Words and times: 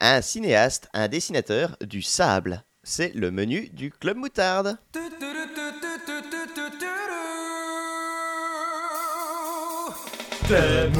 un 0.00 0.22
cinéaste, 0.22 0.88
un 0.94 1.08
dessinateur, 1.08 1.76
du 1.80 2.02
sable. 2.02 2.64
C'est 2.82 3.14
le 3.14 3.30
menu 3.30 3.68
du 3.72 3.90
Club 3.90 4.16
Moutarde. 4.16 4.78
Club 4.92 5.30
Crème 10.50 10.92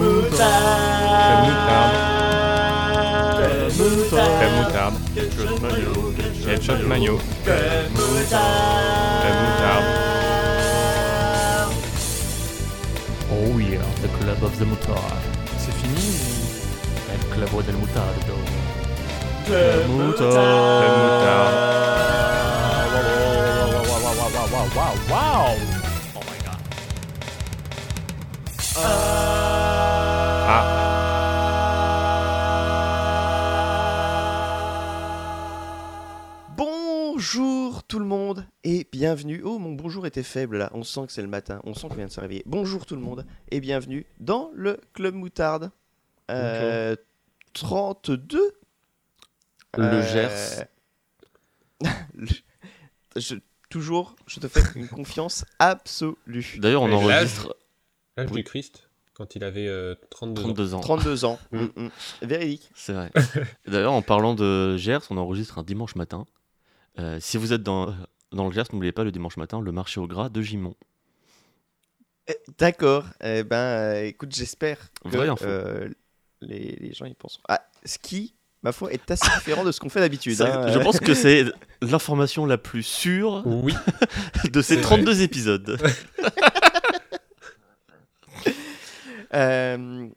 moutarde. 4.57 4.97
Ketchup 5.15 5.61
mayo. 5.61 6.13
Ketchup 6.45 6.87
mayo. 6.87 7.19
Crème 7.45 7.91
moutarde. 7.93 9.85
Oh 13.33 13.59
yeah, 13.59 13.81
the 14.03 14.09
club 14.21 14.43
of 14.43 14.57
the 14.59 14.67
moutarde. 14.67 15.01
C'est 15.59 15.73
fini 15.73 16.15
El 17.13 17.19
club 17.35 17.65
del 17.67 17.77
mutardo. 19.51 19.59
Crème 20.31 21.03
moutarde. 21.03 21.59
Wow, 23.89 24.05
wow, 24.53 24.69
wow, 24.77 24.95
wow. 25.11 25.57
Oh 26.15 26.21
my 26.21 26.39
god. 26.45 26.61
Ah, 28.77 30.77
Bonjour 36.57 37.83
tout 37.85 37.99
le 37.99 38.05
monde 38.05 38.47
et 38.63 38.87
bienvenue. 38.93 39.43
Oh, 39.45 39.59
mon 39.59 39.73
bonjour 39.73 40.07
était 40.07 40.23
faible 40.23 40.59
là. 40.59 40.71
On 40.75 40.85
sent 40.85 41.07
que 41.07 41.13
c'est 41.13 41.23
le 41.23 41.29
matin. 41.29 41.61
On 41.65 41.75
sent 41.75 41.89
qu'on 41.89 41.95
vient 41.97 42.07
de 42.07 42.11
se 42.13 42.21
réveiller. 42.21 42.43
Bonjour 42.47 42.87
tout 42.87 42.95
le 42.95 43.01
monde 43.03 43.27
et 43.51 43.61
bienvenue 43.61 44.07
dans 44.21 44.51
le 44.55 44.79
Club 44.95 45.15
Moutarde. 45.15 45.71
Euh, 46.31 46.95
32 47.55 48.53
Le 49.77 49.85
Euh, 49.85 50.03
Gers. 50.03 50.67
je- 53.17 53.37
toujours, 53.69 54.17
je 54.27 54.41
te 54.41 54.49
fais 54.49 54.63
une 54.75 54.89
confiance 54.89 55.45
absolue. 55.59 56.57
D'ailleurs, 56.59 56.83
on 56.83 56.93
enregistre 56.93 57.57
L'âge 58.17 58.29
Oui. 58.33 58.39
du 58.39 58.45
Christ, 58.45 58.89
quand 59.15 59.37
il 59.37 59.45
avait 59.45 59.69
euh, 59.69 59.95
32 60.11 60.43
ans. 60.43 60.51
32 60.55 60.75
ans. 60.75 60.81
32 60.81 61.25
ans. 61.25 61.39
Mm. 61.53 61.59
Mm, 61.61 61.71
mm. 61.77 61.91
Véridique. 62.23 62.71
C'est 62.75 62.93
vrai. 62.93 63.11
D'ailleurs, 63.67 63.93
en 63.93 64.03
parlant 64.03 64.35
de 64.35 64.77
Gers, 64.77 65.03
on 65.11 65.17
enregistre 65.17 65.59
un 65.59 65.63
dimanche 65.63 65.95
matin. 65.95 66.27
Euh, 66.99 67.19
si 67.21 67.37
vous 67.37 67.53
êtes 67.53 67.63
dans, 67.63 67.95
dans 68.33 68.47
le 68.47 68.53
Gers, 68.53 68.65
n'oubliez 68.73 68.93
pas 68.93 69.05
le 69.05 69.13
dimanche 69.13 69.37
matin, 69.37 69.61
le 69.61 69.71
marché 69.73 70.01
au 70.01 70.09
gras 70.09 70.29
de 70.29 70.43
Gimont. 70.43 70.75
Eh, 72.27 72.37
D'accord. 72.59 73.05
Eh 73.23 73.45
ben, 73.45 73.57
euh, 73.57 74.05
écoute, 74.05 74.35
j'espère 74.35 74.79
que 75.09 75.17
euh, 75.47 75.89
les, 76.41 76.77
les 76.81 76.93
gens 76.93 77.07
y 77.07 77.15
pensent. 77.15 77.41
Ah, 77.49 77.63
ce 77.85 77.99
qui, 77.99 78.35
ma 78.63 78.73
foi, 78.73 78.93
est 78.93 79.11
assez 79.11 79.29
différent 79.37 79.65
de 79.65 79.73
ce 79.73 79.81
qu'on 79.81 79.89
fait 79.89 80.01
d'habitude. 80.01 80.41
Hein. 80.43 80.69
Je 80.73 80.79
pense 80.79 81.01
que 81.01 81.15
c'est 81.15 81.45
l'information 81.81 82.47
la 82.47 82.59
plus 82.59 82.83
sûre 82.83 83.43
Oui, 83.47 83.75
de 84.53 84.63
ces 84.63 84.77
C'est 84.77 84.81
32 84.83 85.23
épisodes. 85.23 85.79
Euh, 89.33 90.09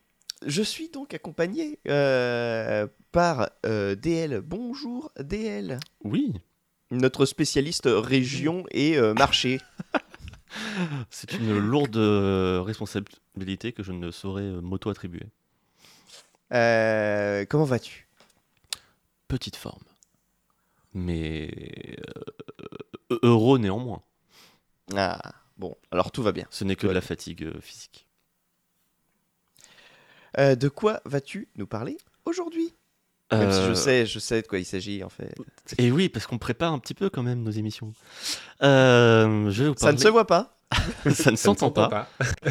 je 0.43 0.63
suis 0.63 0.89
donc 0.89 1.13
accompagné 1.13 1.77
euh, 1.87 2.87
par 3.11 3.51
euh, 3.63 3.93
DL. 3.93 4.41
Bonjour 4.41 5.11
DL, 5.19 5.79
Oui, 6.03 6.33
notre 6.89 7.27
spécialiste 7.27 7.87
région 7.87 8.65
et 8.71 8.97
euh, 8.97 9.13
marché. 9.13 9.59
c'est 11.11 11.33
une 11.33 11.55
lourde 11.59 11.97
responsabilité 12.65 13.71
que 13.71 13.83
je 13.83 13.91
ne 13.91 14.09
saurais 14.09 14.49
m'auto-attribuer. 14.63 15.27
Euh, 16.53 17.45
comment 17.49 17.65
vas-tu? 17.65 18.02
Petite 19.33 19.55
forme. 19.55 19.81
Mais 20.93 21.49
euh, 23.11 23.19
heureux 23.23 23.57
néanmoins. 23.57 24.03
Ah, 24.95 25.19
bon, 25.57 25.75
alors 25.89 26.11
tout 26.11 26.21
va 26.21 26.31
bien. 26.31 26.45
Ce 26.51 26.63
n'est 26.63 26.75
que 26.75 26.85
de 26.85 26.91
la 26.91 27.01
fatigue 27.01 27.41
euh, 27.41 27.59
physique. 27.59 28.07
Euh, 30.37 30.53
de 30.53 30.69
quoi 30.69 31.01
vas-tu 31.05 31.47
nous 31.55 31.65
parler 31.65 31.97
aujourd'hui? 32.25 32.75
Même 33.31 33.51
si 33.51 33.63
je 33.63 33.73
sais, 33.73 34.05
je 34.05 34.19
sais 34.19 34.43
de 34.43 34.47
quoi 34.47 34.59
il 34.59 34.65
s'agit 34.65 35.03
en 35.03 35.09
fait. 35.09 35.33
Et 35.79 35.91
oui, 35.91 36.09
parce 36.09 36.27
qu'on 36.27 36.37
prépare 36.37 36.71
un 36.71 36.77
petit 36.77 36.93
peu 36.93 37.09
quand 37.09 37.23
même 37.23 37.41
nos 37.41 37.49
émissions. 37.49 37.91
Euh, 38.61 39.49
je 39.49 39.63
vais 39.63 39.69
vous 39.69 39.75
Ça 39.79 39.93
ne 39.93 39.97
se 39.97 40.09
voit 40.09 40.27
pas. 40.27 40.59
ça 41.11 41.31
ne 41.31 41.35
s'entend 41.37 41.73
s'entend 41.73 41.89
pas. 41.89 42.07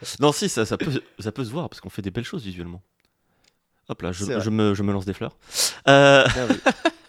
Non, 0.20 0.32
si, 0.32 0.48
ça, 0.48 0.64
ça, 0.64 0.78
peut, 0.78 1.02
ça 1.18 1.32
peut 1.32 1.44
se 1.44 1.50
voir 1.50 1.68
parce 1.68 1.82
qu'on 1.82 1.90
fait 1.90 2.00
des 2.00 2.10
belles 2.10 2.24
choses 2.24 2.44
visuellement. 2.44 2.82
Hop 3.88 4.02
là, 4.02 4.12
je, 4.12 4.50
me, 4.50 4.74
je 4.74 4.82
me 4.82 4.92
lance 4.92 5.04
des 5.04 5.12
fleurs. 5.12 5.36
Euh, 5.88 6.24
vu. 6.26 6.60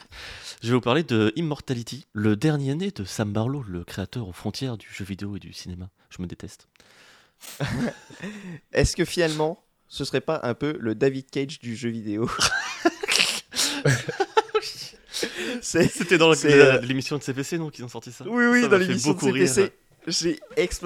je 0.62 0.68
vais 0.68 0.74
vous 0.74 0.82
parler 0.82 1.04
de 1.04 1.32
Immortality, 1.36 2.06
le 2.14 2.36
dernier 2.36 2.76
né 2.76 2.92
de 2.92 3.06
Sam 3.06 3.32
Barlow, 3.32 3.64
le 3.68 3.84
créateur 3.86 4.28
aux 4.28 4.34
frontières 4.34 4.78
du 4.78 4.88
jeu 4.92 5.06
vidéo 5.06 5.38
et 5.38 5.40
du 5.40 5.54
cinéma. 5.54 5.90
Je 6.10 6.22
me 6.22 6.28
déteste. 6.28 6.68
Est-ce 8.74 8.96
que 8.96 9.06
finalement, 9.06 9.64
ce 9.88 10.04
serait 10.04 10.22
pas 10.22 10.42
un 10.44 10.54
peu 10.54 10.76
le 10.80 10.96
David 10.96 11.30
Cage 11.30 11.60
du 11.60 11.76
jeu 11.76 11.90
vidéo 11.90 12.30
C'était 15.62 16.18
dans 16.18 16.34
euh, 16.34 16.82
l'émission 16.82 17.18
de 17.18 17.24
CPC, 17.24 17.58
non, 17.58 17.70
qu'ils 17.70 17.86
ont 17.86 17.90
sorti 17.90 18.12
ça 18.12 18.26
Oui, 18.28 18.46
oui, 18.48 18.64
Ça 18.64 18.68
dans 18.68 18.78
l'émission 18.78 19.14
de. 19.14 19.20
CPC. 19.20 19.72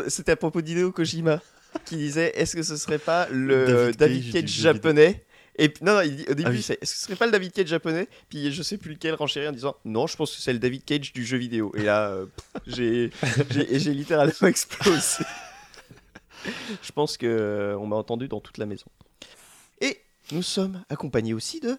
C'était 0.07 0.31
à 0.31 0.35
propos 0.35 0.61
d'Hideo 0.61 0.91
Kojima 0.91 1.41
qui 1.85 1.97
disait 1.97 2.31
est-ce 2.35 2.55
que 2.55 2.63
ce 2.63 2.77
serait 2.77 2.99
pas 2.99 3.27
le 3.29 3.91
David 3.91 3.97
David, 3.97 4.33
Cage 4.33 4.49
japonais 4.49 5.23
et 5.57 5.69
puis- 5.69 5.83
non, 5.83 5.95
non, 5.95 6.01
il 6.01 6.15
dit- 6.15 6.25
au 6.29 6.33
début, 6.33 6.43
Ah 6.45 6.51
oui. 6.51 6.61
c'est 6.61 6.77
est-ce 6.81 6.93
que 6.93 6.99
ce 6.99 7.05
serait 7.05 7.15
pas 7.15 7.25
le 7.25 7.31
David 7.31 7.51
Cage 7.51 7.67
japonais? 7.67 8.07
Puis 8.29 8.51
je 8.51 8.63
sais 8.63 8.77
plus 8.77 8.91
lequel 8.93 9.15
renchérit 9.15 9.47
en 9.47 9.51
disant 9.51 9.75
non, 9.85 10.07
je 10.07 10.15
pense 10.15 10.35
que 10.35 10.41
c'est 10.41 10.53
le 10.53 10.59
David 10.59 10.85
Cage 10.85 11.11
du 11.13 11.25
jeu 11.25 11.37
vidéo. 11.37 11.71
Et 11.75 11.83
là, 11.83 12.09
euh, 12.09 12.25
pff, 12.25 12.61
j'ai 12.67 13.11
j'ai 13.49 13.79
j'ai 13.79 13.93
littéralement 13.93 14.31
explosé. 14.47 15.23
je 16.81 16.91
pense 16.91 17.17
que 17.17 17.25
euh, 17.25 17.77
on 17.77 17.87
m'a 17.87 17.95
entendu 17.97 18.27
dans 18.27 18.39
toute 18.39 18.57
la 18.57 18.65
maison. 18.65 18.85
Et 19.81 20.01
nous 20.31 20.43
sommes 20.43 20.83
accompagnés 20.89 21.33
aussi 21.33 21.59
de 21.59 21.77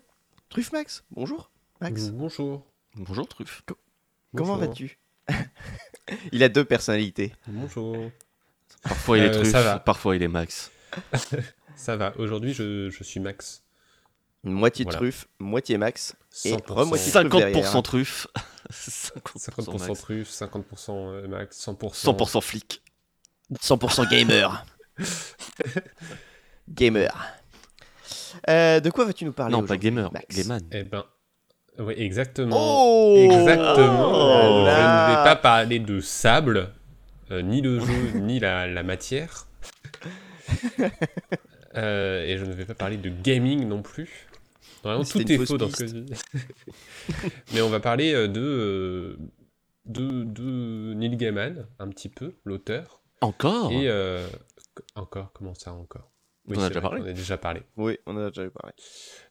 Truffe 0.49 0.73
Max. 0.73 1.05
Bonjour, 1.11 1.51
Max. 1.81 2.09
Bonjour. 2.11 2.65
Bonjour, 2.97 3.27
Truffe. 3.29 3.63
Comment 3.67 4.57
Bonjour. 4.57 4.57
vas-tu? 4.57 4.99
Il 6.33 6.43
a 6.43 6.49
deux 6.49 6.65
personnalités. 6.65 7.33
Bonjour. 7.47 8.11
Parfois 8.83 9.19
il 9.19 9.25
est 9.25 9.37
Euh, 9.37 9.43
va. 9.63 9.79
parfois 9.79 10.17
il 10.17 10.23
est 10.23 10.29
Max. 10.29 10.71
Ça 11.77 11.97
va, 11.97 12.13
aujourd'hui 12.19 12.53
je, 12.53 12.91
je 12.91 13.03
suis 13.05 13.21
Max. 13.21 13.63
Moitié 14.43 14.85
Voilà. 14.85 14.99
truffe, 14.99 15.27
moitié 15.39 15.77
Max. 15.79 16.15
Et 16.45 16.53
100%, 16.55 16.61
remoitié- 16.73 17.11
Truffe 17.13 17.15
50% 17.15 17.39
derrière. 17.53 17.83
Truffe. 17.83 18.27
50%, 18.73 19.51
50% 19.51 19.89
Max. 19.89 20.01
truffe, 20.01 20.29
50% 20.31 20.91
euh, 20.91 21.29
Max, 21.29 21.67
100%. 21.67 22.05
100% 22.05 22.41
flic. 22.41 22.83
100% 23.61 24.09
gamer. 24.11 24.65
gamer. 26.69 27.11
Euh, 28.49 28.81
de 28.81 28.91
quoi 28.91 29.05
vas-tu 29.05 29.25
nous 29.25 29.33
parler 29.33 29.53
Non, 29.53 29.65
pas 29.67 29.77
gamer, 29.77 30.11
Max 30.13 30.35
Gayman. 30.35 30.63
Eh 30.73 30.85
ben, 30.85 31.05
oui, 31.79 31.95
exactement. 31.97 32.57
Oh 32.59 33.17
Exactement. 33.19 34.13
Oh 34.13 34.67
Euh, 34.67 34.77
je 34.77 35.11
ne 35.11 35.17
vais 35.17 35.25
pas 35.25 35.37
parler 35.37 35.79
de 35.81 36.01
sable, 36.01 36.73
euh, 37.31 37.43
ni 37.43 37.61
le 37.61 37.81
jeu, 37.81 38.11
ni 38.15 38.39
la, 38.41 38.67
la 38.67 38.83
matière. 38.83 39.47
Euh, 41.77 42.25
et 42.25 42.37
je 42.39 42.45
ne 42.45 42.53
vais 42.53 42.65
pas 42.65 42.75
parler 42.75 42.97
de 42.97 43.11
gaming 43.11 43.67
non 43.67 43.83
plus. 43.83 44.29
Vraiment, 44.83 45.05
tout 45.05 45.31
est 45.31 45.47
faux 45.47 45.59
dans 45.59 45.69
ce 45.69 45.77
que 45.77 45.87
je 45.87 45.97
dis. 45.99 46.13
Mais 47.55 47.61
on 47.61 47.69
va 47.69 47.81
parler 47.81 48.13
euh, 48.15 48.29
de, 48.29 48.41
euh, 48.41 49.17
de, 49.87 50.25
de 50.25 50.95
Neil 50.95 51.17
Gaiman, 51.17 51.67
un 51.79 51.89
petit 51.89 52.09
peu, 52.09 52.35
l'auteur. 52.45 53.01
Encore? 53.21 53.71
Et 53.73 53.89
euh, 53.89 54.27
encore, 54.95 55.33
comment 55.33 55.55
ça 55.55 55.73
encore? 55.73 56.11
On 56.49 56.55
en 56.55 56.63
a 56.63 56.69
déjà 56.69 56.81
vrai, 56.81 56.89
parlé 56.89 57.03
On 57.03 57.07
a 57.07 57.13
déjà 57.13 57.39
parlé. 57.39 57.63
Oui, 57.77 57.99
on 58.07 58.17
en 58.17 58.21
a 58.27 58.31
déjà 58.31 58.49
parlé. 58.51 58.73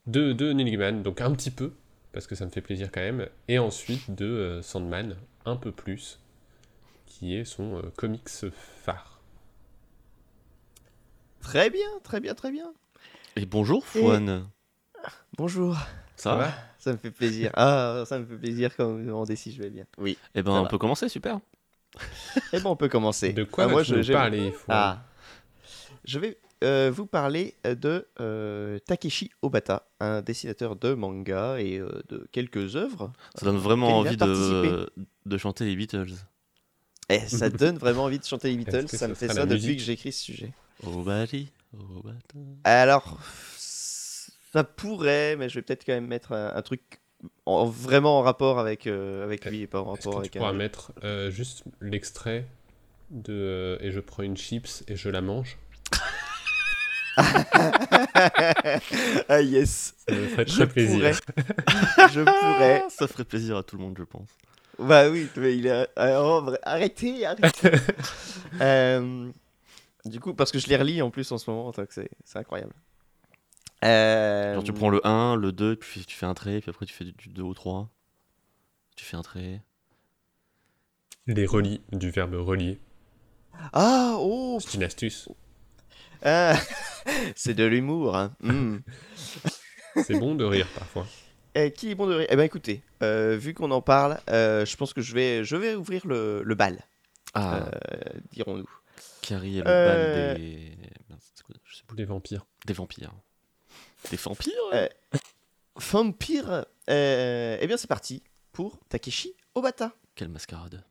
De, 0.06 0.32
de 0.32 0.52
Neil 0.52 0.70
Gaiman, 0.70 1.02
donc 1.02 1.20
un 1.20 1.32
petit 1.32 1.50
peu, 1.50 1.72
parce 2.12 2.26
que 2.26 2.34
ça 2.34 2.44
me 2.46 2.50
fait 2.50 2.60
plaisir 2.60 2.90
quand 2.92 3.00
même. 3.00 3.28
Et 3.48 3.58
ensuite 3.58 4.14
de 4.14 4.26
euh, 4.26 4.62
Sandman, 4.62 5.16
un 5.44 5.56
peu 5.56 5.72
plus, 5.72 6.20
qui 7.06 7.34
est 7.34 7.44
son 7.44 7.78
euh, 7.78 7.90
comics 7.96 8.28
phare. 8.84 9.19
Très 11.42 11.70
bien, 11.70 11.86
très 12.02 12.20
bien, 12.20 12.34
très 12.34 12.50
bien. 12.50 12.72
Et 13.36 13.46
bonjour, 13.46 13.84
Et- 13.94 14.00
Fouane. 14.00 14.46
Bonjour. 15.36 15.76
Ça, 16.16 16.34
va 16.36 16.52
Ça 16.78 16.92
me 16.92 16.98
fait 16.98 17.10
plaisir. 17.10 17.50
Ah, 17.54 18.04
ça 18.06 18.18
me 18.18 18.26
fait 18.26 18.36
plaisir 18.36 18.76
quand 18.76 18.86
vous 18.86 18.98
me 18.98 19.06
demandez 19.06 19.36
si 19.36 19.52
je 19.52 19.62
vais 19.62 19.70
bien. 19.70 19.84
Oui. 19.98 20.18
Eh 20.34 20.42
ben, 20.42 20.52
Ça 20.52 20.58
on 20.60 20.62
va. 20.64 20.68
peut 20.68 20.78
commencer, 20.78 21.08
super. 21.08 21.40
Eh 22.52 22.58
ben, 22.60 22.66
on 22.66 22.76
peut 22.76 22.88
commencer. 22.88 23.32
De 23.32 23.44
quoi 23.44 23.64
Ah, 23.64 23.68
moi, 23.68 23.82
je- 23.82 24.02
j'aime- 24.02 24.16
parler 24.16 24.54
Ah. 24.68 25.02
Je 26.04 26.18
vais 26.18 26.38
euh, 26.62 26.90
vous 26.94 27.06
parler 27.06 27.54
de 27.64 28.06
euh, 28.20 28.78
Takeshi 28.80 29.30
Obata, 29.42 29.86
un 29.98 30.20
dessinateur 30.20 30.76
de 30.76 30.92
manga 30.94 31.58
et 31.58 31.78
euh, 31.78 32.02
de 32.10 32.28
quelques 32.32 32.76
œuvres. 32.76 33.12
Ça 33.34 33.46
donne 33.46 33.56
vraiment 33.56 33.98
envie 33.98 34.16
de, 34.16 34.90
de 35.26 35.38
chanter 35.38 35.64
les 35.64 35.74
Beatles. 35.76 36.12
Et 37.08 37.20
ça 37.20 37.48
donne 37.48 37.78
vraiment 37.78 38.04
envie 38.04 38.18
de 38.18 38.24
chanter 38.24 38.50
les 38.50 38.56
Beatles. 38.56 38.88
Ça 38.88 39.08
me 39.08 39.14
fait 39.14 39.28
ça 39.28 39.46
depuis 39.46 39.76
que 39.76 39.82
j'écris 39.82 40.12
ce 40.12 40.22
sujet. 40.22 40.52
Oh, 40.84 40.90
oh, 40.96 41.02
Bata. 41.02 42.18
Alors, 42.64 43.18
Ça 43.56 44.64
pourrait, 44.64 45.36
mais 45.36 45.48
je 45.48 45.56
vais 45.56 45.62
peut-être 45.62 45.84
quand 45.84 45.92
même 45.92 46.06
mettre 46.06 46.32
un, 46.32 46.54
un 46.56 46.62
truc 46.62 47.00
en, 47.46 47.66
vraiment 47.66 48.18
en 48.18 48.22
rapport 48.22 48.58
avec, 48.58 48.86
euh, 48.86 49.22
avec 49.24 49.44
lui 49.44 49.60
et 49.62 49.66
pas 49.66 49.80
en 49.80 49.90
rapport 49.92 50.12
que 50.14 50.16
tu 50.16 50.18
avec 50.18 50.32
pourras 50.32 50.50
un. 50.50 50.54
mettre 50.54 50.92
euh, 51.04 51.30
juste 51.30 51.64
l'extrait 51.80 52.46
de 53.10 53.32
euh, 53.32 53.78
et 53.80 53.90
je 53.92 54.00
prends 54.00 54.22
une 54.22 54.36
chips 54.36 54.82
et 54.88 54.96
je 54.96 55.08
la 55.10 55.20
mange? 55.20 55.58
Ah 59.28 59.40
yes, 59.42 59.94
Ça 60.08 60.14
me 60.14 60.26
ferait 60.28 60.44
je 60.46 60.52
très 60.54 60.66
plaisir. 60.68 60.96
pourrais. 60.98 61.12
je 62.12 62.20
pourrais. 62.22 62.84
Ça 62.88 63.06
ferait 63.08 63.24
plaisir 63.24 63.56
à 63.56 63.62
tout 63.62 63.76
le 63.76 63.82
monde, 63.82 63.96
je 63.98 64.04
pense. 64.04 64.28
Bah 64.78 65.08
oui, 65.10 65.28
mais 65.36 65.56
il 65.56 65.66
est. 65.66 65.86
Arrêtez, 65.96 67.26
arrêtez. 67.26 67.70
Euh, 68.60 69.30
du 70.04 70.20
coup, 70.20 70.34
parce 70.34 70.50
que 70.52 70.58
je 70.58 70.66
les 70.68 70.76
relis 70.76 71.02
en 71.02 71.10
plus 71.10 71.30
en 71.32 71.38
ce 71.38 71.50
moment, 71.50 71.72
c'est 71.90 72.10
c'est 72.24 72.38
incroyable. 72.38 72.72
Euh, 73.84 74.54
Genre, 74.54 74.64
tu 74.64 74.72
prends 74.72 74.90
le 74.90 75.06
1, 75.06 75.36
le 75.36 75.52
2, 75.52 75.76
puis 75.76 76.04
tu 76.04 76.14
fais 76.16 76.26
un 76.26 76.34
trait, 76.34 76.60
puis 76.60 76.70
après 76.70 76.84
tu 76.86 76.92
fais 76.94 77.04
du 77.04 77.28
2 77.28 77.42
au 77.42 77.54
3. 77.54 77.88
Tu 78.96 79.04
fais 79.04 79.16
un 79.16 79.22
trait. 79.22 79.62
Les 81.26 81.46
relis, 81.46 81.80
du 81.92 82.10
verbe 82.10 82.34
relier. 82.34 82.78
Ah, 83.72 84.16
oh 84.18 84.58
C'est 84.60 84.74
une 84.74 84.82
astuce. 84.84 85.28
ah, 86.22 86.54
C'est 87.36 87.54
de 87.54 87.64
l'humour. 87.64 88.16
hein. 88.16 88.34
Mm. 88.40 88.78
C'est 90.04 90.18
bon 90.18 90.34
de 90.34 90.44
rire 90.44 90.68
parfois. 90.74 91.06
Eh, 91.54 91.72
qui 91.72 91.90
est 91.90 91.94
bon 91.94 92.06
de 92.06 92.14
rire? 92.14 92.26
Eh 92.30 92.36
ben 92.36 92.44
écoutez, 92.44 92.82
euh, 93.02 93.36
vu 93.36 93.54
qu'on 93.54 93.70
en 93.72 93.82
parle, 93.82 94.20
euh, 94.30 94.64
je 94.64 94.76
pense 94.76 94.92
que 94.92 95.00
je 95.00 95.14
vais, 95.14 95.44
je 95.44 95.56
vais 95.56 95.74
ouvrir 95.74 96.06
le, 96.06 96.42
le 96.44 96.54
bal, 96.54 96.78
Ah, 97.34 97.68
euh, 97.92 97.98
dirons-nous. 98.32 98.68
Carrie 99.22 99.58
et 99.58 99.62
le 99.62 99.68
euh, 99.68 100.32
bal 100.32 100.36
des. 100.36 100.76
Je 101.64 101.76
sais 101.76 101.82
plus. 101.86 101.96
Les 101.96 102.04
vampires. 102.04 102.46
Des 102.66 102.72
vampires. 102.72 103.12
Des 104.10 104.16
vampires 104.16 104.52
Euh, 104.72 104.88
Vampire, 105.76 106.64
euh, 106.90 107.58
eh 107.60 107.66
bien 107.66 107.76
c'est 107.76 107.86
parti 107.86 108.22
pour 108.52 108.78
Takeshi 108.88 109.34
Obata. 109.54 109.92
Quelle 110.14 110.28
mascarade. 110.28 110.84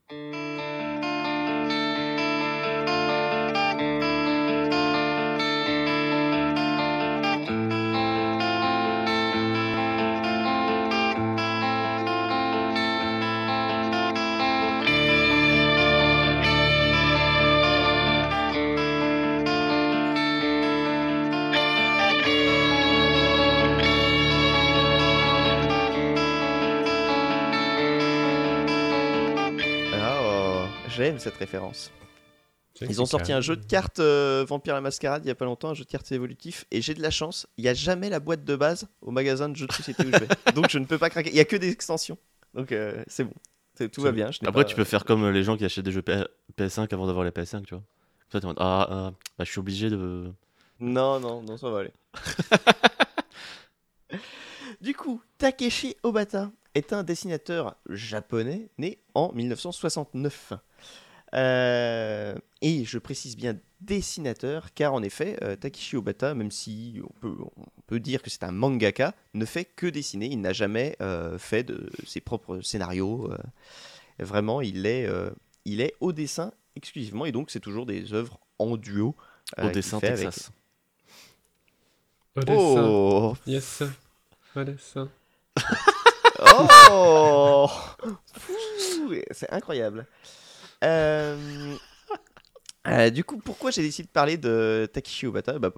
J'aime 30.99 31.17
cette 31.19 31.35
référence. 31.37 31.91
Ils 32.81 33.01
ont 33.01 33.05
sorti 33.05 33.31
un 33.33 33.41
jeu 33.41 33.55
de 33.57 33.65
cartes 33.65 33.99
euh, 33.99 34.45
Vampire 34.47 34.73
la 34.73 34.81
Mascarade 34.81 35.23
il 35.25 35.27
y 35.27 35.31
a 35.31 35.35
pas 35.35 35.45
longtemps, 35.45 35.69
un 35.69 35.73
jeu 35.73 35.83
de 35.85 35.89
cartes 35.89 36.11
évolutif, 36.11 36.65
et 36.71 36.81
j'ai 36.81 36.93
de 36.93 37.01
la 37.01 37.09
chance, 37.09 37.47
il 37.57 37.63
n'y 37.63 37.69
a 37.69 37.73
jamais 37.73 38.09
la 38.09 38.19
boîte 38.19 38.43
de 38.45 38.55
base 38.55 38.87
au 39.01 39.11
magasin 39.11 39.47
de 39.49 39.55
jeux 39.55 39.67
de 39.67 39.71
société 39.73 40.03
où 40.05 40.11
je 40.11 40.17
vais. 40.19 40.27
Donc 40.55 40.69
je 40.69 40.77
ne 40.79 40.85
peux 40.85 40.97
pas 40.97 41.09
craquer, 41.09 41.29
il 41.29 41.33
n'y 41.35 41.39
a 41.41 41.45
que 41.45 41.55
des 41.57 41.69
extensions. 41.69 42.17
Donc 42.53 42.71
euh, 42.73 43.01
c'est 43.07 43.23
bon, 43.23 43.33
C'est- 43.75 43.89
tout 43.89 44.01
va 44.01 44.11
bien. 44.11 44.31
je 44.31 44.39
n'ai 44.41 44.47
Après, 44.49 44.63
pas- 44.63 44.69
tu 44.69 44.75
peux 44.75 44.83
faire 44.85 45.03
comme 45.05 45.29
les 45.29 45.43
gens 45.43 45.55
qui 45.57 45.63
achètent 45.65 45.85
des 45.85 45.91
jeux 45.91 46.01
P- 46.01 46.23
PS5 46.57 46.93
avant 46.93 47.07
d'avoir 47.07 47.23
les 47.25 47.31
PS5, 47.31 47.63
tu 47.65 47.75
vois. 47.75 47.83
Toi, 48.29 48.39
t'es 48.41 48.45
en 48.45 48.49
mode, 48.49 48.57
ah, 48.59 48.87
ah, 48.89 49.13
bah, 49.37 49.43
je 49.45 49.51
suis 49.51 49.59
obligé 49.59 49.89
de. 49.89 50.31
Non, 50.81 51.19
non, 51.19 51.41
non, 51.41 51.57
ça 51.57 51.69
va 51.69 51.79
aller. 51.79 51.93
du 54.81 54.93
coup, 54.93 55.21
Takeshi 55.37 55.95
Obata 56.03 56.51
est 56.75 56.93
un 56.93 57.03
dessinateur 57.03 57.75
japonais 57.89 58.69
né 58.77 58.99
en 59.15 59.31
1969. 59.33 60.53
Euh, 61.35 62.35
et 62.61 62.85
je 62.85 62.97
précise 62.97 63.35
bien 63.37 63.57
dessinateur, 63.81 64.73
car 64.73 64.93
en 64.93 65.03
effet, 65.03 65.37
euh, 65.43 65.55
Takeshi 65.55 65.95
Obata, 65.95 66.33
même 66.33 66.51
si 66.51 66.99
on 67.03 67.13
peut, 67.19 67.35
on 67.55 67.81
peut 67.87 67.99
dire 67.99 68.21
que 68.21 68.29
c'est 68.29 68.43
un 68.43 68.51
mangaka, 68.51 69.13
ne 69.33 69.45
fait 69.45 69.65
que 69.65 69.85
dessiner. 69.87 70.27
Il 70.27 70.41
n'a 70.41 70.53
jamais 70.53 70.95
euh, 71.01 71.37
fait 71.37 71.63
de 71.63 71.89
ses 72.05 72.19
propres 72.21 72.61
scénarios. 72.61 73.31
euh. 73.31 73.37
vraiment, 74.23 74.61
il 74.61 74.85
est, 74.85 75.05
euh, 75.07 75.29
il 75.65 75.81
est 75.81 75.93
au 75.99 76.11
dessin 76.11 76.51
exclusivement, 76.75 77.25
et 77.25 77.31
donc 77.31 77.51
c'est 77.51 77.59
toujours 77.59 77.85
des 77.85 78.13
œuvres 78.13 78.39
en 78.57 78.75
duo. 78.77 79.15
euh, 79.59 79.67
Au 79.67 79.71
dessin 79.71 79.99
fait 79.99 80.07
avec- 80.09 80.25
Texas. 80.25 80.51
Odessa. 82.35 82.53
Oh, 82.57 83.35
Yes. 83.47 83.83
Odessa. 84.55 85.07
oh 86.61 87.67
Fou, 88.33 89.13
C'est 89.31 89.51
incroyable. 89.51 90.05
Euh, 90.83 91.75
euh, 92.87 93.09
du 93.09 93.23
coup, 93.23 93.37
pourquoi 93.37 93.71
j'ai 93.71 93.81
décidé 93.81 94.07
de 94.07 94.11
parler 94.11 94.37
de 94.37 94.89
Takeshi 94.91 95.27
Obata 95.27 95.59
Bah, 95.59 95.71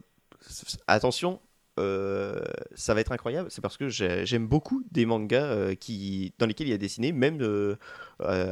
Attention, 0.88 1.40
euh, 1.80 2.42
ça 2.76 2.94
va 2.94 3.02
être 3.02 3.12
incroyable. 3.12 3.50
C'est 3.52 3.62
parce 3.62 3.78
que 3.78 3.90
j'ai- 3.90 4.26
j'aime 4.26 4.48
beaucoup 4.48 4.84
des 4.92 5.06
mangas 5.06 5.46
euh, 5.46 5.76
qui, 5.76 6.34
dans 6.40 6.46
lesquels 6.46 6.68
il 6.68 6.74
a 6.74 6.78
dessiné, 6.78 7.12
même 7.12 7.40
euh, 7.42 7.76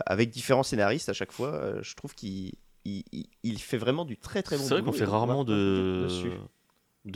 avec 0.05 0.29
différents 0.29 0.63
scénaristes 0.63 1.09
à 1.09 1.13
chaque 1.13 1.31
fois. 1.31 1.81
je 1.81 1.95
trouve 1.95 2.13
qu'il 2.15 2.53
il, 2.85 3.03
il- 3.11 3.29
il 3.43 3.59
fait 3.59 3.77
vraiment 3.77 4.05
du 4.05 4.17
très 4.17 4.41
très 4.41 4.57
bon 4.57 4.63
C'est 4.63 4.73
vrai 4.73 4.83
qu'on 4.83 4.91
fait 4.93 5.05
rarement 5.05 5.43
de... 5.43 6.07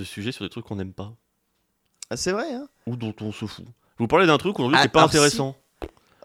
sujets 0.03 0.31
sur 0.31 0.43
des 0.45 0.49
trucs 0.49 0.65
qu'on 0.65 0.75
n'aime 0.75 0.93
pas. 0.93 1.15
Ah, 2.09 2.17
c'est 2.17 2.31
vrai, 2.31 2.53
hein 2.53 2.67
Ou 2.85 2.95
dont 2.95 3.15
on 3.21 3.31
se 3.31 3.45
fout. 3.45 3.65
Vous 3.97 4.07
parlais 4.07 4.27
d'un 4.27 4.37
truc 4.37 4.59
aujourd'hui 4.59 4.77
Ah, 4.77 4.81
qui 4.83 4.87
est 4.87 4.91
pas 4.91 5.03
intéressant. 5.03 5.55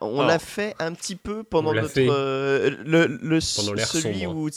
On 0.00 0.22
l'a 0.22 0.38
fait 0.38 0.74
un 0.78 0.92
petit 0.94 1.16
peu 1.16 1.42
pendant 1.42 1.72
notre 1.74 1.88
fait. 1.88 2.06
euh, 2.08 2.70
le, 2.84 3.06
le 3.06 3.38
Pendant 3.56 3.72
l'ère 3.74 3.86
celui 3.88 4.20
sombre. 4.22 4.36
où 4.36 4.48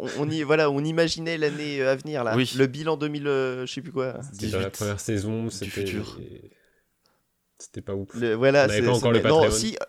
on, 0.00 0.08
on 0.18 0.28
y 0.30 0.42
voilà 0.42 0.70
on 0.70 0.84
imaginait 0.84 1.38
l'année 1.38 1.80
à 1.82 1.94
venir 1.96 2.24
là 2.24 2.34
Oui. 2.36 2.52
le 2.56 2.66
bilan 2.66 2.96
2000 2.96 3.26
euh, 3.26 3.64
je 3.66 3.72
sais 3.72 3.80
plus 3.80 3.92
quoi 3.92 4.20
C'était 4.32 4.48
dans 4.48 4.58
la 4.58 4.64
18 4.70 4.76
première 4.76 5.00
saison, 5.00 5.44
du 5.44 5.50
c'était. 5.50 5.70
futur. 5.70 6.18
C'était 7.58 7.80
pas 7.80 7.94
ouf. 7.94 8.08
Le- 8.14 8.34
voilà 8.34 8.62
On 8.62 8.64
avait 8.64 8.74
c'est- 8.74 8.80
pas 8.82 8.86
c'est- 8.92 8.96
encore 8.98 9.12
le 9.12 9.18
non 9.20 9.22
Patreon. 9.40 9.50
si 9.50 9.76
euh, 9.80 9.84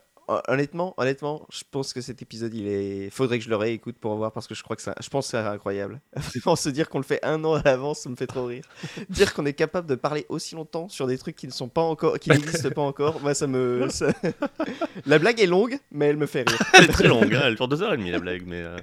honnêtement 0.47 0.93
honnêtement 0.97 1.45
je 1.51 1.63
pense 1.69 1.93
que 1.93 2.01
cet 2.01 2.21
épisode 2.21 2.53
il 2.53 2.67
est 2.67 3.09
faudrait 3.09 3.37
que 3.39 3.43
je 3.45 3.49
le 3.49 3.55
réécoute 3.55 3.97
pour 3.97 4.15
voir 4.15 4.31
parce 4.31 4.47
que 4.47 4.55
je 4.55 4.63
crois 4.63 4.75
que 4.75 4.81
ça 4.81 4.95
je 5.01 5.09
pense 5.09 5.25
que 5.27 5.31
c'est 5.31 5.37
incroyable. 5.37 5.99
Vraiment 6.15 6.55
se 6.55 6.69
dire 6.69 6.89
qu'on 6.89 6.97
le 6.99 7.03
fait 7.03 7.23
un 7.23 7.43
an 7.43 7.53
à 7.55 7.61
l'avance 7.63 7.99
ça 8.01 8.09
me 8.09 8.15
fait 8.15 8.27
trop 8.27 8.45
rire. 8.45 8.63
Dire 9.09 9.33
qu'on 9.33 9.45
est 9.45 9.53
capable 9.53 9.87
de 9.87 9.95
parler 9.95 10.25
aussi 10.29 10.55
longtemps 10.55 10.89
sur 10.89 11.07
des 11.07 11.17
trucs 11.17 11.35
qui 11.35 11.47
ne 11.47 11.51
sont 11.51 11.69
pas 11.69 11.81
encore 11.81 12.19
qui 12.19 12.29
n'existent 12.29 12.69
pas 12.71 12.81
encore 12.81 13.21
moi 13.21 13.33
ça 13.33 13.47
me 13.47 13.87
ça- 13.89 14.13
la 15.05 15.19
blague 15.19 15.39
est 15.39 15.47
longue 15.47 15.77
mais 15.91 16.07
elle 16.07 16.17
me 16.17 16.25
fait 16.25 16.47
rire. 16.47 16.59
Elle 16.73 16.85
est 16.85 16.87
très 16.87 17.07
longue, 17.07 17.33
hein, 17.33 17.41
elle 17.45 17.55
dure 17.55 17.67
2h30 17.67 18.11
la 18.11 18.19
blague, 18.19 18.43
mais. 18.45 18.61
euh, 18.61 18.77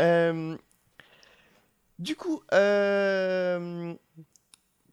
Euh, 0.00 0.56
du 1.98 2.16
coup, 2.16 2.42
euh, 2.52 3.94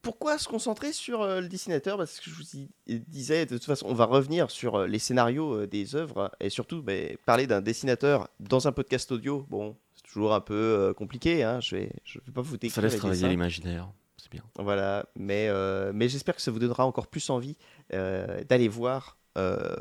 pourquoi 0.03 0.38
se 0.38 0.48
concentrer 0.48 0.93
sur 0.93 1.24
euh, 1.24 1.41
le 1.41 1.48
dessinateur? 1.48 1.98
Parce 1.98 2.19
que 2.19 2.29
je 2.29 2.36
vous 2.36 3.00
disais, 3.07 3.48
de 3.48 3.55
toute 3.55 3.65
façon, 3.65 3.88
on 3.89 3.95
va 3.95 4.05
revenir 4.05 4.51
sur 4.51 4.75
euh, 4.75 4.88
les 4.88 5.00
scénarios 5.00 5.62
euh, 5.62 5.67
des 5.67 5.95
œuvres 5.95 6.31
et 6.39 6.50
surtout 6.50 6.83
bah, 6.83 6.93
parler 7.25 7.48
d'un 7.48 7.62
dessinateur 7.62 8.27
dans 8.39 8.67
un 8.67 8.72
podcast 8.72 9.12
audio. 9.12 9.48
Bon, 9.50 9.75
c'est 9.95 10.03
toujours 10.03 10.36
un 10.36 10.41
peu 10.41 10.93
compliqué. 10.95 11.43
Hein, 11.43 11.60
je 11.62 11.75
vais, 11.75 11.91
je 12.03 12.19
vais 12.19 12.31
pas 12.31 12.41
vous 12.41 12.57
décrire 12.57 12.75
Ça 12.75 12.81
laisse 12.81 12.98
travailler 12.98 13.27
l'imaginaire. 13.29 13.89
C'est 14.24 14.31
bien. 14.31 14.43
Voilà, 14.55 15.05
mais, 15.17 15.48
euh, 15.50 15.91
mais 15.93 16.07
j'espère 16.07 16.36
que 16.36 16.41
ça 16.41 16.50
vous 16.50 16.60
donnera 16.60 16.86
encore 16.86 17.07
plus 17.07 17.29
envie 17.29 17.57
euh, 17.93 18.43
d'aller 18.45 18.69
voir 18.69 19.17
euh, 19.38 19.75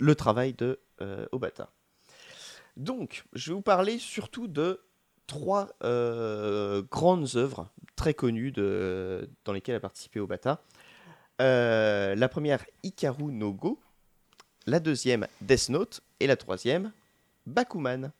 le 0.00 0.14
travail 0.16 0.54
de 0.54 0.80
Obata. 1.30 1.70
Donc, 2.76 3.24
je 3.34 3.50
vais 3.50 3.54
vous 3.54 3.62
parler 3.62 3.98
surtout 3.98 4.48
de 4.48 4.80
trois 5.26 5.68
euh, 5.84 6.82
grandes 6.90 7.36
œuvres 7.36 7.68
très 7.96 8.14
connues 8.14 8.52
dans 8.52 9.52
lesquelles 9.52 9.76
a 9.76 9.80
participé 9.80 10.20
Obata. 10.20 10.62
Euh, 11.40 12.14
la 12.14 12.28
première, 12.28 12.64
Hikaru 12.82 13.32
no 13.32 13.52
Go. 13.52 13.80
La 14.66 14.80
deuxième, 14.80 15.26
Death 15.40 15.68
Note. 15.70 16.00
Et 16.20 16.26
la 16.26 16.36
troisième, 16.36 16.92
Bakuman. 17.46 18.12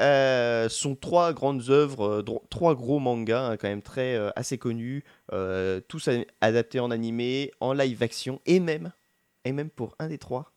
Euh, 0.00 0.68
sont 0.68 0.96
trois 0.96 1.32
grandes 1.32 1.70
œuvres, 1.70 2.24
euh, 2.28 2.40
trois 2.50 2.74
gros 2.74 2.98
mangas 2.98 3.50
hein, 3.50 3.56
quand 3.56 3.68
même 3.68 3.80
très 3.80 4.16
assez 4.34 4.58
connus, 4.58 5.04
tous 5.88 6.08
adaptés 6.40 6.80
en 6.80 6.90
animé, 6.90 7.52
en 7.60 7.72
live 7.72 8.02
action 8.02 8.40
et 8.44 8.58
même, 8.58 8.90
et 9.44 9.52
même 9.52 9.70
pour 9.70 9.94
un 10.00 10.08
des 10.08 10.18
trois, 10.18 10.52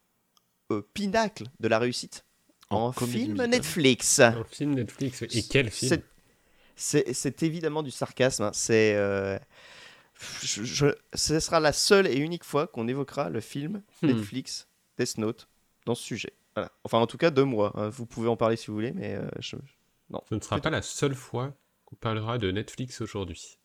pinacle 0.96 1.44
de 1.60 1.68
la 1.68 1.78
réussite 1.78 2.26
en, 2.70 2.92
film 2.92 3.10
musicale. 3.32 3.50
Netflix. 3.50 4.20
Un 4.20 4.44
film 4.44 4.74
Netflix. 4.76 5.22
Et 5.24 5.44
quel 5.44 5.70
film 5.72 5.90
C'est- 5.90 6.04
C'est 6.76 7.14
c'est 7.14 7.42
évidemment 7.44 7.82
du 7.84 7.90
sarcasme. 7.92 8.44
hein. 8.44 8.52
C'est, 8.54 8.96
euh, 8.96 9.38
je- 10.44 10.64
je- 10.64 10.96
ce 11.14 11.40
sera 11.40 11.60
la 11.60 11.74
seule 11.74 12.06
et 12.08 12.18
unique 12.18 12.44
fois 12.44 12.68
qu'on 12.68 12.88
évoquera 12.88 13.30
le 13.30 13.40
film 13.42 13.82
Hmm. 14.02 14.08
Netflix 14.08 14.68
Death 15.00 15.18
Note 15.18 15.48
dans 15.86 15.96
ce 15.96 16.04
sujet. 16.04 16.34
Voilà. 16.56 16.72
Enfin, 16.84 17.00
en 17.00 17.08
tout 17.08 17.18
cas, 17.18 17.32
de 17.32 17.42
moi. 17.42 17.72
hein. 17.76 17.90
Vous 17.90 18.06
pouvez 18.06 18.28
en 18.28 18.36
parler 18.36 18.58
si 18.58 18.68
vous 18.68 18.74
voulez, 18.74 18.92
mais 18.92 19.16
euh, 19.16 19.28
je- 19.40 19.56
Ce 20.30 20.36
ne 20.36 20.40
sera 20.40 20.60
pas 20.60 20.70
la 20.70 20.82
seule 20.82 21.16
fois 21.16 21.54
qu'on 21.86 21.96
parlera 21.96 22.38
de 22.38 22.52
Netflix 22.52 23.02
aujourd'hui. 23.02 23.58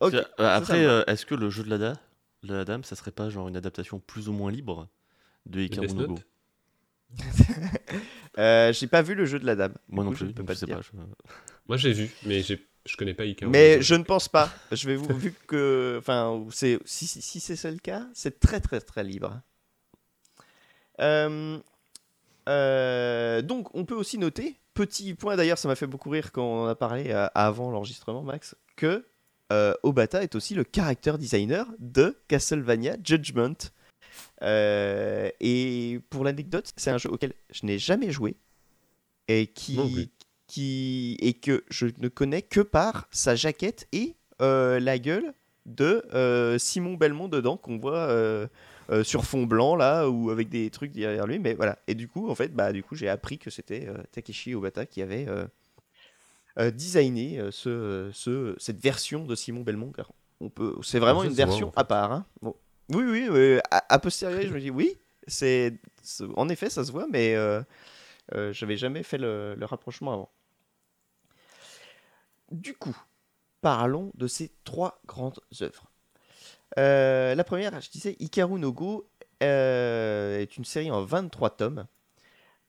Ok, 0.00 0.12
C'est- 0.12 0.18
euh, 0.18 0.24
après, 0.56 0.84
euh, 0.84 1.04
est-ce 1.06 1.26
que 1.26 1.34
le 1.34 1.50
jeu 1.50 1.62
de 1.64 1.70
la, 1.70 1.78
da- 1.78 2.00
de 2.42 2.54
la 2.54 2.64
dame, 2.64 2.84
ça 2.84 2.96
serait 2.96 3.10
pas 3.12 3.30
genre 3.30 3.48
une 3.48 3.56
adaptation 3.56 3.98
plus 3.98 4.28
ou 4.28 4.32
moins 4.32 4.50
libre 4.50 4.88
de 5.46 5.66
Death 5.66 5.94
no 5.94 6.06
Go 6.08 6.14
Euh, 8.38 8.70
j'ai 8.74 8.86
pas 8.86 9.00
vu 9.00 9.14
le 9.14 9.24
jeu 9.24 9.38
de 9.38 9.46
la 9.46 9.54
dame. 9.56 9.72
Moi 9.88 10.04
non 10.04 10.10
je 10.12 10.16
plus, 10.18 10.26
ne 10.26 10.32
peux 10.32 10.44
pas 10.44 10.52
je 10.52 10.56
te 10.56 10.60
sais 10.60 10.66
dire. 10.66 10.76
pas. 10.76 10.82
je- 10.82 10.90
Moi 11.68 11.78
j'ai 11.78 11.94
vu, 11.94 12.10
mais 12.26 12.42
je 12.42 12.56
connais 12.98 13.14
pas 13.14 13.24
Ikaru. 13.24 13.50
Mais 13.50 13.80
je 13.80 13.94
ne 13.94 14.02
pense 14.02 14.28
pas. 14.28 14.52
Je 14.72 14.86
vais 14.86 14.94
vous 14.96 15.08
vu 15.16 15.32
que, 15.46 15.96
enfin, 15.98 16.44
c'est 16.52 16.78
si, 16.84 17.06
si, 17.06 17.22
si 17.22 17.40
c'est 17.40 17.56
ça 17.56 17.70
le 17.70 17.78
cas, 17.78 18.06
c'est 18.12 18.38
très 18.38 18.60
très 18.60 18.80
très 18.82 19.04
libre. 19.04 19.40
Euh, 21.00 21.58
euh, 22.48 23.40
donc, 23.42 23.74
on 23.74 23.84
peut 23.86 23.94
aussi 23.94 24.18
noter, 24.18 24.56
petit 24.74 25.14
point 25.14 25.36
d'ailleurs, 25.36 25.56
ça 25.58 25.68
m'a 25.68 25.74
fait 25.76 25.86
beaucoup 25.86 26.10
rire 26.10 26.30
quand 26.32 26.44
on 26.44 26.64
en 26.64 26.66
a 26.66 26.74
parlé 26.74 27.10
avant 27.34 27.70
l'enregistrement, 27.70 28.22
Max, 28.22 28.54
que 28.76 29.04
Obata 29.82 30.22
est 30.22 30.34
aussi 30.34 30.54
le 30.54 30.64
character 30.70 31.14
designer 31.18 31.66
de 31.78 32.18
Castlevania 32.28 32.96
Judgment. 33.02 33.54
Euh, 34.42 35.30
et 35.40 36.00
pour 36.10 36.24
l'anecdote, 36.24 36.72
c'est 36.76 36.90
un 36.90 36.98
jeu 36.98 37.10
auquel 37.10 37.32
je 37.50 37.66
n'ai 37.66 37.78
jamais 37.78 38.10
joué 38.10 38.36
et 39.28 39.48
qui, 39.48 40.10
qui 40.46 41.16
et 41.20 41.34
que 41.34 41.64
je 41.70 41.86
ne 41.98 42.08
connais 42.08 42.42
que 42.42 42.60
par 42.60 43.08
sa 43.10 43.34
jaquette 43.34 43.88
et 43.92 44.14
euh, 44.42 44.78
la 44.78 44.98
gueule 44.98 45.32
de 45.64 46.04
euh, 46.14 46.58
Simon 46.58 46.94
Belmont 46.94 47.28
dedans 47.28 47.56
qu'on 47.56 47.78
voit 47.78 48.08
sur 49.02 49.24
fond 49.24 49.46
blanc 49.46 49.74
là 49.74 50.08
ou 50.08 50.30
avec 50.30 50.48
des 50.48 50.70
trucs 50.70 50.92
derrière 50.92 51.26
lui 51.26 51.40
mais 51.40 51.54
voilà 51.54 51.76
et 51.88 51.96
du 51.96 52.06
coup 52.06 52.30
en 52.30 52.36
fait 52.36 52.54
bah 52.54 52.72
du 52.72 52.84
coup 52.84 52.94
j'ai 52.94 53.08
appris 53.08 53.36
que 53.36 53.50
c'était 53.50 53.88
Takeshi 54.12 54.54
Obata 54.54 54.86
qui 54.86 55.02
avait 55.02 55.26
designé 56.72 57.40
ce, 57.50 58.10
ce 58.12 58.54
cette 58.58 58.80
version 58.80 59.24
de 59.24 59.34
Simon 59.34 59.62
Belmont 59.62 59.90
car 59.90 60.12
on 60.40 60.50
peut 60.50 60.76
c'est 60.82 61.00
vraiment 61.00 61.22
ça 61.22 61.26
une 61.26 61.32
version 61.32 61.68
en 61.68 61.72
fait. 61.72 61.80
à 61.80 61.84
part 61.84 62.12
hein. 62.12 62.26
Bon. 62.42 62.54
Oui 62.90 63.04
oui 63.04 63.28
oui, 63.30 63.58
posteriori 64.02 64.46
je 64.46 64.52
me 64.52 64.60
dis 64.60 64.70
oui 64.70 64.96
c'est 65.26 65.74
en 66.36 66.48
effet 66.48 66.70
ça 66.70 66.84
se 66.84 66.92
voit 66.92 67.06
mais 67.10 67.34
euh, 67.34 67.62
euh, 68.34 68.52
j'avais 68.52 68.76
jamais 68.76 69.02
fait 69.02 69.18
le, 69.18 69.56
rapprochement 69.62 70.12
avant 70.12 70.30
du 72.50 72.74
coup 72.74 72.96
parlons 73.60 74.12
de 74.14 74.26
ces 74.26 74.52
trois 74.64 75.00
grandes 75.06 75.40
œuvres 75.60 75.90
euh, 76.78 77.34
la 77.36 77.44
première, 77.44 77.80
je 77.80 77.88
disais, 77.90 78.16
Hikaru 78.18 78.58
no 78.58 78.72
Go 78.72 79.08
est 79.40 80.56
une 80.56 80.64
série 80.64 80.90
en 80.90 81.04
23 81.04 81.50
tomes. 81.56 81.86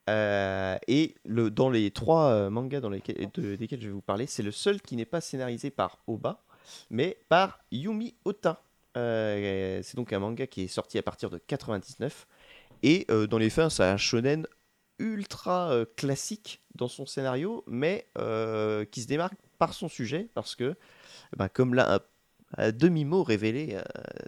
Et 0.08 1.16
dans 1.26 1.70
les 1.70 1.92
trois 1.92 2.50
mangas 2.52 2.80
dans 2.80 2.92
lesquels, 2.92 3.30
de- 3.34 3.56
desquels 3.56 3.82
je 3.82 3.88
vais 3.88 3.94
vous 3.94 4.02
parler, 4.02 4.28
c'est 4.28 4.44
le 4.44 4.52
seul 4.52 4.82
qui 4.82 4.96
n'est 4.96 5.06
pas 5.06 5.20
scénarisé 5.20 5.72
par 5.72 5.98
Oba, 6.08 6.44
mais 6.90 7.18
par 7.28 7.60
Yumi 7.72 8.16
Ota. 8.24 8.64
Euh, 8.98 9.80
c'est 9.84 9.96
donc 9.96 10.12
un 10.12 10.20
manga 10.20 10.48
qui 10.48 10.64
est 10.64 10.68
sorti 10.68 10.98
à 10.98 11.04
partir 11.04 11.30
de 11.30 11.38
99. 11.38 12.28
Et 12.84 13.06
euh, 13.10 13.28
dans 13.28 13.38
les 13.38 13.50
faits, 13.50 13.70
c'est 13.70 13.84
un 13.84 13.98
shonen 13.98 14.46
ultra 15.00 15.72
euh, 15.72 15.86
classique 15.96 16.62
dans 16.76 16.88
son 16.88 17.06
scénario, 17.06 17.64
mais 17.68 18.08
euh, 18.18 18.86
qui 18.86 19.02
se 19.02 19.08
démarque 19.08 19.36
par 19.60 19.74
son 19.74 19.88
sujet, 19.88 20.30
parce 20.34 20.56
que, 20.56 20.76
bah, 21.36 21.50
comme 21.50 21.74
l'a 21.74 21.96
un 21.96 22.00
à 22.56 22.72
demi-mot 22.72 23.24
révélé 23.24 23.76
euh, 23.76 23.82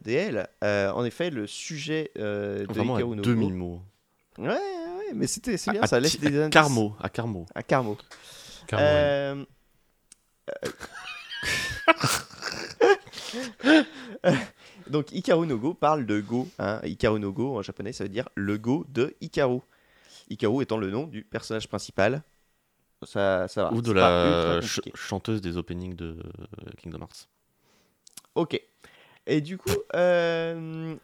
DL. 0.04 0.48
Euh, 0.64 0.92
en 0.92 1.06
effet, 1.06 1.30
le 1.30 1.48
sujet 1.48 2.12
euh, 2.18 2.66
de 2.66 2.74
Vraiment 2.74 2.98
à 2.98 3.02
demi-mot. 3.02 3.82
Ouais, 4.38 4.48
ouais, 4.50 5.14
mais 5.14 5.26
c'était, 5.26 5.56
c'est 5.56 5.72
bien, 5.72 5.84
À- 5.84 5.88
ça 5.88 5.96
à 5.96 6.00
laisse 6.02 6.20
des 6.20 6.38
à 6.38 6.44
indices. 6.46 6.50
Carmo, 6.54 6.96
à 7.00 7.10
Carmo. 7.10 7.46
À 7.56 7.64
Carmo. 7.64 7.98
Ouais. 8.74 9.46
Donc 14.90 15.12
Hikaru 15.12 15.46
no 15.48 15.58
Go 15.58 15.74
parle 15.74 16.06
de 16.06 16.20
Go. 16.22 16.48
Hein. 16.60 16.80
Hikaru 16.84 17.20
no 17.20 17.32
Go 17.32 17.58
en 17.58 17.62
japonais 17.62 17.94
ça 17.94 18.04
veut 18.04 18.10
dire 18.10 18.28
le 18.36 18.58
Go 18.58 18.86
de 18.90 19.16
Hikaru. 19.22 19.60
Hikaru 20.30 20.62
étant 20.64 20.78
le 20.78 20.90
nom 20.92 21.08
du 21.08 21.24
personnage 21.24 21.68
principal. 21.68 22.24
Ça, 23.04 23.48
ça 23.48 23.64
va. 23.64 23.74
Ou 23.74 23.82
de 23.82 23.92
la 23.94 24.60
ch- 24.62 24.82
chanteuse 24.94 25.42
des 25.42 25.56
openings 25.58 25.96
de 25.96 26.18
euh, 26.18 26.70
Kingdom 26.78 27.00
Hearts. 27.00 27.30
Ok. 28.36 28.62
Et 29.26 29.42
du 29.42 29.58
coup, 29.58 29.70
euh, 29.96 30.96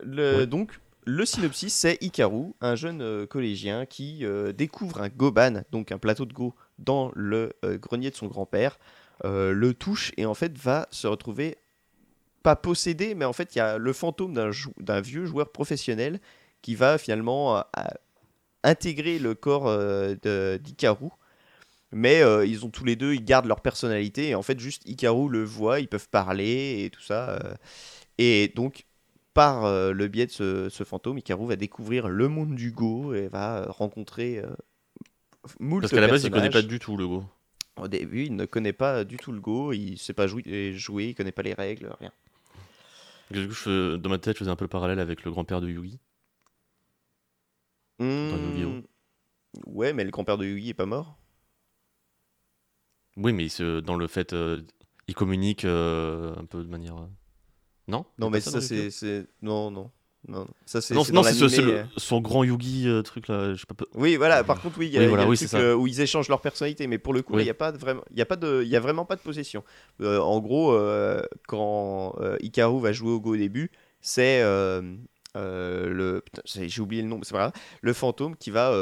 le, 0.00 0.36
Ouais. 0.38 0.46
donc, 0.46 0.78
le 1.06 1.24
synopsis, 1.24 1.72
c'est 1.74 1.96
Hikaru, 2.02 2.52
un 2.60 2.74
jeune 2.74 3.00
euh, 3.00 3.26
collégien 3.26 3.86
qui 3.86 4.24
euh, 4.26 4.52
découvre 4.52 5.00
un 5.00 5.08
goban, 5.08 5.62
donc 5.72 5.90
un 5.90 5.98
plateau 5.98 6.26
de 6.26 6.34
go, 6.34 6.54
dans 6.78 7.10
le 7.14 7.54
grenier 7.80 8.10
de 8.10 8.16
son 8.16 8.26
grand-père, 8.26 8.78
le 9.24 9.72
touche 9.72 10.12
et 10.16 10.26
en 10.26 10.34
fait 10.34 10.56
va 10.58 10.86
se 10.90 11.06
retrouver, 11.06 11.56
pas 12.48 12.56
possédé, 12.56 13.14
mais 13.14 13.24
en 13.26 13.32
fait 13.34 13.54
il 13.54 13.58
y 13.58 13.60
a 13.60 13.76
le 13.78 13.92
fantôme 13.92 14.32
d'un 14.32 14.50
jou- 14.50 14.72
d'un 14.80 15.00
vieux 15.02 15.26
joueur 15.26 15.50
professionnel 15.52 16.18
qui 16.62 16.74
va 16.74 16.96
finalement 16.98 17.58
euh, 17.58 17.60
à- 17.74 17.94
intégrer 18.64 19.18
le 19.18 19.34
corps 19.34 19.66
euh, 19.68 20.14
de- 20.22 20.58
d'Hikaru. 20.62 21.08
Mais 21.92 22.22
euh, 22.22 22.44
ils 22.46 22.64
ont 22.64 22.70
tous 22.70 22.84
les 22.84 22.96
deux, 22.96 23.12
ils 23.14 23.24
gardent 23.24 23.46
leur 23.48 23.60
personnalité 23.60 24.28
et 24.30 24.34
en 24.34 24.42
fait 24.42 24.58
juste 24.60 24.82
Hikaru 24.86 25.28
le 25.30 25.44
voit, 25.44 25.80
ils 25.80 25.88
peuvent 25.88 26.08
parler 26.08 26.84
et 26.84 26.90
tout 26.90 27.02
ça. 27.02 27.30
euh. 27.30 27.54
et 28.18 28.52
donc 28.56 28.84
par 29.34 29.64
euh, 29.66 29.92
le 29.92 30.08
biais 30.08 30.26
de 30.26 30.30
ce, 30.32 30.68
ce 30.70 30.84
fantôme, 30.84 31.18
Hikaru 31.18 31.46
va 31.48 31.56
découvrir 31.56 32.08
le 32.08 32.28
monde 32.28 32.54
du 32.54 32.72
Go 32.72 33.12
et 33.14 33.28
va 33.28 33.66
rencontrer 33.68 34.42
moult 35.60 35.82
Parce 35.82 35.92
qu'à 35.92 36.00
la 36.00 36.08
base, 36.08 36.24
il 36.24 36.30
connaît 36.30 36.50
pas 36.50 36.62
du 36.62 36.78
tout 36.78 36.96
le 36.96 37.06
Go. 37.06 37.24
Au 37.80 37.88
début, 37.88 38.24
il 38.24 38.34
ne 38.36 38.44
connaît 38.46 38.72
pas 38.72 39.04
du 39.04 39.16
tout 39.16 39.32
le 39.32 39.40
Go, 39.40 39.72
il 39.72 39.96
sait 39.98 40.12
pas 40.14 40.26
jouer, 40.26 40.72
jouer 40.74 41.04
il 41.10 41.14
connaît 41.14 41.30
pas 41.32 41.42
les 41.42 41.54
règles, 41.54 41.90
rien. 42.00 42.10
Du 43.30 43.46
coup, 43.46 43.54
je 43.54 43.96
dans 43.96 44.10
ma 44.10 44.18
tête, 44.18 44.34
je 44.34 44.38
faisais 44.40 44.50
un 44.50 44.56
peu 44.56 44.64
le 44.64 44.68
parallèle 44.70 44.98
avec 45.00 45.24
le 45.24 45.30
grand-père 45.30 45.60
de 45.60 45.68
Yugi. 45.68 46.00
Yu-Gi-Oh. 48.00 48.68
Hmm, 48.70 48.82
Ouais, 49.66 49.92
mais 49.92 50.04
le 50.04 50.10
grand-père 50.10 50.38
de 50.38 50.46
Yugi 50.46 50.70
est 50.70 50.74
pas 50.74 50.86
mort. 50.86 51.18
Oui, 53.16 53.32
mais 53.32 53.44
il 53.46 53.50
se- 53.50 53.80
dans 53.80 53.96
le 53.96 54.06
fait, 54.06 54.32
euh, 54.32 54.62
il 55.08 55.14
communique 55.14 55.64
euh, 55.64 56.34
un 56.36 56.44
peu 56.44 56.62
de 56.62 56.68
manière. 56.68 56.96
euh, 56.96 57.06
Non? 57.88 58.04
Non, 58.18 58.30
mais 58.30 58.40
ça, 58.40 58.50
dans 58.52 58.60
c'est, 58.60 58.76
Yu-Gi-Oh 58.76 58.90
c'est. 58.90 59.26
Non, 59.42 59.70
non. 59.70 59.90
Non, 60.28 60.40
non. 60.40 60.46
ça 60.66 60.80
c'est 60.82 60.94
Non, 60.94 61.02
c'est 61.04 61.12
ce- 61.48 61.60
euh. 61.60 61.84
son 61.96 62.20
grand 62.20 62.44
Yugi 62.44 62.86
euh, 62.86 63.02
truc 63.02 63.28
là. 63.28 63.54
Je 63.54 63.60
sais 63.60 63.66
pas. 63.66 63.74
peu- 63.74 63.86
Oui, 63.94 64.16
voilà. 64.16 64.44
Par 64.44 64.60
contre, 64.60 64.78
oui, 64.78 64.86
il 64.88 64.92
y 64.92 64.98
a, 64.98 65.00
Oui, 65.00 65.18
y 65.18 65.22
a 65.22 65.26
oui, 65.26 65.36
truc 65.38 65.54
euh, 65.54 65.74
où 65.74 65.86
ils 65.86 66.00
échangent 66.00 66.28
leur 66.28 66.40
personnalité, 66.42 66.86
mais 66.86 66.98
pour 66.98 67.14
le 67.14 67.22
coup, 67.22 67.34
Oui. 67.34 67.42
il 67.42 67.44
n'y 67.44 67.50
a 67.50 67.54
pas 67.54 67.72
de 67.72 67.78
vraiment, 67.78 68.02
il 68.10 68.18
y 68.18 68.22
a 68.22 68.26
pas 68.26 68.36
de, 68.36 68.62
il 68.62 68.68
y 68.68 68.76
a 68.76 68.80
vraiment 68.80 69.04
pas 69.06 69.16
de 69.16 69.20
possession. 69.22 69.64
Euh, 70.02 70.18
en 70.20 70.38
gros, 70.40 70.78
quand 71.46 72.14
Hikaru 72.40 72.80
va 72.80 72.92
jouer 72.92 73.10
au 73.12 73.20
Go 73.20 73.32
au 73.32 73.36
début, 73.36 73.70
c'est 74.00 74.42
le, 75.34 76.22
j'ai 76.44 76.80
oublié 76.82 77.02
le 77.02 77.08
nom, 77.08 77.20
c'est 77.22 77.32
pas 77.32 77.38
grave, 77.38 77.52
le 77.80 77.92
fantôme 77.92 78.36
qui 78.36 78.50
va 78.50 78.72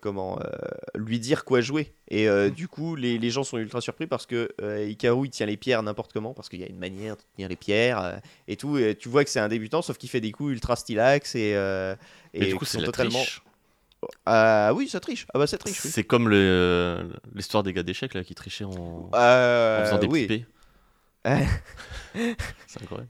comment 0.00 0.38
euh, 0.40 0.46
lui 0.94 1.18
dire 1.20 1.44
quoi 1.44 1.60
jouer. 1.60 1.94
Et 2.08 2.28
euh, 2.28 2.50
du 2.50 2.68
coup, 2.68 2.94
les, 2.96 3.18
les 3.18 3.30
gens 3.30 3.44
sont 3.44 3.58
ultra 3.58 3.80
surpris 3.80 4.06
parce 4.06 4.26
que 4.26 4.50
euh, 4.60 4.86
Hikaru 4.88 5.26
il 5.26 5.30
tient 5.30 5.46
les 5.46 5.56
pierres 5.56 5.82
n'importe 5.82 6.12
comment 6.12 6.32
parce 6.34 6.48
qu'il 6.48 6.60
y 6.60 6.64
a 6.64 6.68
une 6.68 6.78
manière 6.78 7.16
de 7.16 7.22
tenir 7.34 7.48
les 7.48 7.56
pierres 7.56 8.00
euh, 8.00 8.16
et 8.48 8.56
tout. 8.56 8.78
Et 8.78 8.94
tu 8.96 9.08
vois 9.08 9.24
que 9.24 9.30
c'est 9.30 9.40
un 9.40 9.48
débutant, 9.48 9.82
sauf 9.82 9.98
qu'il 9.98 10.08
fait 10.10 10.20
des 10.20 10.32
coups 10.32 10.52
ultra 10.52 10.76
stylax 10.76 11.34
et 11.34 11.52
euh, 11.54 11.94
Et, 12.32 12.46
du 12.46 12.54
coup, 12.56 12.64
c'est 12.64 12.82
totalement. 12.82 13.18
triche. 13.22 13.42
Ah 14.26 14.72
oui, 14.74 14.88
ça 14.88 15.00
triche. 15.00 15.26
Ah 15.32 15.38
bah 15.38 15.46
ça 15.46 15.56
triche. 15.58 15.82
Oui. 15.84 15.90
C'est 15.90 16.04
comme 16.04 16.28
euh, 16.32 17.08
l'histoire 17.34 17.62
des 17.62 17.72
gars 17.72 17.82
d'échecs 17.82 18.12
là 18.14 18.22
qui 18.22 18.34
trichaient 18.34 18.64
en, 18.64 18.70
en 18.72 19.10
Euh, 19.14 19.84
faisant 19.86 19.98
des 19.98 20.06
oui. 20.06 20.26
petits. 20.26 20.44
C'est 22.66 22.82
incroyable. 22.82 23.08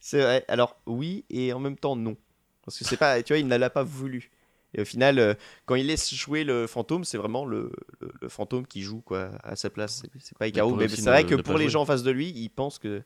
C'est 0.00 0.20
vrai. 0.22 0.44
Alors 0.48 0.76
oui 0.86 1.24
et 1.30 1.52
en 1.52 1.60
même 1.60 1.76
temps 1.76 1.94
non, 1.96 2.16
parce 2.64 2.78
que 2.78 2.84
c'est 2.84 2.96
pas, 2.96 3.22
tu 3.22 3.32
vois, 3.32 3.38
il 3.38 3.46
ne 3.46 3.56
l'a 3.56 3.70
pas 3.70 3.82
voulu. 3.84 4.30
Et 4.74 4.82
au 4.82 4.84
final, 4.84 5.18
euh, 5.18 5.34
quand 5.66 5.74
il 5.74 5.86
laisse 5.86 6.14
jouer 6.14 6.44
le 6.44 6.66
fantôme, 6.66 7.04
c'est 7.04 7.18
vraiment 7.18 7.44
le, 7.44 7.72
le, 8.00 8.12
le 8.20 8.28
fantôme 8.28 8.66
qui 8.66 8.82
joue 8.82 9.00
quoi 9.00 9.30
à 9.42 9.56
sa 9.56 9.70
place. 9.70 10.02
C'est- 10.18 10.38
pas 10.38 10.46
pourrait 10.62 10.78
Mais 10.78 10.84
aussi 10.86 11.02
c'est 11.02 11.10
vrai 11.10 11.24
ne- 11.24 11.28
que 11.28 11.34
pour 11.34 11.54
les 11.58 11.64
jouer. 11.64 11.72
gens 11.72 11.82
en 11.82 11.86
face 11.86 12.02
de 12.02 12.10
lui, 12.10 12.30
ils 12.30 12.50
pensent 12.50 12.78
que 12.78 13.02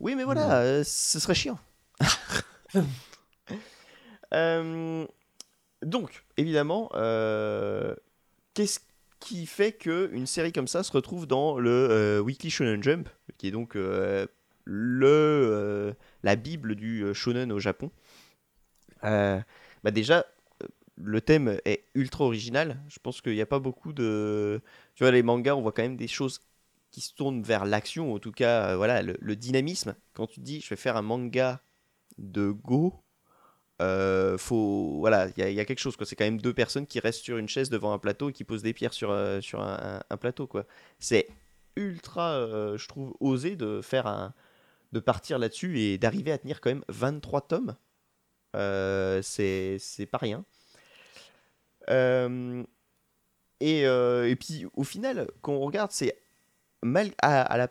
oui, 0.00 0.14
mais 0.14 0.24
voilà, 0.24 0.60
euh, 0.60 0.84
ce 0.84 1.18
serait 1.20 1.34
chiant. 1.34 1.58
Euh, 4.34 5.06
donc, 5.84 6.24
évidemment, 6.36 6.90
euh, 6.94 7.94
qu'est-ce 8.54 8.80
qui 9.20 9.46
fait 9.46 9.72
que 9.72 10.10
une 10.12 10.26
série 10.26 10.52
comme 10.52 10.68
ça 10.68 10.82
se 10.82 10.92
retrouve 10.92 11.26
dans 11.26 11.58
le 11.58 11.70
euh, 11.70 12.20
Weekly 12.20 12.50
Shonen 12.50 12.82
Jump, 12.82 13.08
qui 13.38 13.48
est 13.48 13.52
donc 13.52 13.76
euh, 13.76 14.26
le 14.64 15.06
euh, 15.08 15.92
la 16.22 16.36
bible 16.36 16.74
du 16.76 17.02
euh, 17.04 17.14
shonen 17.14 17.52
au 17.52 17.58
Japon? 17.60 17.90
Euh, 19.04 19.40
bah 19.84 19.90
déjà, 19.90 20.18
euh, 20.18 20.22
le 20.96 21.20
thème 21.20 21.58
est 21.64 21.84
ultra 21.94 22.24
original. 22.24 22.80
Je 22.88 22.98
pense 22.98 23.20
qu'il 23.20 23.34
n'y 23.34 23.40
a 23.40 23.46
pas 23.46 23.58
beaucoup 23.58 23.92
de, 23.92 24.60
tu 24.94 25.04
vois, 25.04 25.10
les 25.10 25.22
mangas, 25.22 25.54
on 25.54 25.62
voit 25.62 25.72
quand 25.72 25.82
même 25.82 25.96
des 25.96 26.08
choses 26.08 26.40
qui 26.90 27.00
se 27.00 27.14
tournent 27.14 27.42
vers 27.42 27.64
l'action, 27.64 28.14
en 28.14 28.18
tout 28.18 28.32
cas, 28.32 28.70
euh, 28.70 28.76
voilà, 28.76 29.02
le, 29.02 29.36
dynamisme. 29.36 29.94
Quand 30.14 30.26
tu 30.26 30.40
dis, 30.40 30.60
je 30.60 30.70
vais 30.70 30.76
faire 30.76 30.96
un 30.96 31.02
manga 31.02 31.60
de 32.18 32.50
Go, 32.50 32.94
euh, 33.82 34.38
faut 34.38 34.96
voilà 35.00 35.28
il 35.36 35.52
y, 35.52 35.60
a- 35.60 35.64
quelque 35.66 35.80
chose 35.80 35.96
c'est 36.02 36.16
quand 36.16 36.24
même 36.24 36.40
deux 36.40 36.54
personnes 36.54 36.86
qui 36.86 36.98
restent 36.98 37.22
sur 37.22 37.36
une 37.36 37.48
chaise 37.48 37.68
devant 37.68 37.92
un 37.92 37.98
plateau 37.98 38.30
et 38.30 38.32
qui 38.32 38.42
posent 38.42 38.62
des 38.62 38.72
pierres 38.72 38.94
sur, 38.94 39.10
euh, 39.10 39.42
sur 39.42 39.60
un, 39.60 40.00
plateau 40.18 40.46
quoi 40.46 40.64
c'est 40.98 41.28
ultra, 41.76 42.40
je 42.78 42.88
trouve, 42.88 43.14
osé 43.20 43.54
de 43.54 43.82
faire 43.82 44.06
un, 44.06 44.32
de 44.92 45.00
partir 45.00 45.38
là-dessus 45.38 45.78
et 45.80 45.98
d'arriver 45.98 46.32
à 46.32 46.38
tenir 46.38 46.62
quand 46.62 46.70
même 46.70 46.84
23 46.88 47.42
tomes. 47.42 47.76
C'est 48.54 50.08
pas 50.10 50.18
rien. 50.18 50.46
Euh, 51.90 52.62
et, 53.60 53.86
euh, 53.86 54.28
et 54.28 54.36
puis 54.36 54.66
au 54.74 54.84
final, 54.84 55.28
quand 55.42 55.52
on 55.52 55.60
regarde, 55.60 55.90
c'est 55.92 56.18
mal 56.82 57.10
à, 57.22 57.42
à 57.42 57.56
la 57.56 57.68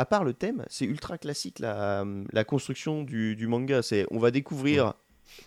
à 0.00 0.04
part 0.06 0.22
le 0.22 0.32
thème, 0.32 0.64
c'est 0.68 0.84
ultra 0.84 1.18
classique 1.18 1.58
la, 1.58 2.04
la 2.32 2.44
construction 2.44 3.02
du, 3.02 3.34
du 3.34 3.48
manga. 3.48 3.82
C'est 3.82 4.06
on 4.12 4.18
va 4.18 4.30
découvrir 4.30 4.94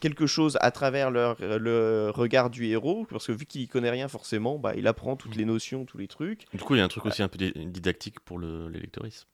quelque 0.01 0.25
chose 0.27 0.57
à 0.59 0.71
travers 0.71 1.09
leur- 1.09 1.37
le 1.39 2.09
regard 2.13 2.49
du 2.49 2.65
héros, 2.65 3.05
parce 3.09 3.27
que 3.27 3.31
vu 3.31 3.45
qu'il 3.45 3.67
connaît 3.69 3.89
rien 3.89 4.09
forcément, 4.09 4.59
bah, 4.59 4.73
il 4.75 4.87
apprend 4.87 5.15
toutes 5.15 5.37
les 5.37 5.45
notions, 5.45 5.85
tous 5.85 5.97
les 5.97 6.07
trucs, 6.09 6.47
Du 6.53 6.59
coup, 6.61 6.75
il 6.75 6.79
y 6.79 6.81
a 6.81 6.83
un 6.83 6.89
truc 6.89 7.05
aussi 7.05 7.23
un 7.23 7.29
peu 7.29 7.37
di- 7.37 7.53
didactique 7.65 8.19
pour 8.19 8.37
le, 8.39 8.67
les 8.67 8.79
lecteuristes. 8.81 9.25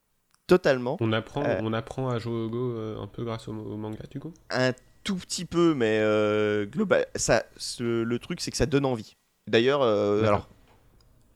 totalement. 0.45 0.97
On 1.01 1.11
apprend, 1.11 1.43
Euh. 1.43 1.59
on 1.63 1.73
apprend 1.73 2.09
à 2.09 2.19
jouer 2.19 2.43
au 2.45 2.49
Go 2.49 2.71
euh, 2.77 2.99
un 3.01 3.07
peu 3.07 3.23
grâce 3.25 3.47
au, 3.47 3.53
au 3.53 3.75
manga, 3.75 4.03
du 4.11 4.19
coup? 4.19 4.33
Un 4.51 4.71
tout 5.03 5.15
petit 5.15 5.45
peu, 5.45 5.73
mais 5.73 5.99
euh, 6.01 6.65
global, 6.65 7.05
ça, 7.15 7.45
ce- 7.57 8.03
le 8.03 8.19
truc 8.19 8.41
c'est 8.41 8.51
que 8.51 8.57
ça 8.57 8.65
donne 8.65 8.85
envie. 8.85 9.15
D'ailleurs, 9.47 9.81
euh, 9.81 10.23
alors. 10.23 10.49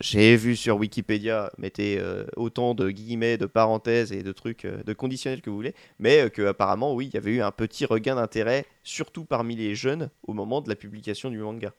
J'ai 0.03 0.36
vu 0.36 0.56
sur 0.56 0.77
Wikipédia, 0.77 1.51
mettez 1.60 2.00
euh, 2.00 2.25
autant 2.36 2.74
de 2.74 2.89
guillemets, 2.89 3.38
de 3.38 3.46
parenthèses 3.46 4.12
et 4.12 4.24
de 4.24 4.32
trucs, 4.32 4.65
de 4.65 4.94
conditionnels 4.94 5.41
que 5.44 5.51
vous 5.51 5.56
voulez, 5.56 5.75
mais 6.00 6.32
que 6.32 6.41
apparemment, 6.41 6.96
oui, 6.96 7.06
il 7.06 7.13
y 7.13 7.18
avait 7.18 7.36
eu 7.36 7.41
un 7.44 7.51
petit 7.51 7.86
regain 7.86 8.15
d'intérêt, 8.15 8.65
surtout 8.84 9.25
parmi 9.25 9.56
les 9.56 9.75
jeunes, 9.75 10.10
au 10.24 10.34
moment 10.34 10.62
de 10.62 10.70
la 10.70 10.75
publication 10.75 11.30
du 11.30 11.38
manga. 11.38 11.72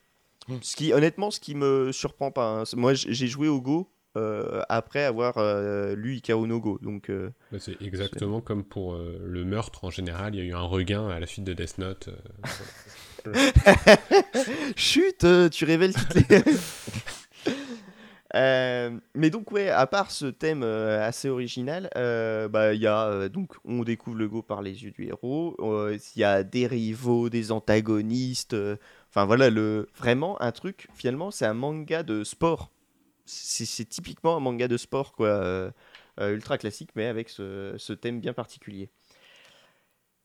Hmm. 0.46 0.58
Ce 0.60 0.76
qui, 0.76 0.92
honnêtement, 0.92 1.32
ce 1.32 1.40
qui 1.40 1.56
me 1.56 1.90
surprend 1.90 2.30
pas. 2.30 2.60
hein. 2.60 2.62
Moi, 2.76 2.94
j'ai 2.94 3.26
joué 3.26 3.48
au 3.48 3.60
Go 3.60 3.90
euh, 4.16 4.62
après 4.68 5.04
avoir 5.04 5.38
euh, 5.38 5.94
lu 5.96 6.16
Ikaru 6.16 6.46
no 6.46 6.60
Go, 6.60 6.78
donc 6.82 7.08
euh, 7.10 7.30
Bah, 7.50 7.58
C'est 7.60 7.80
exactement 7.82 8.40
comme 8.40 8.64
pour 8.64 8.94
euh, 8.94 9.20
le 9.24 9.44
meurtre 9.44 9.84
en 9.84 9.90
général, 9.90 10.34
il 10.34 10.38
y 10.38 10.40
a 10.42 10.44
eu 10.44 10.54
un 10.54 10.60
regain 10.62 11.08
à 11.08 11.18
la 11.20 11.26
suite 11.26 11.44
de 11.44 11.52
Death 11.54 11.78
Note. 11.78 12.10
Chut, 14.76 15.24
euh, 15.24 15.48
tu 15.48 15.64
révèles 15.64 15.94
toutes 15.94 16.14
les. 16.14 16.26
Euh, 18.34 18.98
mais 19.14 19.28
donc 19.28 19.52
ouais, 19.52 19.68
à 19.68 19.86
part 19.86 20.10
ce 20.10 20.24
thème 20.24 20.62
euh, 20.62 21.06
assez 21.06 21.28
original, 21.28 21.90
euh, 21.98 22.48
bah 22.48 22.72
il 22.72 22.80
y 22.80 22.86
a 22.86 23.04
euh, 23.08 23.28
donc 23.28 23.56
on 23.66 23.82
découvre 23.82 24.16
le 24.16 24.26
go 24.26 24.40
par 24.40 24.62
les 24.62 24.84
yeux 24.84 24.90
du 24.90 25.04
héros. 25.06 25.54
euh, 25.60 25.98
Il 26.16 26.20
y 26.20 26.24
a 26.24 26.42
des 26.42 26.66
rivaux, 26.66 27.28
des 27.28 27.52
antagonistes. 27.52 28.54
euh, 28.54 28.76
Enfin 29.10 29.26
voilà 29.26 29.50
le 29.50 29.86
vraiment 29.98 30.40
un 30.40 30.50
truc. 30.50 30.88
Finalement, 30.94 31.30
c'est 31.30 31.44
un 31.44 31.52
manga 31.52 32.02
de 32.02 32.24
sport. 32.24 32.70
C'est 33.24 33.88
typiquement 33.88 34.36
un 34.36 34.40
manga 34.40 34.68
de 34.68 34.76
sport 34.76 35.12
quoi, 35.12 35.28
euh, 35.28 35.70
euh, 36.20 36.34
ultra 36.34 36.58
classique, 36.58 36.90
mais 36.96 37.06
avec 37.06 37.28
ce, 37.28 37.92
thème 37.94 38.20
bien 38.20 38.32
particulier. 38.32 38.90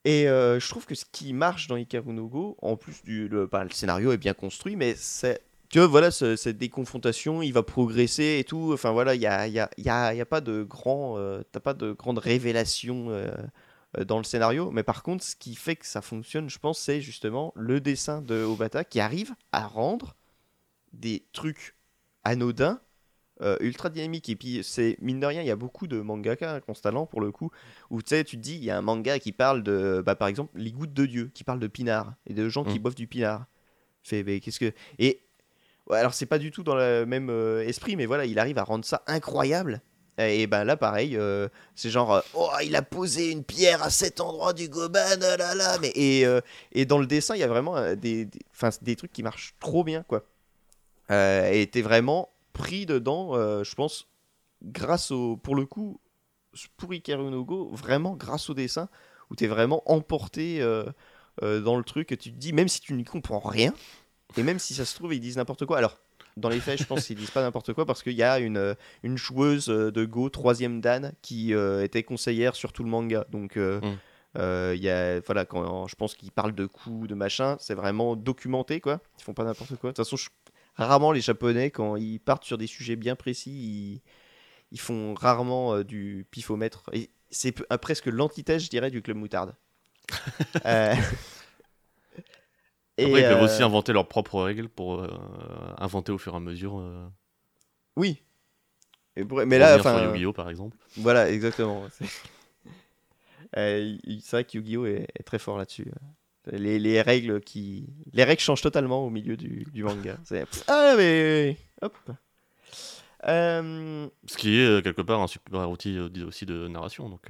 Et 0.06 0.28
euh, 0.30 0.60
je 0.60 0.70
trouve 0.70 0.86
que 0.86 0.96
ce 0.96 1.06
qui 1.12 1.34
marche 1.34 1.68
dans 1.68 1.76
Ikaru 1.76 2.14
no 2.14 2.28
Go, 2.28 2.58
en 2.62 2.78
plus 2.78 3.04
du 3.04 3.28
le, 3.28 3.46
bah, 3.46 3.64
le 3.64 3.72
scénario 3.72 4.12
est 4.12 4.18
bien 4.18 4.34
construit, 4.34 4.76
mais 4.76 4.96
c'est 4.96 5.42
tu 5.70 5.80
vois 5.80 5.88
voilà 5.88 6.12
ce- 6.12 6.38
cette 6.38 6.58
des 6.58 6.70
confrontations, 6.70 7.42
il 7.42 7.52
va 7.52 7.62
progresser 7.64 8.38
et 8.40 8.46
tout. 8.46 8.72
Enfin 8.74 8.92
voilà, 8.92 9.16
il 9.16 9.22
y 9.22 9.28
a, 9.28 9.48
y, 9.48 9.60
a, 9.60 9.70
y, 9.78 9.90
a, 9.90 10.14
y 10.14 10.22
a 10.22 10.26
pas 10.26 10.40
de 10.42 10.64
grand, 10.64 11.18
t'as 11.52 11.60
pas 11.60 11.74
de 11.74 11.92
grande 11.92 12.20
révélation 12.20 13.10
dans 14.06 14.18
le 14.18 14.24
scénario. 14.24 14.72
Mais 14.72 14.84
par 14.84 15.04
contre, 15.04 15.24
ce 15.26 15.36
qui 15.36 15.56
fait 15.56 15.76
que 15.76 15.86
ça 15.86 16.02
fonctionne, 16.02 16.50
je 16.50 16.60
pense, 16.60 16.80
c'est 16.80 17.02
justement 17.02 17.52
le 17.56 17.82
dessin 17.82 18.22
de 18.22 18.44
Obata 18.44 18.84
qui 18.86 19.00
arrive 19.02 19.36
à 19.52 19.68
rendre 19.68 20.16
des 20.94 21.26
trucs 21.34 21.76
anodins 22.24 22.82
euh, 23.42 23.58
ultra 23.60 23.90
dynamiques. 23.90 24.30
Et 24.30 24.36
puis 24.36 24.62
c'est 24.64 24.98
mine 25.02 25.20
de 25.20 25.26
rien, 25.26 25.42
il 25.42 25.48
y 25.48 25.52
a 25.52 25.56
beaucoup 25.56 25.88
de 25.88 26.02
mangaka 26.02 26.62
constamment 26.62 27.06
pour 27.06 27.22
le 27.22 27.32
coup 27.32 27.52
où 27.90 28.02
tu 28.02 28.10
sais, 28.10 28.24
tu 28.24 28.38
te 28.38 28.42
dis, 28.42 28.56
il 28.56 28.64
y 28.64 28.70
a 28.72 28.78
un 28.78 28.82
manga 28.82 29.20
qui 29.20 29.32
parle 29.32 29.64
de, 29.64 30.02
bah, 30.06 30.16
par 30.16 30.28
exemple, 30.28 30.52
Les 30.56 30.72
Gouttes 30.72 30.94
de 30.94 31.06
Dieu, 31.06 31.32
qui 31.34 31.44
parle 31.44 31.60
de 31.60 31.68
pinard 31.68 32.14
et 32.26 32.34
de 32.34 32.50
gens 32.50 32.64
qui 32.64 32.80
Mm. 32.80 32.82
boivent 32.82 32.96
du 32.96 33.08
pinard. 33.08 33.46
Fait, 34.04 34.24
mais 34.24 34.40
qu'est-ce 34.40 34.60
que. 34.60 34.72
Et. 35.00 35.22
ouais, 35.90 35.98
alors, 35.98 36.14
c'est 36.14 36.26
pas 36.26 36.40
du 36.40 36.52
tout 36.52 36.64
dans 36.64 36.76
le 36.76 37.06
même 37.06 37.30
euh, 37.30 37.64
esprit, 37.66 37.96
mais 37.96 38.06
voilà, 38.06 38.26
il 38.26 38.40
arrive 38.40 38.58
à 38.58 38.64
rendre 38.64 38.86
ça 38.86 39.04
incroyable. 39.08 39.82
Et, 40.20 40.48
ben 40.48 40.64
là, 40.64 40.76
pareil, 40.78 41.16
euh, 41.16 41.48
c'est 41.76 41.92
genre, 41.92 42.24
oh, 42.34 42.50
il 42.64 42.76
a 42.76 42.82
posé 42.82 43.32
une 43.32 43.44
pierre 43.44 43.84
à 43.84 43.92
cet 43.92 44.20
endroit 44.20 44.52
du 44.52 44.68
Goban, 44.68 45.00
ah 45.22 45.38
là 45.38 45.54
là, 45.54 45.78
mais 45.80 45.92
et, 45.94 46.26
euh, 46.26 46.42
et 46.72 46.86
dans 46.86 46.98
le 46.98 47.06
dessin, 47.06 47.36
il 47.36 47.40
y 47.40 47.44
a 47.44 47.48
vraiment 47.48 47.80
des, 47.96 48.26
des, 48.26 48.40
des 48.82 48.96
trucs 48.96 49.12
qui 49.14 49.22
marchent 49.22 49.54
trop 49.60 49.84
bien, 49.84 50.02
quoi. 50.02 50.24
Euh, 51.12 51.52
et 51.52 51.68
t'es 51.68 51.84
vraiment 51.84 52.30
pris 52.58 52.86
dedans, 52.86 53.36
euh, 53.36 53.64
je 53.64 53.76
pense, 53.76 54.08
grâce 54.64 55.12
au, 55.12 55.38
pour 55.38 55.56
le 55.56 55.66
coup, 55.66 56.00
pour 56.78 56.94
Ikaru 56.94 57.30
no 57.30 57.46
Go, 57.46 57.70
vraiment 57.74 58.16
grâce 58.16 58.50
au 58.50 58.54
dessin, 58.54 58.90
où 59.30 59.36
tu 59.36 59.44
es 59.44 59.48
vraiment 59.48 59.82
emporté 59.92 60.62
euh, 60.62 60.86
euh, 61.44 61.62
dans 61.62 61.78
le 61.78 61.84
truc, 61.84 62.12
et 62.12 62.18
tu 62.18 62.32
te 62.32 62.38
dis, 62.38 62.54
même 62.54 62.68
si 62.68 62.82
tu 62.82 62.94
n'y 62.94 63.04
comprends 63.04 63.40
rien, 63.40 63.74
et 64.38 64.44
même 64.44 64.60
si 64.60 64.74
ça 64.74 64.86
se 64.86 64.96
trouve, 64.96 65.14
ils 65.14 65.20
disent 65.20 65.38
n'importe 65.38 65.66
quoi. 65.66 65.78
Alors, 65.78 65.98
dans 66.36 66.50
les 66.50 66.60
faits, 66.60 66.80
je 66.80 66.86
pense 66.86 67.06
qu'ils 67.06 67.18
disent 67.18 67.32
pas 67.32 67.42
n'importe 67.42 67.74
quoi, 67.74 67.86
parce 67.86 68.04
qu'il 68.04 68.14
y 68.14 68.24
a 68.24 68.40
une, 68.40 68.76
une 69.04 69.18
joueuse 69.18 69.68
de 69.68 70.06
Go, 70.06 70.30
troisième 70.30 70.82
Dan, 70.82 71.14
qui 71.22 71.54
euh, 71.54 71.84
était 71.84 72.04
conseillère 72.04 72.56
sur 72.56 72.74
tout 72.74 72.84
le 72.84 72.90
manga. 72.90 73.26
Donc, 73.32 73.58
euh, 73.58 73.80
Mm. 73.82 73.98
euh, 74.40 74.74
il 74.76 74.84
y 74.84 74.90
a, 74.90 75.20
voilà, 75.22 75.46
quand 75.46 75.88
je 75.88 75.96
pense 75.96 76.14
qu'ils 76.16 76.32
parlent 76.32 76.54
de 76.56 76.66
coups, 76.68 77.08
de 77.08 77.16
machin, 77.16 77.58
c'est 77.60 77.74
vraiment 77.74 78.16
documenté, 78.16 78.82
quoi. 78.82 79.00
Ils 79.20 79.24
font 79.24 79.34
pas 79.34 79.44
n'importe 79.46 79.76
quoi. 79.78 79.92
De 79.92 79.96
toute 79.96 80.06
façon, 80.06 80.16
je- 80.18 80.30
rarement 80.78 81.12
les 81.12 81.22
Japonais, 81.22 81.72
quand 81.72 81.96
ils 81.96 82.20
partent 82.20 82.44
sur 82.46 82.58
des 82.58 82.68
sujets 82.68 82.96
bien 82.96 83.16
précis, 83.16 83.52
ils, 83.52 84.02
ils 84.72 84.80
font 84.80 85.14
rarement 85.14 85.74
euh, 85.76 85.84
du 85.84 86.26
pifomètre. 86.32 86.90
Et 86.94 87.10
c'est 87.30 87.60
euh, 87.72 87.78
presque 87.78 88.06
l'antithèse, 88.08 88.64
je 88.64 88.70
dirais, 88.70 88.92
du 88.92 89.02
club 89.02 89.18
moutarde. 89.18 89.56
Euh, 90.66 90.96
et, 92.98 93.06
Après, 93.06 93.20
ils 93.22 93.24
peuvent 93.28 93.42
euh, 93.42 93.46
aussi 93.46 93.62
inventer 93.62 93.94
leurs 93.94 94.08
propres 94.08 94.42
règles 94.42 94.70
pour 94.70 95.02
euh, 95.02 95.08
inventer 95.78 96.12
au 96.12 96.18
fur 96.18 96.34
et 96.34 96.38
à 96.38 96.40
mesure. 96.40 96.82
Oui. 97.96 98.24
Et 99.16 99.24
pour- 99.24 99.46
Mais 99.46 99.60
là, 99.60 99.78
enfin, 99.78 100.12
Yu-Gi-Oh 100.14 100.34
par 100.34 100.50
exemple. 100.50 100.76
voilà, 100.96 101.30
exactement. 101.30 101.86
C'est 103.54 104.32
vrai 104.32 104.44
que 104.46 104.58
Yu-Gi-Oh 104.58 104.86
est, 104.88 105.08
est 105.16 105.24
très 105.24 105.38
fort 105.40 105.58
là-dessus. 105.58 105.92
Les, 106.52 106.80
les 106.80 107.02
règles 107.02 107.42
qui, 107.42 107.88
les 108.14 108.24
règles 108.24 108.42
changent 108.42 108.62
totalement 108.62 109.06
au 109.06 109.10
milieu 109.10 109.36
du, 109.38 109.66
du 109.74 109.84
manga. 109.84 110.18
C'est- 110.26 110.46
Ah 110.68 110.96
mais 110.98 111.58
hop. 111.82 111.96
Euh, 113.28 114.08
Ce 114.28 114.38
qui 114.38 114.58
est 114.60 114.66
euh, 114.66 114.82
quelque 114.82 115.02
part 115.02 115.22
un 115.22 115.28
super 115.28 115.70
outil 115.70 115.98
euh, 115.98 116.28
aussi 116.28 116.46
de 116.46 116.68
narration. 116.68 117.10
Donc. 117.10 117.28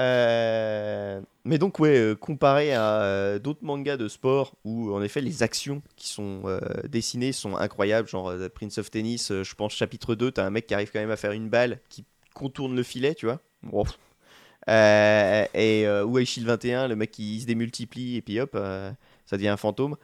Euh, 0.00 1.20
mais 1.44 1.58
donc 1.58 1.78
ouais, 1.78 1.96
euh, 1.98 2.14
comparé 2.16 2.72
à 2.72 3.02
euh, 3.02 3.38
d'autres 3.38 3.62
mangas 3.62 3.98
de 3.98 4.08
sport 4.08 4.54
où 4.64 4.92
en 4.94 5.02
effet 5.02 5.20
les 5.20 5.42
actions 5.42 5.82
qui 5.96 6.08
sont 6.08 6.42
euh, 6.46 6.58
dessinées 6.88 7.32
sont 7.32 7.56
incroyables, 7.56 8.08
genre 8.08 8.30
euh, 8.30 8.48
Prince 8.48 8.78
of 8.78 8.90
Tennis, 8.90 9.30
euh, 9.30 9.44
je 9.44 9.54
pense 9.54 9.74
chapitre 9.74 10.14
2, 10.14 10.32
t'as 10.32 10.46
un 10.46 10.50
mec 10.50 10.66
qui 10.66 10.74
arrive 10.74 10.90
quand 10.90 10.98
même 11.00 11.10
à 11.10 11.16
faire 11.16 11.32
une 11.32 11.50
balle 11.50 11.78
qui 11.90 12.04
contourne 12.34 12.74
le 12.74 12.82
filet, 12.82 13.14
tu 13.14 13.26
vois. 13.26 13.40
Bon. 13.62 13.84
Euh, 14.68 15.44
et 15.54 15.86
euh, 15.86 16.04
ou 16.04 16.22
Shield 16.24 16.46
21, 16.46 16.88
le 16.88 16.96
mec 16.96 17.10
qui 17.10 17.40
se 17.40 17.46
démultiplie 17.46 18.16
et 18.16 18.22
puis 18.22 18.40
hop, 18.40 18.52
euh, 18.54 18.92
ça 19.26 19.36
devient 19.36 19.48
un 19.48 19.56
fantôme. 19.56 19.96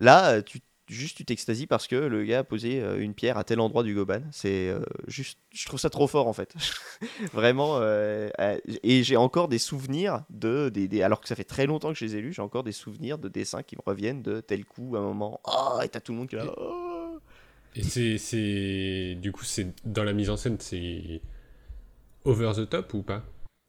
Là, 0.00 0.32
euh, 0.32 0.42
tu 0.42 0.60
juste 0.88 1.16
tu 1.16 1.24
t'extasies 1.24 1.66
parce 1.66 1.88
que 1.88 1.96
le 1.96 2.22
gars 2.24 2.38
a 2.38 2.44
posé 2.44 2.80
une 2.98 3.12
pierre 3.12 3.38
à 3.38 3.42
tel 3.42 3.58
endroit 3.58 3.82
du 3.82 3.92
Goban. 3.92 4.20
C'est 4.30 4.72
juste, 5.08 5.36
je 5.50 5.66
trouve 5.66 5.80
ça 5.80 5.90
trop 5.90 6.06
fort 6.06 6.28
en 6.28 6.32
fait. 6.32 6.54
Vraiment. 7.32 7.82
et 7.82 9.02
j'ai 9.02 9.16
encore 9.16 9.48
des 9.48 9.58
souvenirs 9.58 10.22
de, 10.30 10.68
des, 10.68 11.02
alors 11.02 11.20
que 11.20 11.26
ça 11.26 11.34
fait 11.34 11.42
très 11.42 11.66
longtemps 11.66 11.92
que 11.92 11.98
je 11.98 12.04
les 12.04 12.14
ai 12.14 12.20
lus, 12.20 12.34
j'ai 12.34 12.42
encore 12.42 12.62
des 12.62 12.70
souvenirs 12.70 13.18
de 13.18 13.28
dessins 13.28 13.64
qui 13.64 13.74
me 13.74 13.82
reviennent 13.84 14.22
de 14.22 14.40
tel 14.40 14.64
coup, 14.64 14.94
à 14.94 15.00
un 15.00 15.02
moment. 15.02 15.40
Oh, 15.42 15.80
et 15.82 15.88
t'as 15.88 15.98
tout 15.98 16.12
le 16.12 16.18
monde 16.18 16.28
qui 16.28 16.36
est 16.36 16.38
là. 16.38 16.54
oh. 16.56 17.18
Et 17.74 17.82
c'est, 17.82 18.16
c'est, 18.16 19.18
du 19.20 19.32
coup, 19.32 19.44
c'est 19.44 19.74
dans 19.84 20.04
la 20.04 20.12
mise 20.12 20.30
en 20.30 20.36
scène, 20.36 20.56
c'est 20.60 21.20
over 22.24 22.52
the 22.56 22.68
top 22.68 22.94
ou 22.94 23.02
pas? 23.02 23.24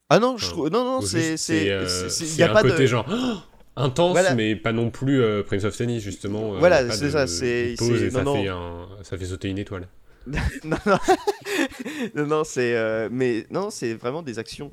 Ah 0.10 0.20
non, 0.20 0.38
je 0.38 0.48
trouve, 0.50 0.70
non, 0.70 0.84
non, 0.86 1.02
c'est, 1.02 1.34
euh, 1.34 1.38
c'est- 1.38 2.10
c'est- 2.10 2.10
c'est 2.26 2.40
y 2.40 2.44
a 2.44 2.50
un 2.52 2.54
pas 2.54 2.62
côté 2.62 2.84
de. 2.84 2.86
genre 2.88 3.06
oh, 3.12 3.38
intense, 3.76 4.12
Voilà. 4.14 4.36
mais 4.36 4.56
pas 4.56 4.72
non 4.72 4.90
plus 4.90 5.22
euh, 5.22 5.44
Prince 5.44 5.66
of 5.66 5.76
Tennis 5.76 6.02
justement. 6.02 6.56
euh, 6.56 6.60
Voilà, 6.60 6.90
c'est 6.92 7.12
ça, 7.12 7.28
c'est- 7.28 7.74
il 7.78 8.12
ça 8.12 8.24
non, 8.24 8.42
fait 8.42 8.48
un, 8.48 8.88
ça 9.04 9.18
fait 9.18 9.26
sauter 9.26 9.50
une 9.50 9.58
étoile. 9.60 9.88
non, 10.64 10.78
non, 10.86 10.98
non, 12.16 12.26
non, 12.26 12.44
c'est, 12.44 12.76
euh, 12.76 13.10
mais 13.12 13.46
non, 13.52 13.70
c'est 13.70 13.94
vraiment 13.94 14.22
des 14.24 14.40
actions 14.40 14.72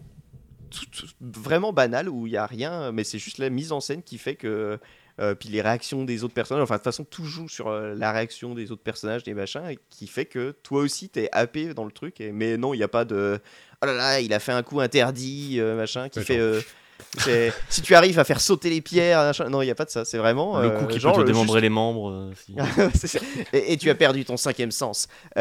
tout- 0.71 0.87
tout- 0.87 1.07
vraiment 1.21 1.73
banales 1.73 2.09
où 2.09 2.27
il 2.27 2.33
y 2.33 2.37
a 2.37 2.47
rien, 2.47 2.93
mais 2.93 3.05
c'est 3.05 3.19
juste 3.19 3.39
la 3.39 3.51
mise 3.51 3.73
en 3.73 3.81
scène 3.81 4.03
qui 4.03 4.19
fait 4.19 4.35
que, 4.35 4.79
euh, 5.21 5.35
puis 5.37 5.49
les 5.49 5.61
réactions 5.63 6.05
des 6.05 6.25
autres 6.25 6.35
personnages, 6.35 6.65
enfin 6.65 6.75
de 6.75 6.79
toute 6.79 6.85
façon 6.85 7.05
tout 7.05 7.25
joue 7.25 7.49
sur 7.49 7.69
euh, 7.69 7.95
la 7.97 8.11
réaction 8.11 8.55
des 8.57 8.73
autres 8.73 8.83
personnages, 8.83 9.23
des 9.23 9.35
machins, 9.35 9.63
et 9.71 9.79
qui 9.91 10.09
fait 10.09 10.25
que 10.27 10.51
toi 10.65 10.81
aussi 10.83 11.09
t'es 11.09 11.29
happé 11.31 11.73
dans 11.75 11.85
le 11.85 11.93
truc, 11.93 12.21
et, 12.21 12.33
mais 12.33 12.57
non, 12.57 12.75
il 12.75 12.79
n'y 12.79 12.83
a 12.83 12.89
pas 12.89 13.05
de, 13.05 13.39
oh 13.85 13.87
là 13.87 13.93
là, 13.95 14.21
il 14.21 14.33
a 14.33 14.41
fait 14.41 14.53
un 14.53 14.63
coup 14.63 14.81
interdit, 14.81 15.57
euh, 15.61 15.77
machin, 15.77 16.09
qui 16.09 16.21
fait, 16.23 16.39
euh, 16.39 16.61
si 17.69 17.83
tu 17.83 17.95
arrives 17.95 18.19
à 18.19 18.25
faire 18.25 18.41
sauter 18.41 18.71
les 18.71 18.81
pierres, 18.81 19.21
machin- 19.21 19.49
non, 19.49 19.63
il 19.63 19.67
y 19.67 19.71
a 19.71 19.75
pas 19.75 19.85
de 19.85 19.91
ça. 19.91 20.05
C'est 20.05 20.19
vraiment 20.19 20.59
le 20.61 20.69
euh, 20.69 20.79
coup 20.79 20.87
qui 20.87 20.99
genre 21.01 21.15
peut 21.17 21.23
te 21.23 21.27
démembrer 21.27 21.59
juste- 21.59 21.63
les 21.63 21.69
membres. 21.69 22.31
si- 22.35 23.19
et, 23.53 23.73
et 23.73 23.77
tu 23.77 23.89
as 23.91 23.95
perdu 23.95 24.25
ton 24.25 24.37
cinquième 24.37 24.71
sens. 24.73 25.07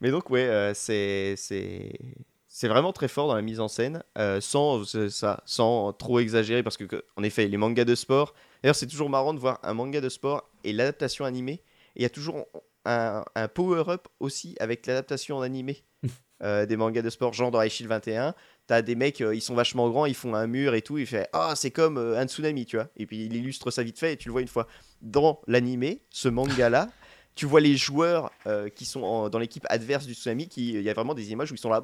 Mais 0.00 0.10
donc, 0.10 0.30
ouais, 0.30 0.72
c'est 0.74 1.34
c'est 1.36 2.68
vraiment 2.68 2.92
très 2.92 3.08
fort 3.08 3.26
dans 3.28 3.34
la 3.34 3.42
mise 3.42 3.58
en 3.60 3.66
scène, 3.68 4.02
euh, 4.16 4.40
sans 4.40 4.84
ça, 5.10 5.42
sans 5.44 5.92
trop 5.92 6.20
exagérer, 6.20 6.62
parce 6.62 6.76
que 6.76 6.84
que- 6.84 7.04
en 7.16 7.22
effet, 7.24 7.46
les 7.48 7.56
mangas 7.56 7.84
de 7.84 7.94
sport. 7.94 8.32
D'ailleurs, 8.62 8.76
c'est 8.76 8.86
toujours 8.86 9.10
marrant 9.10 9.34
de 9.34 9.40
voir 9.40 9.58
un 9.62 9.74
manga 9.74 10.00
de 10.00 10.08
sport 10.08 10.48
et 10.62 10.72
l'adaptation 10.72 11.24
animée. 11.24 11.62
Et 11.96 12.00
il 12.00 12.02
y 12.02 12.06
a 12.06 12.10
toujours 12.10 12.46
un, 12.84 13.24
un 13.34 13.48
power-up 13.48 14.06
aussi 14.20 14.54
avec 14.60 14.86
l'adaptation 14.86 15.36
en 15.36 15.42
animé 15.42 15.82
euh, 16.42 16.66
des 16.66 16.76
mangas 16.76 17.02
de 17.02 17.10
sport, 17.10 17.32
genre 17.32 17.50
dans 17.50 17.62
High 17.62 17.70
Shield 17.70 17.88
21. 17.90 18.34
T'as 18.66 18.80
des 18.82 18.94
mecs, 18.94 19.20
euh, 19.20 19.34
ils 19.34 19.40
sont 19.42 19.54
vachement 19.54 19.88
grands, 19.90 20.06
ils 20.06 20.14
font 20.14 20.34
un 20.34 20.46
mur 20.46 20.74
et 20.74 20.82
tout. 20.82 20.96
Il 20.98 21.06
fait 21.06 21.28
Ah, 21.32 21.52
c'est 21.56 21.70
comme 21.70 21.98
euh, 21.98 22.18
un 22.18 22.26
tsunami, 22.26 22.64
tu 22.66 22.76
vois. 22.76 22.88
Et 22.96 23.06
puis 23.06 23.24
il 23.26 23.36
illustre 23.36 23.70
ça 23.70 23.82
vite 23.82 23.98
fait 23.98 24.14
et 24.14 24.16
tu 24.16 24.28
le 24.28 24.32
vois 24.32 24.40
une 24.42 24.48
fois. 24.48 24.66
Dans 25.02 25.40
l'animé, 25.46 26.00
ce 26.10 26.28
manga-là, 26.28 26.88
tu 27.34 27.44
vois 27.46 27.60
les 27.60 27.76
joueurs 27.76 28.30
euh, 28.46 28.68
qui 28.70 28.84
sont 28.86 29.02
en- 29.02 29.28
dans 29.28 29.38
l'équipe 29.38 29.66
adverse 29.68 30.06
du 30.06 30.14
tsunami. 30.14 30.48
qui 30.48 30.72
Il 30.72 30.82
y 30.82 30.88
a 30.90 30.94
vraiment 30.94 31.14
des 31.14 31.30
images 31.32 31.52
où 31.52 31.54
ils 31.54 31.58
sont 31.58 31.68
là, 31.70 31.82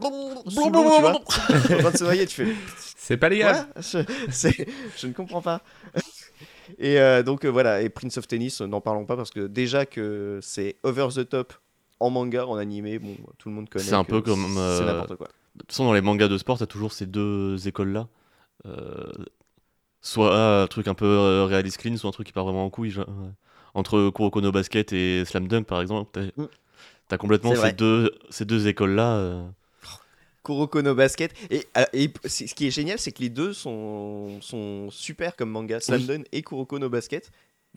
sous 0.48 0.70
l'eau, 0.70 0.90
tu 0.96 1.00
vois, 1.00 1.14
en 1.16 1.20
train 1.20 1.90
de 1.90 1.96
se 1.96 2.04
noyer. 2.04 2.26
Tu 2.26 2.46
fais 2.46 2.52
C'est 2.96 3.16
pas 3.18 3.28
légal. 3.28 3.66
Je, 3.76 3.98
je 4.96 5.06
ne 5.06 5.12
comprends 5.12 5.42
pas. 5.42 5.62
Et 6.78 6.98
euh, 7.00 7.22
donc 7.22 7.44
euh, 7.44 7.48
voilà, 7.48 7.82
et 7.82 7.88
Prince 7.88 8.16
of 8.16 8.28
Tennis, 8.28 8.60
euh, 8.60 8.66
n'en 8.66 8.80
parlons 8.80 9.04
pas 9.04 9.16
parce 9.16 9.30
que 9.30 9.48
déjà 9.48 9.86
que 9.86 10.38
c'est 10.40 10.76
over 10.84 11.08
the 11.14 11.28
top 11.28 11.52
en 12.00 12.10
manga, 12.10 12.46
en 12.46 12.56
animé, 12.56 12.98
bon, 12.98 13.16
tout 13.38 13.48
le 13.48 13.54
monde 13.54 13.68
connaît. 13.68 13.84
C'est 13.84 13.94
un 13.94 14.04
peu 14.04 14.20
comme, 14.22 14.46
C'est 14.54 14.60
euh, 14.60 14.84
n'importe 14.86 15.16
quoi. 15.16 15.28
De 15.54 15.60
toute 15.60 15.72
façon, 15.72 15.84
dans 15.84 15.92
les 15.92 16.00
mangas 16.00 16.28
de 16.28 16.38
sport, 16.38 16.58
t'as 16.58 16.66
toujours 16.66 16.92
ces 16.92 17.06
deux 17.06 17.68
écoles-là. 17.68 18.08
Euh, 18.66 19.10
soit 20.00 20.62
un 20.62 20.66
truc 20.66 20.88
un 20.88 20.94
peu 20.94 21.06
euh, 21.06 21.44
réaliste 21.44 21.78
clean, 21.78 21.96
soit 21.96 22.08
un 22.08 22.12
truc 22.12 22.26
qui 22.26 22.32
part 22.32 22.44
vraiment 22.44 22.64
en 22.64 22.70
couille. 22.70 22.90
genre, 22.90 23.06
euh, 23.08 23.28
entre 23.74 24.10
Kuroko 24.10 24.40
no 24.40 24.50
Basket 24.52 24.92
et 24.92 25.24
Slam 25.24 25.46
Dunk, 25.46 25.64
par 25.66 25.80
exemple, 25.80 26.10
t'as 26.12 26.26
Mm. 26.36 27.18
complètement 27.18 27.54
ces 27.54 27.72
deux, 27.72 28.12
ces 28.30 28.44
deux 28.44 28.66
écoles-là. 28.68 29.16
euh. 29.16 29.48
Kuroko 30.44 30.80
no 30.82 30.94
Basket. 30.94 31.32
Et, 31.50 31.66
euh, 31.76 31.84
et 31.92 32.10
ce 32.24 32.54
qui 32.54 32.66
est 32.66 32.70
génial, 32.70 32.98
c'est 32.98 33.12
que 33.12 33.20
les 33.20 33.28
deux 33.28 33.52
sont, 33.52 34.40
sont 34.40 34.90
super 34.90 35.36
comme 35.36 35.50
manga, 35.50 35.80
Slam 35.80 36.00
Oui. 36.00 36.06
Dunk 36.06 36.24
et 36.32 36.42
Kuroko 36.42 36.78
no 36.78 36.88
Basket. 36.88 37.30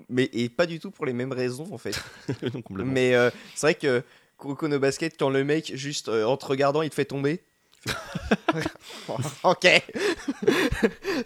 Mais 0.10 0.30
et 0.34 0.50
pas 0.50 0.66
du 0.66 0.80
tout 0.80 0.92
pour 0.92 1.06
les 1.06 1.14
mêmes 1.14 1.32
raisons 1.34 1.68
en 1.72 1.78
fait. 1.78 1.96
Mais 2.72 3.16
euh, 3.16 3.30
c'est 3.56 3.68
vrai 3.68 3.76
que 3.76 4.04
Kuroko 4.40 4.68
no 4.68 4.80
Basket, 4.80 5.16
quand 5.18 5.30
le 5.30 5.44
mec, 5.44 5.72
juste 5.76 6.10
euh, 6.10 6.26
en 6.26 6.36
te 6.38 6.46
regardant, 6.46 6.82
il 6.82 6.90
te 6.90 6.96
fait 6.96 7.06
tomber. 7.06 7.42
ok. 9.44 9.68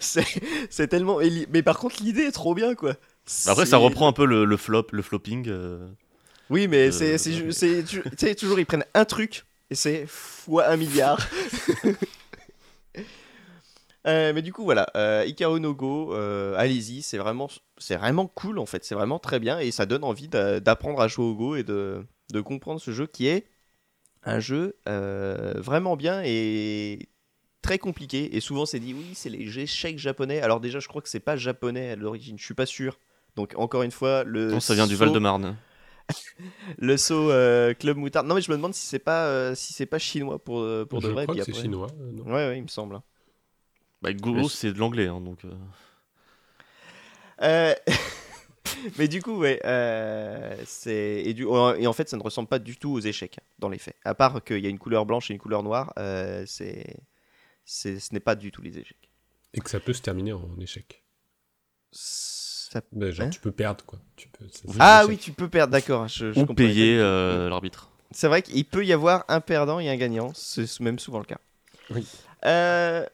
c'est 0.00 0.88
tellement. 0.88 1.18
Mais 1.50 1.62
par 1.62 1.78
contre, 1.78 2.02
l'idée 2.02 2.22
est 2.22 2.32
trop 2.32 2.54
bien 2.54 2.74
quoi. 2.74 2.90
Après, 3.46 3.64
C'est- 3.64 3.70
ça 3.70 3.76
reprend 3.76 4.08
un 4.08 4.12
peu 4.12 4.24
le, 4.24 4.44
le 4.44 4.56
flop, 4.56 4.86
le 4.92 5.02
flopping. 5.02 5.46
euh. 5.48 5.86
Oui, 6.50 6.66
mais 6.68 6.90
c'est. 6.92 8.34
toujours, 8.34 8.58
ils 8.58 8.66
prennent 8.66 8.84
un 8.94 9.04
truc 9.04 9.44
et 9.70 9.74
c'est 9.74 10.06
fois 10.06 10.68
un 10.68 10.76
milliard. 10.76 11.18
Euh, 14.08 14.32
mais 14.32 14.42
du 14.42 14.52
coup, 14.52 14.64
voilà. 14.64 14.86
Euh, 14.96 15.24
Ikaru 15.26 15.60
no 15.60 15.74
Go, 15.74 16.14
euh, 16.14 16.54
allez-y, 16.56 17.02
c'est 17.02 17.18
vraiment, 17.18 17.48
c'est 17.76 17.96
vraiment 17.96 18.26
cool 18.26 18.58
en 18.58 18.66
fait. 18.66 18.84
C'est 18.84 18.94
vraiment 18.94 19.18
très 19.18 19.38
bien 19.38 19.58
et 19.58 19.70
ça 19.70 19.86
donne 19.86 20.02
envie 20.04 20.28
d'a- 20.28 20.60
d'apprendre 20.60 21.00
à 21.00 21.08
jouer 21.08 21.26
au 21.26 21.34
Go 21.34 21.56
et 21.56 21.62
de, 21.62 22.04
de 22.32 22.40
comprendre 22.40 22.80
ce 22.80 22.90
jeu 22.90 23.06
qui 23.06 23.26
est 23.26 23.46
un 24.24 24.40
jeu 24.40 24.76
euh, 24.88 25.54
vraiment 25.56 25.96
bien 25.96 26.22
et 26.24 27.08
très 27.62 27.78
compliqué. 27.78 28.34
Et 28.36 28.40
souvent, 28.40 28.66
c'est 28.66 28.80
dit 28.80 28.94
oui, 28.94 29.14
c'est 29.14 29.30
les 29.30 29.58
échecs 29.58 29.98
japonais. 29.98 30.40
Alors, 30.40 30.60
déjà, 30.60 30.80
je 30.80 30.88
crois 30.88 31.02
que 31.02 31.08
c'est 31.08 31.20
pas 31.20 31.36
japonais 31.36 31.90
à 31.90 31.96
l'origine, 31.96 32.38
je 32.38 32.44
suis 32.44 32.54
pas 32.54 32.66
sûr. 32.66 32.98
Donc, 33.36 33.52
encore 33.56 33.82
une 33.82 33.90
fois, 33.92 34.24
le. 34.24 34.52
Non, 34.52 34.60
ça 34.60 34.74
vient 34.74 34.86
du 34.86 34.96
saut- 34.96 35.04
Val-de-Marne. 35.04 35.56
le 36.78 36.96
saut 36.96 37.30
euh, 37.30 37.74
Club 37.74 37.96
Moutarde. 37.98 38.26
Non, 38.26 38.34
mais 38.34 38.40
je 38.40 38.50
me 38.50 38.56
demande 38.56 38.74
si 38.74 38.86
c'est 38.86 38.98
pas, 38.98 39.26
euh, 39.26 39.54
si 39.54 39.72
c'est 39.72 39.86
pas 39.86 39.98
chinois 39.98 40.42
pour, 40.42 40.64
pour 40.88 41.00
de 41.00 41.08
je 41.08 41.12
vrai. 41.12 41.24
crois 41.24 41.34
que 41.36 41.44
c'est 41.44 41.52
chinois. 41.54 41.88
euh, 42.00 42.12
non. 42.12 42.24
Ouais, 42.24 42.48
ouais, 42.48 42.58
il 42.58 42.62
me 42.62 42.68
semble. 42.68 43.00
Hein. 43.98 44.02
Bah, 44.02 44.12
Go, 44.12 44.32
Mais- 44.34 44.48
c'est 44.48 44.72
de 44.72 44.78
l'anglais, 44.78 45.06
hein, 45.08 45.20
donc. 45.20 45.44
euh. 45.44 45.50
Euh, 47.42 47.74
mais 48.98 49.08
du 49.08 49.22
coup, 49.22 49.38
ouais, 49.38 49.60
euh, 49.64 50.56
c'est 50.66 51.22
et, 51.24 51.34
du... 51.34 51.44
et 51.44 51.86
en 51.86 51.92
fait, 51.92 52.08
ça 52.08 52.16
ne 52.16 52.22
ressemble 52.22 52.48
pas 52.48 52.58
du 52.58 52.76
tout 52.76 52.90
aux 52.92 53.00
échecs 53.00 53.38
dans 53.58 53.68
les 53.68 53.78
faits. 53.78 53.96
À 54.04 54.14
part 54.14 54.42
qu'il 54.42 54.58
y 54.58 54.66
a 54.66 54.70
une 54.70 54.78
couleur 54.78 55.06
blanche 55.06 55.30
et 55.30 55.34
une 55.34 55.40
couleur 55.40 55.62
noire, 55.62 55.92
euh, 55.98 56.44
c'est, 56.46 56.96
c'est, 57.64 58.00
ce 58.00 58.12
n'est 58.12 58.20
pas 58.20 58.34
du 58.34 58.50
tout 58.50 58.62
les 58.62 58.78
échecs. 58.78 59.08
Et 59.54 59.60
que 59.60 59.70
ça 59.70 59.80
peut 59.80 59.92
se 59.92 60.02
terminer 60.02 60.32
en 60.32 60.48
échec. 60.60 61.04
Ça- 61.92 62.82
Ben, 62.92 63.10
genre, 63.10 63.26
Hein 63.26 63.30
tu 63.30 63.40
peux 63.40 63.52
perdre, 63.52 63.84
quoi. 63.84 63.98
Tu 64.16 64.28
peux, 64.28 64.44
Ah 64.78 65.04
oui, 65.08 65.16
tu 65.16 65.32
peux 65.32 65.48
perdre, 65.48 65.72
d'accord. 65.72 66.06
Je, 66.08 66.32
je 66.32 66.40
Ou 66.40 66.46
payer 66.46 66.98
euh, 66.98 67.48
l'arbitre. 67.48 67.90
C'est 68.10 68.28
vrai 68.28 68.42
qu'il 68.42 68.64
peut 68.64 68.84
y 68.84 68.92
avoir 68.92 69.24
un 69.28 69.40
perdant 69.40 69.80
et 69.80 69.88
un 69.88 69.96
gagnant, 69.96 70.32
c'est 70.34 70.80
même 70.80 70.98
souvent 70.98 71.18
le 71.18 71.24
cas. 71.24 71.38
Oui. 71.90 72.06
Euh, 72.44 73.06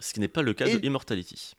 Ce 0.00 0.12
qui 0.12 0.20
n'est 0.20 0.28
pas 0.28 0.42
le 0.42 0.52
cas 0.54 0.66
Et- 0.66 0.78
de 0.78 0.84
Immortality. 0.86 1.54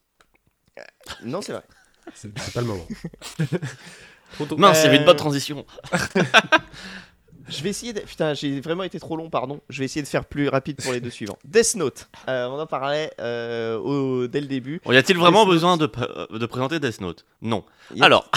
non, 1.23 1.41
c'est 1.41 1.53
vrai. 1.53 1.63
C'est 2.15 2.33
pas 2.53 2.61
le 2.61 2.67
moment. 2.67 2.87
Mince, 4.57 4.79
il 4.81 4.85
y 4.85 4.87
avait 4.87 4.95
une 4.97 5.03
Euh, 5.03 5.05
bonne 5.05 5.15
transition. 5.17 5.65
Je 7.47 7.61
vais 7.63 7.69
essayer 7.69 7.91
de... 7.91 7.99
Putain, 7.99 8.33
j'ai 8.33 8.61
vraiment 8.61 8.83
été 8.83 8.97
trop 8.99 9.17
long, 9.17 9.29
pardon. 9.29 9.59
Je 9.69 9.79
vais 9.79 9.85
essayer 9.85 10.01
de 10.01 10.07
faire 10.07 10.23
plus 10.23 10.47
rapide 10.47 10.77
pour 10.81 10.93
les 10.93 11.01
deux 11.01 11.09
suivants. 11.09 11.37
Death 11.43 11.75
Note. 11.75 12.07
Euh, 12.29 12.45
on 12.47 12.57
en 12.57 12.65
parlait 12.65 13.11
euh, 13.19 13.77
au... 13.77 14.27
dès 14.27 14.39
le 14.39 14.47
début. 14.47 14.79
Bon, 14.85 14.93
y 14.93 14.97
a-t-il 14.97 15.17
vraiment 15.19 15.39
Death 15.41 15.47
Note. 15.47 15.53
besoin 15.55 15.77
de, 15.77 15.87
pr- 15.87 16.37
de 16.37 16.45
présenter 16.45 16.79
Death 16.79 17.01
Note? 17.01 17.25
Non. 17.41 17.65
Alors, 17.99 18.29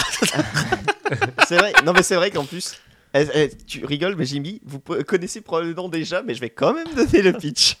C'est 1.47 1.57
vrai. 1.57 1.71
Non, 1.85 1.93
mais 1.93 2.03
c'est 2.03 2.15
vrai 2.15 2.29
qu'en 2.29 2.43
plus... 2.45 2.75
eh, 3.13 3.25
eh, 3.33 3.49
tu 3.65 3.85
rigoles, 3.85 4.15
mais 4.17 4.25
Jimmy, 4.25 4.59
vous 4.65 4.79
connaissez 4.81 5.39
probablement 5.39 5.87
déjà, 5.87 6.21
mais 6.21 6.33
je 6.35 6.41
vais 6.41 6.49
quand 6.49 6.73
même 6.73 6.93
donner 6.93 7.21
le 7.21 7.31
pitch. 7.33 7.77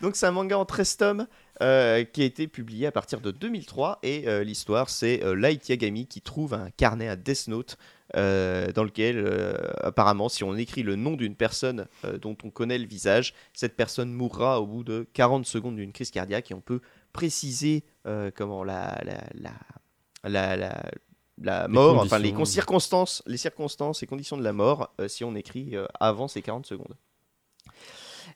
Donc 0.00 0.14
c'est 0.16 0.26
un 0.26 0.30
manga 0.30 0.56
en 0.58 0.64
13 0.64 0.96
tomes 0.96 1.26
euh, 1.60 2.04
qui 2.04 2.22
a 2.22 2.24
été 2.24 2.46
publié 2.46 2.86
à 2.86 2.92
partir 2.92 3.20
de 3.20 3.30
2003 3.32 3.98
et 4.02 4.28
euh, 4.28 4.44
l'histoire 4.44 4.88
c'est 4.90 5.24
euh, 5.24 5.34
Light 5.34 5.68
Yagami 5.68 6.06
qui 6.06 6.20
trouve 6.22 6.54
un 6.54 6.70
carnet 6.70 7.08
à 7.08 7.16
Death 7.16 7.48
Note 7.48 7.76
euh, 8.16 8.70
dans 8.72 8.84
lequel 8.84 9.26
apparemment 9.82 10.28
si 10.28 10.44
on 10.44 10.54
écrit 10.56 10.82
le 10.82 10.94
nom 10.96 11.12
d'une 11.14 11.34
personne 11.34 11.86
dont 12.22 12.36
on 12.44 12.50
connaît 12.50 12.78
le 12.78 12.86
visage, 12.86 13.34
cette 13.52 13.76
personne 13.76 14.12
mourra 14.12 14.60
au 14.60 14.66
bout 14.66 14.84
de 14.84 15.06
40 15.14 15.44
secondes 15.46 15.76
d'une 15.76 15.92
crise 15.92 16.10
cardiaque. 16.10 16.50
Et 16.50 16.54
on 16.54 16.60
peut 16.62 16.80
préciser 17.12 17.84
comment 18.34 18.64
la, 18.64 18.98
la, 19.04 19.24
la, 19.34 19.52
la, 20.24 20.56
la- 20.56 20.82
la 21.40 21.66
Les 21.68 21.72
mort, 21.72 21.94
enfin 22.06 22.18
les 22.18 22.32
circonstances, 22.46 23.22
les 23.26 23.36
circonstances 23.36 24.02
et 24.02 24.06
conditions 24.06 24.36
de 24.36 24.42
la 24.42 24.52
mort 24.52 24.92
euh, 25.00 25.06
si 25.06 25.22
on 25.22 25.36
écrit 25.36 25.76
euh, 25.76 25.86
avant 26.00 26.26
ces 26.28 26.42
40 26.42 26.66
secondes. 26.66 26.94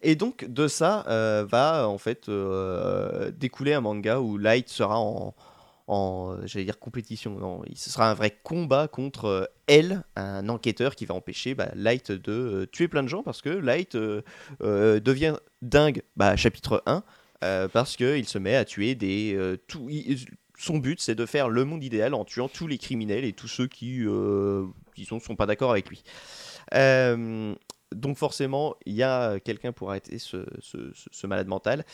Et 0.03 0.17
donc 0.17 0.45
de 0.45 0.67
ça 0.67 1.05
euh, 1.09 1.47
va 1.49 1.89
en 1.89 1.99
fait 1.99 2.29
euh, 2.29 3.31
découler 3.31 3.73
un 3.73 3.81
manga 3.81 4.19
où 4.21 4.37
Light 4.37 4.69
sera 4.69 4.99
en, 4.99 5.35
j'allais 6.45 6.65
dire 6.65 6.79
compétition, 6.79 7.39
non, 7.39 7.63
ce 7.75 7.91
sera 7.91 8.11
un 8.11 8.15
vrai 8.15 8.37
combat 8.43 8.89
contre 8.89 9.25
euh, 9.27 9.45
elle, 9.67 10.03
un 10.17 10.49
enquêteur 10.49 10.97
qui 10.97 11.07
va 11.07 11.15
empêcher 11.15 11.55
bah, 11.55 11.71
Light 11.75 12.11
de 12.11 12.69
tuer 12.73 12.89
plein 12.89 13.03
de 13.03 13.09
gens 13.09 13.23
parce 13.23 13.43
que 13.43 13.51
Light 13.51 13.97
devient 14.61 15.37
dingue, 15.61 16.03
bah, 16.17 16.37
chapitre 16.37 16.83
1, 16.87 17.05
euh, 17.45 17.69
parce 17.69 17.97
qu'il 17.97 18.27
se 18.27 18.39
met 18.39 18.57
à 18.57 18.65
tuer 18.65 18.95
des... 18.95 19.39
tout, 19.69 19.89
son 20.59 20.79
but 20.79 21.01
c'est 21.01 21.15
de 21.15 21.27
faire 21.27 21.49
le 21.49 21.65
monde 21.65 21.85
idéal 21.85 22.15
en 22.15 22.25
tuant 22.25 22.49
tous 22.49 22.67
les 22.67 22.79
criminels 22.79 23.25
et 23.25 23.33
tous 23.33 23.49
ceux 23.49 23.67
qui, 23.67 24.05
qui 24.95 25.05
sont, 25.05 25.21
sont 25.21 25.37
pas 25.37 25.47
d'accord 25.47 25.71
avec 25.71 25.89
lui. 25.89 26.03
Euh, 26.75 27.55
donc 27.95 28.17
forcément, 28.17 28.75
il 28.87 28.95
y 28.95 29.03
a 29.03 29.39
quelqu'un 29.41 29.73
pour 29.73 29.91
arrêter 29.91 30.19
ce, 30.19 30.45
ce- 30.61 30.93
ce- 30.95 31.09
ce 31.11 31.27
malade 31.27 31.47
mental. 31.49 31.85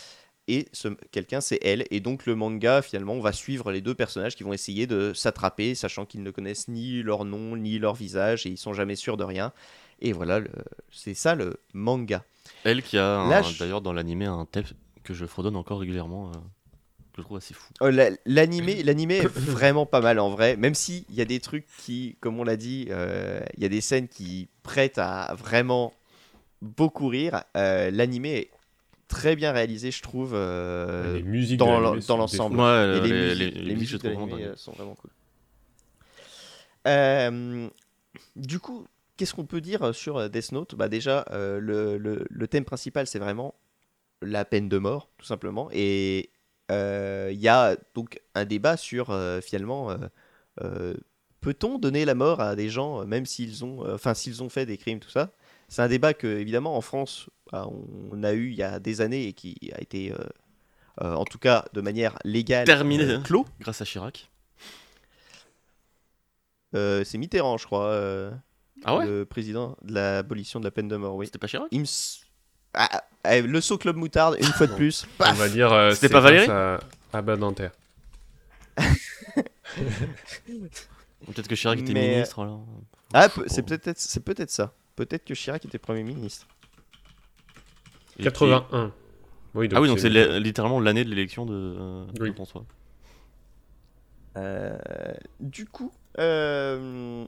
Et 0.51 0.67
ce 0.73 0.89
quelqu'un, 1.11 1.43
c'est 1.43 1.59
elle. 1.63 1.85
Et 1.91 2.01
donc 2.01 2.25
le 2.25 2.35
manga, 2.35 2.81
finalement, 2.81 3.13
on 3.13 3.21
va 3.21 3.33
suivre 3.33 3.71
les 3.71 3.83
deux 3.83 3.95
personnages 3.95 4.35
qui 4.35 4.45
vont 4.45 4.55
essayer 4.55 4.87
de 4.87 5.13
s'attraper, 5.13 5.75
sachant 5.75 6.07
qu'ils 6.07 6.23
ne 6.23 6.31
connaissent 6.31 6.69
ni 6.69 7.03
leur 7.03 7.27
nom, 7.27 7.55
ni 7.55 7.79
leur 7.79 7.95
visage, 7.95 8.47
et 8.47 8.49
ils 8.49 8.57
sont 8.57 8.73
jamais 8.73 8.97
sûrs 8.97 9.19
de 9.19 9.25
rien. 9.25 9.53
Et 10.01 10.13
voilà, 10.13 10.41
le- 10.41 10.51
c'est 10.91 11.13
ça 11.15 11.35
le 11.35 11.59
manga. 11.75 12.25
elle 12.65 12.83
qui 12.83 12.97
a 12.97 13.21
un- 13.21 13.29
d'ailleurs 13.59 13.83
dans 13.83 13.93
l'animé 13.93 14.25
un 14.25 14.47
thème 14.47 14.65
que 15.05 15.13
je 15.13 15.27
fredonne 15.27 15.55
encore 15.57 15.81
régulièrement, 15.81 16.29
euh, 16.31 16.39
que 17.19 17.23
je 17.23 17.27
trouve 17.27 17.37
assez 17.39 17.55
fou. 17.55 17.69
Euh, 17.83 17.91
la- 17.91 18.11
L'animé, 18.27 18.83
l'animé 18.85 19.17
est 19.19 19.29
vraiment 19.29 19.87
pas 19.87 20.01
mal 20.01 20.19
en 20.19 20.31
vrai, 20.31 20.57
même 20.57 20.75
si 20.75 21.05
il 21.11 21.15
y 21.17 21.21
a 21.21 21.25
des 21.25 21.41
trucs 21.41 21.67
qui, 21.79 22.17
comme 22.21 22.39
on 22.41 22.45
l'a 22.45 22.57
dit, 22.57 22.87
euh, 22.91 23.41
il 23.57 23.63
y 23.63 23.67
a 23.67 23.69
des 23.69 23.81
scènes 23.81 24.09
qui 24.09 24.49
prêtent 24.63 24.99
à 24.99 25.35
vraiment 25.39 25.93
beaucoup 26.63 27.09
rire. 27.09 27.45
Euh, 27.57 27.91
L'animé 27.91 28.35
est 28.37 28.51
très 29.09 29.37
bien 29.37 29.53
réalisé, 29.53 29.91
je 29.91 30.03
trouve. 30.03 30.33
euh, 30.35 31.17
les 31.17 31.23
musiques 31.23 31.59
dans 31.59 32.01
sont 32.01 32.17
l'ensemble. 32.17 32.57
des 32.57 32.63
Ouais, 32.63 32.69
et 32.69 32.71
euh, 32.71 33.01
les, 33.03 33.09
les, 33.09 33.15
musiques, 33.15 33.39
les- 33.39 33.51
les 33.51 33.51
les 33.51 33.75
musiques, 33.75 33.79
musiques 33.79 33.89
je 33.91 33.97
de 33.97 33.99
trouve 33.99 34.13
vraiment 34.13 34.27
l'animé 34.27 34.43
dingues. 34.45 34.53
euh, 34.55 34.57
sont 34.57 34.73
vraiment 34.73 34.95
cool. 34.95 35.11
Euh, 36.87 37.69
du 38.37 38.61
coup, 38.61 38.87
qu'est-ce 39.17 39.35
qu'on 39.35 39.47
peut 39.47 39.61
dire 39.61 39.95
sur 39.95 40.17
euh, 40.17 40.29
Death 40.29 40.53
Note? 40.53 40.75
Bah 40.75 40.89
Déjà, 40.89 41.25
euh, 41.31 41.59
le, 41.61 41.99
le- 41.99 42.25
le 42.29 42.49
thème 42.49 42.65
principal, 42.65 43.07
c'est 43.07 43.19
vraiment 43.19 43.55
la 44.23 44.45
peine 44.45 44.69
de 44.69 44.79
mort, 44.79 45.09
tout 45.19 45.27
simplement. 45.27 45.69
Et 45.73 46.31
euh, 46.35 46.38
il 46.71 47.41
y 47.41 47.49
a 47.49 47.77
donc 47.95 48.21
un 48.35 48.45
débat 48.45 48.77
sur 48.77 49.11
euh, 49.11 49.41
finalement, 49.41 49.91
euh, 49.91 49.97
euh, 50.63 50.95
peut-on 51.41 51.79
donner 51.79 52.05
la 52.05 52.15
mort 52.15 52.41
à 52.41 52.57
des 52.57 52.69
gens, 52.69 53.03
euh, 53.03 53.05
même 53.07 53.27
s'ils 53.27 53.65
ont, 53.65 53.85
euh, 53.87 53.95
enfin 53.95 54.15
s'ils 54.15 54.43
ont 54.43 54.49
fait 54.49 54.67
des 54.67 54.77
crimes, 54.79 55.01
tout 55.01 55.11
ça? 55.11 55.31
C'est 55.69 55.83
un 55.83 55.89
débat 55.89 56.15
que 56.15 56.27
évidemment 56.27 56.77
en 56.77 56.81
France, 56.81 57.29
bah, 57.53 57.69
on 58.11 58.23
a 58.23 58.33
eu 58.33 58.49
il 58.51 58.57
y 58.57 58.63
a 58.63 58.81
des 58.81 59.01
années 59.01 59.27
et 59.29 59.33
qui 59.35 59.57
a 59.75 59.81
été, 59.81 60.13
euh, 60.13 60.17
euh, 61.03 61.15
en 61.15 61.25
tout 61.25 61.39
cas 61.39 61.65
de 61.75 61.81
manière 61.81 62.19
légale, 62.25 62.67
Terminé, 62.67 63.05
euh, 63.05 63.17
hein. 63.19 63.23
clos. 63.23 63.47
Grâce 63.61 63.81
à 63.81 63.85
Chirac. 63.85 64.31
Euh, 66.75 67.05
c'est 67.05 67.19
Mitterrand, 67.19 67.57
je 67.57 67.65
crois, 67.67 67.87
euh, 67.87 68.31
Ah 68.85 68.97
ouais? 68.99 69.07
le 69.07 69.25
président 69.25 69.77
de 69.83 69.95
l'abolition 69.95 70.61
de 70.61 70.65
la 70.65 70.71
peine 70.71 70.89
de 70.89 70.97
mort. 70.97 71.17
Oui. 71.17 71.27
C'était 71.27 71.39
pas 71.39 71.47
Chirac? 71.47 71.69
Il 71.71 71.81
me 71.81 71.85
s- 71.85 72.21
Ah, 72.75 73.03
ah, 73.25 73.41
le 73.41 73.61
saut 73.61 73.79
club 73.79 73.97
moutarde 73.97 74.37
une 74.39 74.45
fois 74.47 74.67
de 74.67 74.75
plus. 74.75 75.07
On 75.21 75.33
va 75.33 75.49
dire. 75.49 75.73
euh, 75.73 75.91
C'était 75.93 76.09
c'est 76.09 76.13
pas 76.13 76.21
Valérie 76.21 76.51
à, 76.51 76.79
à 77.13 77.23
Badinter. 77.23 77.69
Peut-être 81.27 81.49
que 81.49 81.55
Chirac 81.55 81.79
était 81.81 81.93
Mais- 81.93 82.09
ministre 82.17 82.41
alors. 82.43 82.65
Ah, 83.13 83.29
peu- 83.29 83.45
c'est 83.49 83.63
peut-être 83.63 83.99
c'est 83.99 84.21
peut-être 84.25 84.51
ça. 84.51 84.73
Peut-être 84.97 85.25
que 85.25 85.35
Chirac 85.35 85.65
était 85.65 85.79
Premier 85.79 86.03
ministre. 86.03 86.47
Et 88.19 88.23
81. 88.25 88.93
Oui, 89.55 89.69
puis- 89.69 89.77
Ah 89.77 89.81
oui, 89.81 89.89
donc 89.89 89.99
c'est 89.99 90.11
littéralement 90.41 90.81
l'année 90.81 91.05
de 91.05 91.09
l'élection 91.11 91.47
de, 91.47 91.77
euh. 92.21 92.33
François. 92.35 92.65
Euh, 94.37 94.77
du 95.41 95.65
coup, 95.67 95.91
euh, 96.19 97.25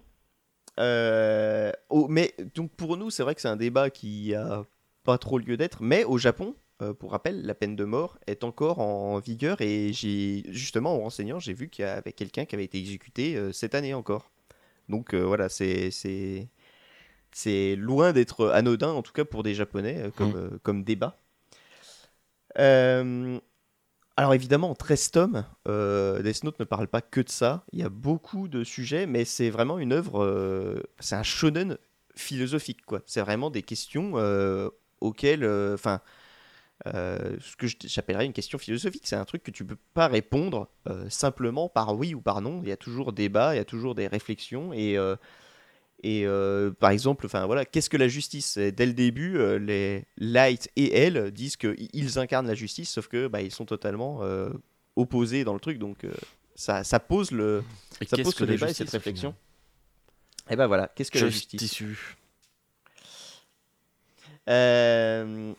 euh, 0.79 1.72
oh, 1.88 2.07
mais 2.09 2.35
donc 2.55 2.70
pour 2.72 2.96
nous, 2.96 3.11
c'est 3.11 3.22
vrai 3.22 3.35
que 3.35 3.40
c'est 3.40 3.48
un 3.48 3.57
débat 3.57 3.90
qui 3.90 4.35
a 4.35 4.62
pas 5.04 5.18
trop 5.18 5.38
lieu 5.38 5.56
d'être. 5.56 5.82
Mais 5.82 6.04
au 6.04 6.18
Japon, 6.18 6.54
euh, 6.82 6.94
pour 6.94 7.12
rappel, 7.12 7.42
la 7.44 7.54
peine 7.54 7.76
de 7.76 7.84
mort 7.84 8.18
est 8.26 8.44
encore 8.44 8.78
en 8.78 9.18
vigueur 9.18 9.60
et 9.60 9.92
j'ai 9.92 10.44
justement 10.48 10.94
en 10.94 11.00
renseignant, 11.00 11.38
j'ai 11.38 11.52
vu 11.52 11.68
qu'il 11.68 11.84
y 11.84 11.88
avait 11.88 12.12
quelqu'un 12.12 12.44
qui 12.46 12.54
avait 12.54 12.64
été 12.64 12.78
exécuté 12.78 13.36
euh, 13.36 13.52
cette 13.52 13.74
année 13.74 13.94
encore. 13.94 14.30
Donc 14.88 15.14
euh, 15.14 15.20
voilà, 15.24 15.48
c'est 15.48 15.90
c'est 15.90 16.48
c'est 17.32 17.76
loin 17.76 18.12
d'être 18.12 18.48
anodin, 18.48 18.90
en 18.90 19.02
tout 19.02 19.12
cas 19.12 19.24
pour 19.24 19.42
des 19.44 19.54
Japonais, 19.54 20.10
comme, 20.16 20.30
Mm. 20.32 20.36
euh, 20.36 20.50
comme 20.62 20.84
débat. 20.84 21.16
Alors 24.16 24.34
évidemment, 24.34 24.70
en 24.70 24.74
13 24.74 25.10
tomes, 25.12 25.44
Death 25.66 26.44
Note 26.44 26.58
ne 26.58 26.64
parle 26.64 26.88
pas 26.88 27.00
que 27.00 27.20
de 27.20 27.28
ça. 27.30 27.64
Il 27.72 27.78
y 27.78 27.82
a 27.82 27.88
beaucoup 27.88 28.48
de 28.48 28.64
sujets, 28.64 29.06
mais 29.06 29.24
c'est 29.24 29.48
vraiment 29.50 29.78
une 29.78 29.92
œuvre, 29.92 30.82
c'est 30.98 31.14
un 31.14 31.22
shonen 31.22 31.78
philosophique, 32.16 32.84
quoi. 32.84 33.00
C'est 33.06 33.20
vraiment 33.22 33.50
des 33.50 33.62
questions 33.62 34.12
auxquelles, 35.00 35.44
euh, 35.44 35.74
enfin, 35.74 36.00
euh, 36.86 37.36
ce 37.40 37.56
que 37.56 37.66
j'appellerais 37.86 38.26
une 38.26 38.32
question 38.32 38.58
philosophique, 38.58 39.02
c'est 39.04 39.16
un 39.16 39.24
truc 39.24 39.42
que 39.42 39.50
tu 39.50 39.64
peux 39.64 39.78
pas 39.94 40.08
répondre 40.08 40.68
euh, 40.88 41.08
simplement 41.10 41.68
par 41.68 41.96
oui 41.96 42.14
ou 42.14 42.20
par 42.20 42.40
non. 42.40 42.60
Il 42.62 42.68
y 42.68 42.72
a 42.72 42.76
toujours 42.76 43.12
débat, 43.12 43.54
il 43.54 43.58
y 43.58 43.60
a 43.60 43.64
toujours 43.64 43.94
des 43.94 44.06
réflexions 44.06 44.72
et 44.72 44.98
et 46.02 46.24
euh, 46.24 46.70
par 46.70 46.90
exemple, 46.90 47.26
enfin 47.26 47.44
voilà, 47.46 47.64
qu'est-ce 47.64 47.90
que 47.90 47.98
la 47.98 48.08
justice? 48.08 48.56
Dès 48.56 48.86
le 48.86 48.94
début, 48.94 49.36
euh, 49.36 49.58
les 49.58 50.04
Light 50.16 50.70
et 50.76 50.96
elle 50.96 51.30
disent 51.30 51.56
qu'ils 51.56 52.18
incarnent 52.18 52.46
la 52.46 52.54
justice, 52.54 52.90
sauf 52.90 53.08
que 53.08 53.28
bah, 53.28 53.42
ils 53.42 53.50
sont 53.50 53.66
totalement 53.66 54.20
euh, 54.22 54.48
opposés 54.96 55.44
dans 55.44 55.52
le 55.52 55.60
truc, 55.60 55.78
donc 55.78 56.06
ça, 56.54 56.84
ça 56.84 57.00
pose 57.00 57.32
le 57.32 57.62
Et 58.00 58.06
ça 58.06 58.16
pose 58.16 58.34
ce 58.34 58.44
débat 58.44 58.70
et 58.70 58.74
cette 58.74 58.90
réflexion. 58.90 59.34
Et 60.48 60.56
ben 60.56 60.66
voilà, 60.66 60.88
qu'est-ce 60.88 61.10
que 61.10 61.18
la 61.18 61.28
justice. 61.28 61.60
Euh, 64.48 65.53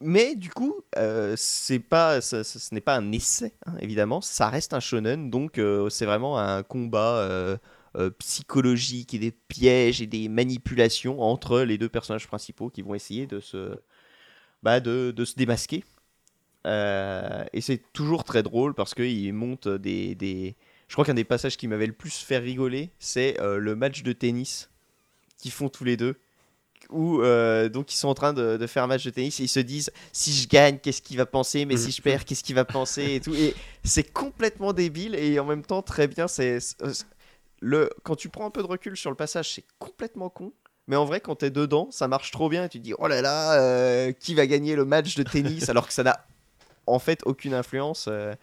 mais 0.00 0.34
du 0.34 0.50
coup, 0.50 0.74
euh, 0.96 1.36
pas, 1.88 2.20
ce 2.20 2.74
n'est 2.74 2.80
pas 2.80 2.96
un 2.96 3.12
essai, 3.12 3.54
hein, 3.66 3.74
évidemment. 3.80 4.20
Ça 4.20 4.48
reste 4.48 4.74
un 4.74 4.80
shonen, 4.80 5.30
donc 5.30 5.58
euh, 5.58 5.88
c'est 5.90 6.06
vraiment 6.06 6.38
un 6.38 6.62
combat 6.62 7.58
psychologique 8.18 9.14
et 9.14 9.18
des 9.18 9.30
pièges 9.30 10.02
et 10.02 10.06
des 10.06 10.28
manipulations 10.28 11.22
entre 11.22 11.60
les 11.62 11.78
deux 11.78 11.88
personnages 11.88 12.26
principaux 12.26 12.68
qui 12.68 12.82
vont 12.82 12.94
essayer 12.94 13.26
de 13.26 13.40
se, 13.40 13.74
bah, 14.62 14.80
de, 14.80 15.24
se 15.24 15.34
démasquer. 15.34 15.84
Et 16.66 17.60
c'est 17.60 17.82
toujours 17.92 18.24
très 18.24 18.42
drôle 18.42 18.74
parce 18.74 18.94
qu'ils 18.94 19.32
montent 19.32 19.68
des, 19.68 20.14
des... 20.14 20.56
Je 20.88 20.94
crois 20.94 21.04
qu'un 21.04 21.14
des 21.14 21.24
passages 21.24 21.56
qui 21.56 21.68
m'avait 21.68 21.86
le 21.86 21.94
plus 21.94 22.18
fait 22.18 22.38
rigoler, 22.38 22.90
c'est 22.98 23.38
le 23.40 23.74
match 23.74 24.02
de 24.02 24.12
tennis 24.12 24.68
qu'ils 25.38 25.52
font 25.52 25.70
tous 25.70 25.84
les 25.84 25.96
deux 25.96 26.16
où 26.90 27.20
euh, 27.20 27.68
donc 27.68 27.92
ils 27.92 27.96
sont 27.96 28.08
en 28.08 28.14
train 28.14 28.32
de, 28.32 28.56
de 28.56 28.66
faire 28.66 28.84
un 28.84 28.86
match 28.86 29.04
de 29.04 29.10
tennis 29.10 29.40
et 29.40 29.44
ils 29.44 29.48
se 29.48 29.60
disent 29.60 29.90
si 30.12 30.32
je 30.32 30.48
gagne 30.48 30.78
qu'est-ce 30.78 31.02
qu'il 31.02 31.16
va 31.16 31.26
penser? 31.26 31.64
Mais 31.64 31.76
si 31.76 31.90
je 31.90 32.00
perds 32.00 32.24
qu'est-ce 32.24 32.44
qu'il 32.44 32.54
va 32.54 32.64
penser 32.64 33.14
et 33.14 33.20
tout? 33.20 33.34
Et 33.34 33.54
c'est 33.84 34.04
complètement 34.04 34.72
débile 34.72 35.14
et 35.14 35.38
en 35.38 35.44
même 35.44 35.62
temps 35.62 35.82
très 35.82 36.08
bien 36.08 36.28
c'est 36.28 36.58
le 37.60 37.90
quand 38.02 38.16
tu 38.16 38.28
prends 38.28 38.46
un 38.46 38.50
peu 38.50 38.62
de 38.62 38.68
recul 38.68 38.96
sur 38.96 39.10
le 39.10 39.16
passage 39.16 39.52
c'est 39.54 39.64
complètement 39.78 40.28
con. 40.28 40.52
Mais 40.86 40.96
en 40.96 41.04
vrai 41.04 41.20
quand 41.20 41.36
t'es 41.36 41.50
dedans 41.50 41.88
ça 41.90 42.08
marche 42.08 42.30
trop 42.30 42.48
bien 42.48 42.64
et 42.64 42.68
tu 42.68 42.78
te 42.78 42.84
dis 42.84 42.94
oh 42.98 43.08
là 43.08 43.22
là 43.22 43.60
euh, 43.60 44.12
qui 44.12 44.34
va 44.34 44.46
gagner 44.46 44.76
le 44.76 44.84
match 44.84 45.16
de 45.16 45.22
tennis? 45.22 45.68
Alors 45.68 45.86
que 45.88 45.92
ça 45.92 46.02
n'a 46.02 46.24
en 46.86 46.98
fait 46.98 47.20
aucune 47.24 47.54
influence 47.54 48.06
euh. 48.08 48.34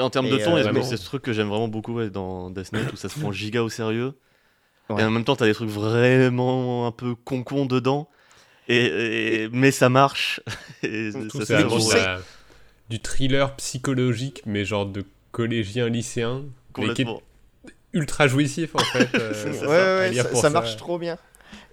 En 0.00 0.10
termes 0.10 0.28
de 0.28 0.38
ton, 0.38 0.56
euh, 0.56 0.82
c'est 0.82 0.96
ce 0.96 1.04
truc 1.04 1.22
que 1.22 1.32
j'aime 1.32 1.48
vraiment 1.48 1.68
beaucoup 1.68 1.92
ouais, 1.92 2.10
dans 2.10 2.50
Death 2.50 2.72
Note 2.72 2.92
où 2.94 2.96
ça 2.96 3.08
se 3.08 3.20
prend 3.20 3.30
giga 3.30 3.62
au 3.62 3.68
sérieux? 3.68 4.14
Ouais. 4.90 5.00
Et 5.02 5.04
en 5.04 5.10
même 5.10 5.24
temps, 5.24 5.36
t'as 5.36 5.46
des 5.46 5.54
trucs 5.54 5.70
vraiment 5.70 6.86
un 6.86 6.92
peu 6.92 7.14
con-con 7.14 7.66
dedans. 7.66 8.08
Et, 8.68 8.84
et- 9.44 9.48
mais 9.50 9.70
ça 9.70 9.88
marche. 9.88 10.40
Et 10.82 11.10
ça, 11.12 11.44
sais- 11.44 11.96
la- 11.96 12.20
du 12.90 13.00
thriller 13.00 13.56
psychologique, 13.56 14.42
mais 14.46 14.64
genre 14.64 14.86
de 14.86 15.04
collégien 15.32 15.88
lycéen. 15.88 16.44
Mais 16.78 16.92
qui 16.94 17.02
est 17.02 17.04
Complètement. 17.04 17.22
ultra 17.92 18.26
jouissif 18.28 18.74
en 18.74 18.78
fait. 18.80 19.08
euh, 19.14 19.44
ouais, 19.44 19.52
ça. 19.58 19.66
ouais, 19.68 20.14
ça, 20.14 20.34
ça 20.34 20.40
ça. 20.42 20.50
marche 20.50 20.76
trop 20.76 20.98
bien. 20.98 21.16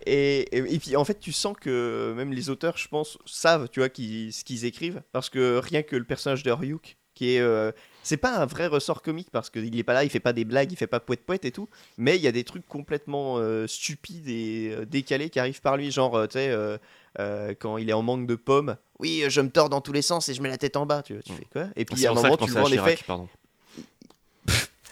Et, 0.05 0.41
et, 0.57 0.73
et 0.75 0.79
puis 0.79 0.95
en 0.95 1.03
fait, 1.05 1.19
tu 1.19 1.31
sens 1.31 1.55
que 1.59 2.13
même 2.15 2.31
les 2.33 2.49
auteurs, 2.49 2.77
je 2.77 2.87
pense, 2.87 3.17
savent, 3.25 3.67
tu 3.69 3.79
vois, 3.81 3.89
qui- 3.89 4.31
ce 4.31 4.43
qu'ils 4.43 4.65
écrivent, 4.65 5.01
parce 5.11 5.29
que 5.29 5.57
rien 5.59 5.83
que 5.83 5.95
le 5.95 6.03
personnage 6.05 6.43
de 6.43 6.51
Ryuk, 6.51 6.97
qui 7.13 7.35
est, 7.35 7.39
euh, 7.39 7.71
c'est 8.03 8.17
pas 8.17 8.37
un 8.37 8.45
vrai 8.45 8.67
ressort 8.67 9.01
comique 9.01 9.29
parce 9.31 9.49
qu'il 9.49 9.77
est 9.77 9.83
pas 9.83 9.93
là, 9.93 10.03
il 10.03 10.09
fait 10.09 10.19
pas 10.19 10.33
des 10.33 10.45
blagues, 10.45 10.71
il 10.71 10.75
fait 10.77 10.87
pas 10.87 10.99
poète 10.99 11.21
poète 11.25 11.45
et 11.45 11.51
tout, 11.51 11.67
mais 11.97 12.15
il 12.17 12.21
y 12.21 12.27
a 12.27 12.31
des 12.31 12.43
trucs 12.43 12.67
complètement 12.67 13.35
euh, 13.37 13.67
stupides 13.67 14.27
et 14.27 14.73
euh, 14.75 14.85
décalés 14.85 15.29
qui 15.29 15.39
arrivent 15.39 15.61
par 15.61 15.77
lui, 15.77 15.91
genre, 15.91 16.15
euh, 16.15 16.27
tu 16.27 16.33
sais, 16.33 16.49
euh, 16.49 16.77
euh, 17.19 17.53
quand 17.59 17.77
il 17.77 17.89
est 17.89 17.93
en 17.93 18.01
manque 18.03 18.25
de 18.27 18.35
pommes, 18.35 18.77
oui, 18.99 19.23
je 19.27 19.41
me 19.41 19.49
tords 19.49 19.69
dans 19.69 19.81
tous 19.81 19.93
les 19.93 20.01
sens 20.01 20.29
et 20.29 20.33
je 20.33 20.41
mets 20.41 20.49
la 20.49 20.57
tête 20.57 20.77
en 20.77 20.85
bas, 20.85 21.01
tu, 21.03 21.13
vois, 21.13 21.21
tu 21.23 21.33
fais 21.39 21.47
quoi? 21.51 21.67
Et 21.75 21.85
puis 21.85 21.95
à 22.05 22.11
un 22.11 22.13
moment, 22.23 22.37
tu 22.47 22.51
vois 22.51 22.61
en 22.61 22.69
effet, 22.87 22.95
pardon. 23.07 23.27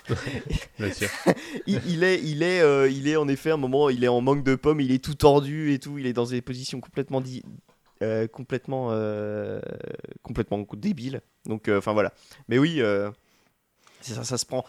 Il, 1.67 1.81
il 1.87 2.03
est, 2.03 2.19
il 2.23 2.41
est, 2.43 2.91
il 2.91 3.07
est 3.07 3.15
en 3.15 3.27
effet 3.27 3.51
un 3.51 3.57
moment, 3.57 3.89
il 3.89 4.03
est 4.03 4.07
en 4.07 4.21
manque 4.21 4.43
de 4.43 4.55
pommes, 4.55 4.81
il 4.81 4.91
est 4.91 5.03
tout 5.03 5.13
tordu 5.15 5.71
et 5.73 5.79
tout, 5.79 5.97
il 5.99 6.05
est 6.07 6.13
dans 6.13 6.25
des 6.25 6.41
positions 6.41 6.81
complètement, 6.81 7.21
di- 7.21 7.43
euh, 8.01 8.27
complètement, 8.27 8.89
euh, 8.91 9.59
complètement 10.23 10.65
débiles. 10.73 11.21
Donc, 11.45 11.67
euh, 11.67 11.77
enfin 11.79 11.93
voilà. 11.93 12.13
Mais 12.47 12.57
oui, 12.59 12.81
euh, 12.81 13.09
c'est 14.01 14.13
ça, 14.13 14.23
ça 14.23 14.37
se 14.37 14.45
prend 14.45 14.65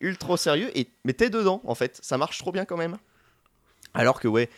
ultra 0.00 0.32
au 0.32 0.36
sérieux 0.36 0.70
et 0.78 0.88
mais 1.04 1.12
t'es 1.12 1.30
dedans 1.30 1.60
en 1.64 1.74
fait, 1.74 1.98
ça 2.02 2.16
marche 2.18 2.38
trop 2.38 2.52
bien 2.52 2.64
quand 2.64 2.76
même. 2.76 2.96
Alors 3.94 4.20
que 4.20 4.28
ouais, 4.28 4.48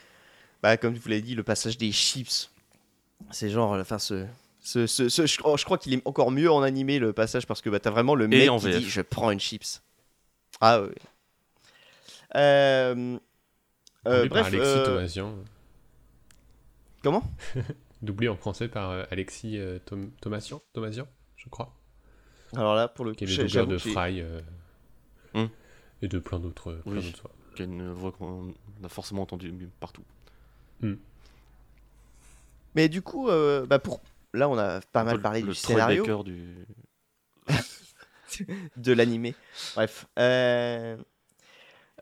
bah 0.62 0.76
comme 0.76 0.94
vous 0.94 1.08
l'avez 1.08 1.22
dit, 1.22 1.34
le 1.34 1.42
passage 1.42 1.78
des 1.78 1.90
chips, 1.92 2.50
c'est 3.30 3.50
genre, 3.50 3.72
enfin 3.72 3.98
ce. 3.98 4.26
Ce, 4.64 4.86
ce- 4.86 5.08
ce- 5.08 5.26
je, 5.26 5.38
crois- 5.38 5.56
je 5.56 5.64
crois 5.64 5.76
qu'il 5.76 5.92
est 5.92 6.02
encore 6.06 6.30
mieux 6.30 6.48
en 6.48 6.62
animé 6.62 7.00
le 7.00 7.12
passage 7.12 7.48
parce 7.48 7.60
que 7.60 7.68
bah, 7.68 7.80
t'as 7.80 7.90
vraiment 7.90 8.14
le 8.14 8.28
mec 8.28 8.48
en 8.48 8.58
qui 8.60 8.66
VF. 8.66 8.78
dit 8.78 8.88
je 8.88 9.00
prends 9.00 9.32
une 9.32 9.40
chips. 9.40 9.82
Ah. 10.60 10.82
Euh, 12.36 13.18
euh, 14.06 14.20
par 14.28 14.28
bref, 14.28 14.46
Alexis 14.46 15.18
euh, 15.18 15.32
comment? 17.02 17.22
Doublé 18.02 18.28
en 18.28 18.36
français 18.36 18.68
par 18.68 18.90
euh, 18.90 19.04
Alexis 19.10 19.58
euh, 19.58 19.78
Thom- 19.86 20.10
Thomasian, 20.20 20.60
Thomasian, 20.72 21.06
je 21.36 21.48
crois. 21.48 21.74
Alors 22.56 22.74
là, 22.74 22.88
pour 22.88 23.04
le 23.04 23.12
Qui 23.14 23.24
coup, 23.24 23.30
est 23.30 23.36
le 23.36 23.44
doubleur 23.44 23.66
de 23.66 23.78
Fry. 23.78 24.20
euh, 24.20 24.40
Hmm. 25.34 25.46
Et 26.02 26.08
de 26.08 26.18
plein 26.18 26.38
d'autres 26.40 26.80
Oui. 26.84 27.14
Qui 27.56 27.62
a 27.62 27.64
une 27.64 27.90
voix 27.92 28.12
qu'on 28.12 28.52
a 28.84 28.88
forcément 28.88 29.22
entendue 29.22 29.52
partout. 29.80 30.02
Mais 32.74 32.88
du 32.88 33.02
coup, 33.02 33.28
euh, 33.28 33.64
bah 33.66 33.78
pour 33.78 34.00
là, 34.34 34.48
on 34.48 34.58
a 34.58 34.80
pas 34.80 35.04
mal 35.04 35.16
Le- 35.16 35.22
parlé 35.22 35.40
le 35.42 35.52
du 35.52 35.58
Troy 35.60 35.74
scénario, 35.74 36.22
du. 36.24 36.66
de 38.76 38.92
l'animé. 38.92 39.34
Bref. 39.74 40.06
Euh, 40.18 40.96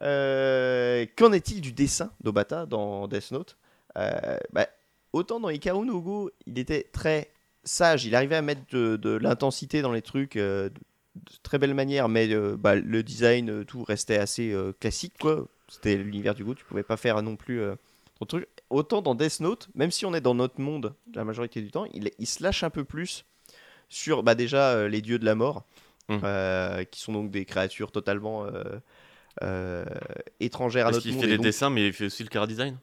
euh, 0.03 1.07
Qu'en 1.17 1.33
est-il 1.33 1.61
du 1.61 1.73
dessin 1.73 2.13
d'Obata 2.21 2.67
dans 2.67 3.07
Death 3.09 3.33
Note? 3.33 3.57
Euh, 3.99 4.39
bah, 4.53 4.67
Autant 5.13 5.41
dans 5.41 5.49
Ikaru 5.51 5.85
no 5.87 6.01
Go, 6.01 6.31
il 6.47 6.59
était 6.59 6.85
très 6.93 7.31
sage, 7.65 8.05
il 8.07 8.15
arrivait 8.15 8.37
à 8.37 8.43
mettre 8.43 8.63
de, 8.71 8.97
de 8.97 9.11
l'intensité 9.11 9.83
dans 9.83 9.93
les 9.93 10.03
trucs 10.03 10.37
euh, 10.37 10.69
de, 10.69 10.75
de 11.17 11.33
très 11.43 11.59
belle 11.59 11.75
manière, 11.75 12.09
mais 12.09 12.33
euh, 12.33 12.57
bah, 12.57 12.75
le 12.77 13.03
design, 13.03 13.51
euh, 13.51 13.65
tout 13.65 13.83
restait 13.85 14.19
assez 14.19 14.55
classique, 14.81 15.15
quoi. 15.19 15.47
C'était 15.69 15.97
l'univers 15.97 16.35
du 16.35 16.45
Go, 16.45 16.55
tu 16.55 16.65
pouvais 16.65 16.83
pas 16.83 16.97
faire 16.97 17.23
non 17.23 17.37
plus 17.37 17.61
Ton 18.19 18.27
truc, 18.27 18.49
autant 18.71 19.03
dans 19.03 19.15
Death 19.15 19.41
Note, 19.41 19.69
même 19.75 19.91
si 19.91 20.05
on 20.07 20.15
est 20.15 20.21
dans 20.21 20.35
notre 20.35 20.61
monde 20.61 20.95
la 21.15 21.25
majorité 21.25 21.61
du 21.63 21.71
temps, 21.71 21.87
il, 21.95 22.11
il 22.19 22.27
se 22.27 22.43
lâche 22.43 22.63
un 22.65 22.71
peu 22.71 22.85
plus 22.85 23.25
sur 23.89 24.23
bah 24.23 24.35
déjà 24.35 24.89
les 24.89 25.01
dieux 25.03 25.19
de 25.19 25.25
la 25.25 25.35
mort, 25.35 25.65
Mm. 26.09 26.19
euh, 26.25 26.83
qui 26.85 26.99
sont 27.01 27.13
donc 27.13 27.31
des 27.31 27.45
créatures 27.45 27.93
totalement 27.93 28.45
euh, 29.43 29.85
étrangères 30.41 30.87
à 30.87 30.91
Parce 30.91 31.05
notre 31.05 31.09
monde. 31.15 31.21
fait 31.21 31.27
et 31.29 31.31
les 31.31 31.37
donc- 31.37 31.45
dessins, 31.45 31.71
mais 31.71 31.87
il 31.87 31.93
fait 31.93 32.07
aussi 32.07 32.25
le 32.25 32.29
chara 32.33 32.49
design. 32.49 32.77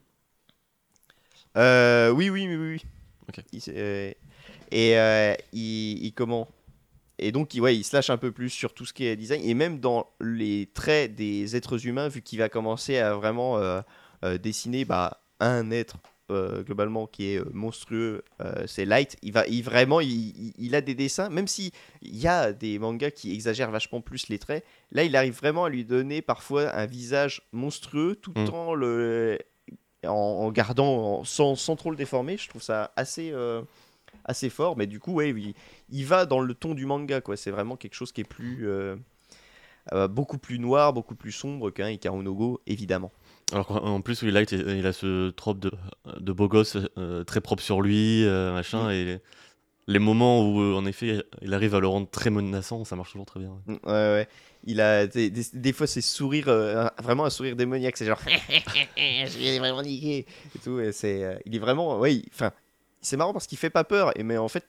Euh, 1.55 2.09
oui, 2.11 2.29
oui, 2.29 2.47
oui, 2.47 2.55
oui. 2.55 2.81
Il 3.51 3.61
euh, 3.69 4.11
et 4.71 4.97
euh, 4.97 5.33
il, 5.53 6.05
il- 6.05 6.13
comment 6.13 6.47
Et 7.19 7.31
donc, 7.31 7.53
il, 7.53 7.61
ouais, 7.61 7.75
il 7.75 7.83
se 7.83 7.95
lâche 7.95 8.09
un 8.09 8.17
peu 8.17 8.31
plus 8.31 8.49
sur 8.49 8.73
tout 8.73 8.85
ce 8.85 8.93
qui 8.93 9.05
est 9.05 9.15
design. 9.15 9.41
Et 9.43 9.53
même 9.53 9.79
dans 9.79 10.07
les 10.21 10.69
traits 10.73 11.15
des 11.15 11.55
êtres 11.55 11.85
humains, 11.85 12.07
vu 12.09 12.21
qu'il 12.21 12.39
va 12.39 12.49
commencer 12.49 12.97
à 12.97 13.15
vraiment 13.15 13.59
dessiner 14.41 14.85
bah, 14.85 15.21
un 15.39 15.71
être 15.71 15.97
euh, 16.29 16.61
globalement 16.63 17.07
qui 17.07 17.33
est 17.33 17.53
monstrueux, 17.53 18.23
euh, 18.41 18.65
c'est 18.67 18.83
Light. 18.85 19.15
Il 19.23 19.31
va, 19.31 19.47
il 19.47 19.63
vraiment, 19.63 20.01
il, 20.01 20.09
il- 20.11 20.53
il 20.57 20.75
a 20.75 20.81
des 20.81 20.93
dessins, 20.95 21.29
même 21.29 21.47
si 21.47 21.71
il 22.01 22.17
y 22.17 22.27
a 22.27 22.51
des 22.51 22.79
mangas 22.79 23.11
qui 23.11 23.33
exagèrent 23.33 23.71
vachement 23.71 24.01
plus 24.01 24.27
les 24.27 24.37
traits. 24.37 24.65
Là, 24.91 25.03
il 25.03 25.15
arrive 25.15 25.33
vraiment 25.35 25.63
à 25.65 25.69
lui 25.69 25.85
donner 25.85 26.21
parfois 26.21 26.73
un 26.75 26.85
visage 26.85 27.41
monstrueux, 27.53 28.15
tout 28.21 28.33
Mm. 28.35 28.49
en 28.53 28.73
le 28.73 29.37
en, 30.07 30.13
en 30.13 30.51
gardant 30.51 31.19
en- 31.19 31.23
sans, 31.23 31.55
sans 31.55 31.75
trop 31.75 31.91
le 31.91 31.97
déformer. 31.97 32.37
Je 32.37 32.49
trouve 32.49 32.61
ça 32.61 32.91
assez 32.95 33.31
euh, 33.31 33.61
assez 34.25 34.49
fort, 34.49 34.75
mais 34.77 34.87
du 34.87 34.99
coup, 34.99 35.13
ouais, 35.13 35.29
il, 35.31 35.53
il 35.89 36.05
va 36.05 36.25
dans 36.25 36.39
le 36.39 36.53
ton 36.53 36.73
du 36.73 36.85
manga, 36.85 37.21
quoi. 37.21 37.37
C'est 37.37 37.51
vraiment 37.51 37.75
quelque 37.77 37.93
chose 37.93 38.11
qui 38.11 38.21
est 38.21 38.27
plus 38.27 38.67
euh, 38.67 38.95
euh, 39.93 40.07
beaucoup 40.07 40.37
plus 40.37 40.59
noir, 40.59 40.91
beaucoup 40.93 41.15
plus 41.15 41.31
sombre 41.31 41.69
qu'un 41.71 41.89
Ikaru 41.89 42.23
no 42.23 42.33
Go, 42.33 42.61
évidemment. 42.67 43.11
Alors 43.53 43.67
qu'en 43.67 43.77
en 43.77 44.01
plus, 44.01 44.21
oui, 44.23 44.31
Light, 44.31 44.51
il 44.51 44.85
a 44.85 44.91
ce 44.91 45.29
trope 45.29 45.59
de, 45.59 45.71
de 46.19 46.31
beau 46.33 46.49
gosse 46.49 46.77
euh, 46.97 47.23
très 47.23 47.39
propre 47.39 47.63
sur 47.63 47.81
lui, 47.81 48.25
machin, 48.25 48.87
Mm. 48.87 48.91
et 48.91 49.19
les, 49.87 49.99
moments 49.99 50.41
où, 50.45 50.59
en 50.75 50.85
effet, 50.85 51.23
il 51.41 51.53
arrive 51.53 51.73
à 51.73 51.79
le 51.79 51.87
rendre 51.87 52.09
très 52.09 52.29
menaçant, 52.29 52.83
ça 52.83 52.97
marche 52.97 53.11
toujours 53.13 53.25
très 53.25 53.39
bien. 53.39 53.53
Mm, 53.67 53.73
Ouais, 53.85 53.91
ouais. 53.93 54.27
Il 54.69 54.81
a 54.81 55.07
des, 55.07 55.29
des- 55.29 55.71
fois 55.73 55.87
ses 55.87 56.01
sourires, 56.01 56.49
euh, 56.49 56.85
vraiment 57.01 57.23
un 57.25 57.29
sourire 57.29 57.55
démoniaque, 57.55 57.95
c'est 57.97 58.05
genre 58.05 58.19
je 58.97 59.39
l'ai 59.39 59.59
vraiment 59.59 59.81
niqué 59.81 60.25
et 60.55 60.59
tout. 60.63 60.79
Et 60.79 60.91
c'est, 60.91 61.23
euh, 61.23 61.37
il 61.45 61.55
est 61.55 61.59
vraiment, 61.59 62.05
il- 62.05 62.25
enfin, 62.33 62.51
c'est 63.01 63.15
marrant 63.17 63.31
parce 63.33 63.47
qu'il 63.47 63.57
fait 63.57 63.69
pas 63.69 63.83
peur. 63.85 64.11
Et 64.19 64.23
mais 64.23 64.37
en 64.37 64.49
fait, 64.49 64.65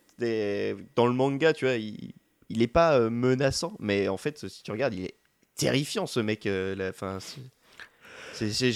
dans 0.97 1.07
le 1.07 1.13
manga, 1.13 1.53
tu 1.53 1.65
vois, 1.65 1.75
il, 1.75 2.13
il 2.49 2.63
est 2.63 2.67
pas 2.69 2.97
euh, 2.99 3.11
menaçant, 3.11 3.75
mais 3.81 4.09
en 4.09 4.17
fait, 4.17 4.47
si 4.49 4.63
tu 4.63 4.71
regardes, 4.71 4.95
il 4.95 5.05
est 5.05 5.15
terrifiant 5.57 6.07
ce 6.07 6.21
mec. 6.21 6.47
euh, 6.47 6.93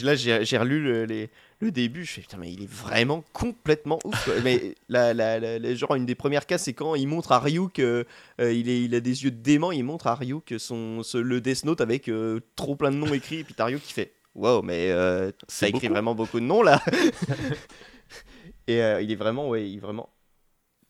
là, 0.04 0.14
j'ai 0.14 0.58
relu 0.58 0.82
le, 0.82 1.04
les- 1.04 1.30
le 1.60 1.70
début, 1.70 2.04
je 2.04 2.12
fais 2.12 2.20
putain, 2.22 2.38
mais 2.38 2.52
il 2.52 2.62
est 2.64 2.70
vraiment 2.70 3.24
complètement 3.32 3.98
ouf. 4.04 4.24
quoi. 4.24 4.34
mais 4.42 4.74
la, 4.88 5.14
la, 5.14 5.38
la- 5.38 5.58
la- 5.58 5.74
genre 5.74 5.94
une 5.94 6.06
des 6.06 6.14
premières 6.16 6.46
cas, 6.46 6.58
c'est 6.58 6.72
quand 6.72 6.94
il 6.96 7.06
montre 7.06 7.32
à 7.32 7.38
Ryu 7.38 7.68
que 7.72 8.04
euh, 8.40 8.52
il, 8.52 8.68
est, 8.68 8.82
il 8.82 8.94
a 8.94 9.00
des 9.00 9.24
yeux 9.24 9.30
de 9.30 9.36
dément, 9.36 9.70
il 9.72 9.84
montre 9.84 10.06
à 10.08 10.14
Ryu 10.14 10.40
que 10.44 10.58
son, 10.58 11.02
ce- 11.02 11.18
le 11.18 11.40
Death 11.40 11.64
Note 11.64 11.80
avec 11.80 12.08
euh, 12.08 12.40
trop 12.56 12.74
plein 12.76 12.90
de 12.90 12.96
noms 12.96 13.12
écrits, 13.14 13.38
et 13.40 13.44
puis 13.44 13.54
t'as 13.54 13.70
qui 13.72 13.92
fait 13.92 14.12
Wow, 14.34 14.62
mais 14.62 14.90
euh, 14.90 15.28
ça 15.30 15.34
C'est 15.48 15.68
écrit 15.68 15.80
beaucoup. 15.82 15.92
vraiment 15.92 16.14
beaucoup 16.14 16.40
de 16.40 16.44
noms 16.46 16.62
là 16.62 16.82
Et 18.66 18.82
euh, 18.82 19.00
il 19.02 19.10
est 19.10 19.16
vraiment, 19.16 19.48
ouais, 19.48 19.68
il 19.68 19.76
est 19.76 19.80
vraiment 19.80 20.08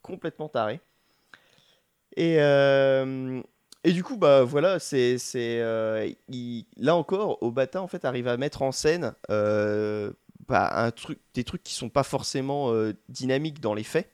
complètement 0.03 0.49
taré. 0.49 0.81
Et, 2.17 2.37
euh, 2.41 3.41
et 3.85 3.93
du 3.93 4.03
coup, 4.05 4.17
bah 4.17 4.45
voilà, 4.45 4.79
c'est. 4.79 5.19
euh, 5.37 6.09
là 6.77 6.97
encore, 6.97 7.43
Obata 7.43 7.83
en 7.83 7.87
fait 7.89 8.05
arrive 8.05 8.29
à 8.29 8.37
mettre 8.37 8.63
en 8.63 8.73
scène 8.73 9.15
euh, 9.31 10.13
bah, 10.49 10.71
un 10.75 10.91
truc, 10.91 11.19
des 11.35 11.45
trucs 11.45 11.63
qui 11.63 11.75
sont 11.75 11.89
pas 11.89 12.03
forcément 12.03 12.73
euh, 12.73 12.93
dynamiques 13.09 13.61
dans 13.61 13.75
les 13.75 13.85
faits. 13.85 14.09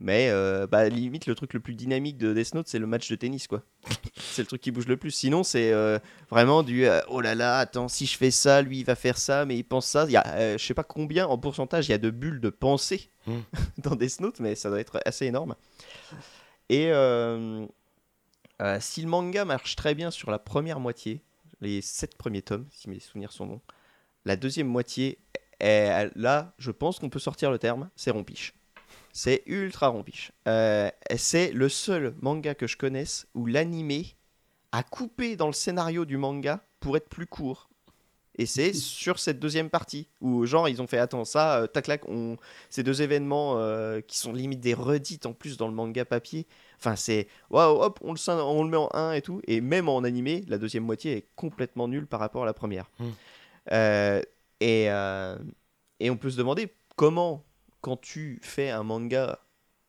Mais 0.00 0.28
euh, 0.28 0.66
bah, 0.66 0.88
limite, 0.88 1.26
le 1.26 1.34
truc 1.34 1.54
le 1.54 1.60
plus 1.60 1.74
dynamique 1.74 2.18
de 2.18 2.34
Death 2.34 2.54
Note, 2.54 2.68
c'est 2.68 2.80
le 2.80 2.86
match 2.86 3.08
de 3.08 3.14
tennis, 3.14 3.46
quoi. 3.46 3.62
c'est 4.16 4.42
le 4.42 4.46
truc 4.46 4.60
qui 4.60 4.72
bouge 4.72 4.88
le 4.88 4.96
plus. 4.96 5.12
Sinon, 5.12 5.44
c'est 5.44 5.72
euh, 5.72 5.98
vraiment 6.30 6.62
du 6.62 6.86
oh 7.08 7.20
là 7.20 7.34
là, 7.34 7.58
attends, 7.58 7.88
si 7.88 8.04
je 8.06 8.16
fais 8.18 8.32
ça, 8.32 8.60
lui 8.60 8.80
il 8.80 8.84
va 8.84 8.96
faire 8.96 9.16
ça, 9.16 9.44
mais 9.46 9.56
il 9.56 9.62
pense 9.62 9.86
ça. 9.86 10.04
Il 10.06 10.10
y 10.10 10.16
a, 10.16 10.56
je 10.58 10.64
sais 10.64 10.74
pas 10.74 10.82
combien 10.82 11.26
en 11.26 11.38
pourcentage 11.38 11.88
il 11.88 11.92
y 11.92 11.94
a 11.94 11.98
de 11.98 12.10
bulles 12.10 12.40
de 12.40 12.50
pensée 12.50 13.10
Hmm. 13.26 13.40
dans 13.78 13.94
Death 13.96 14.20
Note, 14.20 14.40
mais 14.40 14.54
ça 14.54 14.68
doit 14.68 14.80
être 14.80 15.00
assez 15.06 15.26
énorme. 15.26 15.54
Et 16.68 16.90
euh, 18.62 18.78
si 18.80 19.02
le 19.02 19.08
manga 19.08 19.44
marche 19.44 19.76
très 19.76 19.94
bien 19.94 20.10
sur 20.10 20.30
la 20.30 20.38
première 20.38 20.80
moitié, 20.80 21.22
les 21.60 21.80
sept 21.82 22.16
premiers 22.16 22.42
tomes, 22.42 22.66
si 22.70 22.88
mes 22.88 23.00
souvenirs 23.00 23.32
sont 23.32 23.46
bons, 23.46 23.60
la 24.24 24.36
deuxième 24.36 24.68
moitié, 24.68 25.18
est- 25.60 26.10
là, 26.16 26.54
je 26.58 26.70
pense 26.70 26.98
qu'on 26.98 27.10
peut 27.10 27.18
sortir 27.18 27.50
le 27.50 27.58
terme, 27.58 27.90
c'est 27.96 28.10
rompiche. 28.10 28.54
C'est 29.12 29.42
ultra 29.46 29.88
rompiche. 29.88 30.32
Euh, 30.48 30.90
c'est 31.16 31.52
le 31.52 31.68
seul 31.68 32.14
manga 32.20 32.54
que 32.54 32.66
je 32.66 32.76
connaisse 32.76 33.26
où 33.34 33.46
l'animé 33.46 34.16
a 34.72 34.82
coupé 34.82 35.36
dans 35.36 35.46
le 35.46 35.52
scénario 35.52 36.04
du 36.04 36.16
manga 36.16 36.64
pour 36.80 36.96
être 36.96 37.08
plus 37.08 37.26
court. 37.26 37.68
Et 38.36 38.46
c'est 38.46 38.72
sur 38.74 39.18
cette 39.18 39.38
deuxième 39.38 39.70
partie 39.70 40.08
où, 40.20 40.44
genre, 40.46 40.68
ils 40.68 40.82
ont 40.82 40.86
fait 40.86 40.98
Attends, 40.98 41.24
ça, 41.24 41.60
euh, 41.62 41.66
tac, 41.66 41.86
tac, 41.86 42.08
on... 42.08 42.36
ces 42.70 42.82
deux 42.82 43.02
événements 43.02 43.58
euh, 43.58 44.00
qui 44.00 44.18
sont 44.18 44.32
limite 44.32 44.60
des 44.60 44.74
redites 44.74 45.26
en 45.26 45.32
plus 45.32 45.56
dans 45.56 45.68
le 45.68 45.74
manga 45.74 46.04
papier. 46.04 46.46
Enfin, 46.84 46.96
c'est 46.96 47.28
waouh, 47.50 47.80
hop, 47.82 47.98
on 48.02 48.12
le, 48.12 48.30
on 48.30 48.62
le 48.64 48.68
met 48.70 48.76
en 48.76 48.90
1 48.92 49.12
et 49.12 49.22
tout. 49.22 49.40
Et 49.46 49.60
même 49.62 49.88
en 49.88 50.04
animé, 50.04 50.44
la 50.48 50.58
deuxième 50.58 50.84
moitié 50.84 51.16
est 51.16 51.28
complètement 51.34 51.88
nulle 51.88 52.06
par 52.06 52.20
rapport 52.20 52.42
à 52.42 52.46
la 52.46 52.52
première. 52.52 52.90
Hmm. 52.98 53.10
Euh, 53.72 54.20
et, 54.60 54.90
euh, 54.90 55.36
et 56.00 56.10
on 56.10 56.16
peut 56.16 56.28
se 56.30 56.36
demander 56.36 56.68
comment, 56.96 57.42
quand 57.80 57.96
tu 57.96 58.38
fais 58.42 58.68
un 58.70 58.82
manga 58.82 59.38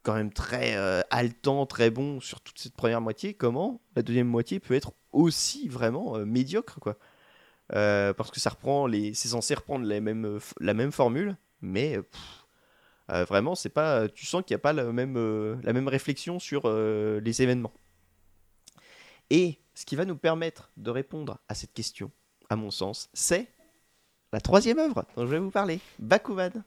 quand 0.04 0.14
même 0.14 0.32
très 0.32 0.76
euh, 0.78 1.02
haletant, 1.10 1.66
très 1.66 1.90
bon 1.90 2.20
sur 2.22 2.40
toute 2.40 2.60
cette 2.60 2.76
première 2.76 3.02
moitié, 3.02 3.34
comment 3.34 3.82
la 3.96 4.04
deuxième 4.04 4.28
moitié 4.28 4.60
peut 4.60 4.76
être 4.76 4.94
aussi 5.12 5.68
vraiment 5.68 6.16
euh, 6.16 6.26
médiocre, 6.26 6.80
quoi. 6.80 6.98
Euh, 7.74 8.14
parce 8.14 8.30
que 8.30 8.40
ça 8.40 8.52
reprend 8.52 8.86
les, 8.86 9.16
c'est 9.16 9.30
censé 9.30 9.56
reprendre 9.56 9.86
les 9.86 10.00
mêmes, 10.00 10.38
f- 10.38 10.54
la 10.60 10.76
même 10.76 10.92
formule, 10.92 11.36
mais 11.62 11.98
pff, 11.98 12.45
euh, 13.12 13.24
vraiment, 13.26 13.56
c'est 13.56 13.70
pas, 13.70 14.08
tu 14.10 14.26
sens 14.26 14.44
qu'il 14.44 14.54
n'y 14.56 14.60
a 14.60 14.64
pas 14.64 14.74
la 14.74 14.86
même, 14.92 15.18
euh, 15.18 15.56
la 15.64 15.74
même 15.74 15.88
réflexion 15.88 16.40
sur 16.40 16.64
euh, 16.66 17.20
les 17.22 17.42
événements. 17.42 17.74
Et 19.30 19.60
ce 19.74 19.86
qui 19.86 19.96
va 19.96 20.06
nous 20.06 20.16
permettre 20.16 20.72
de 20.78 20.90
répondre 20.92 21.40
à 21.48 21.56
cette 21.56 21.74
question, 21.74 22.12
à 22.50 22.56
mon 22.56 22.72
sens, 22.72 23.10
c'est 23.14 23.48
la 24.32 24.42
troisième 24.42 24.80
œuvre 24.80 25.06
dont 25.16 25.26
je 25.26 25.32
vais 25.32 25.40
vous 25.40 25.52
parler, 25.52 25.80
Bakuman. 26.00 26.64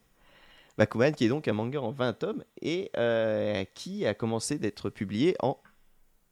Bakuman, 0.76 1.12
qui 1.12 1.24
est 1.24 1.28
donc 1.28 1.48
un 1.48 1.52
manga 1.52 1.80
en 1.80 1.90
20 1.90 2.12
tomes 2.14 2.44
et 2.60 2.90
euh, 2.96 3.64
qui 3.74 4.06
a 4.06 4.14
commencé 4.14 4.58
d'être 4.58 4.90
publié 4.90 5.36
en 5.40 5.58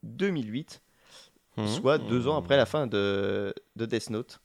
2008, 0.03 0.83
Mhm. 1.57 1.69
soit 1.69 1.99
deux 1.99 2.29
ans 2.29 2.37
après 2.37 2.57
la 2.57 2.67
fin 2.67 2.87
de, 2.87 3.55
de 3.77 3.87
Death 3.87 4.11
Note. 4.11 4.41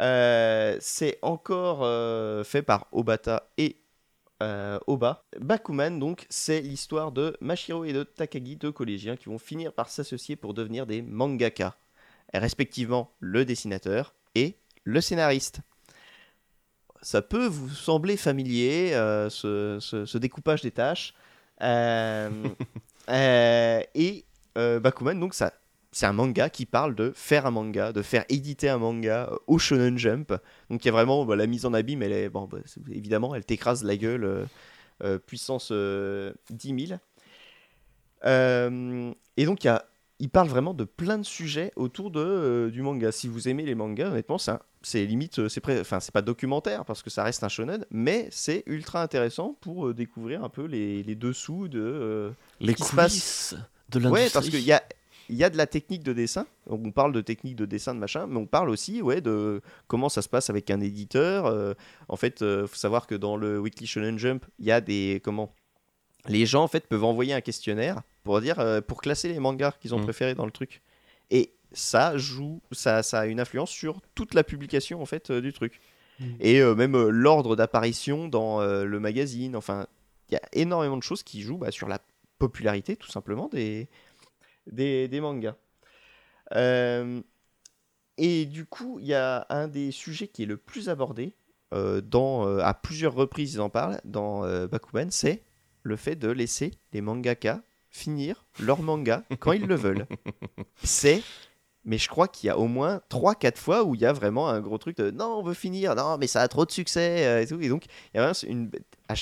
Euh, 0.00 0.76
c'est 0.80 1.18
encore 1.22 1.80
euh, 1.82 2.44
fait 2.44 2.62
par 2.62 2.86
Obata 2.92 3.50
et 3.58 3.76
euh, 4.42 4.78
Oba. 4.86 5.24
Bakuman, 5.40 5.98
donc, 5.98 6.26
c'est 6.28 6.60
l'histoire 6.60 7.12
de 7.12 7.36
Mashiro 7.40 7.84
et 7.84 7.92
de 7.92 8.02
Takagi, 8.02 8.56
deux 8.56 8.72
collégiens 8.72 9.16
qui 9.16 9.26
vont 9.28 9.38
finir 9.38 9.72
par 9.72 9.88
s'associer 9.88 10.36
pour 10.36 10.54
devenir 10.54 10.86
des 10.86 11.02
mangaka, 11.02 11.74
respectivement 12.34 13.10
le 13.20 13.44
dessinateur 13.44 14.14
et 14.34 14.56
le 14.84 15.00
scénariste. 15.00 15.60
Ça 17.02 17.22
peut 17.22 17.46
vous 17.46 17.68
sembler 17.70 18.16
familier, 18.16 18.92
euh, 18.94 19.30
ce, 19.30 19.78
ce- 19.80 20.06
ce 20.06 20.18
découpage 20.18 20.62
des 20.62 20.70
tâches. 20.70 21.14
Euh, 21.62 22.30
euh, 23.10 23.80
et 23.94 24.24
Bakuman, 24.54 25.18
donc, 25.20 25.34
ça, 25.34 25.52
c'est 25.96 26.04
un 26.04 26.12
manga 26.12 26.50
qui 26.50 26.66
parle 26.66 26.94
de 26.94 27.10
faire 27.16 27.46
un 27.46 27.50
manga, 27.50 27.90
de 27.90 28.02
faire 28.02 28.26
éditer 28.28 28.68
un 28.68 28.76
manga 28.76 29.30
euh, 29.32 29.36
au 29.46 29.58
Shonen 29.58 29.96
Jump. 29.96 30.30
Donc 30.68 30.84
il 30.84 30.88
y 30.88 30.90
a 30.90 30.92
vraiment 30.92 31.24
bah, 31.24 31.36
la 31.36 31.46
mise 31.46 31.64
en 31.64 31.72
abîme, 31.72 32.02
elle 32.02 32.12
est, 32.12 32.28
bon, 32.28 32.44
bah, 32.44 32.58
évidemment, 32.90 33.34
elle 33.34 33.46
t'écrase 33.46 33.82
la 33.82 33.96
gueule, 33.96 34.24
euh, 34.24 34.44
euh, 35.02 35.18
puissance 35.18 35.70
euh, 35.72 36.34
10 36.50 36.88
000. 36.88 37.00
Euh, 38.26 39.10
et 39.38 39.46
donc 39.46 39.64
il, 39.64 39.68
y 39.68 39.70
a, 39.70 39.86
il 40.18 40.28
parle 40.28 40.48
vraiment 40.48 40.74
de 40.74 40.84
plein 40.84 41.16
de 41.16 41.24
sujets 41.24 41.72
autour 41.76 42.10
de, 42.10 42.68
du 42.70 42.82
manga. 42.82 43.10
Si 43.10 43.26
vous 43.26 43.48
aimez 43.48 43.64
les 43.64 43.74
mangas, 43.74 44.10
honnêtement, 44.10 44.36
c'est 44.82 45.06
limite, 45.06 45.48
c'est 45.48 45.80
enfin 45.80 46.00
c'est 46.00 46.12
pas 46.12 46.20
documentaire 46.20 46.84
parce 46.84 47.02
que 47.02 47.08
ça 47.08 47.24
reste 47.24 47.42
un 47.42 47.48
shonen, 47.48 47.86
mais 47.90 48.28
c'est 48.30 48.64
ultra 48.66 49.00
intéressant 49.02 49.56
pour 49.62 49.94
découvrir 49.94 50.44
un 50.44 50.50
peu 50.50 50.66
les, 50.66 51.02
les 51.02 51.14
dessous 51.14 51.68
de, 51.68 52.32
Les 52.60 52.74
passe- 52.74 53.54
de 53.88 53.98
l'industrie. 53.98 54.24
Ouais, 54.24 54.30
parce 54.30 54.50
qu'il 54.50 54.60
y 54.60 54.72
a, 54.72 54.82
il 55.28 55.36
y 55.36 55.44
a 55.44 55.50
de 55.50 55.56
la 55.56 55.66
technique 55.66 56.02
de 56.02 56.12
dessin. 56.12 56.46
On 56.68 56.90
parle 56.90 57.12
de 57.12 57.20
technique 57.20 57.56
de 57.56 57.66
dessin, 57.66 57.94
de 57.94 58.00
machin, 58.00 58.26
mais 58.26 58.36
on 58.38 58.46
parle 58.46 58.70
aussi 58.70 59.02
ouais, 59.02 59.20
de 59.20 59.60
comment 59.86 60.08
ça 60.08 60.22
se 60.22 60.28
passe 60.28 60.50
avec 60.50 60.70
un 60.70 60.80
éditeur. 60.80 61.46
Euh, 61.46 61.74
en 62.08 62.16
fait, 62.16 62.40
il 62.40 62.66
faut 62.66 62.76
savoir 62.76 63.06
que 63.06 63.14
dans 63.14 63.36
le 63.36 63.58
Weekly 63.58 63.86
Shonen 63.86 64.18
Jump, 64.18 64.44
il 64.58 64.66
y 64.66 64.72
a 64.72 64.80
des. 64.80 65.20
Comment 65.24 65.52
Les 66.28 66.46
gens, 66.46 66.62
en 66.64 66.68
fait, 66.68 66.86
peuvent 66.88 67.04
envoyer 67.04 67.32
un 67.34 67.40
questionnaire 67.40 68.02
pour, 68.24 68.40
dire, 68.40 68.58
euh, 68.60 68.80
pour 68.80 69.00
classer 69.00 69.28
les 69.28 69.38
mangas 69.38 69.72
qu'ils 69.80 69.94
ont 69.94 70.00
Mm. 70.00 70.04
préférés 70.04 70.34
dans 70.34 70.46
le 70.46 70.52
truc. 70.52 70.82
Et 71.30 71.52
ça 71.72 72.16
joue, 72.16 72.60
ça, 72.72 73.02
ça 73.02 73.20
a 73.20 73.26
une 73.26 73.40
influence 73.40 73.70
sur 73.70 74.00
toute 74.14 74.34
la 74.34 74.44
publication 74.44 75.02
en 75.02 75.06
fait 75.06 75.30
euh, 75.30 75.40
du 75.40 75.52
truc. 75.52 75.80
et 76.40 76.60
euh, 76.62 76.74
même 76.74 76.94
euh, 76.96 77.10
l'ordre 77.10 77.56
d'apparition 77.56 78.28
dans 78.28 78.60
euh, 78.60 78.84
le 78.84 79.00
magazine. 79.00 79.54
Enfin, 79.54 79.86
il 80.30 80.34
y 80.34 80.36
a 80.36 80.42
énormément 80.52 80.96
de 80.96 81.02
choses 81.02 81.22
qui 81.22 81.42
jouent 81.42 81.58
bah, 81.58 81.70
sur 81.70 81.88
la 81.88 82.00
popularité, 82.38 82.96
tout 82.96 83.10
simplement, 83.10 83.48
des, 83.52 83.88
des, 84.70 85.08
des 85.08 85.20
mangas. 85.20 85.56
Euh, 86.54 87.20
et 88.18 88.46
du 88.46 88.64
coup, 88.64 88.98
il 89.00 89.06
y 89.06 89.14
a 89.14 89.46
un 89.50 89.68
des 89.68 89.90
sujets 89.90 90.28
qui 90.28 90.42
est 90.42 90.46
le 90.46 90.56
plus 90.56 90.88
abordé, 90.88 91.34
euh, 91.74 92.00
dans, 92.00 92.46
euh, 92.46 92.60
à 92.60 92.74
plusieurs 92.74 93.14
reprises 93.14 93.54
ils 93.54 93.60
en 93.60 93.70
parlent, 93.70 94.00
dans 94.04 94.40
Bakuman, 94.68 95.10
c'est 95.10 95.42
le 95.82 95.96
fait 95.96 96.16
de 96.16 96.28
laisser 96.28 96.72
les 96.92 97.00
mangaka 97.00 97.62
finir 97.90 98.44
leur 98.60 98.82
manga 98.82 99.22
quand 99.38 99.52
ils 99.52 99.66
le 99.66 99.74
veulent. 99.74 100.06
C'est, 100.82 101.22
mais 101.84 101.98
je 101.98 102.08
crois 102.08 102.28
qu'il 102.28 102.48
y 102.48 102.50
a 102.50 102.58
au 102.58 102.66
moins 102.66 103.00
3-4 103.10 103.56
fois 103.56 103.84
où 103.84 103.94
il 103.94 104.00
y 104.00 104.06
a 104.06 104.12
vraiment 104.12 104.48
un 104.48 104.60
gros 104.60 104.78
truc 104.78 104.96
de 104.96 105.10
non, 105.10 105.38
on 105.38 105.42
veut 105.42 105.54
finir, 105.54 105.94
non, 105.94 106.18
mais 106.18 106.26
ça 106.26 106.40
a 106.42 106.48
trop 106.48 106.66
de 106.66 106.72
succès, 106.72 107.42
et 107.42 107.46
tout. 107.46 107.60
Et 107.60 107.68
donc, 107.68 107.86
il 107.86 108.16
y 108.16 108.20
a 108.20 108.32
vraiment 108.32 108.52
une. 108.52 108.70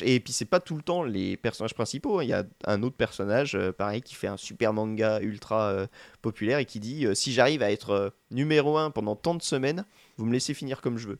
Et 0.03 0.18
puis, 0.20 0.32
c'est 0.32 0.45
pas 0.47 0.61
tout 0.61 0.76
le 0.76 0.82
temps 0.82 1.03
les 1.03 1.37
personnages 1.37 1.74
principaux. 1.74 2.18
hein. 2.20 2.22
Il 2.24 2.30
y 2.30 2.32
a 2.32 2.45
un 2.66 2.82
autre 2.82 2.97
personnage, 2.97 3.55
euh, 3.55 3.70
pareil, 3.72 4.01
qui 4.03 4.14
fait 4.14 4.26
un 4.28 4.37
super 4.39 4.72
manga 4.72 5.20
ultra 5.20 5.68
euh, 5.70 5.87
populaire 6.22 6.59
et 6.59 6.64
qui 6.64 6.80
dit 6.80 7.07
euh, 7.07 7.14
si 7.14 7.32
j'arrive 7.32 7.62
à 7.62 7.70
être 7.70 7.91
euh, 7.91 8.11
numéro 8.30 8.78
1 8.78 8.91
pendant 8.91 9.14
tant 9.16 9.35
de 9.35 9.43
semaines, 9.43 9.85
vous 10.16 10.24
me 10.26 10.32
laissez 10.32 10.55
finir 10.55 10.80
comme 10.80 10.97
je 10.99 11.09
veux. 11.09 11.18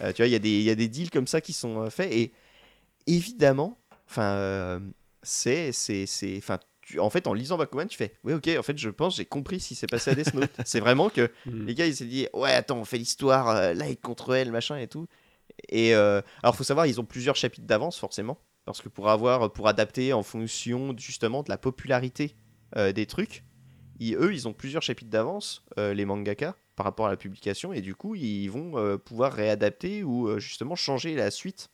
Tu 0.00 0.22
vois, 0.22 0.26
il 0.26 0.32
y, 0.32 0.36
a 0.36 0.38
des- 0.38 0.48
il 0.58 0.62
y 0.62 0.70
a 0.70 0.74
des 0.76 0.88
deals 0.88 1.10
comme 1.10 1.26
ça 1.26 1.40
qui 1.40 1.52
sont 1.52 1.88
faits. 1.90 2.12
Et 2.12 2.32
évidemment, 3.06 3.78
enfin, 4.08 4.80
c'est. 5.22 5.72
c'est, 5.72 6.06
c'est, 6.06 6.36
enfin, 6.38 6.58
en 6.98 7.10
fait, 7.10 7.26
en 7.26 7.34
lisant 7.34 7.58
Bakuman, 7.58 7.86
tu 7.86 7.98
fais 7.98 8.14
oui, 8.24 8.32
ok, 8.32 8.48
en 8.58 8.62
fait, 8.62 8.78
je 8.78 8.88
pense, 8.88 9.16
j'ai 9.16 9.26
compris 9.26 9.60
ce 9.60 9.68
qui 9.68 9.74
s'est 9.74 9.86
passé 9.86 10.10
à 10.10 10.14
Death 10.14 10.32
Note. 10.34 10.50
c'est 10.64 10.80
vraiment 10.80 11.10
que 11.10 11.30
Mm. 11.46 11.66
les 11.66 11.74
gars, 11.74 11.86
ils 11.86 11.94
s'est 11.96 12.04
dit 12.06 12.26
ouais, 12.32 12.52
attends, 12.52 12.78
on 12.78 12.84
fait 12.84 12.96
l'histoire, 12.98 13.48
euh, 13.48 13.74
contre 14.02 14.34
elle, 14.34 14.50
machin 14.52 14.76
et 14.78 14.86
tout. 14.88 15.06
Et 15.68 15.94
euh, 15.94 16.20
alors, 16.42 16.56
faut 16.56 16.64
savoir, 16.64 16.86
ils 16.86 17.00
ont 17.00 17.04
plusieurs 17.04 17.36
chapitres 17.36 17.66
d'avance, 17.66 17.98
forcément. 17.98 18.38
Parce 18.64 18.82
que 18.82 18.88
pour 18.88 19.08
avoir, 19.08 19.52
pour 19.52 19.68
adapter 19.68 20.12
en 20.12 20.22
fonction 20.22 20.94
justement 20.96 21.42
de 21.42 21.48
la 21.48 21.58
popularité 21.58 22.36
euh, 22.76 22.92
des 22.92 23.06
trucs, 23.06 23.44
eux, 24.02 24.32
ils 24.32 24.46
ont 24.46 24.52
plusieurs 24.52 24.82
chapitres 24.82 25.10
d'avance, 25.10 25.64
euh, 25.78 25.94
les 25.94 26.04
mangaka, 26.04 26.54
par 26.76 26.84
rapport 26.84 27.06
à 27.06 27.10
la 27.10 27.16
publication, 27.16 27.72
et 27.72 27.80
du 27.80 27.94
coup, 27.94 28.14
ils 28.14 28.48
vont 28.48 28.98
pouvoir 28.98 29.32
réadapter 29.32 30.04
ou 30.04 30.38
justement 30.38 30.76
changer 30.76 31.16
la 31.16 31.32
suite 31.32 31.70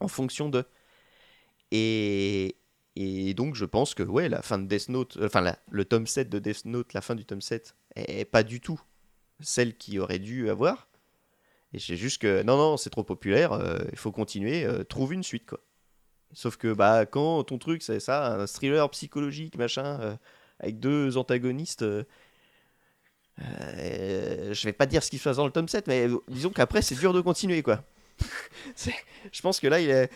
en 0.00 0.08
fonction 0.08 0.50
de. 0.50 0.64
Et, 1.70 2.56
donc, 3.34 3.54
je 3.54 3.64
pense 3.64 3.94
que 3.94 4.02
ouais, 4.02 4.28
la 4.28 4.42
fin 4.42 4.58
de 4.58 4.66
Death 4.66 4.90
Note, 4.90 5.18
enfin, 5.22 5.56
le 5.70 5.84
tome 5.86 6.06
7 6.06 6.28
de 6.28 6.38
Death 6.38 6.66
Note, 6.66 6.92
la 6.92 7.00
fin 7.00 7.14
du 7.14 7.24
tome 7.24 7.40
7, 7.40 7.74
est 7.94 8.26
pas 8.26 8.42
du 8.42 8.60
tout 8.60 8.78
celle 9.40 9.76
qui 9.76 9.98
aurait 9.98 10.18
dû 10.18 10.50
avoir. 10.50 10.88
Et 11.72 11.78
c'est 11.78 11.96
juste 11.96 12.20
que 12.22 12.42
non, 12.42 12.56
non, 12.56 12.76
c'est 12.76 12.90
trop 12.90 13.04
populaire, 13.04 13.52
euh, 13.52 13.78
il 13.92 13.98
faut 13.98 14.12
continuer, 14.12 14.64
euh, 14.64 14.84
trouve 14.84 15.12
une 15.12 15.22
suite, 15.22 15.46
quoi. 15.46 15.60
Sauf 16.32 16.56
que 16.56 16.72
bah, 16.72 17.06
quand 17.06 17.44
ton 17.44 17.58
truc, 17.58 17.82
c'est 17.82 18.00
ça, 18.00 18.34
un 18.34 18.46
thriller 18.46 18.88
psychologique, 18.90 19.56
machin, 19.58 20.00
euh, 20.00 20.16
avec 20.60 20.80
deux 20.80 21.16
antagonistes. 21.16 21.82
euh, 21.82 22.04
je 24.54 24.64
vais 24.64 24.72
pas 24.72 24.86
dire 24.86 25.02
ce 25.02 25.10
qui 25.10 25.18
se 25.18 25.28
dans 25.30 25.44
le 25.46 25.52
tome 25.52 25.68
7, 25.68 25.86
mais 25.88 26.08
disons 26.28 26.50
qu'après, 26.50 26.82
c'est 26.82 26.94
dur 26.94 27.12
de 27.12 27.20
continuer, 27.20 27.62
quoi. 27.62 27.82
Je 29.32 29.42
pense 29.42 29.60
que 29.60 29.66
là, 29.66 29.78
il 29.80 29.90
est, 29.90 30.10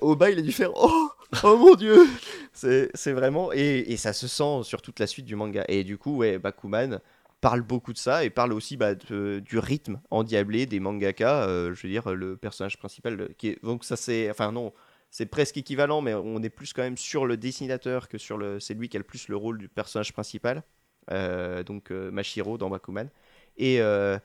au 0.00 0.16
bas, 0.16 0.30
il 0.30 0.38
a 0.38 0.42
dû 0.42 0.50
faire 0.52 0.72
Oh, 0.74 1.10
oh 1.44 1.56
mon 1.56 1.74
dieu 1.76 2.08
C'est 2.52 2.90
c'est 2.94 3.12
vraiment. 3.12 3.52
Et, 3.52 3.92
et 3.92 3.96
ça 3.96 4.12
se 4.12 4.26
sent 4.26 4.62
sur 4.64 4.82
toute 4.82 4.98
la 4.98 5.06
suite 5.06 5.26
du 5.26 5.36
manga. 5.36 5.64
Et 5.68 5.84
du 5.84 5.96
coup, 5.98 6.16
ouais, 6.16 6.38
Bakuman 6.38 7.00
parle 7.40 7.62
beaucoup 7.62 7.92
de 7.92 7.98
ça 7.98 8.24
et 8.24 8.30
parle 8.30 8.52
aussi 8.52 8.76
bah, 8.76 8.94
de- 8.94 9.40
du 9.44 9.58
rythme 9.58 10.00
endiablé 10.10 10.66
des 10.66 10.80
mangaka. 10.80 11.44
euh, 11.44 11.74
je 11.74 11.82
veux 11.86 11.92
dire, 11.92 12.10
le 12.14 12.36
personnage 12.36 12.78
principal. 12.78 13.14
le- 13.16 13.28
Qui 13.28 13.56
donc, 13.62 13.84
ça, 13.84 13.96
c'est. 13.96 14.30
Enfin, 14.30 14.52
non. 14.52 14.72
C'est 15.12 15.26
presque 15.26 15.56
équivalent, 15.56 16.02
mais 16.02 16.14
on 16.14 16.40
est 16.42 16.50
plus 16.50 16.72
quand 16.72 16.82
même 16.82 16.96
sur 16.96 17.26
le 17.26 17.36
dessinateur 17.36 18.08
que 18.08 18.16
sur 18.18 18.38
le. 18.38 18.60
C'est 18.60 18.74
lui 18.74 18.88
qui 18.88 18.96
a 18.96 19.00
le 19.00 19.04
plus 19.04 19.28
le 19.28 19.36
rôle 19.36 19.58
du 19.58 19.68
personnage 19.68 20.12
principal. 20.12 20.62
Euh, 21.10 21.62
donc 21.64 21.90
euh, 21.90 22.10
Mashiro 22.12 22.58
dans 22.58 22.70
Bakuman. 22.70 23.08
Et, 23.56 23.80
euh, 23.80 24.18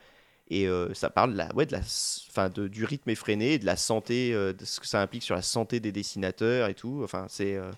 et 0.49 0.67
euh, 0.67 0.93
ça 0.93 1.09
parle 1.09 1.33
la, 1.33 1.53
ouais, 1.55 1.65
de 1.65 1.71
la, 1.71 1.79
enfin, 1.79 2.49
de, 2.49 2.67
du 2.67 2.85
rythme 2.85 3.09
effréné, 3.09 3.57
de 3.57 3.65
la 3.65 3.75
santé, 3.77 4.33
euh, 4.33 4.53
de 4.53 4.63
ce 4.65 4.79
que 4.79 4.87
ça 4.87 5.01
implique 5.01 5.23
sur 5.23 5.35
la 5.35 5.41
santé 5.41 5.79
des 5.79 5.91
dessinateurs 5.91 6.69
et 6.69 6.75
tout. 6.75 7.01
Enfin, 7.03 7.25
c'est 7.29 7.55
euh, 7.55 7.71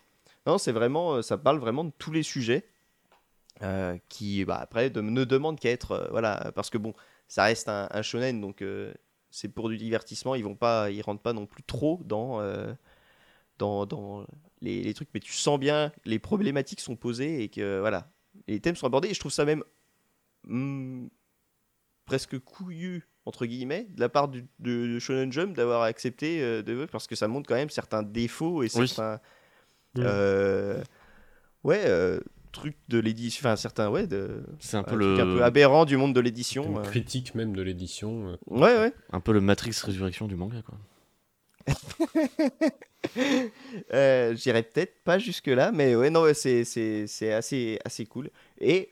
non, 0.46 0.58
c'est 0.58 0.72
vraiment, 0.74 1.16
euh, 1.16 1.22
ça 1.22 1.38
parle 1.38 1.60
vraiment 1.60 1.86
de 1.86 1.92
tous 1.98 2.12
les 2.12 2.24
sujets 2.24 2.66
euh, 3.64 3.98
qui, 4.10 4.46
bah, 4.46 4.58
après, 4.62 4.90
de- 4.90 5.02
ne 5.02 5.24
demandent 5.24 5.60
qu'à 5.60 5.72
être, 5.72 5.92
euh, 5.92 6.08
voilà, 6.12 6.52
parce 6.56 6.70
que 6.70 6.78
bon, 6.78 6.94
ça 7.28 7.44
reste 7.46 7.70
un, 7.70 7.88
un 7.92 8.02
shonen, 8.02 8.42
donc 8.42 8.62
euh, 8.62 8.94
c'est 9.32 9.50
pour 9.50 9.70
du 9.70 9.78
divertissement. 9.78 10.36
Ils 10.36 10.44
vont 10.44 10.56
pas, 10.56 10.92
ils 10.92 11.02
rentrent 11.02 11.22
pas 11.22 11.34
non 11.34 11.46
plus 11.46 11.64
trop 11.64 12.02
dans, 12.06 12.42
dans, 13.58 13.86
dans 13.86 14.26
les, 14.62 14.84
les 14.84 14.94
trucs, 14.94 15.10
mais 15.14 15.20
tu 15.20 15.34
sens 15.34 15.60
bien 15.60 15.92
les 16.06 16.20
problématiques 16.20 16.80
sont 16.82 16.96
posées 16.96 17.44
et 17.44 17.50
que 17.50 17.80
voilà, 17.80 18.10
les 18.48 18.60
thèmes 18.60 18.76
sont 18.76 18.88
abordés. 18.88 19.10
Et 19.10 19.14
je 19.14 19.20
trouve 19.20 19.32
ça 19.32 19.46
même 19.46 19.64
hmm, 20.46 21.08
presque 22.06 22.40
couillu 22.40 23.08
entre 23.26 23.46
guillemets 23.46 23.88
de 23.90 24.00
la 24.00 24.10
part 24.10 24.30
du, 24.30 24.48
de, 24.60 24.88
de 24.88 25.00
Shonen 25.00 25.32
Jump 25.32 25.56
d'avoir 25.56 25.82
accepté 25.84 26.40
de 26.64 26.86
parce 26.86 27.08
que 27.08 27.16
ça 27.16 27.28
montre 27.28 27.48
quand 27.48 27.56
même 27.56 27.70
certains 27.70 28.04
défauts 28.04 28.64
et 28.64 28.70
Oui. 28.76 28.88
certains 28.88 29.20
euh, 29.98 30.82
ouais 31.64 31.86
euh, 32.58 32.62
trucs 32.62 32.78
de 32.90 33.00
l'édition 33.00 33.42
enfin 33.48 33.56
certains 33.56 33.90
ouais 33.90 34.08
de 34.08 34.44
C'est 34.60 34.78
un 34.78 34.82
un, 34.82 34.84
peu 34.84 34.92
truc 34.92 35.00
le 35.02 35.20
un 35.20 35.26
peu 35.38 35.44
aberrant 35.44 35.86
du 35.86 35.98
monde 35.98 36.14
de 36.14 36.20
l'édition 36.20 36.78
euh. 36.80 36.82
critique 36.84 37.36
même 37.36 37.56
de 37.56 37.62
l'édition. 37.62 38.30
euh, 38.30 38.38
ouais 38.48 38.78
ouais 38.78 38.94
un 39.12 39.20
peu 39.20 39.32
le 39.34 39.42
Matrix 39.42 39.74
Résurrection 39.84 40.28
du 40.28 40.36
manga 40.36 40.62
quoi. 40.62 40.78
Euh, 43.94 44.36
J'irai 44.36 44.64
peut-être 44.64 45.04
pas 45.04 45.18
jusque 45.18 45.48
là 45.48 45.72
mais 45.72 45.96
ouais 45.96 46.10
non 46.10 46.26
c'est 46.34 46.66
c'est 46.66 47.08
c'est 47.08 47.32
assez 47.32 47.80
assez 47.86 48.06
cool 48.06 48.30
et 48.60 48.90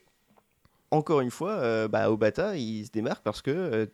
encore 0.91 1.21
une 1.21 1.31
fois 1.31 1.51
euh, 1.53 1.87
bah 1.87 2.09
Obata 2.11 2.55
il 2.55 2.85
se 2.85 2.91
démarque 2.91 3.23
parce 3.23 3.41
que 3.41 3.51
euh, 3.51 3.85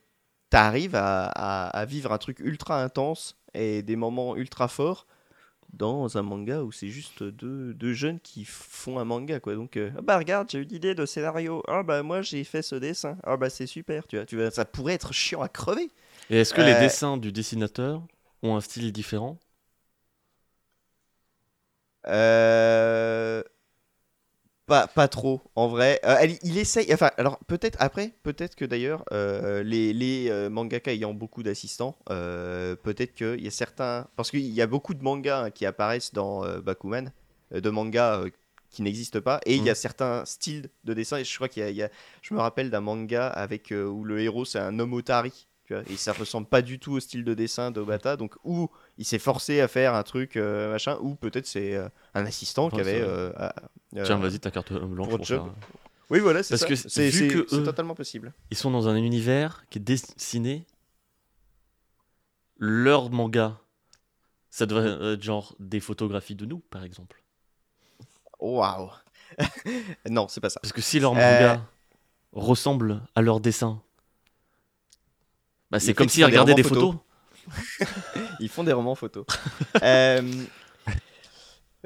t'arrives 0.49 0.95
à, 0.95 1.25
à, 1.25 1.67
à 1.69 1.85
vivre 1.85 2.11
un 2.11 2.17
truc 2.17 2.39
ultra 2.39 2.83
intense 2.83 3.37
et 3.53 3.81
des 3.81 3.95
moments 3.95 4.35
ultra 4.35 4.67
forts 4.67 5.07
dans 5.73 6.17
un 6.17 6.21
manga 6.23 6.63
où 6.63 6.71
c'est 6.71 6.89
juste 6.89 7.23
deux, 7.23 7.73
deux 7.73 7.93
jeunes 7.93 8.19
qui 8.19 8.45
font 8.45 8.99
un 8.99 9.05
manga 9.05 9.39
quoi. 9.39 9.55
Donc 9.55 9.77
euh, 9.77 9.91
Ah 9.95 10.01
bah 10.01 10.17
regarde 10.17 10.49
j'ai 10.49 10.59
eu 10.59 10.63
l'idée 10.63 10.95
de 10.95 11.05
scénario. 11.05 11.63
Ah 11.67 11.83
bah 11.83 12.01
moi 12.03 12.21
j'ai 12.21 12.43
fait 12.43 12.61
ce 12.61 12.75
dessin. 12.75 13.17
Ah 13.23 13.37
bah 13.37 13.49
c'est 13.49 13.67
super 13.67 14.07
tu 14.07 14.15
vois. 14.17 14.25
Tu 14.25 14.37
vois 14.37 14.51
ça 14.51 14.65
pourrait 14.65 14.93
être 14.93 15.13
chiant 15.13 15.41
à 15.41 15.49
crever. 15.49 15.91
Et 16.31 16.37
est-ce 16.39 16.55
que 16.55 16.61
les 16.61 16.73
Euh, 16.73 16.73
dessins 16.73 17.15
du 17.17 17.31
dessinateur 17.31 18.01
ont 18.41 18.55
un 18.55 18.61
style 18.61 18.91
différent? 18.91 19.37
Euh, 22.07 23.43
Pas, 24.71 24.87
pas 24.87 25.09
trop, 25.09 25.41
en 25.55 25.67
vrai. 25.67 25.99
Euh, 26.05 26.15
elle- 26.21 26.37
il 26.43 26.57
essaye. 26.57 26.93
Enfin, 26.93 27.11
alors 27.17 27.37
peut-être 27.45 27.75
après, 27.81 28.13
peut-être 28.23 28.55
que 28.55 28.63
d'ailleurs, 28.63 29.03
euh, 29.11 29.63
les, 29.63 29.91
les 29.91 30.29
euh, 30.29 30.49
mangaka 30.49 30.93
ayant 30.93 31.13
beaucoup 31.13 31.43
d'assistants, 31.43 31.97
euh, 32.09 32.77
peut-être 32.77 33.13
qu'il 33.13 33.43
y 33.43 33.47
a 33.47 33.51
certains. 33.51 34.07
Parce 34.15 34.31
qu'il 34.31 34.47
y 34.47 34.61
a 34.61 34.67
beaucoup 34.67 34.93
de 34.93 35.03
mangas 35.03 35.41
hein, 35.43 35.51
qui 35.51 35.65
apparaissent 35.65 36.13
dans 36.13 36.45
Bakuman, 36.61 37.11
de 37.51 37.69
mangas 37.69 38.23
qui 38.69 38.81
n'existent 38.81 39.19
pas, 39.19 39.41
et 39.45 39.57
il 39.57 39.65
y 39.65 39.69
a 39.69 39.75
certains 39.75 40.23
styles 40.23 40.69
de 40.85 40.93
dessin. 40.93 41.17
Et 41.17 41.25
je 41.25 41.35
crois 41.35 41.49
qu'il 41.49 41.63
y 41.63 41.65
a, 41.65 41.69
il 41.69 41.75
y 41.75 41.83
a- 41.83 41.89
Je 42.21 42.33
me 42.33 42.39
rappelle 42.39 42.69
d'un 42.69 42.79
manga 42.79 43.27
avec 43.27 43.73
euh, 43.73 43.83
où 43.85 44.05
le 44.05 44.21
héros 44.21 44.45
c'est 44.45 44.59
un 44.59 44.79
homme 44.79 44.93
otari. 44.93 45.47
Tu 45.71 45.77
vois, 45.77 45.89
et 45.93 45.95
ça 45.95 46.11
ressemble 46.11 46.47
pas 46.47 46.61
du 46.61 46.79
tout 46.79 46.91
au 46.93 46.99
style 46.99 47.23
de 47.23 47.33
dessin 47.33 47.71
d'Obata, 47.71 48.17
donc 48.17 48.35
ou 48.43 48.69
il 48.97 49.05
s'est 49.05 49.19
forcé 49.19 49.61
à 49.61 49.69
faire 49.69 49.95
un 49.95 50.03
truc 50.03 50.35
euh, 50.35 50.69
machin, 50.71 50.97
ou 51.01 51.15
peut-être 51.15 51.47
c'est 51.47 51.75
euh, 51.75 51.87
un 52.13 52.25
assistant 52.25 52.69
qui 52.69 52.75
Ouais, 52.75 52.81
avait. 52.81 53.01
euh, 53.01 53.31
à- 53.37 53.55
euh, 53.95 54.03
Tiens, 54.03 54.17
vas-y, 54.17 54.39
ta 54.39 54.51
carte 54.51 54.73
blanche 54.73 55.07
pour 55.07 55.17
pour 55.17 55.25
Job. 55.25 55.47
ça. 55.47 55.55
Oui, 56.09 56.19
voilà, 56.19 56.43
c'est 56.43 56.49
Parce 56.55 56.63
ça. 56.63 56.67
que 56.67 56.75
c'est 56.75 57.09
vu 57.09 57.19
c'est- 57.19 57.27
que 57.29 57.45
c'est 57.47 57.55
eux- 57.57 57.63
totalement 57.63 57.95
possible. 57.95 58.33
Ils 58.49 58.57
sont 58.57 58.69
dans 58.69 58.89
un 58.89 58.97
univers 58.97 59.63
qui 59.69 59.79
est 59.79 59.81
dessiné. 59.81 60.65
Leur 62.57 63.09
manga, 63.09 63.57
ça 64.49 64.65
devrait 64.65 65.13
être 65.13 65.23
genre 65.23 65.55
des 65.59 65.79
photographies 65.79 66.35
de 66.35 66.45
nous, 66.45 66.59
par 66.59 66.83
exemple. 66.83 67.23
Waouh. 68.39 68.91
non, 70.09 70.27
c'est 70.27 70.41
pas 70.41 70.49
ça. 70.49 70.59
Parce 70.59 70.73
que 70.73 70.81
si 70.81 70.99
leur 70.99 71.13
Euh, 71.13 71.15
manga 71.15 71.65
ressemble 72.33 73.01
à 73.15 73.21
leur 73.21 73.39
dessin, 73.39 73.81
bah, 75.71 75.79
c'est 75.79 75.93
comme 75.93 76.09
s'ils 76.09 76.21
des 76.21 76.25
regardaient 76.25 76.53
des 76.53 76.63
photos. 76.63 76.95
Ils 78.39 78.49
font 78.49 78.63
des 78.63 78.73
romans 78.73 78.95
photos. 78.95 79.25
Euh, 79.83 80.21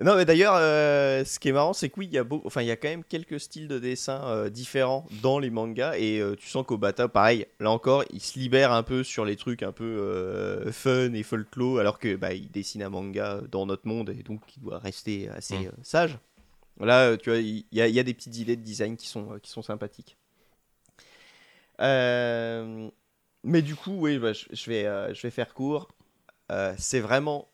Non, 0.02 0.18
mais 0.18 0.26
d'ailleurs, 0.26 0.56
euh, 0.58 1.24
ce 1.24 1.40
qui 1.40 1.48
est 1.48 1.52
marrant, 1.54 1.72
c'est 1.72 1.88
que 1.88 2.02
oui, 2.02 2.08
il 2.08 2.14
y 2.14 2.18
a 2.18 2.26
beau... 2.26 2.42
enfin, 2.44 2.62
il 2.62 2.68
y 2.68 2.72
a 2.72 2.76
quand 2.76 2.90
même 2.90 3.06
quelques 3.06 3.40
styles 3.40 3.70
de 3.70 3.80
dessin 3.80 4.22
euh, 4.26 4.50
différents 4.50 5.08
dans 5.22 5.40
les 5.40 5.50
mangas, 5.50 5.96
et 5.98 6.20
euh, 6.20 6.36
tu 6.36 6.50
sens 6.50 6.66
qu'Obata, 6.68 7.08
pareil, 7.08 7.46
là 7.62 7.72
encore, 7.72 8.04
il 8.12 8.20
se 8.20 8.38
libère 8.38 8.74
un 8.74 8.84
peu 8.84 9.06
sur 9.06 9.24
les 9.24 9.38
trucs 9.38 9.64
un 9.64 9.72
peu 9.72 10.70
fun 10.74 11.14
et 11.14 11.24
folklore, 11.24 11.80
alors 11.80 11.98
que 11.98 12.18
bah, 12.18 12.34
il 12.34 12.52
dessine 12.52 12.84
un 12.84 12.90
manga 12.90 13.40
dans 13.50 13.66
notre 13.66 13.88
monde, 13.88 14.10
et 14.10 14.22
donc 14.24 14.42
il 14.58 14.64
doit 14.64 14.80
rester 14.80 15.30
assez 15.30 15.56
Mm. 15.60 15.72
sage. 15.82 16.18
Là, 16.82 17.16
tu 17.16 17.30
vois, 17.30 17.40
il 17.40 17.64
y, 17.72 17.80
a- 17.80 17.88
il 17.88 17.96
y 17.96 18.00
a 18.02 18.04
des 18.04 18.14
petites 18.14 18.36
idées 18.38 18.58
de 18.58 18.62
design 18.64 18.98
qui 18.98 19.08
sont, 19.08 19.40
qui 19.42 19.50
sont 19.50 19.62
sympathiques. 19.62 20.18
Euh, 21.80 22.90
mais 23.46 23.62
du 23.62 23.76
coup, 23.76 23.96
oui, 23.98 24.18
bah, 24.20 24.34
je, 24.34 24.70
vais, 24.70 24.86
euh, 24.86 25.14
je 25.14 25.22
vais 25.22 25.32
faire 25.32 25.54
court. 25.54 25.88
Euh, 26.52 26.74
c'est 26.78 27.00
vraiment, 27.00 27.48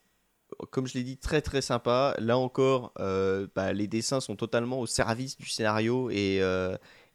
comme 0.70 0.86
je 0.86 0.94
l'ai 0.94 1.04
dit, 1.04 1.16
très 1.16 1.42
très 1.42 1.62
sympa. 1.62 2.14
Là 2.18 2.36
encore, 2.38 2.92
euh, 2.98 3.46
bah, 3.54 3.72
les 3.72 3.86
dessins 3.86 4.20
sont 4.20 4.36
totalement 4.36 4.80
au 4.80 4.86
service 4.86 5.36
du 5.36 5.48
scénario 5.48 6.10
et, 6.10 6.40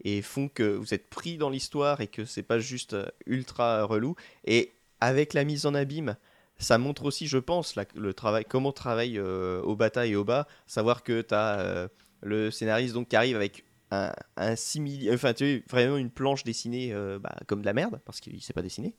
et 0.04 0.22
font 0.22 0.48
que 0.48 0.64
vous 0.64 0.94
êtes 0.94 1.10
pris 1.10 1.38
dans 1.38 1.50
l'histoire 1.50 2.02
et 2.02 2.08
que 2.08 2.26
c'est 2.26 2.44
pas 2.44 2.60
juste 2.60 2.96
ultra 3.26 3.84
relou. 3.84 4.16
Et 4.46 4.74
avec 5.02 5.34
la 5.34 5.44
mise 5.44 5.66
en 5.66 5.74
abîme, 5.74 6.16
ça 6.60 6.78
montre 6.78 7.06
aussi, 7.06 7.28
je 7.28 7.38
pense, 7.38 7.76
la- 7.76 7.86
le 7.96 8.14
travail, 8.14 8.46
comment 8.46 8.72
travaille 8.72 9.20
Obata 9.20 10.08
et 10.08 10.16
Oba. 10.16 10.48
Savoir 10.66 11.04
que 11.04 11.22
tu 11.22 11.34
as 11.36 11.90
le 12.22 12.50
scénariste 12.50 12.94
donc, 12.96 13.10
qui 13.10 13.16
arrive 13.16 13.36
avec 13.36 13.64
un, 13.92 14.12
un 14.36 14.56
simili... 14.56 15.12
Enfin, 15.14 15.34
tu 15.34 15.46
sais, 15.46 15.64
vraiment 15.70 15.98
une 15.98 16.12
planche 16.12 16.44
dessinée 16.44 16.92
euh, 16.94 17.20
bah, 17.20 17.36
comme 17.48 17.62
de 17.62 17.66
la 17.66 17.74
merde, 17.74 18.00
parce 18.06 18.20
qu'il 18.20 18.42
sait 18.42 18.54
pas 18.54 18.62
dessiner. 18.62 18.94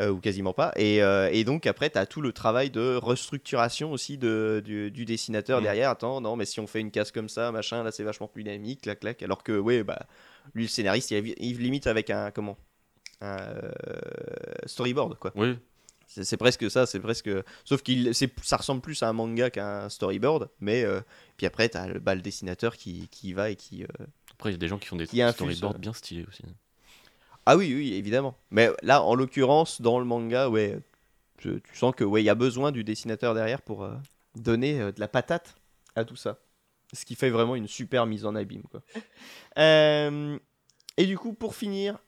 Euh, 0.00 0.10
ou 0.10 0.20
quasiment 0.20 0.52
pas. 0.52 0.72
Et, 0.76 1.02
euh, 1.02 1.28
et 1.32 1.42
donc 1.42 1.66
après, 1.66 1.90
tu 1.90 1.98
as 1.98 2.06
tout 2.06 2.20
le 2.20 2.32
travail 2.32 2.70
de 2.70 2.94
restructuration 2.94 3.90
aussi 3.90 4.16
de, 4.16 4.62
du, 4.64 4.92
du 4.92 5.04
dessinateur 5.04 5.60
Mm. 5.60 5.64
derrière. 5.64 5.90
Attends, 5.90 6.20
non, 6.20 6.36
mais 6.36 6.44
si 6.44 6.60
on 6.60 6.68
fait 6.68 6.80
une 6.80 6.92
case 6.92 7.10
comme 7.10 7.28
ça, 7.28 7.50
machin, 7.50 7.82
là 7.82 7.90
c'est 7.90 8.04
vachement 8.04 8.28
plus 8.28 8.44
dynamique, 8.44 8.82
clac, 8.82 9.00
clac. 9.00 9.20
Alors 9.24 9.42
que, 9.42 9.58
ouais, 9.58 9.82
bah, 9.82 10.06
lui, 10.54 10.64
le 10.64 10.68
scénariste, 10.68 11.10
il, 11.10 11.34
il 11.38 11.58
limite 11.58 11.88
avec 11.88 12.10
un, 12.10 12.30
comment? 12.30 12.56
Un 13.20 13.46
storyboard, 14.66 15.18
quoi. 15.18 15.32
Oui, 15.34 15.58
C'est 16.08 16.36
presque 16.38 16.70
ça, 16.70 16.86
c'est 16.86 17.00
presque. 17.00 17.30
Sauf 17.64 17.82
que 17.82 18.12
ça 18.42 18.56
ressemble 18.56 18.80
plus 18.80 19.02
à 19.02 19.08
un 19.08 19.12
manga 19.12 19.50
qu'à 19.50 19.84
un 19.84 19.88
storyboard, 19.90 20.48
mais 20.58 20.82
euh, 20.82 21.00
puis 21.36 21.46
après, 21.46 21.68
t'as 21.68 21.86
le, 21.86 22.00
bah, 22.00 22.14
le 22.14 22.22
dessinateur 22.22 22.76
qui, 22.76 23.08
qui 23.08 23.28
y 23.28 23.32
va 23.34 23.50
et 23.50 23.56
qui. 23.56 23.84
euh, 23.84 23.86
après, 24.32 24.50
il 24.50 24.52
y 24.52 24.56
a 24.56 24.58
des 24.58 24.68
gens 24.68 24.78
qui 24.78 24.86
font 24.88 24.96
des 24.96 25.06
Qui 25.06 25.20
storyboards 25.32 25.74
euh, 25.74 25.78
bien 25.78 25.92
stylés 25.92 26.24
aussi. 26.26 26.42
Ah 27.44 27.56
oui, 27.56 27.74
oui, 27.74 27.94
évidemment. 27.94 28.36
Mais 28.50 28.70
là, 28.82 29.02
en 29.02 29.14
l'occurrence, 29.14 29.82
dans 29.82 29.98
le 29.98 30.04
manga, 30.06 30.48
ouais, 30.48 30.78
tu, 31.36 31.60
tu 31.62 31.76
sens 31.76 31.94
que 31.94 32.04
ouais, 32.04 32.22
il 32.22 32.26
y 32.26 32.30
a 32.30 32.34
besoin 32.34 32.72
du 32.72 32.84
dessinateur 32.84 33.34
derrière 33.34 33.60
pour 33.60 33.84
euh, 33.84 33.94
donner 34.34 34.78
de 34.78 34.98
la 35.00 35.08
patate 35.08 35.56
à 35.94 36.04
tout 36.04 36.16
ça. 36.16 36.38
Ce 36.94 37.04
qui 37.04 37.16
fait 37.16 37.30
vraiment 37.30 37.54
une 37.54 37.68
super 37.68 38.06
mise 38.06 38.24
en 38.24 38.34
abîme, 38.34 38.62
quoi. 38.62 38.80
Et 41.00 41.06
du 41.06 41.16
coup, 41.16 41.32
pour 41.32 41.54
finir, 41.54 41.98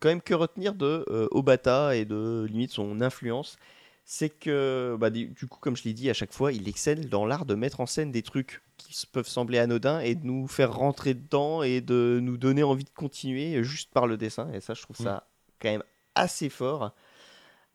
quand 0.00 0.08
même 0.08 0.22
que 0.22 0.34
retenir 0.34 0.74
de 0.74 1.04
euh, 1.10 1.28
Obata 1.30 1.94
et 1.96 2.04
de 2.04 2.46
limite 2.50 2.72
son 2.72 3.00
influence, 3.00 3.56
c'est 4.04 4.30
que 4.30 4.96
bah, 4.98 5.10
du 5.10 5.32
coup, 5.48 5.58
comme 5.60 5.76
je 5.76 5.84
l'ai 5.84 5.92
dit 5.92 6.10
à 6.10 6.14
chaque 6.14 6.32
fois, 6.32 6.52
il 6.52 6.66
excelle 6.68 7.08
dans 7.08 7.26
l'art 7.26 7.44
de 7.46 7.54
mettre 7.54 7.80
en 7.80 7.86
scène 7.86 8.10
des 8.10 8.22
trucs 8.22 8.62
qui 8.76 9.06
peuvent 9.06 9.28
sembler 9.28 9.58
anodins 9.58 10.00
et 10.00 10.14
de 10.16 10.26
nous 10.26 10.48
faire 10.48 10.72
rentrer 10.72 11.14
dedans 11.14 11.62
et 11.62 11.80
de 11.80 12.18
nous 12.20 12.36
donner 12.36 12.62
envie 12.64 12.82
de 12.84 12.90
continuer 12.90 13.62
juste 13.62 13.92
par 13.92 14.06
le 14.08 14.16
dessin. 14.16 14.50
Et 14.52 14.60
ça, 14.60 14.74
je 14.74 14.82
trouve 14.82 14.96
ça 15.04 15.28
quand 15.60 15.68
même 15.70 15.84
assez 16.16 16.48
fort. 16.48 16.92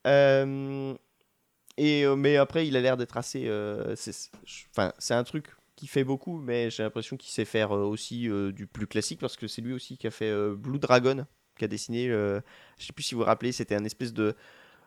Euh, 0.06 0.94
et, 1.76 2.04
euh, 2.04 2.16
mais 2.16 2.36
après, 2.36 2.66
il 2.66 2.76
a 2.76 2.80
l'air 2.80 2.96
d'être 2.96 3.16
assez. 3.16 3.46
euh, 3.48 3.94
c'est- 3.96 4.30
Enfin, 4.70 4.92
c'est 4.98 5.14
un 5.14 5.24
truc 5.24 5.48
qui 5.74 5.86
fait 5.86 6.04
beaucoup, 6.04 6.38
mais 6.38 6.70
j'ai 6.70 6.82
l'impression 6.82 7.16
qu'il 7.16 7.30
sait 7.30 7.44
faire 7.44 7.70
aussi 7.70 8.28
euh, 8.30 8.50
du 8.52 8.66
plus 8.66 8.86
classique 8.86 9.20
parce 9.20 9.36
que 9.36 9.46
c'est 9.46 9.62
lui 9.62 9.72
aussi 9.74 9.98
qui 9.98 10.06
a 10.06 10.10
fait 10.10 10.32
Blue 10.56 10.78
Dragon, 10.78 11.26
qui 11.56 11.64
a 11.64 11.68
dessiné. 11.68 12.08
euh, 12.08 12.40
je 12.78 12.86
sais 12.86 12.92
plus 12.92 13.02
si 13.02 13.14
vous 13.14 13.20
vous 13.22 13.26
rappelez, 13.26 13.52
c'était 13.52 13.74
un 13.74 13.84
espèce 13.84 14.12
de. 14.12 14.34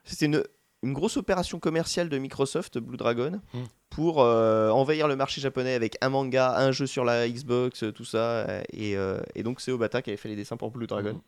C'était 0.03 0.25
une, 0.27 0.43
une 0.83 0.93
grosse 0.93 1.17
opération 1.17 1.59
commerciale 1.59 2.07
de 2.09 2.17
Microsoft, 2.17 2.77
Blue 2.79 2.97
Dragon, 2.97 3.41
Mm. 3.53 3.63
pour 3.89 4.21
euh, 4.21 4.69
envahir 4.69 5.07
le 5.07 5.15
marché 5.15 5.41
japonais 5.41 5.73
avec 5.73 5.97
un 6.01 6.09
manga, 6.09 6.55
un 6.57 6.71
jeu 6.71 6.87
sur 6.87 7.03
la 7.03 7.27
Xbox, 7.29 7.83
euh, 7.83 7.91
tout 7.91 8.05
ça. 8.05 8.47
Et, 8.71 8.95
euh, 8.95 9.19
et 9.35 9.43
donc, 9.43 9.59
c'est 9.61 9.71
Obata 9.71 10.01
qui 10.01 10.09
avait 10.09 10.17
fait 10.17 10.29
les 10.29 10.35
dessins 10.37 10.57
pour 10.57 10.71
Blue 10.71 10.87
Dragon. 10.87 11.13
Mhm. 11.13 11.21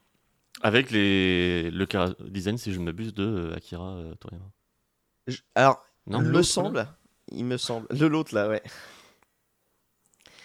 Avec 0.63 0.91
les... 0.91 1.71
le 1.71 1.85
design, 2.29 2.57
si 2.57 2.71
je 2.73 2.79
ne 2.79 2.85
m'abuse, 2.85 3.13
de 3.13 3.51
Akira 3.55 3.95
euh, 3.95 4.13
Toriyama. 4.15 4.45
Je- 5.27 5.39
Alors, 5.55 5.83
Non 6.07 6.21
il 6.21 6.29
me 6.29 6.41
semble. 6.43 6.87
Il 7.31 7.45
me 7.45 7.57
semble. 7.57 7.87
De 7.89 8.05
l'autre, 8.05 8.33
là, 8.35 8.47
ouais. 8.49 8.61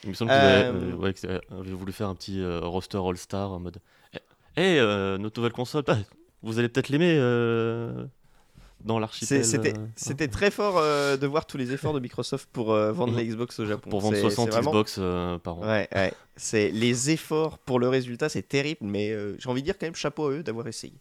Il 0.05 0.11
me 0.11 0.15
semble 0.15 0.31
euh, 0.33 0.93
ouais, 0.95 1.13
qu'ils 1.15 1.29
avaient- 1.29 1.41
avaient 1.51 1.73
voulu 1.73 1.93
faire 1.93 2.09
un 2.09 2.15
petit 2.15 2.41
roster 2.45 2.99
All-Star 2.99 3.51
en 3.51 3.59
mode 3.59 3.79
hey, 4.57 4.79
euh, 4.79 5.19
notre 5.19 5.39
nouvelle 5.41 5.53
console, 5.53 5.83
bah, 5.87 5.99
vous 6.43 6.59
allez 6.59 6.69
peut-être 6.69 6.89
l'aimer 6.89 7.17
euh, 7.19 8.05
dans 8.85 8.99
l'archipel. 8.99 9.45
C'était 9.45 9.77
euh, 9.77 9.87
c'était 9.97 10.29
très 10.29 10.51
fort 10.51 10.79
euh, 10.79 11.17
de 11.17 11.27
voir 11.27 11.47
tous 11.47 11.57
les 11.57 11.73
efforts 11.73 11.93
de 11.95 12.01
Microsoft 12.01 12.49
pour 12.53 12.73
euh, 12.73 12.93
vendre 12.93 13.17
la 13.17 13.25
Xbox 13.25 13.59
au 13.61 13.67
Japon. 13.67 13.91
pour 13.91 14.01
vendre 14.01 14.15
C'est- 14.17 14.23
60 14.23 14.47
c'est 14.47 14.51
vraiment- 14.53 14.71
Xbox 14.71 15.01
par 15.43 15.59
an. 15.59 15.63
Ouais, 15.67 15.89
ouais. 15.95 16.13
C'est 16.37 16.71
les 16.71 17.11
efforts 17.11 17.59
pour 17.59 17.79
le 17.81 17.89
résultat, 17.89 18.29
c'est 18.29 18.43
terrible, 18.47 18.81
mais 18.83 19.15
j'ai 19.39 19.49
envie 19.49 19.63
de 19.63 19.67
dire 19.67 19.79
quand 19.79 19.87
même 19.87 19.95
chapeau 19.95 20.27
à 20.29 20.33
eux 20.33 20.43
d'avoir 20.43 20.67
essayé. 20.69 20.95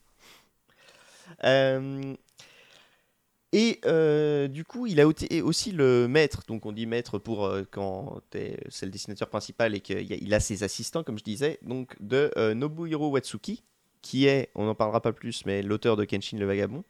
Et 3.57 3.79
euh, 3.85 4.49
du 4.49 4.65
coup, 4.65 4.85
il 4.85 4.99
a 4.99 5.07
aussi 5.07 5.71
le 5.71 6.09
maître, 6.09 6.43
donc 6.45 6.65
on 6.65 6.73
dit 6.73 6.85
maître 6.85 7.19
pour 7.19 7.45
euh, 7.45 7.63
quand 7.71 8.19
c'est 8.33 8.85
le 8.85 8.91
dessinateur 8.91 9.29
principal 9.29 9.73
et 9.73 9.79
qu'il 9.79 10.33
a, 10.33 10.41
ses 10.41 10.63
assistants, 10.63 11.03
comme 11.03 11.17
je 11.17 11.23
disais, 11.23 11.57
donc 11.61 11.95
de 12.01 12.31
euh, 12.35 12.53
Nobuhiro 12.53 13.07
Watsuki, 13.07 13.63
qui 14.01 14.27
est, 14.27 14.49
on 14.55 14.65
n'en 14.65 14.75
parlera 14.75 14.99
pas 14.99 15.13
plus, 15.13 15.45
mais 15.45 15.61
l'auteur 15.61 15.95
de 15.95 16.03
Kenshin 16.03 16.37
le 16.37 16.45
Vagabond, 16.45 16.83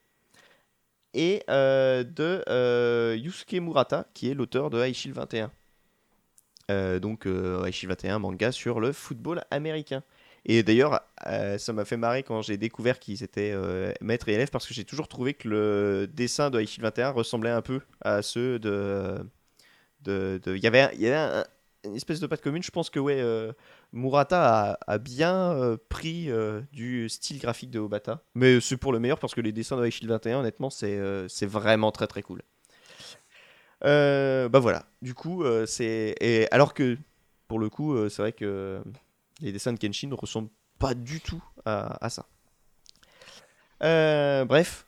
et 1.14 1.44
de 1.48 3.14
Yusuke 3.16 3.62
Murata, 3.62 4.08
qui 4.16 4.32
est 4.32 4.34
l'auteur 4.34 4.72
de 4.72 4.82
Aishil 4.82 5.14
21. 5.14 5.52
Euh, 6.72 7.00
donc 7.00 7.28
Aishil 7.28 7.90
21, 7.90 8.18
manga 8.18 8.52
sur 8.52 8.80
le 8.80 8.92
football 8.92 9.44
américain. 9.52 10.02
Et 10.46 10.62
d'ailleurs, 10.62 11.02
euh, 11.26 11.58
ça 11.58 11.74
m'a 11.74 11.86
fait 11.86 11.98
marrer 11.98 12.22
quand 12.22 12.44
j'ai 12.44 12.58
découvert 12.58 13.00
qu'ils 13.00 13.24
étaient 13.24 13.52
euh, 13.52 13.92
maître 14.00 14.30
et 14.30 14.34
élève 14.34 14.52
parce 14.52 14.68
que 14.68 14.76
j'ai 14.76 14.86
toujours 14.86 15.08
trouvé 15.08 15.34
que 15.34 15.48
le 15.50 16.08
dessin 16.08 16.52
de 16.52 16.60
Aishil 16.60 16.84
21 16.84 17.10
ressemblait 17.10 17.50
un 17.50 17.64
peu 17.64 17.82
à 18.02 18.22
ceux 18.22 18.60
de. 18.60 19.26
Il 20.08 20.58
y 20.58 20.68
avait, 20.68 20.92
une 21.84 21.96
espèce 21.96 22.20
de 22.20 22.28
patte 22.28 22.42
commune. 22.42 22.62
Je 22.62 22.70
pense 22.70 22.92
que 22.92 23.00
ouais, 23.00 23.20
euh, 23.20 23.54
Murata 23.92 24.78
a, 24.86 24.98
bien 25.00 25.52
euh, 25.54 25.78
pris 25.90 26.30
du 26.72 27.10
style 27.10 27.40
graphique 27.40 27.72
de 27.72 27.80
Obata. 27.80 28.22
Mais 28.36 28.62
c'est 28.62 28.78
pour 28.78 28.94
le 28.94 29.00
meilleur 29.00 29.18
parce 29.18 29.34
que 29.34 29.42
les 29.42 29.52
dessins 29.52 29.78
de 29.78 29.86
Aishil 29.86 30.08
21, 30.08 30.42
honnêtement, 30.42 30.70
c'est 30.70 31.46
vraiment 31.48 31.92
très 31.92 32.06
très 32.06 32.22
cool. 32.22 32.44
Bah 33.82 34.60
voilà, 34.60 34.86
du 35.02 35.16
coup, 35.16 35.44
c'est. 35.66 36.48
Alors 36.52 36.76
que, 36.76 37.00
pour 37.48 37.58
le 37.58 37.70
coup, 37.70 37.98
c'est 38.10 38.22
vrai 38.22 38.32
que 38.32 38.84
les 39.42 39.52
dessins 39.52 39.74
de 39.74 39.80
Kenshin 39.80 40.08
ne 40.10 40.16
ressemblent 40.16 40.52
pas 40.80 40.94
du 40.94 41.22
tout 41.22 41.44
à, 41.66 42.04
à 42.06 42.10
ça. 42.10 42.28
Euh, 43.84 44.46
bref, 44.46 44.88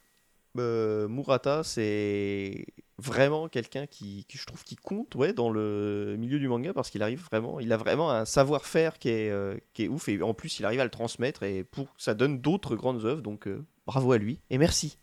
euh, 0.59 1.07
Murata, 1.07 1.63
c'est 1.63 2.65
vraiment 2.99 3.49
quelqu'un 3.49 3.87
qui, 3.87 4.25
qui, 4.27 4.37
je 4.37 4.45
trouve, 4.45 4.63
qui 4.63 4.75
compte 4.75 5.15
ouais, 5.15 5.33
dans 5.33 5.49
le 5.51 6.15
milieu 6.17 6.39
du 6.39 6.47
manga 6.47 6.73
parce 6.73 6.89
qu'il 6.89 7.03
arrive 7.03 7.23
vraiment, 7.25 7.59
il 7.59 7.71
a 7.73 7.77
vraiment 7.77 8.11
un 8.11 8.25
savoir-faire 8.25 8.99
qui 8.99 9.09
est, 9.09 9.29
euh, 9.29 9.57
qui 9.73 9.83
est 9.85 9.87
ouf 9.87 10.09
et 10.09 10.21
en 10.21 10.33
plus 10.33 10.59
il 10.59 10.65
arrive 10.65 10.79
à 10.79 10.85
le 10.85 10.89
transmettre 10.91 11.43
et 11.43 11.63
pour 11.63 11.93
ça 11.97 12.15
donne 12.15 12.41
d'autres 12.41 12.75
grandes 12.75 13.05
œuvres 13.05 13.21
donc 13.21 13.49
bravo 13.85 14.11
à 14.13 14.17
lui 14.17 14.41
et 14.49 14.57
merci, 14.57 14.97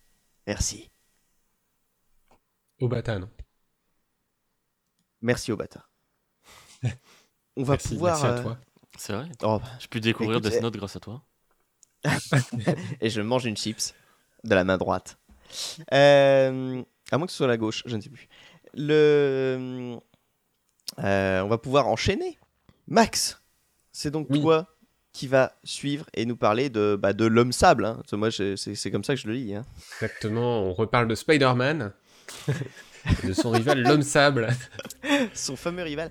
merci, 0.47 0.91
Obata, 2.81 3.19
non? 3.19 3.31
Merci 5.23 5.51
Obata. 5.53 5.89
On 7.57 7.65
va 7.65 7.77
Merci, 7.77 7.89
pouvoir. 7.89 8.21
merci 8.21 8.27
à 8.27 8.33
toi. 8.33 8.59
C'est 8.97 9.13
vrai. 9.13 9.27
oh, 9.43 9.61
J'ai 9.81 9.89
pu 9.89 10.01
découvrir 10.01 10.39
Écoute, 10.39 10.51
Death 10.51 10.59
eh- 10.59 10.63
Note 10.63 10.77
grâce 10.77 10.97
à 10.97 11.01
toi. 11.01 11.23
et 13.01 13.11
je 13.11 13.21
mange 13.21 13.45
une 13.47 13.57
chips 13.57 13.95
de 14.45 14.55
la 14.55 14.65
main 14.65 14.77
droite. 14.77 15.19
Euh, 15.93 16.83
à 17.11 17.19
moins 17.19 17.27
que 17.27 17.33
ce 17.33 17.39
soit 17.39 17.47
la 17.47 17.57
gauche, 17.57 17.83
je 17.87 17.97
ne 17.97 18.01
sais 18.01 18.11
plus. 18.11 18.29
Le, 18.75 19.97
euh, 20.99 21.41
on 21.43 21.49
va 21.49 21.59
pouvoir 21.59 21.87
enchaîner. 21.89 22.39
Max, 22.89 23.41
c'est 23.93 24.11
donc 24.11 24.27
Oui. 24.31 24.41
toi 24.41 24.67
qui 25.13 25.29
va 25.29 25.53
suivre 25.65 26.07
et 26.15 26.27
nous 26.27 26.37
parler 26.37 26.69
de, 26.71 26.97
bah, 27.01 27.13
de 27.13 27.25
l'homme 27.25 27.53
sable. 27.53 27.85
hein. 27.85 28.03
Moi, 28.13 28.31
c'est 28.31 28.91
comme 28.91 29.05
ça 29.05 29.15
que 29.15 29.21
je 29.21 29.29
le 29.29 29.35
lis. 29.35 29.55
hein. 29.55 29.65
Exactement, 29.95 30.63
on 30.65 30.73
reparle 30.73 31.07
de 31.09 31.15
Spider-Man, 31.15 31.93
de 33.25 33.33
son 33.33 33.51
rival 33.51 33.81
l'homme 33.83 34.03
sable. 34.03 34.49
Son 35.35 35.57
fameux 35.57 35.83
rival. 35.83 36.11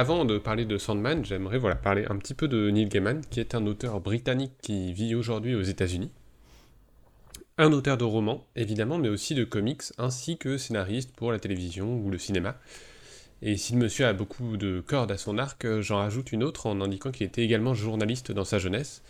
Avant 0.00 0.24
de 0.24 0.38
parler 0.38 0.64
de 0.64 0.78
Sandman, 0.78 1.26
j'aimerais 1.26 1.58
voilà, 1.58 1.76
parler 1.76 2.06
un 2.08 2.16
petit 2.16 2.32
peu 2.32 2.48
de 2.48 2.70
Neil 2.70 2.88
Gaiman, 2.88 3.20
qui 3.28 3.38
est 3.38 3.54
un 3.54 3.66
auteur 3.66 4.00
britannique 4.00 4.54
qui 4.62 4.94
vit 4.94 5.14
aujourd'hui 5.14 5.54
aux 5.54 5.60
États-Unis. 5.60 6.10
Un 7.58 7.70
auteur 7.72 7.98
de 7.98 8.04
romans, 8.04 8.46
évidemment, 8.56 8.96
mais 8.96 9.10
aussi 9.10 9.34
de 9.34 9.44
comics, 9.44 9.82
ainsi 9.98 10.38
que 10.38 10.56
scénariste 10.56 11.14
pour 11.14 11.32
la 11.32 11.38
télévision 11.38 11.98
ou 11.98 12.08
le 12.10 12.16
cinéma. 12.16 12.56
Et 13.42 13.58
si 13.58 13.74
le 13.74 13.78
monsieur 13.78 14.06
a 14.06 14.14
beaucoup 14.14 14.56
de 14.56 14.80
cordes 14.80 15.12
à 15.12 15.18
son 15.18 15.36
arc, 15.36 15.66
j'en 15.80 15.98
rajoute 15.98 16.32
une 16.32 16.44
autre 16.44 16.64
en 16.64 16.80
indiquant 16.80 17.10
qu'il 17.10 17.26
était 17.26 17.42
également 17.42 17.74
journaliste 17.74 18.32
dans 18.32 18.46
sa 18.46 18.58
jeunesse, 18.58 19.02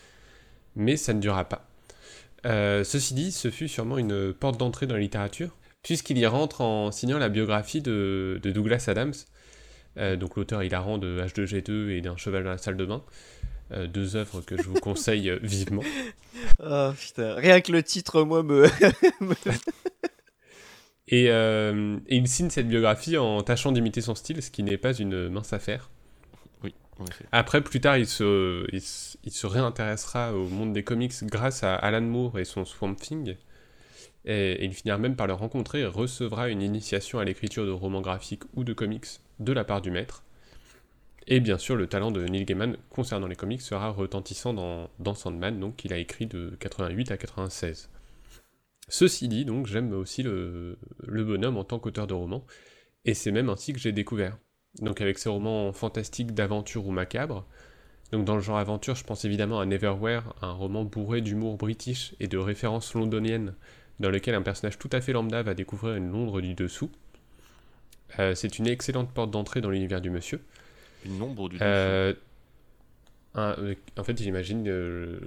mais 0.74 0.96
ça 0.96 1.14
ne 1.14 1.20
durera 1.20 1.44
pas. 1.44 1.68
Euh, 2.46 2.82
ceci 2.82 3.14
dit, 3.14 3.30
ce 3.30 3.48
fut 3.48 3.68
sûrement 3.68 3.96
une 3.96 4.32
porte 4.32 4.58
d'entrée 4.58 4.88
dans 4.88 4.94
la 4.94 5.00
littérature, 5.00 5.54
puisqu'il 5.84 6.18
y 6.18 6.26
rentre 6.26 6.62
en 6.62 6.90
signant 6.90 7.18
la 7.18 7.28
biographie 7.28 7.80
de, 7.80 8.40
Douglas 8.42 8.86
Adams, 8.88 9.14
euh, 9.96 10.16
donc 10.16 10.36
l'auteur 10.36 10.62
hilarant 10.62 10.98
de 10.98 11.20
H2G2 11.20 11.90
et 11.90 12.00
d'un 12.00 12.16
cheval 12.16 12.44
dans 12.44 12.50
la 12.50 12.58
salle 12.58 12.76
de 12.76 12.84
bain, 12.84 13.02
euh, 13.72 13.86
deux 13.86 14.16
œuvres 14.16 14.40
que 14.40 14.56
je 14.56 14.62
vous 14.62 14.80
conseille 14.80 15.32
vivement. 15.42 15.82
Oh 16.62 16.90
putain, 16.98 17.34
rien 17.34 17.60
que 17.60 17.72
le 17.72 17.82
titre, 17.82 18.22
moi, 18.22 18.42
me... 18.42 18.66
et, 21.08 21.26
il 22.08 22.28
signe 22.28 22.50
cette 22.50 22.68
biographie 22.68 23.16
en 23.16 23.42
tâchant 23.42 23.72
d'imiter 23.72 24.00
son 24.00 24.14
style, 24.14 24.42
ce 24.42 24.50
qui 24.50 24.62
n'est 24.62 24.78
pas 24.78 24.92
une 24.92 25.28
mince 25.28 25.52
affaire. 25.52 25.90
Après, 27.32 27.62
plus 27.62 27.80
tard, 27.80 27.96
il 27.96 28.06
se, 28.06 28.66
il, 28.72 29.32
se 29.32 29.46
réintéressera 29.46 30.34
au 30.34 30.48
monde 30.48 30.72
des 30.72 30.84
comics 30.84 31.14
grâce 31.24 31.64
à 31.64 31.74
Alan 31.74 32.02
Moore 32.02 32.38
et 32.38 32.44
son 32.44 32.64
Swamp 32.64 32.94
Thing. 32.94 33.36
Et, 34.24 34.64
il 34.64 34.72
finira 34.72 34.98
même 34.98 35.16
par 35.16 35.26
le 35.26 35.32
rencontrer 35.32 35.80
et 35.80 35.86
recevra 35.86 36.48
une 36.48 36.62
initiation 36.62 37.18
à 37.18 37.24
l'écriture 37.24 37.66
de 37.66 37.70
romans 37.70 38.00
graphiques 38.00 38.44
ou 38.54 38.64
de 38.64 38.72
comics 38.72 39.06
de 39.38 39.52
la 39.52 39.64
part 39.64 39.80
du 39.80 39.90
maître. 39.90 40.24
Et 41.26 41.40
bien 41.40 41.58
sûr, 41.58 41.76
le 41.76 41.86
talent 41.86 42.10
de 42.10 42.24
Neil 42.24 42.44
Gaiman 42.44 42.76
concernant 42.88 43.26
les 43.26 43.36
comics 43.36 43.60
sera 43.60 43.90
retentissant 43.90 44.54
dans, 44.54 45.14
Sandman, 45.14 45.60
donc 45.60 45.76
qu'il 45.76 45.92
a 45.92 45.98
écrit 45.98 46.26
de 46.26 46.56
88 46.58 47.12
à 47.12 47.16
96. 47.16 47.90
Ceci 48.88 49.28
dit, 49.28 49.44
donc, 49.44 49.66
j'aime 49.66 49.92
aussi 49.92 50.22
le, 50.22 50.78
le 51.06 51.24
bonhomme 51.24 51.56
en 51.56 51.64
tant 51.64 51.78
qu'auteur 51.78 52.06
de 52.06 52.14
romans, 52.14 52.44
et 53.04 53.14
c'est 53.14 53.30
même 53.30 53.48
ainsi 53.48 53.72
que 53.72 53.78
j'ai 53.78 53.92
découvert 53.92 54.38
donc 54.78 55.00
avec 55.00 55.18
ses 55.18 55.28
romans 55.28 55.72
fantastiques 55.72 56.32
d'aventure 56.32 56.86
ou 56.86 56.92
macabres. 56.92 57.46
Donc 58.12 58.24
dans 58.24 58.34
le 58.34 58.40
genre 58.40 58.58
aventure, 58.58 58.94
je 58.94 59.04
pense 59.04 59.24
évidemment 59.24 59.60
à 59.60 59.66
Neverwhere, 59.66 60.34
un 60.42 60.52
roman 60.52 60.84
bourré 60.84 61.20
d'humour 61.20 61.56
british 61.56 62.14
et 62.20 62.26
de 62.26 62.38
références 62.38 62.94
londoniennes, 62.94 63.54
dans 64.00 64.10
lequel 64.10 64.34
un 64.34 64.42
personnage 64.42 64.78
tout 64.78 64.88
à 64.92 65.00
fait 65.00 65.12
lambda 65.12 65.42
va 65.42 65.54
découvrir 65.54 65.94
une 65.94 66.10
Londres 66.10 66.40
du 66.40 66.54
dessous. 66.54 66.90
Euh, 68.18 68.34
c'est 68.34 68.58
une 68.58 68.66
excellente 68.66 69.12
porte 69.12 69.30
d'entrée 69.30 69.60
dans 69.60 69.70
l'univers 69.70 70.00
du 70.00 70.10
monsieur. 70.10 70.42
Une 71.04 71.18
Londres 71.18 71.48
du 71.48 71.58
euh, 71.60 72.12
dessous 72.12 72.20
euh, 73.36 73.76
en 73.96 74.02
fait, 74.02 74.20
j'imagine 74.20 74.66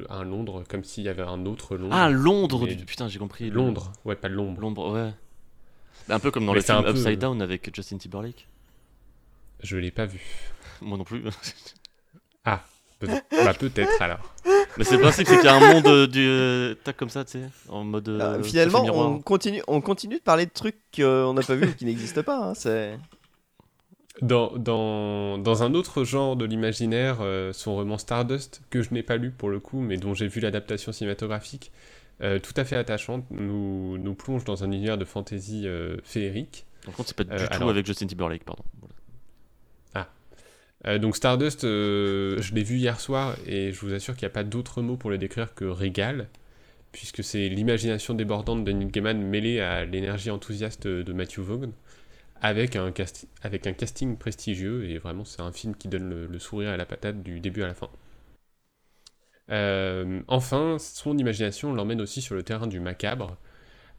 un 0.09 0.23
Londres 0.25 0.65
comme 0.67 0.83
s'il 0.83 1.05
y 1.05 1.09
avait 1.09 1.23
un 1.23 1.45
autre 1.45 1.77
Londres. 1.77 1.95
Ah, 1.95 2.09
Londres 2.09 2.67
du... 2.67 2.75
Putain, 2.75 3.07
j'ai 3.07 3.17
compris. 3.17 3.49
Londres, 3.49 3.93
ouais, 4.03 4.17
pas 4.17 4.27
l'ombre. 4.27 4.59
Londres, 4.59 4.91
ouais. 4.91 5.13
Un 6.09 6.19
peu 6.19 6.29
comme 6.29 6.45
dans 6.45 6.53
le 6.53 6.59
film 6.59 6.85
Upside 6.85 7.19
Down 7.19 7.41
avec 7.41 7.73
Justin 7.73 7.97
Timberlake. 7.97 8.49
Je 9.61 9.77
l'ai 9.77 9.91
pas 9.91 10.05
vu. 10.05 10.21
Moi 10.81 10.97
non 10.97 11.05
plus. 11.05 11.23
ah, 12.43 12.65
peut-être. 13.07 13.45
bah, 13.45 13.53
peut-être 13.53 14.01
alors. 14.01 14.19
Mais 14.77 14.83
c'est 14.83 14.95
le 14.95 15.01
principe, 15.01 15.27
c'est 15.27 15.35
qu'il 15.35 15.45
y 15.45 15.47
a 15.47 15.55
un 15.55 15.73
monde 15.73 15.87
euh, 15.87 16.07
du 16.07 16.25
euh, 16.27 16.75
tac 16.83 16.97
comme 16.97 17.09
ça, 17.09 17.23
tu 17.23 17.33
sais, 17.33 17.49
en 17.69 17.83
mode. 17.83 18.09
Euh, 18.09 18.37
ah, 18.39 18.43
finalement, 18.43 18.83
on 18.83 19.19
continue, 19.19 19.61
on 19.67 19.81
continue 19.81 20.17
de 20.17 20.21
parler 20.21 20.45
de 20.45 20.51
trucs 20.51 20.77
qu'on 20.95 21.33
n'a 21.33 21.41
pas 21.41 21.55
vu 21.55 21.67
ou 21.67 21.73
qui 21.73 21.85
n'existent 21.85 22.23
pas. 22.23 22.49
Hein, 22.49 22.53
c'est. 22.55 22.97
Dans, 24.21 24.55
dans, 24.57 25.39
dans, 25.39 25.63
un 25.63 25.73
autre 25.73 26.03
genre 26.03 26.35
de 26.35 26.45
l'imaginaire, 26.45 27.17
son 27.51 27.75
roman 27.75 27.97
Stardust, 27.97 28.61
que 28.69 28.83
je 28.83 28.93
n'ai 28.93 29.01
pas 29.01 29.17
lu 29.17 29.31
pour 29.31 29.49
le 29.49 29.59
coup, 29.59 29.79
mais 29.79 29.97
dont 29.97 30.13
j'ai 30.13 30.27
vu 30.27 30.39
l'adaptation 30.39 30.91
cinématographique, 30.91 31.71
tout 32.19 32.53
à 32.55 32.63
fait 32.63 32.75
attachante, 32.75 33.25
nous, 33.31 33.97
nous 33.97 34.13
plonge 34.13 34.43
dans 34.43 34.63
un 34.63 34.71
univers 34.71 34.99
de 34.99 35.05
fantasy 35.05 35.65
féerique. 36.03 36.67
Par 36.85 36.93
contre, 36.93 37.09
c'est 37.09 37.17
pas 37.17 37.23
du 37.23 37.43
tout 37.47 37.69
avec 37.69 37.85
Justin 37.87 38.05
Timberlake, 38.05 38.43
pardon. 38.43 38.63
Euh, 40.85 40.99
donc 40.99 41.15
Stardust, 41.15 41.63
euh, 41.63 42.41
je 42.41 42.53
l'ai 42.53 42.63
vu 42.63 42.77
hier 42.77 42.99
soir 42.99 43.37
et 43.45 43.71
je 43.71 43.79
vous 43.79 43.93
assure 43.93 44.15
qu'il 44.15 44.25
n'y 44.25 44.31
a 44.31 44.33
pas 44.33 44.43
d'autre 44.43 44.81
mot 44.81 44.97
pour 44.97 45.09
le 45.09 45.17
décrire 45.17 45.53
que 45.53 45.65
régal, 45.65 46.27
puisque 46.91 47.23
c'est 47.23 47.47
l'imagination 47.47 48.13
débordante 48.13 48.65
de 48.65 48.71
Neil 48.71 48.89
Gaiman 48.89 49.21
mêlée 49.21 49.61
à 49.61 49.85
l'énergie 49.85 50.29
enthousiaste 50.29 50.87
de 50.87 51.13
Matthew 51.13 51.39
Vaughn, 51.39 51.71
avec 52.41 52.75
un, 52.75 52.91
avec 53.43 53.67
un 53.67 53.73
casting 53.73 54.17
prestigieux, 54.17 54.89
et 54.89 54.97
vraiment 54.97 55.23
c'est 55.23 55.41
un 55.41 55.53
film 55.53 55.75
qui 55.75 55.87
donne 55.87 56.27
le, 56.29 56.39
sourire 56.39 56.73
et 56.73 56.77
la 56.77 56.85
patate 56.85 57.23
du 57.23 57.39
début 57.39 57.63
à 57.63 57.67
la 57.67 57.73
fin. 57.73 57.89
Euh, 59.51 60.21
enfin, 60.27 60.77
son 60.79 61.17
imagination 61.17 61.73
l'emmène 61.73 62.01
aussi 62.01 62.21
sur 62.21 62.35
le 62.35 62.43
terrain 62.43 62.67
du 62.67 62.81
macabre, 62.81 63.37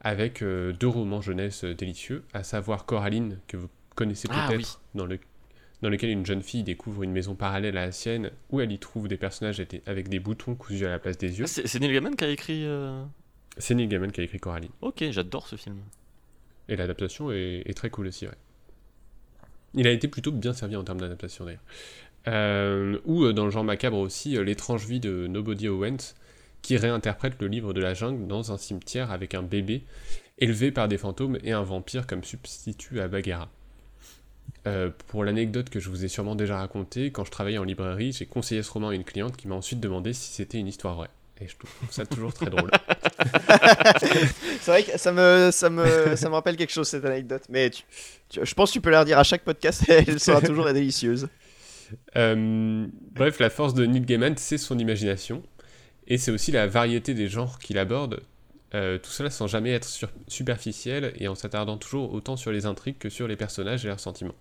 avec 0.03 0.45
deux 0.45 0.87
romans 0.87 1.23
jeunesse 1.23 1.65
délicieux, 1.65 2.25
à 2.35 2.43
savoir 2.43 2.85
Coraline, 2.85 3.39
que 3.49 3.57
vous 3.57 3.71
connaissez 3.95 4.29
ah 4.31 4.49
peut-être, 4.51 4.83
dans 4.95 5.07
le 5.07 5.19
dans 5.85 5.91
lequel 5.91 6.09
une 6.09 6.25
jeune 6.25 6.41
fille 6.41 6.63
découvre 6.63 7.03
une 7.03 7.13
maison 7.13 7.35
parallèle 7.35 7.77
à 7.77 7.85
la 7.85 7.93
sienne, 7.93 8.31
où 8.49 8.63
elle 8.63 8.73
y 8.73 8.79
trouve 8.79 9.07
des 9.07 9.19
personnages 9.19 9.63
avec 9.85 10.09
des 10.09 10.19
boutons 10.19 10.55
cousus 10.55 10.87
à 10.87 10.89
la 10.89 10.99
place 10.99 11.19
des 11.19 11.39
yeux. 11.39 11.45
Ah, 11.45 11.61
c'est 11.67 11.79
Neil 11.79 11.93
Gaiman 11.93 12.17
qui 12.17 12.25
a 12.25 12.31
écrit. 12.31 12.65
Euh, 12.65 13.05
c'est 13.59 13.75
Neil 13.75 13.87
Gaiman 13.87 14.11
qui 14.11 14.23
a 14.23 14.25
écrit 14.25 14.41
Coraline. 14.41 14.71
Ok, 14.81 15.05
j'adore 15.11 15.47
ce 15.47 15.57
film. 15.57 15.77
Et 16.71 16.77
l'adaptation 16.77 17.31
est, 17.31 17.77
très 17.77 17.91
cool 17.91 18.07
aussi, 18.07 18.25
ouais. 18.25 18.33
Il 19.75 19.87
a 19.87 19.91
été 19.91 20.09
plutôt 20.09 20.33
bien 20.33 20.55
servi 20.55 20.75
en 20.75 20.85
termes 20.85 21.03
d'adaptation 21.03 21.45
d'ailleurs. 21.45 21.61
Euh, 22.29 22.99
ou 23.05 23.25
euh, 23.25 23.35
dans 23.35 23.45
le 23.45 23.51
genre 23.51 23.65
macabre 23.65 23.99
aussi, 23.99 24.43
L'étrange 24.43 24.87
vie 24.87 25.01
de 25.01 25.27
Nobody 25.27 25.69
Owens, 25.69 26.15
qui 26.63 26.79
réinterprète 26.79 27.35
le 27.43 27.47
livre 27.47 27.75
de 27.75 27.83
la 27.83 27.93
jungle 27.93 28.27
dans 28.27 28.53
un 28.53 28.57
cimetière 28.57 29.11
avec 29.11 29.35
un 29.35 29.43
bébé 29.43 29.83
élevé 30.39 30.73
par 30.73 30.89
des 30.89 30.97
fantômes 30.97 31.37
et 31.45 31.53
un 31.53 31.63
vampire 31.63 32.07
comme 32.07 32.25
substitut 32.25 33.01
à 33.01 33.09
Bagheera. 33.09 33.51
Euh, 34.67 34.91
pour 35.09 35.25
l'anecdote 35.25 35.69
que 35.69 35.79
je 35.79 35.91
vous 35.91 36.05
ai 36.05 36.09
sûrement 36.09 36.35
déjà 36.35 36.59
racontée, 36.59 37.11
quand 37.11 37.25
je 37.25 37.31
travaillais 37.31 37.59
en 37.59 37.65
librairie, 37.65 38.13
j'ai 38.13 38.27
conseillé 38.27 38.63
ce 38.63 38.71
roman 38.71 38.89
à 38.89 38.95
une 38.95 39.05
cliente 39.05 39.37
qui 39.37 39.47
m'a 39.47 39.55
ensuite 39.55 39.81
demandé 39.81 40.13
si 40.15 40.33
c'était 40.33 40.59
une 40.59 40.69
histoire 40.69 40.95
vraie. 40.95 41.11
Et 41.41 41.49
je 41.49 41.57
trouve 41.57 41.71
ça 41.91 42.07
toujours 42.07 42.33
très 42.33 42.47
drôle. 42.47 42.71
c'est 44.61 44.71
vrai 44.71 44.85
que 44.85 44.97
ça 44.97 45.13
me, 45.13 45.51
ça, 45.51 45.69
me, 45.69 46.17
ça 46.17 46.29
me 46.29 46.35
rappelle 46.35 46.57
quelque 46.57 46.73
chose 46.73 46.89
cette 46.89 47.05
anecdote. 47.05 47.43
Mais 47.49 47.71
je 48.31 48.55
pense 48.55 48.71
que 48.71 48.75
tu 48.75 48.81
peux 48.81 48.91
la 48.91 49.01
redire 49.01 49.19
à 49.19 49.25
chaque 49.25 49.43
podcast 49.43 49.89
et 49.89 49.93
elle 50.07 50.21
sera 50.21 50.41
toujours 50.41 50.73
délicieuse. 50.73 51.29
Euh, 52.17 52.87
bref, 53.13 53.41
la 53.41 53.51
force 53.51 53.75
de 53.75 53.85
Neil 53.85 54.03
Gaiman, 54.03 54.37
c'est 54.37 54.59
son 54.59 54.79
imagination. 54.79 55.43
Et 56.07 56.19
c'est 56.19 56.31
aussi 56.31 56.53
la 56.53 56.67
variété 56.67 57.15
des 57.15 57.29
genres 57.29 57.59
qu'il 57.59 57.79
aborde. 57.79 58.23
Euh, 58.75 58.99
tout 58.99 59.11
cela 59.11 59.31
sans 59.31 59.47
jamais 59.47 59.73
être 59.73 59.89
superficiel 60.27 61.13
et 61.19 61.29
en 61.29 61.35
s'attardant 61.35 61.77
toujours 61.77 62.13
autant 62.13 62.37
sur 62.37 62.51
les 62.51 62.67
intrigues 62.67 62.99
que 62.99 63.09
sur 63.09 63.29
les 63.29 63.37
personnages 63.37 63.85
et 63.85 63.89
leurs 63.89 64.01
sentiments. 64.01 64.35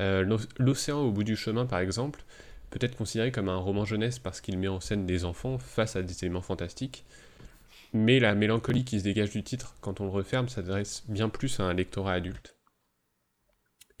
Euh, 0.00 0.38
L'océan 0.58 1.00
au 1.00 1.12
bout 1.12 1.24
du 1.24 1.36
chemin, 1.36 1.66
par 1.66 1.78
exemple, 1.78 2.24
peut 2.70 2.78
être 2.80 2.96
considéré 2.96 3.30
comme 3.30 3.48
un 3.48 3.56
roman 3.56 3.84
jeunesse 3.84 4.18
parce 4.18 4.40
qu'il 4.40 4.58
met 4.58 4.68
en 4.68 4.80
scène 4.80 5.06
des 5.06 5.24
enfants 5.24 5.58
face 5.58 5.96
à 5.96 6.02
des 6.02 6.24
éléments 6.24 6.42
fantastiques, 6.42 7.04
mais 7.92 8.18
la 8.18 8.34
mélancolie 8.34 8.84
qui 8.84 8.98
se 8.98 9.04
dégage 9.04 9.30
du 9.30 9.42
titre 9.42 9.76
quand 9.80 10.00
on 10.00 10.04
le 10.04 10.10
referme 10.10 10.48
s'adresse 10.48 11.04
bien 11.08 11.28
plus 11.28 11.60
à 11.60 11.64
un 11.64 11.74
lectorat 11.74 12.14
adulte. 12.14 12.56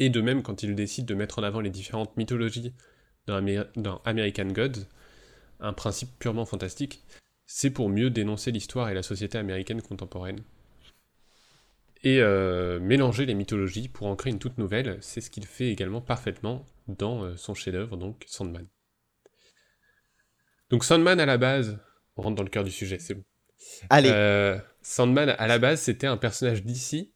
Et 0.00 0.10
de 0.10 0.20
même, 0.20 0.42
quand 0.42 0.64
il 0.64 0.74
décide 0.74 1.06
de 1.06 1.14
mettre 1.14 1.38
en 1.38 1.44
avant 1.44 1.60
les 1.60 1.70
différentes 1.70 2.16
mythologies 2.16 2.72
dans, 3.26 3.40
dans 3.76 4.02
American 4.04 4.48
Gods, 4.48 4.86
un 5.60 5.72
principe 5.72 6.10
purement 6.18 6.44
fantastique, 6.44 7.04
c'est 7.46 7.70
pour 7.70 7.88
mieux 7.88 8.10
dénoncer 8.10 8.50
l'histoire 8.50 8.88
et 8.88 8.94
la 8.94 9.02
société 9.02 9.38
américaine 9.38 9.82
contemporaine 9.82 10.40
et 12.04 12.20
euh, 12.20 12.78
mélanger 12.80 13.24
les 13.24 13.34
mythologies 13.34 13.88
pour 13.88 14.06
en 14.06 14.14
créer 14.14 14.30
une 14.32 14.38
toute 14.38 14.58
nouvelle, 14.58 14.98
c'est 15.00 15.22
ce 15.22 15.30
qu'il 15.30 15.46
fait 15.46 15.70
également 15.70 16.02
parfaitement 16.02 16.66
dans 16.86 17.24
euh, 17.24 17.36
son 17.36 17.54
chef-d'œuvre, 17.54 17.96
donc 17.96 18.24
Sandman. 18.26 18.66
Donc 20.68 20.84
Sandman 20.84 21.18
à 21.18 21.26
la 21.26 21.38
base, 21.38 21.78
on 22.16 22.22
rentre 22.22 22.36
dans 22.36 22.42
le 22.42 22.50
cœur 22.50 22.62
du 22.62 22.70
sujet, 22.70 22.98
c'est 22.98 23.14
bon. 23.14 23.24
Allez. 23.88 24.10
Euh, 24.12 24.58
Sandman 24.82 25.30
à 25.30 25.46
la 25.46 25.58
base, 25.58 25.80
c'était 25.80 26.06
un 26.06 26.18
personnage 26.18 26.62
d'ici. 26.62 27.10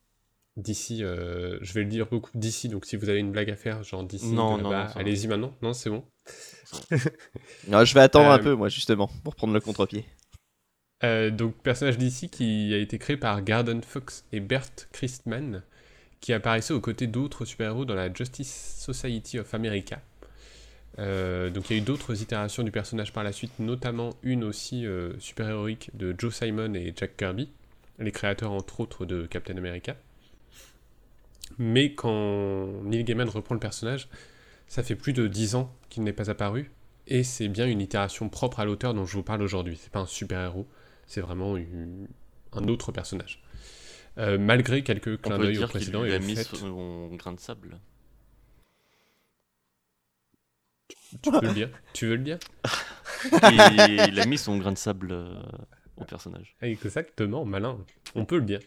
D'ici, 0.56 1.00
je 1.02 1.72
vais 1.72 1.84
le 1.84 1.88
dire 1.88 2.08
beaucoup 2.08 2.32
d'ici, 2.34 2.68
donc 2.68 2.84
si 2.84 2.96
vous 2.96 3.08
avez 3.08 3.20
une 3.20 3.30
blague 3.30 3.48
à 3.48 3.54
faire, 3.54 3.84
genre 3.84 4.02
d'ici, 4.02 4.32
non, 4.32 4.58
non, 4.58 4.72
allez-y 4.72 5.28
maintenant. 5.28 5.56
Non, 5.62 5.72
c'est 5.72 5.88
bon. 5.88 6.04
non, 7.68 7.84
je 7.84 7.94
vais 7.94 8.00
attendre 8.00 8.30
un 8.30 8.40
peu, 8.40 8.54
moi, 8.54 8.68
justement, 8.68 9.08
pour 9.22 9.36
prendre 9.36 9.54
le 9.54 9.60
contre-pied. 9.60 10.04
Euh, 11.04 11.30
donc, 11.30 11.54
personnage 11.62 11.98
d'ici 11.98 12.28
qui 12.28 12.74
a 12.74 12.78
été 12.78 12.98
créé 12.98 13.16
par 13.16 13.42
Garden 13.42 13.82
Fox 13.82 14.24
et 14.32 14.40
Bert 14.40 14.70
Christman, 14.92 15.62
qui 16.20 16.32
apparaissaient 16.32 16.74
aux 16.74 16.80
côtés 16.80 17.06
d'autres 17.06 17.44
super-héros 17.44 17.84
dans 17.84 17.94
la 17.94 18.12
Justice 18.12 18.76
Society 18.78 19.38
of 19.38 19.54
America. 19.54 20.00
Euh, 20.98 21.48
donc 21.50 21.70
il 21.70 21.76
y 21.76 21.78
a 21.78 21.82
eu 21.82 21.84
d'autres 21.84 22.22
itérations 22.22 22.64
du 22.64 22.72
personnage 22.72 23.12
par 23.12 23.22
la 23.22 23.32
suite, 23.32 23.52
notamment 23.60 24.10
une 24.22 24.42
aussi 24.42 24.84
euh, 24.86 25.12
super-héroïque 25.20 25.90
de 25.94 26.14
Joe 26.18 26.34
Simon 26.34 26.74
et 26.74 26.92
Jack 26.96 27.16
Kirby, 27.16 27.48
les 27.98 28.10
créateurs 28.10 28.50
entre 28.52 28.80
autres 28.80 29.06
de 29.06 29.26
Captain 29.26 29.56
America. 29.56 29.96
Mais 31.58 31.94
quand 31.94 32.66
Neil 32.84 33.04
Gaiman 33.04 33.28
reprend 33.28 33.54
le 33.54 33.60
personnage, 33.60 34.08
Ça 34.66 34.82
fait 34.82 34.96
plus 34.96 35.14
de 35.14 35.28
10 35.28 35.54
ans 35.54 35.74
qu'il 35.88 36.02
n'est 36.04 36.12
pas 36.12 36.30
apparu, 36.30 36.70
et 37.06 37.24
c'est 37.24 37.48
bien 37.48 37.66
une 37.66 37.80
itération 37.80 38.28
propre 38.28 38.60
à 38.60 38.66
l'auteur 38.66 38.92
dont 38.92 39.06
je 39.06 39.14
vous 39.14 39.22
parle 39.22 39.42
aujourd'hui. 39.42 39.78
C'est 39.80 39.90
pas 39.90 40.00
un 40.00 40.06
super-héros, 40.06 40.66
c'est 41.08 41.20
vraiment 41.20 41.56
un 42.52 42.68
autre 42.68 42.92
personnage. 42.92 43.42
Euh, 44.18 44.38
malgré 44.38 44.82
quelques 44.82 45.20
clins 45.20 45.38
d'œil 45.38 45.58
au 45.58 45.66
précédent 45.66 46.04
et 46.04 46.14
a 46.14 46.18
mis 46.18 46.36
son 46.36 47.08
grain 47.14 47.32
de 47.32 47.40
sable. 47.40 47.80
Tu 51.22 51.30
peux 51.30 51.40
le 51.40 51.54
dire 51.54 51.70
Tu 51.94 52.06
veux 52.06 52.16
le 52.16 52.22
dire 52.22 52.38
Il 53.50 54.20
a 54.20 54.26
mis 54.26 54.38
son 54.38 54.58
grain 54.58 54.72
de 54.72 54.78
sable 54.78 55.08
euh, 55.12 55.34
au 55.96 56.04
personnage. 56.04 56.56
Exactement, 56.60 57.44
malin. 57.44 57.78
On 58.14 58.24
peut 58.24 58.38
le 58.38 58.44
dire. 58.44 58.60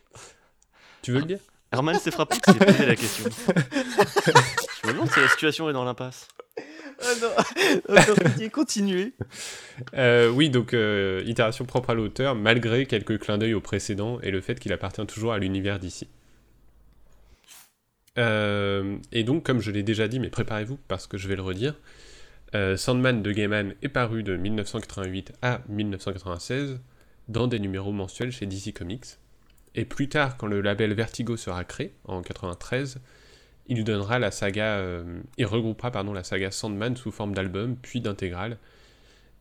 Tu 1.01 1.11
veux 1.11 1.19
le 1.19 1.25
dire 1.25 1.39
Herman 1.71 1.97
s'est 1.97 2.11
frappé 2.11 2.35
s'est 2.35 2.53
posé 2.53 2.85
la 2.85 2.95
question. 2.95 3.25
Je 4.83 4.87
me 4.87 4.93
demande 4.93 5.09
si 5.09 5.19
la 5.19 5.29
situation 5.29 5.69
est 5.69 5.73
dans 5.73 5.85
l'impasse. 5.85 6.27
Ah 7.03 7.13
non, 7.21 8.49
continuez. 8.51 9.13
Euh, 9.95 10.29
oui, 10.29 10.49
donc 10.49 10.73
euh, 10.73 11.23
itération 11.25 11.65
propre 11.65 11.91
à 11.91 11.93
l'auteur, 11.93 12.35
malgré 12.35 12.85
quelques 12.85 13.19
clins 13.19 13.37
d'œil 13.37 13.53
au 13.53 13.61
précédent 13.61 14.19
et 14.21 14.31
le 14.31 14.41
fait 14.41 14.59
qu'il 14.59 14.73
appartient 14.73 15.05
toujours 15.05 15.33
à 15.33 15.39
l'univers 15.39 15.79
d'ici. 15.79 16.07
Euh, 18.17 18.97
et 19.11 19.23
donc, 19.23 19.43
comme 19.43 19.61
je 19.61 19.71
l'ai 19.71 19.83
déjà 19.83 20.07
dit, 20.07 20.19
mais 20.19 20.29
préparez-vous 20.29 20.77
parce 20.87 21.07
que 21.07 21.17
je 21.17 21.27
vais 21.27 21.35
le 21.35 21.41
redire, 21.41 21.75
Sandman 22.75 23.21
de 23.21 23.31
Gaiman 23.31 23.73
est 23.81 23.89
paru 23.89 24.23
de 24.23 24.35
1988 24.35 25.31
à 25.41 25.61
1996 25.69 26.79
dans 27.29 27.47
des 27.47 27.59
numéros 27.59 27.93
mensuels 27.93 28.31
chez 28.31 28.45
DC 28.45 28.73
Comics. 28.73 29.05
Et 29.73 29.85
plus 29.85 30.09
tard, 30.09 30.35
quand 30.35 30.47
le 30.47 30.59
label 30.59 30.93
Vertigo 30.93 31.37
sera 31.37 31.63
créé, 31.63 31.93
en 32.03 32.21
93, 32.21 32.99
il 33.71 33.85
donnera 33.85 34.19
la 34.19 34.31
saga, 34.31 34.79
euh, 34.79 35.21
il 35.37 35.45
regroupera 35.45 35.91
pardon, 35.91 36.11
la 36.11 36.25
saga 36.25 36.51
Sandman 36.51 36.97
sous 36.97 37.09
forme 37.09 37.33
d'album, 37.33 37.77
puis 37.81 38.01
d'intégrale, 38.01 38.57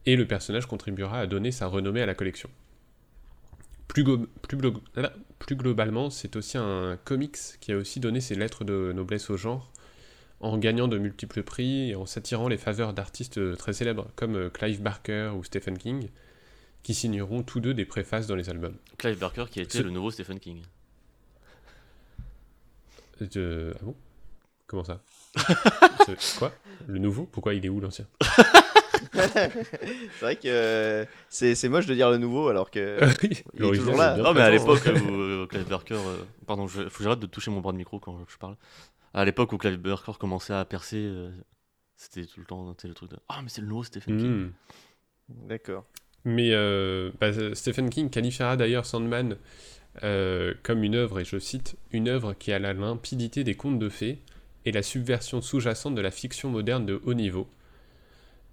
et 0.07 0.14
le 0.14 0.24
personnage 0.24 0.66
contribuera 0.66 1.18
à 1.18 1.26
donner 1.26 1.51
sa 1.51 1.66
renommée 1.66 2.01
à 2.01 2.07
la 2.07 2.14
collection. 2.14 2.49
Plus, 3.89 4.05
plus, 4.43 4.57
plus 5.41 5.57
globalement, 5.57 6.11
c'est 6.11 6.37
aussi 6.37 6.59
un 6.59 6.97
comics 7.05 7.39
qui 7.61 7.72
a 7.72 7.76
aussi 7.76 7.99
donné 7.99 8.20
ses 8.20 8.37
lettres 8.37 8.62
de 8.62 8.93
noblesse 8.95 9.31
au 9.31 9.37
genre, 9.37 9.72
en 10.39 10.59
gagnant 10.59 10.87
de 10.87 10.97
multiples 10.97 11.43
prix 11.43 11.91
et 11.91 11.97
en 11.97 12.07
s'attirant 12.07 12.47
les 12.47 12.57
faveurs 12.57 12.93
d'artistes 12.93 13.57
très 13.57 13.72
célèbres 13.72 14.12
comme 14.14 14.37
euh, 14.37 14.49
Clive 14.49 14.81
Barker 14.81 15.33
ou 15.37 15.43
Stephen 15.43 15.76
King, 15.76 16.09
qui 16.85 16.95
signeront 16.95 17.43
tous 17.43 17.59
deux 17.59 17.74
des 17.74 17.85
préfaces 17.85 18.28
dans 18.28 18.37
les 18.37 18.49
albums. 18.49 18.76
Clive 18.97 19.18
Barker 19.18 19.47
qui 19.51 19.59
a 19.59 19.64
été 19.64 19.83
le 19.83 19.91
nouveau 19.91 20.12
Stephen 20.12 20.39
King. 20.39 20.62
Ah 23.20 23.24
bon? 23.83 23.97
Comment 24.70 24.84
ça? 24.84 25.02
Quoi? 26.38 26.52
Le 26.86 27.00
nouveau? 27.00 27.26
Pourquoi 27.26 27.54
il 27.54 27.66
est 27.66 27.68
où 27.68 27.80
l'ancien? 27.80 28.06
C'est 29.12 30.20
vrai 30.20 30.36
que 30.36 30.46
euh, 30.46 31.04
c'est 31.28 31.68
moche 31.68 31.86
de 31.86 31.94
dire 31.94 32.08
le 32.08 32.18
nouveau 32.18 32.46
alors 32.46 32.70
que 32.70 33.00
il 33.24 33.64
est 33.64 33.74
toujours 33.74 33.96
là. 33.96 34.16
Non 34.16 34.32
mais 34.32 34.42
à 34.42 34.50
l'époque 34.50 34.82
où 34.86 35.10
euh, 35.10 35.46
Clive 35.48 35.66
Barker, 35.66 35.98
pardon, 36.46 36.68
je, 36.68 36.88
faut 36.88 36.98
que 36.98 37.02
j'arrête 37.02 37.18
de 37.18 37.26
toucher 37.26 37.50
mon 37.50 37.60
bras 37.60 37.72
de 37.72 37.78
micro 37.78 37.98
quand 37.98 38.16
je 38.28 38.36
parle. 38.36 38.56
À 39.12 39.24
l'époque 39.24 39.52
où 39.52 39.58
Clive 39.58 39.78
Barker 39.78 40.12
commençait 40.20 40.54
à 40.54 40.64
percer, 40.64 41.12
c'était 41.96 42.24
tout 42.26 42.38
le 42.38 42.46
temps 42.46 42.72
le 42.84 42.94
truc 42.94 43.10
de 43.10 43.16
ah 43.28 43.40
mais 43.42 43.48
c'est 43.48 43.62
le 43.62 43.66
nouveau 43.66 43.82
Stephen 43.82 44.18
King. 44.18 44.30
Hmm. 44.30 44.52
D'accord. 45.48 45.84
Mais 46.24 46.50
euh, 46.52 47.10
bah, 47.18 47.32
Stephen 47.54 47.90
King 47.90 48.08
qualifiera 48.08 48.56
d'ailleurs 48.56 48.86
Sandman 48.86 49.36
euh, 50.04 50.54
comme 50.62 50.84
une 50.84 50.94
œuvre, 50.94 51.20
et 51.20 51.24
je 51.24 51.38
cite, 51.38 51.76
une 51.90 52.08
œuvre 52.08 52.34
qui 52.34 52.52
a 52.52 52.58
la 52.58 52.72
limpidité 52.72 53.42
des 53.42 53.54
contes 53.54 53.78
de 53.78 53.88
fées 53.88 54.22
et 54.64 54.72
la 54.72 54.82
subversion 54.82 55.40
sous-jacente 55.40 55.94
de 55.94 56.00
la 56.00 56.11
fiction 56.11 56.50
moderne 56.50 56.86
de 56.86 57.00
haut 57.04 57.14
niveau. 57.14 57.48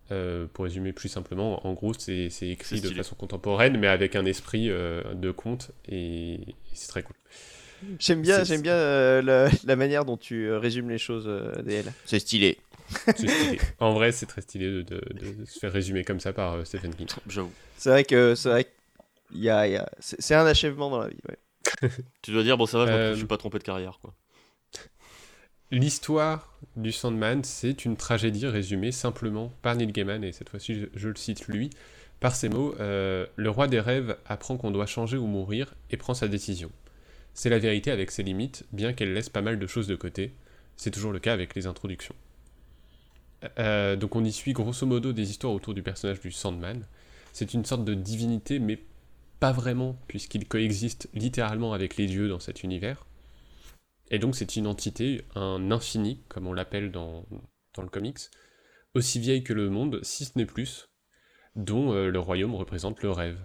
Euh, 0.10 0.48
pour 0.54 0.64
résumer 0.64 0.94
plus 0.94 1.10
simplement, 1.10 1.68
en 1.68 1.74
gros, 1.74 1.94
c'est 1.94 2.30
écrit 2.42 2.80
de 2.80 2.90
façon 2.90 3.16
contemporaine, 3.16 3.78
mais 3.78 3.88
avec 3.88 4.16
un 4.16 4.26
esprit 4.26 4.70
de 4.70 5.32
conte, 5.32 5.72
et, 5.90 6.40
c'est 6.74 6.88
très 6.88 7.04
cool. 7.04 7.16
J'aime 8.00 8.22
bien, 8.22 8.44
j'aime 8.44 8.62
bien 8.62 9.22
la, 9.22 9.50
la, 9.66 9.76
manière 9.76 10.06
dont 10.06 10.18
tu 10.18 10.52
résumes 10.54 10.90
les 10.90 10.98
choses, 10.98 11.26
DL. 11.64 11.92
C'est 12.06 12.20
stylé. 12.20 12.58
en 13.80 13.94
vrai, 13.94 14.12
c'est 14.12 14.26
très 14.26 14.42
stylé 14.42 14.84
de, 14.84 15.02
se 15.46 15.60
faire 15.60 15.72
résumer 15.72 16.04
comme 16.04 16.20
ça 16.20 16.34
par 16.34 16.54
euh, 16.54 16.64
Stephen 16.64 16.94
King. 16.96 17.08
C'est 17.78 17.90
vrai 17.90 18.04
que 18.04 18.36
c'est 18.36 18.50
vrai 18.50 18.68
y 19.34 19.50
a, 19.50 19.68
y 19.68 19.76
a... 19.76 19.90
c'est 20.00 20.36
un 20.36 20.46
achèvement 20.46 20.90
dans 20.90 21.00
la 21.00 21.10
vie. 21.10 21.18
tu 22.22 22.32
dois 22.32 22.44
dire 22.44 22.58
bon 22.58 22.66
ça 22.66 22.78
va, 22.78 22.86
je 22.86 23.10
ne 23.10 23.16
suis 23.16 23.24
euh, 23.26 23.28
pas 23.28 23.38
trompé 23.38 23.60
de 23.60 23.64
carrière 23.64 24.00
quoi. 24.02 24.14
L'histoire 25.70 26.54
du 26.78 26.94
Sandman, 26.94 27.44
c'est 27.44 27.84
une 27.84 27.98
tragédie 27.98 28.48
résumée 28.48 28.94
simplement 28.94 29.52
par 29.62 29.76
Neil 29.76 29.92
Gaiman, 29.92 30.24
et 30.24 30.32
cette 30.32 30.48
fois-ci 30.48 30.88
je, 30.94 31.10
le 31.10 31.16
cite 31.18 31.48
lui, 31.48 31.70
par 32.22 32.38
ces 32.38 32.48
mots 32.48 32.74
euh, 32.80 33.26
Le 33.36 33.50
roi 33.50 33.68
des 33.68 33.82
rêves 33.82 34.18
apprend 34.26 34.56
qu'on 34.56 34.72
doit 34.72 34.86
changer 34.86 35.18
ou 35.18 35.28
mourir 35.28 35.76
et 35.92 35.98
prend 35.98 36.14
sa 36.14 36.30
décision. 36.30 36.72
C'est 37.34 37.50
la 37.50 37.60
vérité 37.60 37.92
avec 37.92 38.12
ses 38.12 38.24
limites, 38.24 38.66
bien 38.72 38.94
qu'elle 38.94 39.14
laisse 39.14 39.28
pas 39.28 39.42
mal 39.42 39.60
de 39.60 39.68
choses 39.68 39.88
de 39.88 39.96
côté. 39.96 40.32
C'est 40.78 40.92
toujours 40.92 41.12
le 41.12 41.20
cas 41.20 41.34
avec 41.34 41.54
les 41.54 41.68
introductions. 41.68 42.16
Euh, 43.60 43.98
donc 43.98 44.16
on 44.16 44.24
y 44.24 44.32
suit 44.32 44.54
grosso 44.54 44.86
modo 44.86 45.12
des 45.12 45.30
histoires 45.30 45.54
autour 45.54 45.74
du 45.74 45.84
personnage 45.84 46.22
du 46.22 46.32
Sandman. 46.32 46.86
C'est 47.34 47.54
une 47.54 47.66
sorte 47.66 47.84
de 47.84 47.94
divinité, 47.94 48.60
mais 48.60 48.80
pas 49.42 49.52
vraiment, 49.52 49.98
puisqu'il 50.08 50.48
coexiste 50.48 51.10
littéralement 51.14 51.74
avec 51.74 51.98
les 51.98 52.08
dieux 52.08 52.30
dans 52.30 52.40
cet 52.40 52.64
univers. 52.64 53.07
Et 54.10 54.20
donc 54.20 54.36
c'est 54.36 54.56
une 54.56 54.68
entité, 54.68 55.26
un 55.36 55.72
infini, 55.72 56.24
comme 56.30 56.48
on 56.48 56.54
l'appelle 56.54 56.92
dans, 56.92 57.26
dans, 57.76 57.84
le 57.84 57.90
comics, 57.90 58.20
aussi 58.94 59.20
vieille 59.20 59.44
que 59.44 59.54
le 59.54 59.70
monde, 59.70 60.00
si 60.04 60.26
ce 60.26 60.38
n'est 60.38 60.46
plus, 60.46 60.90
dont 61.56 61.92
euh, 61.94 62.10
le 62.10 62.20
royaume 62.20 62.56
représente 62.56 63.02
le 63.04 63.12
rêve. 63.12 63.40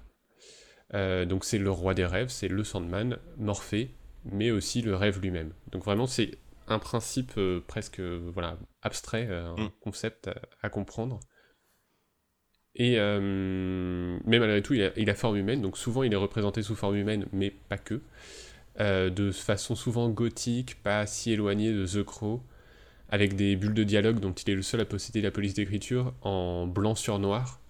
Euh, 0.94 1.24
donc 1.24 1.44
c'est 1.44 1.58
le 1.58 1.70
roi 1.70 1.94
des 1.94 2.04
rêves, 2.04 2.28
c'est 2.28 2.48
le 2.48 2.62
Sandman, 2.62 3.18
Morphée, 3.38 3.96
mais 4.24 4.50
aussi 4.50 4.82
le 4.82 4.94
rêve 4.94 5.20
lui-même. 5.20 5.52
Donc 5.72 5.84
vraiment 5.84 6.06
c'est 6.06 6.38
un 6.68 6.78
principe 6.78 7.32
euh, 7.38 7.60
presque 7.66 8.00
voilà, 8.00 8.58
abstrait, 8.82 9.26
un 9.26 9.56
mm. 9.56 9.70
concept 9.80 10.30
à, 10.62 10.68
comprendre. 10.68 11.18
Et 12.74 12.96
mais 12.96 14.38
malgré 14.38 14.62
tout, 14.62 14.72
il 14.72 14.82
a, 14.82 14.92
il 14.96 15.12
forme 15.14 15.36
humaine, 15.36 15.60
donc 15.60 15.76
souvent 15.76 16.04
il 16.04 16.12
est 16.12 16.16
représenté 16.16 16.62
sous 16.62 16.74
forme 16.74 16.96
humaine, 16.96 17.26
mais 17.32 17.50
pas 17.50 17.76
que. 17.76 18.00
De 18.82 19.30
façon 19.30 19.74
souvent 19.74 20.08
gothique, 20.08 20.82
pas 20.82 21.06
si 21.06 21.32
éloignée 21.32 21.72
de 21.72 21.86
The 21.86 22.02
Crow, 22.02 22.42
avec 23.08 23.36
des 23.36 23.56
bulles 23.56 23.74
de 23.74 23.84
dialogue 23.84 24.18
dont 24.20 24.32
il 24.32 24.50
est 24.50 24.54
le 24.54 24.62
seul 24.62 24.80
à 24.80 24.84
posséder 24.84 25.20
la 25.20 25.30
police 25.30 25.54
d'écriture 25.54 26.12
en 26.22 26.66
blanc 26.66 26.94
sur 26.94 27.18
noir. 27.18 27.60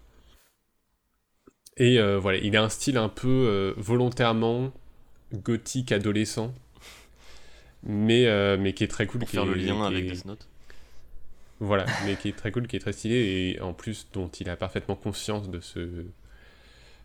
Et 1.77 1.99
voilà, 2.01 2.39
il 2.39 2.57
a 2.57 2.63
un 2.63 2.69
style 2.69 2.97
un 2.97 3.09
peu 3.09 3.75
volontairement 3.77 4.73
gothique 5.33 5.93
adolescent, 5.93 6.55
mais, 7.83 8.27
euh, 8.27 8.57
mais 8.59 8.73
qui 8.73 8.85
est 8.85 8.89
très 8.89 9.07
cool. 9.07 9.21
Pour 9.21 9.29
faire 9.29 9.47
le 9.47 9.55
lien 9.55 9.83
avec 9.83 10.07
Death 10.07 10.25
Note. 10.25 10.47
Voilà, 11.61 11.87
mais 12.05 12.17
qui 12.17 12.29
est 12.29 12.37
très 12.37 12.51
cool, 12.51 12.67
qui 12.67 12.77
est 12.77 12.81
très 12.81 12.93
stylé, 12.93 13.17
et 13.57 13.61
en 13.61 13.73
plus 13.73 14.09
dont 14.13 14.29
il 14.29 14.51
a 14.51 14.57
parfaitement 14.57 14.97
conscience 14.97 15.49
de 15.49 15.61
ce... 15.61 16.05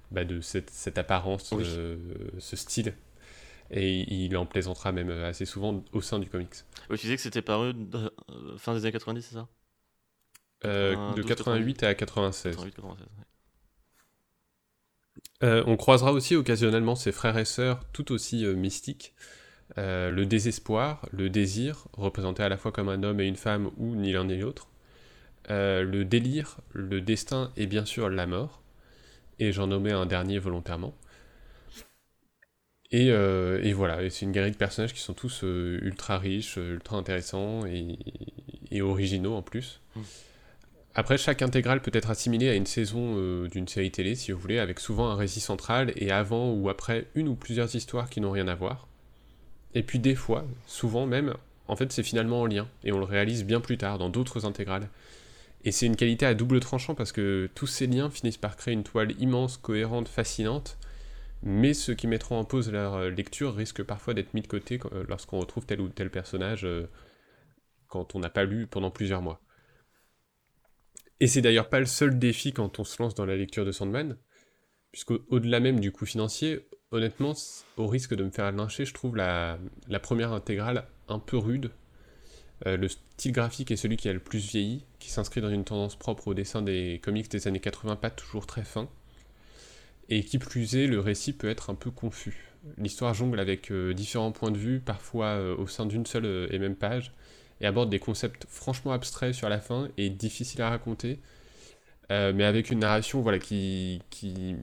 Bah, 0.10 0.24
de 0.24 0.40
cette, 0.40 0.70
cette 0.70 0.98
apparence, 0.98 1.52
euh, 1.54 1.98
ce 2.40 2.56
style. 2.56 2.94
Et 3.72 4.14
il 4.14 4.38
en 4.38 4.46
plaisantera 4.46 4.92
même 4.92 5.10
assez 5.10 5.46
souvent 5.46 5.84
au 5.92 6.02
sein 6.02 6.20
du 6.20 6.30
comics. 6.30 6.54
Oui, 6.90 6.98
tu 6.98 7.06
disais 7.06 7.16
que 7.18 7.22
c'était 7.22 7.42
paru 7.42 7.74
euh, 7.96 8.10
fin 8.58 8.74
des 8.74 8.82
années 8.82 8.94
90, 8.94 9.22
c'est 9.22 9.36
ça? 9.36 9.48
De 10.64 11.22
88 11.22 11.84
à 11.84 11.94
96. 11.94 12.56
88, 12.56 12.76
96 12.76 13.08
on 15.42 15.78
croisera 15.78 16.14
aussi 16.14 16.36
occasionnellement 16.36 16.96
ses 16.96 17.12
frères 17.12 17.38
et 17.38 17.46
sœurs 17.46 17.84
tout 17.94 18.12
aussi 18.12 18.44
mystiques, 18.44 19.14
euh, 19.78 20.10
le 20.12 20.26
désespoir, 20.26 21.06
le 21.12 21.30
désir, 21.30 21.88
représenté 21.94 22.42
à 22.42 22.50
la 22.50 22.58
fois 22.58 22.72
comme 22.72 22.90
un 22.90 23.04
homme 23.04 23.20
et 23.20 23.28
une 23.28 23.36
femme 23.36 23.70
ou 23.78 23.96
ni 23.96 24.14
l'un 24.14 24.24
ni 24.24 24.38
l'autre, 24.38 24.70
euh, 25.50 25.84
le 25.84 26.06
délire, 26.06 26.58
le 26.72 27.02
destin 27.02 27.52
et 27.58 27.68
bien 27.68 27.86
sûr 27.86 28.10
la 28.10 28.26
mort, 28.26 28.62
et 29.40 29.52
j'en 29.52 29.68
nommais 29.68 29.92
un 29.92 30.06
dernier 30.06 30.40
volontairement. 30.40 30.96
Et, 32.92 33.12
euh, 33.12 33.62
et 33.64 33.74
voilà, 33.74 34.10
c'est 34.10 34.26
une 34.26 34.32
galerie 34.32 34.52
de 34.52 34.58
personnages 34.58 34.94
qui 34.94 35.02
sont 35.02 35.14
tous 35.14 35.44
ultra 35.44 36.18
riches, 36.18 36.58
ultra 36.58 36.98
intéressants 36.98 37.66
et, 37.66 38.82
originaux 38.82 39.36
en 39.36 39.42
plus. 39.42 39.82
Mm. 39.96 40.02
Après, 40.96 41.18
chaque 41.18 41.42
intégrale 41.42 41.82
peut 41.82 41.92
être 41.94 42.10
assimilée 42.10 42.50
à 42.50 42.56
une 42.56 42.66
saison 42.66 43.46
d'une 43.46 43.68
série 43.68 43.92
télé, 43.92 44.16
si 44.16 44.32
vous 44.32 44.40
voulez, 44.40 44.58
avec 44.58 44.80
souvent 44.80 45.10
un 45.10 45.16
récit 45.16 45.42
central 45.42 45.94
et 45.96 46.12
avant 46.12 46.52
ou 46.52 46.70
après 46.70 47.06
une 47.14 47.28
ou 47.28 47.36
plusieurs 47.36 47.76
histoires 47.76 48.10
qui 48.10 48.20
n'ont 48.20 48.32
rien 48.32 48.48
à 48.48 48.56
voir. 48.56 48.88
Et 49.76 49.84
puis 49.84 50.00
des 50.00 50.16
fois, 50.16 50.44
souvent 50.66 51.06
même, 51.06 51.36
en 51.68 51.76
fait 51.76 51.92
c'est 51.92 52.02
finalement 52.02 52.42
en 52.42 52.46
lien, 52.48 52.68
et 52.84 52.92
on 52.92 52.98
le 52.98 53.06
réalise 53.06 53.46
bien 53.46 53.62
plus 53.62 53.78
tard 53.78 54.00
dans 54.00 54.10
d'autres 54.10 54.46
intégrales. 54.46 54.90
Et 55.66 55.72
c'est 55.72 55.86
une 55.86 55.96
qualité 55.96 56.26
à 56.26 56.34
double 56.34 56.60
tranchant 56.60 56.96
parce 56.96 57.12
que 57.12 57.50
tous 57.54 57.68
ces 57.68 57.86
liens 57.86 58.10
finissent 58.10 58.38
par 58.38 58.56
créer 58.56 58.74
une 58.74 58.84
toile 58.84 59.12
immense, 59.20 59.58
cohérente, 59.58 60.08
fascinante, 60.08 60.78
mais 61.44 61.74
ceux 61.74 61.94
qui 61.94 62.08
mettront 62.08 62.38
en 62.38 62.46
pause 62.46 62.72
leur 62.72 62.96
euh, 62.96 63.10
lecture 63.10 63.56
risquent 63.56 63.84
parfois 63.84 64.14
d'être 64.14 64.34
mis 64.34 64.42
de 64.42 64.48
côté 64.48 64.80
euh, 64.92 65.04
lorsqu'on 65.08 65.40
retrouve 65.40 65.66
tel 65.66 65.82
ou 65.82 65.90
tel 65.90 66.10
personnage 66.10 66.66
euh, 66.66 66.90
quand 67.88 68.16
on 68.16 68.20
n'a 68.20 68.30
pas 68.30 68.44
lu 68.44 68.68
pendant 68.68 68.92
plusieurs 68.92 69.22
mois. 69.22 69.42
Et 71.20 71.28
c'est 71.28 71.42
d'ailleurs 71.42 71.70
pas 71.70 71.80
le 71.80 71.86
seul 71.86 72.18
défi 72.18 72.54
quand 72.54 72.80
on 72.80 72.84
se 72.84 73.02
lance 73.02 73.16
dans 73.16 73.26
la 73.26 73.36
lecture 73.36 73.66
de 73.66 73.72
Sandman, 73.72 74.18
puisqu'au-delà 74.92 75.60
même 75.60 75.80
du 75.80 75.92
coût 75.92 76.06
financier, 76.06 76.68
honnêtement, 76.92 77.34
au 77.78 77.88
risque 77.88 78.14
de 78.14 78.24
me 78.24 78.30
faire 78.30 78.52
lyncher, 78.52 78.86
je 78.86 78.94
trouve 78.94 79.16
la, 79.16 79.58
première 80.02 80.32
intégrale 80.32 80.88
un 81.08 81.18
peu 81.18 81.38
rude. 81.38 81.72
Le 82.66 82.88
style 82.88 83.32
graphique 83.32 83.72
est 83.72 83.78
celui 83.78 83.98
qui 83.98 84.10
a 84.10 84.14
le 84.14 84.20
plus 84.20 84.48
vieilli, 84.48 84.86
qui 85.00 85.10
s'inscrit 85.10 85.42
dans 85.42 85.50
une 85.50 85.64
tendance 85.64 85.96
propre 85.96 86.28
au 86.28 86.34
dessin 86.36 86.62
des 86.62 87.00
comics 87.04 87.32
des 87.32 87.48
années 87.48 87.60
80, 87.60 87.96
pas 87.96 88.12
toujours 88.12 88.46
très 88.46 88.64
fin. 88.64 88.88
Et 90.10 90.24
qui 90.24 90.38
plus 90.38 90.76
est, 90.76 90.88
le 90.88 91.00
récit 91.00 91.34
peut 91.34 91.50
être 91.50 91.70
un 91.70 91.76
peu 91.76 91.92
confus. 91.92 92.54
L'histoire 92.78 93.14
jongle 93.14 93.40
avec 93.40 93.72
euh, 93.72 93.94
différents 93.94 94.32
points 94.32 94.52
de 94.52 94.58
vue, 94.58 94.80
parfois 94.80 95.28
euh, 95.28 95.56
au 95.58 95.68
sein 95.68 95.86
d'une 95.86 96.06
seule 96.06 96.48
et 96.52 96.60
même 96.60 96.76
page, 96.76 97.14
et 97.62 97.66
aborde 97.66 97.90
des 97.90 98.00
concepts 98.00 98.46
franchement 98.50 98.92
abstraits 98.92 99.34
sur 99.34 99.50
la 99.50 99.60
fin 99.60 99.90
et 99.98 100.10
difficiles 100.10 100.62
à 100.62 100.70
raconter, 100.70 101.20
euh, 102.12 102.32
mais 102.34 102.44
avec 102.44 102.72
une 102.72 102.80
narration 102.80 103.22
voilà, 103.22 103.40
qui, 103.40 104.02
qui, 104.10 104.56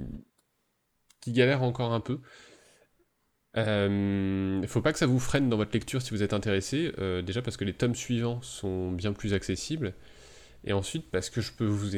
galère 1.27 1.63
encore 1.63 1.93
un 1.93 2.01
peu. 2.01 2.21
Il 3.57 3.61
euh, 3.61 4.67
faut 4.67 4.83
pas 4.83 4.93
que 4.93 4.99
ça 4.99 5.07
vous 5.07 5.21
freine 5.21 5.49
dans 5.49 5.57
votre 5.57 5.73
lecture 5.73 6.03
si 6.03 6.11
vous 6.11 6.23
êtes 6.23 6.33
intéressé, 6.33 6.93
euh, 6.99 7.23
déjà 7.23 7.41
parce 7.41 7.57
que 7.57 7.65
les 7.65 7.73
tomes 7.73 7.95
suivants 7.95 8.43
sont 8.43 8.91
bien 8.91 9.13
plus 9.13 9.33
accessibles, 9.33 9.95
et 10.65 10.73
ensuite 10.73 11.11
parce 11.11 11.31
que 11.31 11.41
je 11.41 11.53
peux 11.53 11.67
vous 11.67 11.91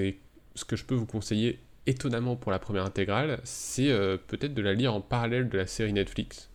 ce 0.55 0.65
que 0.65 0.77
je 0.77 0.85
peux 0.85 0.95
vous 0.95 1.07
conseiller 1.07 1.59
étonnamment 1.87 2.37
pour 2.37 2.53
la 2.53 2.59
première 2.59 2.85
intégrale, 2.85 3.41
c'est 3.45 3.89
peut-être 4.27 4.55
de 4.55 4.63
la 4.63 4.75
lire 4.75 4.95
en 4.95 5.01
parallèle 5.01 5.49
de 5.49 5.59
la 5.59 5.67
série 5.67 5.93
Netflix. 5.93 6.51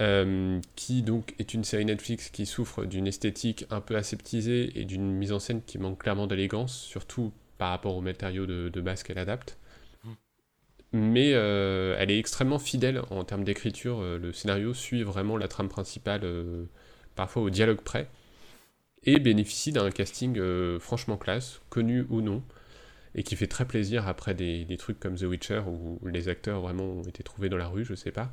Euh, 0.00 0.60
qui 0.76 1.02
donc 1.02 1.34
est 1.40 1.54
une 1.54 1.64
série 1.64 1.84
Netflix 1.84 2.30
qui 2.30 2.46
souffre 2.46 2.84
d'une 2.84 3.08
esthétique 3.08 3.66
un 3.68 3.80
peu 3.80 3.96
aseptisée 3.96 4.78
et 4.78 4.84
d'une 4.84 5.10
mise 5.10 5.32
en 5.32 5.40
scène 5.40 5.60
qui 5.60 5.76
manque 5.78 5.98
clairement 5.98 6.28
d'élégance, 6.28 6.80
surtout 6.80 7.32
par 7.58 7.70
rapport 7.70 7.96
aux 7.96 8.00
matériaux 8.00 8.46
de, 8.46 8.80
base 8.80 9.02
qu'elle 9.02 9.18
adapte. 9.18 9.58
Mais 10.92 11.32
euh, 11.34 11.96
elle 11.98 12.12
est 12.12 12.18
extrêmement 12.18 12.60
fidèle 12.60 13.02
en 13.10 13.24
termes 13.24 13.42
d'écriture. 13.42 13.98
Euh, 14.00 14.18
le 14.18 14.32
scénario 14.32 14.72
suit 14.72 15.02
vraiment 15.02 15.36
la 15.36 15.48
trame 15.48 15.68
principale, 15.68 16.22
parfois 17.16 17.42
au 17.42 17.50
dialogue 17.50 17.80
près, 17.80 18.08
et 19.02 19.18
bénéficie 19.18 19.72
d'un 19.72 19.90
casting 19.90 20.40
franchement 20.78 21.16
classe, 21.16 21.60
connu 21.70 22.06
ou 22.08 22.20
non, 22.20 22.44
et 23.18 23.24
qui 23.24 23.34
fait 23.34 23.48
très 23.48 23.66
plaisir 23.66 24.06
après 24.06 24.32
des, 24.32 24.64
des, 24.64 24.76
trucs 24.76 25.00
comme 25.00 25.16
The 25.16 25.24
Witcher 25.24 25.62
où 25.66 25.98
les 26.06 26.28
acteurs 26.28 26.60
vraiment 26.60 26.84
ont 26.84 27.02
été 27.02 27.24
trouvés 27.24 27.48
dans 27.48 27.56
la 27.56 27.66
rue, 27.66 27.84
je 27.84 27.94
sais 27.94 28.12
pas. 28.12 28.32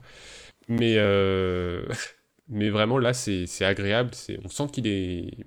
Mais, 0.68 0.94
euh, 0.98 1.88
mais 2.50 2.70
vraiment, 2.70 3.00
là, 3.00 3.12
c'est 3.14 3.66
agréable. 3.66 4.12
On 4.44 4.48
sent 4.48 4.68
qu'il 4.72 4.86
est, 4.86 5.38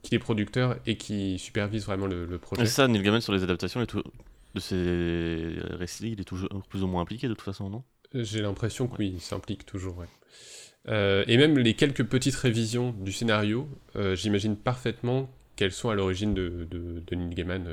qu'il 0.00 0.14
est 0.14 0.18
producteur 0.18 0.78
et 0.86 0.96
qu'il 0.96 1.38
supervise 1.38 1.84
vraiment 1.84 2.06
le, 2.06 2.38
projet. 2.38 2.62
Et 2.62 2.66
ça, 2.66 2.88
Neil 2.88 3.02
Gaiman, 3.02 3.20
sur 3.20 3.34
les 3.34 3.42
adaptations 3.42 3.84
de 3.84 4.60
ces 4.60 5.52
récits, 5.76 6.12
il 6.12 6.20
est 6.22 6.24
toujours 6.24 6.48
plus 6.70 6.82
ou 6.82 6.86
moins 6.86 7.02
impliqué 7.02 7.28
de 7.28 7.34
toute 7.34 7.44
façon, 7.44 7.68
non? 7.68 7.84
J'ai 8.14 8.40
l'impression 8.40 8.88
que 8.88 8.96
oui, 8.98 9.12
il 9.16 9.20
s'implique 9.20 9.66
toujours, 9.66 10.02
euh, 10.88 11.24
et 11.26 11.36
même 11.36 11.58
les 11.58 11.74
quelques 11.74 12.04
petites 12.04 12.36
révisions 12.36 12.92
du 12.92 13.12
scénario, 13.12 13.68
euh, 13.96 14.14
j'imagine 14.14 14.56
parfaitement 14.56 15.28
qu'elles 15.56 15.72
sont 15.72 15.90
à 15.90 15.94
l'origine 15.94 16.32
de, 16.32 16.66
de, 16.70 17.02
de, 17.06 17.14
Neil 17.14 17.34
Gaiman 17.34 17.66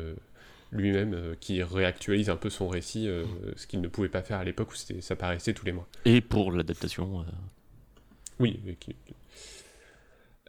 lui-même 0.75 1.13
euh, 1.13 1.35
qui 1.39 1.61
réactualise 1.63 2.29
un 2.29 2.35
peu 2.35 2.49
son 2.49 2.67
récit, 2.67 3.07
euh, 3.07 3.23
ce 3.55 3.67
qu'il 3.67 3.81
ne 3.81 3.87
pouvait 3.87 4.09
pas 4.09 4.21
faire 4.21 4.37
à 4.37 4.43
l'époque 4.43 4.71
où 4.71 5.01
ça 5.01 5.15
paraissait 5.15 5.53
tous 5.53 5.65
les 5.65 5.71
mois. 5.71 5.87
Et 6.05 6.21
pour 6.21 6.51
l'adaptation 6.51 7.21
euh, 7.21 7.23
Oui. 8.39 8.59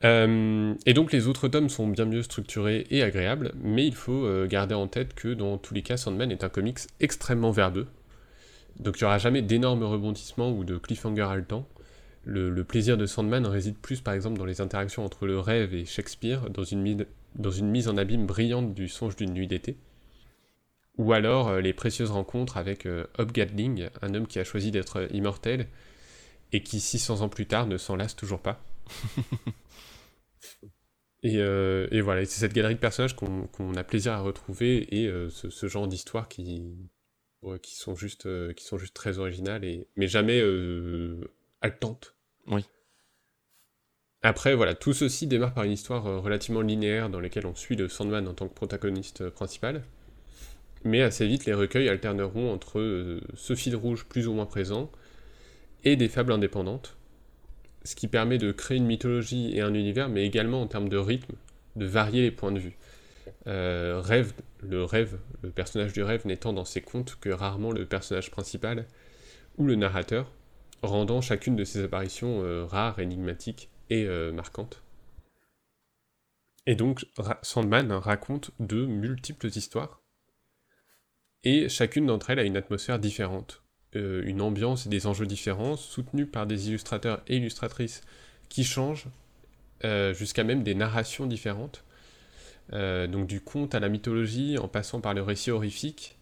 et 0.02 0.94
donc 0.94 1.12
les 1.12 1.26
autres 1.26 1.48
tomes 1.48 1.68
sont 1.68 1.88
bien 1.88 2.04
mieux 2.04 2.22
structurés 2.22 2.86
et 2.90 3.02
agréables, 3.02 3.52
mais 3.62 3.86
il 3.86 3.94
faut 3.94 4.28
garder 4.46 4.74
en 4.74 4.86
tête 4.86 5.14
que 5.14 5.32
dans 5.34 5.58
tous 5.58 5.74
les 5.74 5.82
cas, 5.82 5.96
Sandman 5.96 6.30
est 6.30 6.44
un 6.44 6.48
comics 6.48 6.80
extrêmement 7.00 7.50
verbeux. 7.50 7.86
Donc 8.78 9.00
il 9.00 9.04
n'y 9.04 9.06
aura 9.06 9.18
jamais 9.18 9.42
d'énormes 9.42 9.84
rebondissements 9.84 10.50
ou 10.50 10.64
de 10.64 10.76
cliffhanger 10.76 11.22
haletant. 11.22 11.66
Le, 12.24 12.50
le 12.50 12.64
plaisir 12.64 12.98
de 12.98 13.06
Sandman 13.06 13.46
réside 13.46 13.76
plus 13.76 14.00
par 14.00 14.12
exemple 14.12 14.36
dans 14.36 14.44
les 14.44 14.60
interactions 14.60 15.04
entre 15.04 15.26
le 15.26 15.38
rêve 15.38 15.74
et 15.74 15.84
Shakespeare, 15.84 16.50
dans 16.50 16.64
une, 16.64 17.06
dans 17.36 17.50
une 17.50 17.68
mise 17.68 17.88
en 17.88 17.96
abîme 17.96 18.26
brillante 18.26 18.74
du 18.74 18.88
songe 18.88 19.16
d'une 19.16 19.32
nuit 19.32 19.46
d'été. 19.46 19.76
Ou 20.98 21.12
alors 21.12 21.48
euh, 21.48 21.60
les 21.60 21.72
précieuses 21.72 22.10
rencontres 22.10 22.56
avec 22.56 22.86
euh, 22.86 23.06
Hob 23.18 23.32
Gadling, 23.32 23.88
un 24.02 24.14
homme 24.14 24.26
qui 24.26 24.38
a 24.38 24.44
choisi 24.44 24.70
d'être 24.70 25.08
immortel 25.12 25.68
et 26.52 26.62
qui 26.62 26.80
600 26.80 27.20
ans 27.20 27.28
plus 27.28 27.46
tard 27.46 27.66
ne 27.66 27.76
s'en 27.76 27.96
lasse 27.96 28.16
toujours 28.16 28.40
pas. 28.40 28.62
Euh, 31.24 31.88
et, 31.90 32.02
voilà, 32.02 32.24
c'est 32.24 32.38
cette 32.38 32.52
galerie 32.52 32.76
de 32.76 32.78
personnages 32.78 33.16
qu'on 33.16 33.74
a 33.74 33.82
plaisir 33.82 34.12
à 34.12 34.20
retrouver 34.20 34.86
et 34.94 35.10
ce, 35.28 35.66
genre 35.66 35.88
d'histoires 35.88 36.28
qui, 36.28 36.62
qui, 37.62 37.74
sont 37.74 37.96
juste, 37.96 38.28
qui 38.54 38.64
sont 38.64 38.78
juste 38.78 38.94
très 38.94 39.18
originales, 39.18 39.64
et, 39.64 39.88
mais 39.96 40.06
jamais 40.06 40.40
haletantes. 41.62 42.14
Oui. 42.46 42.64
Après, 44.22 44.54
voilà, 44.54 44.76
tout 44.76 44.92
ceci 44.92 45.26
démarre 45.26 45.52
par 45.52 45.64
une 45.64 45.72
histoire 45.72 46.04
relativement 46.22 46.60
linéaire 46.60 47.10
dans 47.10 47.18
laquelle 47.18 47.46
on 47.46 47.56
suit 47.56 47.74
le 47.74 47.88
Sandman 47.88 48.28
en 48.28 48.34
tant 48.34 48.46
que 48.46 48.54
protagoniste 48.54 49.28
principal. 49.30 49.82
Mais 50.86 51.02
assez 51.02 51.26
vite, 51.26 51.46
les 51.46 51.52
recueils 51.52 51.88
alterneront 51.88 52.52
entre 52.52 52.78
euh, 52.78 53.20
ce 53.34 53.56
fil 53.56 53.74
rouge 53.74 54.04
plus 54.04 54.28
ou 54.28 54.34
moins 54.34 54.46
présent 54.46 54.88
et 55.82 55.96
des 55.96 56.08
fables 56.08 56.30
indépendantes, 56.30 56.96
ce 57.82 57.96
qui 57.96 58.06
permet 58.06 58.38
de 58.38 58.52
créer 58.52 58.78
une 58.78 58.86
mythologie 58.86 59.50
et 59.56 59.62
un 59.62 59.74
univers, 59.74 60.08
mais 60.08 60.24
également 60.24 60.62
en 60.62 60.68
termes 60.68 60.88
de 60.88 60.96
rythme, 60.96 61.34
de 61.74 61.86
varier 61.86 62.22
les 62.22 62.30
points 62.30 62.52
de 62.52 62.60
vue. 62.60 62.76
Euh, 63.48 64.00
rêve, 64.00 64.32
le 64.62 64.84
rêve, 64.84 65.18
le 65.42 65.50
personnage 65.50 65.92
du 65.92 66.04
rêve 66.04 66.24
n'étant 66.24 66.52
dans 66.52 66.64
ses 66.64 66.82
contes 66.82 67.18
que 67.20 67.30
rarement 67.30 67.72
le 67.72 67.84
personnage 67.84 68.30
principal 68.30 68.86
ou 69.58 69.66
le 69.66 69.74
narrateur, 69.74 70.30
rendant 70.82 71.20
chacune 71.20 71.56
de 71.56 71.64
ces 71.64 71.82
apparitions 71.82 72.44
euh, 72.44 72.64
rares, 72.64 73.00
énigmatiques 73.00 73.70
et 73.90 74.06
marquantes. 74.32 74.82
Et 76.66 76.76
donc, 76.76 77.06
Sandman 77.42 77.90
raconte 77.92 78.50
de 78.58 78.84
multiples 78.86 79.46
histoires, 79.46 80.00
et 81.46 81.68
chacune 81.68 82.06
d'entre 82.06 82.30
elles 82.30 82.40
a 82.40 82.42
une 82.42 82.56
atmosphère 82.56 82.98
différente, 82.98 83.62
euh, 83.94 84.20
une 84.26 84.40
ambiance 84.40 84.86
et 84.86 84.88
des 84.88 85.06
enjeux 85.06 85.26
différents, 85.26 85.76
soutenus 85.76 86.26
par 86.28 86.44
des 86.44 86.68
illustrateurs 86.68 87.22
et 87.28 87.36
illustratrices 87.36 88.00
qui 88.48 88.64
changent, 88.64 89.06
euh, 89.84 90.12
jusqu'à 90.12 90.42
même 90.42 90.64
des 90.64 90.74
narrations 90.74 91.24
différentes. 91.24 91.84
Euh, 92.72 93.06
donc 93.06 93.28
du 93.28 93.40
conte 93.40 93.76
à 93.76 93.80
la 93.80 93.88
mythologie, 93.88 94.58
en 94.58 94.66
passant 94.66 95.00
par 95.00 95.14
le 95.14 95.22
récit 95.22 95.52
horrifique. 95.52 96.16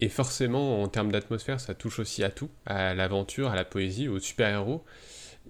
Et 0.00 0.08
forcément, 0.08 0.82
en 0.82 0.88
termes 0.88 1.12
d'atmosphère, 1.12 1.60
ça 1.60 1.74
touche 1.74 2.00
aussi 2.00 2.24
à 2.24 2.30
tout, 2.30 2.50
à 2.66 2.94
l'aventure, 2.94 3.50
à 3.50 3.54
la 3.54 3.64
poésie, 3.64 4.08
aux 4.08 4.18
super-héros, 4.18 4.84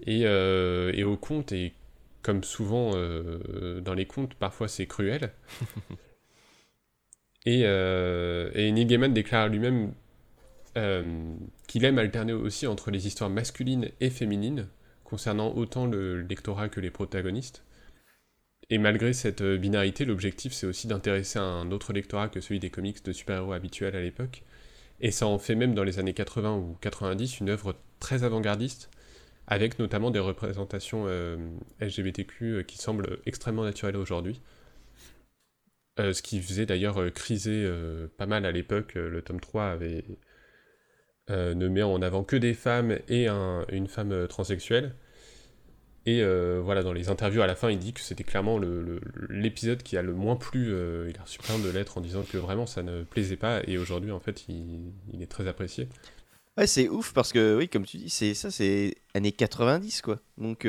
et, 0.05 0.21
et 0.21 1.03
au 1.03 1.17
conte, 1.17 1.51
et 1.51 1.73
comme 2.21 2.43
souvent 2.43 2.91
dans 2.91 3.93
les 3.95 4.05
contes, 4.05 4.35
parfois 4.35 4.67
c'est 4.67 4.85
cruel. 4.85 5.31
Et, 7.45 7.61
euh, 7.65 8.51
Gaiman 8.53 9.13
déclare 9.13 9.47
lui-même 9.47 9.93
euh, 10.77 11.03
qu'il 11.67 11.85
aime 11.85 11.97
alterner 11.97 12.33
aussi 12.33 12.67
entre 12.67 12.91
les 12.91 13.07
histoires 13.07 13.29
masculines 13.29 13.89
et 14.01 14.09
féminines, 14.09 14.67
concernant 15.03 15.53
autant 15.55 15.85
le 15.85 16.21
lectorat 16.21 16.69
que 16.69 16.79
les 16.79 16.91
protagonistes. 16.91 17.63
Et 18.69 18.77
malgré 18.77 19.13
cette 19.13 19.41
euh, 19.41 19.57
binarité, 19.57 20.05
l'objectif 20.05 20.53
c'est 20.53 20.67
aussi 20.67 20.87
d'intéresser 20.87 21.39
un 21.39 21.71
autre 21.71 21.93
lectorat 21.93 22.29
que 22.29 22.41
celui 22.41 22.59
des 22.59 22.69
comics 22.69 23.03
de 23.03 23.11
super-héros 23.13 23.53
habituels 23.53 23.95
à 23.95 24.01
l'époque. 24.01 24.43
Et 25.01 25.11
ça 25.11 25.27
en 25.27 25.39
fait 25.39 25.55
même 25.55 25.73
dans 25.73 25.83
les 25.83 25.97
années 25.99 26.13
80 26.13 26.57
ou 26.57 26.77
90 26.81 27.39
une 27.39 27.49
œuvre 27.49 27.75
très 27.99 28.23
avant-gardiste, 28.23 28.89
avec 29.47 29.79
notamment 29.79 30.11
des 30.11 30.19
représentations 30.19 31.07
LGBTQ 31.81 32.65
qui 32.67 32.77
semblent 32.77 33.19
extrêmement 33.25 33.63
naturelles 33.63 33.97
aujourd'hui. 33.97 34.41
Euh, 35.99 36.13
ce 36.13 36.21
qui 36.21 36.41
faisait 36.41 36.65
d'ailleurs 36.65 37.01
euh, 37.01 37.09
criser 37.09 37.63
euh, 37.65 38.07
pas 38.17 38.25
mal 38.25 38.45
à 38.45 38.51
l'époque. 38.51 38.93
le 38.95 39.21
tome 39.21 39.39
3 39.39 39.65
avait 39.65 40.05
ne 41.29 41.67
met 41.67 41.83
en 41.83 42.01
avant 42.01 42.23
que 42.23 42.35
des 42.35 42.55
femmes 42.55 42.97
et 43.07 43.27
une 43.27 43.87
femme 43.87 44.27
transsexuelle. 44.27 44.95
Et 46.07 46.23
voilà, 46.23 46.81
dans 46.81 46.91
les 46.91 47.09
interviews 47.09 47.43
à 47.43 47.45
la 47.45 47.55
fin, 47.55 47.69
il 47.69 47.77
dit 47.77 47.93
que 47.93 47.99
c'était 47.99 48.23
clairement 48.23 48.59
l'épisode 49.29 49.83
qui 49.83 49.95
a 49.95 50.01
le 50.01 50.13
moins 50.15 50.37
plu. 50.37 50.73
il 51.07 51.15
a 51.19 51.21
reçu 51.21 51.37
plein 51.37 51.59
de 51.59 51.69
lettres 51.69 51.99
en 51.99 52.01
disant 52.01 52.23
que 52.23 52.37
vraiment 52.39 52.65
ça 52.65 52.81
ne 52.81 53.03
plaisait 53.03 53.37
pas. 53.37 53.61
Et 53.67 53.77
aujourd'hui, 53.77 54.09
en 54.09 54.19
fait, 54.19 54.45
il, 54.49 55.21
est 55.21 55.29
très 55.29 55.47
apprécié. 55.47 55.87
Ouais, 56.57 56.65
c'est 56.65 56.89
ouf 56.89 57.13
parce 57.13 57.31
que, 57.31 57.55
oui, 57.55 57.69
comme 57.69 57.85
tu 57.85 57.97
dis, 57.97 58.09
c'est 58.09 58.33
ça, 58.33 58.49
c'est 58.49 58.95
années 59.13 59.31
90, 59.31 60.01
quoi. 60.01 60.19
Donc, 60.39 60.65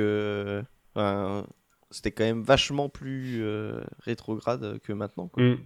c'était 1.91 2.12
quand 2.12 2.24
même 2.24 2.43
vachement 2.43 2.88
plus 2.88 3.43
euh, 3.43 3.80
rétrograde 4.01 4.78
que 4.80 4.93
maintenant. 4.93 5.28
Quoi. 5.28 5.43
Mm. 5.43 5.59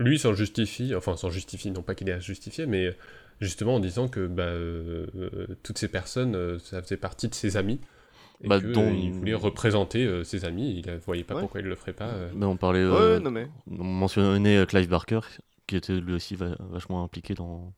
Lui 0.00 0.18
s'en 0.18 0.34
justifie, 0.34 0.94
enfin 0.94 1.16
s'en 1.16 1.30
justifie, 1.30 1.70
non 1.70 1.82
pas 1.82 1.94
qu'il 1.94 2.08
ait 2.08 2.12
à 2.12 2.20
justifier, 2.20 2.66
mais 2.66 2.96
justement 3.40 3.76
en 3.76 3.80
disant 3.80 4.08
que 4.08 4.26
bah, 4.26 4.44
euh, 4.44 5.06
toutes 5.62 5.78
ces 5.78 5.88
personnes, 5.88 6.34
euh, 6.36 6.58
ça 6.58 6.80
faisait 6.82 6.96
partie 6.96 7.28
de 7.28 7.34
ses 7.34 7.56
amis, 7.56 7.80
Et 8.40 8.46
Bah, 8.46 8.60
que, 8.60 8.66
dont- 8.66 8.86
euh, 8.86 8.94
il 8.94 9.10
voulait 9.10 9.34
représenter 9.34 10.04
euh, 10.06 10.22
ses 10.22 10.44
amis, 10.44 10.78
il 10.78 10.86
ne 10.88 10.96
voyait 10.98 11.24
pas 11.24 11.34
Ouais. 11.34 11.40
pourquoi 11.40 11.60
il 11.60 11.66
le 11.66 11.74
ferait 11.74 11.92
pas. 11.92 12.06
euh. 12.10 12.30
Mais 12.36 12.46
on 12.46 12.56
parlait. 12.56 12.86
Ouais, 12.86 13.18
non 13.18 13.32
mais. 13.32 13.48
On 13.68 13.82
mentionnait 13.82 14.64
Clive 14.66 14.88
Barker, 14.88 15.20
qui 15.66 15.74
était 15.74 15.98
lui 16.00 16.12
aussi 16.14 16.36
va- 16.36 16.56
vachement 16.70 17.02
impliqué 17.02 17.34
dans, 17.34 17.72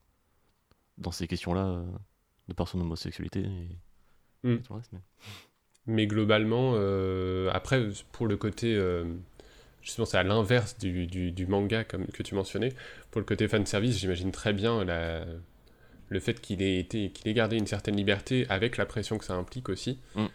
dans 0.99 1.13
ces 1.13 1.27
questions-là 1.27 1.65
euh, 1.67 1.85
de 2.49 2.53
par 2.53 2.69
son 2.69 2.79
homosexualité. 2.81 3.41
Et... 3.41 4.49
Mm. 4.49 4.53
et 4.57 4.61
tout 4.61 4.73
le 4.75 4.77
reste, 4.81 4.93
mais- 4.93 5.01
Mais 5.87 6.07
globalement, 6.07 6.73
euh, 6.77 7.51
après, 7.53 7.89
pour 8.13 8.27
le 8.27 8.37
côté. 8.37 8.75
euh, 8.75 9.05
justement, 9.83 10.05
c'est 10.07 10.19
à 10.19 10.23
l'inverse 10.23 10.77
du, 10.79 11.07
du- 11.07 11.33
du 11.33 11.47
manga 11.47 11.85
comme, 11.85 12.07
que 12.07 12.23
tu 12.23 12.35
mentionnais. 12.35 12.73
Pour 13.11 13.21
le 13.21 13.25
côté 13.25 13.49
fanservice, 13.49 13.99
j'imagine 13.99 14.31
très 14.31 14.53
bien 14.53 14.85
la, 14.85 15.25
le 16.11 16.21
fait 16.21 16.41
qu'il 16.41 16.63
ait, 16.63 16.79
été, 16.79 17.11
qu'il 17.11 17.29
ait 17.29 17.35
gardé 17.35 17.57
une 17.57 17.67
certaine 17.67 17.97
liberté 17.97 18.47
avec 18.51 18.77
la 18.77 18.85
pression 18.87 19.17
que 19.19 19.25
ça 19.25 19.35
implique 19.35 19.69
aussi. 19.69 19.99
Mm. 20.17 20.27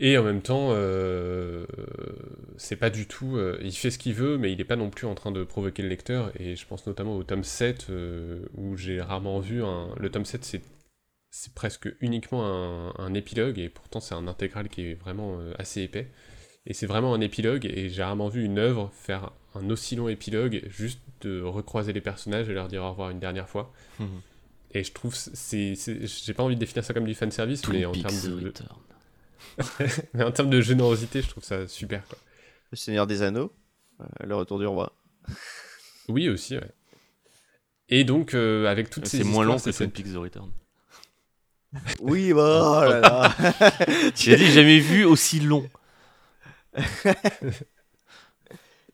Et 0.00 0.18
en 0.18 0.24
même 0.24 0.42
temps, 0.42 0.70
euh, 0.72 1.64
c'est 2.56 2.74
pas 2.76 2.90
du 2.90 3.06
tout. 3.06 3.36
euh, 3.36 3.56
il 3.62 3.70
fait 3.72 3.90
ce 3.90 3.98
qu'il 3.98 4.14
veut, 4.14 4.36
mais 4.36 4.50
il 4.50 4.58
n'est 4.58 4.64
pas 4.64 4.74
non 4.74 4.90
plus 4.90 5.06
en 5.06 5.14
train 5.14 5.30
de 5.30 5.44
provoquer 5.44 5.82
le 5.82 5.88
lecteur. 5.88 6.32
Et 6.40 6.56
je 6.56 6.66
pense 6.66 6.86
notamment 6.88 7.14
au 7.16 7.22
tome 7.22 7.44
7, 7.44 7.86
euh, 7.90 8.40
où 8.56 8.76
j'ai 8.76 9.00
rarement 9.00 9.38
vu 9.38 9.62
un. 9.62 9.90
Le 10.00 10.10
tome 10.10 10.24
7, 10.24 10.44
c'est 10.44 10.60
c'est 11.32 11.54
presque 11.54 11.88
uniquement 12.00 12.44
un, 12.44 12.94
un 12.98 13.14
épilogue, 13.14 13.58
et 13.58 13.70
pourtant 13.70 14.00
c'est 14.00 14.14
un 14.14 14.28
intégral 14.28 14.68
qui 14.68 14.82
est 14.82 14.94
vraiment 14.94 15.40
euh, 15.40 15.54
assez 15.58 15.80
épais. 15.80 16.08
Et 16.66 16.74
c'est 16.74 16.86
vraiment 16.86 17.14
un 17.14 17.20
épilogue, 17.20 17.64
et 17.64 17.88
j'ai 17.88 18.02
rarement 18.04 18.28
vu 18.28 18.44
une 18.44 18.58
œuvre 18.58 18.92
faire 18.94 19.32
un 19.54 19.68
aussi 19.70 19.96
long 19.96 20.08
épilogue, 20.08 20.62
juste 20.68 21.00
de 21.22 21.40
recroiser 21.40 21.94
les 21.94 22.02
personnages 22.02 22.48
et 22.50 22.52
leur 22.52 22.68
dire 22.68 22.82
au 22.84 22.90
revoir 22.90 23.10
une 23.10 23.18
dernière 23.18 23.48
fois. 23.48 23.72
Mhm. 23.98 24.20
Et 24.72 24.84
je 24.84 24.92
trouve, 24.92 25.14
c'est, 25.14 25.74
c'est- 25.74 26.06
j'ai 26.06 26.34
pas 26.34 26.42
envie 26.42 26.54
de 26.54 26.60
définir 26.60 26.84
ça 26.84 26.92
comme 26.92 27.06
du 27.06 27.14
fanservice, 27.14 27.66
mais 27.68 27.86
en, 27.86 27.92
termes 27.92 28.20
de, 28.20 28.44
Return. 28.46 28.78
mais 30.14 30.24
en 30.24 30.32
termes 30.32 30.50
de 30.50 30.60
générosité, 30.60 31.22
je 31.22 31.28
trouve 31.28 31.44
ça 31.44 31.66
super. 31.66 32.06
Quoi. 32.06 32.18
Le 32.70 32.76
Seigneur 32.76 33.06
des 33.06 33.22
Anneaux, 33.22 33.52
euh, 34.00 34.04
le 34.20 34.36
retour 34.36 34.58
du 34.58 34.66
roi. 34.66 34.94
Oui, 36.08 36.28
aussi, 36.28 36.56
ouais. 36.56 36.70
Et 37.88 38.04
donc, 38.04 38.34
euh, 38.34 38.66
avec 38.66 38.90
toutes 38.90 39.06
ces 39.06 39.18
C'est 39.18 39.24
moins 39.24 39.44
long 39.44 39.56
que 39.56 39.62
c'est 39.62 39.72
Twin 39.72 39.90
Peaks 39.90 40.12
The 40.12 40.16
Return. 40.16 40.50
Oui, 42.00 42.32
bah, 42.32 42.82
oh 42.82 42.84
là 42.90 43.00
là. 43.00 43.34
J'ai 44.14 44.36
dit 44.36 44.50
jamais 44.50 44.78
vu 44.78 45.04
aussi 45.04 45.40
long. 45.40 45.68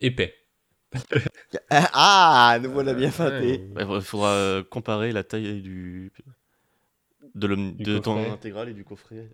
épais. 0.01 0.35
ah, 1.71 2.59
nous 2.63 2.71
voilà 2.73 2.95
bien 2.95 3.11
feintés. 3.11 3.61
Ouais, 3.77 3.85
Il 3.97 4.01
faudra 4.03 4.31
euh, 4.31 4.63
comparer 4.65 5.13
la 5.13 5.23
taille 5.25 5.61
du 5.61 6.13
de, 7.35 7.47
l'om- 7.47 7.75
Du 7.77 7.83
de 7.85 7.99
ton 7.99 8.15
coffret. 8.17 8.31
intégral 8.31 8.69
et 8.71 8.73
du 8.75 8.85
coffret. 8.85 9.29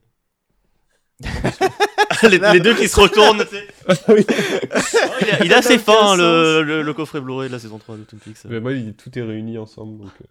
les, 2.25 2.39
les 2.39 2.61
deux 2.61 2.75
qui 2.75 2.89
se 2.89 2.99
retournent. 2.99 3.45
tu 3.45 3.57
sais. 3.57 3.69
Oh, 3.89 3.93
il, 4.17 5.29
est, 5.29 5.45
il 5.45 5.53
est 5.53 5.55
assez 5.55 5.79
fin 5.79 6.17
le, 6.17 6.63
le, 6.63 6.83
le 6.83 6.95
coffret 6.95 7.21
Blu-ray 7.21 7.49
de 7.49 7.53
la 7.55 7.61
saison 7.61 7.79
3 7.79 7.97
de 7.99 8.03
Twin 8.05 8.21
Peaks. 8.21 8.45
Mais 8.47 8.59
moi, 8.61 8.73
il- 8.73 8.95
tout 8.95 9.17
est 9.17 9.23
réuni 9.23 9.57
ensemble, 9.59 9.99
donc 10.03 10.13
euh, 10.23 10.27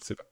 je 0.00 0.04
sais 0.06 0.14
pas. 0.14 0.24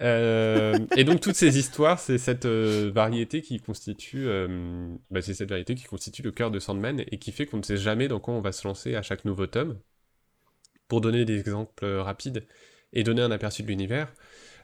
Euh, 0.00 0.78
et 0.96 1.04
donc 1.04 1.20
toutes 1.20 1.36
ces 1.36 1.58
histoires, 1.58 1.98
c'est 1.98 2.18
cette 2.18 2.46
euh, 2.46 2.90
variété 2.92 3.42
qui 3.42 3.60
constitue, 3.60 4.26
euh, 4.26 4.88
bah, 5.10 5.20
c'est 5.20 5.34
cette 5.34 5.50
variété 5.50 5.74
qui 5.74 5.84
constitue 5.84 6.22
le 6.22 6.32
cœur 6.32 6.50
de 6.50 6.58
Sandman 6.58 7.04
et 7.10 7.18
qui 7.18 7.32
fait 7.32 7.46
qu'on 7.46 7.58
ne 7.58 7.62
sait 7.62 7.76
jamais 7.76 8.08
dans 8.08 8.20
quoi 8.20 8.34
on 8.34 8.40
va 8.40 8.52
se 8.52 8.66
lancer 8.66 8.94
à 8.94 9.02
chaque 9.02 9.24
nouveau 9.24 9.46
tome. 9.46 9.78
Pour 10.88 11.00
donner 11.00 11.24
des 11.24 11.38
exemples 11.38 11.86
rapides 11.86 12.44
et 12.92 13.04
donner 13.04 13.22
un 13.22 13.30
aperçu 13.30 13.62
de 13.62 13.68
l'univers, 13.68 14.12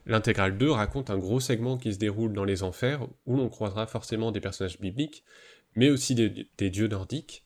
l'intégrale 0.06 0.58
2 0.58 0.70
raconte 0.70 1.10
un 1.10 1.18
gros 1.18 1.38
segment 1.38 1.76
qui 1.76 1.92
se 1.92 1.98
déroule 1.98 2.32
dans 2.32 2.44
les 2.44 2.62
enfers 2.62 3.06
où 3.26 3.36
l'on 3.36 3.48
croisera 3.48 3.86
forcément 3.86 4.32
des 4.32 4.40
personnages 4.40 4.80
bibliques, 4.80 5.22
mais 5.76 5.90
aussi 5.90 6.14
des, 6.16 6.48
des 6.58 6.70
dieux 6.70 6.88
nordiques. 6.88 7.44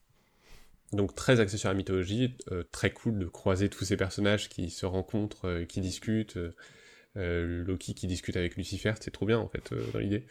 Donc 0.93 1.15
très 1.15 1.41
axé 1.41 1.59
sur 1.59 1.69
la 1.69 1.75
mythologie, 1.75 2.37
très 2.73 2.91
cool 2.91 3.19
de 3.19 3.27
croiser 3.27 3.69
tous 3.69 3.85
ces 3.85 3.97
personnages 3.97 4.49
qui 4.49 4.71
se 4.71 4.87
rencontrent, 4.87 5.65
qui 5.69 5.81
discutent. 5.81 6.39
Euh, 7.17 7.65
Loki 7.65 7.95
qui 7.95 8.07
discute 8.07 8.37
avec 8.37 8.57
Lucifer, 8.57 8.93
c'est 9.01 9.11
trop 9.11 9.27
bien 9.27 9.39
en 9.39 9.49
fait 9.49 9.73
euh, 9.73 9.85
dans 9.93 9.99
l'idée. 9.99 10.25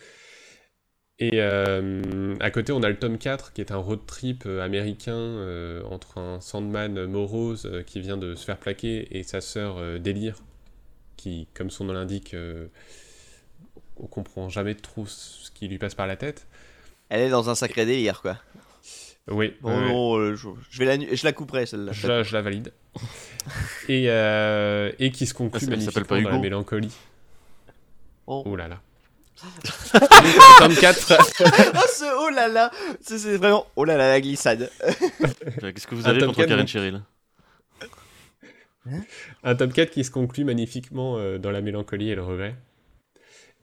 Et 1.21 1.41
euh, 1.41 2.35
à 2.39 2.49
côté, 2.49 2.71
on 2.71 2.81
a 2.81 2.89
le 2.89 2.97
tome 2.97 3.17
4 3.17 3.51
qui 3.51 3.59
est 3.59 3.71
un 3.73 3.77
road 3.77 3.99
trip 4.07 4.45
américain 4.45 5.83
entre 5.83 6.17
un 6.17 6.39
Sandman 6.39 7.07
morose 7.07 7.69
qui 7.85 7.99
vient 7.99 8.15
de 8.15 8.35
se 8.35 8.45
faire 8.45 8.57
plaquer 8.57 9.17
et 9.17 9.23
sa 9.23 9.41
sœur 9.41 9.99
Délire 9.99 10.37
qui, 11.17 11.49
comme 11.53 11.69
son 11.69 11.83
nom 11.83 11.93
l'indique, 11.93 12.33
on 13.97 14.07
comprend 14.07 14.47
jamais 14.47 14.75
trop 14.75 15.05
ce 15.05 15.51
qui 15.51 15.67
lui 15.67 15.77
passe 15.77 15.93
par 15.93 16.07
la 16.07 16.15
tête. 16.15 16.47
Elle 17.09 17.23
est 17.23 17.29
dans 17.29 17.49
un 17.49 17.55
sacré 17.55 17.85
délire, 17.85 18.21
quoi. 18.21 18.37
Oui, 19.31 19.53
Bon, 19.61 19.69
non, 19.79 20.17
euh, 20.17 20.35
je, 20.35 20.47
je 20.71 20.79
vais 20.79 20.85
la, 20.97 21.15
je 21.15 21.23
la 21.23 21.31
couperai, 21.33 21.65
celle-là. 21.65 21.91
je, 21.91 22.07
la- 22.07 22.23
je 22.23 22.33
la 22.33 22.41
valide. 22.41 22.73
et, 23.89 24.05
euh, 24.09 24.91
et 24.99 25.11
qui 25.11 25.25
se 25.27 25.33
conclut 25.33 25.59
Ah, 25.61 25.65
ça- 25.65 25.71
elle 25.73 25.81
s'appelle 25.81 26.05
pas 26.05 26.15
magnifiquement 26.15 26.23
dans 26.23 26.29
la 26.29 26.35
Hugo. 26.37 26.43
mélancolie. 26.43 26.91
Oh. 28.27 28.43
Oh 28.45 28.55
là 28.55 28.67
là. 28.67 28.79
tome 30.59 30.75
4 30.75 31.13
Ah, 31.13 31.81
ce 31.87 32.05
oh 32.19 32.29
là 32.29 32.47
là 32.49 32.69
C'est 33.01 33.17
c'est 33.17 33.37
vraiment 33.37 33.65
oh 33.77 33.85
là 33.85 33.95
là 33.97 34.09
la 34.09 34.19
glissade. 34.21 34.69
Qu'est-ce 35.61 35.87
que 35.87 35.95
vous 35.95 36.07
avez 36.07 36.19
contre 36.25 36.37
4, 36.39 36.47
Karen. 36.49 36.67
Cheryl? 36.67 37.01
Un 39.43 39.55
tome 39.55 39.71
4 39.71 39.91
qui 39.91 40.03
se 40.03 40.11
conclut 40.11 40.43
magnifiquement 40.43 41.17
euh, 41.17 41.37
dans 41.37 41.51
la 41.51 41.61
mélancolie 41.61 42.09
et 42.09 42.15
le 42.15 42.23
regret. 42.23 42.55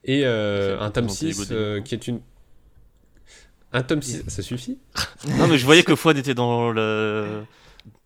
Et 0.04 0.22
euh, 0.24 0.78
un 0.78 0.90
tome 0.90 1.06
présenté 1.06 1.32
6 1.32 1.42
Hugo 1.50 1.54
euh, 1.54 1.80
qui 1.82 1.94
est 1.94 2.06
une... 2.08 2.20
Un 3.72 3.82
tome 3.82 4.02
6, 4.02 4.24
ça 4.28 4.42
suffit 4.42 4.78
Non, 5.38 5.48
mais 5.48 5.58
je 5.58 5.64
voyais 5.64 5.82
que 5.82 5.94
Fouad 5.94 6.16
était 6.16 6.34
dans 6.34 6.70
le 6.72 7.42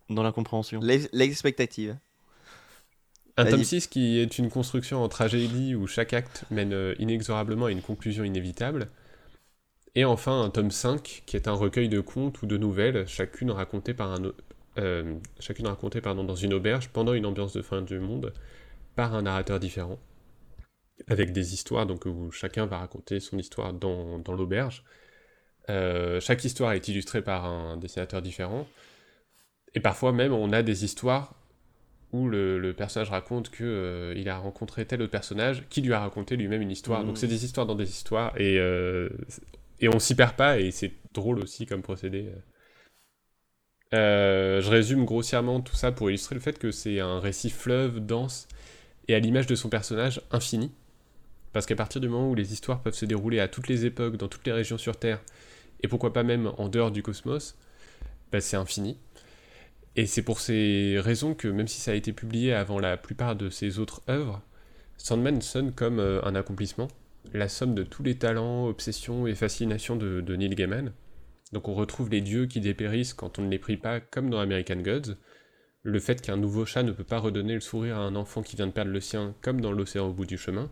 dans 0.09 0.23
l'incompréhension. 0.23 0.79
L'ex- 0.81 1.09
L'expectative. 1.13 1.97
Un 3.37 3.45
tome 3.45 3.63
6 3.63 3.87
qui 3.87 4.19
est 4.19 4.37
une 4.37 4.49
construction 4.49 5.01
en 5.03 5.07
tragédie 5.07 5.73
où 5.75 5.87
chaque 5.87 6.13
acte 6.13 6.43
mène 6.51 6.73
euh, 6.73 6.93
inexorablement 6.99 7.67
à 7.67 7.71
une 7.71 7.81
conclusion 7.81 8.23
inévitable. 8.23 8.89
Et 9.95 10.03
enfin 10.05 10.41
un 10.41 10.49
tome 10.49 10.71
5 10.71 11.23
qui 11.25 11.35
est 11.37 11.47
un 11.47 11.53
recueil 11.53 11.87
de 11.89 12.01
contes 12.01 12.41
ou 12.41 12.45
de 12.45 12.57
nouvelles, 12.57 13.07
chacune 13.07 13.51
racontée, 13.51 13.93
par 13.93 14.11
un, 14.11 14.31
euh, 14.77 15.15
chacune 15.39 15.67
racontée 15.67 16.01
pardon, 16.01 16.23
dans 16.25 16.35
une 16.35 16.53
auberge 16.53 16.89
pendant 16.89 17.13
une 17.13 17.25
ambiance 17.25 17.53
de 17.53 17.61
fin 17.61 17.81
du 17.81 17.99
monde 17.99 18.33
par 18.95 19.15
un 19.15 19.21
narrateur 19.21 19.59
différent. 19.59 19.97
Avec 21.07 21.31
des 21.31 21.53
histoires 21.53 21.85
donc, 21.85 22.05
où 22.05 22.31
chacun 22.31 22.65
va 22.65 22.77
raconter 22.79 23.19
son 23.19 23.37
histoire 23.37 23.73
dans, 23.73 24.19
dans 24.19 24.33
l'auberge. 24.33 24.83
Euh, 25.69 26.19
chaque 26.19 26.43
histoire 26.43 26.73
est 26.73 26.87
illustrée 26.87 27.21
par 27.21 27.45
un 27.45 27.77
dessinateur 27.77 28.21
différent. 28.21 28.67
Et 29.73 29.79
parfois 29.79 30.11
même 30.11 30.33
on 30.33 30.51
a 30.51 30.63
des 30.63 30.83
histoires 30.83 31.35
où 32.11 32.27
le, 32.27 32.59
le 32.59 32.73
personnage 32.73 33.09
raconte 33.09 33.49
que 33.49 33.63
euh, 33.63 34.13
il 34.17 34.27
a 34.27 34.37
rencontré 34.37 34.85
tel 34.85 35.01
autre 35.01 35.11
personnage 35.11 35.63
qui 35.69 35.81
lui 35.81 35.93
a 35.93 35.99
raconté 35.99 36.35
lui-même 36.35 36.61
une 36.61 36.71
histoire. 36.71 37.05
Donc 37.05 37.17
c'est 37.17 37.27
des 37.27 37.45
histoires 37.45 37.65
dans 37.65 37.75
des 37.75 37.89
histoires 37.89 38.33
et 38.39 38.59
euh, 38.59 39.09
et 39.79 39.87
on 39.87 39.99
s'y 39.99 40.15
perd 40.15 40.35
pas 40.35 40.59
et 40.59 40.71
c'est 40.71 40.91
drôle 41.13 41.39
aussi 41.39 41.65
comme 41.65 41.81
procédé. 41.81 42.29
Je 43.93 44.69
résume 44.69 45.05
grossièrement 45.05 45.61
tout 45.61 45.75
ça 45.75 45.91
pour 45.91 46.09
illustrer 46.09 46.35
le 46.35 46.41
fait 46.41 46.57
que 46.59 46.71
c'est 46.71 46.99
un 46.99 47.19
récit 47.19 47.49
fleuve 47.49 47.99
dense 47.99 48.47
et 49.07 49.15
à 49.15 49.19
l'image 49.19 49.47
de 49.47 49.55
son 49.55 49.69
personnage 49.69 50.21
infini. 50.31 50.71
Parce 51.53 51.65
qu'à 51.65 51.75
partir 51.75 51.99
du 51.99 52.07
moment 52.07 52.29
où 52.29 52.35
les 52.35 52.53
histoires 52.53 52.81
peuvent 52.81 52.93
se 52.93 53.05
dérouler 53.05 53.39
à 53.39 53.47
toutes 53.47 53.67
les 53.67 53.85
époques, 53.85 54.15
dans 54.15 54.27
toutes 54.27 54.45
les 54.45 54.53
régions 54.53 54.77
sur 54.77 54.95
Terre, 54.97 55.21
et 55.83 55.87
pourquoi 55.87 56.13
pas 56.13 56.23
même 56.23 56.51
en 56.57 56.69
dehors 56.69 56.91
du 56.91 57.03
cosmos, 57.03 57.57
bah, 58.31 58.41
c'est 58.41 58.57
infini. 58.57 58.97
Et 59.95 60.05
c'est 60.05 60.21
pour 60.21 60.39
ces 60.39 60.97
raisons 60.99 61.33
que, 61.33 61.47
même 61.47 61.67
si 61.67 61.81
ça 61.81 61.91
a 61.91 61.95
été 61.95 62.13
publié 62.13 62.53
avant 62.53 62.79
la 62.79 62.95
plupart 62.97 63.35
de 63.35 63.49
ses 63.49 63.79
autres 63.79 64.01
œuvres, 64.09 64.41
Sandman 64.97 65.41
sonne 65.41 65.73
comme 65.73 65.99
euh, 65.99 66.23
un 66.23 66.35
accomplissement, 66.35 66.87
la 67.33 67.49
somme 67.49 67.75
de 67.75 67.83
tous 67.83 68.03
les 68.03 68.17
talents, 68.17 68.67
obsessions 68.67 69.27
et 69.27 69.35
fascinations 69.35 69.95
de, 69.95 70.21
de 70.21 70.35
Neil 70.35 70.55
Gaiman. 70.55 70.93
Donc 71.51 71.67
on 71.67 71.73
retrouve 71.73 72.09
les 72.09 72.21
dieux 72.21 72.45
qui 72.45 72.61
dépérissent 72.61 73.13
quand 73.13 73.39
on 73.39 73.41
ne 73.41 73.49
les 73.49 73.59
prie 73.59 73.77
pas, 73.77 73.99
comme 73.99 74.29
dans 74.29 74.39
American 74.39 74.77
Gods, 74.77 75.17
le 75.83 75.99
fait 75.99 76.21
qu'un 76.21 76.37
nouveau 76.37 76.65
chat 76.65 76.83
ne 76.83 76.91
peut 76.91 77.03
pas 77.03 77.19
redonner 77.19 77.55
le 77.55 77.59
sourire 77.59 77.97
à 77.97 78.01
un 78.01 78.15
enfant 78.15 78.43
qui 78.43 78.55
vient 78.55 78.67
de 78.67 78.71
perdre 78.71 78.91
le 78.91 79.01
sien, 79.01 79.35
comme 79.41 79.59
dans 79.59 79.71
L'océan 79.71 80.07
au 80.07 80.13
bout 80.13 80.25
du 80.25 80.37
chemin, 80.37 80.71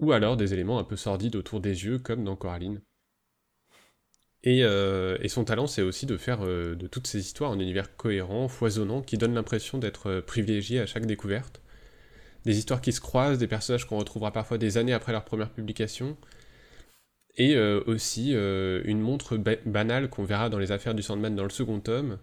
ou 0.00 0.12
alors 0.12 0.36
des 0.36 0.54
éléments 0.54 0.78
un 0.78 0.84
peu 0.84 0.96
sordides 0.96 1.36
autour 1.36 1.60
des 1.60 1.84
yeux, 1.84 1.98
comme 1.98 2.24
dans 2.24 2.36
Coraline. 2.36 2.80
Et, 4.42 4.64
euh, 4.64 5.18
et 5.20 5.28
son 5.28 5.44
talent, 5.44 5.66
c'est 5.66 5.82
aussi 5.82 6.06
de 6.06 6.16
faire 6.16 6.38
euh, 6.44 6.74
de 6.74 6.86
toutes 6.86 7.06
ces 7.06 7.18
histoires 7.20 7.52
un 7.52 7.58
univers 7.60 7.94
cohérent, 7.96 8.48
foisonnant, 8.48 9.02
qui 9.02 9.18
donne 9.18 9.34
l'impression 9.34 9.78
d'être 9.78 10.08
euh, 10.08 10.22
privilégié 10.22 10.80
à 10.80 10.86
chaque 10.86 11.04
découverte. 11.06 11.60
Des 12.46 12.58
histoires 12.58 12.80
qui 12.80 12.92
se 12.92 13.00
croisent, 13.00 13.38
des 13.38 13.46
personnages 13.48 13.86
qu'on 13.86 13.98
retrouvera 13.98 14.32
parfois 14.32 14.58
des 14.58 14.78
années 14.78 14.94
après 14.94 15.12
leur 15.12 15.24
première 15.24 15.50
publication, 15.50 16.16
et 17.36 17.56
aussi 17.86 18.32
une 18.32 19.00
montre 19.00 19.36
ba- 19.36 19.56
banale 19.64 20.10
qu'on 20.10 20.24
verra 20.24 20.50
dans 20.50 20.58
les 20.58 20.72
affaires 20.72 20.94
du 20.94 21.02
Sandman 21.02 21.34
dans 21.34 21.44
le 21.44 21.50
second 21.50 21.80
tome, 21.80 22.18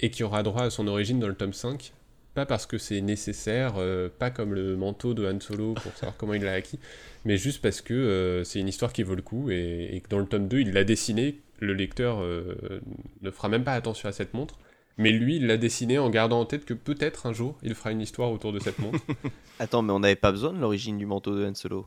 et 0.00 0.10
qui 0.10 0.24
aura 0.24 0.42
droit 0.42 0.64
à 0.64 0.70
son 0.70 0.88
origine 0.88 1.20
dans 1.20 1.28
le 1.28 1.34
tome 1.34 1.52
5, 1.52 1.92
pas 2.34 2.46
parce 2.46 2.66
que 2.66 2.78
c'est 2.78 3.00
nécessaire, 3.00 3.74
pas 4.18 4.30
comme 4.30 4.54
le 4.54 4.76
manteau 4.76 5.14
de 5.14 5.26
Han 5.26 5.40
Solo 5.40 5.74
pour 5.74 5.96
savoir 5.96 6.16
comment 6.18 6.34
il 6.34 6.42
l'a 6.44 6.54
acquis, 6.54 6.78
mais 7.24 7.36
juste 7.38 7.62
parce 7.62 7.80
que 7.80 8.42
c'est 8.44 8.60
une 8.60 8.68
histoire 8.68 8.92
qui 8.92 9.02
vaut 9.02 9.14
le 9.16 9.22
coup 9.22 9.50
et, 9.50 9.90
et 9.92 10.00
que 10.00 10.08
dans 10.08 10.18
le 10.20 10.26
tome 10.26 10.48
2, 10.48 10.60
il 10.60 10.72
l'a 10.72 10.84
dessiné, 10.84 11.40
le 11.58 11.72
lecteur 11.72 12.22
euh, 12.22 12.80
ne 13.20 13.30
fera 13.30 13.48
même 13.48 13.64
pas 13.64 13.72
attention 13.72 14.08
à 14.08 14.12
cette 14.12 14.34
montre, 14.34 14.58
mais 14.98 15.10
lui, 15.10 15.36
il 15.36 15.46
l'a 15.46 15.56
dessiné 15.56 15.98
en 15.98 16.08
gardant 16.08 16.40
en 16.40 16.46
tête 16.46 16.64
que 16.64 16.74
peut-être 16.74 17.26
un 17.26 17.32
jour, 17.32 17.58
il 17.62 17.74
fera 17.74 17.92
une 17.92 18.00
histoire 18.00 18.30
autour 18.30 18.52
de 18.52 18.58
cette 18.58 18.78
montre. 18.78 18.98
Attends, 19.58 19.82
mais 19.82 19.92
on 19.92 20.00
n'avait 20.00 20.16
pas 20.16 20.32
besoin 20.32 20.52
de 20.52 20.58
l'origine 20.58 20.96
du 20.96 21.06
manteau 21.06 21.36
de 21.36 21.44
Han 21.44 21.54
Solo. 21.54 21.86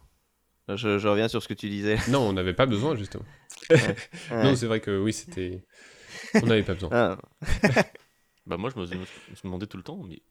Je, 0.68 1.00
je 1.00 1.08
reviens 1.08 1.28
sur 1.28 1.42
ce 1.42 1.48
que 1.48 1.56
tu 1.56 1.70
disais. 1.70 1.98
non, 2.10 2.20
on 2.20 2.34
n'avait 2.34 2.54
pas 2.54 2.68
besoin, 2.68 2.96
justement. 2.96 3.26
Ouais. 3.72 3.96
Non, 4.32 4.56
c'est 4.56 4.68
vrai 4.68 4.80
que 4.80 5.02
oui, 5.02 5.14
c'était... 5.14 5.64
On 6.36 6.46
n'avait 6.46 6.64
pas 6.64 6.76
besoin. 6.76 6.90
Ah. 6.92 7.18
Bah 8.46 8.58
moi, 8.58 8.70
je 8.76 8.80
me, 8.80 8.86
je 8.86 8.96
me 8.96 9.44
demandais 9.44 9.66
tout 9.68 9.78
le 9.78 9.84
temps, 9.84 10.02
mais 10.08 10.22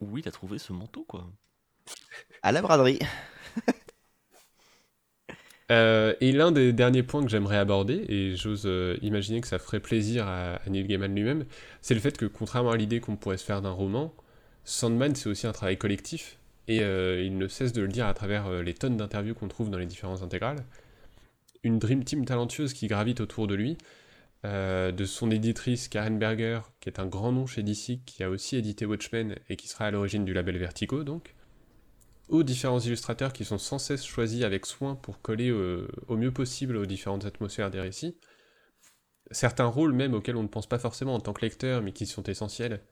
où 0.00 0.18
il 0.18 0.28
a 0.28 0.30
trouvé 0.30 0.58
ce 0.58 0.72
manteau, 0.72 1.04
quoi? 1.04 1.28
À 2.42 2.52
la 2.52 2.62
braderie. 2.62 3.00
Euh, 5.70 6.14
et 6.20 6.32
l'un 6.32 6.50
des 6.50 6.72
derniers 6.72 7.04
points 7.04 7.22
que 7.22 7.28
j'aimerais 7.28 7.56
aborder, 7.56 8.04
et 8.08 8.34
j'ose 8.34 8.64
euh, 8.66 8.96
imaginer 9.02 9.40
que 9.40 9.46
ça 9.46 9.58
ferait 9.58 9.78
plaisir 9.78 10.26
à, 10.26 10.58
Neil 10.68 10.84
Gaiman 10.84 11.14
lui-même, 11.14 11.44
c'est 11.80 11.94
le 11.94 12.00
fait 12.00 12.16
que 12.16 12.26
contrairement 12.26 12.72
à 12.72 12.76
l'idée 12.76 13.00
qu'on 13.00 13.16
pourrait 13.16 13.36
se 13.36 13.44
faire 13.44 13.62
d'un 13.62 13.70
roman, 13.70 14.12
Sandman 14.64 15.14
c'est 15.14 15.28
aussi 15.28 15.46
un 15.46 15.52
travail 15.52 15.76
collectif, 15.76 16.38
et 16.66 16.82
euh, 16.82 17.22
il 17.22 17.38
ne 17.38 17.46
cesse 17.46 17.72
de 17.72 17.82
le 17.82 17.88
dire 17.88 18.06
à 18.06 18.14
travers 18.14 18.50
les 18.62 18.74
tonnes 18.74 18.96
d'interviews 18.96 19.34
qu'on 19.34 19.48
trouve 19.48 19.70
dans 19.70 19.78
les 19.78 19.86
différentes 19.86 20.22
intégrales. 20.22 20.64
Une 21.62 21.78
Dream 21.78 22.02
Team 22.04 22.24
talentueuse 22.24 22.72
qui 22.72 22.88
gravite 22.88 23.20
autour 23.20 23.46
de 23.46 23.54
lui, 23.54 23.76
de 24.44 25.04
son 25.04 25.30
éditrice 25.30 25.88
Karen 25.88 26.18
Berger, 26.18 26.60
qui 26.80 26.88
est 26.88 26.98
un 26.98 27.06
grand 27.06 27.32
nom 27.32 27.46
chez 27.46 27.62
DC, 27.62 28.00
qui 28.06 28.22
a 28.22 28.30
aussi 28.30 28.56
édité 28.56 28.86
Watchmen 28.86 29.36
et 29.50 29.56
qui 29.56 29.68
sera 29.68 29.86
à 29.86 29.90
l'origine 29.90 30.24
du 30.24 30.32
label 30.32 30.56
Vertigo, 30.56 31.04
donc, 31.04 31.34
aux 32.30 32.42
différents 32.42 32.80
illustrateurs 32.80 33.32
qui 33.32 33.44
sont 33.44 33.58
sans 33.58 33.78
cesse 33.78 34.04
choisis 34.04 34.44
avec 34.44 34.64
soin 34.64 34.94
pour 34.94 35.20
coller 35.20 35.50
euh, 35.50 35.88
au 36.08 36.16
mieux 36.16 36.32
possible 36.32 36.76
aux 36.76 36.86
différentes 36.86 37.26
atmosphères 37.26 37.70
des 37.70 37.80
récits. 37.80 38.16
Certains 39.30 39.66
rôles 39.66 39.92
même 39.92 40.14
auxquels 40.14 40.36
on 40.36 40.42
ne 40.42 40.48
pense 40.48 40.68
pas 40.68 40.78
forcément 40.78 41.14
en 41.14 41.20
tant 41.20 41.32
que 41.32 41.42
lecteur, 41.42 41.82
mais 41.82 41.92
qui 41.92 42.06
sont 42.06 42.22
essentiels, 42.22 42.82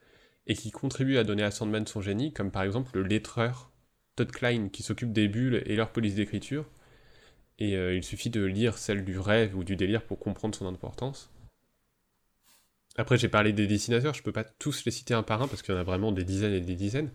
et 0.46 0.54
qui 0.54 0.70
contribuent 0.70 1.18
à 1.18 1.24
donner 1.24 1.42
à 1.42 1.50
Sandman 1.50 1.86
son 1.86 2.00
génie, 2.00 2.32
comme 2.32 2.50
par 2.50 2.62
exemple 2.62 2.90
le 2.94 3.02
lettreur 3.02 3.70
Todd 4.16 4.30
Klein, 4.30 4.68
qui 4.68 4.82
s'occupe 4.82 5.12
des 5.12 5.28
bulles 5.28 5.62
et 5.66 5.76
leur 5.76 5.90
police 5.90 6.14
d'écriture, 6.14 6.66
et 7.58 7.76
euh, 7.76 7.94
il 7.94 8.04
suffit 8.04 8.30
de 8.30 8.44
lire 8.44 8.78
celle 8.78 9.04
du 9.04 9.18
rêve 9.18 9.56
ou 9.56 9.64
du 9.64 9.76
délire 9.76 10.04
pour 10.04 10.18
comprendre 10.18 10.54
son 10.54 10.66
importance. 10.66 11.30
Après, 12.96 13.16
j'ai 13.16 13.28
parlé 13.28 13.52
des 13.52 13.66
dessinateurs, 13.66 14.14
je 14.14 14.22
peux 14.22 14.32
pas 14.32 14.44
tous 14.44 14.84
les 14.84 14.90
citer 14.90 15.14
un 15.14 15.22
par 15.22 15.42
un 15.42 15.48
parce 15.48 15.62
qu'il 15.62 15.72
y 15.72 15.78
en 15.78 15.80
a 15.80 15.84
vraiment 15.84 16.10
des 16.10 16.24
dizaines 16.24 16.52
et 16.52 16.60
des 16.60 16.74
dizaines. 16.74 17.10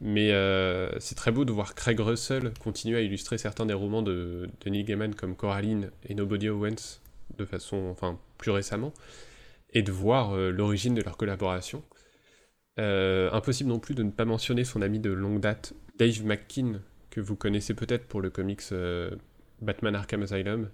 Mais 0.00 0.32
euh, 0.32 0.98
c'est 0.98 1.14
très 1.14 1.30
beau 1.30 1.44
de 1.44 1.52
voir 1.52 1.74
Craig 1.74 1.98
Russell 2.00 2.52
continuer 2.60 2.98
à 2.98 3.00
illustrer 3.00 3.38
certains 3.38 3.66
des 3.66 3.74
romans 3.74 4.02
de, 4.02 4.48
Neil 4.66 4.84
Gaiman 4.84 5.14
comme 5.14 5.36
Coraline 5.36 5.90
et 6.08 6.14
Nobody 6.14 6.48
Owens 6.48 7.00
de 7.38 7.44
façon, 7.44 7.88
enfin, 7.90 8.18
plus 8.38 8.50
récemment, 8.50 8.92
et 9.72 9.82
de 9.82 9.92
voir 9.92 10.32
euh, 10.32 10.50
l'origine 10.50 10.94
de 10.94 11.02
leur 11.02 11.16
collaboration. 11.16 11.82
Euh, 12.78 13.30
impossible 13.32 13.70
non 13.70 13.78
plus 13.78 13.94
de 13.94 14.02
ne 14.02 14.10
pas 14.10 14.24
mentionner 14.24 14.64
son 14.64 14.82
ami 14.82 14.98
de 14.98 15.10
longue 15.10 15.40
date, 15.40 15.74
Dave 15.96 16.24
McKean, 16.24 16.80
que 17.10 17.20
vous 17.20 17.36
connaissez 17.36 17.74
peut-être 17.74 18.06
pour 18.06 18.20
le 18.20 18.30
comics 18.30 18.62
Batman 19.62 19.94
Arkham 19.94 20.22
Asylum, 20.22 20.68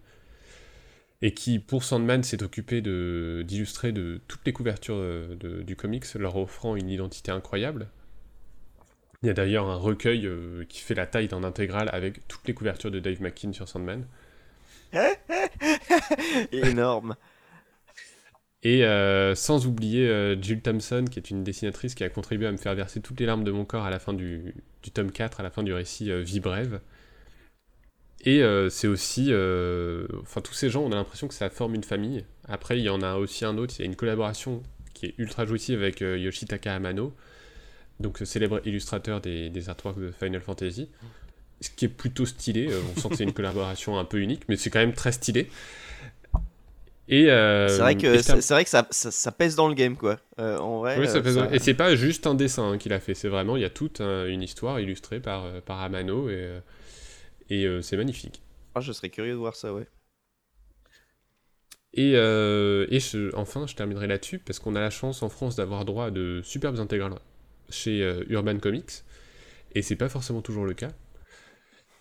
et 1.22 1.34
qui, 1.34 1.58
pour 1.58 1.84
Sandman, 1.84 2.22
s'est 2.22 2.42
occupé 2.42 2.80
d'illustrer 2.80 3.92
de, 3.92 4.20
toutes 4.26 4.40
les 4.46 4.54
couvertures 4.54 5.36
du 5.36 5.76
comics, 5.76 6.14
leur 6.14 6.36
offrant 6.36 6.76
une 6.76 6.88
identité 6.88 7.30
incroyable. 7.30 7.88
Il 9.22 9.26
y 9.26 9.30
a 9.30 9.34
d'ailleurs 9.34 9.68
un 9.68 9.76
recueil 9.76 10.26
euh, 10.26 10.64
qui 10.64 10.80
fait 10.80 10.94
la 10.94 11.06
taille 11.06 11.28
d'un 11.28 11.44
intégral 11.44 11.90
avec 11.92 12.26
toutes 12.26 12.46
les 12.48 12.54
couvertures 12.54 12.90
de 12.90 13.00
Dave 13.00 13.20
McKean 13.20 13.52
sur 13.52 13.68
Sandman. 13.68 14.06
Énorme. 16.52 17.16
Et 18.62 18.84
euh, 18.84 19.34
sans 19.34 19.66
oublier 19.66 20.08
euh, 20.08 20.40
Jill 20.40 20.62
Thompson, 20.62 21.04
qui 21.10 21.18
est 21.18 21.30
une 21.30 21.44
dessinatrice 21.44 21.94
qui 21.94 22.02
a 22.02 22.08
contribué 22.08 22.46
à 22.46 22.52
me 22.52 22.56
faire 22.56 22.74
verser 22.74 23.02
toutes 23.02 23.20
les 23.20 23.26
larmes 23.26 23.44
de 23.44 23.50
mon 23.50 23.66
corps 23.66 23.84
à 23.84 23.90
la 23.90 23.98
fin 23.98 24.14
du, 24.14 24.54
du 24.82 24.90
tome 24.90 25.12
4, 25.12 25.40
à 25.40 25.42
la 25.42 25.50
fin 25.50 25.62
du 25.62 25.74
récit 25.74 26.10
Vie 26.22 26.40
brève. 26.40 26.80
Et 28.24 28.42
c'est 28.70 28.88
aussi... 28.88 29.32
Enfin, 30.22 30.40
tous 30.40 30.54
ces 30.54 30.70
gens, 30.70 30.82
on 30.82 30.92
a 30.92 30.94
l'impression 30.94 31.28
que 31.28 31.34
ça 31.34 31.50
forme 31.50 31.74
une 31.74 31.84
famille. 31.84 32.24
Après, 32.48 32.78
il 32.78 32.84
y 32.84 32.90
en 32.90 33.02
a 33.02 33.16
aussi 33.16 33.44
un 33.44 33.58
autre, 33.58 33.74
il 33.78 33.80
y 33.80 33.82
a 33.82 33.86
une 33.86 33.96
collaboration 33.96 34.62
qui 34.94 35.06
est 35.06 35.14
ultra 35.18 35.46
jouissive 35.46 35.82
avec 35.82 36.00
Yoshitaka 36.00 36.74
Amano, 36.74 37.14
donc 38.00 38.18
ce 38.18 38.24
célèbre 38.24 38.60
illustrateur 38.64 39.20
des, 39.20 39.50
des 39.50 39.68
artworks 39.68 40.00
de 40.00 40.10
Final 40.10 40.40
Fantasy. 40.40 40.88
Ce 41.60 41.70
qui 41.70 41.84
est 41.84 41.88
plutôt 41.88 42.24
stylé, 42.26 42.68
euh, 42.70 42.80
on 42.92 42.98
sent 43.00 43.10
que 43.10 43.16
c'est 43.16 43.24
une 43.24 43.32
collaboration 43.34 43.98
un 43.98 44.04
peu 44.04 44.18
unique, 44.18 44.42
mais 44.48 44.56
c'est 44.56 44.70
quand 44.70 44.78
même 44.78 44.94
très 44.94 45.12
stylé. 45.12 45.48
Et, 47.08 47.28
euh, 47.28 47.68
c'est 47.68 47.82
vrai 47.82 47.96
que, 47.96 48.22
c'est 48.22 48.54
vrai 48.54 48.62
que 48.64 48.70
ça, 48.70 48.86
ça, 48.90 49.10
ça 49.10 49.32
pèse 49.32 49.56
dans 49.56 49.66
le 49.68 49.74
game, 49.74 49.96
quoi. 49.96 50.18
Euh, 50.38 50.58
en 50.58 50.78
vrai. 50.78 50.98
oui, 50.98 51.08
ça 51.08 51.18
euh, 51.18 51.50
Et 51.50 51.58
c'est 51.58 51.74
pas 51.74 51.96
juste 51.96 52.26
un 52.26 52.34
dessin 52.34 52.72
hein, 52.72 52.78
qu'il 52.78 52.92
a 52.92 53.00
fait, 53.00 53.14
c'est 53.14 53.28
vraiment, 53.28 53.56
il 53.56 53.62
y 53.62 53.64
a 53.64 53.70
toute 53.70 54.00
un- 54.00 54.26
une 54.26 54.42
histoire 54.42 54.78
illustrée 54.78 55.18
par, 55.20 55.60
par 55.62 55.80
Amano 55.80 56.30
et, 56.30 56.60
et 57.50 57.66
euh, 57.66 57.82
c'est 57.82 57.96
magnifique. 57.96 58.42
Ah, 58.76 58.80
je 58.80 58.92
serais 58.92 59.10
curieux 59.10 59.32
de 59.32 59.38
voir 59.38 59.56
ça, 59.56 59.74
ouais. 59.74 59.86
Et, 61.92 62.12
euh, 62.14 62.86
et 62.90 63.00
je- 63.00 63.34
enfin, 63.34 63.66
je 63.66 63.74
terminerai 63.74 64.06
là-dessus 64.06 64.38
parce 64.38 64.58
qu'on 64.60 64.76
a 64.76 64.80
la 64.80 64.90
chance 64.90 65.22
en 65.22 65.28
France 65.28 65.56
d'avoir 65.56 65.84
droit 65.84 66.06
à 66.06 66.10
de 66.10 66.40
superbes 66.44 66.78
intégrales 66.78 67.14
chez 67.70 68.02
euh, 68.02 68.24
Urban 68.28 68.58
Comics 68.58 69.04
et 69.74 69.82
c'est 69.82 69.96
pas 69.96 70.08
forcément 70.08 70.42
toujours 70.42 70.64
le 70.64 70.74
cas. 70.74 70.92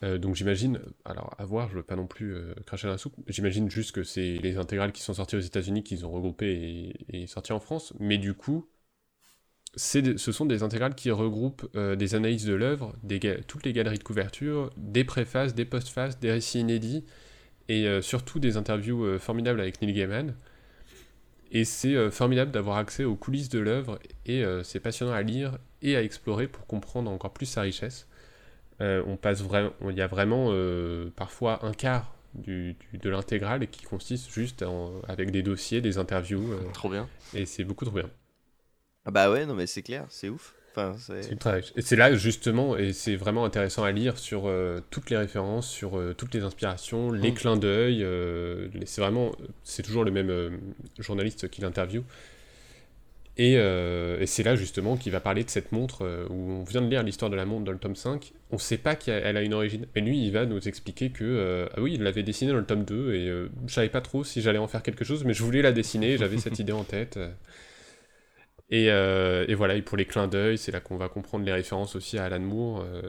Euh, 0.01 0.17
donc 0.17 0.36
j'imagine, 0.36 0.80
alors 1.03 1.36
à 1.38 1.45
voir, 1.45 1.70
je 1.70 1.76
veux 1.76 1.84
pas 1.84 1.95
non 1.95 2.07
plus 2.07 2.34
euh, 2.34 2.53
cracher 2.65 2.88
dans 2.88 2.93
la 2.93 2.97
soupe, 2.97 3.15
j'imagine 3.28 3.70
juste 3.70 3.91
que 3.91 4.03
c'est 4.03 4.38
les 4.38 4.57
intégrales 4.57 4.93
qui 4.93 5.01
sont 5.01 5.13
sorties 5.13 5.36
aux 5.36 5.41
États-Unis 5.41 5.84
qu'ils 5.84 6.05
ont 6.05 6.11
regroupées 6.11 6.93
et, 7.09 7.28
sorties 7.28 7.51
en 7.51 7.59
France, 7.59 7.93
mais 7.99 8.17
du 8.17 8.34
coup, 8.34 8.70
ce 9.76 10.32
sont 10.32 10.45
des 10.45 10.63
intégrales 10.63 10.95
qui 10.95 11.11
regroupent 11.11 11.70
des 11.78 12.15
analyses 12.15 12.45
de 12.45 12.53
l'œuvre, 12.53 12.95
toutes 13.45 13.65
les 13.65 13.72
galeries 13.72 13.99
de 13.99 14.03
couverture, 14.03 14.72
des 14.78 15.03
préfaces, 15.03 15.53
des 15.53 15.65
postfaces, 15.65 16.20
des 16.20 16.32
récits 16.32 16.59
inédits, 16.59 17.05
et 17.67 18.01
surtout 18.01 18.39
des 18.39 18.57
interviews 18.57 19.20
formidables 19.20 19.61
avec 19.61 19.80
Neil 19.84 19.93
Gaiman. 19.93 20.34
Et 21.52 21.66
c'est 21.66 21.95
euh, 21.95 22.12
formidable 22.12 22.52
d'avoir 22.52 22.78
accès 22.78 23.04
aux 23.04 23.16
coulisses 23.16 23.50
de 23.50 23.60
l'œuvre, 23.60 24.00
et 24.26 24.43
euh, 24.43 24.64
c'est 24.64 24.80
passionnant 24.80 25.14
à 25.14 25.22
lire 25.24 25.58
et 25.82 25.95
à 25.95 26.04
explorer 26.04 26.47
pour 26.47 26.68
comprendre 26.68 27.10
encore 27.10 27.34
plus 27.34 27.45
sa 27.47 27.62
richesse. 27.62 28.08
Euh, 28.82 29.04
on 29.08 29.18
passe 29.18 29.41
vraiment, 29.41 29.72
il 29.89 29.95
y 29.97 30.02
a 30.02 30.08
vraiment 30.08 30.54
parfois 31.16 31.66
un 31.66 31.74
quart 31.74 32.14
du, 32.36 32.76
du- 32.91 32.97
de 32.97 33.10
l'intégrale 33.10 33.68
qui 33.68 33.84
consiste 33.84 34.32
juste 34.32 34.62
en- 34.64 35.02
avec 35.08 35.32
des 35.32 35.41
dossiers, 35.41 35.82
des 35.82 35.97
interviews, 35.97 36.54
euh, 36.54 36.60
Trop 36.74 36.89
bien. 36.89 37.10
et 37.34 37.45
c'est 37.45 37.64
beaucoup 37.64 37.86
trop 37.86 37.95
bien. 37.95 38.10
Ah 39.06 39.12
bah 39.12 39.32
ouais, 39.32 39.45
non, 39.45 39.56
mais 39.56 39.68
c'est 39.68 39.82
clair, 39.82 40.06
c'est 40.10 40.30
ouf. 40.30 40.54
Enfin, 40.80 40.96
c'est. 40.98 41.32
Ultra 41.32 41.52
riche. 41.54 41.72
Et 41.76 41.82
c'est 41.82 41.96
là 41.96 42.14
justement, 42.16 42.78
et 42.78 42.94
c'est 42.94 43.16
vraiment 43.16 43.46
intéressant 43.46 43.84
à 43.84 43.92
lire 43.92 44.18
sur 44.18 44.44
euh, 44.48 44.80
toutes 44.90 45.10
les 45.10 45.18
références, 45.18 45.70
sur 45.70 45.98
euh, 45.98 46.14
toutes 46.18 46.34
les 46.34 46.44
inspirations, 46.44 47.12
les 47.12 47.32
Mm. 47.32 47.34
clins 47.34 47.58
d'œil. 47.58 48.04
euh, 48.04 48.68
c'est 48.86 49.02
vraiment, 49.02 49.32
c'est 49.64 49.84
toujours 49.84 50.04
le 50.04 50.12
même 50.12 50.60
journaliste 51.00 51.50
qui 51.50 51.62
l'interviewe. 51.62 52.04
Et, 53.38 53.54
et 53.54 54.26
c'est 54.26 54.43
là 54.43 54.58
justement 54.58 54.97
qu'il 54.97 55.14
va 55.14 55.22
parler 55.22 55.46
de 55.46 55.50
cette 55.50 55.72
montre 55.72 56.04
où 56.30 56.51
on 56.51 56.64
vient 56.66 56.82
de 56.82 56.89
lire 56.89 57.04
l'histoire 57.04 57.32
de 57.32 57.38
la 57.38 57.46
montre 57.46 57.64
dans 57.64 57.72
le 57.72 57.78
tome 57.78 57.96
5. 57.96 58.34
On 58.51 58.58
sait 58.58 58.78
pas 58.78 58.96
qu'elle 58.96 59.38
a 59.38 59.42
une 59.42 59.54
origine. 59.54 59.86
Mais 59.96 60.01
lui, 60.01 60.26
il 60.26 60.32
va 60.34 60.46
nous 60.46 60.68
expliquer 60.68 61.12
que, 61.12 61.70
ah 61.74 61.80
oui, 61.82 61.93
il 61.93 62.04
l'avait 62.04 62.24
dessinée 62.24 62.51
dans 62.51 62.58
le 62.58 62.66
tome 62.66 62.84
2 62.84 63.14
et 63.14 63.28
je 63.68 63.74
savais 63.74 63.88
pas 63.88 64.01
trop 64.01 64.26
si 64.26 64.42
j'allais 64.42 64.58
en 64.60 64.68
faire 64.68 64.84
quelque 64.84 65.06
chose, 65.06 65.24
mais 65.24 65.34
je 65.34 65.42
voulais 65.42 65.62
la 65.62 65.72
dessiner, 65.72 66.18
j'avais 66.18 66.38
cette 66.38 66.60
idée 66.60 66.74
en 66.74 66.84
tête. 66.84 67.18
Euh. 68.71 69.46
Et, 69.47 69.51
et 69.51 69.55
voilà, 69.55 69.75
et 69.75 69.82
pour 69.82 69.97
les 69.97 70.05
clins 70.05 70.28
d'œil, 70.28 70.58
c'est 70.58 70.71
là 70.71 70.79
qu'on 70.79 70.97
va 70.97 71.09
comprendre 71.09 71.46
les 71.46 71.54
références 71.54 71.96
aussi 71.96 72.17
à 72.17 72.25
Alan 72.25 72.39
Moore, 72.39 72.82
euh, 72.82 73.01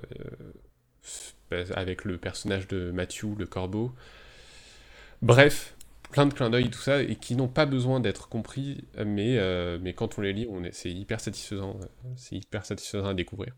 euh, 1.53 1.65
avec 1.75 2.05
le 2.05 2.19
personnage 2.19 2.69
de 2.69 2.91
Matthew, 2.91 3.37
le 3.39 3.47
corbeau. 3.47 3.93
Bref, 5.23 5.75
plein 6.11 6.27
de 6.27 6.35
clins 6.35 6.51
d'œil, 6.51 6.71
tout 6.71 6.81
ça, 6.81 7.03
et 7.03 7.17
qui 7.17 7.37
n'ont 7.37 7.49
pas 7.49 7.67
besoin 7.67 8.01
d'être 8.01 8.29
compris, 8.29 8.85
mais, 9.05 9.39
euh, 9.39 9.79
mais 9.81 9.95
quand 9.95 10.19
on 10.19 10.23
les 10.23 10.33
lit, 10.33 10.47
on 10.49 10.63
c'est 10.73 10.91
hyper 10.91 11.21
satisfaisant, 11.21 11.79
c'est 12.17 12.37
hyper 12.37 12.65
satisfaisant 12.65 13.07
à 13.07 13.15
découvrir. 13.15 13.55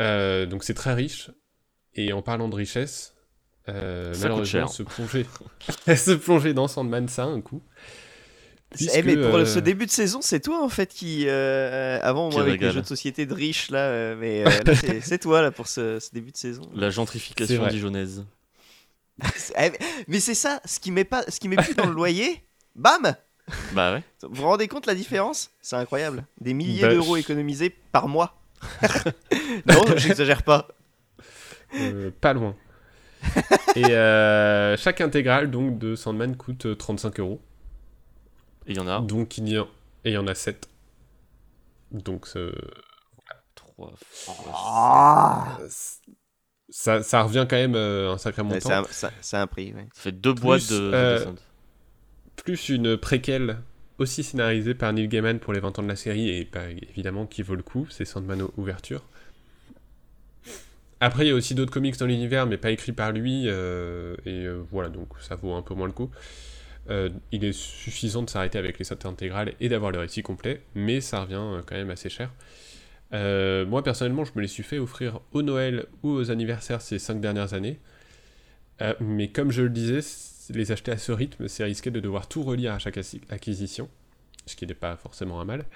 Euh, 0.00 0.46
donc 0.46 0.64
c'est 0.64 0.74
très 0.74 0.94
riche, 0.94 1.30
et 1.94 2.12
en 2.12 2.22
parlant 2.22 2.48
de 2.48 2.54
richesse, 2.54 3.14
euh, 3.68 4.14
malheureusement, 4.20 4.66
se 4.66 4.82
plonger, 4.82 5.26
se 5.96 6.12
plonger 6.12 6.54
dans 6.54 6.68
Sandman, 6.68 7.08
ça 7.08 7.24
a 7.24 7.26
un 7.26 7.40
coup. 7.40 7.62
Eh, 8.94 9.02
mais 9.02 9.16
pour 9.16 9.36
le- 9.36 9.42
euh, 9.42 9.46
ce 9.46 9.58
début 9.58 9.86
de 9.86 9.90
saison, 9.90 10.20
c'est 10.22 10.40
toi 10.40 10.62
en 10.62 10.68
fait 10.68 10.88
qui. 10.90 11.24
euh, 11.26 11.98
avant, 12.02 12.28
Qui 12.28 12.36
moi, 12.36 12.42
avec 12.44 12.60
les 12.60 12.66
régale. 12.66 12.74
jeux 12.76 12.82
de 12.82 12.86
société 12.86 13.26
de 13.26 13.34
riches, 13.34 13.70
là, 13.70 13.78
euh, 13.78 14.16
mais 14.18 14.44
euh, 14.46 14.50
là, 14.64 14.74
c'est- 15.02 15.18
toi, 15.18 15.42
là, 15.42 15.50
pour 15.50 15.66
ce, 15.66 15.98
ce 15.98 16.10
début 16.12 16.30
de 16.30 16.36
saison. 16.36 16.62
La 16.74 16.90
gentrification 16.90 17.66
dijonnaise. 17.66 18.24
Eh, 19.60 19.72
mais- 20.08 20.20
c'est 20.20 20.34
ça, 20.34 20.60
ce 20.64 20.78
qui 20.80 20.90
met 20.92 21.04
pas, 21.04 21.24
ce 21.28 21.40
qui 21.40 21.48
met 21.48 21.56
plus 21.56 21.74
dans 21.74 21.86
le 21.86 21.92
loyer, 21.92 22.42
bam 22.76 23.14
Bah 23.72 23.92
ouais. 23.92 24.02
Vous 24.22 24.34
vous 24.36 24.44
rendez 24.44 24.66
compte 24.68 24.86
la 24.86 24.94
différence? 24.94 25.50
C'est 25.60 25.76
incroyable. 25.76 26.24
Des 26.40 26.54
milliers 26.54 26.82
Bah, 26.82 26.94
d'euros 26.94 27.16
économisés 27.16 27.68
par 27.92 28.08
mois. 28.08 28.40
non, 29.66 29.82
j'exagère 29.96 30.42
pas. 30.42 30.68
Euh, 31.74 32.10
pas 32.20 32.32
loin. 32.32 32.54
Et 33.76 33.84
euh, 33.84 34.76
chaque 34.78 35.00
intégrale 35.02 35.50
donc 35.50 35.78
de 35.78 35.94
Sandman 35.96 36.36
coûte 36.36 36.66
euh, 36.66 36.74
35 36.74 37.20
euros. 37.20 37.40
Et 38.66 38.72
il 38.72 38.76
y 38.76 38.80
en 38.80 38.88
a 38.88 39.00
Donc 39.00 39.38
il 39.38 39.48
y 39.48 39.58
en, 39.58 39.64
et 40.04 40.10
il 40.10 40.12
y 40.14 40.18
en 40.18 40.26
a 40.26 40.34
7. 40.34 40.68
Donc 41.92 42.26
ce- 42.26 42.54
3 43.54 43.92
Ah. 44.54 45.58
ça, 46.68 47.02
ça 47.02 47.22
revient 47.22 47.46
quand 47.48 47.56
même 47.56 47.74
euh, 47.74 48.12
un 48.12 48.18
sacré 48.18 48.42
montant. 48.42 48.60
c'est 48.60 48.72
un, 48.74 48.84
ça- 48.84 49.12
c'est 49.20 49.36
un 49.36 49.46
prix. 49.46 49.72
ouais. 49.74 49.88
Ça 49.94 50.02
fait 50.02 50.12
deux 50.12 50.32
boîtes 50.34 50.66
Plus, 50.66 50.70
de 50.78 50.90
euh. 50.94 51.26
Plus 52.36 52.68
une 52.68 52.96
préquelle 52.96 53.58
aussi 53.98 54.22
scénarisée 54.22 54.74
par 54.74 54.92
Neil 54.92 55.08
Gaiman 55.08 55.38
pour 55.40 55.52
les 55.52 55.60
20 55.60 55.78
ans 55.78 55.82
de 55.82 55.88
la 55.88 55.96
série 55.96 56.28
et 56.30 56.48
bah, 56.50 56.68
évidemment 56.70 57.26
qui 57.26 57.42
vaut 57.42 57.54
le 57.54 57.62
coup, 57.62 57.86
c'est 57.90 58.04
Sandman 58.04 58.42
Ouverture. 58.56 59.02
Après, 61.00 61.24
il 61.24 61.28
y 61.28 61.32
a 61.32 61.34
aussi 61.34 61.54
d'autres 61.54 61.72
comics 61.72 61.96
dans 61.98 62.06
l'univers, 62.06 62.46
mais 62.46 62.58
pas 62.58 62.70
écrits 62.70 62.92
par 62.92 63.12
lui, 63.12 63.44
euh, 63.46 64.14
et 64.26 64.44
euh, 64.44 64.62
voilà, 64.70 64.90
donc 64.90 65.08
ça 65.20 65.34
vaut 65.34 65.54
un 65.54 65.62
peu 65.62 65.72
moins 65.74 65.86
le 65.86 65.92
coup. 65.94 66.10
Euh, 66.88 67.10
il 67.30 67.44
est 67.44 67.52
suffisant 67.52 68.22
de 68.22 68.30
s'arrêter 68.30 68.58
avec 68.58 68.78
les 68.78 68.84
sorties 68.84 69.06
intégrales 69.06 69.54
et 69.60 69.68
d'avoir 69.68 69.90
le 69.90 69.98
récit 69.98 70.22
complet, 70.22 70.62
mais 70.74 71.00
ça 71.00 71.22
revient 71.22 71.34
euh, 71.36 71.62
quand 71.64 71.76
même 71.76 71.90
assez 71.90 72.08
cher. 72.08 72.32
Euh, 73.12 73.66
moi, 73.66 73.82
personnellement, 73.82 74.24
je 74.24 74.32
me 74.34 74.40
les 74.40 74.48
suis 74.48 74.62
fait 74.62 74.78
offrir 74.78 75.20
au 75.32 75.42
Noël 75.42 75.86
ou 76.02 76.10
aux 76.10 76.30
anniversaires 76.30 76.80
ces 76.80 76.98
5 76.98 77.20
dernières 77.20 77.54
années. 77.54 77.78
Mais 78.98 79.28
comme 79.28 79.50
je 79.50 79.60
le 79.60 79.68
disais, 79.68 80.00
les 80.48 80.72
acheter 80.72 80.90
à 80.90 80.96
ce 80.96 81.12
rythme, 81.12 81.48
c'est 81.48 81.64
risqué 81.64 81.90
de 81.90 82.00
devoir 82.00 82.28
tout 82.28 82.42
relire 82.42 82.72
à 82.72 82.78
chaque 82.78 82.98
acquisition, 83.28 83.90
ce 84.46 84.56
qui 84.56 84.66
n'est 84.66 84.72
pas 84.72 84.96
forcément 84.96 85.38
un 85.38 85.44
mal, 85.44 85.66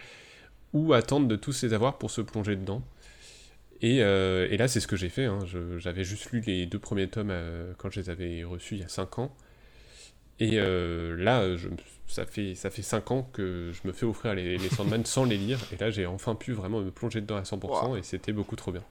ou 0.72 0.94
attendre 0.94 1.28
de 1.28 1.36
tous 1.36 1.64
les 1.64 1.74
avoir 1.74 1.98
pour 1.98 2.10
se 2.10 2.22
plonger 2.22 2.56
dedans. 2.56 2.82
Et, 3.82 3.98
là, 3.98 4.68
c'est 4.68 4.80
ce 4.80 4.86
que 4.86 4.96
j'ai 4.96 5.10
fait. 5.10 5.26
hein. 5.26 5.40
J'avais 5.76 6.02
juste 6.02 6.30
lu 6.30 6.40
les 6.46 6.64
deux 6.64 6.78
premiers 6.78 7.08
tomes 7.08 7.34
quand 7.76 7.90
je 7.90 8.00
les 8.00 8.08
avais 8.08 8.42
reçus 8.42 8.76
il 8.76 8.80
y 8.80 8.84
a 8.84 8.88
5 8.88 9.18
ans. 9.18 9.36
Et 10.40 10.58
euh, 10.58 11.16
là, 11.16 11.56
je, 11.56 11.68
ça, 12.06 12.26
fait, 12.26 12.54
ça 12.54 12.70
fait 12.70 12.82
5 12.82 13.10
ans 13.12 13.22
que 13.32 13.70
je 13.72 13.86
me 13.86 13.92
fais 13.92 14.06
offrir 14.06 14.34
les, 14.34 14.58
les 14.58 14.68
Sandman 14.68 15.04
sans 15.06 15.24
les 15.24 15.36
lire. 15.36 15.60
Et 15.72 15.76
là, 15.76 15.90
j'ai 15.90 16.06
enfin 16.06 16.34
pu 16.34 16.52
vraiment 16.52 16.80
me 16.80 16.90
plonger 16.90 17.20
dedans 17.20 17.36
à 17.36 17.42
100%, 17.44 17.86
Wow. 17.88 17.96
et 17.96 18.02
c'était 18.02 18.32
beaucoup 18.32 18.56
trop 18.56 18.72
bien. 18.72 18.84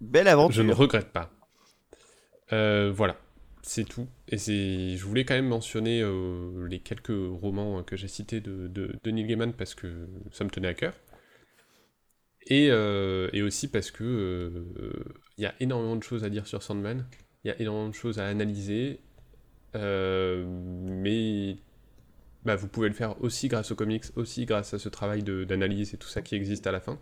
Belle 0.00 0.26
Je 0.26 0.30
aventure. 0.30 0.64
ne 0.64 0.72
regrette 0.72 1.10
pas. 1.12 1.30
Euh, 2.52 2.92
voilà, 2.94 3.16
c'est 3.62 3.84
tout. 3.84 4.08
Et 4.28 4.38
c'est, 4.38 4.96
je 4.96 5.04
voulais 5.04 5.24
quand 5.24 5.34
même 5.34 5.48
mentionner 5.48 6.00
euh, 6.02 6.66
les 6.68 6.80
quelques 6.80 7.08
romans 7.10 7.82
que 7.82 7.96
j'ai 7.96 8.08
cités 8.08 8.40
de, 8.40 8.68
de, 8.68 8.98
de 9.02 9.10
Neil 9.10 9.26
Gaiman 9.26 9.52
parce 9.52 9.74
que 9.74 10.08
ça 10.32 10.44
me 10.44 10.50
tenait 10.50 10.68
à 10.68 10.74
cœur. 10.74 10.94
Et, 12.48 12.66
et 12.66 13.42
aussi 13.42 13.68
parce 13.68 13.90
que 13.92 14.66
il 15.38 15.42
y 15.44 15.46
a 15.46 15.54
énormément 15.60 15.96
de 15.96 16.02
choses 16.02 16.24
à 16.24 16.28
dire 16.28 16.46
sur 16.46 16.62
Sandman, 16.62 17.06
il 17.44 17.48
y 17.48 17.50
a 17.52 17.60
énormément 17.60 17.88
de 17.88 17.94
choses 17.94 18.18
à 18.18 18.26
analyser, 18.26 19.00
mais 19.74 21.56
bah, 22.44 22.56
vous 22.56 22.68
pouvez 22.68 22.88
le 22.88 22.94
faire 22.94 23.20
aussi 23.22 23.48
grâce 23.48 23.72
aux 23.72 23.76
comics, 23.76 24.04
aussi 24.16 24.46
grâce 24.46 24.74
à 24.74 24.78
ce 24.78 24.88
travail 24.88 25.22
d'analyse 25.24 25.94
et 25.94 25.98
tout 25.98 26.08
ça 26.08 26.22
qui 26.22 26.34
existe 26.36 26.66
à 26.66 26.72
la 26.72 26.80
fin. 26.80 26.98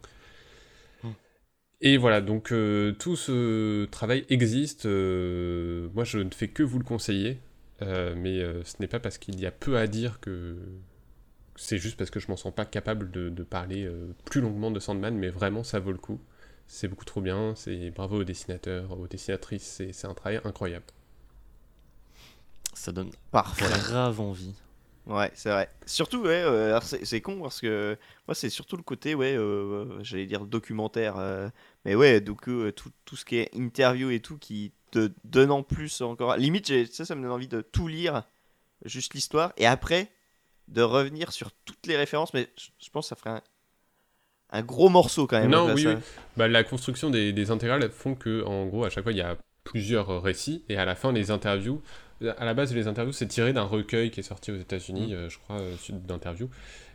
Et 1.82 1.96
voilà, 1.96 2.20
donc 2.20 2.52
euh, 2.52 2.92
tout 2.92 3.16
ce 3.16 3.86
travail 3.86 4.24
existe. 4.28 4.84
euh, 4.86 5.88
moi, 5.94 6.04
je 6.04 6.18
ne 6.18 6.30
fais 6.30 6.48
que 6.48 6.62
vous 6.62 6.78
le 6.78 6.84
conseiller, 6.84 7.38
euh, 7.82 8.14
mais 8.16 8.40
euh, 8.40 8.62
ce 8.64 8.76
n'est 8.80 8.86
pas 8.86 9.00
parce 9.00 9.16
qu'il 9.18 9.40
y 9.40 9.46
a 9.46 9.50
peu 9.50 9.78
à 9.78 9.86
dire 9.86 10.20
que 10.20 10.56
c'est 11.56 11.78
juste 11.78 11.96
parce 11.98 12.10
que 12.10 12.20
je 12.20 12.28
m'en 12.28 12.36
sens 12.36 12.54
pas 12.54 12.64
capable 12.66 13.10
de, 13.10 13.28
de 13.30 13.42
parler 13.44 13.84
euh, 13.84 14.14
plus 14.26 14.40
longuement 14.40 14.70
de 14.70 14.80
Sandman, 14.80 15.16
mais 15.16 15.30
vraiment, 15.30 15.64
ça 15.64 15.80
vaut 15.80 15.92
le 15.92 15.98
coup. 15.98 16.20
C'est 16.66 16.88
beaucoup 16.88 17.04
trop 17.04 17.20
bien. 17.20 17.54
C'est 17.56 17.90
bravo 17.90 18.20
aux 18.20 18.24
dessinateurs, 18.24 18.98
aux 18.98 19.08
dessinatrices. 19.08 19.82
C'est 19.92 20.06
un 20.06 20.14
travail 20.14 20.40
incroyable. 20.44 20.86
Ça 22.80 22.92
donne 22.92 23.10
Parfait. 23.30 23.66
grave 23.90 24.20
envie. 24.22 24.54
Ouais, 25.06 25.30
c'est 25.34 25.50
vrai. 25.50 25.68
Surtout, 25.84 26.22
ouais, 26.22 26.42
euh, 26.42 26.80
c'est 26.80 27.04
c'est 27.04 27.20
con 27.20 27.38
parce 27.42 27.60
que 27.60 27.98
moi, 28.26 28.34
c'est 28.34 28.48
surtout 28.48 28.78
le 28.78 28.82
côté, 28.82 29.14
ouais, 29.14 29.36
euh, 29.36 30.02
j'allais 30.02 30.24
dire 30.24 30.46
documentaire, 30.46 31.18
euh, 31.18 31.50
mais 31.84 31.94
ouais, 31.94 32.22
donc 32.22 32.48
euh, 32.48 32.72
tout, 32.72 32.90
tout 33.04 33.16
ce 33.16 33.26
qui 33.26 33.36
est 33.36 33.54
interview 33.54 34.08
et 34.08 34.20
tout 34.20 34.38
qui 34.38 34.72
te 34.92 35.10
donne 35.24 35.50
en 35.50 35.62
plus 35.62 36.00
encore. 36.00 36.38
Limite, 36.38 36.68
j'ai- 36.68 36.86
ça, 36.86 37.04
ça 37.04 37.14
me 37.14 37.22
donne 37.22 37.32
envie 37.32 37.48
de 37.48 37.60
tout 37.60 37.86
lire, 37.86 38.22
juste 38.86 39.12
l'histoire, 39.12 39.52
et 39.58 39.66
après 39.66 40.10
de 40.68 40.80
revenir 40.80 41.32
sur 41.32 41.52
toutes 41.66 41.86
les 41.86 41.98
références, 41.98 42.32
mais 42.32 42.48
je, 42.56 42.88
pense 42.88 43.04
que 43.04 43.08
ça 43.10 43.16
ferait 43.16 43.30
un, 43.30 43.42
un 44.52 44.62
gros 44.62 44.88
morceau 44.88 45.26
quand 45.26 45.38
même. 45.38 45.50
Non, 45.50 45.66
là, 45.66 45.74
oui, 45.74 45.82
ça. 45.82 45.94
oui. 45.96 46.00
Bah, 46.38 46.48
la 46.48 46.64
construction 46.64 47.10
des, 47.10 47.34
des 47.34 47.50
intégrales 47.50 47.90
font 47.90 48.14
que, 48.14 48.42
en 48.46 48.64
gros, 48.64 48.84
à 48.84 48.90
chaque 48.90 49.02
fois, 49.02 49.12
il 49.12 49.18
y 49.18 49.22
a 49.22 49.36
plusieurs 49.64 50.08
euh, 50.08 50.18
récits, 50.18 50.64
et 50.70 50.78
à 50.78 50.86
la 50.86 50.94
fin, 50.94 51.12
les 51.12 51.30
interviews. 51.30 51.82
À 52.38 52.44
la 52.44 52.54
base, 52.54 52.74
les 52.74 52.86
interviews, 52.86 53.12
c'est 53.12 53.26
tiré 53.28 53.52
d'un 53.52 53.62
recueil 53.62 54.10
qui 54.10 54.20
est 54.20 54.24
sorti 54.24 54.50
aux 54.52 54.56
États-Unis, 54.56 55.14
euh, 55.14 55.28
je 55.30 55.38
crois, 55.38 55.58
euh, 55.60 55.74
suite 55.76 56.04
d'interviews. 56.06 56.50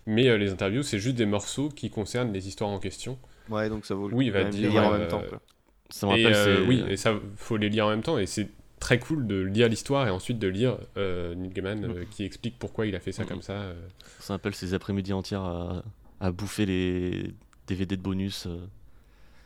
Mais 0.05 0.27
euh, 0.27 0.37
les 0.37 0.51
interviews, 0.51 0.83
c'est 0.83 0.99
juste 0.99 1.15
des 1.15 1.25
morceaux 1.25 1.69
qui 1.69 1.89
concernent 1.89 2.31
les 2.31 2.47
histoires 2.47 2.69
en 2.69 2.77
question. 2.79 3.17
Ouais, 3.49 3.69
donc 3.69 3.85
ça 3.85 3.95
vaut 3.95 4.07
le 4.07 4.15
Oui, 4.15 4.27
il 4.27 4.31
coup 4.31 4.37
va 4.37 4.43
dire, 4.45 4.61
les 4.61 4.69
lire 4.69 4.83
en 4.87 4.91
même 4.97 5.07
temps. 5.07 5.23
quoi. 5.27 5.41
Ça 5.89 6.07
me 6.07 6.15
Et, 6.17 6.25
euh, 6.27 6.65
oui, 6.67 6.83
et 6.89 6.97
ça, 6.97 7.13
faut 7.37 7.57
les 7.57 7.69
lire 7.69 7.87
en 7.87 7.89
même 7.89 8.03
temps, 8.03 8.17
et 8.19 8.25
c'est 8.27 8.49
très 8.79 8.99
cool 8.99 9.25
de 9.25 9.41
lire 9.41 9.67
l'histoire 9.67 10.07
et 10.07 10.11
ensuite 10.11 10.37
de 10.37 10.47
lire 10.47 10.77
euh, 10.97 11.33
Neil 11.33 11.49
Gaiman 11.49 11.83
euh, 11.85 12.03
qui 12.11 12.23
explique 12.23 12.59
pourquoi 12.59 12.85
il 12.85 12.95
a 12.95 12.99
fait 12.99 13.11
ça 13.11 13.23
Mhm. 13.23 13.29
comme 13.29 13.41
ça. 13.41 13.53
euh. 13.53 13.73
ça 14.19 14.33
me 14.33 14.37
rappelle 14.37 14.53
ces 14.53 14.73
après-midi 14.75 15.11
entières 15.13 15.41
à, 15.41 15.83
à 16.19 16.31
bouffer 16.31 16.65
les 16.67 17.31
DVD 17.67 17.97
de 17.97 18.01
bonus 18.01 18.45
euh, 18.45 18.57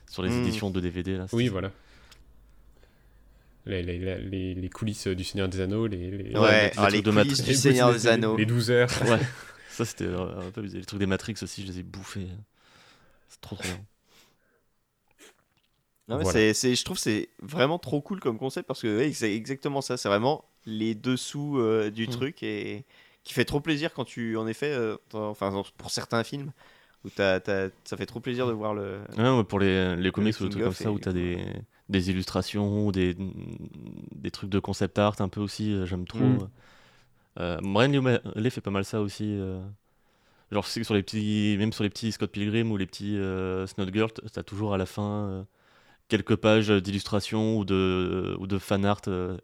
sur 0.10 0.24
les 0.24 0.30
Mm. 0.30 0.40
éditions 0.42 0.70
de 0.72 0.80
DVD. 0.82 1.18
Là, 1.18 1.28
Oui, 1.32 1.48
voilà. 1.48 1.72
Les, 3.70 3.84
les, 3.84 4.00
les, 4.20 4.56
les 4.56 4.70
coulisses 4.70 5.08
du 5.08 5.24
Seigneur 5.24 5.48
des 5.48 5.62
Anneaux, 5.62 5.86
les, 5.88 6.10
les, 6.12 6.38
Ouais, 6.40 6.70
les 6.70 6.72
ah, 6.78 6.90
les 6.90 7.02
de 7.02 7.12
coulisses 7.12 7.16
Matrix. 7.16 7.44
du 7.44 7.50
les 7.52 7.56
Seigneur 7.56 7.92
des 7.94 8.08
Anneaux. 8.08 8.36
Les 8.36 8.46
12 8.46 8.72
heures. 8.72 8.90
Ouais, 9.08 9.20
ça 9.70 9.86
c'était 9.86 10.08
un 10.08 10.50
peu 10.52 10.62
bizarre. 10.62 10.80
Les 10.80 10.86
trucs 10.86 11.00
des 11.00 11.06
Matrix 11.06 11.36
aussi, 11.42 11.62
je 11.66 11.72
les 11.72 11.80
ai 11.80 11.84
bouffés. 11.84 12.28
C'est 13.28 13.40
trop 13.42 13.56
trop 13.56 13.68
bien. 13.68 13.80
Non, 16.08 16.18
mais 16.18 16.24
Voilà. 16.24 16.40
c'est, 16.40 16.54
c'est- 16.56 16.76
je 16.76 16.84
trouve 16.84 16.98
que 16.98 17.04
c'est 17.04 17.30
vraiment 17.42 17.78
trop 17.78 18.02
cool 18.02 18.20
comme 18.20 18.40
concept 18.40 18.68
parce 18.68 18.82
que 18.82 18.98
ouais, 18.98 19.14
c'est 19.14 19.34
exactement 19.36 19.82
ça. 19.82 19.96
C'est 19.98 20.10
vraiment 20.10 20.44
les 20.66 20.96
dessous 20.96 21.60
euh, 21.60 21.92
du 21.92 22.08
Mm. 22.08 22.12
truc 22.12 22.42
et 22.44 22.84
qui 23.24 23.34
fait 23.34 23.46
trop 23.46 23.60
plaisir 23.60 23.94
quand 23.94 24.06
tu, 24.06 24.36
en 24.36 24.48
effet, 24.48 24.72
euh, 24.72 24.98
enfin 25.14 25.52
pour 25.78 25.92
certains 25.92 26.24
films 26.24 26.52
où 27.06 27.10
t'as, 27.12 27.40
t'as- 27.40 27.70
ça 27.84 27.96
fait 27.96 28.08
trop 28.08 28.20
plaisir 28.20 28.48
de 28.48 28.54
voir 28.54 28.74
le. 28.74 29.02
Ouais, 29.18 29.30
ouais, 29.30 29.44
pour 29.44 29.60
les, 29.60 29.96
les 29.98 30.12
comics 30.12 30.40
ou 30.40 30.46
des 30.46 30.50
trucs 30.50 30.64
comme 30.64 30.74
ça 30.74 30.92
où 30.92 30.98
t'as 30.98 31.14
des, 31.14 31.38
des 31.90 32.10
illustrations 32.12 32.86
ou 32.88 32.92
des, 32.92 33.16
des 34.16 34.32
trucs 34.32 34.50
de 34.50 34.60
concept 34.60 35.00
art 35.00 35.16
un 35.20 35.28
peu 35.30 35.42
aussi, 35.42 35.74
euh, 35.74 35.86
j'aime 35.86 36.06
trop. 36.06 36.20
Mm. 36.20 36.50
Euh, 37.40 37.58
Brian 37.64 37.88
Lee 37.90 37.98
O'Malley 37.98 38.50
fait 38.50 38.62
pas 38.62 38.72
mal 38.72 38.86
ça 38.86 39.02
aussi. 39.02 39.26
euh. 39.26 39.60
Genre, 40.52 40.64
je 40.64 40.70
sais 40.70 40.80
que 40.80 40.86
sur 40.86 40.96
les 40.96 41.04
petits, 41.04 41.56
même 41.60 41.72
sur 41.74 41.84
les 41.84 41.90
petits 41.90 42.12
Scott 42.12 42.32
Pilgrim 42.32 42.72
ou 42.72 42.78
les 42.78 42.88
petits 42.88 43.18
euh, 43.18 43.68
Snot 43.68 43.88
Girl, 43.94 44.12
t'as 44.12 44.44
toujours 44.44 44.74
à 44.74 44.78
la 44.78 44.86
fin 44.88 45.04
euh, 45.30 45.44
quelques 46.08 46.36
pages 46.36 46.70
d'illustration 46.70 47.58
ou 47.58 47.66
de, 47.66 48.36
ou 48.40 48.48
de 48.48 48.58
fan 48.58 48.84
art. 48.86 49.02
euh, 49.08 49.38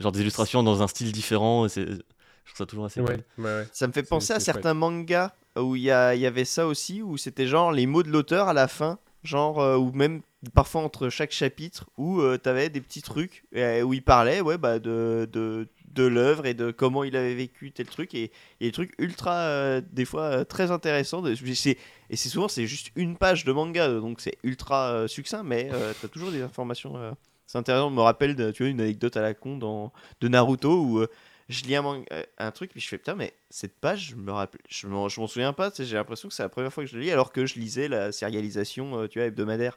genre 0.00 0.10
des 0.12 0.20
illustrations 0.20 0.62
dans 0.64 0.82
un 0.82 0.88
style 0.88 1.12
différent. 1.12 1.66
et 1.66 1.68
c'est- 1.68 1.86
Je 1.86 2.50
trouve 2.54 2.58
ça 2.58 2.66
toujours 2.66 2.84
assez 2.86 3.00
Ouais, 3.00 3.22
cool. 3.36 3.44
ouais, 3.44 3.50
ouais. 3.60 3.68
Ça 3.72 3.86
me 3.86 3.92
fait 3.92 4.00
C'est- 4.02 4.08
penser 4.08 4.32
à 4.32 4.40
c'est 4.40 4.46
certains 4.46 4.74
mangas 4.74 5.32
où 5.56 5.76
il 5.76 5.82
y, 5.82 5.84
y 5.84 5.92
avait 5.92 6.44
ça 6.44 6.66
aussi, 6.66 7.02
où 7.02 7.16
c'était 7.16 7.46
genre 7.46 7.70
les 7.70 7.86
mots 7.86 8.02
de 8.02 8.10
l'auteur 8.10 8.48
à 8.48 8.52
la 8.52 8.66
fin, 8.66 8.98
genre, 9.22 9.60
euh, 9.60 9.76
ou 9.76 9.92
même 9.92 10.22
parfois 10.54 10.82
entre 10.82 11.08
chaque 11.08 11.32
chapitre, 11.32 11.88
où 11.96 12.20
tu 12.32 12.38
t'avais 12.40 12.68
des 12.68 12.80
petits 12.80 13.02
trucs, 13.02 13.44
euh, 13.54 13.82
où 13.82 13.94
il 13.94 14.02
parlait 14.02 14.40
ouais, 14.40 14.58
bah, 14.58 14.78
de, 14.78 15.28
de, 15.32 15.68
de 15.86 16.02
l'œuvre 16.04 16.46
et 16.46 16.54
de 16.54 16.70
comment 16.70 17.04
il 17.04 17.16
avait 17.16 17.34
vécu 17.34 17.70
tel 17.72 17.86
truc, 17.86 18.14
et, 18.14 18.32
des 18.60 18.72
trucs 18.72 18.92
ultra, 18.98 19.34
euh, 19.34 19.80
des 19.92 20.04
fois, 20.04 20.22
euh, 20.22 20.44
très 20.44 20.70
intéressants. 20.70 21.22
de- 21.22 21.32
et 21.32 22.16
c'est 22.16 22.28
souvent, 22.28 22.48
c'est 22.48 22.66
juste 22.66 22.90
une 22.96 23.16
page 23.16 23.44
de 23.44 23.52
manga, 23.52 23.88
donc 23.88 24.20
c'est 24.20 24.36
ultra 24.42 24.92
euh, 24.92 25.08
succinct, 25.08 25.42
mais 25.44 25.68
euh, 25.72 25.92
t'as 26.00 26.08
toujours 26.08 26.32
des 26.32 26.42
informations. 26.42 26.96
euh, 26.96 27.12
c'est 27.46 27.58
intéressant, 27.58 27.90
je 27.90 27.94
me 27.94 28.00
rappelle, 28.00 28.34
de, 28.34 28.50
tu 28.50 28.66
une 28.68 28.80
anecdote 28.80 29.16
à 29.16 29.22
la 29.22 29.34
con 29.34 29.56
dans, 29.56 29.92
de 30.20 30.28
Naruto, 30.28 30.82
où... 30.82 30.98
euh, 31.00 31.08
je 31.48 31.64
lis 31.64 31.76
un, 31.76 31.82
manga- 31.82 32.06
euh, 32.12 32.22
un 32.38 32.50
truc, 32.50 32.70
puis 32.70 32.80
je 32.80 32.88
fais 32.88 32.98
putain, 32.98 33.14
mais 33.14 33.34
cette 33.50 33.78
page, 33.78 34.10
je 34.10 34.16
me 34.16 34.32
rappelle, 34.32 34.60
je 34.68 34.86
m'en, 34.86 35.08
souviens 35.08 35.52
pas, 35.52 35.70
tu 35.70 35.84
j'ai 35.84 35.96
l'impression 35.96 36.28
que 36.28 36.34
c'est 36.34 36.42
la 36.42 36.48
première 36.48 36.72
fois 36.72 36.84
que 36.84 36.90
je 36.90 36.96
le 36.96 37.02
lis, 37.02 37.10
alors 37.10 37.32
que 37.32 37.46
je 37.46 37.54
lisais 37.56 37.88
la 37.88 38.10
sérialisation, 38.12 39.00
euh, 39.00 39.08
tu 39.08 39.18
vois, 39.18 39.26
hebdomadaire. 39.26 39.76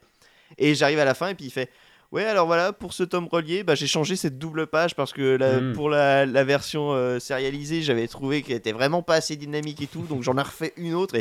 Et 0.58 0.76
j'arrive 0.76 1.00
à 1.00 1.06
la 1.06 1.14
fin, 1.14 1.30
et 1.30 1.36
puis 1.36 1.46
il 1.46 1.52
fait 1.52 1.70
Ouais, 2.12 2.24
alors 2.24 2.46
voilà, 2.46 2.72
pour 2.72 2.94
ce 2.94 3.04
tome 3.04 3.28
relié, 3.30 3.64
bah, 3.64 3.76
j'ai 3.76 3.88
changé 3.88 4.16
cette 4.16 4.38
double 4.38 4.68
page 4.68 4.96
parce 4.96 5.12
que 5.12 5.36
la- 5.38 5.60
Mm. 5.60 5.74
pour 5.74 5.90
la, 5.90 6.26
la 6.26 6.44
version 6.44 6.94
euh, 6.94 7.20
sérialisée, 7.20 7.82
j'avais 7.82 8.08
trouvé 8.08 8.42
qu'elle 8.42 8.56
était 8.58 8.72
vraiment 8.72 9.02
pas 9.02 9.16
assez 9.16 9.36
dynamique 9.36 9.82
et 9.82 9.88
tout, 9.88 10.04
donc 10.04 10.22
j'en 10.24 10.38
ai 10.38 10.42
refait 10.42 10.72
une 10.78 10.94
autre. 10.94 11.16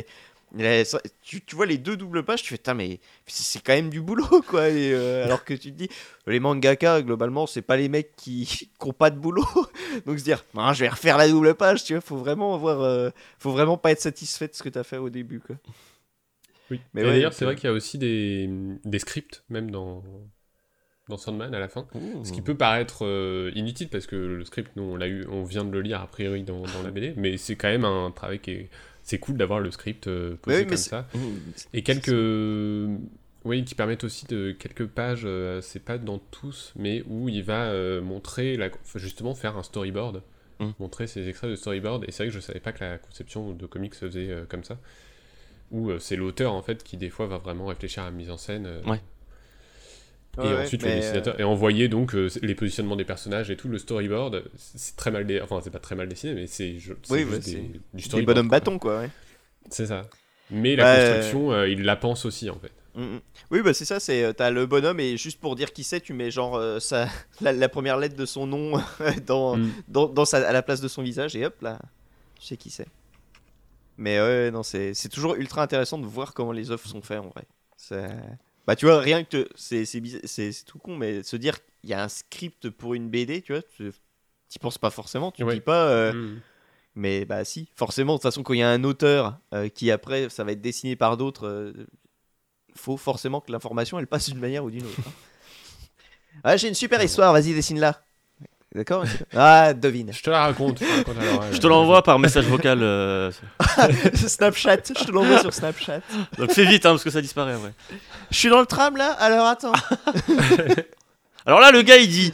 Et 0.56 0.84
ça- 0.84 1.00
Tu, 1.22 1.40
tu 1.40 1.56
vois 1.56 1.66
les 1.66 1.78
deux 1.78 1.96
doubles 1.96 2.22
pages, 2.22 2.42
tu 2.42 2.50
fais, 2.50 2.58
Tain, 2.58 2.74
mais 2.74 3.00
c'est 3.26 3.60
quand 3.60 3.72
même 3.72 3.90
du 3.90 4.00
boulot, 4.00 4.42
quoi. 4.46 4.68
Et, 4.68 4.92
euh, 4.92 5.24
alors 5.24 5.44
que 5.44 5.54
tu 5.54 5.72
te 5.72 5.76
dis, 5.78 5.88
les 6.28 6.38
mangaka, 6.38 7.02
globalement, 7.02 7.48
c'est 7.48 7.62
pas 7.62 7.76
les 7.76 7.88
mecs 7.88 8.14
qui 8.14 8.44
qui 8.78 8.86
ont 8.88 8.92
pas 8.92 9.10
de 9.10 9.18
boulot. 9.18 9.44
Donc 10.06 10.18
se 10.20 10.24
dire, 10.24 10.44
Ah, 10.56 10.72
je 10.74 10.80
vais 10.84 10.88
refaire 10.90 11.16
la 11.16 11.28
double 11.28 11.54
page, 11.56 11.82
tu 11.82 11.94
vois, 11.94 12.02
faut 12.02 12.18
vraiment 12.18 12.54
avoir, 12.54 12.82
euh, 12.82 13.10
faut 13.40 13.50
vraiment 13.50 13.78
pas 13.78 13.90
être 13.90 14.00
satisfait 14.02 14.46
de 14.46 14.54
ce 14.54 14.62
que 14.62 14.68
t'as 14.68 14.84
fait 14.84 14.98
au 14.98 15.10
début, 15.10 15.40
quoi. 15.40 15.56
Oui. 16.70 16.80
Mais 16.92 17.02
ouais, 17.02 17.10
d'ailleurs, 17.10 17.32
c'est 17.32 17.44
euh, 17.44 17.48
vrai 17.48 17.56
qu'il 17.56 17.64
y 17.64 17.70
a 17.70 17.72
aussi 17.72 17.98
des, 17.98 18.48
des 18.84 18.98
scripts, 18.98 19.44
même 19.48 19.70
dans, 19.70 20.02
dans 21.08 21.16
Sandman 21.16 21.54
à 21.54 21.58
la 21.58 21.68
fin. 21.68 21.86
Ce 22.24 22.32
qui 22.32 22.42
peut 22.42 22.56
paraître 22.56 23.04
euh, 23.04 23.50
inutile 23.54 23.88
parce 23.88 24.06
que 24.06 24.16
le 24.16 24.44
script, 24.44 24.72
nous, 24.76 24.82
on 24.82 24.96
l'a 24.96 25.08
eu, 25.08 25.26
on 25.28 25.44
vient 25.44 25.64
de 25.64 25.70
le 25.70 25.80
lire 25.80 26.00
a 26.00 26.06
priori 26.06 26.42
dans, 26.42 26.62
dans 26.62 26.82
la 26.82 26.90
BD, 26.90 27.14
mais 27.16 27.36
c'est 27.36 27.56
quand 27.56 27.68
même 27.68 27.84
un 27.84 28.10
travail 28.10 28.38
qui 28.38 28.50
est. 28.52 28.70
C'est 29.06 29.18
cool 29.18 29.36
d'avoir 29.36 29.60
le 29.60 29.70
script 29.70 30.06
euh, 30.06 30.36
posé 30.40 30.60
oui, 30.60 30.66
comme 30.66 30.76
ça. 30.78 31.06
Mmh. 31.14 31.18
Et 31.74 31.82
quelques. 31.82 32.98
Oui, 33.44 33.62
qui 33.62 33.74
permettent 33.74 34.04
aussi 34.04 34.24
de 34.24 34.52
quelques 34.52 34.86
pages, 34.86 35.24
euh, 35.26 35.60
c'est 35.60 35.84
pas 35.84 35.98
dans 35.98 36.18
tous, 36.18 36.72
mais 36.76 37.04
où 37.06 37.28
il 37.28 37.42
va 37.42 37.66
euh, 37.66 38.00
montrer, 38.00 38.56
la, 38.56 38.68
enfin, 38.68 38.98
justement 38.98 39.34
faire 39.34 39.58
un 39.58 39.62
storyboard, 39.62 40.22
Mm. 40.60 40.70
montrer 40.78 41.06
ses 41.06 41.28
extraits 41.28 41.50
de 41.50 41.56
storyboard. 41.56 42.04
Et 42.06 42.12
c'est 42.12 42.24
vrai 42.24 42.28
que 42.28 42.34
je 42.34 42.40
savais 42.40 42.60
pas 42.60 42.72
que 42.72 42.84
la 42.84 42.98
conception 42.98 43.52
de 43.52 43.66
comics 43.66 43.94
se 43.94 44.06
faisait 44.06 44.30
euh, 44.30 44.44
comme 44.46 44.64
ça, 44.64 44.78
où 45.70 45.90
euh, 45.90 45.98
c'est 45.98 46.16
l'auteur 46.16 46.52
en 46.52 46.62
fait 46.62 46.82
qui 46.84 46.96
des 46.96 47.10
fois 47.10 47.26
va 47.26 47.38
vraiment 47.38 47.66
réfléchir 47.66 48.02
à 48.02 48.06
la 48.06 48.12
mise 48.12 48.30
en 48.30 48.36
scène. 48.38 48.66
euh, 48.66 48.82
Ouais. 48.84 49.00
Et 50.38 50.40
Ouais, 50.40 50.64
ensuite 50.64 50.82
le 50.82 50.90
dessinateur 50.96 51.38
et 51.38 51.44
envoyer 51.44 51.86
donc 51.86 52.12
euh, 52.16 52.28
les 52.42 52.56
positionnements 52.56 52.96
des 52.96 53.04
personnages 53.04 53.52
et 53.52 53.56
tout 53.56 53.68
le 53.68 53.78
storyboard. 53.78 54.42
C'est 54.56 54.96
très 54.96 55.12
mal, 55.12 55.24
dé- 55.26 55.40
enfin 55.40 55.60
c'est 55.62 55.70
pas 55.70 55.78
très 55.78 55.94
mal 55.94 56.08
dessiné, 56.08 56.34
mais 56.34 56.48
c'est 56.48 56.76
je- 56.80 56.92
c'est 57.04 57.12
Oui, 57.12 57.24
des- 57.24 57.40
c'est 57.40 57.54
du 57.60 57.80
Des 57.94 58.02
storyboard. 58.02 58.34
bonhommes 58.36 58.48
quoi. 58.48 58.58
bâtons, 58.58 58.78
quoi, 58.80 58.98
ouais. 58.98 59.10
C'est 59.70 59.86
ça. 59.86 60.02
Mais 60.50 60.74
la 60.74 60.84
construction, 60.96 61.52
euh, 61.52 61.68
il 61.68 61.84
la 61.84 61.94
pense 61.94 62.24
aussi 62.24 62.50
en 62.50 62.58
fait. 62.58 62.72
Mm, 62.96 63.14
mm. 63.16 63.20
Oui, 63.52 63.62
bah 63.62 63.72
c'est 63.74 63.84
ça, 63.84 64.00
c'est 64.00 64.24
euh, 64.24 64.32
t'as 64.32 64.50
le 64.50 64.66
bonhomme 64.66 64.98
et 64.98 65.16
juste 65.16 65.40
pour 65.40 65.54
dire 65.54 65.72
qui 65.72 65.84
c'est, 65.84 66.00
tu 66.00 66.12
mets 66.14 66.32
genre 66.32 66.56
euh, 66.56 66.80
sa, 66.80 67.08
la, 67.40 67.52
la 67.52 67.68
première 67.68 67.96
lettre 67.96 68.16
de 68.16 68.26
son 68.26 68.46
nom 68.48 68.72
dans, 69.28 69.56
Mm. 69.56 69.70
dans, 69.86 70.06
dans 70.08 70.24
sa, 70.24 70.48
à 70.48 70.52
la 70.52 70.62
place 70.62 70.80
de 70.80 70.88
son 70.88 71.02
visage 71.02 71.36
et 71.36 71.46
hop 71.46 71.54
là, 71.62 71.78
tu 72.40 72.46
sais 72.46 72.56
qui 72.56 72.70
c'est. 72.70 72.88
Mais 73.96 74.20
ouais, 74.20 74.50
non, 74.50 74.62
c'est 74.62 74.92
toujours 75.10 75.34
ultra 75.36 75.62
intéressant 75.62 75.98
de 75.98 76.06
voir 76.06 76.34
comment 76.34 76.52
les 76.52 76.70
œuvres 76.70 76.86
sont 76.86 77.02
faites 77.02 77.20
en 77.20 77.28
vrai. 77.28 77.46
Bah 78.66 78.76
tu 78.76 78.86
vois, 78.86 78.98
rien 79.00 79.22
que 79.24 79.42
te- 79.42 79.48
c'est 79.56 80.64
tout 80.64 80.78
con, 80.78 80.96
mais 80.96 81.22
se 81.22 81.36
dire 81.36 81.58
qu'il 81.80 81.90
y 81.90 81.92
a 81.94 82.02
un 82.02 82.08
script 82.08 82.70
pour 82.70 82.94
une 82.94 83.10
BD, 83.10 83.42
tu 83.42 83.52
vois, 83.52 83.62
tu 83.76 84.58
penses 84.60 84.78
pas 84.78 84.90
forcément, 84.90 85.30
tu 85.32 85.44
Ouais. 85.44 85.54
dis 85.54 85.60
pas. 85.60 85.88
euh, 85.88 86.12
Mm. 86.12 86.40
mais 86.94 87.24
bah 87.26 87.44
si, 87.44 87.68
forcément, 87.76 88.14
de 88.14 88.18
toute 88.18 88.22
façon, 88.22 88.42
quand 88.42 88.54
il 88.54 88.60
y 88.60 88.62
a 88.62 88.70
un 88.70 88.84
auteur 88.84 89.38
euh, 89.52 89.68
qui 89.68 89.90
après, 89.90 90.28
ça 90.30 90.44
va 90.44 90.52
être 90.52 90.60
dessiné 90.62 90.96
par 90.96 91.16
d'autres, 91.16 91.46
euh, 91.46 91.72
faut 92.74 92.96
forcément 92.96 93.40
que 93.40 93.52
l'information, 93.52 93.98
elle 93.98 94.06
passe 94.06 94.30
d'une 94.30 94.38
manière 94.40 94.64
ou 94.64 94.70
d'une 94.70 94.84
autre. 94.84 94.98
hein. 95.06 95.12
Ah, 96.42 96.56
j'ai 96.56 96.68
une 96.68 96.74
super 96.74 97.02
histoire, 97.02 97.32
vas-y, 97.32 97.54
dessine-la. 97.54 98.03
D'accord 98.74 99.04
Ah, 99.32 99.72
devine. 99.72 100.12
Je 100.12 100.20
te 100.20 100.30
la 100.30 100.42
raconte. 100.46 100.80
je 100.80 101.02
te 101.02 101.10
raconte. 101.10 101.62
Je 101.62 101.68
l'envoie 101.68 102.02
par 102.02 102.18
message 102.18 102.46
vocal. 102.46 102.80
euh, 102.82 103.30
Snapchat, 104.14 104.78
je 104.98 105.04
te 105.04 105.12
l'envoie 105.12 105.38
sur 105.40 105.54
Snapchat. 105.54 106.00
Donc 106.38 106.50
fais 106.50 106.64
vite, 106.64 106.84
hein, 106.84 106.90
parce 106.90 107.04
que 107.04 107.10
ça 107.10 107.22
disparaît 107.22 107.54
après. 107.54 107.72
Je 108.32 108.36
suis 108.36 108.48
dans 108.48 108.58
le 108.60 108.66
tram 108.66 108.96
là, 108.96 109.12
alors 109.12 109.46
attends. 109.46 109.72
Alors 111.46 111.60
là, 111.60 111.70
le 111.72 111.82
gars, 111.82 111.98
il 111.98 112.08
dit 112.08 112.32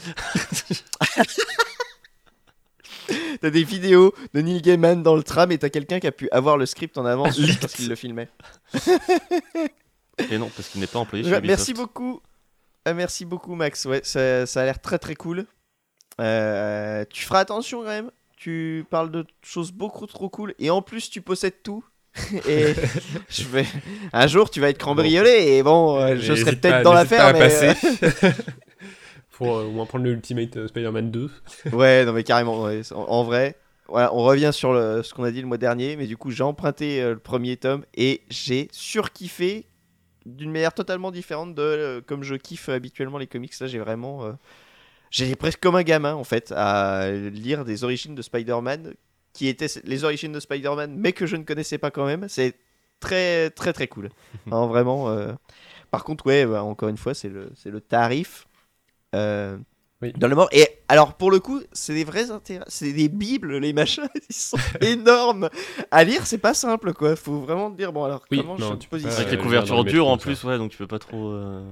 T'as 3.40 3.50
des 3.50 3.64
vidéos 3.64 4.14
de 4.34 4.40
Neil 4.40 4.62
Gaiman 4.62 5.02
dans 5.02 5.16
le 5.16 5.24
tram 5.24 5.50
et 5.50 5.58
t'as 5.58 5.68
quelqu'un 5.68 5.98
qui 5.98 6.06
a 6.06 6.12
pu 6.12 6.28
avoir 6.30 6.56
le 6.56 6.64
script 6.64 6.96
en 6.96 7.04
avance 7.04 7.36
juste 7.36 7.60
parce 7.60 7.72
qu'il 7.74 7.88
le 7.88 7.96
filmait. 7.96 8.28
Et 10.30 10.38
non, 10.38 10.48
parce 10.54 10.68
qu'il 10.68 10.80
n'est 10.80 10.86
pas 10.86 11.00
employé 11.00 11.24
chez 11.24 11.30
Ubisoft. 11.30 11.46
merci 11.46 11.74
beaucoup. 11.74 12.20
Euh, 12.86 12.94
merci 12.94 13.24
beaucoup, 13.24 13.56
Max. 13.56 13.84
Ouais, 13.84 14.00
ça, 14.04 14.46
ça 14.46 14.60
a 14.62 14.64
l'air 14.64 14.80
très 14.80 14.98
très 15.00 15.16
cool. 15.16 15.44
Euh, 16.20 17.04
tu 17.10 17.24
feras 17.24 17.40
attention 17.40 17.80
quand 17.80 17.88
même. 17.88 18.10
Tu 18.36 18.86
parles 18.90 19.10
de 19.10 19.26
choses 19.42 19.72
beaucoup 19.72 20.06
trop 20.06 20.28
cool 20.28 20.54
et 20.58 20.70
en 20.70 20.82
plus 20.82 21.10
tu 21.10 21.20
possèdes 21.20 21.62
tout. 21.62 21.84
et 22.48 22.74
je 23.28 23.44
vais... 23.44 23.66
un 24.12 24.26
jour 24.26 24.50
tu 24.50 24.60
vas 24.60 24.70
être 24.70 24.82
cambriolé 24.82 25.30
et 25.30 25.62
bon, 25.62 25.96
euh, 25.96 26.16
je 26.18 26.34
serai 26.34 26.56
peut-être 26.56 26.82
dans 26.82 26.92
l'affaire, 26.92 27.32
mais. 27.34 27.74
Faut 29.30 29.46
euh, 29.46 29.64
au 29.64 29.70
moins 29.70 29.86
prendre 29.86 30.04
le 30.04 30.12
Ultimate 30.12 30.66
Spider-Man 30.66 31.10
2. 31.10 31.30
euh, 31.66 31.70
ouais, 31.70 32.04
non 32.04 32.12
mais 32.12 32.24
carrément. 32.24 32.64
ouais, 32.64 32.82
en, 32.92 33.02
en 33.02 33.24
vrai, 33.24 33.56
voilà, 33.88 34.14
on 34.14 34.22
revient 34.24 34.50
sur 34.52 34.72
le, 34.72 35.02
ce 35.02 35.14
qu'on 35.14 35.24
a 35.24 35.30
dit 35.30 35.40
le 35.40 35.46
mois 35.46 35.56
dernier, 35.58 35.96
mais 35.96 36.06
du 36.06 36.16
coup 36.16 36.30
j'ai 36.30 36.42
emprunté 36.42 37.02
le 37.02 37.18
premier 37.18 37.56
tome 37.56 37.84
et 37.94 38.22
j'ai 38.28 38.68
surkiffé 38.72 39.66
d'une 40.26 40.50
manière 40.50 40.72
totalement 40.72 41.10
différente 41.10 41.54
de 41.54 41.62
euh, 41.62 42.00
comme 42.00 42.22
je 42.22 42.34
kiffe 42.34 42.68
habituellement 42.68 43.18
les 43.18 43.26
comics. 43.26 43.58
Là, 43.58 43.66
j'ai 43.66 43.78
vraiment, 43.78 44.24
euh, 44.24 44.32
j'ai 45.10 45.34
presque 45.36 45.60
comme 45.60 45.76
un 45.76 45.82
gamin 45.82 46.14
en 46.14 46.24
fait 46.24 46.52
à 46.56 47.10
lire 47.10 47.64
des 47.64 47.84
origines 47.84 48.14
de 48.14 48.22
Spider-Man 48.22 48.94
qui 49.32 49.48
étaient 49.48 49.66
les 49.84 50.04
origines 50.04 50.32
de 50.32 50.40
Spider-Man, 50.40 50.94
mais 50.96 51.12
que 51.12 51.26
je 51.26 51.36
ne 51.36 51.44
connaissais 51.44 51.78
pas 51.78 51.90
quand 51.90 52.06
même. 52.06 52.26
C'est 52.28 52.54
très 53.00 53.50
très 53.50 53.72
très 53.72 53.86
cool. 53.88 54.10
Hein, 54.52 54.66
vraiment. 54.66 55.08
euh. 55.10 55.32
Par 55.90 56.04
contre, 56.04 56.26
ouais, 56.26 56.46
bah, 56.46 56.62
encore 56.62 56.88
une 56.88 56.96
fois, 56.96 57.14
c'est 57.14 57.28
le 57.28 57.50
c'est 57.56 57.70
le 57.70 57.80
tarif. 57.80 58.46
euh, 59.14 59.56
Oui. 60.02 60.12
Dans 60.16 60.28
le 60.28 60.34
mort. 60.36 60.48
Et 60.52 60.66
alors, 60.88 61.14
pour 61.14 61.30
le 61.30 61.38
coup, 61.40 61.60
c'est 61.72 61.94
des 61.94 62.04
vrais 62.04 62.30
intérêts. 62.30 62.64
C'est 62.68 62.92
des 62.92 63.08
bibles, 63.08 63.56
les 63.58 63.72
machins. 63.72 64.08
Ils 64.30 64.34
sont 64.34 64.56
énormes. 64.80 65.48
À 65.90 66.04
lire, 66.04 66.26
c'est 66.26 66.38
pas 66.38 66.54
simple, 66.54 66.92
quoi. 66.94 67.16
Faut 67.16 67.40
vraiment 67.40 67.70
te 67.70 67.76
dire, 67.76 67.92
bon, 67.92 68.04
alors, 68.04 68.24
Oui, 68.30 68.38
comment 68.38 68.56
non, 68.58 68.72
je 68.72 68.76
tu 68.78 68.88
peux 68.88 68.96
Avec 69.04 69.30
les 69.30 69.36
euh, 69.36 69.42
couvertures 69.42 69.82
le 69.84 69.90
dures 69.90 70.08
en 70.08 70.16
plus, 70.18 70.42
ouais, 70.44 70.58
donc 70.58 70.70
tu 70.70 70.78
peux 70.78 70.86
pas 70.86 70.98
trop. 71.00 71.30
euh, 71.30 71.62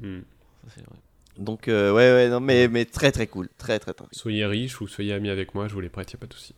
Mm. 0.00 0.20
ça, 0.64 0.72
c'est 0.74 0.80
vrai. 0.86 0.96
Donc, 1.38 1.68
euh, 1.68 1.90
ouais, 1.92 2.12
ouais, 2.12 2.28
non, 2.28 2.40
mais, 2.40 2.68
mais 2.68 2.84
très, 2.84 3.10
très 3.12 3.26
cool. 3.26 3.48
Très, 3.58 3.78
très, 3.78 3.94
très. 3.94 4.06
Soyez 4.12 4.44
riche 4.46 4.80
ou 4.80 4.88
soyez 4.88 5.12
amis 5.14 5.30
avec 5.30 5.54
moi, 5.54 5.66
je 5.68 5.74
vous 5.74 5.80
les 5.80 5.88
prête, 5.88 6.12
y 6.12 6.16
a 6.16 6.18
pas 6.18 6.26
de 6.26 6.34
souci. 6.34 6.54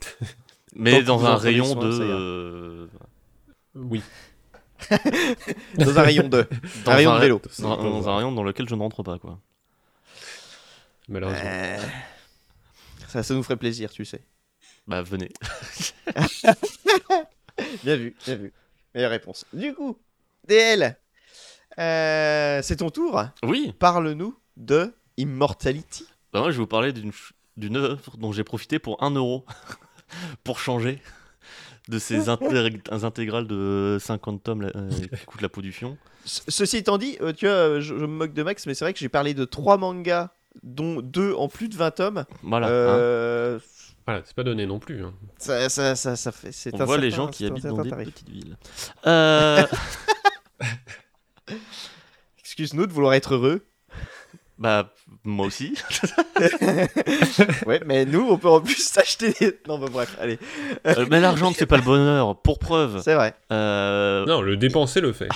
Mais 0.74 0.92
Tant 0.92 0.98
que 1.00 1.04
dans 1.06 1.24
un 1.24 1.36
rayon 1.36 1.64
soin, 1.64 1.84
de. 1.88 1.98
euh, 2.02 2.86
Oui. 3.74 4.02
Dans 5.78 5.98
un 5.98 6.02
rayon 6.02 6.28
2. 6.28 6.46
dans 6.84 6.90
un 6.92 6.94
rayon 6.94 7.14
de 7.14 7.20
vélo. 7.22 7.40
Dans, 7.60 7.76
dans 7.82 8.08
un 8.10 8.16
rayon 8.16 8.32
dans 8.32 8.42
lequel 8.42 8.68
je 8.68 8.74
ne 8.74 8.80
rentre 8.80 9.02
pas, 9.02 9.18
quoi. 9.18 9.38
Malheureusement. 11.08 11.40
Euh, 11.44 11.78
Ça, 13.08 13.22
ça 13.22 13.32
nous 13.34 13.42
ferait 13.42 13.56
plaisir, 13.56 13.90
tu 13.90 14.04
sais. 14.04 14.20
Bah, 14.86 15.02
venez. 15.02 15.30
Bien 17.84 17.96
vu, 17.96 18.14
bien 18.26 18.34
vu. 18.36 18.52
Meilleure 18.94 19.10
réponse. 19.10 19.46
Du 19.54 19.72
coup, 19.74 19.96
DL, 20.46 20.96
euh, 21.78 22.60
c'est 22.62 22.76
ton 22.76 22.90
tour. 22.90 23.22
Oui, 23.42 23.72
Parle-nous 23.78 24.36
de 24.56 24.92
Immortality. 25.16 26.04
bah, 26.32 26.40
moi 26.40 26.50
je 26.50 26.56
vais 26.56 26.62
vous 26.62 26.66
parler 26.66 26.92
d'une 26.92 27.76
œuvre 27.76 28.16
dont 28.18 28.32
j'ai 28.32 28.44
profité 28.44 28.78
pour 28.78 29.02
1 29.02 29.10
euro 29.12 29.44
pour 30.44 30.58
changer 30.58 31.00
de 31.88 31.98
ces 31.98 32.26
intég- 32.28 32.80
intégrales 33.04 33.46
de 33.46 33.98
50 34.00 34.42
tomes 34.42 34.70
euh, 34.74 34.90
qui 34.90 35.24
coûtent 35.26 35.42
la 35.42 35.48
peau 35.48 35.62
du 35.62 35.72
fion. 35.72 35.96
Ce- 36.24 36.42
Ceci 36.48 36.78
étant 36.78 36.98
dit, 36.98 37.16
euh, 37.20 37.32
tu 37.32 37.46
vois, 37.46 37.54
euh, 37.54 37.80
je, 37.80 37.94
je 37.94 38.00
me 38.00 38.06
moque 38.06 38.32
de 38.32 38.42
Max, 38.42 38.66
mais 38.66 38.74
c'est 38.74 38.84
vrai 38.84 38.92
que 38.92 38.98
j'ai 38.98 39.08
parlé 39.08 39.32
de 39.34 39.44
trois 39.44 39.76
mangas, 39.78 40.30
dont 40.62 41.00
deux 41.00 41.32
en 41.34 41.48
plus 41.48 41.68
de 41.68 41.76
20 41.76 41.90
tomes. 41.92 42.24
Voilà. 42.42 42.66
hein. 42.66 42.70
Euh, 42.70 43.58
Voilà, 44.06 44.22
c'est 44.24 44.34
pas 44.34 44.42
donné 44.42 44.66
non 44.66 44.78
plus. 44.80 45.04
hein. 45.04 45.14
ça, 45.38 45.68
ça, 45.68 45.94
ça, 45.94 46.16
ça 46.16 46.32
fait. 46.32 46.50
c'est 46.52 46.74
On 46.74 46.80
un 46.80 46.84
voit 46.84 46.98
les 46.98 47.10
gens 47.10 47.28
qui 47.28 47.46
habitent 47.46 47.66
dans 47.66 47.82
des 47.82 47.90
petites 47.90 48.28
villes. 48.28 48.56
Euh, 49.06 49.64
Excuse-nous 52.40 52.86
de 52.86 52.92
vouloir 52.92 53.14
être 53.14 53.34
heureux. 53.34 53.66
bah, 54.58 54.92
moi 55.24 55.46
aussi. 55.46 55.74
ouais, 57.66 57.80
mais 57.86 58.04
nous, 58.04 58.26
on 58.30 58.38
peut 58.38 58.48
en 58.48 58.60
plus 58.60 58.76
s'acheter 58.82 59.32
des. 59.38 59.58
Non, 59.68 59.78
bah 59.78 59.88
bref, 59.90 60.16
allez. 60.20 60.38
Euh, 60.86 61.06
mais 61.10 61.20
l'argent 61.20 61.50
ne 61.50 61.54
fait 61.54 61.66
pas 61.66 61.76
le 61.76 61.82
bonheur. 61.82 62.36
Pour 62.40 62.58
preuve, 62.58 63.02
C'est 63.02 63.14
vrai. 63.14 63.34
euh, 63.52 64.24
Non, 64.26 64.40
le 64.42 64.56
dépenser 64.56 65.00
le 65.00 65.12
fait. 65.12 65.28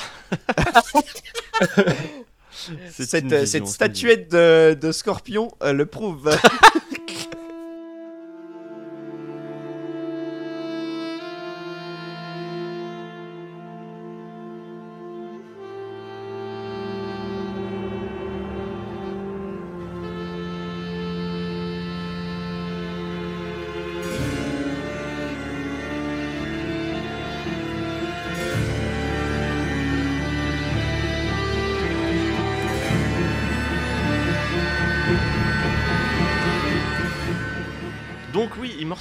Cette, 2.91 3.25
vision, 3.33 3.67
statuette 3.67 4.31
de, 4.31 4.77
de 4.81 4.93
scorpion 4.93 5.51
euh, 5.63 5.73
le 5.73 5.87
prouve. 5.87 6.31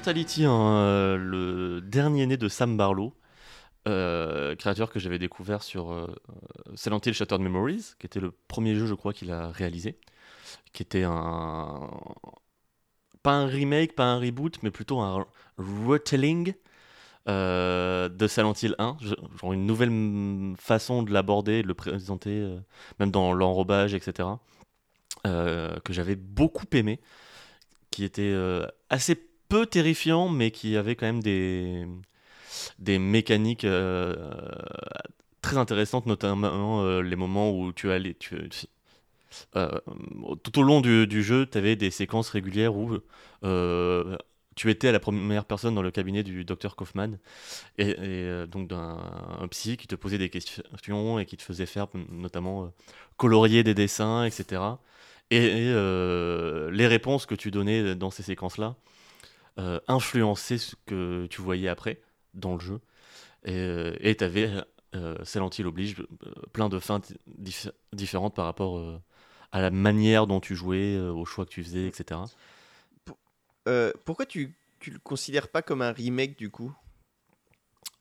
Immortality, 0.09 0.45
hein, 0.45 0.71
euh, 0.71 1.17
le 1.17 1.81
dernier 1.81 2.25
né 2.25 2.35
de 2.37 2.47
Sam 2.49 2.77
Barlow, 2.77 3.13
Euh, 3.87 4.55
créateur 4.55 4.91
que 4.91 4.99
j'avais 4.99 5.19
découvert 5.19 5.63
sur 5.63 5.91
euh, 5.91 6.07
Silent 6.75 6.99
Hill 7.05 7.13
Shattered 7.13 7.41
Memories, 7.41 7.93
qui 7.99 8.07
était 8.07 8.19
le 8.19 8.31
premier 8.31 8.75
jeu, 8.75 8.85
je 8.85 8.93
crois, 8.93 9.13
qu'il 9.13 9.31
a 9.31 9.49
réalisé, 9.51 9.97
qui 10.73 10.83
était 10.83 11.03
un 11.03 11.89
pas 13.23 13.33
un 13.33 13.45
remake, 13.47 13.95
pas 13.95 14.05
un 14.05 14.19
reboot, 14.19 14.61
mais 14.63 14.71
plutôt 14.71 14.99
un 14.99 15.25
retelling 15.57 16.53
euh, 17.27 18.09
de 18.09 18.27
Silent 18.27 18.53
Hill 18.61 18.75
1, 18.79 18.97
genre 19.41 19.53
une 19.53 19.65
nouvelle 19.65 20.55
façon 20.57 21.03
de 21.03 21.11
l'aborder, 21.11 21.61
de 21.63 21.67
le 21.67 21.73
présenter, 21.73 22.31
euh, 22.41 22.59
même 22.99 23.11
dans 23.11 23.33
l'enrobage, 23.33 23.93
etc. 23.93 24.29
Euh, 25.27 25.79
que 25.81 25.93
j'avais 25.93 26.15
beaucoup 26.15 26.65
aimé, 26.73 26.99
qui 27.91 28.03
était 28.03 28.35
assez 28.89 29.28
peu 29.49 29.65
terrifiant, 29.65 30.29
mais 30.29 30.51
qui 30.51 30.77
avait 30.77 30.95
quand 30.95 31.05
même 31.07 31.23
des, 31.23 31.85
des 32.79 32.99
mécaniques 32.99 33.67
très 35.41 35.57
intéressantes, 35.57 36.05
notamment 36.05 36.99
les 37.01 37.15
moments 37.15 37.51
où 37.51 37.73
tu 37.73 37.91
allais, 37.91 38.13
tu, 38.13 38.37
tout 39.53 40.59
au 40.59 40.63
long 40.63 40.81
du, 40.81 41.23
jeu, 41.23 41.45
tu 41.45 41.57
avais 41.57 41.75
des 41.75 41.91
séquences 41.91 42.29
régulières 42.29 42.75
où 42.75 42.99
tu 44.59 44.69
étais 44.69 44.91
la 44.91 44.99
première 44.99 45.45
personne 45.45 45.73
dans 45.73 45.81
le 45.81 45.89
cabinet 45.89 46.21
du 46.21 46.43
docteur 46.43 46.75
Kaufman, 46.75 47.17
et, 47.77 47.95
euh, 47.97 48.45
donc 48.45 48.67
d'un 48.67 48.99
psy 49.51 49.77
qui 49.77 49.87
te 49.87 49.95
posait 49.95 50.17
des 50.17 50.29
questions 50.29 51.17
et 51.17 51.25
qui 51.25 51.37
te 51.37 51.43
faisait 51.43 51.65
faire 51.65 51.87
notamment 52.09 52.65
euh, 52.65 52.67
colorier 53.15 53.63
des 53.63 53.73
dessins, 53.73 54.25
etc. 54.25 54.61
Et, 55.31 55.39
euh, 55.39 56.69
les 56.71 56.87
réponses 56.87 57.25
que 57.25 57.35
tu 57.35 57.51
donnais 57.51 57.95
dans 57.95 58.09
ces 58.09 58.21
séquences-là 58.21 58.75
influençaient 59.87 60.57
ce 60.57 60.75
que 60.85 61.27
tu 61.29 61.41
voyais 61.41 61.67
après 61.67 62.01
dans 62.33 62.53
le 62.53 62.59
jeu. 62.59 62.79
Et 63.45 64.15
tu 64.17 64.23
avais, 64.23 64.49
Silent 65.23 65.49
Hill 65.57 65.67
oblige, 65.67 65.95
plein 66.53 66.69
de 66.69 66.79
fins 66.79 67.01
différentes 67.93 68.35
par 68.35 68.45
rapport 68.45 69.01
à 69.51 69.61
la 69.61 69.71
manière 69.71 70.27
dont 70.27 70.39
tu 70.39 70.55
jouais, 70.55 70.97
aux 70.97 71.25
choix 71.25 71.45
que 71.45 71.51
tu 71.51 71.63
faisais, 71.63 71.87
etc. 71.87 72.21
Euh, 73.67 73.91
pourquoi 74.05 74.25
tu, 74.25 74.55
tu 74.79 74.91
le 74.91 74.99
considères 74.99 75.49
pas 75.49 75.61
comme 75.61 75.81
un 75.81 75.91
remake 75.91 76.37
du 76.37 76.49
coup? 76.49 76.73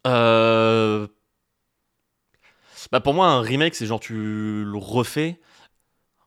Euh... 0.06 1.06
bah 2.92 3.00
Pour 3.00 3.14
moi, 3.14 3.28
un 3.28 3.40
remake, 3.40 3.74
c'est 3.74 3.86
genre 3.86 4.00
tu 4.00 4.14
le 4.64 4.76
refais 4.78 5.40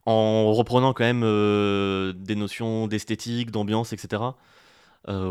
en 0.05 0.53
reprenant 0.53 0.93
quand 0.93 1.03
même 1.03 1.23
euh, 1.23 2.13
des 2.13 2.35
notions 2.35 2.87
d'esthétique, 2.87 3.51
d'ambiance, 3.51 3.93
etc. 3.93 4.21
Euh, 5.07 5.27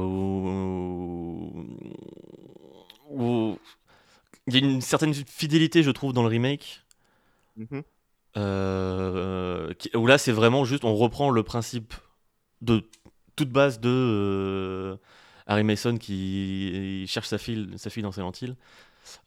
où... 3.09 3.59
il 4.47 4.55
y 4.55 4.57
a 4.57 4.61
une 4.61 4.81
certaine 4.81 5.15
fidélité, 5.15 5.83
je 5.83 5.91
trouve, 5.91 6.13
dans 6.13 6.23
le 6.23 6.29
remake. 6.29 6.85
Mm-hmm. 7.59 7.83
où 9.97 10.07
là, 10.07 10.19
c'est 10.19 10.33
vraiment 10.33 10.65
juste, 10.65 10.85
on 10.85 10.95
reprend 10.95 11.31
le 11.31 11.43
principe 11.43 11.95
de 12.63 12.89
toute 13.37 13.51
base 13.51 13.81
de 13.81 13.89
euh, 13.89 14.97
Harry 15.47 15.65
Mason 15.65 15.97
qui 15.97 17.05
cherche 17.09 17.29
sa 17.29 17.39
fille, 17.39 17.71
sa 17.77 17.91
fille 17.91 18.03
dans 18.03 18.13
Silent 18.13 18.33
Hill. 18.41 18.57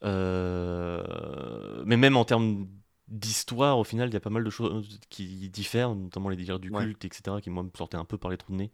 Euh, 0.04 1.82
mais 1.84 1.96
même 1.96 2.16
en 2.16 2.24
termes 2.24 2.68
d'histoire, 3.08 3.78
au 3.78 3.84
final, 3.84 4.08
il 4.08 4.14
y 4.14 4.16
a 4.16 4.20
pas 4.20 4.30
mal 4.30 4.44
de 4.44 4.50
choses 4.50 4.98
qui 5.10 5.48
diffèrent, 5.48 5.94
notamment 5.94 6.28
les 6.28 6.36
délires 6.36 6.58
du 6.58 6.70
culte, 6.70 7.04
etc., 7.04 7.36
qui 7.42 7.50
moi 7.50 7.62
me 7.62 7.70
sortaient 7.76 7.96
un 7.96 8.04
peu 8.04 8.18
par 8.18 8.30
les 8.30 8.36
trous 8.36 8.52
de 8.52 8.58
nez. 8.58 8.70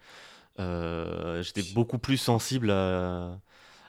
Euh, 0.58 1.42
j'étais 1.42 1.62
beaucoup 1.74 1.98
plus 1.98 2.16
sensible 2.16 2.70
à, 2.70 3.40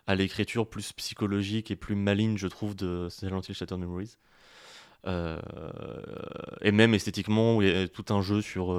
à 0.07 0.15
l'écriture 0.15 0.69
plus 0.69 0.93
psychologique 0.93 1.72
et 1.72 1.76
plus 1.76 1.95
maligne, 1.95 2.38
je 2.38 2.47
trouve, 2.47 2.76
de 2.76 3.07
Silent 3.09 3.41
Hill 3.41 3.55
Shattered 3.55 3.80
Memories. 3.80 4.18
et 5.05 6.72
même 6.72 6.93
esthétiquement, 6.93 7.61
il 7.61 7.68
y 7.68 7.72
a 7.72 7.88
tout 7.88 8.05
un 8.13 8.22
jeu 8.22 8.41
sur 8.41 8.73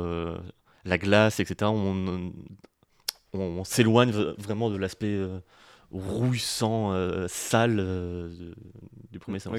la 0.85 0.99
glace, 0.99 1.41
etc. 1.41 1.71
On, 1.73 2.33
on, 3.33 3.65
s'éloigne 3.65 4.11
vraiment 4.11 4.71
de 4.71 4.77
l'aspect 4.77 5.07
euh, 5.07 5.39
rouissant, 5.91 6.93
euh, 6.93 7.27
sale 7.29 7.79
euh, 7.81 8.53
du 9.11 9.19
premier 9.19 9.39
Silent 9.39 9.55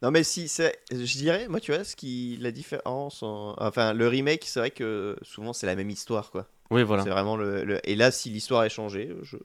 Non 0.00 0.12
mais 0.12 0.22
si 0.22 0.46
c'est, 0.48 0.78
je 0.92 1.16
dirais, 1.16 1.48
moi 1.48 1.58
tu 1.58 1.72
vois, 1.72 1.82
ce 1.82 1.96
qui 1.96 2.38
la 2.40 2.52
différence, 2.52 3.22
enfin 3.22 3.92
le 3.94 4.06
remake, 4.06 4.44
c'est 4.44 4.60
vrai 4.60 4.70
que 4.70 5.16
souvent 5.22 5.52
c'est 5.52 5.66
la 5.66 5.74
même 5.74 5.90
histoire 5.90 6.30
quoi. 6.30 6.46
Oui 6.70 6.84
voilà. 6.84 7.02
C'est 7.02 7.10
vraiment 7.10 7.36
le, 7.36 7.80
et 7.88 7.96
là 7.96 8.10
si 8.10 8.30
l'histoire 8.30 8.64
est 8.64 8.70
changée, 8.70 9.12
je... 9.22 9.36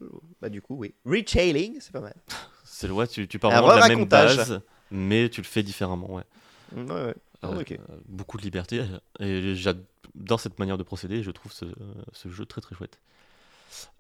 bah 0.42 0.50
du 0.50 0.62
coup 0.62 0.76
oui, 0.76 0.94
retailing, 1.06 1.78
c'est 1.80 1.92
pas 1.92 2.02
mal. 2.02 2.14
c'est 2.64 2.88
le 2.88 2.94
ouais, 2.94 3.08
tu, 3.08 3.28
tu 3.28 3.40
pars 3.40 3.50
vraiment 3.52 3.76
de 3.76 3.80
la 3.80 3.88
même 3.88 4.06
base, 4.06 4.62
mais 4.92 5.30
tu 5.30 5.42
le 5.42 5.48
fais 5.48 5.64
différemment 5.64 6.14
ouais. 6.14 6.24
Ouais 6.76 7.06
ouais. 7.06 7.16
Ah, 7.42 7.50
beaucoup 8.08 8.38
de 8.38 8.44
liberté 8.44 8.86
et 9.20 9.56
j'adore 9.56 10.40
cette 10.40 10.60
manière 10.60 10.78
de 10.78 10.84
procéder. 10.84 11.24
Je 11.24 11.32
trouve 11.32 11.52
ce, 11.52 11.66
ce 12.14 12.30
jeu 12.30 12.46
très 12.46 12.62
très 12.62 12.76
chouette. 12.76 13.00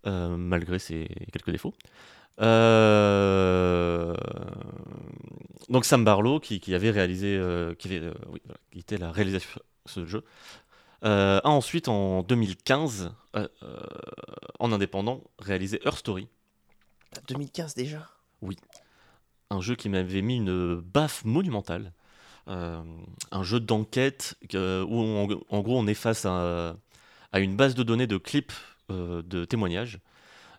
Euh, 0.05 0.35
malgré 0.35 0.79
ses 0.79 1.07
quelques 1.31 1.51
défauts. 1.51 1.73
Euh, 2.41 4.13
donc 5.69 5.85
Sam 5.85 6.03
Barlow, 6.03 6.41
qui, 6.41 6.75
avait 6.75 6.91
réalisé, 6.91 7.37
euh, 7.37 7.73
qui, 7.75 7.87
avait, 7.87 8.11
qui, 8.71 8.79
était 8.79 8.97
la 8.97 9.13
réalisation 9.13 9.61
de 9.85 9.89
ce 9.89 10.05
jeu, 10.05 10.25
a 11.03 11.39
ensuite 11.45 11.87
en 11.87 12.21
2015, 12.23 13.13
en 14.59 14.71
indépendant, 14.73 15.21
réalisé 15.39 15.79
Her 15.85 15.97
Story. 15.97 16.27
2015 17.29 17.75
déjà 17.75 18.09
Oui. 18.41 18.57
Un 19.49 19.61
jeu 19.61 19.75
qui 19.75 19.87
m'avait 19.87 20.21
mis 20.21 20.35
une 20.35 20.81
baffe 20.81 21.23
monumentale. 21.23 21.93
un 22.47 23.43
jeu 23.43 23.61
d'enquête 23.61 24.35
où 24.53 24.99
en 25.49 25.61
gros 25.61 25.79
on 25.79 25.87
est 25.87 25.93
face 25.93 26.25
à, 26.25 26.75
à, 27.31 27.39
une 27.39 27.55
base 27.55 27.73
de 27.75 27.83
données 27.83 28.07
de 28.07 28.17
clips 28.17 28.53
de 28.93 29.45
témoignages. 29.45 29.99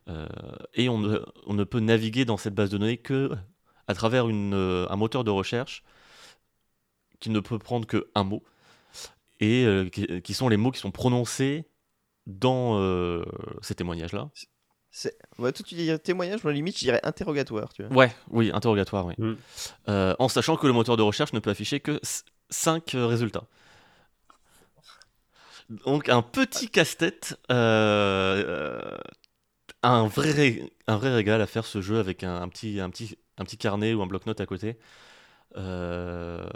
Euh, 0.09 0.27
et 0.75 0.89
on 0.89 0.99
ne, 0.99 1.19
on 1.47 1.55
ne, 1.55 1.65
peut 1.65 1.81
naviguer 1.81 2.25
dans 2.25 2.37
cette 2.37 2.55
base 2.55 2.71
de 2.71 2.77
données 2.77 2.99
que 2.99 3.31
à 3.87 3.95
travers 3.95 4.29
une, 4.29 4.55
euh, 4.55 4.87
un 4.91 4.97
moteur 4.97 5.25
de 5.25 5.31
recherche 5.31 5.83
qui 7.21 7.31
ne 7.31 7.41
peut 7.41 7.59
prendre 7.59 7.87
que 7.87 8.11
un 8.15 8.25
mot 8.25 8.43
et 9.41 9.91
qui, 10.23 10.35
sont 10.35 10.49
les 10.49 10.57
mots 10.57 10.71
qui 10.71 10.79
sont 10.79 10.91
prononcés 10.93 11.67
dans 12.27 12.79
ces 13.63 13.75
témoignages-là. 13.75 14.31
Ouais, 15.39 15.53
toi, 15.53 15.65
tu 15.67 15.75
dis 15.75 15.91
témoignage, 15.99 16.45
moi, 16.45 16.53
limite, 16.53 16.79
je 16.79 16.85
dirais 16.85 17.01
interrogatoire. 17.03 17.73
Tu 17.75 17.83
vois. 17.83 17.95
Ouais, 17.95 18.13
oui, 18.31 18.51
interrogatoire, 18.55 19.07
oui. 19.07 19.15
Mm. 19.19 19.37
en 20.19 20.29
sachant 20.29 20.57
que 20.57 20.67
le 20.67 20.73
moteur 20.73 20.97
de 20.97 21.03
recherche 21.03 21.33
ne 21.33 21.41
peut 21.41 21.51
afficher 21.51 21.81
que 21.81 22.01
5 22.49 22.93
résultats. 22.95 23.45
Donc 25.71 26.09
un 26.09 26.23
petit 26.23 26.69
casse-tête, 26.69 27.39
euh, 27.51 28.45
euh, 28.47 28.99
un, 29.83 30.07
vrai, 30.07 30.71
un 30.87 30.97
vrai 30.97 31.15
régal 31.15 31.41
à 31.41 31.47
faire 31.47 31.65
ce 31.65 31.81
jeu 31.81 31.99
avec 31.99 32.23
un, 32.23 32.49
petit, 32.49 32.81
un, 32.81 32.91
petit, 32.91 33.17
un 33.39 33.45
petit 33.45 33.57
carnet 33.57 33.95
ou 33.95 34.03
un 34.03 34.07
bloc-notes 34.07 34.41
à 34.41 34.47
côté, 34.47 34.79
euh, 35.57 36.47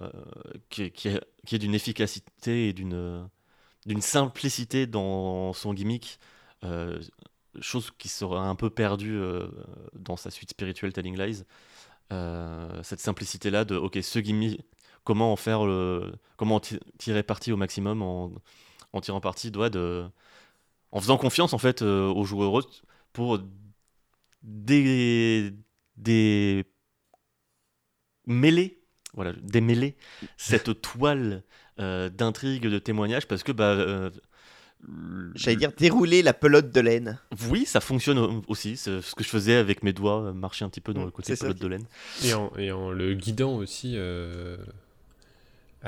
qui, 0.69 0.91
qui, 0.91 1.09
est, 1.09 1.21
qui 1.47 1.55
est 1.55 1.59
d'une 1.59 1.75
efficacité 1.75 2.69
et 2.69 2.73
d'une 2.73 3.29
d'une 3.87 4.03
simplicité 4.03 4.87
dans 4.87 5.55
son 5.55 5.73
gimmick, 5.73 6.19
chose 7.61 7.91
qui 7.97 8.09
sera 8.09 8.47
un 8.47 8.55
peu 8.55 8.69
perdue 8.69 9.19
dans 9.95 10.17
sa 10.17 10.31
suite 10.31 10.51
spirituelle 10.51 10.93
Telling 10.93 11.17
Lies. 11.17 11.45
cette 12.83 13.01
simplicité-là 13.01 13.65
de, 13.65 13.77
ok, 13.77 13.99
ce 14.03 14.19
gimmick, 14.19 14.61
comment 15.05 15.33
en 15.33 15.37
faire 15.37 15.65
le, 15.65 16.13
comment 16.37 16.61
tirer 16.61 17.23
parti 17.23 17.51
au 17.51 17.57
maximum 17.57 18.03
en 18.03 18.33
en 18.93 19.01
tirant 19.01 19.21
parti 19.21 19.51
doit 19.51 19.71
de 19.71 20.05
en 20.91 21.01
faisant 21.01 21.19
confiance 21.19 21.53
en 21.53 21.59
fait 21.59 21.83
euh, 21.83 22.09
aux 22.09 22.25
joueurs 22.25 22.67
pour 23.13 23.41
des 24.43 25.53
des 25.97 26.65
mêler 28.27 28.83
voilà 29.15 29.33
démêler 29.43 29.97
cette 30.37 30.81
toile 30.83 31.43
euh, 31.81 32.09
d'intrigue 32.09 32.67
de 32.67 32.79
témoignage 32.79 33.27
parce 33.27 33.43
que 33.43 33.53
bah 33.53 33.73
euh, 33.73 34.11
J'allais 35.35 35.57
dire 35.57 35.73
dérouler 35.77 36.23
la 36.23 36.33
pelote 36.33 36.71
de 36.71 36.81
laine. 36.81 37.19
Oui, 37.51 37.67
ça 37.67 37.81
fonctionne 37.81 38.45
aussi. 38.47 38.77
C'est 38.77 39.03
ce 39.03 39.17
que 39.17 39.25
je 39.25 39.29
faisais 39.29 39.57
avec 39.57 39.83
mes 39.83 39.93
doigts, 39.93 40.33
marcher 40.33 40.65
un 40.65 40.69
petit 40.69 40.81
peu 40.81 40.95
dans 40.95 41.05
le 41.05 41.11
côté 41.11 41.35
pelote 41.35 41.59
de 41.59 41.67
laine. 41.67 41.85
Et 42.23 42.33
en, 42.33 42.53
et 42.57 42.71
en, 42.71 42.93
le 42.93 43.15
guidant 43.15 43.57
aussi, 43.57 43.97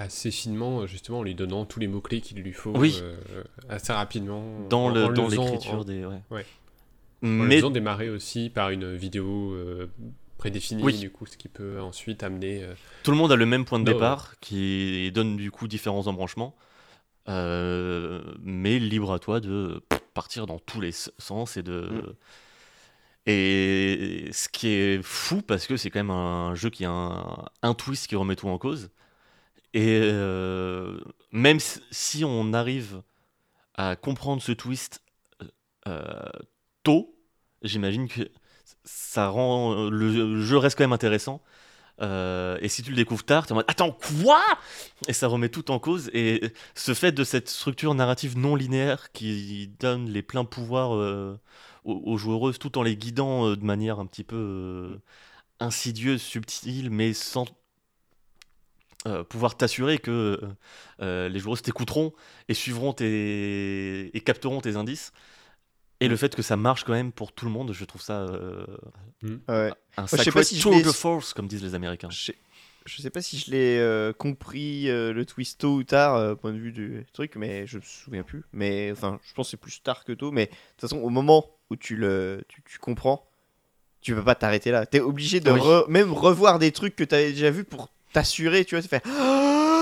assez 0.01 0.31
finement, 0.31 0.87
justement, 0.87 1.21
en 1.21 1.23
lui 1.23 1.35
donnant 1.35 1.65
tous 1.65 1.79
les 1.79 1.87
mots-clés 1.87 2.21
qu'il 2.21 2.39
lui 2.39 2.53
faut 2.53 2.75
euh, 2.75 3.45
assez 3.69 3.93
rapidement. 3.93 4.43
Dans 4.69 4.89
l'écriture 4.91 5.85
des. 5.85 6.05
Ouais. 6.05 6.47
En 7.23 7.27
Mais... 7.27 7.57
faisant 7.57 7.71
démarrer 7.71 8.09
aussi 8.09 8.49
par 8.49 8.71
une 8.71 8.95
vidéo 8.95 9.53
euh, 9.53 9.91
prédéfinie, 10.39 10.99
du 10.99 11.11
coup, 11.11 11.27
ce 11.27 11.37
qui 11.37 11.49
peut 11.49 11.81
ensuite 11.81 12.23
amener. 12.23 12.65
Euh, 12.65 12.73
Tout 13.03 13.11
le 13.11 13.19
monde 13.19 13.31
a 13.31 13.37
le 13.37 13.45
même 13.47 13.65
point 13.65 13.79
de 13.79 13.85
départ 13.85 14.39
qui 14.41 15.13
donne 15.13 15.37
du 15.37 15.51
coup 15.51 15.69
différents 15.69 16.07
embranchements. 16.07 16.55
mais 17.27 18.79
libre 18.79 19.13
à 19.13 19.19
toi 19.19 19.41
de 19.41 19.83
partir 20.15 20.47
dans 20.47 20.59
tous 20.59 20.81
les 20.81 20.93
sens 20.93 21.57
et 21.57 21.63
de. 21.63 21.89
Mm. 21.91 22.15
Et 23.27 24.31
ce 24.33 24.49
qui 24.49 24.69
est 24.69 25.03
fou, 25.05 25.43
parce 25.43 25.67
que 25.67 25.77
c'est 25.77 25.91
quand 25.91 25.99
même 26.01 26.11
un 26.11 26.55
jeu 26.55 26.71
qui 26.71 26.87
a 26.87 26.91
un, 26.91 27.45
un 27.63 27.75
twist 27.75 28.07
qui 28.07 28.17
remet 28.17 28.35
tout 28.35 28.49
en 28.49 28.57
cause. 28.57 28.91
Et 29.75 30.01
euh, 30.03 30.99
même 31.33 31.59
si- 31.91 32.25
on 32.25 32.53
arrive 32.53 33.03
à 33.75 33.97
comprendre 33.97 34.43
ce 34.43 34.53
twist 34.53 35.03
euh, 35.89 36.31
tôt, 36.83 37.17
j'imagine 37.63 38.09
que 38.09 38.31
ça 38.85 39.29
rend 39.29 39.91
le 39.91 40.43
jeu 40.43 40.59
reste 40.59 40.77
quand 40.79 40.85
même 40.85 40.93
intéressant. 40.93 41.43
Euh, 42.03 42.59
et 42.63 42.69
si 42.69 42.83
tu 42.83 42.91
le 42.91 42.97
découvres 42.97 43.25
tard, 43.25 43.47
tu 43.47 43.51
es 43.51 43.53
en 43.53 43.57
mode 43.57 43.67
Attends, 43.69 43.93
quoi? 43.93 44.43
Et 45.09 45.13
ça 45.13 45.27
remet 45.29 45.49
tout 45.49 45.71
en 45.71 45.79
cause. 45.79 46.11
Et 46.15 46.53
ce 46.75 46.95
fait 46.95 47.13
de 47.13 47.25
cette 47.25 47.49
structure 47.49 47.95
narrative 47.95 48.39
non 48.39 48.57
linéaire 48.57 49.13
qui 49.13 49.69
donne 49.79 50.09
les 50.09 50.23
pleins 50.23 50.45
pouvoirs 50.45 50.95
euh, 50.95 51.39
aux, 51.85 52.17
joueuses 52.17 52.59
tout 52.59 52.79
en 52.79 52.83
les 52.83 52.97
guidant 52.97 53.49
euh, 53.49 53.57
de 53.57 53.65
manière 53.65 54.01
un 54.01 54.07
petit 54.07 54.25
peu 54.25 54.37
euh, 54.37 54.99
insidieuse, 55.61 56.23
subtile, 56.23 56.91
mais 56.91 57.13
sans 57.15 57.47
euh, 59.07 59.25
pouvoir 59.25 59.57
t'assurer 59.57 59.99
que 59.99 60.41
euh, 61.01 61.29
les 61.29 61.39
joueuses 61.39 61.63
t'écouteront 61.63 62.13
et 62.49 62.55
suivront 62.55 62.93
tes 62.93 64.15
et 64.17 64.21
capteront 64.21 64.61
tes 64.61 64.77
indices. 64.77 65.13
Et 66.03 66.09
le 66.09 66.17
fait 66.17 66.35
que 66.35 66.41
ça 66.43 66.57
marche 66.57 66.85
quand 66.85 66.93
même 66.95 67.13
pour 67.13 67.33
tout 67.33 67.45
le 67.45 67.51
monde, 67.51 67.73
je 67.75 67.85
trouve 67.85 68.01
ça 68.01 68.21
euh, 68.23 68.65
Ouais. 69.23 69.73
un 69.97 70.07
je 70.07 70.11
sais 70.11 70.17
sacré 70.17 70.31
pas 70.33 70.43
si 70.43 70.59
tour 70.59 70.81
de 70.83 70.93
force, 70.93 71.35
comme 71.35 71.47
disent 71.47 71.63
les 71.63 71.75
Américains. 71.75 72.09
Je 72.11 72.19
sais, 72.25 72.37
je 72.87 73.03
sais 73.03 73.11
pas 73.11 73.21
si 73.21 73.39
je 73.39 73.51
l'ai 73.51 73.79
euh, 73.79 74.15
compris 74.15 74.89
euh, 74.89 75.13
le 75.13 75.27
twist 75.27 75.61
tôt 75.61 75.75
ou 75.75 75.85
tard, 75.85 76.15
euh, 76.17 76.35
point 76.35 76.53
de 76.53 76.59
vue 76.59 76.73
du 76.73 77.05
truc, 77.13 77.37
mais 77.37 77.67
je 77.67 77.77
me 77.77 77.83
souviens 77.83 78.23
plus. 78.23 78.45
Mais 78.55 78.91
enfin, 78.93 79.21
je 79.29 79.35
pense 79.35 79.49
que 79.49 79.51
c'est 79.51 79.57
plus 79.59 79.83
tard 79.83 80.05
que 80.05 80.13
tôt. 80.13 80.31
Mais 80.31 80.47
de 80.47 80.51
toute 80.51 80.81
façon, 80.81 80.99
au 80.99 81.11
moment 81.11 81.47
où 81.69 81.77
tu 81.77 81.97
le, 81.97 82.43
tu, 82.49 82.63
tu 82.63 82.79
comprends, 82.79 83.29
tu 84.01 84.15
peux 84.15 84.25
pas 84.25 84.35
t'arrêter 84.35 84.71
là. 84.71 84.87
T'es 84.87 85.01
obligé 85.01 85.41
de 85.41 85.51
Oui. 85.51 85.61
re- 85.61 85.87
même 85.91 86.13
revoir 86.13 86.59
des 86.59 86.73
trucs 86.73 86.97
que 86.97 87.05
t'avais 87.05 87.33
déjà 87.33 87.51
vus 87.51 87.65
pour 87.65 87.91
t'assurer, 88.13 88.65
tu 88.65 88.77
vois, 88.77 88.83
faire. 88.83 89.01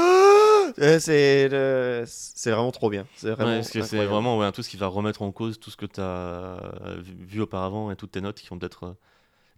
Euh, 0.81 1.01
C'est 1.01 1.49
le- 1.49 2.05
c'est 2.07 2.51
vraiment 2.51 2.71
trop 2.71 2.91
bien. 2.91 3.07
C'est 3.17 3.31
vraiment. 3.31 3.57
Ouais, 3.57 3.63
c'est 3.63 3.81
vraiment 4.07 4.39
ouais, 4.39 4.47
un 4.47 4.53
truc 4.53 4.67
qui 4.67 4.77
va 4.77 4.87
remettre 4.87 5.23
en 5.23 5.33
cause 5.33 5.59
tout 5.59 5.71
ce 5.71 5.77
que 5.77 5.87
tu 5.87 6.01
as 6.01 6.59
vu 7.01 7.41
auparavant 7.41 7.91
et 7.91 7.97
toutes 7.97 8.13
tes 8.13 8.21
notes 8.21 8.37
qui 8.39 8.49
vont 8.49 8.59
être. 8.61 8.85
euh, 8.85 8.93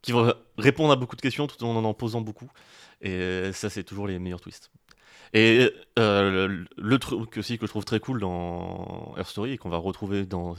qui 0.02 0.12
vont 0.12 0.32
répondre 0.56 0.92
à 0.92 0.96
beaucoup 0.96 1.16
de 1.16 1.20
questions 1.20 1.46
tout 1.46 1.62
en 1.64 1.84
en 1.84 1.94
posant 1.94 2.20
beaucoup. 2.22 2.48
Et 3.02 3.10
euh, 3.10 3.52
ça, 3.52 3.68
c'est 3.68 3.84
toujours 3.84 4.06
les 4.06 4.18
meilleurs 4.18 4.40
twists. 4.40 4.70
Et 5.34 5.70
euh, 5.98 6.46
le, 6.48 6.64
le 6.76 6.98
truc 6.98 7.36
aussi 7.36 7.58
que 7.58 7.66
je 7.66 7.70
trouve 7.70 7.84
très 7.84 8.00
cool 8.00 8.20
dans 8.20 9.12
Earth 9.18 9.28
Story 9.28 9.52
et 9.52 9.58
qu'on 9.58 9.68
va 9.68 9.76
retrouver 9.78 10.24
dans. 10.24 10.54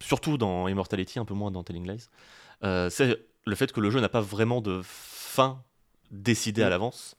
surtout 0.00 0.38
dans 0.38 0.68
Immortality, 0.68 1.18
un 1.18 1.24
peu 1.24 1.34
moins 1.34 1.50
dans 1.50 1.64
Telling 1.64 1.90
Lies, 1.90 2.06
euh, 2.64 2.90
c'est 2.90 3.18
le 3.44 3.54
fait 3.56 3.72
que 3.72 3.80
le 3.80 3.90
jeu 3.90 4.00
n'a 4.00 4.08
pas 4.08 4.20
vraiment 4.20 4.60
de 4.60 4.80
fin 4.84 5.62
décidée 6.10 6.62
à 6.62 6.66
Mm. 6.66 6.70
l'avance, 6.70 7.16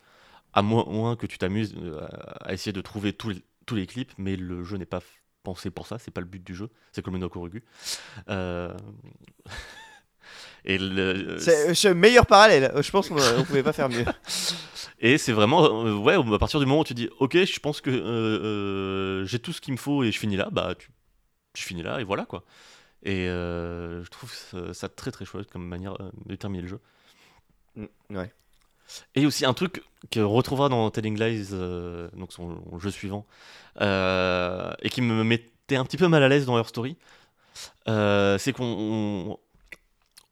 à 0.54 0.62
moins, 0.62 0.86
moins 0.86 1.16
que 1.16 1.28
tu 1.28 1.38
t'amuses 1.38 1.76
euh, 1.78 2.08
à 2.42 2.54
essayer 2.54 2.74
de 2.74 2.82
trouver 2.82 3.14
tous 3.14 3.30
les, 3.30 3.44
tous 3.66 3.76
les 3.76 3.88
clips, 3.88 4.12
mais 4.18 4.36
le 4.36 4.64
jeu 4.64 4.78
n'est 4.78 4.86
pas 4.86 5.02
pensé 5.44 5.70
pour 5.72 5.88
ça, 5.88 5.98
c'est 6.00 6.12
pas 6.12 6.22
le 6.22 6.28
but 6.28 6.44
du 6.44 6.56
jeu, 6.56 6.70
c'est 6.92 7.02
comme 7.02 7.14
le 7.14 7.20
Nokorugu. 7.20 7.64
Euh... 8.30 8.74
Et 10.66 10.78
le- 10.78 11.38
C'est 11.40 11.88
le 11.90 11.96
meilleur 11.96 12.26
parallèle. 12.26 12.72
Je 12.82 12.92
pense 12.92 13.08
qu'on 13.10 13.16
on 13.38 13.44
pouvait 13.46 13.64
pas 13.64 13.74
faire 13.74 13.90
mieux. 13.90 14.06
Et 15.00 15.18
c'est 15.18 15.32
vraiment, 15.32 15.86
euh, 15.86 15.96
ouais, 15.96 16.16
à 16.16 16.38
partir 16.38 16.60
du 16.60 16.66
moment 16.66 16.82
où 16.82 16.84
tu 16.84 16.94
dis, 16.94 17.10
ok, 17.20 17.46
je 17.46 17.60
pense 17.60 17.80
que 17.80 17.90
euh, 17.90 18.02
euh, 18.04 19.26
j'ai 19.26 19.40
tout 19.40 19.54
ce 19.54 19.62
qu'il 19.62 19.72
me 19.74 19.78
faut 19.78 20.04
et 20.04 20.12
je 20.12 20.20
finis 20.20 20.36
là, 20.36 20.50
bah 20.52 20.76
tu, 20.78 20.90
tu 21.54 21.64
finis 21.64 21.84
là 21.84 22.02
et 22.02 22.04
voilà 22.04 22.26
quoi. 22.26 22.44
Et 23.04 23.30
euh, 23.30 24.04
je 24.04 24.10
trouve 24.10 24.34
ça, 24.34 24.74
ça 24.74 24.90
très 24.90 25.12
très 25.12 25.24
chouette 25.24 25.50
comme 25.50 25.66
manière 25.66 26.00
euh, 26.02 26.12
de 26.26 26.36
terminer 26.36 26.64
le 26.64 26.68
jeu. 26.68 26.80
Mm, 27.76 27.86
ouais. 28.18 28.34
Et 29.16 29.26
aussi 29.26 29.46
un 29.46 29.54
truc 29.54 29.84
qu'on 30.14 30.28
retrouvera 30.28 30.70
dans 30.70 30.90
Telling 30.90 31.20
Lies, 31.20 31.50
euh, 31.52 32.10
donc 32.14 32.32
son 32.34 32.80
jeu 32.80 32.92
suivant, 32.92 33.26
euh, 33.82 34.74
et 34.82 34.90
qui 34.90 35.02
me 35.02 35.24
mettait 35.24 35.76
un 35.76 35.86
petit 35.86 35.98
peu 35.98 36.08
mal 36.08 36.24
à 36.24 36.28
l'aise 36.28 36.46
dans 36.46 36.58
Her 36.58 36.68
Story, 36.68 36.98
euh, 37.88 38.38
c'est 38.38 38.54
qu'on 38.54 38.66
on, 38.66 39.38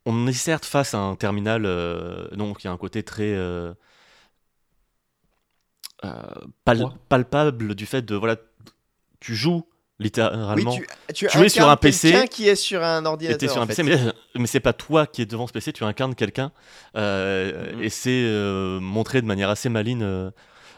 on 0.06 0.28
est 0.28 0.34
certes 0.34 0.66
face 0.66 0.94
à 0.94 1.00
un 1.00 1.16
terminal, 1.16 1.64
donc 2.34 2.64
y 2.64 2.68
a 2.68 2.72
un 2.72 2.78
côté 2.78 3.04
très 3.04 3.36
pal- 6.64 6.92
palpable 7.10 7.76
du 7.76 7.86
fait 7.86 8.02
de 8.02 8.16
voilà, 8.16 8.38
tu 9.20 9.36
joues 9.36 9.66
Oui, 9.99 10.03
littéralement. 10.06 10.72
tu, 10.72 10.86
tu, 11.14 11.28
Tu 11.28 11.44
es 11.44 11.49
sur 11.49 11.68
un 11.68 11.76
PC, 11.76 12.11
quelqu'un 12.11 12.28
qui 12.28 12.48
est 12.48 12.56
sur 12.56 12.84
un 12.84 13.03
ordinateur. 13.06 13.40
t'es 13.40 13.48
sur 13.48 13.57
en 13.57 13.64
un 13.64 13.68
fait. 13.68 13.82
PC, 13.84 13.84
mais, 13.84 13.98
mais 14.40 14.48
c'est 14.48 14.60
pas 14.60 14.74
toi 14.74 15.07
qui 15.07 15.24
es 15.24 15.26
devant 15.26 15.48
ce 15.48 15.53
PC, 15.53 15.74
tu 15.74 15.84
incarnes 15.84 16.14
quelqu'un. 16.15 16.52
euh, 16.95 17.74
Mhm. 17.76 17.84
Et 17.84 17.90
c'est 17.90 18.10
euh, 18.26 18.80
montré 18.80 19.22
de 19.22 19.26
manière 19.28 19.49
assez 19.49 19.69
maligne, 19.69 20.03
euh, 20.03 20.30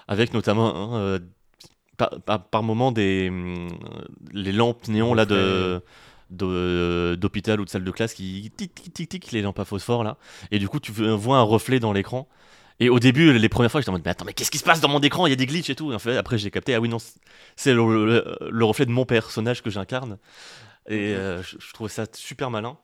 avec 0.07 0.33
notamment 0.33 0.95
hein, 0.95 0.99
euh, 0.99 1.19
par, 1.97 2.09
par, 2.25 2.43
par 2.45 2.63
moment 2.63 2.91
des, 2.93 3.27
hum, 3.29 3.67
les 4.31 4.53
lampes 4.53 4.87
néons 4.87 5.13
là 5.13 5.25
de 5.25 5.81
de- 6.29 7.15
d'hôpital 7.19 7.59
ou 7.59 7.65
de 7.65 7.69
salle 7.71 7.83
de 7.83 7.89
classe 7.91 8.13
qui 8.13 8.51
tic 8.55 8.73
tic 8.75 8.93
tic 8.93 9.09
tic 9.09 9.31
les 9.31 9.41
lampes 9.41 9.57
à 9.59 9.65
phosphore 9.65 10.03
là 10.03 10.15
et 10.51 10.59
du 10.59 10.69
coup 10.69 10.79
tu 10.79 10.91
vois 10.91 11.37
un 11.39 11.41
reflet 11.41 11.79
dans 11.79 11.91
l'écran 11.91 12.27
et 12.79 12.89
au 12.89 12.99
début 12.99 13.37
les 13.37 13.49
premières 13.49 13.71
fois 13.71 13.81
j'étais 13.81 13.89
en 13.89 13.93
mode 13.93 14.03
mais 14.05 14.11
attends 14.11 14.25
mais 14.25 14.33
qu'est-ce 14.33 14.51
qui 14.51 14.57
se 14.57 14.63
passe 14.63 14.81
dans 14.81 14.89
mon 14.89 14.99
écran? 15.01 15.27
Il 15.27 15.31
y 15.31 15.33
a 15.33 15.35
des 15.35 15.45
glitches 15.45 15.69
et 15.69 15.75
tout 15.75 15.91
et 15.91 15.95
en 15.95 15.99
fait 15.99 16.17
après 16.17 16.37
j'ai 16.37 16.51
capté 16.51 16.73
ah 16.75 16.79
oui 16.79 16.89
non 16.89 16.97
c'est 17.55 17.73
le, 17.73 18.05
le- 18.05 18.37
le 18.49 18.65
reflet 18.65 18.85
de 18.85 18.91
mon 18.91 19.05
personnage 19.05 19.61
que 19.63 19.69
j'incarne 19.69 20.17
et 20.89 21.13
euh, 21.15 21.43
je, 21.43 21.57
je 21.59 21.73
trouvais 21.73 21.89
ça 21.89 22.05
super 22.13 22.51
malin 22.51 22.77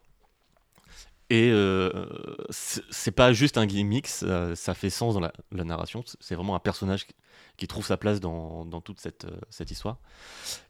et 1.32 1.50
euh, 1.52 2.06
c'est 2.52 3.12
pas 3.12 3.34
juste 3.34 3.58
un 3.58 3.66
gimmick, 3.66 4.08
ça, 4.08 4.56
ça 4.56 4.76
fait 4.76 4.92
sens 4.92 5.16
dans 5.16 5.20
la, 5.20 5.34
la 5.52 5.64
narration. 5.64 6.04
C'est 6.20 6.36
vraiment 6.36 6.56
un 6.56 6.60
personnage 6.60 7.08
qui, 7.08 7.16
qui 7.58 7.68
trouve 7.68 7.84
sa 7.84 7.98
place 7.98 8.20
dans, 8.20 8.64
dans 8.64 8.80
toute 8.80 9.00
cette, 9.00 9.26
euh, 9.26 9.40
cette 9.50 9.72
histoire. 9.72 9.98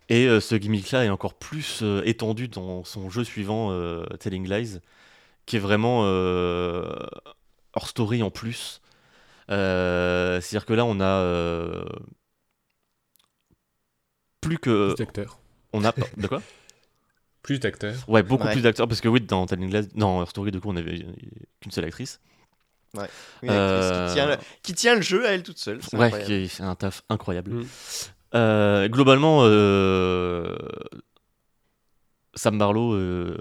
Et 0.09 0.27
euh, 0.27 0.39
ce 0.41 0.55
gimmick-là 0.55 1.05
est 1.05 1.09
encore 1.09 1.35
plus 1.35 1.81
euh, 1.83 2.01
étendu 2.05 2.47
dans 2.49 2.83
son 2.85 3.09
jeu 3.09 3.23
suivant, 3.23 3.71
Telling 4.19 4.49
Lies, 4.49 4.79
qui 5.45 5.57
est 5.57 5.59
vraiment 5.59 6.03
hors 7.73 7.87
story 7.87 8.23
en 8.23 8.31
plus. 8.31 8.81
Euh, 9.51 10.41
C'est-à-dire 10.41 10.65
que 10.65 10.73
là, 10.73 10.85
on 10.85 10.99
a 10.99 11.05
euh, 11.21 11.85
plus 14.41 14.57
que. 14.57 14.87
Plus 14.93 14.95
d'acteurs. 15.03 15.39
On 15.73 15.83
a. 15.83 15.93
De 16.17 16.27
quoi? 16.27 16.41
Plus 17.43 17.59
d'acteurs. 17.59 17.93
Ouais, 18.09 18.23
beaucoup 18.23 18.45
Ouais. 18.45 18.53
plus 18.53 18.61
d'acteurs, 18.63 18.87
parce 18.87 19.01
que 19.01 19.07
oui, 19.07 19.21
dans 19.21 19.45
Telling 19.45 19.69
dans 19.93 20.19
Her 20.23 20.27
Story, 20.27 20.49
du 20.49 20.59
coup, 20.59 20.69
on 20.71 20.75
avait 20.77 21.05
qu'une 21.61 21.71
seule 21.71 21.85
actrice. 21.85 22.19
Oui, 22.95 23.03
Euh, 23.43 24.05
actrice 24.07 24.09
qui, 24.09 24.13
tient 24.15 24.25
le, 24.27 24.37
qui 24.63 24.73
tient 24.73 24.95
le 24.95 25.01
jeu 25.03 25.27
à 25.27 25.31
elle 25.33 25.43
toute 25.43 25.59
seule. 25.59 25.79
c'est 25.83 25.95
Ouais, 25.95 26.05
incroyable. 26.05 26.31
qui 26.43 26.49
fait 26.49 26.63
un 26.63 26.73
taf 26.73 27.03
incroyable. 27.07 27.51
Mm. 27.51 27.65
Euh, 28.33 28.87
globalement, 28.87 29.41
euh, 29.43 30.55
Sam 32.33 32.57
Barlow, 32.57 32.93
euh, 32.95 33.37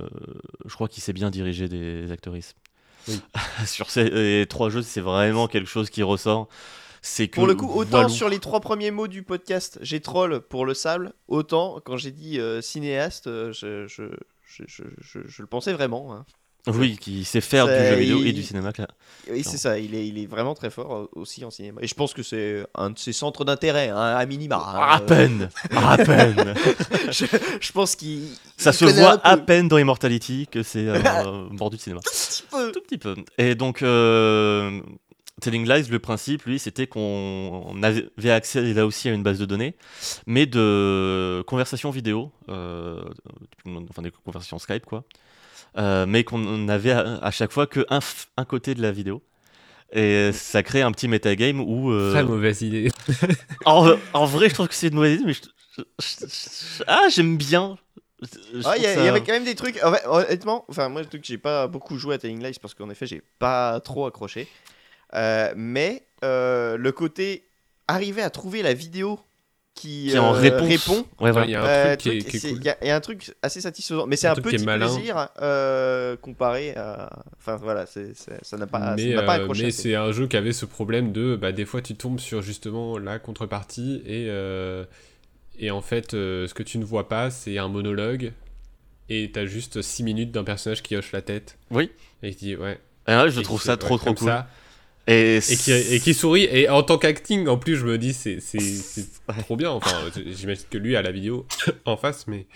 je 0.66 0.74
crois 0.74 0.88
qu'il 0.88 1.02
sait 1.02 1.14
bien 1.14 1.30
diriger 1.30 1.68
des 1.70 2.12
actrices. 2.12 2.54
Oui. 3.08 3.20
Sur 3.66 3.90
ces 3.90 4.10
euh, 4.12 4.46
trois 4.46 4.70
jeux, 4.70 4.82
c'est 4.82 5.00
vraiment 5.00 5.46
quelque 5.48 5.68
chose 5.68 5.90
qui 5.90 6.02
ressort. 6.02 6.48
C'est 7.02 7.28
que 7.28 7.34
Pour 7.34 7.46
le 7.46 7.54
coup, 7.54 7.68
autant 7.70 8.08
sur 8.08 8.28
les 8.30 8.38
trois 8.38 8.60
premiers 8.60 8.90
mots 8.90 9.08
du 9.08 9.22
podcast, 9.22 9.78
j'ai 9.82 10.00
troll 10.00 10.40
pour 10.40 10.64
le 10.64 10.72
sable, 10.72 11.12
autant 11.28 11.80
quand 11.84 11.98
j'ai 11.98 12.10
dit 12.12 12.40
euh, 12.40 12.62
cinéaste, 12.62 13.26
euh, 13.26 13.52
je, 13.52 13.86
je, 13.86 14.04
je, 14.46 14.62
je, 14.66 14.84
je- 15.02 15.28
je 15.28 15.42
le 15.42 15.46
pensais 15.46 15.74
vraiment. 15.74 16.14
hein. 16.14 16.24
Oui, 16.68 16.96
qui 16.98 17.24
sait 17.24 17.40
faire 17.40 17.66
du 17.66 17.72
jeu 17.74 17.94
vidéo 17.96 18.18
il- 18.20 18.28
et 18.28 18.32
du 18.32 18.42
cinéma. 18.42 18.70
là. 18.78 18.88
Oui, 19.30 19.42
c'est 19.44 19.56
ça, 19.58 19.78
il 19.78 19.94
est, 19.94 20.06
il 20.06 20.18
est 20.18 20.26
vraiment 20.26 20.54
très 20.54 20.70
fort 20.70 20.94
euh, 20.94 21.08
aussi 21.14 21.44
en 21.44 21.50
cinéma. 21.50 21.80
Et 21.82 21.86
je 21.86 21.94
pense 21.94 22.12
que 22.14 22.22
c'est 22.22 22.64
un 22.74 22.90
de 22.90 22.98
ses 22.98 23.12
centres 23.12 23.44
d'intérêt, 23.44 23.88
hein, 23.88 23.96
à 24.16 24.26
minima. 24.26 24.56
hein. 24.56 24.96
À 24.96 25.00
peine, 25.00 25.48
à 25.70 25.96
peine. 26.04 26.54
je, 27.10 27.24
je 27.60 27.72
pense 27.72 27.96
qu'il. 27.96 28.22
Ça 28.56 28.72
se 28.72 28.84
voit 28.84 29.20
à 29.26 29.36
peine 29.36 29.68
dans 29.68 29.78
Immortality 29.78 30.46
que 30.50 30.62
c'est 30.62 30.86
euh, 30.88 31.48
bord 31.52 31.70
du 31.70 31.78
cinéma. 31.78 32.00
petit 32.00 32.42
peu. 32.50 32.72
Tout 32.72 32.80
petit 32.80 32.98
peu. 32.98 33.14
Et 33.38 33.54
donc, 33.54 33.82
euh, 33.82 34.80
Telling 35.40 35.66
Lies, 35.68 35.88
le 35.90 35.98
principe, 35.98 36.44
lui, 36.44 36.58
c'était 36.58 36.86
qu'on 36.86 37.64
on 37.66 37.82
avait 37.82 38.08
accès 38.30 38.60
là 38.72 38.86
aussi 38.86 39.08
à 39.08 39.12
une 39.12 39.22
base 39.22 39.38
de 39.38 39.44
données, 39.46 39.74
mais 40.26 40.46
de 40.46 41.42
conversations 41.46 41.90
vidéo, 41.90 42.30
euh, 42.48 43.02
enfin 43.90 44.02
des 44.02 44.12
conversations 44.24 44.58
Skype, 44.58 44.86
quoi, 44.86 44.98
euh, 44.98 45.02
mais 45.76 46.24
qu'on 46.24 46.68
avait 46.68 46.92
à, 46.92 47.18
à 47.22 47.30
chaque 47.30 47.52
fois 47.52 47.66
que 47.66 47.84
un, 47.88 48.44
côté 48.44 48.74
de 48.74 48.82
la 48.82 48.92
vidéo. 48.92 49.22
Et 49.92 50.30
ça 50.32 50.62
crée 50.64 50.82
un 50.82 50.90
petit 50.92 51.06
metagame 51.08 51.60
où. 51.60 51.92
euh, 51.92 52.12
Très 52.12 52.24
mauvaise 52.24 52.62
idée. 52.62 52.90
en, 53.64 53.94
en 54.12 54.24
vrai, 54.26 54.48
je 54.48 54.54
trouve 54.54 54.68
que 54.68 54.74
c'est 54.74 54.88
une 54.88 54.94
mauvaise 54.94 55.14
idée, 55.20 55.24
mais 55.26 55.32
je- 55.34 55.40
je- 55.76 55.82
je- 56.00 56.26
je- 56.78 56.82
ah, 56.86 57.06
j'aime 57.10 57.36
bien. 57.36 57.78
Il 58.54 58.62
ça- 58.62 58.76
y 58.78 58.86
avait 58.86 59.20
quand 59.20 59.32
même 59.32 59.44
des 59.44 59.54
trucs. 59.54 59.78
en 59.84 59.92
fait, 59.92 60.02
honnêtement, 60.06 60.64
enfin, 60.68 60.88
moi, 60.88 61.02
le 61.02 61.06
truc, 61.08 61.24
j'ai 61.24 61.38
pas 61.38 61.66
beaucoup 61.68 61.98
joué 61.98 62.14
à 62.14 62.18
Telling 62.18 62.42
Lies 62.42 62.56
parce 62.60 62.74
qu'en 62.74 62.88
effet, 62.90 63.06
j'ai 63.06 63.22
pas 63.38 63.78
trop 63.80 64.06
accroché. 64.06 64.48
Euh, 65.14 65.52
mais 65.56 66.06
euh, 66.24 66.76
le 66.76 66.90
côté 66.90 67.44
arriver 67.86 68.22
à 68.22 68.30
trouver 68.30 68.62
la 68.62 68.72
vidéo 68.74 69.20
qui, 69.74 70.08
Qui 70.10 70.18
en 70.18 70.34
euh, 70.34 70.38
réponse. 70.38 70.68
répond. 70.68 71.06
Ouais, 71.20 71.32
voilà. 71.32 71.46
Il 71.46 71.50
y 71.50 71.54
a 71.56 71.62
un 71.62 71.66
Euh, 71.66 71.96
truc 71.96 72.18
qui 72.26 72.36
est, 72.36 72.40
cool. 72.52 72.64
Y, 72.64 72.68
a- 72.90 72.96
un 72.96 73.00
assez 73.42 73.60
satisfaisant, 73.60 74.06
mais 74.06 74.16
c'est 74.16 74.28
Un 74.28 74.32
un, 74.32 74.34
truc 74.34 74.46
qui 74.46 74.54
est 74.54 74.58
petit 74.64 74.64
plaisir 74.78 75.28
euh, 75.42 76.16
comparé 76.16 76.74
à. 76.76 77.10
Enfin 77.38 77.56
voilà, 77.56 77.84
ça 77.86 78.00
n'a 78.56 78.66
pas, 78.66 78.80
ça 78.80 78.94
mais 78.96 79.14
n'a 79.14 79.22
pas 79.22 79.38
euh, 79.38 79.42
accroché. 79.42 79.64
mais 79.64 79.70
c'est 79.72 79.94
un 79.96 80.12
jeu 80.12 80.26
qui 80.28 80.36
avait 80.36 80.52
ce 80.52 80.64
problème 80.64 81.12
de 81.12 81.36
bah, 81.36 81.52
des 81.52 81.64
fois 81.64 81.82
tu 81.82 81.94
tombes 81.96 82.20
sur 82.20 82.40
justement 82.40 82.98
la 82.98 83.18
contrepartie 83.18 83.96
et, 84.06 84.26
euh, 84.28 84.84
et 85.58 85.70
en 85.70 85.82
fait 85.82 86.14
euh, 86.14 86.46
ce 86.46 86.54
que 86.54 86.62
tu 86.62 86.78
ne 86.78 86.84
vois 86.84 87.08
pas 87.08 87.30
c'est 87.30 87.58
un 87.58 87.68
monologue 87.68 88.32
et 89.10 89.30
t'as 89.32 89.44
juste 89.44 89.82
6 89.82 90.02
minutes 90.04 90.30
d'un 90.32 90.44
personnage 90.44 90.82
qui 90.82 90.96
hoche 90.96 91.12
la 91.12 91.20
tête 91.20 91.58
Oui. 91.70 91.90
et 92.22 92.30
qui 92.30 92.46
dit 92.46 92.56
ouais 92.56 92.78
Et 93.06 93.10
là, 93.10 93.28
je 93.28 93.40
et 93.40 93.42
trouve 93.42 93.60
ça 93.60 93.72
ouais, 93.72 93.76
trop 93.78 93.98
trop 93.98 94.14
cool. 94.14 94.28
ça. 94.28 94.48
Et, 95.06 95.36
et 95.36 95.56
qui, 95.56 95.70
et 95.72 96.00
qui 96.00 96.14
sourit. 96.14 96.44
Et 96.50 96.68
en 96.68 96.82
tant 96.82 96.96
qu'acting 96.98 97.46
en 97.48 97.58
plus 97.58 97.76
je 97.76 97.84
me 97.84 97.98
dis 97.98 98.12
c'est 98.14 98.40
c'est- 98.40 98.58
c'est 98.58 99.06
Ouais. 99.28 99.34
trop 99.42 99.56
bien. 99.56 99.70
Enfin 99.70 99.96
j'imagine 100.26 100.64
que 100.70 100.78
lui 100.78 100.96
a 100.96 101.02
la 101.02 101.10
vidéo 101.12 101.46
en 101.84 101.96
face 101.96 102.26
mais 102.26 102.46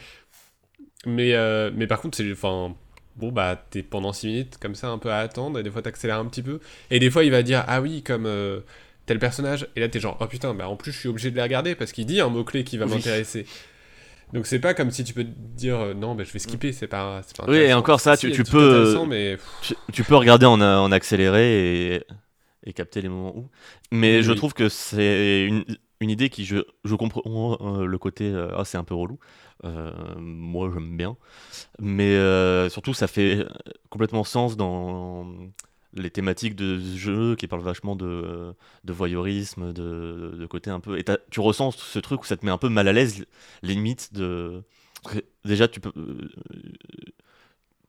mais 1.06 1.34
euh, 1.34 1.70
mais 1.74 1.86
par 1.86 2.00
contre 2.00 2.16
c'est 2.16 2.30
enfin 2.32 2.74
bon 3.16 3.30
bah 3.32 3.62
t'es 3.70 3.82
pendant 3.82 4.12
6 4.12 4.26
minutes 4.28 4.58
comme 4.60 4.74
ça 4.74 4.88
un 4.88 4.98
peu 4.98 5.10
à 5.10 5.18
attendre 5.18 5.58
et 5.58 5.62
des 5.62 5.70
fois 5.70 5.82
t'accélères 5.82 6.18
un 6.18 6.24
petit 6.26 6.42
peu. 6.42 6.60
Et 6.90 6.98
des 6.98 7.10
fois 7.10 7.24
il 7.24 7.30
va 7.30 7.42
dire 7.42 7.64
ah 7.68 7.80
oui 7.80 8.02
comme 8.02 8.26
euh, 8.26 8.60
tel 9.06 9.18
personnage. 9.18 9.68
Et 9.76 9.80
là 9.80 9.88
t'es 9.88 10.00
genre 10.00 10.16
oh 10.20 10.26
putain 10.26 10.54
bah 10.54 10.68
en 10.68 10.76
plus 10.76 10.92
je 10.92 10.98
suis 10.98 11.08
obligé 11.08 11.30
de 11.30 11.36
les 11.36 11.42
regarder 11.42 11.74
parce 11.74 11.92
qu'il 11.92 12.06
dit 12.06 12.20
un 12.20 12.28
mot 12.28 12.44
clé 12.44 12.64
qui 12.64 12.78
va 12.78 12.86
Oui. 12.86 12.92
m'intéresser. 12.92 13.46
Donc 14.34 14.46
c'est 14.46 14.58
pas 14.58 14.74
comme 14.74 14.90
si 14.90 15.04
tu 15.04 15.14
peux 15.14 15.24
te 15.24 15.30
dire 15.56 15.78
euh, 15.80 15.94
non 15.94 16.14
bah 16.14 16.22
je 16.24 16.32
vais 16.32 16.38
skipper 16.38 16.72
c'est 16.72 16.86
pas, 16.86 17.22
c'est 17.26 17.36
pas 17.36 17.44
Oui, 17.48 17.56
et 17.56 17.72
encore 17.72 17.98
ça, 18.00 18.14
tu- 18.16 18.30
peux, 18.44 19.06
mais 19.06 19.38
tu, 19.62 19.74
tu 19.92 20.04
peux 20.04 20.16
regarder 20.16 20.44
en, 20.44 20.60
en 20.60 20.92
accéléré 20.92 21.94
et, 21.94 22.04
et 22.64 22.72
capter 22.72 23.00
les 23.02 23.08
moments 23.08 23.36
où. 23.36 23.48
Mais 23.92 24.22
je 24.22 24.32
trouve 24.32 24.54
que 24.54 24.68
c'est 24.68 25.44
une, 25.46 25.64
une 26.00 26.10
idée 26.10 26.30
qui, 26.30 26.44
je, 26.44 26.58
je 26.84 26.94
comprends 26.94 27.58
euh, 27.60 27.86
le 27.86 27.98
côté, 27.98 28.24
euh, 28.32 28.50
ah, 28.56 28.64
c'est 28.64 28.78
un 28.78 28.84
peu 28.84 28.94
relou. 28.94 29.18
Euh, 29.64 29.92
moi, 30.18 30.70
j'aime 30.72 30.96
bien. 30.96 31.16
Mais 31.78 32.14
euh, 32.16 32.68
surtout, 32.68 32.94
ça 32.94 33.06
fait 33.08 33.46
complètement 33.90 34.24
sens 34.24 34.56
dans 34.56 35.26
les 35.94 36.10
thématiques 36.10 36.54
de 36.54 36.78
ce 36.80 36.96
jeu 36.96 37.36
qui 37.36 37.46
parlent 37.48 37.62
vachement 37.62 37.96
de, 37.96 38.54
de 38.84 38.92
voyeurisme, 38.92 39.72
de, 39.72 40.36
de 40.38 40.46
côté 40.46 40.70
un 40.70 40.80
peu. 40.80 40.98
Et 40.98 41.04
tu 41.30 41.40
ressens 41.40 41.72
ce 41.72 41.98
truc 41.98 42.22
où 42.22 42.24
ça 42.26 42.36
te 42.36 42.44
met 42.44 42.52
un 42.52 42.58
peu 42.58 42.68
mal 42.68 42.88
à 42.88 42.92
l'aise, 42.92 43.24
limite 43.62 44.12
de. 44.14 44.62
Déjà, 45.44 45.68
tu 45.68 45.80
peux. 45.80 45.92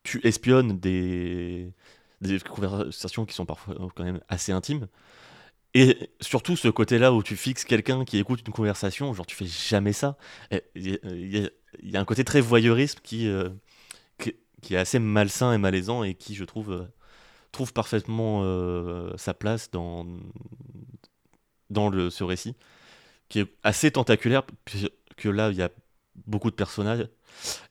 Tu 0.04 0.26
espionnes 0.26 0.80
des, 0.80 1.74
des 2.22 2.40
conversations 2.40 3.26
qui 3.26 3.34
sont 3.36 3.46
parfois 3.46 3.76
quand 3.96 4.04
même 4.04 4.22
assez 4.30 4.52
intimes. 4.52 4.88
Et 5.76 6.10
surtout 6.22 6.56
ce 6.56 6.68
côté-là 6.68 7.14
où 7.14 7.24
tu 7.24 7.36
fixes 7.36 7.64
quelqu'un 7.66 8.06
qui 8.06 8.18
écoute 8.18 8.42
une 8.48 8.54
conversation, 8.54 9.14
genre 9.14 9.28
tu 9.28 9.36
fais 9.36 9.46
jamais 9.46 9.94
ça. 9.94 10.18
Il 10.76 11.00
y, 11.84 11.96
a- 11.96 12.00
un 12.00 12.06
côté 12.06 12.24
très 12.24 12.42
voyeurisme 12.42 13.00
qui, 13.04 13.28
euh, 13.28 13.50
qui, 14.20 14.36
qui 14.62 14.76
est 14.76 14.78
assez 14.78 15.00
malsain 15.00 15.54
et 15.54 15.60
malaisant 15.60 16.04
et 16.04 16.16
qui, 16.16 16.36
je 16.36 16.46
trouve, 16.46 16.72
euh, 16.74 16.86
trouve 17.52 17.74
parfaitement 17.74 18.42
euh, 18.44 19.14
sa 19.18 19.34
place 19.34 19.72
dans, 19.72 20.06
dans 21.70 21.90
le, 21.90 22.10
ce 22.10 22.24
récit, 22.24 22.56
qui 23.30 23.40
est 23.42 23.48
assez 23.64 23.92
tentaculaire, 23.92 24.44
puisque 24.66 24.90
là, 25.26 25.52
il 25.52 25.58
y 25.58 25.62
a 25.62 25.72
beaucoup 26.28 26.52
de 26.52 26.56
personnages. 26.56 27.08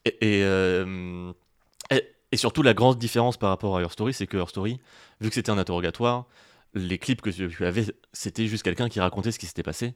Et, 0.06 0.42
euh, 0.44 1.32
et- 2.32 2.36
surtout, 2.36 2.62
la 2.62 2.74
grande 2.74 2.98
différence 2.98 3.36
par 3.36 3.50
rapport 3.50 3.76
à 3.76 3.80
Your 3.80 3.92
Story, 3.92 4.12
c'est 4.14 4.26
que 4.26 4.36
Your 4.36 4.48
Story, 4.50 4.80
vu 5.20 5.28
que 5.28 5.34
c'était 5.34 5.50
un 5.50 5.58
interrogatoire, 5.58 6.26
les 6.74 6.98
clips 6.98 7.22
que 7.22 7.30
tu 7.30 7.64
avais, 7.64 7.84
c'était 8.12 8.46
juste 8.46 8.62
quelqu'un 8.62 8.88
qui 8.88 9.00
racontait 9.00 9.32
ce 9.32 9.38
qui 9.38 9.46
s'était 9.46 9.62
passé. 9.62 9.94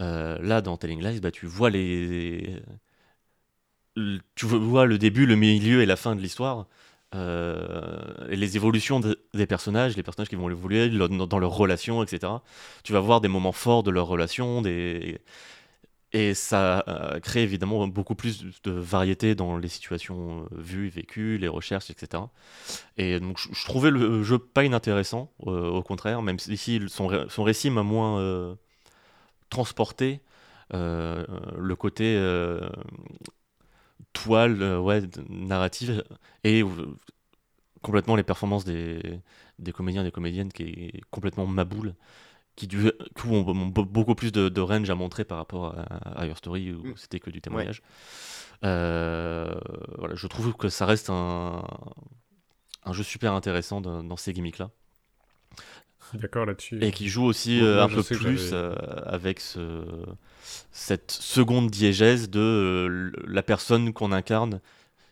Euh, 0.00 0.38
là, 0.42 0.62
dans 0.62 0.76
Telling 0.78 1.02
Lies, 1.02 1.20
bah, 1.20 1.30
tu 1.32 1.46
vois 1.46 1.70
les. 1.70 2.62
le- 3.96 4.20
Tu 4.34 4.46
vois 4.46 4.86
le 4.86 4.98
début, 4.98 5.26
le 5.26 5.36
milieu 5.36 5.82
et 5.82 5.86
la 5.86 5.96
fin 5.96 6.16
de 6.16 6.20
l'histoire. 6.20 6.66
euh, 7.12 7.98
les 8.28 8.54
évolutions 8.56 9.00
de- 9.00 9.18
des 9.34 9.44
personnages, 9.46 9.96
les 9.96 10.04
personnages 10.04 10.28
qui 10.28 10.36
vont 10.36 10.48
évoluer 10.48 10.88
dans 10.90 11.38
leurs 11.40 11.50
relations, 11.56 12.04
etc. 12.04 12.44
Tu 12.84 12.92
vas 12.92 13.00
voir 13.00 13.20
des 13.20 13.26
moments 13.26 13.50
forts 13.50 13.82
de 13.82 13.90
leurs 13.90 14.06
relations, 14.06 14.62
des... 14.62 15.18
et 16.12 16.34
ça 16.34 16.84
euh, 16.88 17.20
crée 17.20 17.42
évidemment 17.42 17.86
beaucoup 17.86 18.14
plus 18.14 18.44
de 18.62 18.72
variété 18.72 19.34
dans 19.34 19.56
les 19.56 19.68
situations 19.68 20.42
euh, 20.52 20.56
vues, 20.60 20.88
vécues, 20.88 21.38
les 21.38 21.48
recherches, 21.48 21.90
etc. 21.90 22.24
Et 22.96 23.20
donc 23.20 23.38
je, 23.38 23.64
trouvais 23.64 23.90
le 23.90 24.22
jeu 24.22 24.38
pas 24.38 24.64
inintéressant, 24.64 25.32
euh, 25.46 25.68
au 25.70 25.82
contraire, 25.82 26.22
même 26.22 26.38
si 26.38 26.80
son, 26.88 27.28
son 27.28 27.42
récit 27.44 27.70
m'a 27.70 27.82
moins 27.82 28.18
euh, 28.20 28.54
transporté. 29.50 30.20
le 30.72 31.74
côté 31.74 32.16
toile, 34.12 34.78
ouais, 34.78 35.02
narrative, 35.28 36.04
et 36.44 36.64
complètement 37.82 38.16
les 38.16 38.22
performances 38.22 38.64
des, 38.64 39.00
des 39.58 39.72
comédiens 39.72 40.02
et 40.02 40.04
des 40.04 40.10
comédiennes 40.10 40.52
qui 40.52 40.62
est 40.64 41.00
complètement 41.10 41.46
maboule, 41.46 41.94
qui 42.60 42.66
du 42.68 42.92
coup 43.14 43.30
ont, 43.30 43.46
ont 43.48 43.68
be- 43.68 43.86
beaucoup 43.86 44.14
plus 44.14 44.32
de, 44.32 44.48
de 44.48 44.60
range 44.60 44.90
à 44.90 44.94
montrer 44.94 45.24
par 45.24 45.38
rapport 45.38 45.74
à, 45.78 45.82
à 46.20 46.26
Your 46.26 46.36
Story 46.38 46.72
où 46.72 46.82
Mm. 46.84 46.94
c'était 46.96 47.20
que 47.20 47.30
du 47.30 47.40
témoignage. 47.40 47.82
Euh, 48.64 49.54
voilà, 49.98 50.14
je 50.16 50.26
trouve 50.26 50.54
que 50.54 50.68
ça 50.68 50.86
reste 50.86 51.10
un, 51.10 51.62
un 52.84 52.92
jeu 52.92 53.02
super 53.02 53.32
intéressant 53.32 53.80
dans, 53.80 54.02
dans 54.04 54.16
ces 54.16 54.32
gimmicks-là. 54.34 54.70
d'accord 56.14 56.46
là-dessus 56.46 56.78
Et 56.80 56.92
qui 56.92 57.08
joue 57.08 57.24
aussi 57.24 57.60
euh, 57.60 57.82
un 57.82 57.88
peu 57.88 58.02
plus 58.02 58.50
euh, 58.52 58.74
avec 59.04 59.38
ce, 59.40 59.84
cette 60.72 61.10
seconde 61.10 61.70
diégèse 61.70 62.30
de 62.30 62.40
euh, 62.40 63.12
la 63.26 63.42
personne 63.42 63.92
qu'on 63.92 64.12
incarne 64.12 64.60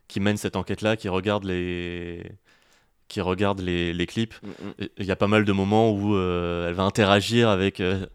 qui 0.09 0.21
mène 0.21 0.37
cette 0.39 0.57
enquête-là, 0.57 0.97
qui 0.97 1.09
regarde 1.09 1.45
les, 1.45 2.25
qui 3.09 3.21
regarde 3.21 3.61
les, 3.61 3.93
les 3.93 4.07
clips. 4.07 4.35
Mm, 4.43 4.49
mm. 4.49 4.89
Il 4.99 5.07
y 5.07 5.11
a 5.11 5.17
pas 5.17 5.29
mal 5.29 5.45
de 5.45 5.53
moments 5.53 5.91
où 5.91 6.15
euh, 6.15 6.69
elle 6.69 6.75
va 6.75 6.85
interagir 6.85 7.49
avec 7.49 7.81
euh, 7.81 8.07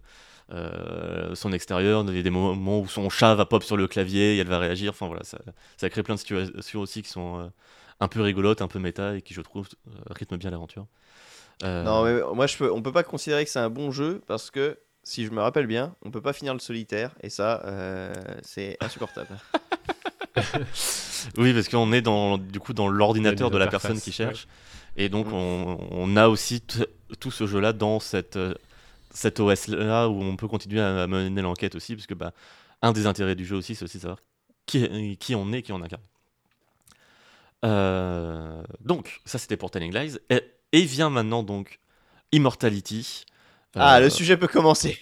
euh, 0.52 1.34
son 1.36 1.52
extérieur. 1.52 2.06
Il 2.08 2.16
y 2.16 2.20
a 2.20 2.24
des 2.24 2.30
moments 2.30 2.80
où 2.80 2.88
son 2.88 3.10
chat 3.10 3.34
va 3.36 3.46
pop 3.46 3.64
sur 3.64 3.78
le 3.78 3.88
clavier 3.88 4.36
et 4.36 4.38
elle 4.40 4.48
va 4.48 4.60
réagir. 4.60 4.92
Enfin 4.92 5.08
voilà, 5.08 5.24
ça, 5.24 5.40
ça 5.78 5.90
crée 5.90 6.04
plein 6.04 6.16
de 6.16 6.20
situations 6.20 6.80
aussi 6.82 7.02
qui 7.02 7.10
sont 7.10 7.40
euh, 7.40 7.48
un 8.00 8.08
peu 8.08 8.22
rigolotes, 8.22 8.62
un 8.62 8.68
peu 8.68 8.80
méta 8.80 9.16
et 9.16 9.22
qui, 9.22 9.34
je 9.34 9.42
trouve, 9.42 9.68
rythment 10.10 10.38
bien 10.38 10.52
l'aventure. 10.52 10.86
Euh, 11.64 11.84
Non, 11.84 12.04
mais 12.04 12.36
moi, 12.36 12.48
je 12.48 12.58
peux, 12.58 12.72
on 12.72 12.82
peut 12.82 12.92
pas 12.92 13.04
considérer 13.04 13.46
que 13.46 13.52
c'est 13.52 13.60
un 13.60 13.70
bon 13.70 13.92
jeu 13.92 14.22
parce 14.28 14.52
que, 14.52 14.78
si 15.04 15.26
je 15.26 15.32
me 15.32 15.42
rappelle 15.42 15.68
bien, 15.68 15.96
on 16.04 16.12
peut 16.12 16.22
pas 16.22 16.34
finir 16.34 16.54
le 16.54 16.60
solitaire 16.60 17.12
et 17.22 17.30
ça, 17.30 17.62
euh, 17.66 18.14
c'est 18.42 18.78
insupportable. 18.80 19.30
Oui, 21.38 21.54
parce 21.54 21.70
qu'on 21.70 21.94
est 21.94 22.02
dans, 22.02 22.38
du 22.38 22.60
coup 22.60 22.74
dans 22.74 22.88
l'ordinateur 22.88 23.50
de 23.52 23.58
la 23.58 23.68
personne 23.68 24.00
qui 24.00 24.12
cherche. 24.12 24.48
Et 24.98 25.10
donc, 25.10 25.28
Mm. 25.28 25.34
on, 25.34 25.78
on 25.92 26.16
a 26.18 26.28
aussi 26.28 26.62
tout 27.20 27.32
ce 27.32 27.48
jeu-là 27.48 27.74
dans 27.74 28.00
cette, 28.00 28.36
euh, 28.38 28.54
OS-là 29.40 30.10
où 30.10 30.22
on 30.24 30.36
peut 30.36 30.48
continuer 30.48 30.82
à, 30.82 31.04
à 31.04 31.08
mener 31.08 31.42
l'enquête 31.42 31.76
aussi, 31.76 31.96
parce 31.96 32.08
que 32.08 32.14
bah, 32.14 32.34
un 32.82 32.92
des 32.94 33.06
intérêts 33.08 33.36
du 33.36 33.46
jeu 33.46 33.56
aussi, 33.56 33.76
c'est 33.76 33.86
aussi 33.86 33.98
de 33.98 34.04
savoir 34.04 34.20
qui, 34.66 35.18
qui 35.18 35.36
on 35.36 35.52
est, 35.54 35.62
qui 35.64 35.72
on 35.74 35.82
incarne. 35.82 36.02
Euh, 37.66 38.62
donc, 38.82 39.22
ça 39.26 39.38
c'était 39.38 39.58
pour 39.58 39.72
Telling 39.72 39.94
Lies. 39.94 40.18
Et, 40.30 40.42
et 40.72 40.82
vient 40.86 41.10
maintenant 41.10 41.44
donc 41.44 41.80
Immortality. 42.32 43.26
Ah, 43.76 43.98
Euh, 43.98 44.00
le 44.02 44.10
sujet 44.10 44.38
peut 44.38 44.48
commencer. 44.48 45.00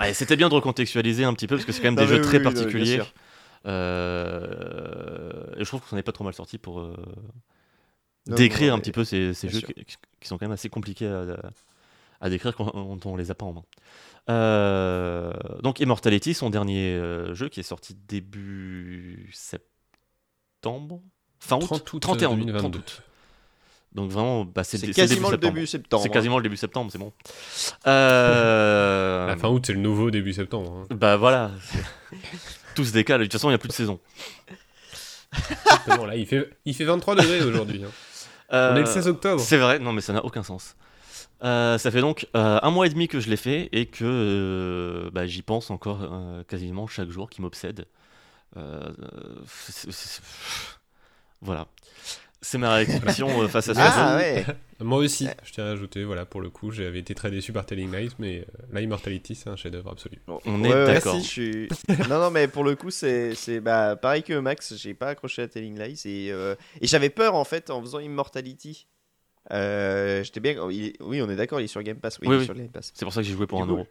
ouais, 0.00 0.14
C'était 0.14 0.36
bien 0.36 0.48
de 0.48 0.54
recontextualiser 0.54 1.24
un 1.24 1.34
petit 1.34 1.46
peu, 1.46 1.56
parce 1.56 1.64
que 1.66 1.72
c'est 1.72 1.80
quand 1.80 1.88
même 1.88 1.96
Non, 1.98 2.02
des 2.02 2.06
jeux 2.08 2.20
oui, 2.20 2.20
très 2.20 2.38
oui, 2.38 2.44
particuliers. 2.44 3.02
Euh, 3.66 5.44
et 5.56 5.60
je 5.60 5.64
trouve 5.64 5.80
qu'on 5.82 5.96
n'est 5.96 6.02
pas 6.02 6.12
trop 6.12 6.24
mal 6.24 6.34
sorti 6.34 6.58
pour 6.58 6.80
euh, 6.80 6.94
décrire 8.26 8.72
non, 8.72 8.78
un 8.78 8.80
petit 8.80 8.92
peu 8.92 9.04
ces, 9.04 9.34
ces 9.34 9.48
jeux 9.48 9.60
qui, 9.60 9.74
qui 10.20 10.28
sont 10.28 10.38
quand 10.38 10.46
même 10.46 10.52
assez 10.52 10.68
compliqués 10.68 11.06
à, 11.06 11.24
à 12.20 12.30
décrire 12.30 12.54
quand 12.56 12.70
on, 12.74 12.98
on 13.04 13.16
les 13.16 13.30
a 13.30 13.34
pas 13.34 13.44
en 13.46 13.52
main. 13.52 13.64
Euh, 14.30 15.32
donc 15.62 15.80
Immortality, 15.80 16.32
son 16.32 16.48
dernier 16.50 16.94
euh, 16.94 17.34
jeu 17.34 17.48
qui 17.50 17.60
est 17.60 17.64
sorti 17.64 17.94
début 18.08 19.28
septembre, 19.34 21.02
fin 21.40 21.56
août, 21.56 21.64
30 21.66 21.92
août 21.92 22.00
31 22.00 22.28
août, 22.30 22.36
2022. 22.38 22.58
30 22.58 22.76
août. 22.76 23.02
Donc 23.92 24.10
vraiment, 24.10 24.44
bah, 24.44 24.64
c'est 24.64 24.78
quasiment 24.90 25.28
le 25.28 25.34
septembre. 25.34 25.54
début 25.54 25.66
septembre. 25.68 26.02
C'est 26.02 26.08
quasiment 26.08 26.38
le 26.38 26.42
début 26.42 26.56
septembre, 26.56 26.90
c'est 26.90 26.98
bon. 26.98 27.12
Euh, 27.86 29.26
La 29.28 29.36
fin 29.36 29.48
août, 29.48 29.62
c'est 29.66 29.72
le 29.72 29.78
nouveau 29.78 30.10
début 30.10 30.32
septembre. 30.32 30.84
hein. 30.90 30.94
Bah 30.96 31.16
voilà. 31.16 31.52
Tout 32.74 32.84
se 32.84 32.92
décale. 32.92 33.20
De 33.20 33.24
toute 33.26 33.32
façon, 33.34 33.48
il 33.48 33.52
n'y 33.52 33.56
a 33.56 33.58
plus 33.58 33.68
de 33.68 33.72
saison. 33.74 34.00
Exactement, 35.32 36.06
là, 36.06 36.16
il 36.16 36.26
fait, 36.26 36.50
il 36.64 36.74
fait 36.74 36.84
23 36.84 37.14
degrés 37.16 37.42
aujourd'hui. 37.42 37.84
hein. 37.84 37.90
On 38.50 38.76
est 38.76 38.80
le 38.80 38.82
Euh, 38.82 38.86
16 38.86 39.08
octobre. 39.08 39.40
C'est 39.40 39.56
vrai, 39.58 39.78
non 39.78 39.92
mais 39.92 40.00
ça 40.00 40.12
n'a 40.12 40.24
aucun 40.24 40.42
sens. 40.42 40.76
Euh, 41.42 41.76
ça 41.78 41.90
fait 41.90 42.00
donc 42.00 42.26
euh, 42.36 42.58
un 42.62 42.70
mois 42.70 42.86
et 42.86 42.90
demi 42.90 43.06
que 43.08 43.20
je 43.20 43.28
l'ai 43.28 43.36
fait 43.36 43.68
et 43.72 43.86
que 43.86 44.04
euh, 44.04 45.10
bah, 45.12 45.26
j'y 45.26 45.42
pense 45.42 45.70
encore 45.70 46.00
euh, 46.02 46.42
quasiment 46.44 46.86
chaque 46.86 47.10
jour, 47.10 47.28
qui 47.28 47.42
m'obsède. 47.42 47.86
Euh, 48.56 48.80
Voilà. 51.42 51.66
C'est 52.44 52.58
ma 52.58 52.74
réaction 52.74 53.42
euh, 53.42 53.48
face 53.48 53.70
à 53.70 53.74
ce 53.74 53.80
Ah 53.82 54.16
ouais. 54.16 54.44
Moi 54.80 54.98
aussi, 54.98 55.26
je 55.44 55.52
tiens 55.52 55.64
à 55.64 55.70
ajouter, 55.70 56.04
voilà, 56.04 56.26
pour 56.26 56.40
le 56.42 56.50
coup, 56.50 56.70
j'avais 56.70 56.98
été 56.98 57.14
très 57.14 57.30
déçu 57.30 57.52
par 57.52 57.64
Telling 57.64 57.90
Lies, 57.94 58.10
mais 58.18 58.40
euh, 58.40 58.44
là, 58.72 58.80
Immortality, 58.82 59.34
c'est 59.34 59.48
un 59.48 59.56
chef-d'œuvre 59.56 59.92
absolu. 59.92 60.18
On 60.44 60.62
est 60.62 60.68
Ouais, 60.74 60.84
d'accord. 60.86 61.14
si, 61.20 61.22
je 61.22 61.28
suis... 61.28 61.68
non, 62.10 62.18
non, 62.20 62.30
mais 62.30 62.46
pour 62.48 62.64
le 62.64 62.74
coup, 62.76 62.90
c'est 62.90 63.34
c'est- 63.34 63.60
bah, 63.60 63.96
pareil 63.96 64.22
que 64.22 64.34
Max, 64.38 64.74
j'ai 64.76 64.92
pas 64.92 65.08
accroché 65.08 65.42
à 65.42 65.48
Telling 65.48 65.78
Lies 65.80 66.02
et, 66.04 66.32
euh, 66.32 66.54
et 66.82 66.86
j'avais 66.86 67.08
peur 67.08 67.34
en 67.34 67.44
fait 67.44 67.70
en 67.70 67.80
faisant 67.80 67.98
Immortality. 68.00 68.86
Euh, 69.52 70.22
J'étais 70.24 70.40
bien. 70.40 70.54
il 70.70 70.86
est- 70.86 71.02
Oui, 71.02 71.22
on 71.22 71.30
est 71.30 71.36
d'accord, 71.36 71.60
il 71.60 71.64
est 71.64 71.68
sur 71.68 71.82
Game 71.82 71.98
Pass. 71.98 72.18
Oui, 72.20 72.28
Oui, 72.28 72.34
il 72.34 72.36
est 72.36 72.38
oui. 72.40 72.44
sur 72.46 72.54
Game 72.54 72.68
Pass. 72.68 72.92
C'est 72.94 73.04
pour 73.04 73.12
ça 73.14 73.20
que 73.22 73.26
j'ai 73.26 73.34
joué 73.34 73.46
pour 73.46 73.58
Du 73.58 73.64
un 73.64 73.66
coup, 73.66 73.72
euro. 73.80 73.86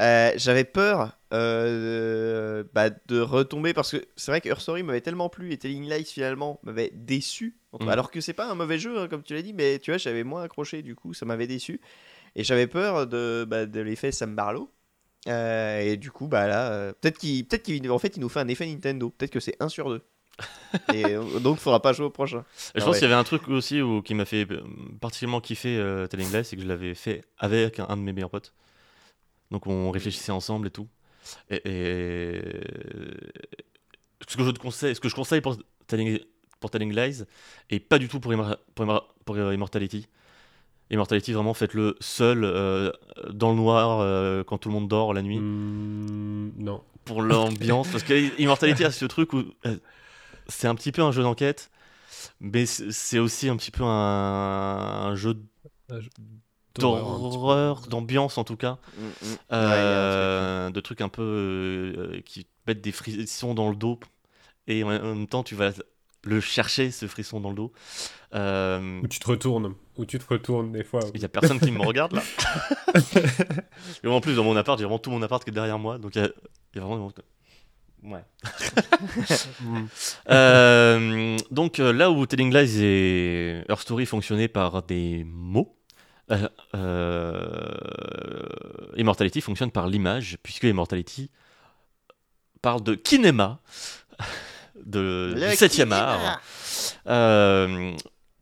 Euh, 0.00 0.32
j'avais 0.36 0.64
peur 0.64 1.16
euh, 1.32 2.62
de, 2.62 2.68
bah, 2.74 2.90
de 2.90 3.20
retomber 3.20 3.72
parce 3.74 3.92
que 3.92 4.04
c'est 4.16 4.32
vrai 4.32 4.40
que 4.40 4.48
Her 4.48 4.60
Story 4.60 4.82
m'avait 4.82 5.00
tellement 5.00 5.28
plu 5.28 5.52
et 5.52 5.56
Telling 5.56 5.88
Lies 5.88 6.04
finalement 6.04 6.58
m'avait 6.64 6.90
déçu. 6.94 7.56
Mm. 7.78 7.88
Alors 7.88 8.10
que 8.10 8.20
c'est 8.20 8.32
pas 8.32 8.50
un 8.50 8.54
mauvais 8.54 8.78
jeu, 8.78 8.98
hein, 8.98 9.08
comme 9.08 9.22
tu 9.22 9.34
l'as 9.34 9.42
dit, 9.42 9.52
mais 9.52 9.78
tu 9.78 9.90
vois, 9.92 9.98
j'avais 9.98 10.24
moins 10.24 10.42
accroché, 10.42 10.82
du 10.82 10.94
coup, 10.96 11.14
ça 11.14 11.26
m'avait 11.26 11.46
déçu. 11.46 11.80
Et 12.36 12.42
j'avais 12.42 12.66
peur 12.66 13.06
de, 13.06 13.44
bah, 13.48 13.66
de 13.66 13.80
l'effet 13.80 14.10
Sam 14.10 14.34
Barlow. 14.34 14.70
Euh, 15.28 15.80
et 15.80 15.96
du 15.96 16.10
coup, 16.10 16.26
bah 16.26 16.46
là, 16.48 16.92
peut-être 16.94 17.18
qu'il, 17.18 17.46
peut-être 17.46 17.62
qu'il, 17.62 17.88
en 17.90 17.98
fait, 17.98 18.16
il 18.16 18.20
nous 18.20 18.28
fait 18.28 18.40
un 18.40 18.48
effet 18.48 18.66
Nintendo. 18.66 19.10
Peut-être 19.10 19.30
que 19.30 19.40
c'est 19.40 19.56
1 19.60 19.68
sur 19.68 19.88
2. 19.88 20.02
et 20.92 21.04
donc, 21.40 21.58
faudra 21.58 21.80
pas 21.80 21.92
jouer 21.92 22.06
au 22.06 22.10
prochain. 22.10 22.44
Je 22.74 22.80
Ah 22.80 22.84
pense 22.84 22.94
ouais. 22.94 22.98
qu'il 22.98 23.02
y 23.08 23.12
avait 23.12 23.14
un 23.20 23.22
truc 23.24 23.48
aussi 23.48 23.80
où- 23.80 24.02
qui 24.02 24.14
m'a 24.14 24.24
fait 24.24 24.46
particulièrement 25.00 25.40
kiffer 25.40 25.78
euh, 25.78 26.08
Telling 26.08 26.32
Lies, 26.32 26.44
c'est 26.44 26.56
que 26.56 26.62
je 26.62 26.66
l'avais 26.66 26.94
fait 26.96 27.22
avec 27.38 27.78
un, 27.78 27.86
un 27.88 27.96
de 27.96 28.02
mes 28.02 28.12
meilleurs 28.12 28.30
potes. 28.30 28.52
Donc 29.54 29.68
on 29.68 29.92
réfléchissait 29.92 30.32
ensemble 30.32 30.66
et 30.66 30.70
tout. 30.72 30.88
Et, 31.48 31.62
et- 31.64 32.42
ce 34.28 34.36
que 34.36 34.42
je 34.42 34.50
te 34.50 34.58
conseille, 34.58 34.96
ce 34.96 35.00
que 35.00 35.08
je 35.08 35.14
conseille 35.14 35.40
pour 35.40 35.56
Telling, 35.86 36.18
pour 36.58 36.70
Telling 36.70 36.92
Lies, 36.92 37.22
et 37.70 37.78
pas 37.78 38.00
du 38.00 38.08
tout 38.08 38.18
pour, 38.18 38.32
Immor- 38.32 38.58
pour, 38.74 38.84
Immor- 38.84 39.06
pour, 39.24 39.36
euh, 39.36 39.54
Immortality. 39.54 40.08
Immortality, 40.90 41.32
vraiment, 41.32 41.54
faites-le 41.54 41.94
seul, 42.00 42.42
euh, 42.42 42.90
dans 43.30 43.50
le 43.50 43.56
noir, 43.56 44.00
euh, 44.00 44.42
quand 44.42 44.58
tout 44.58 44.70
le 44.70 44.74
monde 44.74 44.88
dort 44.88 45.14
la 45.14 45.22
nuit, 45.22 45.38
Hmm, 45.38 46.50
non. 46.56 46.82
pour 47.04 47.22
l'ambiance. 47.22 47.86
parce 47.92 48.02
que 48.02 48.40
Immortality 48.40 48.82
a 48.84 48.90
ce 48.90 49.04
truc 49.04 49.32
où 49.34 49.44
euh, 49.66 49.76
c'est 50.48 50.66
un 50.66 50.74
petit 50.74 50.90
peu 50.90 51.02
un 51.02 51.12
jeu 51.12 51.22
d'enquête, 51.22 51.70
mais 52.40 52.66
c'est 52.66 52.90
c'est 52.90 53.20
aussi 53.20 53.48
un 53.48 53.56
petit 53.56 53.70
peu 53.70 53.84
un, 53.84 55.06
un 55.06 55.14
jeu 55.14 55.36
D'horreur, 56.78 57.80
d'ambiance 57.88 58.36
en 58.38 58.44
tout 58.44 58.56
cas, 58.56 58.78
Mm, 58.98 59.02
mm. 59.02 59.30
Ouais. 59.32 59.38
Euh, 59.52 60.70
de 60.70 60.80
trucs 60.80 61.00
un 61.00 61.08
peu 61.08 61.22
euh, 61.22 62.20
qui 62.24 62.44
te 62.44 62.50
mettent 62.66 62.80
des 62.80 62.92
frissons 62.92 63.54
dans 63.54 63.70
le 63.70 63.76
dos, 63.76 64.00
et 64.66 64.82
en 64.82 64.88
même 64.88 65.26
temps 65.28 65.42
tu 65.42 65.54
vas 65.54 65.72
le 66.24 66.40
chercher 66.40 66.90
ce 66.90 67.06
frisson 67.06 67.40
dans 67.40 67.50
le 67.50 67.56
dos. 67.56 67.72
Euh, 68.34 69.00
Où 69.02 69.06
tu 69.08 69.20
te 69.20 69.28
retournes, 69.28 69.74
où 69.96 70.04
tu 70.04 70.18
te 70.18 70.24
retournes 70.26 70.72
des 70.72 70.82
fois. 70.82 71.00
Il 71.14 71.20
y 71.20 71.24
a 71.24 71.28
personne 71.28 71.60
qui 71.60 71.70
me 71.70 71.80
regarde 71.86 72.14
là. 72.14 72.22
et 74.02 74.08
en 74.08 74.20
plus, 74.20 74.34
dans 74.34 74.44
mon 74.44 74.56
appart, 74.56 74.78
j'ai 74.78 74.84
vraiment 74.84 74.98
tout 74.98 75.10
mon 75.10 75.22
appart 75.22 75.44
qui 75.44 75.50
est 75.50 75.52
derrière 75.52 75.78
moi. 75.78 75.98
Donc 75.98 76.16
il 76.16 76.22
y 76.22 76.24
a, 76.24 76.28
il 76.74 76.78
y 76.78 76.82
a 76.82 76.84
vraiment. 76.84 77.12
Ouais. 78.02 78.24
Euh, 80.30 81.36
donc 81.50 81.78
euh, 81.80 81.92
là 81.92 82.10
où 82.10 82.26
Telling 82.26 82.52
Lies 82.54 82.82
et 82.82 83.62
Her 83.68 83.78
Story 83.78 84.06
fonctionnaient 84.06 84.48
par 84.48 84.82
des 84.82 85.24
mots, 85.24 85.34
euh, 85.54 85.62
euh, 85.64 85.83
Immortality 88.96 89.40
fonctionne 89.40 89.70
par 89.70 89.86
l'image, 89.88 90.38
puisque 90.42 90.64
Immortality 90.64 91.30
parle 92.62 92.82
de 92.82 92.94
kinéma, 92.94 93.60
de, 94.84 95.34
Le 95.36 95.50
du 95.50 95.56
7 95.56 95.72
cinéma. 95.72 95.96
art. 95.98 96.40
Euh, 97.06 97.94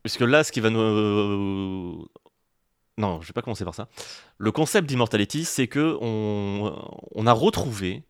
puisque 0.03 0.21
là, 0.21 0.45
ce 0.45 0.53
qui 0.53 0.61
va 0.61 0.71
nous. 0.71 2.07
Non, 2.99 3.21
je 3.23 3.27
vais 3.29 3.33
pas 3.33 3.43
commencer 3.43 3.65
par 3.65 3.75
ça. 3.75 3.89
Le 4.39 4.53
concept 4.53 4.87
d'Immortality, 4.89 5.45
c'est 5.45 5.67
que 5.67 5.97
on, 6.01 6.75
on 7.15 7.27
a 7.27 7.33
retrouvé 7.33 8.03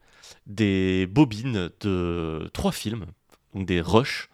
des 0.46 1.06
bobines 1.06 1.70
de 1.80 2.50
trois 2.52 2.72
films, 2.72 3.06
donc 3.54 3.66
des 3.66 3.80
rushs 3.80 4.28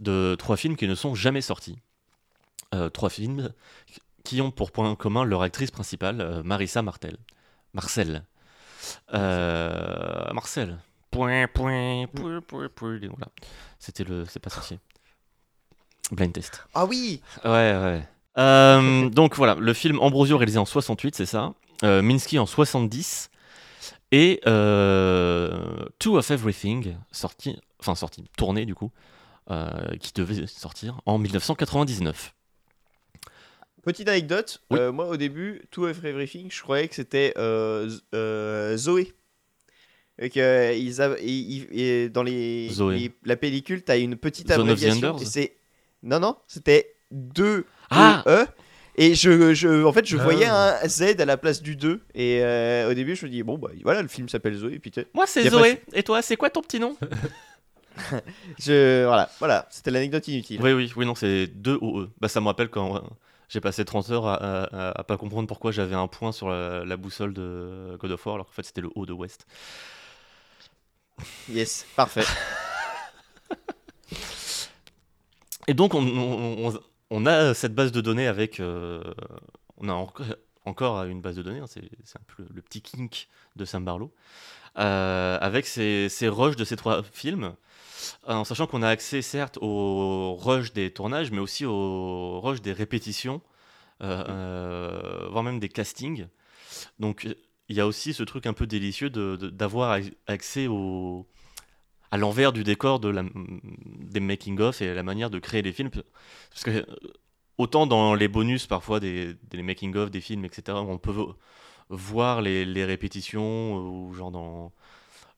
de 0.00 0.36
trois 0.38 0.56
films 0.56 0.76
qui 0.76 0.86
ne 0.86 0.94
sont 0.94 1.14
jamais 1.14 1.40
sortis. 1.40 1.78
Euh, 2.74 2.88
trois 2.88 3.10
films 3.10 3.52
qui 4.24 4.40
ont 4.40 4.50
pour 4.50 4.72
point 4.72 4.94
commun 4.94 5.24
leur 5.24 5.42
actrice 5.42 5.70
principale, 5.70 6.20
euh, 6.20 6.42
Marissa 6.42 6.82
Martel. 6.82 7.16
Marcel. 7.74 8.24
Euh, 9.14 10.32
Marcel. 10.32 10.78
Point, 11.10 11.46
point, 11.48 12.06
point, 12.14 12.40
point, 12.40 12.68
point. 12.74 12.98
Voilà. 12.98 13.28
C'était 13.78 14.04
le. 14.04 14.24
C'est 14.26 14.40
pas 14.40 14.50
sorcier. 14.50 14.78
Blind 16.10 16.32
test. 16.32 16.66
Ah 16.74 16.86
oui 16.86 17.20
Ouais, 17.44 17.50
ouais. 17.50 18.02
Euh, 18.38 19.08
donc 19.10 19.36
voilà, 19.36 19.54
le 19.54 19.74
film 19.74 20.00
Ambrosio 20.00 20.38
réalisé 20.38 20.58
en 20.58 20.64
68, 20.64 21.14
c'est 21.14 21.26
ça. 21.26 21.52
Euh, 21.84 22.02
Minsky 22.02 22.38
en 22.38 22.46
70. 22.46 23.30
Et 24.10 24.40
Two 24.44 26.18
of 26.18 26.30
Everything, 26.30 26.96
sorti, 27.12 27.58
enfin 27.80 27.94
sorti, 27.94 28.24
tourné 28.36 28.66
du 28.66 28.74
coup, 28.74 28.90
qui 30.00 30.12
devait 30.14 30.46
sortir 30.46 31.00
en 31.06 31.18
1999. 31.18 32.34
Petite 33.82 34.08
anecdote, 34.08 34.62
Oui. 34.70 34.78
euh, 34.78 34.92
moi 34.92 35.06
au 35.08 35.16
début, 35.16 35.62
of 35.76 36.04
Everything, 36.04 36.48
je 36.50 36.62
croyais 36.62 36.86
que 36.88 36.94
c'était 36.94 37.32
euh, 37.36 37.88
Z- 37.88 38.00
euh, 38.14 38.76
Zoé. 38.76 39.12
Et 40.18 40.30
que, 40.30 40.38
euh, 40.38 40.72
ils 40.74 41.00
av- 41.02 41.18
ils- 41.20 42.08
dans 42.12 42.22
les, 42.22 42.68
Zoé. 42.70 42.96
les- 42.98 43.12
la 43.24 43.36
pellicule, 43.36 43.82
t'as 43.82 43.98
une 43.98 44.14
petite 44.16 44.48
Zone 44.52 44.60
of 44.70 44.78
the 44.80 44.84
abréviation. 44.84 45.18
C'est 45.18 45.56
non 46.02 46.20
non, 46.20 46.36
c'était 46.46 46.94
2 47.10 47.64
Ah 47.90 48.22
E. 48.26 48.46
Et 48.96 49.14
je, 49.14 49.54
je, 49.54 49.84
en 49.84 49.92
fait, 49.92 50.04
je 50.06 50.16
Ah. 50.18 50.22
voyais 50.22 50.46
un 50.46 50.76
Z 50.86 51.18
à 51.18 51.24
la 51.24 51.36
place 51.38 51.62
du 51.62 51.76
2. 51.76 52.02
Et 52.14 52.40
euh, 52.44 52.90
au 52.90 52.94
début, 52.94 53.16
je 53.16 53.24
me 53.26 53.30
dis, 53.30 53.42
bon, 53.42 53.56
bah 53.58 53.70
voilà, 53.82 54.02
le 54.02 54.08
film 54.08 54.28
s'appelle 54.28 54.54
Zoé. 54.54 54.74
Et 54.74 54.78
puis, 54.78 54.92
Moi 55.14 55.26
c'est 55.26 55.46
a 55.46 55.50
Zoé. 55.50 55.80
Et 55.94 56.02
toi, 56.02 56.20
c'est 56.22 56.36
quoi 56.36 56.50
ton 56.50 56.60
petit 56.62 56.78
nom? 56.78 56.96
Je, 58.58 59.04
voilà, 59.06 59.30
voilà, 59.38 59.66
c'était 59.70 59.90
l'anecdote 59.90 60.26
inutile. 60.28 60.60
Oui, 60.62 60.72
oui, 60.72 60.92
oui, 60.96 61.06
non, 61.06 61.14
c'est 61.14 61.46
2 61.46 61.78
OE. 61.80 62.08
Bah, 62.20 62.28
ça 62.28 62.40
me 62.40 62.46
rappelle 62.46 62.68
quand 62.68 63.02
j'ai 63.52 63.60
passé 63.60 63.84
30 63.84 64.10
heures 64.10 64.26
à, 64.26 64.36
à- 64.98 65.04
pas 65.04 65.16
comprendre 65.18 65.46
pourquoi 65.46 65.72
j'avais 65.72 65.94
un 65.94 66.08
point 66.08 66.32
sur 66.32 66.48
la, 66.48 66.84
la 66.84 66.96
boussole 66.96 67.34
de 67.34 67.96
God 68.00 68.10
of 68.12 68.24
War, 68.26 68.36
alors 68.36 68.46
qu'en 68.46 68.52
fait 68.52 68.64
c'était 68.64 68.80
le 68.80 68.90
O 68.94 69.04
de 69.04 69.12
West. 69.12 69.46
Yes, 71.48 71.86
parfait. 71.94 72.24
Et 75.68 75.74
donc, 75.74 75.94
on, 75.94 76.04
on- 76.06 76.68
on- 76.68 76.80
on 77.10 77.26
a 77.26 77.54
cette 77.54 77.74
base 77.74 77.92
de 77.92 78.00
données 78.00 78.26
avec. 78.26 78.60
euh, 78.60 79.02
on 79.76 79.88
a 79.88 79.92
encore, 79.92 80.26
encore 80.64 81.02
une 81.04 81.20
base 81.20 81.36
de 81.36 81.42
données, 81.42 81.60
hein, 81.60 81.66
c'est 81.66 81.80
un 81.82 82.22
peu 82.26 82.42
le, 82.42 82.48
le 82.54 82.62
petit 82.62 82.82
kink 82.82 83.28
de 83.56 83.64
Sam 83.64 83.84
Barlow, 83.84 84.12
euh, 84.78 85.38
avec 85.40 85.66
ces, 85.66 86.08
ces 86.08 86.28
rushs 86.28 86.56
de 86.56 86.64
ces 86.64 86.76
trois 86.76 87.02
films, 87.02 87.54
en 88.26 88.44
sachant 88.44 88.66
qu'on 88.66 88.82
a 88.82 88.88
accès 88.88 89.22
certes 89.22 89.58
au 89.60 90.34
rush 90.36 90.72
des 90.72 90.90
tournages, 90.92 91.30
mais 91.30 91.38
aussi 91.38 91.64
au 91.66 92.40
rush 92.40 92.60
des 92.62 92.72
répétitions, 92.72 93.40
euh, 94.02 94.24
euh, 94.28 95.28
voire 95.30 95.44
même 95.44 95.60
des 95.60 95.68
castings. 95.68 96.26
Donc, 96.98 97.28
il 97.68 97.76
y 97.76 97.80
a 97.80 97.86
aussi 97.86 98.14
ce 98.14 98.22
truc 98.22 98.46
un 98.46 98.52
peu 98.52 98.66
délicieux 98.66 99.10
de- 99.10 99.36
de- 99.36 99.50
d'avoir 99.50 99.98
ac- 99.98 100.14
accès 100.26 100.66
au 100.68 101.26
à 102.10 102.18
l'envers 102.18 102.52
du 102.52 102.62
décor 102.62 103.00
de 103.00 103.08
la, 103.08 103.24
des 103.34 104.20
making-of 104.20 104.82
et 104.82 104.94
la 104.94 105.02
manière 105.02 105.30
de 105.30 105.38
créer 105.38 105.62
les 105.62 105.72
films. 105.72 105.90
Parce 106.50 106.62
que 106.64 106.70
euh, 106.70 106.84
autant 107.58 107.86
dans 107.86 108.14
les 108.14 108.28
bonus 108.28 108.66
parfois 108.66 109.00
des, 109.00 109.34
des 109.50 109.62
making-of, 109.62 110.10
des 110.10 110.20
films, 110.20 110.44
etc., 110.44 110.82
on 110.82 110.98
peut 110.98 111.10
vo- 111.10 111.36
voir 111.88 112.42
les, 112.42 112.64
les 112.64 112.84
répétitions, 112.84 113.76
ou 113.76 114.12
genre 114.14 114.30
dans, 114.30 114.72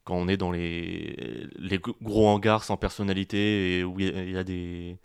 quand 0.05 0.17
on 0.17 0.29
est 0.29 0.37
dans 0.37 0.51
les, 0.53 1.47
les 1.59 1.79
gros 1.79 2.29
hangars 2.29 2.65
sans 2.65 2.77
personnalité 2.77 3.79
et 3.79 3.85
où 3.85 3.99
il 4.01 4.31
y 4.31 4.37
a- 4.37 4.45
des, 4.45 4.99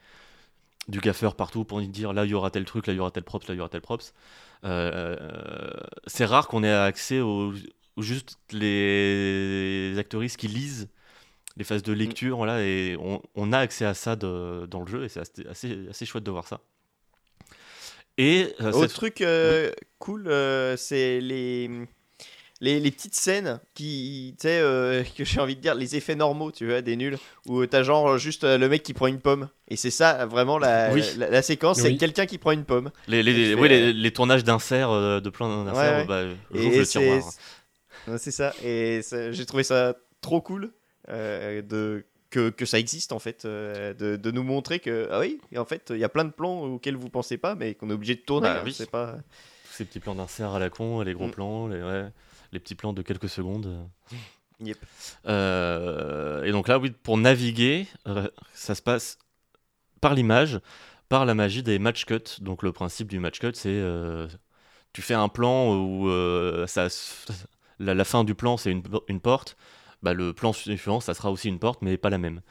du 0.88 1.00
gaffeur 1.00 1.36
partout 1.36 1.64
pour 1.66 1.82
dire 1.82 2.14
là 2.14 2.26
il 2.26 2.32
y 2.32 2.34
aura 2.34 2.52
tel 2.52 2.66
truc, 2.66 2.88
là 2.88 2.94
il 2.94 2.98
y 2.98 3.00
aura 3.00 3.12
tel 3.12 3.24
props, 3.24 3.48
là 3.48 3.54
il 3.56 3.58
y 3.58 3.62
aura 3.62 3.70
tel 3.70 3.82
props. 3.82 4.14
Euh, 4.66 5.16
c'est 6.08 6.26
rare 6.26 6.48
qu'on 6.48 6.64
ait 6.64 6.72
accès 6.74 7.20
aux, 7.22 7.54
aux 7.96 8.02
juste 8.02 8.38
les 8.52 9.96
actrices 9.98 10.38
qui 10.38 10.48
lisent 10.48 10.90
les 11.58 11.64
phases 11.66 11.84
de 11.84 11.94
lecture, 11.94 12.46
là, 12.46 12.62
et 12.64 12.96
on, 13.00 13.22
on 13.36 13.52
a 13.54 13.60
accès 13.60 13.86
à 13.86 13.94
ça 13.94 14.16
de- 14.16 14.66
dans 14.68 14.82
le 14.82 14.88
jeu, 14.88 15.04
et 15.04 15.10
c'est 15.10 15.20
assez, 15.48 15.88
assez, 15.90 16.06
chouette 16.06 16.24
de 16.24 16.32
voir 16.32 16.48
ça. 16.48 16.62
Et 18.18 18.54
euh, 18.62 18.70
Autre 18.70 18.80
cette- 18.82 18.94
truc 18.94 19.22
euh, 19.22 19.72
cool, 19.98 20.28
euh, 20.28 20.78
c'est 20.78 21.20
les, 21.22 21.70
les, 22.62 22.80
les 22.80 22.92
petites 22.92 23.16
scènes 23.16 23.60
qui, 23.74 24.36
tu 24.40 24.44
sais, 24.44 24.60
euh, 24.60 25.04
que 25.18 25.24
j'ai 25.24 25.40
envie 25.40 25.56
de 25.56 25.62
dire, 25.62 25.76
les 25.76 25.96
effets 25.96 26.16
normaux, 26.16 26.52
tu 26.52 26.68
vois, 26.68 26.82
des 26.82 26.96
nuls, 26.96 27.18
où 27.46 27.66
t'as 27.66 27.84
genre 27.84 28.18
juste 28.18 28.44
euh, 28.44 28.58
le 28.58 28.70
mec 28.70 28.84
qui 28.84 28.94
prend 28.94 29.08
une 29.08 29.20
pomme. 29.20 29.50
Et 29.68 29.76
c'est 29.76 29.92
ça, 29.92 30.26
vraiment, 30.26 30.58
la, 30.58 30.92
Oui. 30.92 31.04
la, 31.18 31.30
la 31.30 31.42
séquence, 31.42 31.78
c'est 31.80 31.90
Oui. 31.90 31.98
quelqu'un 31.98 32.26
qui 32.26 32.38
prend 32.38 32.52
une 32.52 32.66
pomme. 32.66 32.92
les, 33.08 33.24
les, 33.24 33.54
oui, 33.54 33.70
les, 33.70 33.90
euh, 33.90 33.94
les 33.94 34.12
tournages 34.12 34.44
d'inserts, 34.44 34.92
euh, 34.92 35.20
de 35.20 35.30
plein 35.30 35.66
d'inserts, 35.66 35.76
Ouais, 35.76 36.02
ouais. 36.02 36.06
bah, 36.06 36.24
le 36.52 36.86
c'est- 36.86 37.00
tiroir. 37.00 37.24
C'est 38.18 38.32
ça, 38.32 38.54
et 38.64 39.02
j'ai 39.32 39.46
trouvé 39.46 39.64
ça 39.64 39.94
trop 40.22 40.42
cool 40.42 40.72
euh, 41.10 41.62
de 41.62 42.06
que, 42.32 42.50
que, 42.50 42.66
ça 42.66 42.80
existe 42.80 43.12
en 43.12 43.20
fait, 43.20 43.46
de, 43.46 44.16
de, 44.16 44.32
nous 44.32 44.44
montrer 44.44 44.80
que 44.80 45.08
ah 45.12 45.20
oui, 45.20 45.40
en 45.56 45.66
fait, 45.66 45.92
il 45.94 46.00
y 46.00 46.04
a 46.04 46.10
plein 46.10 46.26
de 46.26 46.32
plans 46.32 46.62
auxquels 46.62 46.96
vous 46.96 47.10
pensez 47.10 47.38
pas, 47.38 47.56
mais 47.56 47.76
qu'on 47.76 47.90
est 47.90 47.94
obligé 47.94 48.16
de 48.16 48.22
tourner. 48.22 48.48
Bah, 48.48 48.64
hein, 48.66 48.72
c'est 48.72 48.90
pas 48.90 49.18
ces 49.72 49.86
petits 49.86 50.00
plans 50.00 50.16
d'insert 50.16 50.52
à 50.52 50.60
la 50.60 50.70
con, 50.70 51.02
les 51.02 51.14
gros 51.14 51.28
mm. 51.28 51.32
plans, 51.32 51.68
les, 51.68 51.82
ouais, 51.82 52.06
les 52.52 52.60
petits 52.60 52.76
plans 52.76 52.94
de 52.94 53.02
quelques 53.02 53.30
secondes. 53.30 53.90
Yep. 54.62 54.78
Euh, 55.26 56.44
et 56.44 56.52
donc 56.52 56.68
là, 56.68 56.80
oui, 56.80 56.92
pour 56.92 57.18
naviguer, 57.18 57.88
ça 58.54 58.76
se 58.76 58.82
passe 58.82 59.18
par 60.02 60.14
l'image, 60.14 60.60
par 61.08 61.26
la 61.26 61.34
magie 61.34 61.64
des 61.64 61.80
match 61.80 62.06
cuts. 62.06 62.42
Donc 62.42 62.64
le 62.64 62.72
principe 62.72 63.08
du 63.08 63.20
match 63.20 63.40
cut, 63.40 63.52
c'est 63.54 63.70
euh, 63.70 64.28
tu 64.94 65.02
fais 65.02 65.14
un 65.14 65.30
plan 65.30 65.76
où 65.76 66.10
euh, 66.10 66.68
ça, 66.68 66.88
la, 67.80 68.04
fin 68.04 68.24
du 68.24 68.36
plan 68.36 68.58
c'est 68.58 68.72
une, 68.72 68.84
une, 69.08 69.20
porte. 69.22 69.56
Bah, 70.02 70.14
le 70.14 70.34
plan 70.34 70.54
suivant, 70.54 71.00
ça 71.00 71.14
sera 71.14 71.32
aussi 71.32 71.50
une 71.50 71.60
porte, 71.60 71.82
mais 71.82 71.98
pas 71.98 72.10
la 72.10 72.18
même. 72.18 72.42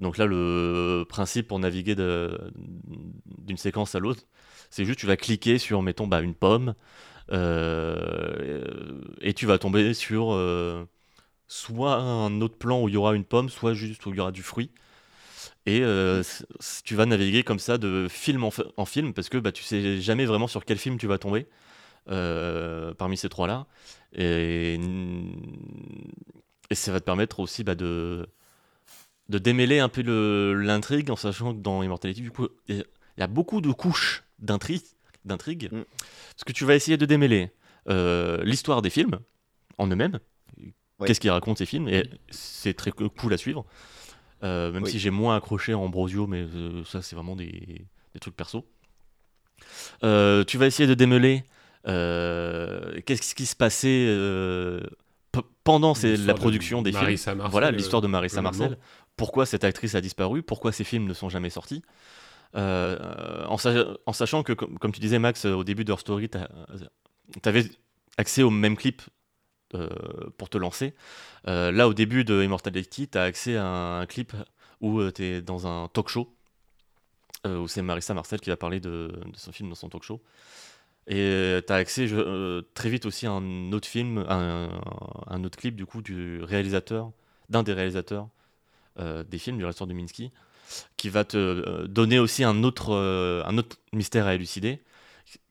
Donc 0.00 0.18
là, 0.18 0.26
le 0.26 1.04
principe 1.08 1.48
pour 1.48 1.58
naviguer 1.58 1.94
d'une 1.94 3.56
séquence 3.56 3.94
à 3.94 4.00
l'autre, 4.00 4.22
c'est 4.70 4.84
juste 4.84 4.98
tu 4.98 5.06
vas 5.06 5.16
cliquer 5.16 5.58
sur, 5.58 5.82
mettons, 5.82 6.08
bah, 6.08 6.20
une 6.20 6.34
pomme, 6.34 6.74
et 7.32 7.34
tu 9.34 9.46
vas 9.46 9.58
tomber 9.58 9.94
sur 9.94 10.32
soit 11.48 11.96
un 11.96 12.40
autre 12.40 12.56
plan 12.56 12.82
où 12.82 12.88
il 12.88 12.94
y 12.94 12.96
aura 12.96 13.14
une 13.14 13.24
pomme, 13.24 13.48
soit 13.48 13.74
juste 13.74 14.04
où 14.06 14.10
il 14.10 14.16
y 14.16 14.20
aura 14.20 14.32
du 14.32 14.42
fruit. 14.42 14.70
Et 15.66 15.80
euh, 15.82 16.22
tu 16.84 16.94
vas 16.94 17.06
naviguer 17.06 17.42
comme 17.42 17.58
ça 17.58 17.76
de 17.76 18.06
film 18.08 18.44
en, 18.44 18.84
film 18.84 19.12
parce 19.12 19.28
que 19.28 19.38
bah, 19.38 19.52
tu 19.52 19.64
sais 19.64 20.00
jamais 20.00 20.24
vraiment 20.24 20.46
sur 20.46 20.64
quel 20.64 20.78
film 20.78 20.96
tu 20.96 21.08
vas 21.08 21.18
tomber 21.18 21.46
euh, 22.08 22.94
parmi 22.94 23.16
ces 23.16 23.28
trois-là. 23.28 23.66
Et, 24.14 24.78
et, 26.70 26.74
ça 26.74 26.92
va 26.92 27.00
te 27.00 27.04
permettre 27.04 27.40
aussi 27.40 27.64
bah, 27.64 27.74
de, 27.74 28.28
de 29.28 29.38
démêler 29.38 29.80
un 29.80 29.88
peu 29.88 30.02
l'intrigue 30.52 31.10
en 31.10 31.16
sachant 31.16 31.52
que 31.52 31.58
dans 31.58 31.82
Immortality, 31.82 32.22
du 32.22 32.30
coup, 32.30 32.46
il 32.68 32.84
y 33.18 33.22
a 33.22 33.26
beaucoup 33.26 33.60
de 33.60 33.72
couches 33.72 34.22
d'intrigue. 34.38 34.82
D'intrigue 35.26 35.68
mm. 35.72 35.84
Parce 36.34 36.44
que 36.44 36.52
tu 36.52 36.64
vas 36.64 36.74
essayer 36.74 36.96
de 36.96 37.06
démêler 37.06 37.50
euh, 37.88 38.42
l'histoire 38.44 38.82
des 38.82 38.90
films 38.90 39.18
en 39.78 39.86
eux-mêmes, 39.88 40.18
qu'est-ce 41.04 41.20
qu'il 41.20 41.30
raconte 41.30 41.58
ces 41.58 41.66
films, 41.66 41.88
et 41.88 42.08
c'est 42.30 42.74
très 42.74 42.90
cool 42.90 43.32
à 43.32 43.36
suivre. 43.36 43.66
Euh, 44.42 44.70
même 44.70 44.86
si 44.86 44.98
j'ai 44.98 45.10
moins 45.10 45.36
accroché 45.36 45.72
en 45.74 45.82
Ambrosio, 45.84 46.26
mais 46.26 46.42
euh, 46.42 46.84
ça 46.84 47.00
c'est 47.00 47.16
vraiment 47.16 47.36
des, 47.36 47.86
des, 48.12 48.20
trucs 48.20 48.36
perso. 48.36 48.66
Euh, 50.04 50.44
tu 50.44 50.58
vas 50.58 50.66
essayer 50.66 50.86
de 50.86 50.94
démêler 50.94 51.44
qu'est-ce 51.84 53.34
qui 53.34 53.46
se 53.46 53.56
passait 53.56 54.06
pendant 55.64 55.94
la 56.02 56.34
production 56.34 56.82
des 56.82 56.92
films. 56.92 57.42
voilà 57.50 57.70
l'histoire 57.70 58.02
de 58.02 58.08
Marissa 58.08 58.42
Marcel. 58.42 58.76
Pourquoi 59.16 59.46
cette 59.46 59.64
actrice 59.64 59.94
a 59.94 60.02
disparu? 60.02 60.42
Pourquoi 60.42 60.72
ces 60.72 60.84
films 60.84 61.06
ne 61.06 61.14
sont 61.14 61.30
jamais 61.30 61.48
sortis? 61.48 61.82
En, 62.54 63.56
en, 64.06 64.12
sachant 64.12 64.42
que, 64.42 64.52
comme, 64.52 64.92
tu 64.92 65.00
disais 65.00 65.18
Max, 65.18 65.44
au 65.44 65.64
début 65.64 65.84
de 65.84 65.92
Her 65.92 66.00
Story, 66.00 66.28
tu 66.28 66.38
avais 67.48 67.64
accès 68.16 68.42
au 68.42 68.50
même 68.50 68.76
clip 68.76 69.02
euh, 69.74 69.88
pour 70.38 70.48
te 70.48 70.58
lancer. 70.58 70.94
Euh, 71.48 71.72
là, 71.72 71.88
au 71.88 71.94
début 71.94 72.24
de 72.24 72.42
Immortality, 72.42 73.08
tu 73.08 73.18
as 73.18 73.22
accès 73.22 73.56
à 73.56 73.66
un, 73.66 74.06
clip 74.06 74.32
où 74.80 75.00
euh, 75.00 75.10
tu 75.10 75.24
es 75.24 75.42
dans 75.42 75.66
un 75.66 75.88
talk 75.88 76.08
show, 76.08 76.32
où 77.44 77.68
c'est 77.68 77.82
Marissa 77.82 78.14
Marcel 78.14 78.40
qui 78.40 78.50
va 78.50 78.56
parler 78.56 78.80
de, 78.80 79.12
son 79.34 79.52
film 79.52 79.68
dans 79.68 79.74
son 79.74 79.88
talk 79.88 80.02
show. 80.02 80.22
Et 81.08 81.60
tu 81.66 81.72
as 81.72 81.76
accès 81.76 82.08
très 82.74 82.90
vite 82.90 83.06
aussi 83.06 83.26
à 83.26 83.32
un 83.32 83.72
autre 83.72 83.86
film, 83.86 84.24
un, 84.28 85.44
autre 85.44 85.56
clip 85.56 85.76
du 85.76 85.86
coup 85.86 86.02
du 86.02 86.42
réalisateur, 86.42 87.12
d'un 87.48 87.62
des 87.62 87.72
réalisateurs 87.72 88.28
des 88.98 89.38
films 89.38 89.58
du 89.58 89.64
restaurant 89.64 89.88
de 89.88 89.94
Minsky, 89.94 90.32
qui 90.96 91.08
va 91.08 91.24
te 91.24 91.86
donner 91.86 92.18
aussi 92.18 92.44
un 92.44 92.62
autre, 92.62 92.94
un 93.46 93.58
autre 93.58 93.76
mystère 93.92 94.26
à 94.26 94.34
élucider 94.34 94.82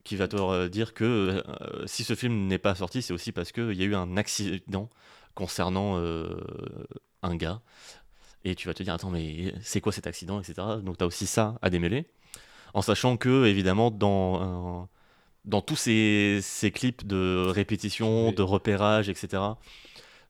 qui 0.05 0.15
va 0.15 0.27
te 0.27 0.67
dire 0.67 0.93
que 0.93 1.43
euh, 1.45 1.87
si 1.87 2.03
ce 2.03 2.15
film 2.15 2.47
n'est 2.47 2.59
pas 2.59 2.75
sorti, 2.75 3.01
c'est 3.01 3.11
aussi 3.11 3.31
parce 3.31 3.51
qu'il 3.51 3.73
y 3.73 3.81
a 3.81 3.85
eu 3.85 3.95
un 3.95 4.15
accident 4.17 4.89
concernant 5.33 5.97
euh, 5.97 6.29
un 7.23 7.35
gars. 7.35 7.61
Et 8.45 8.55
tu 8.55 8.67
vas 8.67 8.75
te 8.75 8.83
dire, 8.83 8.93
attends, 8.93 9.09
mais 9.09 9.53
c'est 9.61 9.81
quoi 9.81 9.91
cet 9.91 10.05
accident, 10.05 10.39
etc. 10.39 10.55
Donc 10.83 10.99
tu 10.99 11.03
as 11.03 11.07
aussi 11.07 11.25
ça 11.25 11.55
à 11.63 11.71
démêler. 11.71 12.05
En 12.75 12.83
sachant 12.83 13.17
que, 13.17 13.45
évidemment, 13.45 13.89
dans, 13.89 14.87
dans 15.45 15.61
tous 15.61 15.75
ces, 15.75 16.39
ces, 16.43 16.69
clips 16.69 17.07
de 17.07 17.47
répétition, 17.47 18.31
de 18.31 18.43
repérage, 18.43 19.09
etc., 19.09 19.41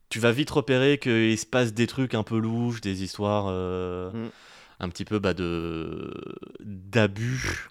tu 0.07 0.19
vas 0.19 0.31
vite 0.31 0.51
repérer 0.51 0.97
qu'il 0.97 1.37
se 1.37 1.45
passe 1.45 1.73
des 1.73 1.87
trucs 1.87 2.13
un 2.13 2.23
peu 2.23 2.37
louches, 2.37 2.79
des 2.79 3.03
histoires 3.03 3.47
euh, 3.49 4.11
mm. 4.11 4.29
Un 4.80 4.89
petit 4.89 5.06
peu 5.06 5.19
bah, 5.19 5.34
d'abus 6.60 7.69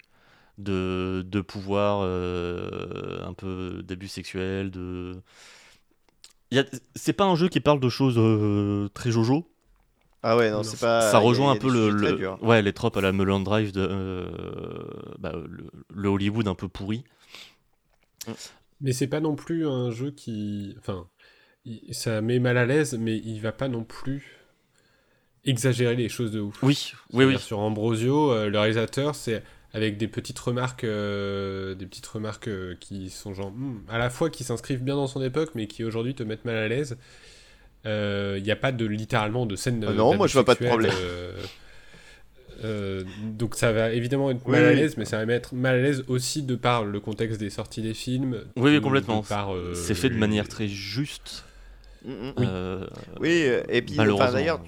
de, 0.57 1.25
de 1.27 1.41
pouvoir, 1.41 2.01
euh, 2.03 3.23
un 3.25 3.33
peu 3.33 3.83
d'abus 3.83 4.07
sexuels, 4.07 4.71
de... 4.71 5.21
C'est 6.95 7.13
pas 7.13 7.25
un 7.25 7.35
jeu 7.35 7.49
qui 7.49 7.59
parle 7.59 7.79
de 7.79 7.89
choses 7.89 8.15
euh, 8.17 8.87
très 8.93 9.11
jojo. 9.11 9.49
Ah 10.23 10.37
ouais, 10.37 10.49
non, 10.49 10.63
c'est 10.63 10.79
pas. 10.79 11.01
Ça 11.01 11.19
rejoint 11.19 11.51
un 11.51 11.57
peu 11.57 11.69
le, 11.69 12.33
ouais, 12.41 12.61
les 12.61 12.73
tropes 12.73 12.97
à 12.97 13.01
la 13.01 13.11
Mulholland 13.11 13.43
Drive 13.43 13.73
de 13.73 13.85
euh, 13.87 14.25
bah, 15.19 15.33
le, 15.93 16.09
Hollywood 16.09 16.47
un 16.47 16.55
peu 16.55 16.67
pourri. 16.67 17.03
Mais 18.81 18.93
c'est 18.93 19.07
pas 19.07 19.19
non 19.19 19.35
plus 19.35 19.67
un 19.67 19.91
jeu 19.91 20.11
qui. 20.11 20.75
Enfin, 20.79 21.07
ça 21.91 22.21
met 22.21 22.39
mal 22.39 22.57
à 22.57 22.65
l'aise, 22.65 22.97
mais 22.99 23.17
il 23.17 23.39
va 23.39 23.51
pas 23.51 23.67
non 23.67 23.83
plus 23.83 24.34
exagérer 25.45 25.95
les 25.95 26.09
choses 26.09 26.31
de 26.31 26.39
ouf. 26.39 26.61
Oui, 26.63 26.93
oui, 27.13 27.25
oui. 27.25 27.39
Sur 27.39 27.59
Ambrosio, 27.59 28.47
le 28.47 28.57
réalisateur, 28.57 29.15
c'est 29.15 29.43
avec 29.75 29.97
des 29.97 30.07
petites 30.07 30.39
remarques, 30.39 30.85
euh, 30.85 31.75
des 31.75 31.85
petites 31.85 32.07
remarques 32.07 32.47
euh, 32.47 32.75
qui 32.79 33.09
sont 33.09 33.33
genre 33.33 33.51
hmm, 33.51 33.81
à 33.89 33.97
la 33.97 34.09
fois 34.09 34.29
qui 34.29 34.45
s'inscrivent 34.45 34.81
bien 34.81 34.95
dans 34.95 35.07
son 35.07 35.21
époque, 35.21 35.49
mais 35.53 35.67
qui 35.67 35.83
aujourd'hui 35.83 36.15
te 36.15 36.23
mettent 36.23 36.45
mal 36.45 36.55
à 36.55 36.67
l'aise. 36.69 36.97
Il 37.83 37.91
euh, 37.91 38.39
n'y 38.39 38.51
a 38.51 38.55
pas 38.55 38.71
de 38.71 38.85
littéralement 38.85 39.45
de 39.45 39.57
scène. 39.57 39.79
non, 39.81 40.15
moi 40.15 40.27
je 40.27 40.33
vois 40.33 40.45
pas 40.45 40.55
de 40.55 40.65
problème. 40.65 40.93
donc 43.37 43.55
ça 43.55 43.73
va 43.73 43.91
évidemment 43.91 44.31
être 44.31 44.47
mal 44.47 44.63
à 44.63 44.71
l'aise, 44.71 44.95
mais 44.95 45.03
ça 45.03 45.17
va 45.17 45.25
mettre 45.25 45.53
mal 45.53 45.75
à 45.75 45.81
l'aise 45.81 46.05
aussi 46.07 46.41
de 46.41 46.55
par 46.55 46.85
le 46.85 47.01
contexte 47.01 47.37
des 47.37 47.49
sorties 47.49 47.81
des 47.81 47.93
films. 47.93 48.45
Oui, 48.55 48.79
complètement. 48.79 49.25
C'est 49.73 49.93
fait 49.93 50.09
de 50.09 50.17
manière 50.17 50.47
très 50.47 50.69
juste. 50.69 51.43
Mm, 52.05 52.11
mm. 52.11 52.33
oui. 52.37 52.47
oui, 53.19 53.45
et 53.67 53.81
puis 53.81 53.95
d'ailleurs, 53.95 54.61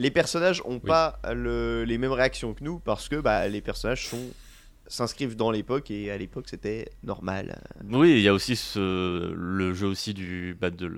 les 0.00 0.10
personnages 0.10 0.62
ont 0.64 0.80
pas 0.80 1.20
les 1.34 1.98
mêmes 1.98 2.12
réactions 2.12 2.54
que 2.54 2.64
nous 2.64 2.78
parce 2.80 3.08
que 3.08 3.16
bah, 3.16 3.46
les 3.48 3.60
personnages 3.60 4.08
sont 4.08 4.30
s'inscrivent 4.86 5.36
dans 5.36 5.52
l'époque 5.52 5.90
et 5.92 6.10
à 6.10 6.18
l'époque 6.18 6.48
c'était 6.48 6.90
normal. 7.04 7.62
Oui, 7.84 8.10
il 8.12 8.22
y 8.22 8.28
a 8.28 8.34
aussi 8.34 8.56
ce, 8.56 9.32
le 9.32 9.72
jeu 9.72 9.86
aussi 9.86 10.14
du 10.14 10.56
bah, 10.60 10.70
de 10.70 10.90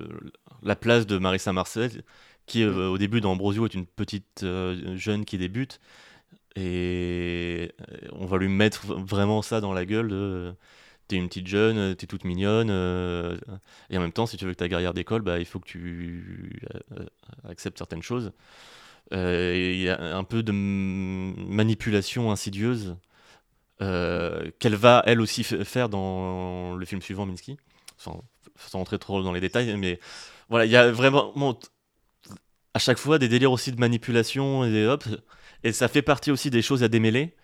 la 0.63 0.75
place 0.75 1.05
de 1.05 1.19
Marissa 1.19 1.53
Marcel 1.53 2.03
qui 2.47 2.63
euh, 2.63 2.87
au 2.87 2.97
début 2.97 3.21
d'Ambrosio 3.21 3.65
est 3.65 3.73
une 3.73 3.85
petite 3.85 4.41
euh, 4.43 4.97
jeune 4.97 5.25
qui 5.25 5.37
débute 5.37 5.79
et 6.55 7.71
euh, 7.81 7.97
on 8.13 8.25
va 8.25 8.37
lui 8.37 8.47
mettre 8.47 8.95
vraiment 8.95 9.43
ça 9.43 9.61
dans 9.61 9.73
la 9.73 9.85
gueule 9.85 10.07
de 10.07 10.55
t'es 11.07 11.17
une 11.17 11.27
petite 11.27 11.47
jeune, 11.47 11.95
t'es 11.95 12.07
toute 12.07 12.23
mignonne, 12.23 12.69
et 13.89 13.97
en 13.97 13.99
même 13.99 14.13
temps, 14.13 14.25
si 14.25 14.37
tu 14.37 14.45
veux 14.45 14.53
que 14.53 14.57
ta 14.57 14.69
carrière 14.69 14.93
d'école, 14.93 15.21
bah, 15.21 15.37
il 15.37 15.45
faut 15.45 15.59
que 15.59 15.67
tu 15.67 16.61
acceptes 17.43 17.77
certaines 17.77 18.01
choses. 18.01 18.31
Euh, 19.11 19.53
il 19.55 19.81
y 19.81 19.89
a 19.89 20.15
un 20.15 20.23
peu 20.23 20.43
de 20.43 20.51
manipulation 20.51 22.31
insidieuse 22.31 22.95
euh, 23.81 24.49
qu'elle 24.59 24.75
va 24.75 25.03
elle 25.05 25.19
aussi 25.19 25.43
faire 25.43 25.89
dans 25.89 26.75
le 26.75 26.85
film 26.85 27.01
suivant, 27.01 27.25
Minsky, 27.25 27.57
sans, 27.97 28.23
sans 28.55 28.79
entrer 28.79 28.97
trop 28.97 29.21
dans 29.21 29.33
les 29.33 29.41
détails, 29.41 29.75
mais 29.77 29.99
voilà, 30.49 30.65
il 30.65 30.71
y 30.71 30.77
a 30.77 30.91
vraiment 30.91 31.59
à 32.73 32.79
chaque 32.79 32.97
fois 32.97 33.19
des 33.19 33.27
délires 33.27 33.51
aussi 33.51 33.71
de 33.71 33.79
manipulation 33.79 34.65
et 34.65 34.87
hop, 34.87 35.03
et 35.63 35.73
ça 35.73 35.87
fait 35.87 36.01
partie 36.01 36.31
aussi 36.31 36.49
des 36.49 36.61
choses 36.61 36.83
à 36.83 36.87
démêler. 36.87 37.35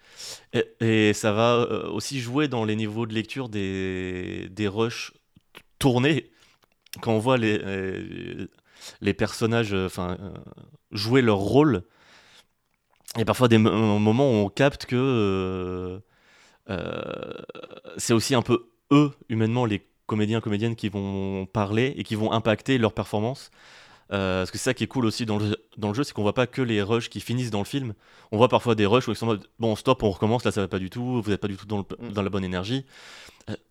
Et, 0.81 1.13
ça 1.13 1.31
va 1.31 1.55
euh, 1.55 1.89
aussi 1.89 2.19
jouer 2.19 2.47
dans 2.47 2.65
les 2.65 2.75
niveaux 2.75 3.05
de 3.05 3.13
lecture 3.13 3.49
des, 3.49 4.49
des 4.49 4.67
rushs 4.67 5.13
tournés. 5.77 6.31
Quand 7.01 7.13
on 7.13 7.19
voit 7.19 7.37
les, 7.37 7.59
les 9.01 9.13
personnages 9.13 9.73
enfin, 9.73 10.17
jouer 10.91 11.21
leur 11.21 11.37
rôle. 11.37 11.83
Et 13.17 13.25
parfois 13.25 13.47
des 13.47 13.57
moments 13.57 14.29
où 14.29 14.45
on 14.45 14.49
capte 14.49 14.85
que 14.85 15.99
euh, 16.69 17.33
c'est 17.97 18.13
aussi 18.13 18.35
un 18.35 18.41
peu 18.41 18.69
eux, 18.91 19.11
humainement, 19.29 19.65
les 19.65 19.85
comédiens, 20.05 20.41
comédiennes 20.41 20.75
qui 20.75 20.89
vont 20.89 21.45
parler 21.45 21.93
et 21.97 22.03
qui 22.03 22.15
vont 22.15 22.31
impacter 22.31 22.77
leur 22.77 22.93
performance. 22.93 23.51
parce 24.09 24.51
que 24.51 24.57
c'est 24.57 24.65
ça 24.65 24.73
qui 24.73 24.83
est 24.83 24.87
cool 24.87 25.05
aussi 25.05 25.25
dans 25.25 25.37
le, 25.39 25.55
dans 25.77 25.89
le 25.89 25.93
jeu, 25.93 26.03
c'est 26.03 26.13
qu'on 26.13 26.23
voit 26.23 26.33
pas 26.33 26.47
que 26.47 26.61
les 26.61 26.81
rushs 26.81 27.09
qui 27.09 27.19
finissent 27.19 27.51
dans 27.51 27.59
le 27.59 27.65
film. 27.65 27.93
On 28.31 28.37
voit 28.37 28.49
parfois 28.49 28.75
des 28.75 28.85
rushs 28.85 29.07
où 29.07 29.11
ils 29.11 29.15
sont 29.15 29.25
en 29.25 29.29
mode 29.29 29.47
bon, 29.59 29.75
stop, 29.75 30.03
on 30.03 30.11
recommence, 30.11 30.43
là 30.43 30.51
ça 30.51 30.61
va 30.61 30.67
pas 30.67 30.79
du 30.79 30.89
tout, 30.89 31.21
vous 31.21 31.31
n'êtes 31.31 31.41
pas 31.41 31.47
du 31.47 31.57
tout 31.57 31.65
dans, 31.65 31.79
mm. 31.79 32.11
dans 32.13 32.21
la 32.21 32.29
bonne 32.29 32.43
énergie. 32.43 32.85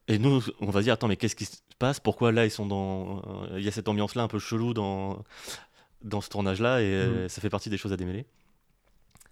Et 0.09 0.19
nous, 0.19 0.43
on 0.61 0.71
va 0.71 0.83
dire 0.83 0.95
attends, 0.95 1.09
mais 1.09 1.17
qu'est-ce 1.17 1.37
qui 1.37 1.45
se 1.45 1.59
passe? 1.79 2.01
Pourquoi 2.01 2.33
là 2.33 2.45
ils 2.45 2.51
sont 2.51 2.67
dans. 2.67 3.23
Il 3.57 3.63
y 3.63 3.69
a 3.69 3.71
cette 3.71 3.89
ambiance-là 3.89 4.23
un 4.23 4.29
peu 4.29 4.39
chelou 4.39 4.75
dans, 4.75 5.25
dans 6.03 6.21
ce 6.21 6.29
tournage-là 6.29 6.81
et 6.81 6.85
euh, 6.93 7.25
Mm. 7.25 7.29
ça 7.29 7.41
fait 7.41 7.51
partie 7.51 7.71
des 7.71 7.77
choses 7.77 7.93
à 7.93 7.97
démêler. 7.97 8.25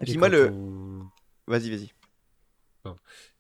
Et 0.01 0.05
puis 0.05 0.19
moi, 0.19 0.29
le. 0.29 0.51
on- 0.51 1.07
Vas-y, 1.49 1.71
vas-y. 1.71 1.91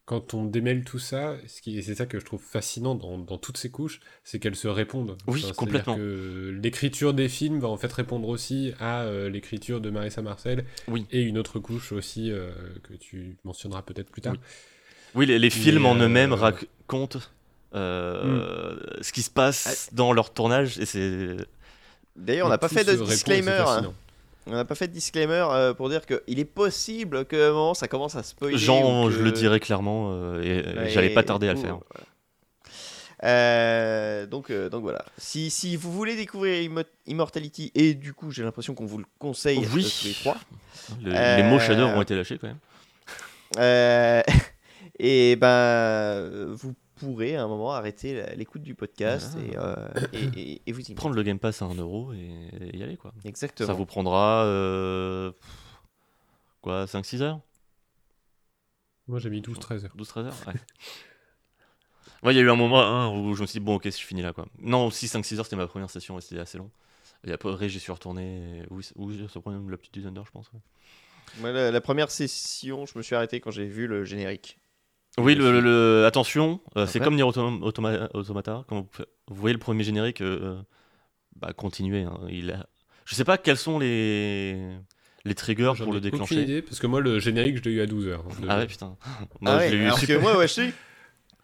Quand 0.05 0.35
on 0.35 0.45
démêle 0.45 0.85
tout 0.85 1.01
ça, 1.01 1.35
ce 1.49 1.61
qui, 1.61 1.77
et 1.79 1.83
c'est 1.83 1.97
ça 1.97 2.07
que 2.07 2.21
je 2.21 2.25
trouve 2.25 2.41
fascinant 2.41 2.95
dans, 2.95 3.19
dans 3.19 3.39
toutes 3.39 3.57
ces 3.57 3.71
couches, 3.71 3.99
c'est 4.23 4.39
qu'elles 4.39 4.55
se 4.55 4.69
répondent. 4.69 5.17
Oui, 5.27 5.45
complètement. 5.57 5.97
que 5.97 6.57
L'écriture 6.63 7.13
des 7.13 7.29
films 7.29 7.59
va 7.59 7.67
en 7.67 7.77
fait 7.77 7.93
répondre 7.93 8.29
aussi 8.29 8.73
à 8.79 9.03
euh, 9.03 9.29
l'écriture 9.29 9.81
de 9.81 9.91
Marissa 9.91 10.23
Marcel 10.23 10.65
Oui. 10.87 11.07
et 11.11 11.23
une 11.23 11.39
autre 11.39 11.59
couche 11.59 11.91
aussi 11.91 12.31
euh, 12.31 12.53
que 12.85 12.95
tu 12.95 13.37
mentionneras 13.45 13.83
peut-être 13.83 14.11
plus 14.11 14.23
tard. 14.23 14.35
Oui. 14.35 14.39
Oui, 15.17 15.27
les, 15.27 15.41
les 15.41 15.51
films 15.51 15.87
en 15.87 15.97
euh, 15.97 16.05
eux-mêmes 16.05 16.33
racontent 16.33 17.19
euh, 17.75 18.79
ce 19.01 19.13
qui 19.13 19.23
se 19.23 19.31
passe 19.31 19.91
dans 19.93 20.13
leur 20.13 20.33
tournage 20.33 20.79
et 20.79 20.87
c'est 20.87 21.37
D'ailleurs, 22.17 22.47
on 22.47 22.51
n'a 22.51 22.59
pas 22.59 22.69
fait 22.69 22.85
de 22.85 22.95
disclaimer. 22.95 23.51
hein. 23.67 23.93
On 24.49 24.53
n'a 24.53 24.65
pas 24.65 24.77
fait 24.77 24.87
de 24.89 24.93
disclaimer 24.93 25.45
pour 25.77 25.89
dire 25.89 26.03
qu'il 26.07 26.39
est 26.39 26.45
possible 26.45 27.25
que 27.25 27.51
un 27.51 27.53
moment, 27.53 27.75
ça 27.75 27.89
commence 27.89 28.15
à 28.15 28.23
spoiler. 28.23 28.57
Jean, 28.57 29.11
je 29.11 29.21
le 29.21 29.33
dirai 29.33 29.59
clairement 29.61 30.11
euh, 30.13 30.41
et 30.43 30.65
euh, 30.65 30.83
Ouais, 30.85 30.91
j'allais 30.91 31.11
pas 31.11 31.23
tarder 31.25 31.49
à 31.49 31.55
le 31.55 31.59
faire. 31.59 31.79
voilà. 31.91 32.07
Euh, 33.25 34.27
donc, 34.27 34.51
euh, 34.51 34.69
donc 34.69 34.83
voilà. 34.83 35.05
Si, 35.19 35.51
si 35.51 35.75
vous 35.77 35.91
voulez 35.91 36.17
découvrir 36.17 36.63
Immo- 36.63 36.85
Immortality, 37.07 37.73
et 37.75 37.95
du 37.95 38.13
coup 38.13 38.31
j'ai 38.31 38.43
l'impression 38.43 38.75
qu'on 38.75 38.85
vous 38.87 38.99
le 38.99 39.05
conseille 39.19 39.67
Oui. 39.75 39.83
tous 39.83 40.05
les 40.07 40.13
trois, 40.15 40.37
Le- 41.03 41.13
Euh, 41.17 41.37
Les 41.39 41.43
mots 41.43 41.59
shader 41.59 41.83
ont 41.83 42.03
été 42.03 42.15
lâchés 42.15 42.39
quand 42.39 42.47
même. 42.49 42.59
et 44.99 45.37
ben 45.37 46.49
vous 46.55 46.75
pourrez 46.97 47.37
à 47.37 47.43
un 47.45 47.49
moment 47.49 47.73
arrêter 47.73 48.35
l'écoute 48.37 48.63
du 48.63 48.75
podcast 48.75 49.37
Ah. 49.37 49.41
et, 49.45 49.57
euh, 49.57 49.89
et, 50.13 50.41
et- 50.55 50.63
et 50.67 50.73
vous 50.73 50.81
y. 50.91 50.95
Prendre 50.95 51.15
le 51.15 51.23
Game 51.23 51.39
Pass 51.39 51.63
à 51.63 51.67
1€ 51.67 51.79
euro 51.79 52.13
et, 52.13 52.77
y 52.77 52.83
aller 52.83 52.97
quoi. 52.97 53.13
Exactement. 53.25 53.67
Ça 53.67 53.73
vous 53.73 53.87
prendra 53.87 54.45
euh, 54.45 55.33
quoi 56.63 56.85
5-6 56.87 57.23
heures? 57.23 57.41
Moi 59.09 59.19
j'ai 59.21 59.31
mis 59.31 59.41
12-13 59.41 59.85
heures. 59.85 59.97
12-13 59.97 60.19
heures 60.27 60.35
Ouais. 60.47 60.55
Ouais, 62.23 62.33
il 62.33 62.37
y 62.39 62.41
a 62.41 62.43
eu 62.43 62.51
un 62.51 62.57
moment 62.57 62.81
hein, 62.83 63.11
où 63.15 63.35
je 63.35 63.43
me 63.43 63.47
suis 63.47 63.61
dit, 63.61 63.65
bon, 63.65 63.75
ok, 63.77 63.85
je 63.85 63.91
finis 63.99 64.23
là, 64.23 64.33
quoi. 64.33 64.47
Non, 64.59 64.87
aussi 64.87 65.07
5-6 65.07 65.39
heures, 65.39 65.45
c'était 65.45 65.55
ma 65.55 65.67
première 65.67 65.91
session, 65.91 66.19
et 66.19 66.23
c'était 66.23 66.41
assez 66.41 66.57
long. 66.59 66.71
Et 67.25 67.31
après, 67.31 67.69
j'y 67.69 67.79
suis 67.79 67.93
retourné. 67.93 68.65
oui, 68.71 68.83
ça 69.33 69.41
prend 69.41 69.51
même 69.53 69.69
la 69.71 69.77
petite 69.77 69.93
dizaine 69.95 70.15
d'heures, 70.15 70.25
je 70.27 70.31
pense. 70.33 70.51
ouais. 70.53 70.59
Moi, 71.41 71.53
la, 71.53 71.71
la 71.71 71.81
première 71.81 72.11
session, 72.11 72.87
je 72.87 72.97
me 72.97 73.03
suis 73.03 73.15
arrêté 73.15 73.39
quand 73.41 73.51
j'ai 73.51 73.67
vu 73.67 73.87
le 73.87 74.05
générique. 74.05 74.59
Oui, 75.19 75.35
Je 75.35 75.43
le, 75.43 76.05
attention, 76.07 76.61
euh, 76.77 76.87
c'est 76.87 77.01
comme 77.01 77.15
Nier 77.17 77.23
Autom- 77.23 77.61
Automa- 77.63 78.09
Automata. 78.13 78.65
Quand 78.69 78.77
vous, 78.81 79.05
vous 79.29 79.35
voyez 79.35 79.55
le 79.55 79.59
premier 79.59 79.83
générique, 79.83 80.21
euh, 80.21 80.61
bah, 81.37 81.53
continuez. 81.57 82.03
hein, 82.03 82.19
il 82.29 82.51
a... 82.51 82.67
Je 83.07 83.15
sais 83.15 83.25
pas 83.25 83.39
quels 83.39 83.57
sont 83.57 83.79
les, 83.79 84.59
les 85.25 85.35
triggers 85.35 85.73
pour 85.79 85.93
le 85.93 85.99
aucune 85.99 86.01
déclencher. 86.01 86.43
idée, 86.43 86.61
parce 86.61 86.81
que 86.81 86.87
moi 86.87 87.01
le 87.01 87.19
générique 87.21 87.57
je 87.59 87.63
l'ai 87.63 87.77
eu 87.77 87.81
à 87.81 87.87
12 87.87 88.09
heures. 88.09 88.25
hein, 88.29 88.41
de- 88.43 88.47
Ah 88.49 88.59
ouais, 88.59 88.67
putain. 88.67 88.97
Moi, 89.41 89.53
Ah 89.53 89.59
je 89.59 89.65
ouais, 89.65 89.71
l'ai 89.71 89.77
eu 89.77 89.85
alors 89.87 89.99
super- 89.99 90.17
que 90.19 90.23
moi, 90.23 90.37
ouais, 90.37 90.49
je 90.49 90.53
sais. 90.53 90.73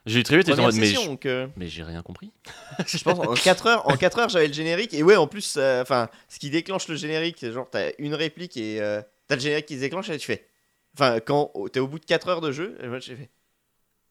J'ai 0.04 0.18
eu 0.18 0.22
très 0.24 0.36
vite 0.36 0.48
en 0.50 0.56
mode, 0.60 0.74
mais 0.74 0.86
je- 0.86 1.28
euh, 1.28 1.46
j'ai 1.60 1.84
rien 1.84 2.02
compris. 2.02 2.32
je 2.88 2.98
pense 3.04 3.20
en 3.20 3.34
4 3.34 3.66
heures, 3.68 3.88
en 3.88 3.96
4 3.96 4.18
heures 4.18 4.28
j'avais 4.28 4.48
le 4.48 4.52
générique 4.52 4.92
et 4.94 5.04
ouais 5.04 5.14
en 5.14 5.28
plus 5.28 5.54
euh, 5.56 5.80
enfin 5.80 6.08
ce 6.28 6.40
qui 6.40 6.50
déclenche 6.50 6.88
le 6.88 6.96
générique 6.96 7.36
c'est 7.38 7.52
genre 7.52 7.68
t'as 7.70 7.92
une 8.00 8.14
réplique 8.14 8.56
et 8.56 8.80
euh, 8.82 9.00
t'as 9.28 9.36
le 9.36 9.40
générique 9.40 9.66
qui 9.66 9.76
se 9.76 9.80
déclenche 9.80 10.10
et 10.10 10.18
tu 10.18 10.26
fais 10.26 10.44
enfin 10.96 11.20
quand 11.20 11.52
t'es 11.72 11.78
au 11.78 11.86
bout 11.86 12.00
de 12.00 12.04
4 12.04 12.26
heures 12.30 12.40
de 12.40 12.50
jeu 12.50 12.76
moi 12.84 12.98
j'ai 12.98 13.14
fait 13.14 13.30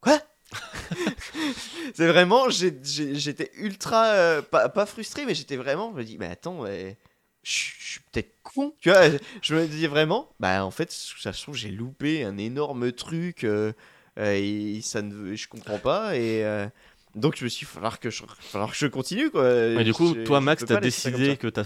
quoi? 0.02 0.19
C'est 1.95 2.07
vraiment 2.07 2.49
j'étais 2.49 3.52
ultra 3.56 4.06
euh, 4.07 4.41
pas, 4.41 4.69
pas 4.69 4.86
frustré 4.86 5.26
mais 5.26 5.34
j'étais 5.36 5.56
vraiment 5.56 5.91
je 5.94 5.98
me 5.98 6.03
dis 6.03 6.18
mais 6.18 6.28
attends 6.28 6.60
ouais, 6.61 6.98
je 7.44 7.52
suis 7.52 7.99
peut-être 8.11 8.34
con 8.44 8.73
tu 8.80 8.90
vois? 8.90 9.03
Je 9.41 9.56
me 9.56 9.68
dis 9.68 9.88
vraiment 9.88 10.30
bah 10.40 10.65
en 10.65 10.72
fait 10.72 10.91
ça 10.91 11.34
se 11.34 11.41
trouve 11.44 11.56
j'ai 11.56 11.72
loupé 11.72 12.23
un 12.23 12.38
énorme 12.38 12.91
truc 12.91 13.44
euh, 13.44 13.72
euh, 14.19 14.34
et 14.36 14.82
ça 14.82 15.02
ne 15.02 15.36
je 15.36 15.48
comprends 15.48 15.80
pas 15.80 16.15
et 16.18 16.44
euh, 16.45 16.68
donc 17.15 17.36
je 17.38 17.44
me 17.44 17.49
suis 17.49 17.65
dit, 17.65 17.72
falloir 17.72 17.99
que 17.99 18.10
je 18.10 18.23
falloir 18.40 18.72
que 18.72 18.78
je 18.78 18.88
continue 18.88 19.30
quoi 19.32 19.44
Mais 19.76 19.84
du 19.84 19.94
coup, 19.94 20.14
Je- 20.14 20.23
toi, 20.26 20.40
Max, 20.41 20.65
t'as 20.65 20.80
décidé 20.80 21.38
que 21.38 21.48
t'as 21.48 21.64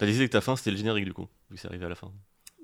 décidé 0.00 0.26
que 0.26 0.32
ta 0.32 0.40
fin 0.40 0.56
c'était 0.56 0.70
le 0.70 0.76
générique 0.76 1.04
du 1.04 1.12
coup, 1.14 1.28
vu 1.50 1.56
que 1.56 1.60
c'est 1.60 1.68
arrivé 1.68 1.86
à 1.86 1.88
la 1.88 1.94
fin. 1.94 2.12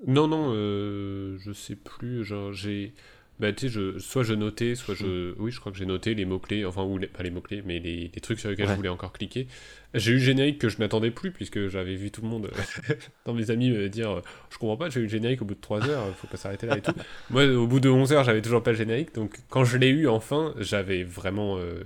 Non, 0.07 0.27
non, 0.27 0.51
euh, 0.55 1.37
je 1.39 1.51
sais 1.51 1.75
plus. 1.75 2.23
Genre, 2.25 2.51
j'ai. 2.53 2.93
Bah, 3.41 3.51
tu 3.51 3.67
sais, 3.67 3.69
je... 3.73 3.99
soit 3.99 4.23
je 4.23 4.33
notais, 4.33 4.75
soit 4.75 4.93
je. 4.95 5.33
Oui, 5.39 5.51
je 5.51 5.59
crois 5.59 5.71
que 5.71 5.77
j'ai 5.77 5.85
noté 5.85 6.13
les 6.15 6.23
mots-clés, 6.25 6.63
enfin, 6.63 6.83
ou 6.83 6.97
les... 6.97 7.07
pas 7.07 7.23
les 7.23 7.31
mots-clés, 7.31 7.63
mais 7.65 7.79
les... 7.79 8.09
les 8.13 8.21
trucs 8.21 8.39
sur 8.39 8.49
lesquels 8.49 8.67
Ouais. 8.67 8.71
je 8.71 8.77
voulais 8.77 8.89
encore 8.89 9.11
cliquer. 9.11 9.47
J'ai 9.93 10.11
eu 10.11 10.15
le 10.15 10.19
générique 10.21 10.59
que 10.59 10.69
je 10.69 10.77
m'attendais 10.77 11.11
plus, 11.11 11.31
puisque 11.31 11.67
j'avais 11.67 11.95
vu 11.95 12.11
tout 12.11 12.21
le 12.21 12.27
monde 12.29 12.49
dans 13.25 13.33
mes 13.33 13.51
amis 13.51 13.71
me 13.71 13.89
dire 13.89 14.11
euh, 14.11 14.21
Je 14.51 14.57
comprends 14.57 14.77
pas, 14.77 14.89
j'ai 14.89 14.99
eu 15.01 15.03
le 15.03 15.09
générique 15.09 15.41
au 15.41 15.45
bout 15.45 15.55
de 15.55 15.59
3 15.59 15.89
heures, 15.89 16.15
faut 16.15 16.27
pas 16.27 16.37
s'arrêter 16.37 16.67
là 16.67 16.77
et 16.77 16.81
tout. 16.81 16.93
Moi, 17.29 17.45
au 17.47 17.67
bout 17.67 17.79
de 17.79 17.89
11 17.89 18.13
heures, 18.13 18.23
j'avais 18.23 18.41
toujours 18.41 18.63
pas 18.63 18.71
le 18.71 18.77
générique, 18.77 19.13
donc 19.15 19.35
quand 19.49 19.65
je 19.65 19.77
l'ai 19.77 19.89
eu 19.89 20.07
enfin, 20.07 20.53
j'avais 20.59 21.03
vraiment. 21.03 21.57
euh, 21.57 21.83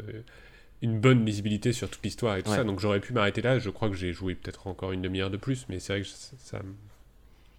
une 0.81 0.99
bonne 0.99 1.25
lisibilité 1.25 1.71
sur 1.73 1.89
toute 1.89 2.03
l'histoire 2.03 2.35
et 2.35 2.43
tout 2.43 2.49
Ouais. 2.51 2.57
ça, 2.57 2.63
donc 2.63 2.79
j'aurais 2.79 2.99
pu 2.99 3.13
m'arrêter 3.13 3.41
là. 3.41 3.57
Je 3.57 3.69
crois 3.71 3.89
que 3.89 3.95
j'ai 3.95 4.11
joué 4.13 4.35
peut-être 4.35 4.67
encore 4.67 4.91
une 4.91 5.01
demi-heure 5.01 5.31
de 5.31 5.37
plus, 5.37 5.65
mais 5.69 5.79
c'est 5.79 5.93
vrai 5.93 6.01
que 6.01 6.07
ça, 6.07 6.35
ça- 6.37 6.61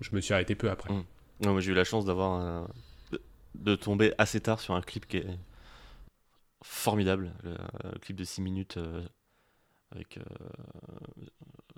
je 0.01 0.11
me 0.15 0.21
suis 0.21 0.35
arrêté 0.35 0.55
peu 0.55 0.71
après. 0.71 0.93
Mm. 0.93 1.05
Non, 1.41 1.53
moi 1.53 1.61
j'ai 1.61 1.73
eu 1.73 1.75
la 1.75 1.83
chance 1.85 2.05
d'avoir 2.05 2.33
un- 2.33 2.69
de- 3.61 3.77
tomber 3.77 4.13
assez 4.19 4.41
tard 4.41 4.61
sur 4.61 4.75
un 4.75 4.81
clip 4.83 5.07
qui 5.07 5.19
est 5.19 5.27
formidable, 6.63 7.33
le- 7.43 7.57
un 7.85 7.99
clip 8.01 8.17
de 8.17 8.25
6 8.25 8.41
minutes 8.43 8.77
euh, 8.77 9.03
avec 9.93 10.19
euh, 10.19 10.23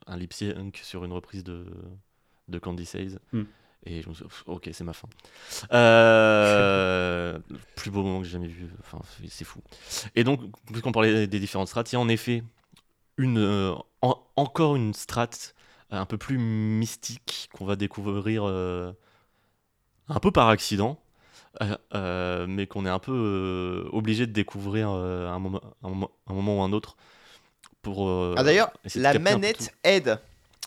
un 0.07 0.17
lip 0.17 0.33
sync 0.33 0.81
sur 0.83 1.05
une 1.05 1.13
reprise 1.13 1.45
de, 1.45 1.67
de 2.49 2.59
Candy 2.59 2.87
Says. 2.87 3.19
Mm. 3.33 3.43
Et 3.85 4.03
je 4.03 4.09
me 4.09 4.15
suis 4.15 4.25
dit, 4.25 4.31
ok, 4.47 4.69
c'est 4.73 4.85
ma 4.85 4.93
fin. 4.93 5.09
Euh, 5.73 7.39
plus 7.77 7.91
beau 7.91 8.03
moment 8.03 8.19
que 8.19 8.25
j'ai 8.25 8.33
jamais 8.33 8.49
vu, 8.49 8.69
enfin, 8.81 8.99
c'est- 9.29 9.45
fou. 9.45 9.61
Et 10.15 10.25
donc, 10.25 10.41
puisqu'on 10.67 10.93
parlait 10.93 11.27
des 11.27 11.41
différentes 11.41 11.69
strates, 11.69 11.93
il 11.93 11.95
y 11.95 11.97
a 11.97 12.01
en 12.01 12.09
effet 12.09 12.43
une, 13.17 13.39
euh, 13.39 13.75
en- 14.03 14.21
encore 14.37 14.77
une 14.77 14.95
strate 14.95 15.55
un 15.91 16.07
peu 16.07 16.19
plus 16.19 16.39
mystique 16.39 17.49
qu'on 17.53 17.65
va 17.65 17.77
découvrir 17.77 18.45
euh, 18.45 18.93
un 20.09 20.21
peu 20.21 20.31
par 20.31 20.49
accident, 20.49 20.91
euh, 20.91 20.97
euh, 20.97 21.08
mais 22.49 22.67
qu'on 22.67 22.87
est 22.87 22.91
un 22.91 22.99
peu 22.99 23.13
euh, 23.13 23.89
obligé 23.93 24.27
de 24.27 24.33
découvrir 24.33 24.91
euh, 24.91 25.27
à 25.27 25.31
un, 25.31 25.39
moment, 25.39 25.61
un, 25.83 25.89
moment, 25.89 26.11
un 26.29 26.33
moment 26.33 26.59
ou 26.59 26.63
un 26.63 26.73
autre. 26.73 26.97
Pour, 27.83 28.09
euh, 28.09 28.35
Ah 28.37 28.43
d'ailleurs, 28.43 28.71
la 28.97 29.19
manette 29.19 29.73
aide. 29.85 30.19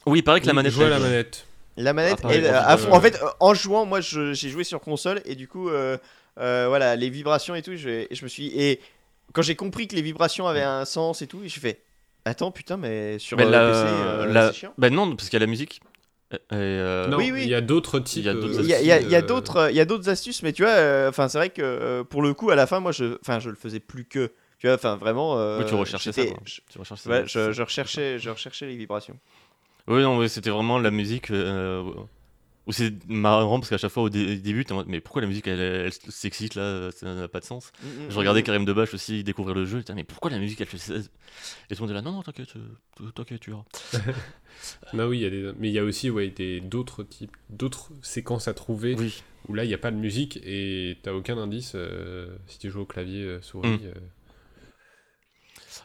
Oui, 0.05 0.19
il 0.19 0.21
paraît 0.23 0.41
que 0.41 0.47
la 0.47 0.53
manette. 0.53 0.71
jouer 0.73 0.85
à 0.85 0.89
la 0.89 0.95
aide. 0.97 1.01
manette. 1.03 1.45
La 1.77 1.93
manette 1.93 2.15
Ah, 2.19 2.21
pareil, 2.23 2.37
aide 2.39 2.45
à 2.47 2.75
je- 2.77 2.83
fond. 2.83 2.93
En 2.93 2.99
fait, 3.01 3.15
euh, 3.21 3.27
en 3.39 3.53
jouant, 3.53 3.85
moi, 3.85 4.01
je- 4.01 4.33
j'ai 4.33 4.49
joué 4.49 4.63
sur 4.63 4.79
console 4.81 5.21
et 5.25 5.35
du 5.35 5.47
coup, 5.47 5.69
euh, 5.69 5.97
euh, 6.39 6.65
voilà, 6.67 6.95
les 6.95 7.09
vibrations 7.09 7.55
et 7.55 7.61
tout, 7.61 7.75
je, 7.75 8.07
je 8.09 8.23
me 8.23 8.27
suis 8.29 8.47
et 8.47 8.79
quand 9.33 9.41
j'ai 9.41 9.55
compris 9.55 9.87
que 9.87 9.95
les 9.95 10.01
vibrations 10.01 10.47
avaient 10.47 10.61
un 10.63 10.85
sens 10.85 11.21
et 11.21 11.27
tout, 11.27 11.39
j'ai 11.43 11.59
fait, 11.59 11.81
attends, 12.25 12.51
putain, 12.51 12.77
mais 12.77 13.19
sur 13.19 13.37
Mais 13.37 13.45
euh, 13.45 13.49
la- 13.49 13.67
PC, 13.67 13.83
euh, 13.85 14.25
la- 14.33 14.47
c'est 14.51 14.57
chiant. 14.59 14.73
Bah 14.77 14.89
non, 14.89 15.15
parce 15.15 15.29
qu'il 15.29 15.37
y 15.39 15.41
a 15.41 15.45
la 15.45 15.49
musique. 15.49 15.81
Et, 16.33 16.37
euh, 16.51 17.07
Non, 17.07 17.17
oui, 17.17 17.31
oui. 17.33 17.41
il 17.43 17.49
y 17.49 17.55
a 17.55 17.61
d'autres 17.61 17.99
types. 17.99 18.23
Il 18.23 18.25
y 18.25 18.29
a 18.29 18.33
d'autres 18.33 18.59
euh, 18.59 18.61
Il 18.63 18.67
y 18.87 18.93
a, 18.93 19.17
euh, 19.17 19.21
d'autres, 19.21 19.57
euh, 19.57 19.69
il 19.71 19.75
y 19.75 19.79
a 19.81 19.85
d'autres 19.85 20.07
astuces, 20.09 20.43
mais 20.43 20.53
tu 20.53 20.63
vois, 20.63 20.71
euh, 20.71 21.09
enfin, 21.09 21.27
c'est 21.27 21.37
vrai 21.37 21.49
que 21.49 21.61
euh, 21.61 22.03
pour 22.03 22.21
le 22.21 22.33
coup, 22.33 22.49
à 22.51 22.55
la 22.55 22.67
fin, 22.67 22.79
moi, 22.79 22.91
je, 22.91 23.17
enfin, 23.21 23.39
je 23.39 23.49
le 23.49 23.55
faisais 23.55 23.79
plus 23.81 24.05
que, 24.05 24.31
tu 24.57 24.67
vois, 24.67 24.75
enfin, 24.75 24.95
vraiment. 24.95 25.37
euh, 25.37 25.59
Oui, 25.59 25.65
tu 25.65 25.75
recherchais 25.75 26.11
ça, 26.13 26.25
quoi. 26.25 26.37
je- 26.45 26.61
tu 26.69 26.77
recherches 26.79 27.01
ça. 27.01 27.09
ouais, 27.09 27.23
je, 27.27 27.51
je 27.51 27.61
recherchais, 27.61 28.17
je 28.19 28.29
recherchais 28.29 28.65
les 28.67 28.77
vibrations. 28.77 29.17
Oui, 29.87 30.01
non, 30.03 30.17
mais 30.17 30.27
c'était 30.29 30.51
vraiment 30.51 30.79
la 30.79 30.91
musique. 30.91 31.31
C'est 32.69 32.93
marrant 33.07 33.59
parce 33.59 33.69
qu'à 33.69 33.77
chaque 33.77 33.91
fois 33.91 34.03
au 34.03 34.09
dé- 34.09 34.37
début, 34.37 34.63
t'es 34.65 34.71
en 34.71 34.75
mode, 34.75 34.87
mais 34.87 35.01
pourquoi 35.01 35.21
la 35.21 35.27
musique 35.27 35.47
elle, 35.47 35.59
elle 35.59 35.91
s'excite 35.93 36.55
là 36.55 36.91
Ça 36.91 37.13
n'a 37.13 37.27
pas 37.27 37.39
de 37.39 37.45
sens. 37.45 37.71
Mm, 37.81 37.87
mm, 37.87 38.11
Je 38.11 38.17
regardais 38.17 38.41
mm. 38.41 38.43
Karim 38.43 38.65
Debache 38.65 38.93
aussi 38.93 39.23
découvrir 39.23 39.55
le 39.55 39.65
jeu. 39.65 39.83
Mais 39.95 40.03
pourquoi 40.03 40.29
la 40.31 40.37
musique 40.39 40.61
elle 40.61 40.67
fait 40.67 40.77
ça? 40.77 40.93
Et 40.95 40.99
tout 41.01 41.09
le 41.71 41.79
monde 41.81 41.89
est 41.91 41.93
là, 41.93 42.01
non, 42.01 42.11
non, 42.11 42.21
t'inquiète, 42.21 42.55
euh, 42.55 43.11
t'inquiète, 43.11 43.41
tu 43.41 43.49
verras. 43.51 43.63
Non, 44.93 45.05
oui, 45.09 45.19
y 45.19 45.25
a 45.25 45.29
des... 45.29 45.51
mais 45.57 45.69
il 45.69 45.73
y 45.73 45.79
a 45.79 45.83
aussi 45.83 46.09
ouais, 46.09 46.29
des... 46.29 46.61
d'autres 46.61 47.03
types, 47.03 47.35
d'autres 47.49 47.91
séquences 48.03 48.47
à 48.47 48.53
trouver 48.53 48.95
Oui. 48.97 49.23
où 49.47 49.53
là 49.55 49.63
il 49.63 49.67
n'y 49.67 49.73
a 49.73 49.79
pas 49.79 49.91
de 49.91 49.97
musique 49.97 50.37
et 50.43 50.97
t'as 51.01 51.13
aucun 51.13 51.37
indice 51.37 51.73
euh, 51.75 52.35
si 52.47 52.59
tu 52.59 52.69
joues 52.69 52.81
au 52.81 52.85
clavier 52.85 53.23
euh, 53.23 53.41
souris. 53.41 53.69
Mm. 53.69 53.79
euh, 53.85 53.93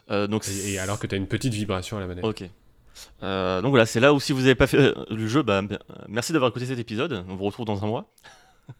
Euh, 0.09 0.27
donc, 0.27 0.47
et, 0.47 0.73
et 0.73 0.79
alors 0.79 0.99
que 0.99 1.07
t'as 1.07 1.17
une 1.17 1.27
petite 1.27 1.53
vibration 1.53 1.97
à 1.97 1.99
la 1.99 2.07
manette. 2.07 2.23
Ok. 2.23 2.43
Euh, 3.23 3.61
donc 3.61 3.71
voilà, 3.71 3.85
c'est 3.85 3.99
là 3.99 4.13
où 4.13 4.19
si 4.19 4.31
vous 4.33 4.39
n'avez 4.41 4.55
pas 4.55 4.67
fait 4.67 4.77
euh, 4.77 4.93
le 5.09 5.27
jeu, 5.27 5.41
bah, 5.43 5.61
merci 6.07 6.33
d'avoir 6.33 6.49
écouté 6.49 6.65
cet 6.65 6.79
épisode. 6.79 7.23
On 7.29 7.35
vous 7.35 7.45
retrouve 7.45 7.65
dans 7.65 7.83
un 7.83 7.87
mois. 7.87 8.11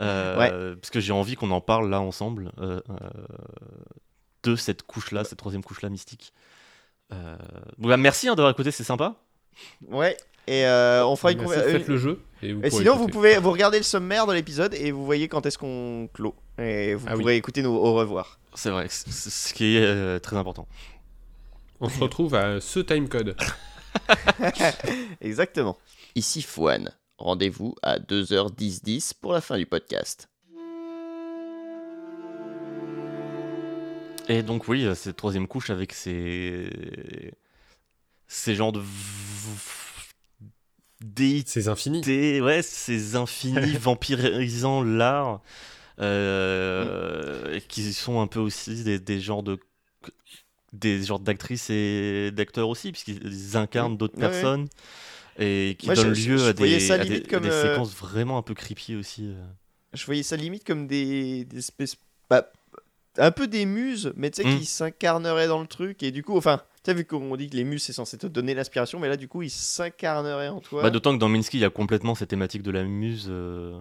Euh, 0.00 0.74
Parce 0.76 0.90
que 0.90 1.00
j'ai 1.00 1.12
envie 1.12 1.36
qu'on 1.36 1.50
en 1.50 1.60
parle 1.60 1.88
là 1.90 2.00
ensemble 2.00 2.50
euh, 2.58 2.80
euh, 2.90 2.94
de 4.42 4.56
cette 4.56 4.82
couche-là, 4.82 5.22
cette 5.22 5.38
troisième 5.38 5.62
couche-là 5.62 5.90
mystique. 5.90 6.32
Euh, 7.12 7.36
donc 7.78 7.88
bah, 7.88 7.96
merci 7.98 8.26
hein, 8.26 8.34
d'avoir 8.34 8.50
écouté, 8.52 8.70
c'est 8.70 8.84
sympa. 8.84 9.16
Ouais. 9.88 10.16
Et 10.48 10.64
euh, 10.66 11.06
on 11.06 11.14
fera 11.14 11.32
une 11.32 11.38
Merci, 11.42 11.54
conver- 11.54 11.70
faites 11.70 11.86
le 11.88 11.98
jeu. 11.98 12.20
Et, 12.42 12.52
vous 12.52 12.60
Et 12.64 12.70
pourrez 12.70 12.82
sinon, 12.82 12.96
vous 12.96 13.06
pouvez 13.06 13.38
vous 13.38 13.52
regardez 13.52 13.76
le 13.76 13.84
sommaire 13.84 14.26
de 14.26 14.32
l'épisode 14.32 14.74
et 14.74 14.90
vous 14.90 15.04
voyez 15.04 15.28
quand 15.28 15.46
est-ce 15.46 15.58
qu'on 15.58 16.08
clôt. 16.12 16.34
Et 16.58 16.94
vous 16.94 17.06
Ah 17.08 17.12
oui. 17.14 17.20
pourrez 17.20 17.36
écouter 17.36 17.62
nos 17.62 17.76
au 17.76 17.92
revoir. 17.92 18.40
C'est 18.54 18.70
vrai, 18.70 18.86
ce 18.88 19.52
qui 19.54 19.76
est 19.76 19.84
euh, 19.86 20.18
très 20.18 20.36
important. 20.36 20.66
On 21.84 21.88
se 21.88 21.98
retrouve 21.98 22.36
à 22.36 22.60
ce 22.60 22.78
timecode. 22.78 23.36
Exactement. 25.20 25.76
Ici 26.14 26.40
Fouane. 26.40 26.92
Rendez-vous 27.18 27.74
à 27.82 27.98
2h10 27.98 29.14
pour 29.20 29.32
la 29.32 29.40
fin 29.40 29.58
du 29.58 29.66
podcast. 29.66 30.28
Et 34.28 34.44
donc 34.44 34.68
oui, 34.68 34.84
euh, 34.84 34.94
cette 34.94 35.16
troisième 35.16 35.48
couche 35.48 35.70
avec 35.70 35.92
ces 35.92 37.32
ces 38.28 38.54
genres 38.54 38.70
de 38.70 38.80
déités, 41.00 41.62
C'est 41.62 41.68
infini. 41.68 42.00
ouais, 42.40 42.62
ces 42.62 43.16
infinis 43.16 43.76
vampirisant 43.80 44.84
l'art, 44.84 45.42
euh, 45.98 47.56
et 47.56 47.60
qui 47.60 47.92
sont 47.92 48.20
un 48.20 48.28
peu 48.28 48.38
aussi 48.38 48.84
des, 48.84 49.00
des 49.00 49.18
genres 49.20 49.42
de 49.42 49.58
des 50.72 51.02
genres 51.02 51.18
d'actrices 51.20 51.68
et 51.70 52.30
d'acteurs 52.32 52.68
aussi, 52.68 52.92
puisqu'ils 52.92 53.56
incarnent 53.56 53.96
d'autres 53.96 54.16
Ouais, 54.16 54.24
ouais. 54.24 54.30
personnes 54.30 54.68
et 55.38 55.76
qui 55.78 55.86
Moi, 55.86 55.94
donnent 55.94 56.14
je- 56.14 56.30
lieu 56.30 56.36
je 56.38 56.44
à 56.44 56.52
des, 56.52 56.80
ça 56.80 56.94
à 56.94 56.98
des- 56.98 57.04
limite 57.04 57.26
à 57.26 57.30
comme, 57.30 57.42
des 57.42 57.50
euh, 57.50 57.70
séquences 57.72 57.94
vraiment 57.94 58.38
un 58.38 58.42
peu 58.42 58.54
creepy 58.54 58.96
aussi. 58.96 59.26
euh. 59.26 59.42
Je 59.92 60.04
voyais 60.06 60.22
ça 60.22 60.36
limite 60.36 60.64
comme 60.64 60.86
des, 60.86 61.44
des 61.44 61.58
espèces. 61.58 61.96
bah, 62.30 62.50
un 63.18 63.30
peu 63.30 63.46
des 63.46 63.66
muses, 63.66 64.12
mais 64.16 64.30
tu 64.30 64.42
sais, 64.42 64.48
Mm. 64.48 64.58
qui 64.58 64.64
s'incarneraient 64.64 65.46
dans 65.48 65.60
le 65.60 65.66
truc. 65.66 66.02
Et 66.02 66.10
du 66.12 66.22
coup, 66.22 66.34
enfin, 66.38 66.62
tu 66.82 66.90
sais, 66.90 66.94
vu 66.94 67.04
qu'on 67.04 67.36
dit 67.36 67.50
que 67.50 67.56
les 67.56 67.64
muses, 67.64 67.82
c'est 67.82 67.92
censé 67.92 68.16
te 68.16 68.26
donner 68.26 68.54
l'inspiration, 68.54 68.98
mais 68.98 69.08
là, 69.10 69.18
du 69.18 69.28
coup, 69.28 69.42
ils 69.42 69.50
s'incarneraient 69.50 70.48
en 70.48 70.60
toi. 70.60 70.82
Bah, 70.82 70.88
D'autant 70.90 71.12
que 71.12 71.18
dans 71.18 71.28
Minsky, 71.28 71.58
il 71.58 71.60
y 71.60 71.64
a 71.66 71.70
complètement 71.70 72.14
cette 72.14 72.30
thématique 72.30 72.62
de 72.62 72.70
la 72.70 72.84
muse, 72.84 73.26
euh, 73.28 73.78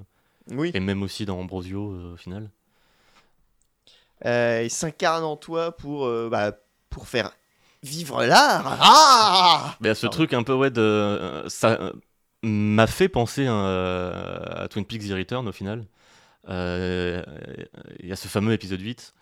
oui. 0.49 0.71
et 0.73 0.81
même 0.81 1.01
aussi 1.01 1.25
dans 1.25 1.39
Ambrosio 1.39 1.93
euh, 1.93 2.13
au 2.15 2.17
final. 2.17 2.49
Euh, 4.25 4.61
ils 4.63 4.69
s'incarnent 4.69 5.23
en 5.23 5.37
toi 5.37 5.71
pour, 5.75 6.07
bah, 6.29 6.51
pour 6.91 7.07
faire 7.07 7.31
vivre 7.81 8.23
l'art. 8.23 8.77
Ah 8.79 9.75
Mais 9.81 9.89
à 9.89 9.95
ce 9.95 10.01
Pardon. 10.01 10.17
truc 10.17 10.33
un 10.33 10.43
peu 10.43 10.53
ouais 10.53 10.69
de 10.69 10.81
euh, 10.81 11.49
ça 11.49 11.71
euh, 11.81 11.91
m'a 12.43 12.85
fait 12.85 13.09
penser 13.09 13.45
euh, 13.47 14.63
à 14.63 14.67
Twin 14.67 14.85
Peaks 14.85 15.07
The 15.09 15.13
Return 15.13 15.47
au 15.47 15.51
final. 15.51 15.85
Euh, 16.49 17.23
Il 17.99 18.07
y 18.09 18.11
a 18.11 18.15
ce 18.15 18.27
fameux 18.27 18.53
épisode 18.53 18.81
8 18.81 19.13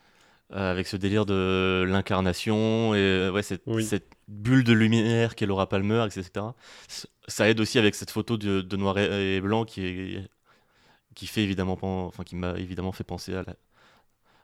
euh, 0.52 0.72
avec 0.72 0.88
ce 0.88 0.98
délire 0.98 1.26
de 1.26 1.86
l'incarnation 1.88 2.96
et 2.96 3.30
ouais 3.30 3.44
cette, 3.44 3.62
Oui. 3.68 3.84
cette 3.84 4.10
bulle 4.28 4.64
de 4.64 4.74
lumière 4.74 5.36
qu'est 5.36 5.46
Laura 5.46 5.68
Palmer 5.70 6.06
etc. 6.06 6.46
Ça 7.28 7.50
aide 7.50 7.60
aussi 7.60 7.78
avec 7.78 7.94
cette 7.96 8.10
photo 8.12 8.36
de, 8.38 8.62
de 8.62 8.78
noir 8.78 8.98
et, 8.98 9.40
blanc 9.42 9.64
qui 9.66 9.86
est 9.86 10.28
qui 11.16 11.28
fait 11.28 11.44
évidemment 11.44 11.78
enfin 12.08 12.24
qui 12.24 12.36
m'a 12.36 12.54
évidemment 12.58 12.92
fait 12.94 13.04
penser 13.04 13.36
à 13.36 13.44
la- 13.44 13.56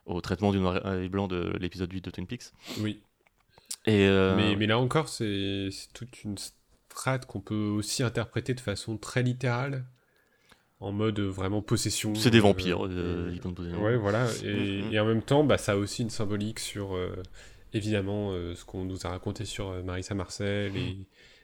au 0.04 0.20
traitement 0.20 0.52
du 0.52 0.58
noir 0.60 0.76
et 0.94 1.08
blanc 1.08 1.26
de 1.26 1.52
l'épisode 1.58 1.92
8 1.92 2.04
de 2.04 2.10
Twin 2.10 2.26
Peaks. 2.26 2.52
Oui. 2.80 3.00
Et 3.86 4.06
euh, 4.08 4.34
Mais, 4.36 4.56
mais 4.56 4.66
là 4.66 4.78
encore, 4.78 5.08
c'est 5.08 5.68
toute 5.94 6.24
une 6.24 6.36
strate 6.38 7.26
qu'on 7.26 7.40
peut 7.40 7.54
aussi 7.54 8.02
interpréter 8.02 8.54
de 8.54 8.60
façon 8.60 8.96
très 8.96 9.22
littérale, 9.22 9.84
en 10.80 10.92
mode 10.92 11.20
vraiment 11.20 11.62
possession. 11.62 12.14
c'est 12.14 12.30
des 12.30 12.38
euh, 12.38 12.42
vampires. 12.42 12.86
euh, 12.86 13.30
ils 13.32 13.76
Ouais, 13.76 13.96
voilà. 13.96 14.28
Et, 14.44 14.82
Mhm. 14.82 14.92
et 14.92 15.00
en 15.00 15.04
même 15.06 15.22
temps, 15.22 15.44
bah, 15.44 15.58
ça 15.58 15.72
a 15.72 15.76
aussi 15.76 16.02
une 16.02 16.10
symbolique 16.10 16.58
sur, 16.60 16.94
euh, 16.96 17.14
évidemment, 17.72 18.32
euh, 18.32 18.54
ce 18.54 18.64
qu'on 18.64 18.84
nous 18.84 19.06
a 19.06 19.10
raconté 19.10 19.44
sur 19.44 19.68
euh, 19.70 19.82
Marissa 19.82 20.14
Marcel 20.14 20.76
et, 20.76 20.96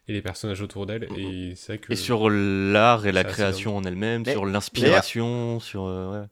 et 0.09 0.13
les 0.13 0.23
personnages 0.23 0.61
autour 0.63 0.87
d'elle. 0.87 1.09
Et 1.17 1.55
c'est 1.57 1.75
vrai 1.75 1.79
que. 1.79 1.93
Et 1.93 1.97
sur 1.97 2.29
l'art 2.29 3.07
et 3.07 3.13
la 3.13 3.25
création 3.25 3.77
en 3.77 3.85
elle-même, 3.85 4.27
sur 4.27 4.45
l'inspiration, 4.47 5.61
sur. 5.61 5.85
euh, 5.85 6.23
ouais. 6.23 6.27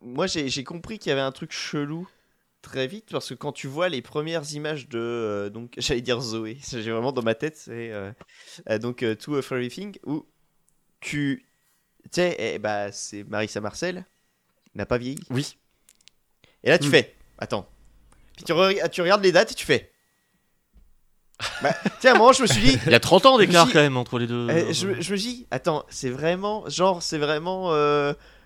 Moi, 0.00 0.26
j'ai 0.26 0.64
compris 0.64 0.98
qu'il 0.98 1.10
y 1.10 1.12
avait 1.12 1.20
un 1.20 1.32
truc 1.32 1.52
chelou 1.52 2.08
très 2.62 2.86
vite 2.86 3.08
parce 3.10 3.28
que 3.28 3.34
quand 3.34 3.52
tu 3.52 3.66
vois 3.66 3.88
les 3.88 4.00
premières 4.02 4.52
images 4.54 4.88
de 4.88 4.98
euh, 4.98 5.50
donc 5.50 5.74
j'allais 5.78 6.00
dire 6.00 6.20
Zoé 6.20 6.58
j'ai 6.70 6.90
vraiment 6.90 7.12
dans 7.12 7.22
ma 7.22 7.34
tête 7.34 7.56
c'est 7.56 7.90
euh, 7.92 8.12
euh, 8.70 8.78
donc 8.78 9.02
euh, 9.02 9.14
Two 9.14 9.34
of 9.36 9.50
Everything 9.52 9.98
où 10.06 10.24
tu 11.00 11.44
tu 12.04 12.08
sais 12.12 12.36
eh, 12.38 12.58
bah 12.58 12.92
c'est 12.92 13.24
Marissa 13.24 13.60
Marcel 13.60 14.06
n'a 14.74 14.86
pas 14.86 14.96
vieilli 14.98 15.18
Oui. 15.30 15.56
et 16.64 16.70
là 16.70 16.78
tu 16.78 16.88
Mm. 16.88 16.90
fais 16.92 17.14
attends 17.38 17.68
puis 18.36 18.44
tu, 18.44 18.52
re- 18.52 18.88
tu 18.90 19.02
regardes 19.02 19.22
les 19.22 19.32
dates 19.32 19.50
et 19.52 19.54
tu 19.54 19.66
fais 19.66 19.92
bah 21.62 21.74
tiens 22.00 22.12
à 22.12 22.14
un 22.14 22.18
moment 22.18 22.32
je 22.32 22.42
me 22.42 22.46
suis 22.46 22.62
dit 22.62 22.78
Il 22.86 22.92
y 22.92 22.94
a 22.94 23.00
30 23.00 23.26
ans 23.26 23.38
d'écart 23.38 23.66
quand 23.72 23.80
même 23.80 23.96
entre 23.96 24.18
les 24.18 24.26
deux. 24.28 24.48
je, 24.72 24.86
me- 24.86 25.00
je 25.00 25.12
me 25.12 25.16
dis, 25.18 25.46
attends, 25.50 25.84
c'est 25.88 26.10
vraiment, 26.10 26.68
genre, 26.68 27.02
c'est 27.02 27.18
vraiment. 27.18 27.72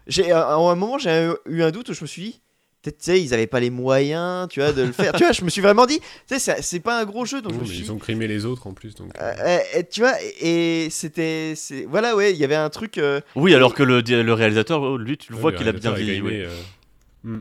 j'ai, 0.06 0.32
à 0.32 0.55
un 0.55 0.74
moment, 0.74 0.97
j'ai 0.98 1.30
eu 1.47 1.62
un 1.62 1.70
doute 1.70 1.90
où 1.90 1.94
je 1.94 2.01
me 2.02 2.06
suis 2.06 2.22
dit, 2.22 2.43
peut-être, 2.86 2.98
tu 2.98 3.04
sais, 3.04 3.22
ils 3.22 3.34
avaient 3.34 3.46
pas 3.46 3.60
les 3.60 3.70
moyens, 3.70 4.48
tu 4.48 4.60
vois, 4.60 4.72
de 4.72 4.82
le 4.82 4.92
faire. 4.92 5.12
tu 5.16 5.22
vois, 5.24 5.32
je 5.32 5.44
me 5.44 5.50
suis 5.50 5.60
vraiment 5.60 5.86
dit, 5.86 5.98
tu 6.00 6.06
sais, 6.26 6.38
c'est, 6.38 6.62
c'est 6.62 6.80
pas 6.80 7.00
un 7.00 7.04
gros 7.04 7.24
jeu, 7.24 7.42
donc 7.42 7.52
Oui, 7.52 7.58
je 7.58 7.62
me 7.64 7.68
mais 7.68 7.74
suis 7.74 7.84
ils 7.84 7.92
ont 7.92 7.98
crimé 7.98 8.26
les 8.26 8.44
autres 8.44 8.66
en 8.66 8.74
plus. 8.74 8.94
Donc, 8.94 9.10
euh, 9.20 9.34
euh, 9.76 9.82
tu 9.90 10.00
vois, 10.00 10.14
et 10.40 10.88
c'était, 10.90 11.54
c'est, 11.56 11.84
voilà, 11.84 12.16
ouais, 12.16 12.32
il 12.32 12.38
y 12.38 12.44
avait 12.44 12.54
un 12.56 12.70
truc, 12.70 12.98
euh, 12.98 13.20
Oui, 13.34 13.54
alors 13.54 13.74
que 13.74 13.82
le, 13.82 14.00
le 14.00 14.32
réalisateur, 14.32 14.80
oh, 14.82 14.96
lui, 14.96 15.18
tu 15.18 15.30
le 15.32 15.36
ouais, 15.36 15.42
vois 15.42 15.52
qu'il 15.52 15.68
a 15.68 15.72
bien 15.72 15.92
vieilli. 15.92 16.20
ouais. 16.22 16.46
euh, 17.24 17.38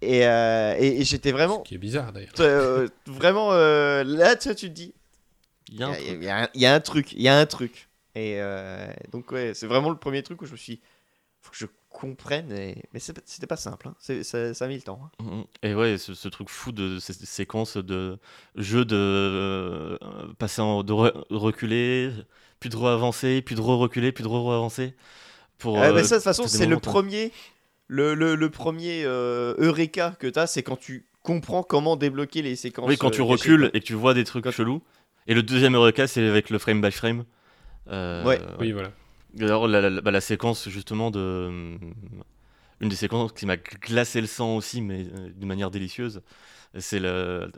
et, 0.00 0.26
euh, 0.26 0.74
et, 0.78 1.00
et 1.00 1.04
j'étais 1.04 1.32
vraiment, 1.32 1.62
Ce 1.64 1.68
qui 1.68 1.74
est 1.74 1.78
bizarre 1.78 2.12
d'ailleurs. 2.12 2.32
euh, 2.40 2.86
vraiment, 3.06 3.52
euh, 3.52 4.04
là, 4.04 4.36
tu 4.36 4.48
vois, 4.48 4.54
tu 4.54 4.68
te 4.68 4.72
dis, 4.74 4.94
Il 5.70 5.78
y 5.78 5.82
a 5.82 5.88
un 5.88 5.94
il 5.98 6.04
y, 6.04 6.08
a- 6.08 6.12
truc. 6.12 6.18
il 6.22 6.24
y 6.24 6.28
a 6.30 6.36
un- 6.44 6.48
il 6.54 6.60
y 6.60 6.66
a 6.66 6.74
un 6.74 6.80
truc, 6.80 7.12
il 7.12 7.22
y 7.22 7.28
a 7.28 7.36
un 7.38 7.46
truc. 7.46 7.88
Et 8.14 8.36
euh, 8.40 8.86
donc, 9.12 9.30
ouais, 9.32 9.52
c'est 9.54 9.66
vraiment 9.66 9.90
le 9.90 9.96
premier 9.96 10.22
truc 10.22 10.40
où 10.42 10.46
je 10.46 10.52
me 10.52 10.56
suis 10.56 10.74
dit, 10.76 10.80
faut 11.40 11.50
que 11.50 11.56
je 11.56 11.66
comprenne, 11.90 12.52
et... 12.52 12.82
mais 12.92 13.00
c'est- 13.00 13.20
c'était 13.24 13.46
pas 13.46 13.56
simple, 13.56 13.88
hein. 13.88 13.94
C'est- 13.98 14.22
ça, 14.22 14.54
ça 14.54 14.64
a 14.66 14.68
mis 14.68 14.76
le 14.76 14.82
temps. 14.82 15.00
hein. 15.20 15.24
Mhm. 15.24 15.44
Et 15.62 15.74
ouais, 15.74 15.98
ce, 15.98 16.14
ce 16.14 16.28
truc 16.28 16.48
fou 16.48 16.72
de 16.72 16.98
ces 16.98 17.12
séquences 17.14 17.76
de 17.76 18.18
jeu 18.56 18.84
de 18.84 18.96
euh, 18.96 19.98
passer 20.38 20.60
en, 20.60 20.82
de 20.82 20.92
re- 20.92 21.24
reculer, 21.30 22.10
puis 22.60 22.70
de 22.70 22.76
re-avancer, 22.76 23.42
puis 23.42 23.54
de 23.54 23.60
re-reculer, 23.60 24.12
puis 24.12 24.22
de 24.24 24.28
re-avancer. 24.28 24.94
Pour, 25.58 25.78
Ah, 25.78 25.92
bah 25.92 26.00
euh, 26.00 26.02
ça, 26.04 26.16
de 26.16 26.20
toute 26.20 26.24
façon, 26.24 26.46
c'est 26.46 26.66
le 26.66 26.78
premier, 26.78 27.32
le, 27.88 28.14
le, 28.14 28.34
le 28.34 28.50
premier 28.50 29.02
euh, 29.04 29.54
Eureka 29.58 30.14
que 30.18 30.26
tu 30.26 30.38
as, 30.38 30.46
c'est 30.46 30.62
quand 30.62 30.76
tu 30.76 31.06
comprends 31.22 31.62
comment 31.62 31.96
débloquer 31.96 32.42
les 32.42 32.56
séquences. 32.56 32.88
Oui, 32.88 32.96
quand 32.96 33.10
tu 33.10 33.20
euh, 33.20 33.24
recules 33.24 33.70
et 33.74 33.80
que 33.80 33.84
tu 33.84 33.94
vois 33.94 34.14
des 34.14 34.24
trucs 34.24 34.48
chelous. 34.50 34.82
Et 35.26 35.34
le 35.34 35.42
deuxième 35.42 35.74
Eureka, 35.74 36.06
c'est 36.06 36.26
avec 36.26 36.50
le 36.50 36.58
frame 36.58 36.80
by 36.80 36.90
frame. 36.92 37.24
Euh, 37.90 38.24
Ouais. 38.24 38.40
Oui, 38.60 38.72
voilà. 38.72 38.90
D'ailleurs, 39.34 39.68
la, 39.68 39.88
la- 39.90 40.00
bah, 40.00 40.10
la 40.10 40.20
séquence 40.20 40.68
justement 40.68 41.10
de. 41.10 41.46
hum, 41.48 41.78
Une 42.80 42.88
des 42.88 42.96
séquences 42.96 43.32
qui 43.32 43.44
m'a 43.46 43.56
glacé 43.56 44.20
le 44.20 44.26
sang 44.28 44.56
aussi, 44.56 44.80
mais 44.80 45.00
euh, 45.18 45.30
d'une 45.36 45.48
manière 45.48 45.70
délicieuse, 45.70 46.22
c'est 46.78 47.00
euh, 47.02 47.48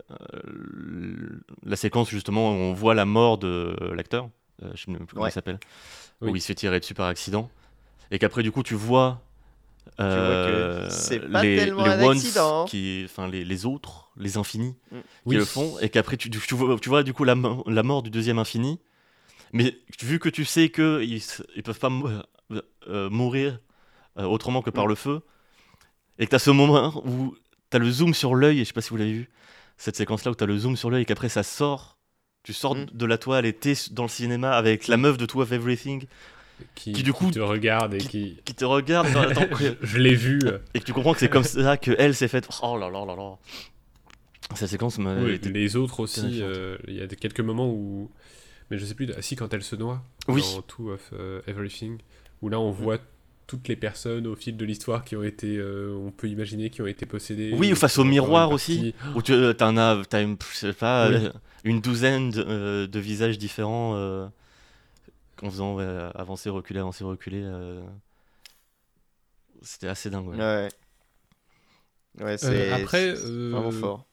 la 1.65 1.77
séquence 1.77 2.09
justement 2.11 2.51
où 2.51 2.55
on 2.55 2.73
voit 2.73 2.95
la 2.95 3.05
mort 3.05 3.39
de 3.39 3.77
l'acteur, 3.95 4.29
euh, 4.63 4.71
je 4.75 4.91
ne 4.91 4.97
sais 4.99 5.05
plus 5.05 5.15
comment 5.15 5.25
Ouais. 5.25 5.31
il 5.31 5.33
s'appelle, 5.33 5.59
Oui. 6.21 6.31
où 6.31 6.37
il 6.37 6.41
se 6.41 6.47
fait 6.47 6.55
tirer 6.55 6.81
dessus 6.81 6.95
par 6.95 7.07
accident, 7.09 7.51
et 8.11 8.19
qu'après 8.19 8.43
du 8.43 8.51
coup 8.53 8.63
tu 8.63 8.75
vois. 8.75 9.21
euh, 9.99 10.89
c'est 10.91 11.21
pas 11.21 11.43
les, 11.43 11.57
tellement 11.57 11.85
les 11.85 11.91
un 11.91 12.03
ones 12.03 12.17
accident. 12.17 12.65
qui, 12.65 13.03
enfin 13.05 13.29
les, 13.29 13.45
les 13.45 13.67
autres, 13.67 14.11
les 14.17 14.37
infinis, 14.39 14.75
Mm. 14.93 14.99
qui 15.29 15.35
le 15.37 15.45
font, 15.45 15.79
et 15.81 15.89
qu'après 15.91 16.17
tu, 16.17 16.31
tu, 16.31 16.55
vois, 16.55 16.79
tu 16.79 16.89
vois 16.89 17.03
du 17.03 17.13
coup 17.13 17.25
la 17.25 17.35
mort 17.35 18.03
du 18.03 18.11
deuxième 18.11 18.39
infini, 18.39 18.79
mais 19.53 19.77
vu 20.03 20.19
que 20.19 20.29
tu 20.29 20.45
sais 20.45 20.69
que 20.69 21.03
ils, 21.03 21.63
peuvent 21.63 21.79
pas 21.79 21.91
euh, 22.89 23.11
mourir 23.11 23.59
euh, 24.19 24.25
autrement 24.25 24.63
que 24.63 24.71
par 24.71 24.87
le 24.87 24.95
feu, 24.95 25.21
et 26.19 26.25
que 26.27 26.31
tu 26.31 26.37
as 26.37 26.41
ce 26.41 26.51
moment 26.51 27.03
où 27.07 27.35
tu 27.71 27.77
as 27.77 27.81
le 27.81 27.91
zoom 27.91 28.15
sur 28.15 28.35
l'œil, 28.35 28.59
et 28.59 28.61
je 28.61 28.69
sais 28.69 28.73
pas 28.73 28.81
si 28.83 28.91
vous 28.91 28.97
l'avez 28.97 29.13
vu, 29.13 29.31
cette 29.77 29.97
séquence-là 29.97 30.33
où 30.33 30.35
tu 30.35 30.45
as 30.45 30.47
le 30.47 30.59
zoom 30.59 30.77
sur 30.77 30.91
l'œil, 30.91 31.03
et 31.03 31.05
qu'après 31.07 31.29
ça 31.29 31.43
sort, 31.43 31.97
tu 32.43 32.53
sors 32.53 32.75
Mm. 32.75 32.87
de 32.93 33.07
la 33.07 33.19
toile 33.19 33.45
et 33.47 33.53
t'es 33.53 33.75
dans 33.91 34.05
le 34.05 34.09
cinéma 34.09 34.53
avec 34.53 34.89
la 34.89 34.97
meuf 34.97 35.19
de 35.19 35.27
Two 35.27 35.43
of 35.43 35.53
Everything 35.53 36.05
Qui, 36.75 36.93
qui, 36.93 37.03
du 37.03 37.13
coup, 37.13 37.31
te 37.31 37.39
regarde 37.39 37.95
et 37.95 37.99
qui. 37.99 38.39
qui 38.45 38.55
te 38.55 38.65
regarde, 38.65 39.09
je 39.59 39.75
je 39.83 39.99
l'ai 39.99 40.15
vu. 40.15 40.41
et 40.75 40.81
que 40.81 40.85
tu 40.85 40.93
comprends 40.93 41.13
que 41.15 41.21
c'est 41.21 41.29
comme 41.31 41.45
ça 41.45 41.77
que 41.77 41.91
elle 41.99 42.15
s'est 42.15 42.29
faite. 42.29 42.49
Oh 42.63 42.77
là 42.79 42.89
là 42.91 43.05
là 43.07 43.15
là. 43.17 43.37
Cette 44.55 44.69
séquence 44.69 44.99
m'a 44.99 45.15
oui, 45.17 45.35
été- 45.35 45.51
les 45.51 45.77
autres 45.77 46.01
aussi, 46.01 46.41
euh, 46.43 46.77
il 46.89 46.95
y 46.95 47.03
a 47.03 47.07
quelques 47.07 47.41
moments 47.41 47.69
où. 47.71 48.11
Mais 48.71 48.79
je 48.79 48.85
sais 48.87 48.95
plus, 48.95 49.11
si, 49.21 49.37
quand 49.37 49.53
elle 49.53 49.63
se 49.63 49.77
noie 49.77 50.03
Oui. 50.29 50.43
dans 50.43 50.63
Two 50.63 50.91
of 50.93 51.11
euh, 51.13 51.41
Everything, 51.47 51.99
où 52.43 52.49
là 52.49 52.61
on 52.61 52.71
voit 52.71 52.99
toutes 53.47 53.67
les 53.67 53.75
personnes 53.77 54.29
au 54.29 54.37
fil 54.37 54.57
de 54.57 54.65
l'histoire 54.65 55.05
qui 55.05 55.17
ont 55.17 55.25
été, 55.25 55.57
euh, 55.57 55.93
on 55.97 56.13
peut 56.13 56.29
imaginer, 56.29 56.71
qui 56.71 56.83
ont 56.83 56.87
été 56.87 57.05
possédées. 57.05 57.53
Oui, 57.53 57.73
ou 57.73 57.77
face 57.77 57.99
au 57.99 58.05
miroir 58.05 58.51
aussi. 58.53 58.95
Où 59.17 59.23
tu 59.23 59.33
euh, 59.33 59.53
t'en 59.53 59.77
as, 59.77 60.03
t'as 60.09 60.23
une, 60.23 60.37
je 60.53 60.57
sais 60.57 60.73
pas, 60.73 61.11
Oui. 61.11 61.29
une 61.65 61.81
douzaine 61.81 62.31
de, 62.31 62.45
euh, 62.47 62.87
de 62.87 62.99
visages 63.01 63.39
différents 63.39 63.97
euh, 63.97 64.29
en 65.43 65.51
faisant 65.51 65.75
ouais, 65.75 65.85
avancer, 66.15 66.49
reculer, 66.49 66.79
avancer, 66.79 67.03
reculer. 67.03 67.43
euh, 67.43 67.83
C'était 69.63 69.89
assez 69.89 70.11
dingue. 70.11 70.29
ouais. 70.29 70.37
Ouais. 70.39 70.69
Ouais, 72.21 72.39
c'est 72.39 72.71
après, 72.73 73.15
euh, 73.17 73.51
vraiment 73.53 73.71
fort. 73.73 74.07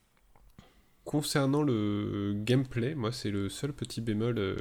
Concernant 1.08 1.62
le 1.62 2.34
gameplay, 2.36 2.94
moi 2.94 3.12
c'est 3.12 3.30
le 3.30 3.48
seul 3.48 3.72
petit 3.72 4.02
bémol 4.02 4.36
euh, 4.36 4.56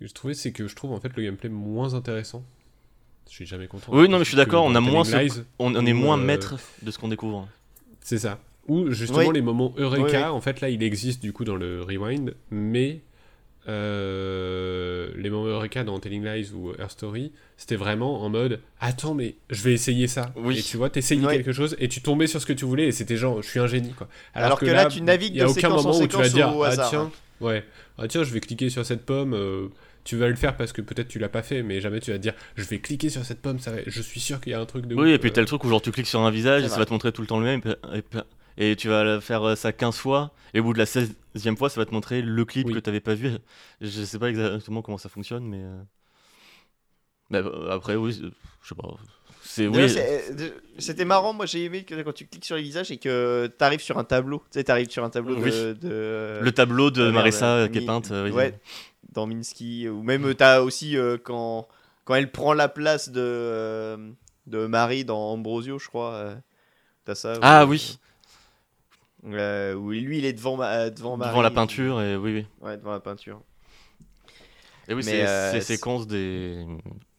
que 0.00 0.06
je 0.06 0.12
trouvais, 0.14 0.32
c'est 0.32 0.52
que 0.52 0.66
je 0.66 0.74
trouve 0.74 0.92
en 0.92 1.00
fait 1.00 1.14
le 1.14 1.22
gameplay 1.22 1.50
moins 1.50 1.92
intéressant. 1.92 2.42
Je 3.28 3.32
suis 3.34 3.44
jamais 3.44 3.66
content. 3.66 3.92
Oui, 3.94 4.08
non, 4.08 4.16
mais 4.16 4.24
je 4.24 4.30
suis 4.30 4.38
d'accord, 4.38 4.64
on 4.64 4.74
a 4.74 4.80
moins 4.80 5.04
ce- 5.04 5.42
On, 5.58 5.74
on 5.76 5.84
est 5.84 5.92
moins 5.92 6.18
euh, 6.18 6.24
maître 6.24 6.54
de 6.80 6.90
ce 6.90 6.98
qu'on 6.98 7.08
découvre. 7.08 7.46
C'est 8.00 8.16
ça. 8.20 8.40
Ou 8.68 8.90
justement 8.90 9.18
Oui. 9.18 9.34
les 9.34 9.42
moments 9.42 9.74
Eureka, 9.76 10.02
Oui, 10.04 10.10
oui. 10.14 10.22
en 10.24 10.40
fait 10.40 10.62
là 10.62 10.70
il 10.70 10.82
existe 10.82 11.20
du 11.20 11.34
coup 11.34 11.44
dans 11.44 11.56
le 11.56 11.82
Rewind, 11.82 12.32
mais 12.50 13.02
euh, 13.68 15.08
les 15.16 15.28
Eureka 15.28 15.84
dans 15.84 15.98
Telling 15.98 16.24
Lies 16.24 16.50
ou 16.54 16.72
Her 16.78 16.90
Story, 16.90 17.32
c'était 17.56 17.76
vraiment 17.76 18.22
en 18.22 18.28
mode 18.28 18.60
Attends, 18.80 19.14
mais 19.14 19.36
je 19.50 19.62
vais 19.62 19.72
essayer 19.72 20.06
ça. 20.06 20.32
Oui. 20.36 20.58
Et 20.58 20.62
tu 20.62 20.76
vois, 20.76 20.90
t'essayais 20.90 21.24
Ouais. 21.24 21.36
quelque 21.36 21.52
chose 21.52 21.76
et 21.78 21.88
tu 21.88 22.00
tombais 22.02 22.26
sur 22.26 22.40
ce 22.40 22.46
que 22.46 22.52
tu 22.52 22.64
voulais 22.64 22.86
et 22.88 22.92
c'était 22.92 23.16
genre, 23.16 23.42
je 23.42 23.48
suis 23.48 23.60
un 23.60 23.66
génie 23.66 23.92
quoi. 23.92 24.08
Alors 24.34 24.58
que 24.58 24.66
là, 24.66 24.86
tu 24.86 25.00
navigues 25.02 25.34
il 25.34 25.38
y 25.38 25.40
a 25.40 25.44
de 25.44 25.50
aucun 25.50 25.60
séquence 25.60 25.80
en 25.84 25.88
moment 25.88 25.98
où 26.00 26.06
tu 26.06 26.16
vas 26.16 26.24
séquence 26.24 26.34
dire 26.34 26.56
au 26.56 26.62
Ah 26.64 26.68
hasard, 26.68 26.90
tiens, 26.90 27.00
hein. 27.02 27.10
ouais, 27.40 27.64
ah 27.98 28.08
tiens, 28.08 28.24
je 28.24 28.32
vais 28.32 28.40
cliquer 28.40 28.70
sur 28.70 28.84
cette 28.84 29.04
pomme. 29.04 29.34
euh, 29.34 29.68
tu 30.04 30.16
vas 30.16 30.26
le 30.28 30.34
faire 30.34 30.56
parce 30.56 30.72
que 30.72 30.82
peut-être 30.82 31.06
tu 31.06 31.20
l'as 31.20 31.28
pas 31.28 31.42
fait, 31.44 31.62
mais 31.62 31.80
jamais 31.80 32.00
tu 32.00 32.10
vas 32.10 32.16
te 32.16 32.22
dire 32.22 32.34
je 32.56 32.64
vais 32.64 32.80
cliquer 32.80 33.08
sur 33.08 33.24
cette 33.24 33.40
pomme, 33.40 33.60
ça 33.60 33.70
va- 33.70 33.78
je 33.86 34.02
suis 34.02 34.18
sûr 34.18 34.40
qu'il 34.40 34.50
y 34.50 34.54
a 34.54 34.60
un 34.60 34.66
truc 34.66 34.86
de 34.86 34.96
Oui, 34.96 35.10
ouf, 35.10 35.14
et 35.14 35.18
puis 35.20 35.30
euh. 35.30 35.32
t'as 35.32 35.40
le 35.42 35.46
truc 35.46 35.62
où 35.62 35.68
genre 35.68 35.80
tu 35.80 35.92
cliques 35.92 36.08
sur 36.08 36.18
un 36.20 36.30
visage 36.32 36.64
et 36.64 36.68
ça 36.68 36.76
va 36.78 36.86
te 36.86 36.92
montrer 36.92 37.12
tout 37.12 37.20
le 37.20 37.28
temps 37.28 37.38
le 37.38 37.44
même. 37.44 37.60
Et, 37.94 38.02
puis- 38.02 38.18
et 38.58 38.76
tu 38.76 38.88
vas 38.88 39.20
faire 39.20 39.42
euh, 39.42 39.54
ça 39.56 39.72
15 39.72 39.96
fois. 39.96 40.32
Et 40.54 40.60
au 40.60 40.64
bout 40.64 40.72
de 40.74 40.78
la 40.78 40.84
16e 40.86 41.56
fois, 41.56 41.70
ça 41.70 41.80
va 41.80 41.86
te 41.86 41.92
montrer 41.94 42.22
le 42.22 42.44
clip 42.44 42.66
Oui. 42.66 42.74
que 42.74 42.78
t'avais 42.78 43.00
pas 43.00 43.14
vu. 43.14 43.30
Je 43.80 44.04
sais 44.04 44.18
pas 44.18 44.28
exactement 44.30 44.82
comment 44.82 44.98
ça 44.98 45.08
fonctionne, 45.08 45.44
mais. 45.44 45.62
euh, 45.62 45.82
mais, 47.30 47.38
euh, 47.38 47.70
après, 47.70 47.96
oui, 47.96 48.12
je 48.12 48.68
sais 48.68 48.74
pas. 48.74 48.88
C'est. 49.44 49.66
Oui, 49.66 49.88
C'était 50.78 51.04
marrant, 51.04 51.32
moi 51.32 51.46
j'ai 51.46 51.64
aimé 51.64 51.84
que 51.84 52.00
quand 52.02 52.12
tu 52.12 52.26
cliques 52.26 52.44
sur 52.44 52.56
les 52.56 52.62
visages 52.62 52.90
et 52.90 52.98
que 52.98 53.46
t'arrives 53.58 53.80
sur 53.80 53.98
un 53.98 54.04
tableau. 54.04 54.38
Tu 54.50 54.58
sais, 54.58 54.64
t'arrives 54.64 54.90
sur 54.90 55.02
un 55.04 55.10
tableau 55.10 55.36
Oui. 55.36 55.50
de. 55.50 55.72
de- 55.80 56.38
le 56.42 56.52
tableau 56.52 56.90
de 56.90 57.02
merde, 57.02 57.14
Marissa 57.14 57.68
qui 57.72 57.78
est 57.78 57.86
peinte. 57.86 58.08
oui. 58.10 58.30
Ouais, 58.30 58.58
dans 59.12 59.26
Minsky. 59.26 59.88
Ou 59.88 60.02
même 60.02 60.26
euh, 60.26 60.34
t'as 60.34 60.60
aussi 60.60 60.96
euh, 60.96 61.16
quand, 61.22 61.66
quand 62.04 62.14
elle 62.14 62.30
prend 62.30 62.52
la 62.52 62.68
place 62.68 63.08
de, 63.10 64.12
de 64.46 64.66
Marie 64.66 65.04
dans 65.04 65.18
Ambrosio, 65.32 65.78
je 65.78 65.88
crois. 65.88 66.12
euh, 66.12 66.34
T'as 67.04 67.14
ça. 67.16 67.38
Ah 67.42 67.66
oui, 67.66 67.98
euh, 67.98 67.98
où 69.24 69.90
lui 69.90 70.18
il 70.18 70.24
est 70.24 70.32
devant, 70.32 70.56
ma- 70.56 70.90
devant 70.90 71.16
Marie. 71.16 71.30
devant 71.30 71.42
la 71.42 71.50
peinture, 71.50 72.02
et 72.02 72.16
oui, 72.16 72.34
oui. 72.34 72.46
Ouais, 72.60 72.76
devant 72.76 72.92
la 72.92 73.00
peinture. 73.00 73.40
Et 74.88 74.94
oui, 74.94 75.02
c'est- 75.04 75.26
euh, 75.26 75.52
ces 75.52 75.60
séquences 75.60 76.06
des. 76.06 76.66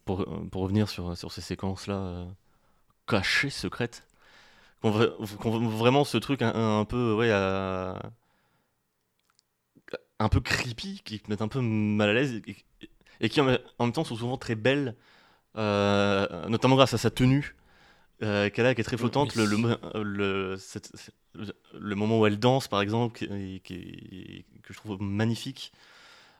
Pour, 0.04 0.24
pour 0.50 0.62
revenir 0.62 0.90
sur, 0.90 1.16
sur 1.16 1.32
ces 1.32 1.40
séquences-là, 1.40 1.94
euh, 1.94 2.24
cachées, 3.06 3.48
secrètes, 3.48 4.06
qu'on 4.82 4.90
vraiment 4.90 6.04
ce 6.04 6.18
truc 6.18 6.42
un, 6.42 6.80
un 6.80 6.84
peu, 6.84 7.14
ouais, 7.14 7.30
à- 7.30 7.98
un 10.18 10.28
peu 10.28 10.40
creepy, 10.40 11.00
qui 11.04 11.20
te 11.20 11.30
mettent 11.30 11.42
un 11.42 11.48
peu 11.48 11.60
mal 11.60 12.10
à 12.10 12.12
l'aise, 12.12 12.42
et, 12.46 12.56
et 13.20 13.28
qui 13.28 13.40
en, 13.40 13.44
même- 13.44 13.58
en 13.78 13.84
même 13.84 13.92
temps 13.92 14.04
sont 14.04 14.16
souvent 14.16 14.36
très 14.36 14.54
belles, 14.54 14.94
euh, 15.56 16.48
notamment 16.48 16.76
grâce 16.76 16.94
à 16.94 16.98
sa 16.98 17.10
tenue. 17.10 17.56
Euh, 18.22 18.48
qu'elle 18.50 18.66
a, 18.66 18.74
qui 18.74 18.80
est 18.80 18.84
très 18.84 18.96
flottante, 18.96 19.34
Oui. 19.34 19.42
le, 19.42 19.46
le, 19.46 19.56
mo- 19.56 19.76
le, 19.94 20.56
cette- 20.58 20.92
le- 21.34 21.94
moment 21.94 22.18
où 22.20 22.26
elle 22.26 22.38
danse 22.38 22.68
par 22.68 22.80
exemple, 22.80 23.18
qui, 23.18 23.60
qui- 23.62 24.44
que 24.62 24.72
je 24.72 24.78
trouve 24.78 25.00
magnifique, 25.00 25.72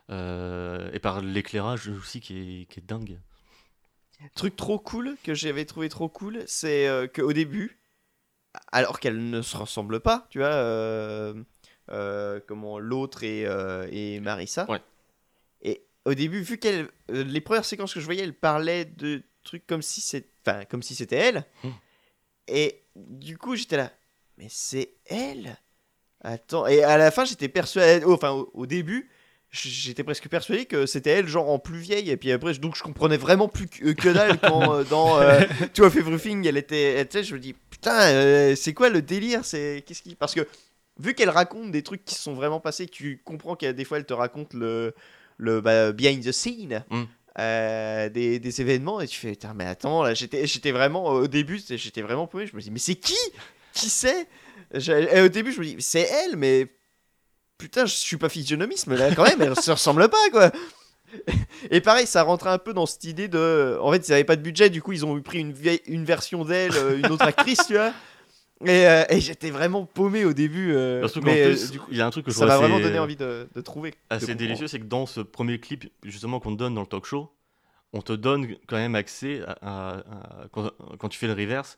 euh, 0.09 0.89
et 0.93 0.99
par 0.99 1.21
l'éclairage 1.21 1.87
aussi 1.89 2.21
qui 2.21 2.61
est, 2.61 2.65
qui 2.65 2.79
est 2.79 2.83
dingue. 2.85 3.19
Truc 4.35 4.55
trop 4.55 4.79
cool 4.79 5.17
que 5.23 5.33
j'avais 5.33 5.65
trouvé 5.65 5.89
trop 5.89 6.09
cool, 6.09 6.43
c'est 6.47 6.87
euh, 6.87 7.07
qu'au 7.07 7.33
début, 7.33 7.79
alors 8.71 8.99
qu'elles 8.99 9.29
ne 9.29 9.41
se 9.41 9.57
ressemblent 9.57 9.99
pas, 9.99 10.27
tu 10.29 10.39
vois, 10.39 10.47
euh, 10.47 11.43
euh, 11.91 12.39
comment 12.47 12.79
l'autre 12.79 13.23
et, 13.23 13.41
et 13.91 14.19
Marissa. 14.21 14.69
Ouais. 14.69 14.81
Et 15.61 15.83
au 16.05 16.13
début, 16.13 16.41
vu 16.41 16.57
qu'elle, 16.57 16.87
les 17.09 17.41
premières 17.41 17.65
séquences 17.65 17.93
que 17.93 17.99
je 17.99 18.05
voyais, 18.05 18.23
elle 18.23 18.33
parlait 18.33 18.85
de 18.85 19.23
trucs 19.43 19.67
comme 19.67 19.81
si 19.81 20.23
comme 20.69 20.83
si 20.83 20.95
c'était 20.95 21.15
elle. 21.17 21.45
Hmm. 21.63 21.69
Et 22.47 22.83
du 22.95 23.37
coup, 23.37 23.55
j'étais 23.55 23.77
là, 23.77 23.91
mais 24.37 24.47
c'est 24.49 24.93
elle? 25.05 25.57
Attends. 26.21 26.67
Et 26.67 26.83
à 26.83 26.97
la 26.97 27.11
fin, 27.11 27.25
j'étais 27.25 27.49
persuadé, 27.49 28.03
oh, 28.05 28.13
enfin, 28.13 28.31
au, 28.31 28.49
au 28.53 28.65
début. 28.65 29.09
J'étais 29.51 30.03
presque 30.03 30.27
persuadé 30.27 30.65
que 30.65 30.85
c'était 30.85 31.11
elle, 31.11 31.27
genre 31.27 31.49
en 31.49 31.59
plus 31.59 31.77
vieille, 31.77 32.09
et 32.09 32.17
puis 32.17 32.31
après, 32.31 32.53
donc 32.55 32.75
je 32.75 32.83
comprenais 32.83 33.15
vraiment 33.15 33.47
plus 33.47 33.67
que, 33.67 33.91
que 33.93 34.09
dalle 34.09 34.37
quand 34.39 34.73
euh, 34.73 34.83
dans 34.83 35.21
euh, 35.21 35.41
Two 35.73 35.85
of 35.85 35.95
Everything, 35.95 36.45
elle 36.45 36.57
était. 36.57 37.05
Tu 37.05 37.19
sais, 37.19 37.23
je 37.23 37.35
me 37.35 37.39
dis, 37.39 37.53
putain, 37.53 38.01
euh, 38.01 38.55
c'est 38.55 38.73
quoi 38.73 38.89
le 38.89 39.01
délire? 39.01 39.45
C'est 39.45 39.83
qu'est-ce 39.87 40.01
qui. 40.01 40.15
Parce 40.15 40.33
que 40.33 40.45
vu 40.99 41.13
qu'elle 41.13 41.29
raconte 41.29 41.71
des 41.71 41.83
trucs 41.83 42.03
qui 42.03 42.15
se 42.15 42.21
sont 42.21 42.33
vraiment 42.33 42.59
passés, 42.59 42.87
tu 42.87 43.21
comprends 43.23 43.55
qu'à 43.55 43.71
des 43.71 43.85
fois 43.85 43.97
elle 43.97 44.05
te 44.05 44.13
raconte 44.13 44.53
le, 44.53 44.93
le 45.37 45.61
bah, 45.61 45.91
behind 45.91 46.23
the 46.23 46.31
scene. 46.31 46.83
Mm. 46.89 47.03
euh, 47.39 48.09
des, 48.09 48.39
des 48.39 48.61
événements 48.61 49.01
et 49.01 49.07
tu 49.07 49.19
fais 49.19 49.37
mais 49.55 49.65
attends 49.65 50.03
là 50.03 50.13
j'étais 50.13 50.47
j'étais 50.47 50.71
vraiment 50.71 51.03
au 51.05 51.27
début 51.27 51.61
j'étais 51.67 52.01
vraiment 52.01 52.27
paumé 52.27 52.47
je 52.47 52.55
me 52.55 52.61
dis 52.61 52.71
mais 52.71 52.79
c'est 52.79 52.95
qui? 52.95 53.17
Qui 53.75 53.89
c'est? 53.89 54.27
Et 54.73 55.21
au 55.21 55.27
début 55.29 55.51
je 55.51 55.59
me 55.59 55.65
dis 55.65 55.75
c'est 55.79 56.01
elle 56.01 56.35
mais 56.37 56.67
putain 57.57 57.85
je 57.85 57.93
suis 57.93 58.17
pas 58.17 58.29
physionomiste 58.29 58.87
mais 58.87 58.97
là 58.97 59.13
quand 59.13 59.23
même 59.23 59.41
elle 59.41 59.55
se 59.55 59.71
ressemble 59.71 60.09
pas 60.09 60.29
quoi 60.31 60.51
et 61.71 61.79
pareil, 61.81 62.07
ça 62.07 62.23
rentrait 62.23 62.49
un 62.49 62.57
peu 62.57 62.73
dans 62.73 62.85
cette 62.85 63.05
idée 63.05 63.27
de. 63.29 63.77
En 63.79 63.91
fait, 63.91 64.05
ils 64.07 64.11
avaient 64.11 64.25
pas 64.25 64.35
de 64.35 64.41
budget, 64.41 64.69
du 64.69 64.81
coup, 64.81 64.91
ils 64.91 65.05
ont 65.05 65.21
pris 65.21 65.39
une, 65.39 65.53
vieille- 65.53 65.79
une 65.87 66.03
version 66.03 66.43
d'elle, 66.43 66.75
euh, 66.75 66.97
une 66.97 67.05
autre 67.07 67.23
actrice, 67.23 67.61
tu 67.67 67.73
vois. 67.73 67.93
Et, 68.65 68.85
euh, 68.87 69.03
et 69.09 69.21
j'étais 69.21 69.49
vraiment 69.49 69.85
paumé 69.85 70.25
au 70.25 70.33
début. 70.33 70.73
euh, 70.73 71.07
mais 71.23 71.41
euh, 71.43 71.49
plus, 71.51 71.71
du 71.71 71.79
coup, 71.79 71.87
il 71.91 71.97
y 71.97 72.01
a 72.01 72.05
un 72.05 72.09
truc 72.09 72.25
que 72.25 72.31
je 72.31 72.37
ça 72.37 72.45
m'a 72.45 72.57
vraiment 72.57 72.79
donné 72.81 72.99
envie 72.99 73.15
de, 73.15 73.47
de 73.53 73.61
trouver. 73.61 73.91
de 73.91 73.95
assez 74.09 74.25
comprendre. 74.25 74.39
délicieux, 74.39 74.67
c'est 74.67 74.79
que 74.79 74.85
dans 74.85 75.05
ce 75.05 75.21
premier 75.21 75.59
clip 75.59 75.85
justement 76.03 76.39
qu'on 76.41 76.53
te 76.53 76.59
donne 76.59 76.73
dans 76.75 76.81
le 76.81 76.87
talk 76.87 77.05
show, 77.05 77.31
on 77.93 78.01
te 78.01 78.11
donne 78.13 78.55
quand 78.67 78.77
même 78.77 78.95
accès 78.95 79.41
à, 79.47 79.51
à- 79.61 79.97
à- 79.99 80.47
quand, 80.51 80.71
quand 80.99 81.07
tu 81.07 81.17
fais 81.17 81.27
le 81.27 81.33
reverse 81.33 81.77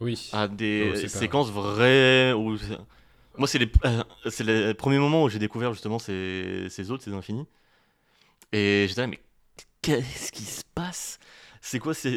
Oui. 0.00 0.28
à 0.32 0.48
des 0.48 0.90
Oh, 0.90 0.92
pas- 1.02 1.08
séquences 1.08 1.50
vraies 1.50 2.32
où 2.32 2.56
moi 3.36 3.46
c'est 3.46 3.58
les 3.58 3.70
euh, 3.84 4.02
c'est 4.30 4.44
les 4.44 4.74
premiers 4.74 4.98
moments 4.98 5.22
où 5.24 5.28
j'ai 5.28 5.38
découvert 5.38 5.72
justement 5.72 5.98
ces, 5.98 6.66
ces 6.70 6.90
autres 6.90 7.04
ces 7.04 7.12
infinis 7.12 7.46
et 8.52 8.86
j'étais 8.88 9.02
là 9.02 9.06
mais 9.06 9.20
qu'est-ce 9.82 10.32
qui 10.32 10.42
se 10.42 10.62
passe? 10.74 11.18
C'est 11.60 11.80
quoi 11.80 11.92
c'est 11.92 12.10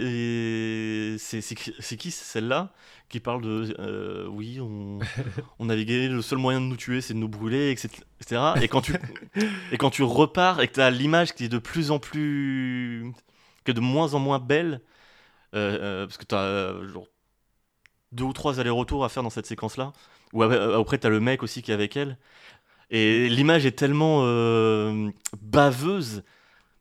qui- 1.97 2.11
celle-là 2.11 2.73
qui 3.09 3.19
parle 3.19 3.41
de 3.41 3.75
euh, 3.79 4.27
oui 4.27 4.59
on 4.61 4.99
on 5.59 5.65
naviguait 5.65 6.07
le 6.07 6.21
seul 6.21 6.37
moyen 6.37 6.61
de 6.61 6.65
nous 6.65 6.77
tuer 6.77 7.01
c'est 7.01 7.13
de 7.13 7.19
nous 7.19 7.27
brûler 7.27 7.71
etc 7.71 7.89
etc. 8.21 8.53
et 8.61 8.67
quand 8.67 8.81
tu 8.81 8.93
et 9.71 9.77
quand 9.77 9.89
tu 9.89 10.03
repars 10.03 10.61
et 10.61 10.67
que 10.67 10.73
tu 10.73 10.81
as 10.81 10.89
l'image 10.89 11.33
qui 11.33 11.45
est 11.45 11.49
de 11.49 11.57
plus 11.57 11.91
en 11.91 11.99
plus 11.99 13.11
que 13.65 13.71
de 13.71 13.79
moins 13.81 14.13
en 14.13 14.19
moins 14.19 14.39
belle 14.39 14.81
euh, 15.55 15.77
euh, 15.81 16.05
parce 16.07 16.17
que 16.17 16.25
tu 16.25 16.35
as 16.35 16.75
genre 16.93 17.07
deux 18.11 18.23
ou 18.23 18.33
trois 18.33 18.59
allers-retours 18.59 19.03
à 19.05 19.09
faire 19.09 19.23
dans 19.23 19.29
cette 19.29 19.45
séquence-là. 19.45 19.93
Ou 20.33 20.43
ap- 20.43 20.51
après, 20.51 20.97
tu 20.97 21.07
as 21.07 21.09
le 21.09 21.19
mec 21.19 21.43
aussi 21.43 21.61
qui 21.61 21.71
est 21.71 21.73
avec 21.73 21.95
elle. 21.97 22.17
Et 22.89 23.29
l'image 23.29 23.65
est 23.65 23.71
tellement 23.71 24.21
euh, 24.23 25.09
baveuse. 25.41 26.23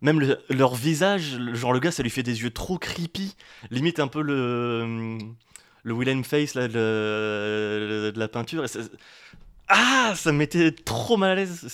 Même 0.00 0.18
le- 0.18 0.40
leur 0.48 0.74
visage, 0.74 1.38
genre 1.52 1.72
le 1.72 1.78
gars, 1.78 1.90
ça 1.92 2.02
lui 2.02 2.10
fait 2.10 2.22
des 2.22 2.42
yeux 2.42 2.50
trop 2.50 2.78
creepy. 2.78 3.36
Limite 3.70 4.00
un 4.00 4.08
peu 4.08 4.22
le, 4.22 5.18
le 5.82 5.94
Willem 5.94 6.24
Face 6.24 6.54
là, 6.54 6.68
de, 6.68 8.12
la 8.16 8.28
peinture. 8.28 8.64
Ah, 9.68 10.14
ça 10.16 10.32
me 10.32 10.38
mettait 10.38 10.72
trop 10.72 11.16
mal 11.16 11.30
à 11.30 11.34
l'aise. 11.36 11.68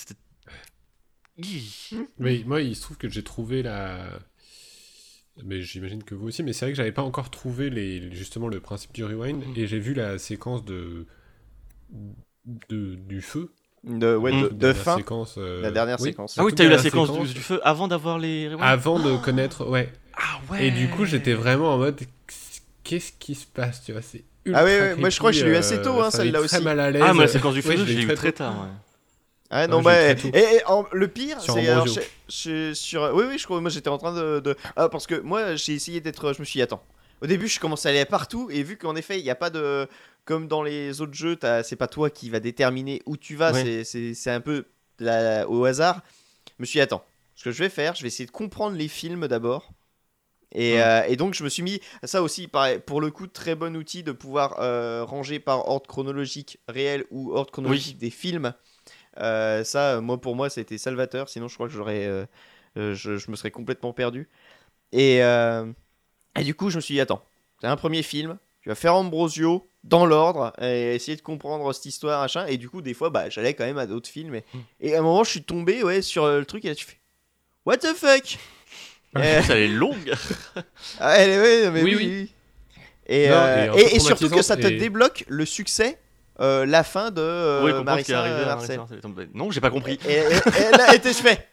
Mais 2.17 2.43
moi, 2.45 2.61
il 2.61 2.75
se 2.75 2.81
trouve 2.81 2.97
que 2.97 3.09
j'ai 3.09 3.23
trouvé 3.23 3.63
la. 3.63 4.19
Mais 5.45 5.61
j'imagine 5.61 6.03
que 6.03 6.15
vous 6.15 6.27
aussi, 6.27 6.43
mais 6.43 6.53
c'est 6.53 6.65
vrai 6.65 6.71
que 6.71 6.77
j'avais 6.77 6.91
pas 6.91 7.03
encore 7.03 7.29
trouvé 7.29 7.69
les... 7.69 8.11
justement 8.15 8.47
le 8.47 8.59
principe 8.59 8.91
du 8.93 9.03
rewind, 9.05 9.43
Mhm. 9.45 9.53
et 9.55 9.67
j'ai 9.67 9.79
vu 9.79 9.93
la 9.93 10.17
séquence 10.17 10.65
de... 10.65 11.05
de... 12.69 12.95
du 12.95 13.21
feu. 13.21 13.51
De, 13.83 14.15
ouais, 14.17 14.31
de, 14.31 14.47
de 14.49 14.53
dernière 14.53 14.83
fin, 14.83 14.97
séquence, 14.97 15.35
euh, 15.37 15.61
la 15.61 15.71
dernière 15.71 16.01
oui. 16.01 16.09
séquence. 16.09 16.35
Ah 16.37 16.43
oui, 16.43 16.53
t'as 16.53 16.65
eu 16.65 16.69
la 16.69 16.77
séquence 16.79 17.09
séquence. 17.09 17.33
du, 17.33 17.39
feu 17.39 17.61
avant 17.63 17.87
d'avoir 17.87 18.19
les. 18.19 18.49
rewinds? 18.49 18.63
Avant 18.63 18.99
de 18.99 19.15
connaître, 19.17 19.65
ouais. 19.69 19.93
Ah 20.13 20.39
ouais 20.51 20.67
Et 20.67 20.71
du 20.71 20.89
coup, 20.89 21.05
j'étais 21.05 21.33
vraiment 21.33 21.73
en 21.73 21.77
mode, 21.77 22.01
qu'est-ce 22.83 23.13
qui 23.13 23.35
se 23.35 23.45
passe, 23.45 23.83
tu 23.85 23.93
vois, 23.93 24.01
c'est 24.01 24.25
ultra 24.45 24.61
Ah 24.61 24.65
ouais, 24.65 24.79
ouais, 24.81 24.95
moi, 24.95 25.09
je 25.09 25.19
crois 25.19 25.31
que 25.31 25.37
je 25.37 25.45
l'ai 25.45 25.51
eu 25.51 25.55
assez 25.55 25.81
tôt, 25.81 26.01
hein, 26.01 26.09
ça 26.11 26.23
m'a 26.23 26.23
celle-là 26.23 26.39
très 26.39 26.57
aussi. 26.57 26.63
mal 26.65 26.79
à 26.79 26.91
l'aise. 26.91 27.03
Ah, 27.05 27.13
moi, 27.13 27.23
la 27.23 27.29
séquence 27.29 27.53
du 27.53 27.61
feu, 27.61 27.69
Ouais, 27.69 27.77
je 27.77 27.85
j'ai 27.85 27.93
l'ai 27.93 28.01
eu 28.03 28.05
très 28.07 28.15
très 28.15 28.31
tôt. 28.31 28.39
tard. 28.39 28.59
ouais. 28.63 28.67
Ah 29.49 29.67
non, 29.67 29.81
bah, 29.81 30.11
et, 30.11 30.61
en- 30.65 30.85
le 30.91 31.07
pire, 31.07 31.39
c'est 31.41 31.51
alors, 31.67 31.83
Ambrosio. 31.83 32.01
je- 32.27 32.69
je- 32.69 32.73
sur, 32.73 33.01
oui, 33.13 33.23
oui, 33.29 33.37
je 33.37 33.45
crois, 33.45 33.61
moi 33.61 33.69
j'étais 33.69 33.89
en 33.89 33.97
train 33.97 34.13
de, 34.13 34.39
de- 34.41 34.55
ah, 34.75 34.89
parce 34.89 35.07
que 35.07 35.15
moi 35.21 35.55
j'ai 35.55 35.73
essayé 35.73 36.01
d'être, 36.01 36.33
je 36.33 36.39
me 36.39 36.45
suis 36.45 36.57
dit, 36.57 36.61
attends, 36.61 36.83
au 37.21 37.27
début 37.27 37.47
je 37.47 37.59
commençais 37.59 37.87
à 37.87 37.91
aller 37.91 38.03
partout 38.05 38.49
et 38.51 38.61
vu 38.63 38.77
qu'en 38.77 38.95
effet 38.97 39.19
il 39.19 39.23
n'y 39.23 39.29
a 39.29 39.35
pas 39.35 39.49
de, 39.49 39.87
comme 40.25 40.49
dans 40.49 40.63
les 40.63 40.99
autres 40.99 41.13
jeux, 41.13 41.37
c'est 41.63 41.77
pas 41.77 41.87
toi 41.87 42.09
qui 42.09 42.29
va 42.29 42.41
déterminer 42.41 43.01
où 43.05 43.15
tu 43.15 43.35
vas, 43.37 43.53
Ouais. 43.53 43.83
c'est- 43.85 44.29
un 44.29 44.41
peu 44.41 44.65
la- 44.99 45.47
au 45.49 45.63
hasard. 45.63 46.01
Je 46.47 46.53
me 46.59 46.65
suis 46.65 46.77
dit, 46.77 46.81
attends, 46.81 47.05
ce 47.35 47.45
que 47.45 47.51
je 47.51 47.59
vais 47.63 47.69
faire, 47.69 47.95
je 47.95 48.01
vais 48.01 48.07
essayer 48.09 48.25
de 48.25 48.31
comprendre 48.31 48.75
les 48.75 48.87
films 48.89 49.27
d'abord. 49.29 49.71
Et, 50.53 50.81
euh, 50.81 51.03
et 51.07 51.15
donc 51.17 51.33
je 51.33 51.43
me 51.43 51.49
suis 51.49 51.61
mis 51.63 51.79
ça 52.03 52.21
aussi 52.23 52.47
pareil, 52.47 52.79
pour 52.85 52.99
le 53.01 53.11
coup 53.11 53.27
très 53.27 53.53
bon 53.55 53.75
outil 53.75 54.01
de 54.03 54.11
pouvoir 54.13 54.57
euh, 54.59 55.03
ranger 55.05 55.39
par 55.39 55.67
ordre 55.69 55.87
chronologique 55.87 56.57
réel 56.69 57.05
ou 57.11 57.33
ordre 57.33 57.51
chronologique 57.51 57.97
des 57.97 58.09
films 58.09 58.53
euh, 59.19 59.63
ça, 59.63 59.95
euh, 59.97 60.01
moi 60.01 60.19
pour 60.19 60.35
moi, 60.35 60.49
ça 60.49 60.59
a 60.59 60.63
été 60.63 60.77
salvateur. 60.77 61.29
Sinon, 61.29 61.47
je 61.47 61.55
crois 61.55 61.67
que 61.67 61.73
j'aurais, 61.73 62.05
euh, 62.05 62.25
je, 62.75 63.17
je 63.17 63.31
me 63.31 63.35
serais 63.35 63.51
complètement 63.51 63.93
perdu. 63.93 64.29
Et, 64.91 65.23
euh, 65.23 65.65
et 66.39 66.43
du 66.43 66.55
coup, 66.55 66.69
je 66.69 66.77
me 66.77 66.81
suis 66.81 66.95
dit, 66.95 67.01
attends, 67.01 67.23
c'est 67.61 67.67
un 67.67 67.75
premier 67.77 68.03
film. 68.03 68.37
Tu 68.61 68.69
vas 68.69 68.75
faire 68.75 68.95
Ambrosio 68.95 69.67
dans 69.83 70.05
l'ordre 70.05 70.53
et 70.61 70.95
essayer 70.95 71.15
de 71.15 71.21
comprendre 71.21 71.71
cette 71.73 71.85
histoire 71.85 72.21
machin 72.21 72.45
et 72.47 72.57
du 72.57 72.69
coup 72.69 72.81
des 72.81 72.93
fois 72.93 73.09
bah 73.09 73.29
j'allais 73.29 73.53
quand 73.53 73.63
même 73.63 73.77
à 73.77 73.85
d'autres 73.87 74.09
films 74.09 74.35
et, 74.35 74.43
et 74.81 74.95
à 74.95 74.99
un 74.99 75.01
moment 75.01 75.23
je 75.23 75.29
suis 75.29 75.43
tombé 75.43 75.81
ouais 75.81 76.01
sur 76.01 76.27
le 76.27 76.43
truc 76.43 76.65
et 76.65 76.69
là 76.69 76.75
tu 76.75 76.83
fais 76.85 76.97
what 77.65 77.77
the 77.77 77.93
fuck? 77.95 78.37
Ça, 79.13 79.55
elle 79.55 79.57
est 79.63 79.67
longue. 79.69 80.13
ah, 80.99 81.15
elle 81.17 81.29
est- 81.29 81.39
ouais, 81.39 81.71
mais 81.71 81.83
Oui, 81.83 81.95
oui, 81.95 82.05
oui. 82.05 82.13
oui. 82.23 82.33
Et, 83.07 83.29
Non, 83.29 83.35
euh, 83.35 83.73
et 83.95 83.99
surtout 83.99 84.29
que 84.29 84.41
ça 84.41 84.57
te 84.57 84.67
débloque 84.67 85.23
le 85.29 85.45
succès 85.45 85.97
euh, 86.39 86.65
la 86.65 86.83
fin 86.83 87.11
de 87.11 87.21
euh, 87.21 87.63
oui, 87.65 87.71
comprendre 87.71 87.99
ce 87.99 88.05
qui 88.05 88.11
est 88.11 88.15
Marissa 88.15 88.19
arrivé 88.19 88.45
Marcel. 88.45 88.77
Marissa. 88.77 89.07
Bah, 89.07 89.23
Non, 89.33 89.51
j'ai 89.51 89.61
pas 89.61 89.69
compris. 89.71 89.99
Et, 90.07 90.13
et- 90.13 90.95
et 90.95 90.99
t'es- 90.99 91.13
je 91.13 91.17
fais 91.17 91.47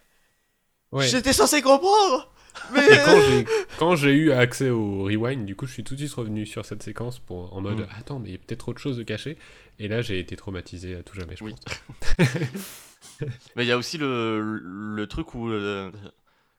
Ouais. 0.93 1.06
j'étais 1.09 1.32
censé 1.32 1.61
comprendre 1.62 2.31
mais 2.73 2.85
Et 2.86 2.98
quand 3.05 3.20
j'ai 3.20 3.44
quand 3.78 3.97
j'ai 3.97 4.12
eu 4.12 4.31
accès 4.31 4.70
au 4.70 5.02
rewind, 5.02 5.44
du 5.44 5.56
coup, 5.56 5.66
je 5.66 5.73
suis 5.73 5.82
tout 5.82 5.94
de 5.94 5.98
suite 5.98 6.12
revenu 6.15 6.47
sur 6.47 6.65
cette 6.65 6.85
séquence 6.85 7.19
pour 7.19 7.52
en 7.52 7.61
mode 7.61 7.81
Mm. 7.81 7.86
attends, 7.98 8.19
mais 8.20 8.28
il 8.28 8.32
y 8.32 8.36
a 8.36 8.39
peut-être 8.39 8.69
autre 8.69 8.81
chose 8.81 8.97
de 8.97 9.02
caché. 9.02 9.36
Et 9.81 9.89
là, 9.89 10.02
j'ai 10.02 10.20
été 10.20 10.36
traumatisé 10.36 10.94
à 10.94 11.02
tout 11.02 11.16
jamais. 11.16 11.35
Je 11.36 11.43
Oui. 11.43 11.55
pense. 11.66 12.19
Mais 13.56 13.65
il 13.65 13.69
y 13.69 13.73
a 13.73 13.77
aussi 13.77 13.98
le, 13.98 14.40
le 14.62 15.06
truc 15.09 15.35
où, 15.35 15.51
euh, 15.51 15.90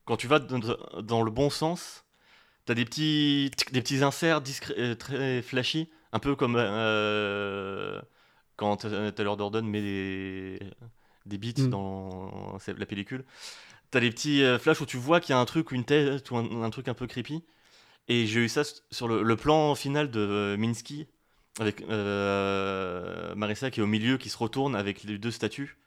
quand 0.06 0.18
tu 0.18 0.28
vas 0.28 0.40
dans, 0.40 0.60
dans 1.02 1.24
le 1.24 1.32
bon 1.32 1.50
sens, 1.50 2.04
t'as 2.66 2.74
des 2.74 2.86
petits, 2.86 3.50
des 3.72 3.82
petits 3.82 4.04
inserts 4.04 4.42
discrets, 4.42 4.76
euh, 4.78 4.96
très 4.96 5.42
flashy, 5.42 5.90
un 6.12 6.20
peu 6.20 6.36
comme 6.36 6.56
euh, 6.58 8.02
quand 8.56 8.88
Taylor 9.16 9.38
Dorden 9.38 9.68
met 9.68 9.82
des, 9.82 10.60
des 11.26 11.38
beats 11.38 11.64
Mm. 11.64 11.70
dans 11.70 12.58
la 12.68 12.86
pellicule. 12.86 13.26
T'as 13.92 14.00
des 14.00 14.10
petits 14.10 14.44
euh, 14.44 14.58
flashs 14.60 14.82
où 14.82 14.86
tu 14.86 14.98
vois 14.98 15.20
qu'il 15.20 15.32
y 15.32 15.38
a 15.38 15.40
un 15.40 15.46
truc 15.46 15.72
une 15.72 15.86
tête 15.86 16.30
ou 16.32 16.38
un, 16.38 16.64
un 16.64 16.70
truc 16.70 16.88
un 16.88 16.94
peu 16.94 17.08
creepy. 17.08 17.44
Et 18.08 18.28
j'ai 18.28 18.42
eu 18.42 18.50
ça 18.50 18.64
sur 18.92 19.08
le, 19.08 19.24
le 19.24 19.36
plan 19.36 19.74
final 19.76 20.12
de 20.12 20.20
euh, 20.20 20.58
Minsky, 20.58 21.08
avec 21.60 21.82
euh, 21.82 23.34
Marissa 23.36 23.72
qui 23.72 23.80
est 23.80 23.84
au 23.84 23.88
milieu, 23.88 24.18
qui 24.18 24.30
se 24.30 24.38
retourne 24.38 24.76
avec 24.76 25.04
les 25.04 25.18
deux 25.18 25.32
statues 25.32 25.78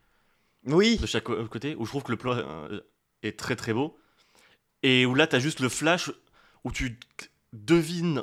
oui 0.67 0.99
de 0.99 1.07
chaque 1.07 1.25
côté, 1.25 1.77
où 1.77 1.85
je 1.85 1.91
trouve 1.91 2.03
que 2.03 2.11
le 2.11 2.17
plan 2.19 2.33
euh, 2.37 2.81
est 3.23 3.39
très 3.39 3.55
très 3.57 3.73
beau, 3.73 3.97
et 4.83 5.07
où 5.07 5.15
là 5.15 5.27
tu 5.27 5.37
as 5.37 5.39
juste 5.39 5.61
le 5.61 5.69
flash 5.69 6.11
où 6.65 6.73
tu 6.73 6.99
devines 7.53 8.23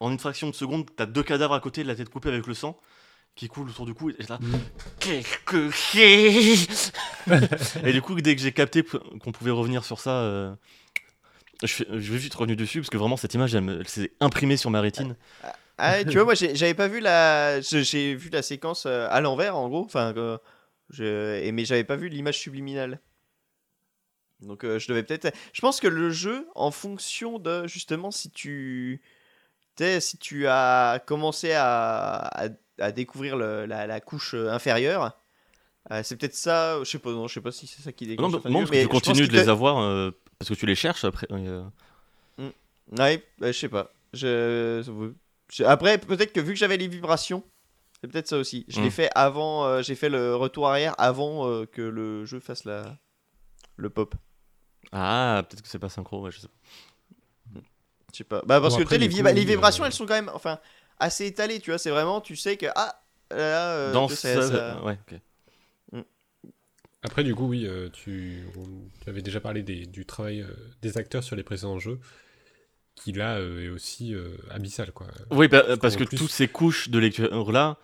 en 0.00 0.10
une 0.10 0.18
fraction 0.18 0.50
de 0.50 0.54
seconde 0.54 0.86
que 0.86 0.94
tu 0.96 1.02
as 1.02 1.06
deux 1.06 1.22
cadavres 1.22 1.54
à 1.54 1.60
côté, 1.60 1.84
la 1.84 1.94
tête 1.94 2.08
coupée 2.08 2.28
avec 2.30 2.46
le 2.46 2.54
sang 2.54 2.78
qui 3.34 3.48
coule 3.48 3.68
autour 3.70 3.86
du 3.86 3.94
cou, 3.94 4.10
et 4.10 4.16
là, 4.28 4.38
Mm. 4.40 4.54
quelque 5.00 5.70
chose 5.70 6.92
Et 7.84 7.92
du 7.92 8.02
coup, 8.02 8.20
dès 8.20 8.34
que 8.34 8.42
j'ai 8.42 8.52
capté 8.52 8.82
qu'on 8.82 9.32
pouvait 9.32 9.50
revenir 9.50 9.84
sur 9.84 10.00
ça, 10.00 10.10
euh, 10.10 10.54
je, 11.62 11.84
je 11.88 12.12
vais 12.12 12.18
vite 12.18 12.34
revenu 12.34 12.56
dessus, 12.56 12.80
parce 12.80 12.90
que 12.90 12.96
vraiment 12.96 13.16
cette 13.16 13.34
image, 13.34 13.54
elle, 13.54 13.62
me- 13.64 13.80
elle 13.80 13.88
s'est 13.88 14.12
imprimée 14.20 14.56
sur 14.56 14.70
ma 14.70 14.80
rétine. 14.80 15.16
Ah, 15.80 16.02
tu 16.04 16.14
vois, 16.14 16.24
moi, 16.24 16.34
j'ai- 16.34 16.56
j'avais 16.56 16.74
pas 16.74 16.88
vu 16.88 16.98
la, 17.00 17.60
j'ai 17.60 18.14
vu 18.16 18.30
la 18.30 18.42
séquence 18.42 18.86
euh, 18.86 19.06
à 19.10 19.20
l'envers, 19.20 19.56
en 19.56 19.68
gros. 19.68 19.84
Enfin, 19.84 20.12
que 20.12 20.38
je... 20.90 21.48
mais 21.52 21.64
j'avais 21.64 21.84
pas 21.84 21.94
vu 21.96 22.08
l'image 22.08 22.38
subliminale. 22.38 23.00
Donc, 24.40 24.64
euh, 24.64 24.78
je 24.78 24.88
devais 24.88 25.02
peut-être. 25.02 25.32
Je 25.52 25.60
pense 25.60 25.80
que 25.80 25.88
le 25.88 26.10
jeu, 26.10 26.48
en 26.54 26.70
fonction 26.70 27.38
de 27.38 27.66
justement 27.66 28.10
si 28.10 28.30
tu, 28.30 29.00
tu 29.76 29.84
sais, 29.84 30.00
si 30.00 30.16
tu 30.18 30.46
as 30.46 31.02
commencé 31.06 31.52
à, 31.52 32.14
à, 32.18 32.48
à 32.80 32.92
découvrir 32.92 33.36
le- 33.36 33.66
la, 33.66 33.86
la 33.86 34.00
couche 34.00 34.34
euh, 34.34 34.50
inférieure. 34.50 35.18
euh, 35.90 36.02
c'est 36.04 36.16
peut-être 36.16 36.34
ça, 36.34 36.78
je 36.80 36.84
sais 36.90 36.98
pas, 36.98 37.10
non, 37.10 37.26
je 37.28 37.34
sais 37.34 37.40
pas 37.40 37.52
si 37.52 37.66
c'est 37.66 37.82
ça 37.82 37.92
qui 37.92 38.06
Non, 38.06 38.28
déclenche. 38.28 38.32
non, 38.32 38.40
fin 38.40 38.50
non, 38.50 38.58
du 38.60 38.64
parce 38.66 38.70
mais 38.72 38.82
tu 38.82 38.88
continues 38.88 39.28
de 39.28 39.32
les 39.38 39.48
avoir, 39.48 39.78
euh, 39.78 40.10
parce 40.38 40.48
que 40.50 40.54
tu 40.54 40.66
les 40.66 40.74
cherches 40.74 41.04
après. 41.04 41.26
euh, 41.30 41.64
Ouais, 42.96 43.22
bah, 43.38 43.52
je 43.52 43.58
sais 43.58 43.68
pas. 43.68 43.92
Je... 44.14 44.82
je- 45.52 45.64
Après, 45.64 45.98
peut-être 45.98 46.32
que 46.32 46.40
vu 46.40 46.52
que 46.54 46.58
j'avais 46.58 46.76
les 46.78 46.88
vibrations, 46.88 47.42
c'est 48.00 48.10
peut-être 48.10 48.28
ça 48.28 48.38
aussi. 48.38 48.64
Je 48.68 48.80
l'ai 48.80 48.88
Mm. 48.88 48.90
fait 48.90 49.10
avant, 49.14 49.66
euh, 49.66 49.82
j'ai 49.82 49.94
fait 49.94 50.08
le 50.08 50.34
retour 50.34 50.68
arrière 50.68 50.94
avant 50.98 51.46
euh, 51.48 51.66
que 51.66 51.82
le 51.82 52.24
jeu 52.24 52.40
fasse 52.40 52.64
la... 52.64 52.96
le 53.76 53.90
pop. 53.90 54.14
Ah, 54.92 55.42
peut-être 55.48 55.62
que 55.62 55.68
c'est 55.68 55.78
pas 55.78 55.90
synchro, 55.90 56.22
ouais, 56.22 56.30
je 56.30 56.38
sais 56.40 56.48
pas. 56.48 57.60
Je 58.12 58.16
sais 58.18 58.24
pas. 58.24 58.40
Bah, 58.46 58.58
parce 58.60 58.72
Bon, 58.72 58.78
que 58.78 58.82
après, 58.84 58.96
tu 58.96 59.02
sais, 59.02 59.08
les, 59.08 59.22
coup, 59.22 59.28
les 59.34 59.44
vibrations, 59.44 59.84
euh, 59.84 59.86
elles 59.86 59.92
sont 59.92 60.06
quand 60.06 60.14
même 60.14 60.30
enfin, 60.32 60.58
assez 61.00 61.26
étalées, 61.26 61.60
tu 61.60 61.70
vois. 61.70 61.78
C'est 61.78 61.90
vraiment, 61.90 62.20
tu 62.20 62.36
sais 62.36 62.56
que. 62.56 62.66
Ah 62.74 63.02
là, 63.30 63.70
euh, 63.74 63.92
Dans 63.92 64.08
sais, 64.08 64.34
ça, 64.34 64.42
ça- 64.42 64.82
ouais, 64.84 64.98
ok. 65.10 65.20
Après, 67.02 67.22
du 67.22 67.34
coup, 67.34 67.46
oui, 67.46 67.64
euh, 67.66 67.88
tu, 67.92 68.42
on- 68.56 68.88
tu 69.02 69.08
avais 69.08 69.22
déjà 69.22 69.40
parlé 69.40 69.62
des- 69.62 69.86
du 69.86 70.04
travail 70.04 70.40
euh, 70.42 70.48
des 70.82 70.98
acteurs 70.98 71.22
sur 71.22 71.36
les 71.36 71.44
précédents 71.44 71.78
jeux, 71.78 72.00
qui 72.96 73.12
là 73.12 73.36
euh, 73.36 73.66
est 73.66 73.68
aussi 73.68 74.14
euh, 74.14 74.36
abyssal, 74.50 74.90
quoi. 74.90 75.06
Oui, 75.30 75.46
bah, 75.46 75.62
euh, 75.68 75.76
parce 75.76 75.94
que 75.94 76.02
plus- 76.02 76.18
toutes 76.18 76.30
ces 76.32 76.48
couches 76.48 76.88
de 76.88 76.98
lecture 76.98 77.52
là, 77.52 77.76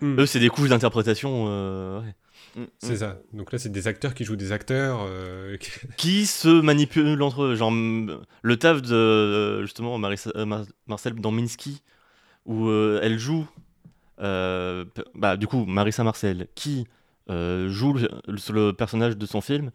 Mm. 0.00 0.20
eux, 0.20 0.26
c'est 0.26 0.40
des 0.40 0.48
couches 0.48 0.70
d'interprétation 0.70 1.44
euh, 1.48 2.00
ouais, 2.00 2.14
Mm, 2.56 2.64
C'est 2.78 2.94
mm. 2.94 2.96
ça. 2.96 3.18
Donc 3.34 3.52
là, 3.52 3.58
c'est 3.58 3.70
des 3.70 3.86
acteurs 3.88 4.14
qui 4.14 4.24
jouent 4.24 4.36
des 4.36 4.52
acteurs. 4.52 5.00
euh, 5.06 5.56
qui- 5.98 6.26
se 6.26 6.48
manipulent 6.48 7.22
entre 7.22 7.42
eux. 7.44 7.54
Genre, 7.54 7.70
mm, 7.72 8.20
le 8.42 8.56
taf 8.58 8.80
de 8.82 8.94
euh, 8.94 9.62
justement 9.62 9.98
Marissa- 9.98 10.32
euh, 10.36 10.64
Marcel 10.86 11.14
dans 11.14 11.30
Minsky, 11.30 11.82
où 12.46 12.68
euh, 12.68 13.00
elle 13.02 13.18
joue, 13.18 13.46
euh, 14.20 14.84
bah, 15.14 15.36
du 15.36 15.46
coup, 15.48 15.64
Marissa 15.66 16.04
Marcel, 16.04 16.48
qui 16.54 16.86
euh, 17.30 17.68
joue 17.70 17.94
le, 17.94 18.10
le- 18.52 18.72
personnage 18.72 19.16
de 19.18 19.26
son 19.26 19.40
film, 19.40 19.70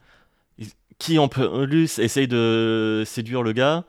qui 1.00 1.20
en 1.20 1.28
plus 1.28 2.00
essaye 2.00 2.28
de 2.28 3.04
séduire 3.06 3.44
le 3.44 3.52
gars. 3.54 3.86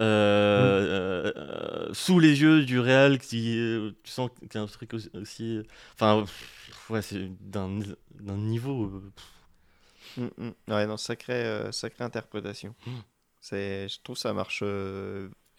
euh, 0.00 1.32
euh, 1.36 1.94
sous 1.94 2.20
les 2.20 2.40
yeux 2.42 2.64
du 2.64 2.80
réal 2.80 3.18
qui 3.18 3.58
euh, 3.58 3.92
tu 4.04 4.10
sens 4.12 4.30
qu'il 4.40 4.48
y 4.54 4.58
a 4.58 4.62
un 4.62 4.66
truc 4.66 4.94
aussi- 4.94 5.62
enfin 5.94 6.24
ouais 6.90 7.02
c'est 7.02 7.30
d'un 7.42 7.80
d'un 8.20 8.36
niveau 8.38 8.84
euh, 8.86 9.12
Mm, 10.16 10.28
mm. 10.38 10.52
Ouais, 10.72 10.86
non, 10.86 10.96
sacrée, 10.96 11.44
euh, 11.44 11.72
sacrée 11.72 12.04
interprétation. 12.04 12.74
Mm. 12.86 12.90
C'est, 13.40 13.88
je 13.88 14.00
trouve 14.02 14.16
ça 14.16 14.32
marche. 14.32 14.62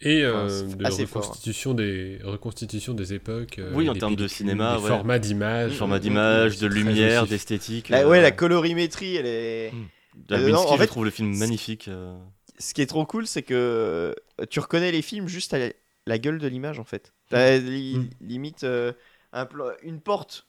Euh, 0.04 0.08
Et 0.08 0.26
Enfin, 0.26 0.48
euh, 0.48 0.62
de 0.76 1.06
fort. 1.06 1.22
reconstitution 1.22 1.74
des, 1.74 2.18
reconstitution 2.24 2.94
des 2.94 3.12
époques. 3.14 3.58
euh, 3.58 3.70
Oui, 3.74 3.88
en 3.88 3.94
termes 3.94 4.16
de 4.16 4.26
cinéma, 4.28 4.76
des 4.76 4.82
ouais. 4.82 4.88
formats 4.88 5.18
d'image. 5.18 5.72
format 5.72 5.98
Mm, 5.98 6.00
d'image, 6.00 6.58
de 6.58 6.66
lumière, 6.66 7.26
d'esthétique. 7.26 7.88
la- 7.90 8.00
euh, 8.04 8.08
ouais, 8.08 8.20
la 8.22 8.30
colorimétrie, 8.30 9.16
elle 9.16 9.26
est. 9.26 9.72
Mm. 9.72 9.84
La 10.28 10.38
Euh, 10.38 10.50
non, 10.50 10.58
en 10.68 10.72
je 10.72 10.78
fait, 10.78 10.86
trouve 10.86 11.04
le 11.04 11.10
film 11.10 11.36
magnifique. 11.36 11.88
euh. 11.88 12.16
ce 12.58 12.74
qui 12.74 12.82
est 12.82 12.86
trop 12.86 13.06
cool, 13.06 13.26
c'est 13.26 13.42
que 13.42 13.54
euh, 13.54 14.14
tu 14.50 14.60
reconnais 14.60 14.92
les 14.92 15.02
films 15.02 15.28
juste 15.28 15.54
à 15.54 15.58
la, 15.58 15.68
la 16.06 16.18
gueule 16.18 16.38
de 16.38 16.46
l'image 16.48 16.78
en 16.78 16.84
fait. 16.84 17.12
T'as 17.30 17.56
li- 17.58 17.96
Mm. 17.96 18.08
limite 18.20 18.64
euh, 18.64 18.92
un 19.32 19.46
une 19.82 20.00
porte 20.00 20.46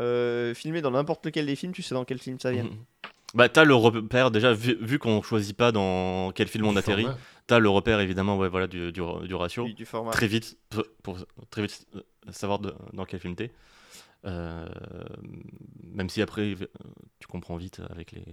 euh, 0.00 0.54
filmée 0.54 0.80
dans 0.82 0.90
n'importe 0.92 1.24
lequel 1.26 1.46
des 1.46 1.56
films, 1.56 1.72
tu 1.72 1.82
sais 1.82 1.94
dans 1.94 2.04
quel 2.04 2.18
film 2.18 2.38
ça 2.40 2.50
vient. 2.52 2.64
Mhm. 2.64 2.76
Bah, 3.34 3.48
t'as 3.48 3.64
le 3.64 3.74
repère, 3.74 4.30
déjà, 4.30 4.52
vu, 4.52 4.76
vu 4.80 4.98
qu'on 4.98 5.22
choisit 5.22 5.56
pas 5.56 5.72
dans 5.72 6.32
quel 6.32 6.48
film 6.48 6.66
on 6.66 6.76
atterrit, 6.76 7.06
format. 7.42 7.46
t'as 7.46 7.58
le 7.58 7.68
repère 7.68 8.00
évidemment 8.00 8.36
ouais, 8.38 8.48
voilà, 8.48 8.66
du, 8.66 8.92
du, 8.92 9.00
du 9.26 9.34
ratio. 9.34 9.68
Du, 9.68 9.84
format. 9.86 10.10
Très 10.12 10.26
vite, 10.26 10.58
pour, 10.70 10.84
pour 11.02 11.18
très 11.50 11.62
vite 11.62 11.86
euh, 11.96 12.00
savoir 12.30 12.58
de- 12.58 12.74
dans 12.92 13.04
quel 13.04 13.20
film 13.20 13.34
t'es. 13.34 13.50
Euh, 14.24 14.68
même 15.82 16.08
si 16.08 16.22
après, 16.22 16.42
euh, 16.54 16.66
tu 17.18 17.26
comprends 17.26 17.56
vite 17.56 17.80
avec 17.90 18.12
les. 18.12 18.24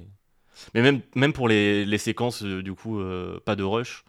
Mais 0.73 0.81
même, 0.81 1.01
même 1.15 1.33
pour 1.33 1.47
les, 1.47 1.85
les 1.85 1.97
séquences, 1.97 2.43
du 2.43 2.73
coup, 2.73 2.99
euh, 2.99 3.39
pas 3.39 3.55
de 3.55 3.63
rush, 3.63 4.03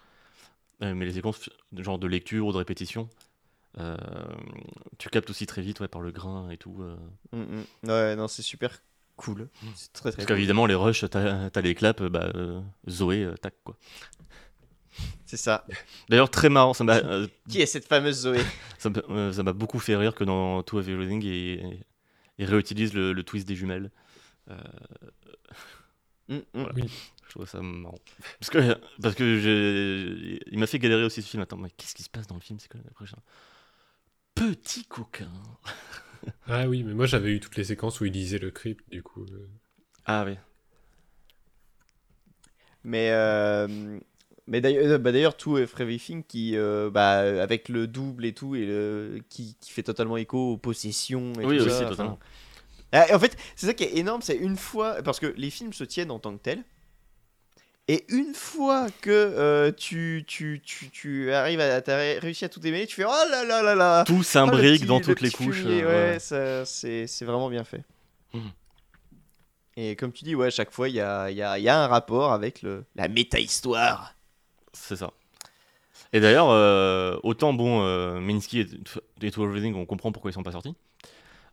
mais 0.81 1.05
les 1.05 1.13
séquences 1.13 1.49
genre 1.77 1.99
de 1.99 2.07
lecture 2.07 2.47
ou 2.47 2.53
de 2.53 2.57
répétition, 2.57 3.09
euh, 3.79 3.97
tu 4.99 5.09
captes 5.11 5.31
aussi 5.31 5.47
très 5.47 5.63
vite 5.63 5.81
ouais, 5.81 5.89
par 5.89 6.01
le 6.01 6.11
grain 6.11 6.51
et 6.51 6.57
tout. 6.57 6.83
Mm, 7.33 7.39
mm. 7.39 7.89
Ouais, 7.89 8.17
non, 8.17 8.27
c'est 8.29 8.43
super 8.43 8.83
cool. 9.17 9.43
Mm. 9.43 9.67
C'est 9.75 9.93
très 9.93 10.11
très 10.11 10.17
Parce 10.17 10.27
cool. 10.27 10.37
qu'évidemment, 10.37 10.67
les 10.67 10.75
rushs, 10.75 11.05
t'as 11.09 11.49
as 11.55 11.61
les 11.61 11.75
claps, 11.75 12.03
bah, 12.03 12.33
Zoé, 12.89 13.29
tac 13.41 13.55
quoi. 13.65 13.77
C'est 15.27 15.37
ça. 15.37 15.65
D'ailleurs, 16.09 16.31
très 16.31 16.49
marrant, 16.49 16.75
ça 16.75 16.83
m'a 16.85 16.97
euh, 16.97 17.27
Qui 17.49 17.61
est 17.61 17.67
cette 17.67 17.87
fameuse 17.87 18.21
Zoé 18.23 18.41
ça 18.79 18.91
m'a 18.91 19.01
euh, 19.11 19.33
ça 19.33 19.43
m'a 19.43 19.53
beaucoup 19.53 19.79
fait 19.79 19.95
rire 19.97 20.15
que 20.15 20.25
dans 20.25 20.63
Two 20.63 20.79
of 20.79 20.89
Everything, 20.89 21.23
ils, 21.23 21.85
ils 22.39 22.45
réutilisent 22.47 22.95
le, 22.95 23.13
le 23.13 23.23
twist 23.23 23.47
des 23.47 23.55
jumelles. 23.57 23.91
Euh, 24.51 24.57
Mm, 26.29 26.35
mm. 26.37 26.43
Voilà. 26.55 26.73
Oui. 26.77 26.85
je 27.27 27.31
trouve 27.31 27.49
ça 27.49 27.61
marrant. 27.61 27.99
Parce 28.39 28.51
que, 28.51 28.77
parce 29.03 29.17
que 29.17 29.41
j'ai- 29.41 30.39
il 30.53 30.59
m'a 30.61 30.69
fait 30.69 30.79
galérer 30.79 31.03
aussi 31.03 31.23
ce 31.23 31.29
film. 31.29 31.43
Attends, 31.43 31.57
mais 31.57 31.71
qu'est-ce 31.77 31.93
qui 31.95 32.05
se 32.05 32.09
passe 32.11 32.29
dans 32.29 32.37
le 32.37 32.41
film? 32.41 32.61
C'est 32.61 32.71
quoi 32.71 32.81
le 32.85 32.91
prochain 32.93 33.17
Petit 34.35 34.85
coquin. 34.85 35.31
Ah 36.47 36.69
oui, 36.69 36.85
mais 36.85 36.93
moi 36.93 37.07
j'avais 37.07 37.33
eu 37.33 37.41
toutes 37.41 37.57
les 37.57 37.65
séquences 37.65 37.99
où 38.01 38.05
il 38.05 38.13
lisait 38.13 38.39
le 38.39 38.51
crypt, 38.51 38.89
du 38.91 39.03
coup. 39.03 39.25
euh, 39.25 39.49
Ah 40.05 40.25
oui. 40.27 40.37
Mais, 42.85 43.11
euh, 43.11 43.99
mais 44.51 44.61
d'ailleurs, 44.61 44.85
euh, 44.85 44.99
bah 44.99 45.13
tout 45.33 45.57
Everything 45.57 46.23
qui, 46.25 46.57
euh, 46.57 46.91
bah, 46.91 47.21
avec 47.43 47.69
le 47.69 47.87
double 47.87 48.25
et 48.27 48.33
tout, 48.35 48.55
et 48.57 48.67
le, 48.67 49.21
qui, 49.29 49.57
qui 49.61 49.71
fait 49.71 49.85
totalement 49.85 50.17
écho 50.17 50.53
aux 50.53 50.57
possessions. 50.59 51.33
Et 51.41 51.47
Oui, 51.47 51.57
tout 51.59 51.65
aussi, 51.65 51.79
ça, 51.79 51.87
totalement. 51.87 52.19
enfin. 52.93 53.07
Ah, 53.11 53.17
en 53.17 53.19
fait, 53.21 53.37
c'est 53.55 53.67
ça 53.67 53.75
qui 53.75 53.85
est 53.85 53.97
énorme, 53.97 54.21
c'est 54.21 54.37
une 54.37 54.57
fois, 54.57 55.03
parce 55.03 55.21
que 55.21 55.33
les 55.37 55.51
films 55.51 55.73
se 55.73 55.85
tiennent 55.85 56.11
en 56.11 56.19
tant 56.19 56.37
que 56.37 56.43
tels, 56.43 56.65
Et 57.89 58.05
une 58.09 58.35
fois 58.35 58.89
que 59.01 59.11
euh, 59.11 59.73
tu, 59.73 60.25
tu, 60.27 60.61
tu, 60.65 60.91
tu 60.91 61.33
arrives 61.33 61.61
à. 61.61 61.79
Ré- 61.87 62.19
réussi 62.19 62.45
à 62.45 62.49
tout 62.49 62.61
démêler, 62.61 62.87
tu 62.87 62.97
fais 62.97 63.05
Oh 63.05 63.31
là 63.31 63.45
là 63.45 63.63
là 63.63 63.75
là 63.75 64.05
Tout 64.05 64.19
Oh, 64.19 64.23
s'imbrique 64.23 64.81
petit- 64.81 64.87
dans 64.87 64.99
le 64.99 65.05
toutes 65.05 65.21
les 65.21 65.31
couches. 65.31 65.63
fumier, 65.63 65.83
euh, 65.83 66.13
ouais, 66.13 66.19
ça, 66.19 66.65
c'est 66.65 67.07
c'est 67.07 67.25
vraiment 67.25 67.49
bien 67.51 67.65
fait. 67.65 67.83
Mhm. 68.35 68.51
Et 69.77 69.97
comme 69.97 70.13
tu 70.13 70.25
dis, 70.25 70.35
ouais, 70.35 70.49
à 70.49 70.51
chaque 70.51 70.73
fois, 70.73 70.89
il 70.89 70.97
y 70.97 71.01
a, 71.01 71.31
y, 71.31 71.43
a, 71.43 71.59
il 71.59 71.63
y 71.65 71.69
a 71.69 71.83
un 71.83 71.87
rapport 71.87 72.33
avec 72.33 72.63
le, 72.63 72.85
la 72.97 73.09
méta-histoire. 73.09 74.15
C'est 74.73 74.97
ça. 74.97 75.11
Et 76.13 76.21
d'ailleurs, 76.21 76.49
euh, 76.51 77.17
autant 77.23 77.53
bon, 77.53 77.83
euh, 77.85 78.19
Minsky 78.21 78.61
et, 78.61 78.67
et 79.23 79.31
To 79.31 79.45
Everything, 79.45 79.75
on 79.75 79.87
comprend 79.87 80.11
pourquoi 80.13 80.31
ils 80.31 80.35
sont 80.35 80.43
pas 80.43 80.53
sortis. 80.53 80.75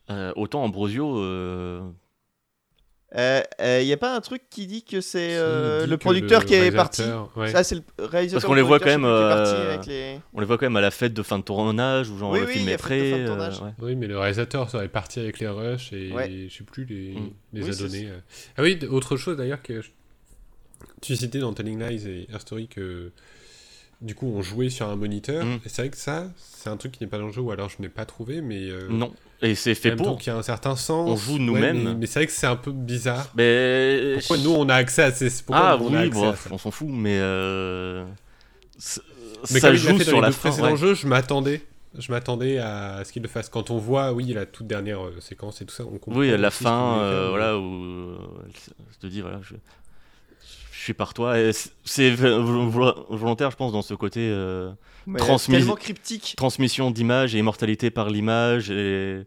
Euh, 0.09 0.31
autant 0.35 0.63
Ambrosio, 0.63 1.17
euh, 1.19 1.81
Il 3.13 3.19
Euh, 3.61 3.81
y 3.83 3.93
a 3.93 3.97
pas 3.97 4.15
un 4.15 4.19
truc 4.21 4.43
qui 4.49 4.67
dit 4.67 4.83
que 4.83 4.99
c'est 4.99 5.37
euh, 5.37 5.85
le 5.87 5.97
producteur 5.97 6.41
le 6.41 6.45
qui 6.45 6.55
est 6.55 6.71
parti 6.71 7.03
ouais. 7.37 7.51
Ça, 7.51 7.63
c'est 7.63 7.75
le 7.75 7.81
réalisateur. 7.99 8.41
Parce 8.41 8.45
qu'on 8.45 8.53
les 8.53 8.61
voit 8.61 8.79
quand 8.79 8.85
même, 8.87 9.01
plus, 9.01 9.09
qui 9.09 9.23
est 9.23 9.29
parti 9.29 9.53
euh, 9.53 9.73
avec 9.73 9.85
les- 9.85 10.19
on 10.33 10.39
les 10.41 10.45
voit 10.45 10.57
quand 10.57 10.65
même 10.65 10.75
à 10.75 10.81
la 10.81 10.91
fête 10.91 11.13
de 11.13 11.23
fin 11.23 11.39
de 11.39 11.43
tournage, 11.43 12.09
où 12.09 12.17
genre 12.17 12.31
Oui, 12.31 12.39
le 12.41 12.47
oui, 12.47 12.53
film 12.53 12.69
est 12.69 12.77
prêt. 12.77 13.13
euh, 13.13 13.49
ouais. 13.49 13.71
Oui, 13.79 13.95
mais 13.95 14.07
le 14.07 14.17
réalisateur 14.19 14.69
serait 14.69 14.89
parti 14.89 15.19
avec 15.21 15.39
les 15.39 15.47
rushs 15.47 15.93
et 15.93 16.11
Ouais. 16.11 16.47
je 16.49 16.53
sais 16.57 16.63
plus 16.65 16.83
les, 16.85 17.11
Mm. 17.19 17.29
les 17.53 17.63
Oui, 17.63 17.69
a 17.69 17.75
donnés. 17.75 18.09
Ah 18.57 18.61
oui, 18.63 18.77
autre 18.89 19.15
chose 19.15 19.37
d'ailleurs 19.37 19.61
que 19.61 19.81
je- 19.81 19.89
tu 21.01 21.15
citais 21.15 21.39
dans 21.39 21.53
Telling 21.53 21.79
Lies 21.79 22.07
et 22.07 22.27
Her 22.31 22.41
Story 22.41 22.67
que 22.67 23.11
du 24.01 24.13
coup 24.13 24.27
on 24.27 24.41
jouait 24.41 24.69
sur 24.69 24.87
un 24.87 24.95
moniteur. 24.95 25.45
Mm. 25.45 25.59
Et 25.65 25.69
c'est 25.69 25.81
vrai 25.83 25.89
que 25.89 25.97
ça, 25.97 26.27
c'est 26.37 26.69
un 26.69 26.77
truc 26.77 26.91
qui 26.91 27.03
n'est 27.03 27.09
pas 27.09 27.17
dans 27.17 27.27
le 27.27 27.31
jeu 27.33 27.41
ou 27.41 27.51
alors 27.51 27.69
je 27.69 27.81
n'ai 27.81 27.89
pas 27.89 28.05
trouvé, 28.05 28.41
mais 28.41 28.69
euh, 28.69 28.87
Non, 28.89 29.13
et 29.41 29.55
c'est 29.55 29.75
fait 29.75 29.95
pour. 29.95 30.17
qu'il 30.17 30.31
y 30.31 30.35
a 30.35 30.37
un 30.39 30.43
certain 30.43 30.75
sens. 30.75 31.09
On 31.09 31.15
joue 31.15 31.33
Ouais, 31.33 31.39
nous-mêmes. 31.39 31.83
mais, 31.83 31.93
mais 31.95 32.05
c'est 32.05 32.19
vrai 32.19 32.27
que 32.27 32.33
c'est 32.33 32.47
un 32.47 32.55
peu 32.55 32.71
bizarre. 32.71 33.31
Mais 33.35 34.15
Pourquoi 34.19 34.37
nous 34.37 34.51
on 34.51 34.69
a 34.69 34.75
accès 34.75 35.03
à 35.03 35.11
ces 35.11 35.29
pourquoi 35.43 35.69
ah 35.69 35.77
on 35.79 35.93
oui, 35.93 36.09
bon, 36.09 36.33
on 36.51 36.57
s'en 36.57 36.71
fout, 36.71 36.87
mais 36.89 37.17
euh, 37.19 38.05
Mais 39.51 39.59
ça 39.59 39.71
il 39.71 39.77
joue 39.77 39.99
sur 39.99 40.21
la 40.21 40.31
fin. 40.31 40.51
ouais. 40.51 40.77
jeux, 40.77 40.93
je 40.93 41.07
m'attendais. 41.07 41.61
Je 41.97 42.11
m'attendais 42.11 42.59
à 42.59 43.01
ce 43.05 43.11
qu'il 43.11 43.23
le 43.23 43.27
fasse. 43.27 43.49
Quand 43.49 43.71
on 43.71 43.77
voit, 43.77 44.13
oui, 44.13 44.25
la 44.33 44.45
toute 44.45 44.67
dernière 44.67 45.03
euh, 45.03 45.15
séquence 45.19 45.61
et 45.61 45.65
tout 45.65 45.73
ça, 45.73 45.83
on 45.83 45.97
comprend. 45.97 46.19
Oui, 46.19 46.35
la 46.37 46.51
fin, 46.51 46.99
euh, 46.99 47.29
voilà, 47.29 47.57
où 47.57 48.15
elle 48.45 48.97
te 48.99 49.07
dit, 49.07 49.21
voilà, 49.21 49.39
je 49.41 49.55
suis 50.87 50.93
par 50.93 51.13
toi. 51.13 51.35
C'est 51.85 52.09
vol- 52.11 52.69
vol- 52.69 52.95
volontaire, 53.09 53.51
je 53.51 53.55
pense, 53.55 53.71
dans 53.71 53.81
ce 53.81 53.93
côté 53.93 54.21
euh, 54.31 54.71
Transmis- 55.17 55.75
cryptique. 55.75 56.33
transmission 56.35 56.91
d'image 56.91 57.33
et 57.35 57.39
immortalité 57.39 57.91
par 57.91 58.09
l'image 58.09 58.69
et 58.71 59.25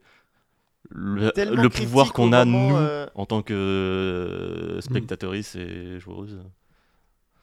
le, 0.90 1.68
pouvoir 1.68 2.12
qu'on 2.12 2.32
a, 2.32 2.44
moment, 2.44 2.70
nous, 2.70 2.76
euh, 2.76 3.06
en 3.14 3.24
tant 3.26 3.42
que 3.42 3.54
euh, 3.54 4.80
spectatrice 4.80 5.54
et 5.54 6.00
joueuse. 6.00 6.38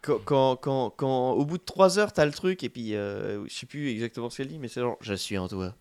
quand, 0.02 0.20
quand, 0.26 0.56
quand, 0.58 0.90
quand 0.92 1.32
au 1.32 1.46
bout 1.46 1.58
de 1.58 1.64
3 1.64 1.98
heures, 2.00 2.12
t'as 2.14 2.26
le 2.26 2.32
truc, 2.34 2.64
et 2.64 2.70
puis 2.70 2.94
euh, 2.96 3.46
je 3.48 3.54
sais 3.54 3.66
plus 3.66 3.90
exactement 3.90 4.30
ce 4.30 4.38
qu'elle 4.38 4.48
dit, 4.50 4.60
mais 4.60 4.68
c'est 4.68 4.82
genre 4.82 4.98
Je 5.02 5.14
suis 5.14 5.38
en 5.38 5.48
toi. 5.48 5.74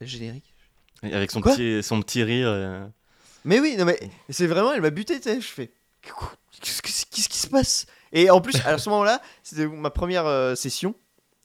Le 0.00 0.06
générique. 0.06 0.54
Et 1.02 1.12
Avec 1.12 1.30
son 1.30 1.40
Quoi? 1.40 1.52
petit, 1.54 1.82
son 1.82 2.00
petit 2.02 2.22
rire. 2.22 2.88
Mais 3.44 3.60
oui, 3.60 3.76
non, 3.78 3.84
mais 3.84 3.98
c'est 4.30 4.46
vraiment, 4.46 4.72
elle 4.72 4.80
m'a 4.82 4.90
buté, 4.90 5.16
tu 5.16 5.24
sais. 5.24 5.40
Je 5.40 5.46
fais 5.46 5.70
Qu'est-ce 6.60 6.82
que- 6.82 6.88
qu'est-ce 7.14 7.28
qui 7.28 7.38
se 7.38 7.46
passe? 7.48 7.86
Et 8.12 8.30
en 8.30 8.40
plus, 8.40 8.54
à 8.64 8.78
ce 8.78 8.88
moment-là, 8.90 9.20
c'était 9.42 9.66
ma 9.66 9.90
première 9.90 10.26
euh, 10.26 10.54
session. 10.54 10.94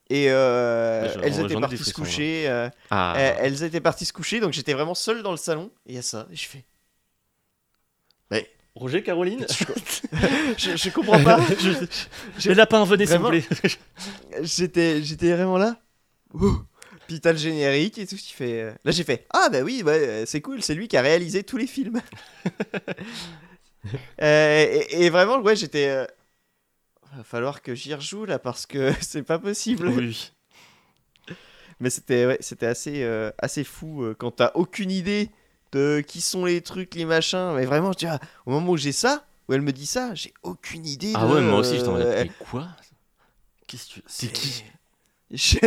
Et 0.09 0.25
euh, 0.29 1.07
elles 1.23 1.39
étaient 1.39 1.53
parties 1.59 1.77
se 1.77 1.93
coucher. 1.93 2.43
euh, 2.49 2.69
Ah, 2.89 3.13
elles 3.17 3.63
étaient 3.63 3.79
parties 3.79 4.05
se 4.05 4.11
coucher, 4.13 4.39
donc 4.41 4.51
j'étais 4.53 4.73
vraiment 4.73 4.93
seul 4.95 5.23
dans 5.23 5.31
le 5.31 5.38
salon. 5.38 5.71
Et 5.85 5.93
il 5.93 5.95
y 5.95 5.99
a 5.99 6.01
ça, 6.01 6.27
et 6.31 6.35
je 6.35 6.47
fais. 6.47 6.65
Roger, 8.73 9.03
Caroline? 9.03 9.45
Je, 10.57 10.77
je 10.77 10.89
comprends 10.91 11.21
pas. 11.21 11.38
Les 12.45 12.55
lapins, 12.55 12.85
venez 12.85 13.05
s'il 13.05 13.17
vous 13.17 13.27
plaît. 13.27 13.43
j'étais, 14.43 15.03
j'étais 15.03 15.33
vraiment 15.33 15.57
là. 15.57 15.75
Ouh. 16.33 16.57
Puis 17.05 17.19
t'as 17.19 17.33
le 17.33 17.38
générique 17.38 17.97
et 17.97 18.07
tout 18.07 18.15
ce 18.15 18.23
qui 18.23 18.31
fait. 18.31 18.73
Là 18.85 18.91
j'ai 18.91 19.03
fait 19.03 19.27
Ah 19.33 19.49
bah 19.51 19.59
oui, 19.61 19.83
euh, 19.85 20.23
c'est 20.25 20.39
cool, 20.39 20.63
c'est 20.63 20.73
lui 20.73 20.88
qui 20.88 20.95
a 20.95 21.01
réalisé 21.01 21.43
tous 21.43 21.57
les 21.57 21.67
films. 21.67 21.99
Euh, 24.21 24.65
et, 24.91 25.05
et 25.05 25.09
vraiment, 25.09 25.39
ouais, 25.41 25.55
j'étais. 25.55 25.89
euh, 25.89 26.05
Va 27.15 27.23
falloir 27.23 27.61
que 27.61 27.75
j'y 27.75 27.93
rejoue 27.93 28.25
là 28.25 28.39
parce 28.39 28.65
que 28.65 28.91
c'est 29.01 29.23
pas 29.23 29.39
possible. 29.39 29.87
oui. 29.87 30.31
Mais 31.79 31.89
c'était 31.89 32.25
ouais, 32.25 32.37
c'était 32.41 32.67
assez, 32.67 33.03
euh, 33.03 33.31
assez 33.37 33.63
fou 33.63 34.03
euh, 34.03 34.15
quand 34.17 34.31
t'as 34.31 34.51
aucune 34.55 34.91
idée 34.91 35.29
de 35.71 36.03
qui 36.05 36.21
sont 36.21 36.45
les 36.45 36.61
trucs, 36.61 36.95
les 36.95 37.05
machins. 37.05 37.53
Mais 37.55 37.65
vraiment, 37.65 37.93
tu 37.93 38.05
vois, 38.05 38.19
au 38.45 38.51
moment 38.51 38.71
où 38.73 38.77
j'ai 38.77 38.91
ça, 38.91 39.25
où 39.49 39.53
elle 39.53 39.61
me 39.61 39.71
dit 39.71 39.85
ça, 39.85 40.13
j'ai 40.13 40.33
aucune 40.43 40.85
idée. 40.85 41.13
Ah 41.15 41.27
de, 41.27 41.33
ouais, 41.33 41.41
moi 41.41 41.59
aussi, 41.59 41.77
j'étais 41.77 41.89
en 41.89 41.93
mode, 41.93 42.01
euh, 42.03 42.23
mais 42.23 42.29
quoi? 42.29 42.67
Qu'est-ce 43.67 43.87
que 43.87 43.93
tu... 43.95 44.03
C'est 44.07 44.31
qui? 44.31 44.63
Je- 45.31 45.59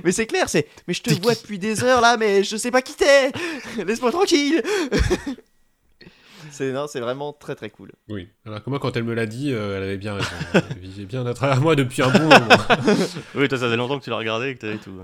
mais, 0.04 0.12
c'est 0.12 0.26
clair, 0.26 0.48
c'est. 0.48 0.66
Mais 0.88 0.94
je 0.94 1.02
te 1.02 1.10
vois 1.10 1.34
qui? 1.34 1.42
depuis 1.42 1.58
des 1.58 1.84
heures 1.84 2.00
là, 2.00 2.16
mais 2.16 2.42
je 2.42 2.56
sais 2.56 2.70
pas 2.70 2.82
qui 2.82 2.94
t'es. 2.94 3.30
Laisse-moi 3.84 4.12
tranquille. 4.12 4.62
C'est 6.50 6.72
non, 6.72 6.86
c'est 6.86 7.00
vraiment 7.00 7.32
très 7.32 7.54
très 7.54 7.70
cool. 7.70 7.92
Oui. 8.08 8.28
Alors 8.44 8.62
que 8.62 8.70
moi, 8.70 8.78
quand 8.78 8.96
elle 8.96 9.04
me 9.04 9.14
l'a 9.14 9.26
dit, 9.26 9.52
euh, 9.52 9.76
elle 9.76 9.82
avait 9.84 9.96
bien 9.98 10.14
raison. 10.14 10.30
Elle 10.70 10.78
vivait 10.78 11.04
bien 11.06 11.24
à 11.26 11.34
travers 11.34 11.60
moi 11.60 11.76
depuis 11.76 12.02
un 12.02 12.10
bon 12.10 12.24
moment. 12.28 12.38
Oui, 13.34 13.48
toi, 13.48 13.58
ça 13.58 13.66
faisait 13.66 13.76
longtemps 13.76 13.98
que 13.98 14.04
tu 14.04 14.10
l'as 14.10 14.16
regardé 14.16 14.48
et 14.50 14.54
que 14.54 14.60
t'avais 14.60 14.78
tout. 14.78 15.00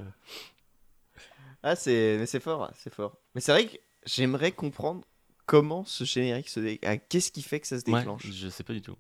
Ah, 1.63 1.77
c'est, 1.77 2.17
mais 2.19 2.27
c'est 2.27 2.41
fort, 2.41 2.71
c'est 2.77 2.93
fort. 2.95 3.17
Mais 3.35 3.41
c'est 3.41 3.53
vrai 3.53 3.67
que 3.67 3.77
j'aimerais 4.05 4.53
comprendre 4.53 5.03
comment 5.47 5.85
ce 5.85 6.05
générique 6.05 6.49
se 6.49 6.61
dé... 6.61 6.81
ah, 6.85 6.97
qu'est-ce 6.97 7.33
qui 7.33 7.43
fait 7.43 7.61
que 7.61 7.67
ça 7.67 7.79
se 7.79 7.85
Ouais, 7.91 7.99
déclenche? 8.01 8.27
je 8.27 8.49
sais 8.49 8.63
pas 8.65 8.73
du 8.73 8.83
tout. 8.83 8.97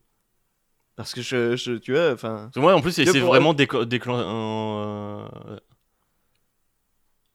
Parce 0.97 1.12
que 1.12 1.20
je, 1.23 1.56
je- 1.56 1.73
tu 1.74 1.93
vois, 1.93 2.12
enfin. 2.12 2.36
Parce 2.44 2.55
que 2.55 2.60
moi, 2.60 2.74
en 2.74 2.81
plus, 2.81 2.93
c'est 2.93 3.05
pour- 3.20 3.28
vraiment 3.28 3.52
déclen- 3.55 3.85
déclen- 3.85 4.23
euh, 4.24 5.59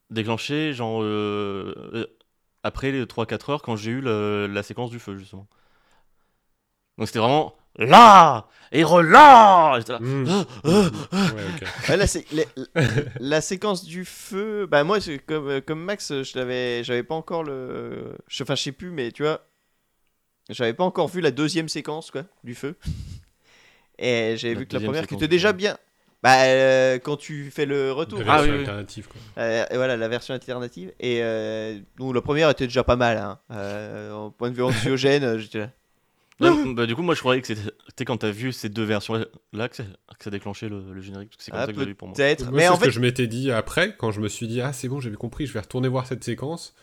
déclenché, 0.09 0.73
genre, 0.73 1.01
euh, 1.03 1.73
euh, 1.93 2.05
après 2.63 2.91
les 2.91 3.05
3-4 3.05 3.49
heures, 3.49 3.61
quand 3.61 3.75
j'ai 3.75 3.91
eu 3.91 4.01
le- 4.01 4.47
la 4.47 4.63
séquence 4.63 4.89
du 4.91 4.99
feu, 4.99 5.17
justement. 5.17 5.47
Donc 6.97 7.07
c'était 7.07 7.19
vraiment 7.19 7.55
là 7.77 8.47
et 8.71 8.83
Mm. 8.83 10.25
Ah, 10.27 10.45
ah, 10.63 10.69
Ouais. 10.69 10.89
Ouais, 11.89 11.97
la, 11.97 12.07
sé- 12.07 12.25
la- 12.31 12.43
la 13.19 13.41
séquence 13.41 13.83
du 13.83 14.05
feu, 14.05 14.65
bah 14.65 14.83
moi, 14.83 14.99
comme, 15.25 15.47
euh, 15.49 15.61
comme 15.61 15.81
Max, 15.83 16.09
je 16.23 16.38
l'avais, 16.38 16.83
j'avais 16.83 17.03
pas 17.03 17.15
encore 17.15 17.43
le, 17.43 18.15
je- 18.27 18.43
enfin, 18.43 18.55
je 18.55 18.63
sais 18.63 18.71
plus, 18.71 18.91
mais 18.91 19.11
tu 19.11 19.23
vois, 19.23 19.45
j'avais 20.49 20.73
pas 20.73 20.83
encore 20.83 21.07
vu 21.07 21.21
la 21.21 21.31
deuxième 21.31 21.69
séquence 21.69 22.11
quoi 22.11 22.23
du 22.43 22.55
feu. 22.55 22.75
Et 23.97 24.35
j'avais 24.38 24.55
vu 24.55 24.65
que 24.65 24.73
la 24.73 24.79
première 24.88 25.07
qui 25.07 25.15
était 25.15 25.27
déjà 25.27 25.53
bien. 25.53 25.77
Bah 26.23 26.43
euh, 26.43 26.99
quand 26.99 27.18
tu 27.18 27.49
fais 27.49 27.65
le 27.65 27.91
retour. 27.91 28.19
La 28.19 28.34
Ah, 28.34 28.35
version 28.38 28.53
oui. 28.53 28.60
alternative, 28.60 29.07
quoi. 29.07 29.19
Euh, 29.39 29.65
et 29.72 29.76
voilà 29.76 29.98
la 29.98 30.07
version 30.07 30.34
alternative. 30.35 30.91
Et 30.99 31.19
euh, 31.23 31.80
donc 31.98 32.14
la 32.14 32.22
première 32.22 32.49
était 32.52 32.68
déjà 32.68 32.84
pas 32.84 32.95
mal. 32.95 33.18
Hein. 33.18 33.39
Euh, 33.52 34.11
en 34.14 34.30
point 34.31 34.52
de 34.52 34.56
vue 34.56 34.61
anxiogène, 34.64 35.23
euh, 35.23 35.38
j'étais 35.39 35.60
là. 35.60 35.69
Ouais, 36.39 36.73
bah, 36.73 36.85
du 36.88 36.95
coup, 36.95 37.02
moi, 37.03 37.14
je 37.15 37.19
croyais 37.19 37.39
que 37.41 37.48
c'était 37.48 38.06
quand 38.06 38.18
t'as 38.18 38.31
vu 38.31 38.52
ces 38.52 38.69
deux 38.69 38.84
versions-là 38.84 39.69
que, 39.69 39.76
ça- 39.76 39.84
que 39.84 40.23
ça 40.23 40.30
déclenchait 40.31 40.69
le, 40.69 40.81
le 40.93 41.02
générique. 41.02 41.30
parce 41.30 41.38
que 41.38 41.43
C'est 41.43 41.52
comme 41.52 41.60
Ah, 41.60 41.65
ça 41.68 41.73
que 41.73 41.80
j'ai 41.80 41.85
vu 41.85 41.95
pour 41.95 42.07
moi. 42.07 42.15
Peut-être. 42.15 42.52
Mais 42.52 42.61
c'est 42.64 42.68
en 42.69 42.76
ce 42.76 42.80
que 42.80 42.85
fait, 42.85 42.91
je 42.91 42.99
m'étais 42.99 43.27
dit 43.27 43.52
après, 43.52 43.95
quand 43.95 44.11
je 44.11 44.22
me 44.22 44.27
suis 44.27 44.48
dit, 44.48 44.60
ah, 44.61 44.73
c'est 44.73 44.88
bon, 44.88 44.99
j'avais 44.99 45.15
compris, 45.18 45.45
je 45.45 45.53
vais 45.53 45.60
retourner 45.60 45.88
voir 45.88 46.07
cette 46.07 46.23
séquence. 46.23 46.73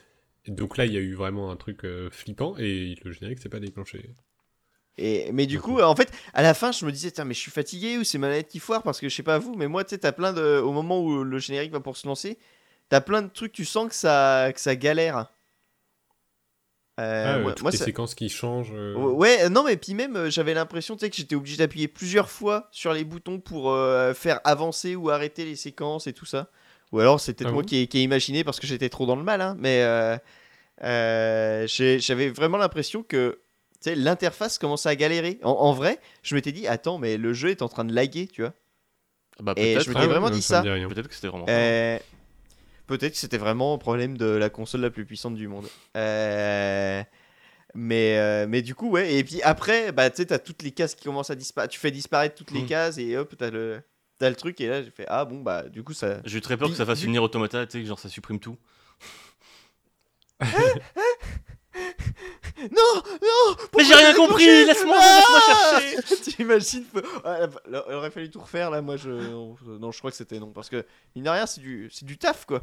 Et 0.46 0.50
donc 0.52 0.76
là, 0.76 0.84
il 0.86 0.92
y 0.92 0.96
a 0.96 1.00
eu 1.00 1.14
vraiment 1.14 1.50
un 1.50 1.56
truc 1.56 1.84
euh, 1.84 2.08
flippant 2.10 2.54
et 2.56 2.96
le 3.04 3.10
générique 3.12 3.38
s'est 3.40 3.48
pas 3.48 3.58
déclenché. 3.60 4.10
Et, 4.98 5.30
mais 5.32 5.46
du 5.46 5.60
coup, 5.60 5.80
en 5.80 5.94
fait, 5.94 6.10
à 6.34 6.42
la 6.42 6.54
fin, 6.54 6.72
je 6.72 6.84
me 6.84 6.90
disais, 6.92 7.10
Tiens, 7.12 7.24
mais 7.24 7.34
je 7.34 7.38
suis 7.40 7.50
fatigué 7.52 7.96
ou 7.98 8.04
c'est 8.04 8.18
ma 8.18 8.28
manette 8.28 8.48
qui 8.48 8.58
foire 8.58 8.82
parce 8.82 8.98
que 9.00 9.08
je 9.08 9.14
sais 9.14 9.22
pas 9.22 9.38
vous, 9.38 9.54
mais 9.54 9.68
moi, 9.68 9.84
tu 9.84 9.90
sais, 9.90 9.98
t'as 9.98 10.12
plein 10.12 10.32
de. 10.32 10.58
Au 10.58 10.72
moment 10.72 11.00
où 11.00 11.22
le 11.22 11.38
générique 11.38 11.70
va 11.72 11.80
pour 11.80 11.96
se 11.96 12.06
lancer, 12.06 12.36
t'as 12.88 13.00
plein 13.00 13.22
de 13.22 13.28
trucs, 13.28 13.52
tu 13.52 13.64
sens 13.64 13.88
que 13.88 13.94
ça, 13.94 14.50
que 14.52 14.60
ça 14.60 14.74
galère. 14.76 15.26
Euh, 17.00 17.24
ah, 17.26 17.36
euh, 17.36 17.42
moi, 17.42 17.52
toutes 17.52 17.62
moi, 17.62 17.70
les 17.70 17.78
ça- 17.78 17.84
séquences 17.84 18.14
qui 18.16 18.28
changent. 18.28 18.72
euh, 18.74 18.94
Ouais, 18.96 19.44
euh, 19.44 19.48
non, 19.48 19.62
mais 19.62 19.76
puis 19.76 19.94
même, 19.94 20.16
euh, 20.16 20.30
j'avais 20.30 20.52
l'impression 20.52 20.96
tu 20.96 21.00
sais, 21.04 21.10
que 21.10 21.16
j'étais 21.16 21.36
obligé 21.36 21.56
d'appuyer 21.56 21.86
plusieurs 21.86 22.28
fois 22.28 22.68
sur 22.72 22.92
les 22.92 23.04
boutons 23.04 23.38
pour 23.38 23.70
euh, 23.70 24.14
faire 24.14 24.40
avancer 24.42 24.96
ou 24.96 25.08
arrêter 25.10 25.44
les 25.44 25.54
séquences 25.54 26.08
et 26.08 26.12
tout 26.12 26.26
ça. 26.26 26.50
Ou 26.90 26.98
alors, 26.98 27.20
c'est 27.20 27.34
peut-être 27.34 27.50
Ah 27.50 27.52
moi 27.52 27.62
bon 27.62 27.68
qui 27.68 27.76
ai, 27.76 27.86
qui 27.86 27.98
ai 27.98 28.02
imaginé 28.02 28.42
parce 28.42 28.58
que 28.58 28.66
j'étais 28.66 28.88
trop 28.88 29.06
dans 29.06 29.14
le 29.14 29.22
mal, 29.22 29.40
hein, 29.42 29.54
mais 29.60 29.82
euh, 29.82 30.16
euh, 30.82 31.66
j'avais 31.68 32.30
vraiment 32.30 32.56
l'impression 32.58 33.02
que 33.04 33.38
tu 33.82 33.90
sais, 33.90 33.94
l'interface 33.94 34.58
commençait 34.58 34.88
à 34.88 34.96
galérer. 34.96 35.38
En, 35.42 35.50
en 35.52 35.72
vrai, 35.72 36.00
je 36.22 36.34
m'étais 36.34 36.52
dit, 36.52 36.66
attends, 36.66 36.98
mais 36.98 37.16
le 37.16 37.32
jeu 37.32 37.50
est 37.50 37.62
en 37.62 37.68
train 37.68 37.84
de 37.84 37.94
laguer, 37.94 38.26
tu 38.26 38.42
vois. 38.42 38.52
Bah, 39.40 39.54
Et 39.56 39.74
je 39.74 39.78
ah 39.78 39.88
m'étais 39.88 40.00
ouais, 40.00 40.06
vraiment 40.08 40.30
dit 40.30 40.42
ça. 40.42 40.62
peut-être 40.62 41.08
que 41.08 41.14
c'était 41.14 41.28
vraiment. 41.28 41.46
Euh, 41.48 41.98
Peut-être 42.88 43.12
que 43.12 43.18
c'était 43.18 43.36
vraiment 43.38 43.74
un 43.74 43.78
problème 43.78 44.16
de 44.16 44.24
la 44.26 44.48
console 44.50 44.80
la 44.80 44.90
plus 44.90 45.04
puissante 45.04 45.34
du 45.34 45.46
monde. 45.46 45.66
Euh, 45.96 47.02
Mais, 47.74 48.16
euh, 48.18 48.46
mais 48.48 48.62
du 48.62 48.74
coup, 48.74 48.88
ouais. 48.90 49.12
Et 49.14 49.22
puis 49.24 49.42
après, 49.42 49.92
bah, 49.92 50.08
tu 50.08 50.16
sais, 50.16 50.26
t'as 50.26 50.38
toutes 50.38 50.62
les 50.62 50.70
cases 50.72 50.94
qui 50.94 51.04
commencent 51.04 51.28
à 51.30 51.34
disparaître. 51.34 51.72
Tu 51.74 51.78
fais 51.78 51.90
disparaître 51.90 52.34
toutes 52.34 52.50
les 52.50 52.62
Mm. 52.62 52.66
cases 52.66 52.96
et 52.98 53.16
hop, 53.18 53.34
t'as 53.38 53.50
le, 53.50 53.82
t'as 54.18 54.30
le 54.30 54.36
truc. 54.36 54.58
Et 54.62 54.68
là, 54.68 54.82
j'ai 54.82 54.90
fait, 54.90 55.04
ah 55.06 55.26
bon, 55.26 55.42
bah, 55.42 55.64
du 55.68 55.84
coup, 55.84 55.92
ça. 55.92 56.16
J'ai 56.24 56.38
eu 56.38 56.40
très 56.40 56.56
peur 56.56 56.70
que 56.70 56.76
ça 56.76 56.86
fasse 56.86 57.02
une 57.04 57.10
Nier 57.12 57.18
Automata, 57.18 57.66
tu 57.66 57.72
sais, 57.72 57.82
que 57.82 57.86
genre 57.86 57.98
ça 58.00 58.08
supprime 58.08 58.40
tout. 58.40 58.56
Non, 62.62 63.02
non 63.22 63.56
Mais 63.76 63.84
j'ai 63.84 63.94
rien 63.94 64.14
compris, 64.14 64.44
laisse-moi 64.46 64.96
laisse-moi 64.98 65.40
chercher. 65.40 66.20
T'imagines 66.36 66.84
Il 67.68 67.94
aurait 67.94 68.10
fallu 68.10 68.30
tout 68.30 68.40
refaire 68.40 68.70
là, 68.70 68.80
moi 68.82 68.96
je. 68.96 69.10
Non, 69.10 69.56
je- 69.92 69.98
crois 69.98 70.10
que 70.10 70.16
c'était 70.16 70.38
non. 70.40 70.50
Parce 70.52 70.68
que, 70.68 70.84
mine 71.14 71.24
de 71.24 71.30
rien, 71.30 71.46
c'est 71.46 71.60
du, 71.60 71.90
du 72.02 72.18
taf 72.18 72.44
quoi. 72.46 72.62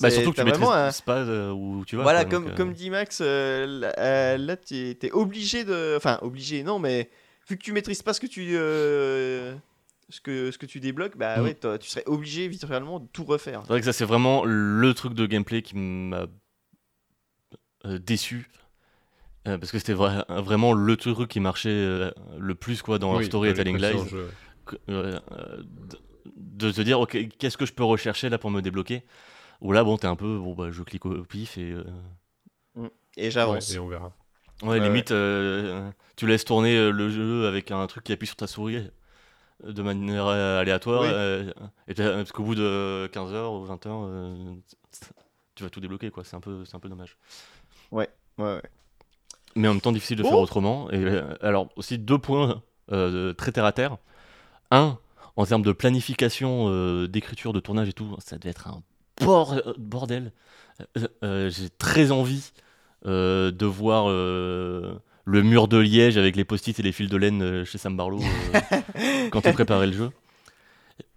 Bah 0.00 0.10
surtout 0.10 0.30
que 0.32 0.36
tu 0.36 0.44
maîtrises 0.44 0.66
un- 0.66 0.90
pas 1.04 1.18
euh, 1.18 1.50
où 1.52 1.84
tu 1.84 1.96
vas. 1.96 2.02
Voilà, 2.02 2.24
quoi, 2.24 2.30
comme, 2.32 2.44
donc, 2.44 2.52
euh, 2.54 2.56
comme 2.56 2.72
dit 2.72 2.88
Max, 2.90 3.18
euh, 3.22 4.36
là, 4.38 4.56
t'es 4.56 5.10
obligé 5.12 5.64
de. 5.64 5.94
Enfin, 5.96 6.18
obligé, 6.22 6.62
non, 6.62 6.78
mais 6.78 7.10
vu 7.48 7.58
que 7.58 7.62
tu 7.62 7.72
maîtrises 7.72 8.02
pas 8.02 8.14
ce 8.14 8.20
que 8.20 8.26
tu. 8.26 8.52
euh, 8.56 9.54
ce, 10.08 10.20
que, 10.22 10.50
ce 10.50 10.58
que 10.58 10.66
tu 10.66 10.80
débloques, 10.80 11.16
bah 11.16 11.38
Mm. 11.38 11.42
ouais, 11.44 11.54
toi, 11.54 11.78
tu 11.78 11.88
serais 11.90 12.04
obligé 12.06 12.48
virtuellement 12.48 13.00
de 13.00 13.06
tout 13.12 13.24
refaire. 13.24 13.60
C'est 13.62 13.68
vrai 13.68 13.80
que 13.80 13.86
ça, 13.86 13.92
c'est 13.92 14.04
vraiment 14.06 14.44
le 14.46 14.94
truc 14.94 15.12
de 15.14 15.26
gameplay 15.26 15.60
qui 15.62 15.76
m'a 15.76 16.26
déçu. 17.84 18.48
Euh, 19.48 19.58
parce 19.58 19.72
que 19.72 19.78
c'était 19.78 19.94
vra- 19.94 20.24
vraiment 20.40 20.72
le 20.72 20.96
truc 20.96 21.28
qui 21.28 21.40
marchait 21.40 21.68
euh, 21.70 22.12
le 22.38 22.54
plus 22.54 22.80
quoi 22.82 22.98
dans 22.98 23.12
leur 23.12 23.20
Oui, 23.20 23.26
storytelling 23.26 23.76
dans 23.76 23.88
les 23.88 23.94
live. 23.94 24.14
euh, 24.88 25.62
de, 26.36 26.70
te 26.70 26.80
dire, 26.80 27.00
ok, 27.00 27.16
qu'est-ce 27.38 27.56
que 27.56 27.66
je 27.66 27.72
peux 27.72 27.84
rechercher 27.84 28.28
là 28.28 28.38
pour 28.38 28.50
me 28.50 28.60
débloquer? 28.62 29.04
Ou 29.62 29.72
là, 29.72 29.84
bon, 29.84 29.98
t'es 29.98 30.06
un 30.08 30.16
peu, 30.16 30.38
bon, 30.38 30.54
bah, 30.54 30.70
je 30.72 30.82
clique 30.82 31.06
au 31.06 31.24
pif 31.24 31.58
et. 31.58 31.72
euh, 31.72 31.84
Et 33.16 33.30
j'avance. 33.30 33.70
Ouais, 33.70 33.76
et 33.76 33.78
on 33.78 33.88
verra. 33.88 34.12
Ouais, 34.62 34.78
Ouais, 34.78 34.80
limite, 34.80 35.10
euh, 35.10 35.90
tu 36.16 36.26
laisses 36.26 36.44
tourner 36.44 36.90
le 36.90 37.10
jeu 37.10 37.46
avec 37.46 37.70
un 37.70 37.86
truc 37.86 38.04
qui 38.04 38.12
appuie 38.12 38.26
sur 38.28 38.36
ta 38.36 38.46
souris 38.46 38.88
de 39.64 39.82
manière 39.82 40.26
euh, 40.26 40.60
aléatoire. 40.60 41.02
Oui. 41.02 41.08
euh, 41.08 41.52
et 41.88 41.94
t'as- 41.94 42.14
parce 42.16 42.32
qu'au 42.32 42.44
bout 42.44 42.54
de 42.56 43.08
15h 43.12 43.52
ou 43.54 43.64
20h, 43.64 44.04
euh, 44.06 44.54
tu 45.54 45.64
vas 45.64 45.70
tout 45.70 45.80
débloquer, 45.80 46.10
quoi. 46.10 46.24
C'est 46.24 46.36
un 46.36 46.40
peu, 46.40 46.64
c'est 46.64 46.76
un 46.76 46.80
peu 46.80 46.88
dommage. 46.88 47.16
Ouais, 47.90 48.08
ouais. 48.38 48.62
Mais 49.54 49.68
en 49.68 49.72
même 49.74 49.80
temps, 49.80 49.92
difficile 49.92 50.16
de 50.18 50.22
faire 50.22 50.32
Oh 50.38 50.42
autrement. 50.42 50.90
Et 50.90 50.96
euh, 50.96 51.34
alors, 51.42 51.68
aussi 51.76 51.98
deux 51.98 52.18
points 52.18 52.62
euh, 52.90 53.32
très 53.34 53.52
terre 53.52 53.64
à 53.64 53.72
terre. 53.72 53.96
Un, 54.70 54.98
en 55.36 55.44
termes 55.46 55.62
de 55.62 55.72
planification, 55.72 56.66
euh, 56.68 57.06
d'écriture, 57.08 57.52
de 57.52 57.60
tournage 57.60 57.88
et 57.88 57.92
tout, 57.92 58.16
ça 58.18 58.38
devait 58.38 58.50
être 58.50 58.68
un 58.68 58.82
bor- 59.24 59.52
euh, 59.54 59.72
bordel. 59.78 60.32
Euh, 61.22 61.50
J'ai 61.50 61.68
très 61.70 62.10
envie 62.12 62.52
de 63.04 63.66
voir 63.66 64.06
le 64.08 65.42
mur 65.42 65.68
de 65.68 65.76
liège 65.76 66.16
avec 66.16 66.36
les 66.36 66.44
post-it 66.44 66.78
et 66.78 66.82
les 66.82 66.92
fils 66.92 67.08
de 67.10 67.16
laine 67.16 67.64
chez 67.64 67.76
Sam 67.78 67.96
Barlow 67.96 68.20
quand 69.32 69.44
il 69.44 69.52
préparait 69.52 69.86
le 69.88 69.92
jeu. 69.92 70.10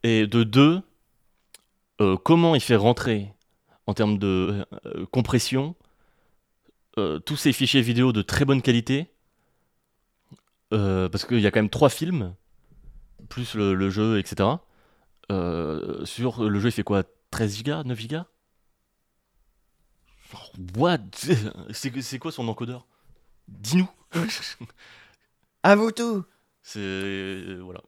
Et 0.03 0.26
de 0.28 0.44
deux, 0.44 0.82
comment 2.24 2.56
il 2.56 2.62
fait 2.62 2.76
rentrer 2.76 3.32
en 3.88 3.94
termes 3.94 4.18
de 4.18 4.66
compression 5.12 5.76
euh, 6.98 7.20
tous 7.20 7.36
ces 7.36 7.54
fichiers 7.54 7.82
vidéo 7.82 8.14
de 8.14 8.22
très 8.22 8.46
bonne 8.46 8.62
qualité, 8.62 9.12
euh, 10.74 11.10
parce 11.10 11.26
qu'il 11.26 11.40
y 11.40 11.48
a 11.48 11.52
quand 11.52 11.60
même 11.60 11.70
trois 11.70 11.90
films, 11.90 12.36
plus 13.30 13.56
le, 13.56 13.74
le 13.74 13.90
jeu, 13.90 14.20
etc. 14.20 14.50
Euh, 15.32 16.06
sur 16.06 16.44
le 16.44 16.60
jeu, 16.60 16.70
il 16.70 16.72
fait 16.72 16.84
quoi 16.84 17.04
13 17.32 17.58
gigas 17.58 17.84
9 17.84 18.00
gigas? 18.00 18.26
What? 20.78 21.00
C'est 21.72 22.02
c'est 22.02 22.20
quoi 22.20 22.32
son 22.32 22.48
encodeur? 22.48 22.86
Dis-nous 23.48 23.90
À 25.64 25.76
vous 25.76 25.92
tout 25.92 26.26
C'est. 26.62 27.56
Voilà. 27.60 27.82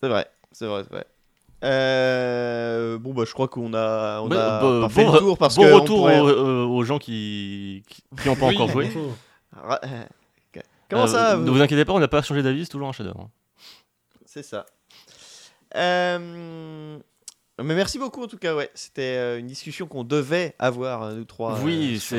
C'est 0.00 0.08
vrai, 0.08 0.30
c'est 0.52 0.66
vrai, 0.66 0.82
c'est 0.84 0.90
vrai. 0.90 1.06
Euh, 1.62 2.98
bon, 2.98 3.14
bah, 3.14 3.24
je 3.26 3.32
crois 3.32 3.48
qu'on 3.48 3.72
a, 3.74 4.20
on 4.20 4.28
Bah, 4.28 4.58
a 4.58 4.62
bah, 4.62 4.80
pas 4.82 4.88
fait 4.88 5.04
bon 5.04 5.12
le 5.12 5.18
tour 5.18 5.38
parce 5.38 5.56
bon 5.56 5.62
que. 5.62 5.72
retour 5.72 5.98
pourrait- 5.98 6.20
aux, 6.20 6.28
euh, 6.28 6.64
aux 6.64 6.84
gens 6.84 6.98
qui 6.98 7.82
qui 7.88 8.28
n'ont 8.28 8.36
pas 8.36 8.48
Oui, 8.48 8.54
encore 8.56 8.68
joué. 8.68 8.90
Ra- 9.52 9.80
Comment 10.90 11.04
Euh, 11.04 11.06
ça 11.06 11.36
Ne 11.36 11.50
vous 11.50 11.60
inquiétez 11.62 11.84
pas, 11.86 11.92
on 11.94 11.98
n'a 12.00 12.08
pas 12.08 12.20
changé 12.22 12.42
d'avis, 12.42 12.64
c'est 12.66 12.70
toujours 12.70 12.88
un 12.88 12.92
chef-d'œuvre. 12.92 13.30
C'est 14.26 14.42
ça. 14.42 14.66
Euh, 15.76 16.98
Mais 17.62 17.74
merci 17.74 17.98
beaucoup 17.98 18.22
en 18.22 18.26
tout 18.26 18.36
cas, 18.36 18.54
ouais. 18.54 18.68
C'était 18.74 19.16
euh, 19.16 19.38
une 19.38 19.46
discussion 19.46 19.86
qu'on 19.86 20.02
devait 20.04 20.54
avoir, 20.58 21.02
euh, 21.04 21.14
nous 21.14 21.24
trois. 21.24 21.58
Oui, 21.62 21.94
euh, 21.96 21.98
c'est- 22.00 22.16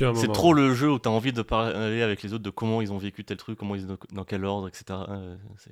euh, 0.00 0.32
trop 0.32 0.52
le 0.54 0.74
jeu 0.74 0.90
où 0.90 0.98
tu 0.98 1.08
as 1.08 1.12
envie 1.12 1.32
de 1.32 1.42
parler 1.42 2.02
avec 2.02 2.22
les 2.22 2.32
autres 2.32 2.42
de 2.44 2.50
comment 2.50 2.80
ils 2.82 2.90
ont 2.92 2.98
vécu 2.98 3.22
tel 3.22 3.36
truc, 3.36 3.58
comment 3.58 3.74
ils 3.76 3.86
dans 3.86 4.24
quel 4.24 4.44
ordre, 4.44 4.66
etc. 4.68 4.84
Euh, 5.08 5.36
c'est- 5.58 5.70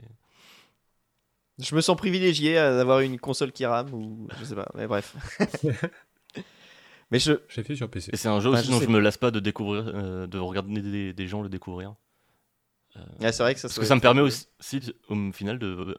Je 1.59 1.74
me 1.74 1.81
sens 1.81 1.97
privilégié 1.97 2.59
euh, 2.59 2.76
d'avoir 2.76 3.01
une 3.01 3.18
console 3.18 3.52
qui 3.52 3.64
rame 3.64 3.93
ou 3.94 4.26
je 4.40 4.44
sais 4.44 4.55
pas, 4.56 4.68
mais 4.74 4.86
bref. 4.86 5.14
mais 7.10 7.18
je. 7.18 7.32
J'ai 7.48 7.62
fait 7.62 7.76
sur 7.76 7.89
PC. 7.89 8.10
Et 8.12 8.16
c'est 8.16 8.28
un 8.28 8.40
jeu 8.40 8.51
Bah, 8.51 8.59
aussi 8.59 8.66
je 8.68 8.72
dont 8.72 8.81
je 8.81 8.89
me 8.89 8.98
lasse 8.98 9.18
pas 9.18 9.31
de 9.31 9.40
découvrir, 9.40 9.85
euh, 9.94 10.26
de 10.26 10.39
regarder 10.39 10.81
des, 10.82 11.12
des 11.12 11.28
gens 11.28 11.43
le 11.43 11.48
découvrir. 11.48 11.94
Ah, 13.22 13.32
c'est 13.32 13.43
vrai 13.43 13.55
que 13.55 13.60
ça. 13.60 13.68
Parce 13.68 13.78
que 13.78 13.85
ça 13.86 13.97
me 13.97 14.01
permet 14.01 14.20
aussi, 14.20 14.47
au 15.09 15.32
final, 15.32 15.59
de 15.59 15.98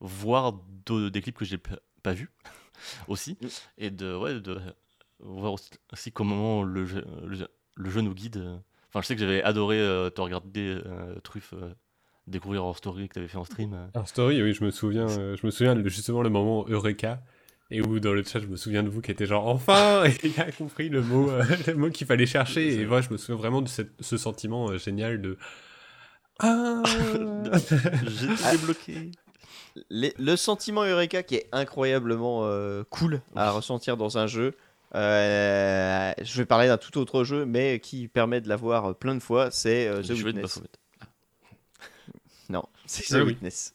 voir 0.00 0.60
de- 0.86 1.08
des 1.08 1.22
clips 1.22 1.38
que 1.38 1.44
j'ai 1.46 1.58
pas 2.02 2.12
vus 2.12 2.30
aussi, 3.08 3.38
Mm. 3.40 3.46
et 3.78 3.90
de, 3.90 4.14
ouais, 4.14 4.40
de 4.40 4.58
voir 5.20 5.54
aussi, 5.92 6.12
comment 6.12 6.62
le 6.62 6.84
jeu, 6.84 7.04
le, 7.26 7.34
jeu- 7.36 7.48
le 7.76 7.90
jeu 7.90 8.00
nous 8.02 8.12
guide. 8.14 8.60
Enfin, 8.88 9.00
je 9.00 9.06
sais 9.06 9.14
que 9.14 9.20
j'avais 9.20 9.42
adoré 9.42 9.78
euh, 9.78 10.10
te 10.10 10.20
regarder 10.20 10.78
euh, 10.84 11.18
Truffe 11.20 11.54
euh, 11.54 11.72
découvrir 12.26 12.64
hors 12.64 12.76
story 12.76 13.08
que 13.08 13.14
tu 13.14 13.18
avais 13.20 13.28
fait 13.28 13.36
en 13.38 13.44
stream. 13.44 13.74
euh. 13.74 13.86
Alors 13.94 14.08
story, 14.08 14.42
oui, 14.42 14.52
je 14.54 14.64
me 14.64 14.70
souviens, 14.70 15.08
euh, 15.08 15.36
je 15.40 15.46
me 15.46 15.50
souviens 15.50 15.76
justement 15.86 16.22
le 16.22 16.30
moment 16.30 16.64
Eureka. 16.68 17.20
Et 17.70 17.80
où 17.80 17.98
dans 17.98 18.12
le 18.12 18.22
chat, 18.22 18.40
je 18.40 18.46
me 18.46 18.56
souviens 18.56 18.82
de 18.82 18.90
vous 18.90 19.00
qui 19.00 19.10
était 19.10 19.24
genre 19.26 19.46
enfin, 19.48 20.04
et 20.04 20.14
il 20.24 20.38
a 20.40 20.52
compris 20.52 20.90
le 20.90 21.00
mot, 21.02 21.30
euh, 21.30 21.42
le 21.66 21.74
mot 21.74 21.88
qu'il 21.90 22.06
fallait 22.06 22.26
chercher. 22.26 22.74
Et 22.80 22.84
moi, 22.86 23.00
je 23.00 23.08
me 23.10 23.16
souviens 23.16 23.36
vraiment 23.36 23.62
de 23.62 23.68
cette- 23.68 23.92
ce 24.00 24.16
sentiment 24.18 24.68
euh, 24.70 24.78
génial 24.78 25.20
de 25.22 25.38
ah. 26.40 26.82
J'ai 28.06 28.26
tout 28.28 28.50
débloqué. 28.52 29.10
Les- 29.90 30.14
le 30.18 30.36
sentiment 30.36 30.84
Eureka 30.84 31.22
qui 31.22 31.36
est 31.36 31.48
incroyablement 31.52 32.40
euh, 32.44 32.84
cool 32.90 33.22
à 33.34 33.50
ressentir 33.50 33.96
dans 33.96 34.18
un 34.18 34.26
jeu. 34.26 34.52
euh, 34.94 36.12
je 36.22 36.36
vais 36.36 36.44
parler 36.46 36.68
d'un 36.68 36.76
tout 36.78 36.96
autre 36.98 37.24
jeu, 37.24 37.44
mais 37.46 37.80
qui 37.80 38.08
permet 38.08 38.40
de 38.40 38.48
l'avoir 38.48 38.90
euh, 38.90 38.92
plein 38.94 39.14
de 39.14 39.20
fois, 39.20 39.50
c'est 39.50 39.88
euh, 39.88 40.02
The 40.02 40.06
Je 40.06 40.12
vais 40.24 40.32
te 40.32 40.36
Witness. 40.38 40.62
Non, 42.84 42.88
c'est 42.88 43.14
Ah 43.14 43.18
The. 43.20 43.26
Witness. 43.26 43.74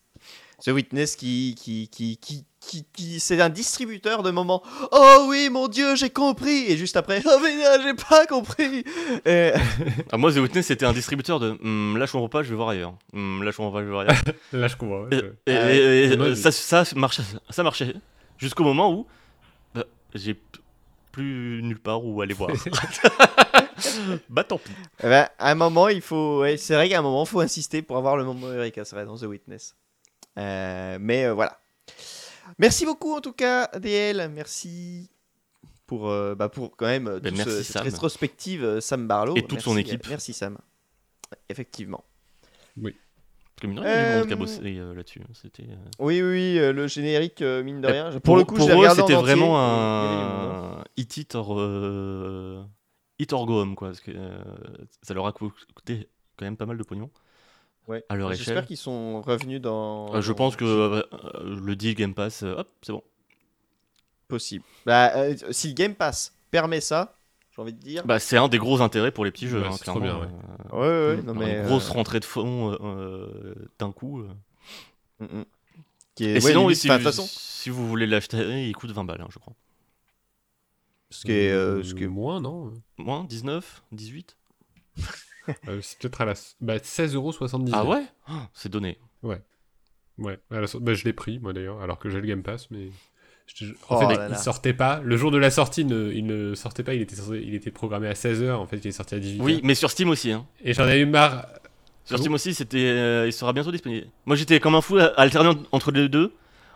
The 0.63 0.67
Witness 0.69 1.15
qui, 1.15 1.55
qui, 1.57 1.87
qui, 1.89 2.17
qui, 2.17 2.45
qui, 2.59 2.85
qui- 2.93 3.19
c'est 3.21 3.39
un 3.39 3.47
distributeur 3.49 4.21
de 4.23 4.31
moments. 4.31 4.61
Oh 4.91 5.25
oui, 5.29 5.49
mon 5.49 5.67
Dieu, 5.69 5.95
j'ai 5.95 6.09
compris. 6.09 6.65
Et 6.67 6.75
juste 6.75 6.97
après, 6.97 7.21
oh 7.25 7.39
mais 7.41 7.55
là, 7.57 7.79
j'ai 7.81 7.93
pas 7.93 8.25
compris. 8.25 8.83
Et- 9.25 9.51
Ah, 10.11 10.17
moi, 10.17 10.31
The 10.33 10.37
Witness, 10.37 10.67
c'était 10.67 10.85
un 10.85 10.91
distributeur 10.93 11.39
de 11.39 11.51
Hum, 11.63 11.95
là, 11.97 12.05
je 12.05 12.11
comprends 12.11 12.27
pas, 12.29 12.43
je 12.43 12.49
vais 12.49 12.55
voir 12.57 12.69
ailleurs. 12.69 12.93
Hum, 13.13 13.41
là, 13.43 13.51
je 13.51 13.57
comprends 13.57 13.71
pas, 13.71 13.79
je 13.79 13.85
vais 13.85 13.91
voir 13.91 14.01
ailleurs. 14.01 14.21
Là, 14.51 14.67
je 14.67 14.75
comprends. 14.75 15.03
ouais, 15.03 15.09
Et, 15.11 15.17
je- 15.17 15.25
et- 15.25 15.57
Ah 15.57 15.65
ouais. 15.65 15.77
et- 15.77 16.11
et- 16.13 16.17
Moi, 16.17 16.29
je- 16.29 16.33
ça, 16.35 16.51
ça, 16.51 16.83
marchait, 16.95 17.23
ça 17.49 17.63
marchait 17.63 17.93
jusqu'au 18.37 18.63
moment 18.65 18.91
où 18.93 19.07
bah, 19.73 19.85
j'ai 20.13 20.37
plus 21.13 21.61
nulle 21.63 21.79
part 21.79 22.03
où 22.03 22.21
aller 22.21 22.33
voir. 22.33 22.51
bah 24.29 24.43
tant 24.43 24.57
pis. 24.57 24.71
Eh 24.99 25.03
ben, 25.07 25.27
à 25.37 25.51
un 25.51 25.55
moment, 25.55 25.87
il 25.89 26.01
faut. 26.01 26.39
ouais, 26.41 26.57
c'est 26.57 26.73
vrai 26.75 26.89
qu'à 26.89 26.99
un 26.99 27.01
moment, 27.01 27.23
il 27.23 27.27
faut 27.29 27.39
insister 27.41 27.81
pour 27.81 27.97
avoir 27.97 28.17
le 28.17 28.23
moment 28.23 28.47
Eureka, 28.47 28.85
c'est 28.85 28.95
vrai, 28.95 29.05
dans 29.05 29.17
The 29.17 29.23
Witness. 29.23 29.75
Euh, 30.37 30.97
mais 31.01 31.25
euh, 31.25 31.33
voilà. 31.33 31.59
Merci 32.57 32.85
beaucoup 32.85 33.13
en 33.15 33.21
tout 33.21 33.33
cas, 33.33 33.67
DL. 33.79 34.29
Merci 34.33 35.09
pour, 35.85 36.09
euh, 36.09 36.35
bah, 36.35 36.49
pour 36.49 36.75
quand 36.77 36.85
même 36.87 37.19
Ben, 37.19 37.31
tout 37.31 37.37
merci, 37.37 37.51
ce- 37.51 37.63
cette 37.63 37.73
Sam. 37.73 37.83
rétrospective 37.83 38.79
Sam 38.79 39.07
Barlow. 39.07 39.35
Et 39.35 39.43
toute 39.43 39.61
son 39.61 39.77
équipe. 39.77 40.07
Merci 40.09 40.33
Sam. 40.33 40.57
Effectivement. 41.49 42.03
Parce 42.81 42.93
que 43.61 43.67
mine 43.67 43.75
de 43.77 43.81
rien, 43.81 43.91
il 43.91 43.97
y 43.97 43.99
a 43.99 44.11
du 44.11 44.17
monde 44.19 44.27
qui 44.27 44.31
a 44.31 44.35
Euh, 44.35 44.39
bossé 44.39 44.77
euh, 44.79 44.93
là-dessus. 44.95 45.21
C'était. 45.41 45.63
euh, 45.63 45.75
Oui, 45.99 46.21
oui, 46.21 46.29
oui, 46.29 46.59
euh, 46.59 46.71
le 46.71 46.87
générique, 46.87 47.41
euh, 47.41 47.61
mine 47.61 47.81
de 47.81 47.89
Eh, 47.89 47.91
rien. 47.91 48.11
Pour, 48.11 48.21
Pour, 48.21 48.37
le 48.37 48.45
coup, 48.45 48.55
pour 48.55 48.69
je 48.69 48.73
eux, 48.73 48.89
c'était 48.95 49.15
vraiment 49.15 49.59
hein. 49.59 50.77
un 50.79 50.83
hit 50.95 51.17
it 51.17 51.35
or, 51.35 51.59
euh, 51.59 52.63
hit 53.19 53.33
or 53.33 53.45
go 53.45 53.61
home, 53.61 53.75
quoi. 53.75 53.89
Parce 53.89 53.99
que 54.01 54.11
euh, 54.15 54.39
ça 55.03 55.13
leur 55.13 55.27
a 55.27 55.31
coûté 55.33 56.07
quand 56.37 56.45
même 56.45 56.57
pas 56.57 56.65
mal 56.65 56.77
de 56.77 56.83
pognon. 56.83 57.09
Ouais. 57.87 58.03
à 58.07 58.15
leur 58.15 58.31
J'espère 58.33 58.57
échelle. 58.57 58.65
qu'ils 58.67 58.77
sont 58.77 59.21
revenus 59.21 59.59
dans. 59.61 60.13
Euh, 60.15 60.21
je 60.21 60.31
pense 60.31 60.55
que 60.55 60.63
euh, 60.65 61.01
le 61.59 61.75
deal 61.75 61.95
Game 61.95 62.13
Pass, 62.13 62.43
euh, 62.43 62.55
hop, 62.59 62.69
c'est 62.83 62.91
bon. 62.91 63.03
Possible. 64.27 64.63
Bah, 64.85 65.11
euh, 65.15 65.35
si 65.51 65.69
le 65.69 65.73
Game 65.73 65.95
Pass 65.95 66.35
permet 66.51 66.81
ça, 66.81 67.17
j'ai 67.55 67.61
envie 67.61 67.73
de 67.73 67.79
dire. 67.79 68.05
Bah, 68.05 68.19
c'est 68.19 68.37
un 68.37 68.47
des 68.47 68.59
gros 68.59 68.81
intérêts 68.81 69.11
pour 69.11 69.25
les 69.25 69.31
petits 69.31 69.47
jeux, 69.47 69.61
Ouais, 69.61 69.67
hein, 69.67 69.71
c'est 69.75 69.85
trop 69.85 69.99
clairement. 69.99 70.19
bien, 70.19 70.29
ouais, 70.71 70.79
ouais, 70.79 71.15
ouais, 71.15 71.21
non, 71.23 71.29
Avoir 71.33 71.47
mais. 71.47 71.57
une 71.61 71.65
grosse 71.65 71.89
euh, 71.89 71.93
rentrée 71.93 72.19
de 72.19 72.25
fonds 72.25 72.71
euh, 72.73 72.77
euh, 72.83 73.55
d'un 73.79 73.91
coup. 73.91 74.21
euh. 74.21 74.27
mm, 75.21 75.39
mm. 75.39 75.45
Qui 76.13 76.25
est- 76.25 76.29
Et 76.29 76.33
ouais, 76.35 76.41
sinon, 76.41 76.61
limite, 76.67 76.77
si, 76.77 76.87
toute 76.89 77.01
façon, 77.01 77.25
si 77.27 77.71
vous 77.71 77.87
voulez 77.87 78.05
l'acheter, 78.05 78.67
il 78.67 78.75
coûte 78.75 78.91
20 78.91 79.03
balles, 79.03 79.21
hein, 79.21 79.27
je 79.31 79.39
crois. 79.39 79.53
Ce 81.09 81.25
qui 81.25 81.31
est. 81.31 81.51
euh, 81.51 81.83
ce 81.83 81.93
qui 81.93 82.03
est- 82.03 82.07
moins, 82.07 82.39
non 82.41 82.73
Moins 82.97 83.23
19 83.25 83.83
18 83.91 84.37
Euh, 85.67 85.79
C'est 85.81 85.97
peut-être 85.99 86.21
à 86.21 86.25
la 86.25 86.33
bah, 86.61 86.77
16,79€. 86.77 87.69
Ah 87.73 87.83
ouais? 87.85 88.03
Oh, 88.29 88.33
C'est 88.53 88.69
donné. 88.69 88.99
Ouais, 89.23 89.41
la 90.51 90.67
so- 90.67 90.79
bah, 90.79 90.93
je 90.93 91.03
l'ai 91.05 91.13
pris 91.13 91.39
moi 91.39 91.53
d'ailleurs, 91.53 91.81
alors 91.81 91.97
que 91.97 92.09
j'ai 92.09 92.19
le 92.21 92.27
Game 92.27 92.43
Pass, 92.43 92.69
mais 92.71 92.89
Je- 93.55 93.65
En 93.89 93.95
Oh 93.95 93.99
fait, 93.99 94.15
là 94.15 94.25
il 94.27 94.31
là. 94.31 94.37
sortait 94.37 94.73
pas. 94.75 95.01
Le 95.03 95.17
jour 95.17 95.31
de 95.31 95.39
la 95.39 95.49
sortie, 95.49 95.83
ne- 95.83 96.11
il 96.13 96.27
ne 96.27 96.53
sortait 96.53 96.83
pas. 96.83 96.93
Il 96.93 97.01
était, 97.01 97.15
il 97.41 97.55
était 97.55 97.71
programmé 97.71 98.07
à 98.07 98.13
16h. 98.13 98.51
En 98.59 98.67
fait, 98.67 98.77
il 98.77 98.87
est 98.89 98.91
sorti 98.91 99.15
à 99.15 99.19
18h. 99.19 99.41
Oui, 99.43 99.59
mais 99.63 99.73
sur 99.73 99.89
Steam 99.89 100.09
aussi. 100.09 100.31
Hein. 100.31 100.45
Et 100.63 100.73
j'en 100.75 100.87
ai 100.87 100.99
eu 100.99 101.07
marre. 101.07 101.47
Sur 102.05 102.19
Steam 102.19 102.33
aussi, 102.35 102.53
c'était, 102.53 102.85
euh, 102.85 103.25
il 103.25 103.33
sera 103.33 103.51
bientôt 103.51 103.71
disponible. 103.71 104.05
Moi, 104.27 104.35
j'étais 104.35 104.59
comme 104.59 104.75
un 104.75 104.81
fou 104.81 104.97
à 104.99 105.05
alterner 105.19 105.59
entre 105.71 105.89
les 105.91 106.07
deux. 106.09 106.31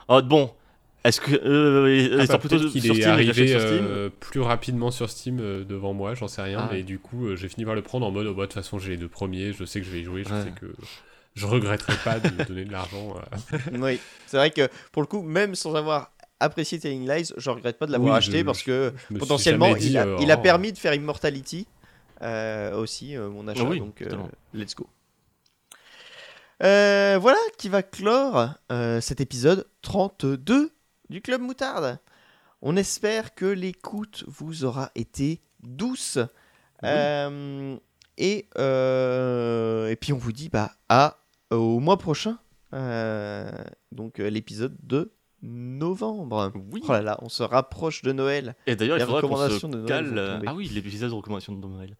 Oh, 0.07 0.19
bon, 0.23 0.51
est-ce 1.03 1.19
que 1.21 1.31
euh, 1.35 1.95
il 1.95 2.13
Ah, 2.19 2.25
bah, 2.25 2.37
plutôt 2.37 2.57
peut-être 2.57 2.71
qu'il 2.71 2.81
sur 2.81 2.95
est 2.95 3.01
Steam 3.01 3.19
et 3.19 3.23
j'achète 3.25 3.37
arrivé 3.39 3.47
sur 3.47 3.59
Steam 3.61 3.85
euh, 3.89 4.09
plus 4.19 4.41
rapidement 4.41 4.91
sur 4.91 5.09
Steam 5.09 5.39
euh, 5.41 5.63
devant 5.63 5.93
moi, 5.93 6.13
j'en 6.15 6.27
sais 6.27 6.41
rien, 6.41 6.59
Ah. 6.61 6.69
mais 6.71 6.83
du 6.83 6.99
coup 6.99 7.27
euh, 7.27 7.35
j'ai 7.35 7.49
fini 7.49 7.65
par 7.65 7.75
le 7.75 7.81
prendre 7.81 8.05
en 8.05 8.11
mode 8.11 8.27
oh, 8.27 8.33
bah, 8.33 8.43
de 8.43 8.47
toute 8.47 8.53
façon 8.55 8.79
j'ai 8.79 8.91
les 8.91 8.97
deux 8.97 9.09
premiers, 9.09 9.53
je 9.53 9.65
sais 9.65 9.79
que 9.79 9.85
je 9.85 9.91
vais 9.91 9.99
y 10.01 10.03
jouer, 10.03 10.23
je 10.27 10.33
Ouais. 10.33 10.43
sais 10.43 10.51
que 10.59 10.73
je 11.35 11.45
regretterai 11.45 11.93
pas 12.03 12.19
de 12.19 12.29
me 12.33 12.43
donner 12.47 12.65
de 12.65 12.71
l'argent. 12.71 13.15
euh. 13.53 13.57
Oui, 13.79 13.99
c'est 14.27 14.37
vrai 14.37 14.51
que 14.51 14.69
pour 14.91 15.01
le 15.01 15.07
coup, 15.07 15.21
même 15.21 15.55
sans 15.55 15.75
avoir 15.75 16.11
apprécié 16.39 16.77
Telling 16.79 17.07
Lies, 17.09 17.31
je 17.37 17.49
regrette 17.49 17.77
pas 17.79 17.85
de 17.87 17.91
l'avoir 17.91 18.11
Oui, 18.13 18.17
acheté 18.17 18.39
je- 18.39 18.43
parce 18.43 18.63
que 18.63 18.93
potentiellement 19.17 19.73
dit, 19.75 19.87
il 19.91 19.97
a, 19.97 20.05
euh, 20.05 20.17
il 20.21 20.29
a 20.31 20.37
oh, 20.37 20.41
permis 20.41 20.71
de 20.73 20.77
faire 20.77 20.93
Immortality 20.93 21.67
euh, 22.21 22.75
aussi, 22.77 23.15
euh, 23.17 23.29
mon 23.29 23.47
achat. 23.47 23.63
Oui, 23.63 23.79
donc 23.79 24.01
euh, 24.01 24.09
let's 24.53 24.75
go. 24.75 24.87
Euh, 26.63 27.17
voilà 27.19 27.39
qui 27.57 27.67
va 27.67 27.81
clore 27.83 28.49
euh, 28.71 29.01
cet 29.01 29.19
épisode 29.19 29.65
32 29.81 30.71
du 31.13 31.21
Club 31.21 31.41
Moutarde. 31.41 31.99
On 32.63 32.75
espère 32.75 33.35
que 33.35 33.45
l'écoute 33.45 34.23
vous 34.25 34.65
aura 34.65 34.89
été 34.95 35.41
douce. 35.61 36.17
Euh, 36.83 37.77
et, 38.17 38.47
euh, 38.57 39.89
et 39.89 39.95
puis 39.95 40.11
on 40.11 40.17
vous 40.17 40.31
dit 40.31 40.49
bah, 40.49 40.71
à, 40.89 41.17
au 41.51 41.79
mois 41.79 41.99
prochain. 41.99 42.39
Euh, 42.73 43.51
donc 43.91 44.19
euh, 44.19 44.27
l'épisode 44.31 44.75
de 44.81 45.11
novembre. 45.43 46.51
Oui. 46.71 46.81
Oh 46.87 46.91
là 46.91 47.03
là, 47.03 47.19
on 47.21 47.29
se 47.29 47.43
rapproche 47.43 48.01
de 48.01 48.11
Noël. 48.11 48.55
Et 48.65 48.75
d'ailleurs, 48.75 48.97
il 48.97 49.05
faudra 49.05 49.21
qu'on 49.21 49.67
de 49.69 49.77
Noël 49.77 50.17
euh. 50.17 50.39
Ah 50.47 50.55
oui, 50.55 50.67
l'épisode 50.73 51.11
de 51.11 51.15
recommandations 51.15 51.53
de 51.53 51.67
Noël. 51.67 51.95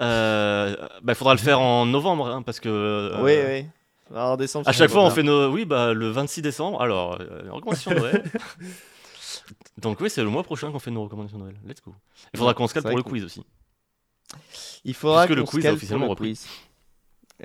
Euh, 0.00 0.76
bah, 1.02 1.12
il 1.12 1.16
faudra 1.16 1.34
le 1.34 1.40
faire 1.40 1.60
en 1.60 1.84
novembre, 1.84 2.28
hein, 2.28 2.40
parce 2.40 2.60
que. 2.60 2.70
euh, 2.70 3.22
oui, 3.22 3.34
oui. 3.46 3.66
Alors, 4.10 4.32
en 4.32 4.36
décembre, 4.36 4.68
À 4.68 4.72
chaque 4.72 4.90
fois, 4.90 5.02
on 5.02 5.10
fait 5.10 5.22
nos. 5.22 5.50
Oui, 5.50 5.64
bah, 5.64 5.92
le 5.92 6.08
26 6.10 6.42
décembre. 6.42 6.80
Alors, 6.80 7.20
euh, 7.20 7.50
recommandation 7.50 7.90
de 7.92 7.98
Noël. 7.98 8.24
Donc, 9.78 10.00
oui, 10.00 10.08
c'est 10.10 10.22
le 10.22 10.28
mois 10.30 10.42
prochain 10.42 10.70
qu'on 10.70 10.78
fait 10.78 10.90
nos 10.90 11.04
recommandations 11.04 11.38
de 11.38 11.42
Noël. 11.44 11.56
Let's 11.66 11.82
go. 11.84 11.94
Il 12.32 12.38
faudra 12.38 12.54
qu'on 12.54 12.66
se 12.66 12.74
cale 12.74 12.82
pour 12.84 12.96
le 12.96 13.02
quiz 13.02 13.24
aussi. 13.24 13.42
Il 14.84 14.94
faudra 14.94 15.26
Puisque 15.26 15.38
le 15.38 15.44
quiz 15.44 15.66
a 15.66 15.72
officiellement 15.72 16.06
le 16.06 16.10
repris. 16.10 16.30
quiz. 16.30 16.46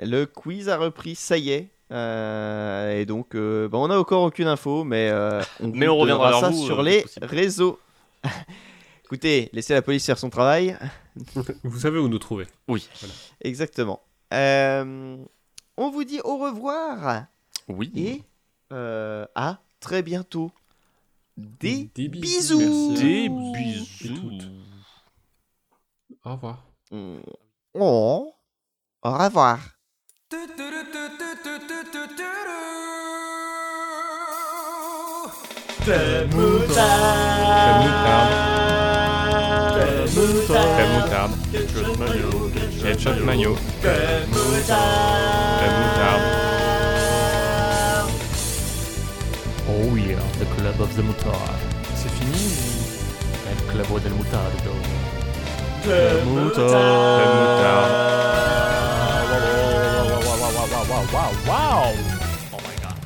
Le 0.00 0.24
quiz 0.24 0.68
a 0.68 0.76
repris, 0.78 1.14
ça 1.14 1.36
y 1.36 1.50
est. 1.50 1.68
Euh, 1.90 2.98
et 2.98 3.04
donc, 3.04 3.34
euh, 3.34 3.68
bah, 3.68 3.76
on 3.78 3.88
n'a 3.88 3.98
encore 3.98 4.22
aucune 4.22 4.48
info, 4.48 4.82
mais 4.84 5.10
euh, 5.10 5.42
on, 5.60 5.68
Mais 5.68 5.88
on 5.88 5.96
reviendra 5.98 6.30
vers 6.30 6.40
ça 6.40 6.48
vous, 6.50 6.64
sur 6.64 6.80
euh, 6.80 6.82
les 6.82 7.02
que 7.02 7.26
réseaux. 7.26 7.78
Écoutez, 9.04 9.50
laissez 9.52 9.74
la 9.74 9.82
police 9.82 10.06
faire 10.06 10.18
son 10.18 10.30
travail. 10.30 10.76
Vous 11.64 11.80
savez 11.80 11.98
où 11.98 12.08
nous 12.08 12.18
trouver. 12.18 12.46
Oui. 12.66 12.88
Exactement. 13.42 14.00
Euh, 15.82 15.86
on 15.86 15.90
vous 15.90 16.04
dit 16.04 16.20
au 16.22 16.38
revoir 16.38 17.26
Oui. 17.68 17.92
et 17.96 18.22
euh, 18.72 19.26
à 19.34 19.58
très 19.80 20.02
bientôt. 20.02 20.52
Des, 21.36 21.90
Des 21.94 22.08
bisous. 22.08 22.58
bisous. 22.58 22.94
Des 22.94 23.28
bisous. 23.28 24.14
toutes. 24.14 24.50
Au 26.24 26.32
revoir. 26.32 26.64
Oh, 27.74 28.34
au 29.02 29.12
revoir. 29.12 29.58
Crème 35.84 36.30
moutarde. 36.30 37.02
Ketchup 42.92 43.24
mayo. 43.24 43.56
Crème 43.80 44.28
moutarde. 44.28 45.64
Oh 49.66 49.96
yeah, 49.96 50.20
the 50.38 50.44
club 50.44 50.78
of 50.78 50.94
the 50.94 51.02
moutarde. 51.02 51.56
C'est 51.94 52.10
fini 52.10 52.52
El 53.48 53.56
club 53.72 53.98
del 54.02 54.12
moutardo. 54.12 54.74
Crème 55.82 56.24
moutarde. 56.26 56.74
Oh 62.52 62.60
my 62.60 62.74
god. 62.82 62.98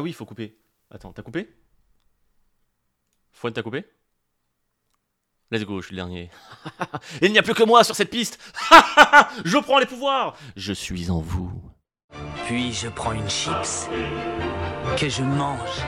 Ah 0.00 0.02
oui, 0.02 0.12
il 0.12 0.14
faut 0.14 0.24
couper. 0.24 0.56
Attends, 0.90 1.12
t'as 1.12 1.20
coupé? 1.20 1.54
Fouane, 3.32 3.52
t'as 3.52 3.62
coupé? 3.62 3.84
Let's 5.50 5.66
go, 5.66 5.82
je 5.82 5.88
suis 5.88 5.94
le 5.94 6.00
dernier. 6.00 6.30
Il 7.20 7.30
n'y 7.32 7.38
a 7.38 7.42
plus 7.42 7.52
que 7.52 7.64
moi 7.64 7.84
sur 7.84 7.94
cette 7.94 8.08
piste 8.08 8.38
Je 9.44 9.58
prends 9.58 9.78
les 9.78 9.84
pouvoirs 9.84 10.38
Je 10.56 10.72
suis 10.72 11.10
en 11.10 11.20
vous. 11.20 11.52
Puis 12.46 12.72
je 12.72 12.88
prends 12.88 13.12
une 13.12 13.28
chips 13.28 13.90
que 14.96 15.10
je 15.10 15.22
mange. 15.22 15.84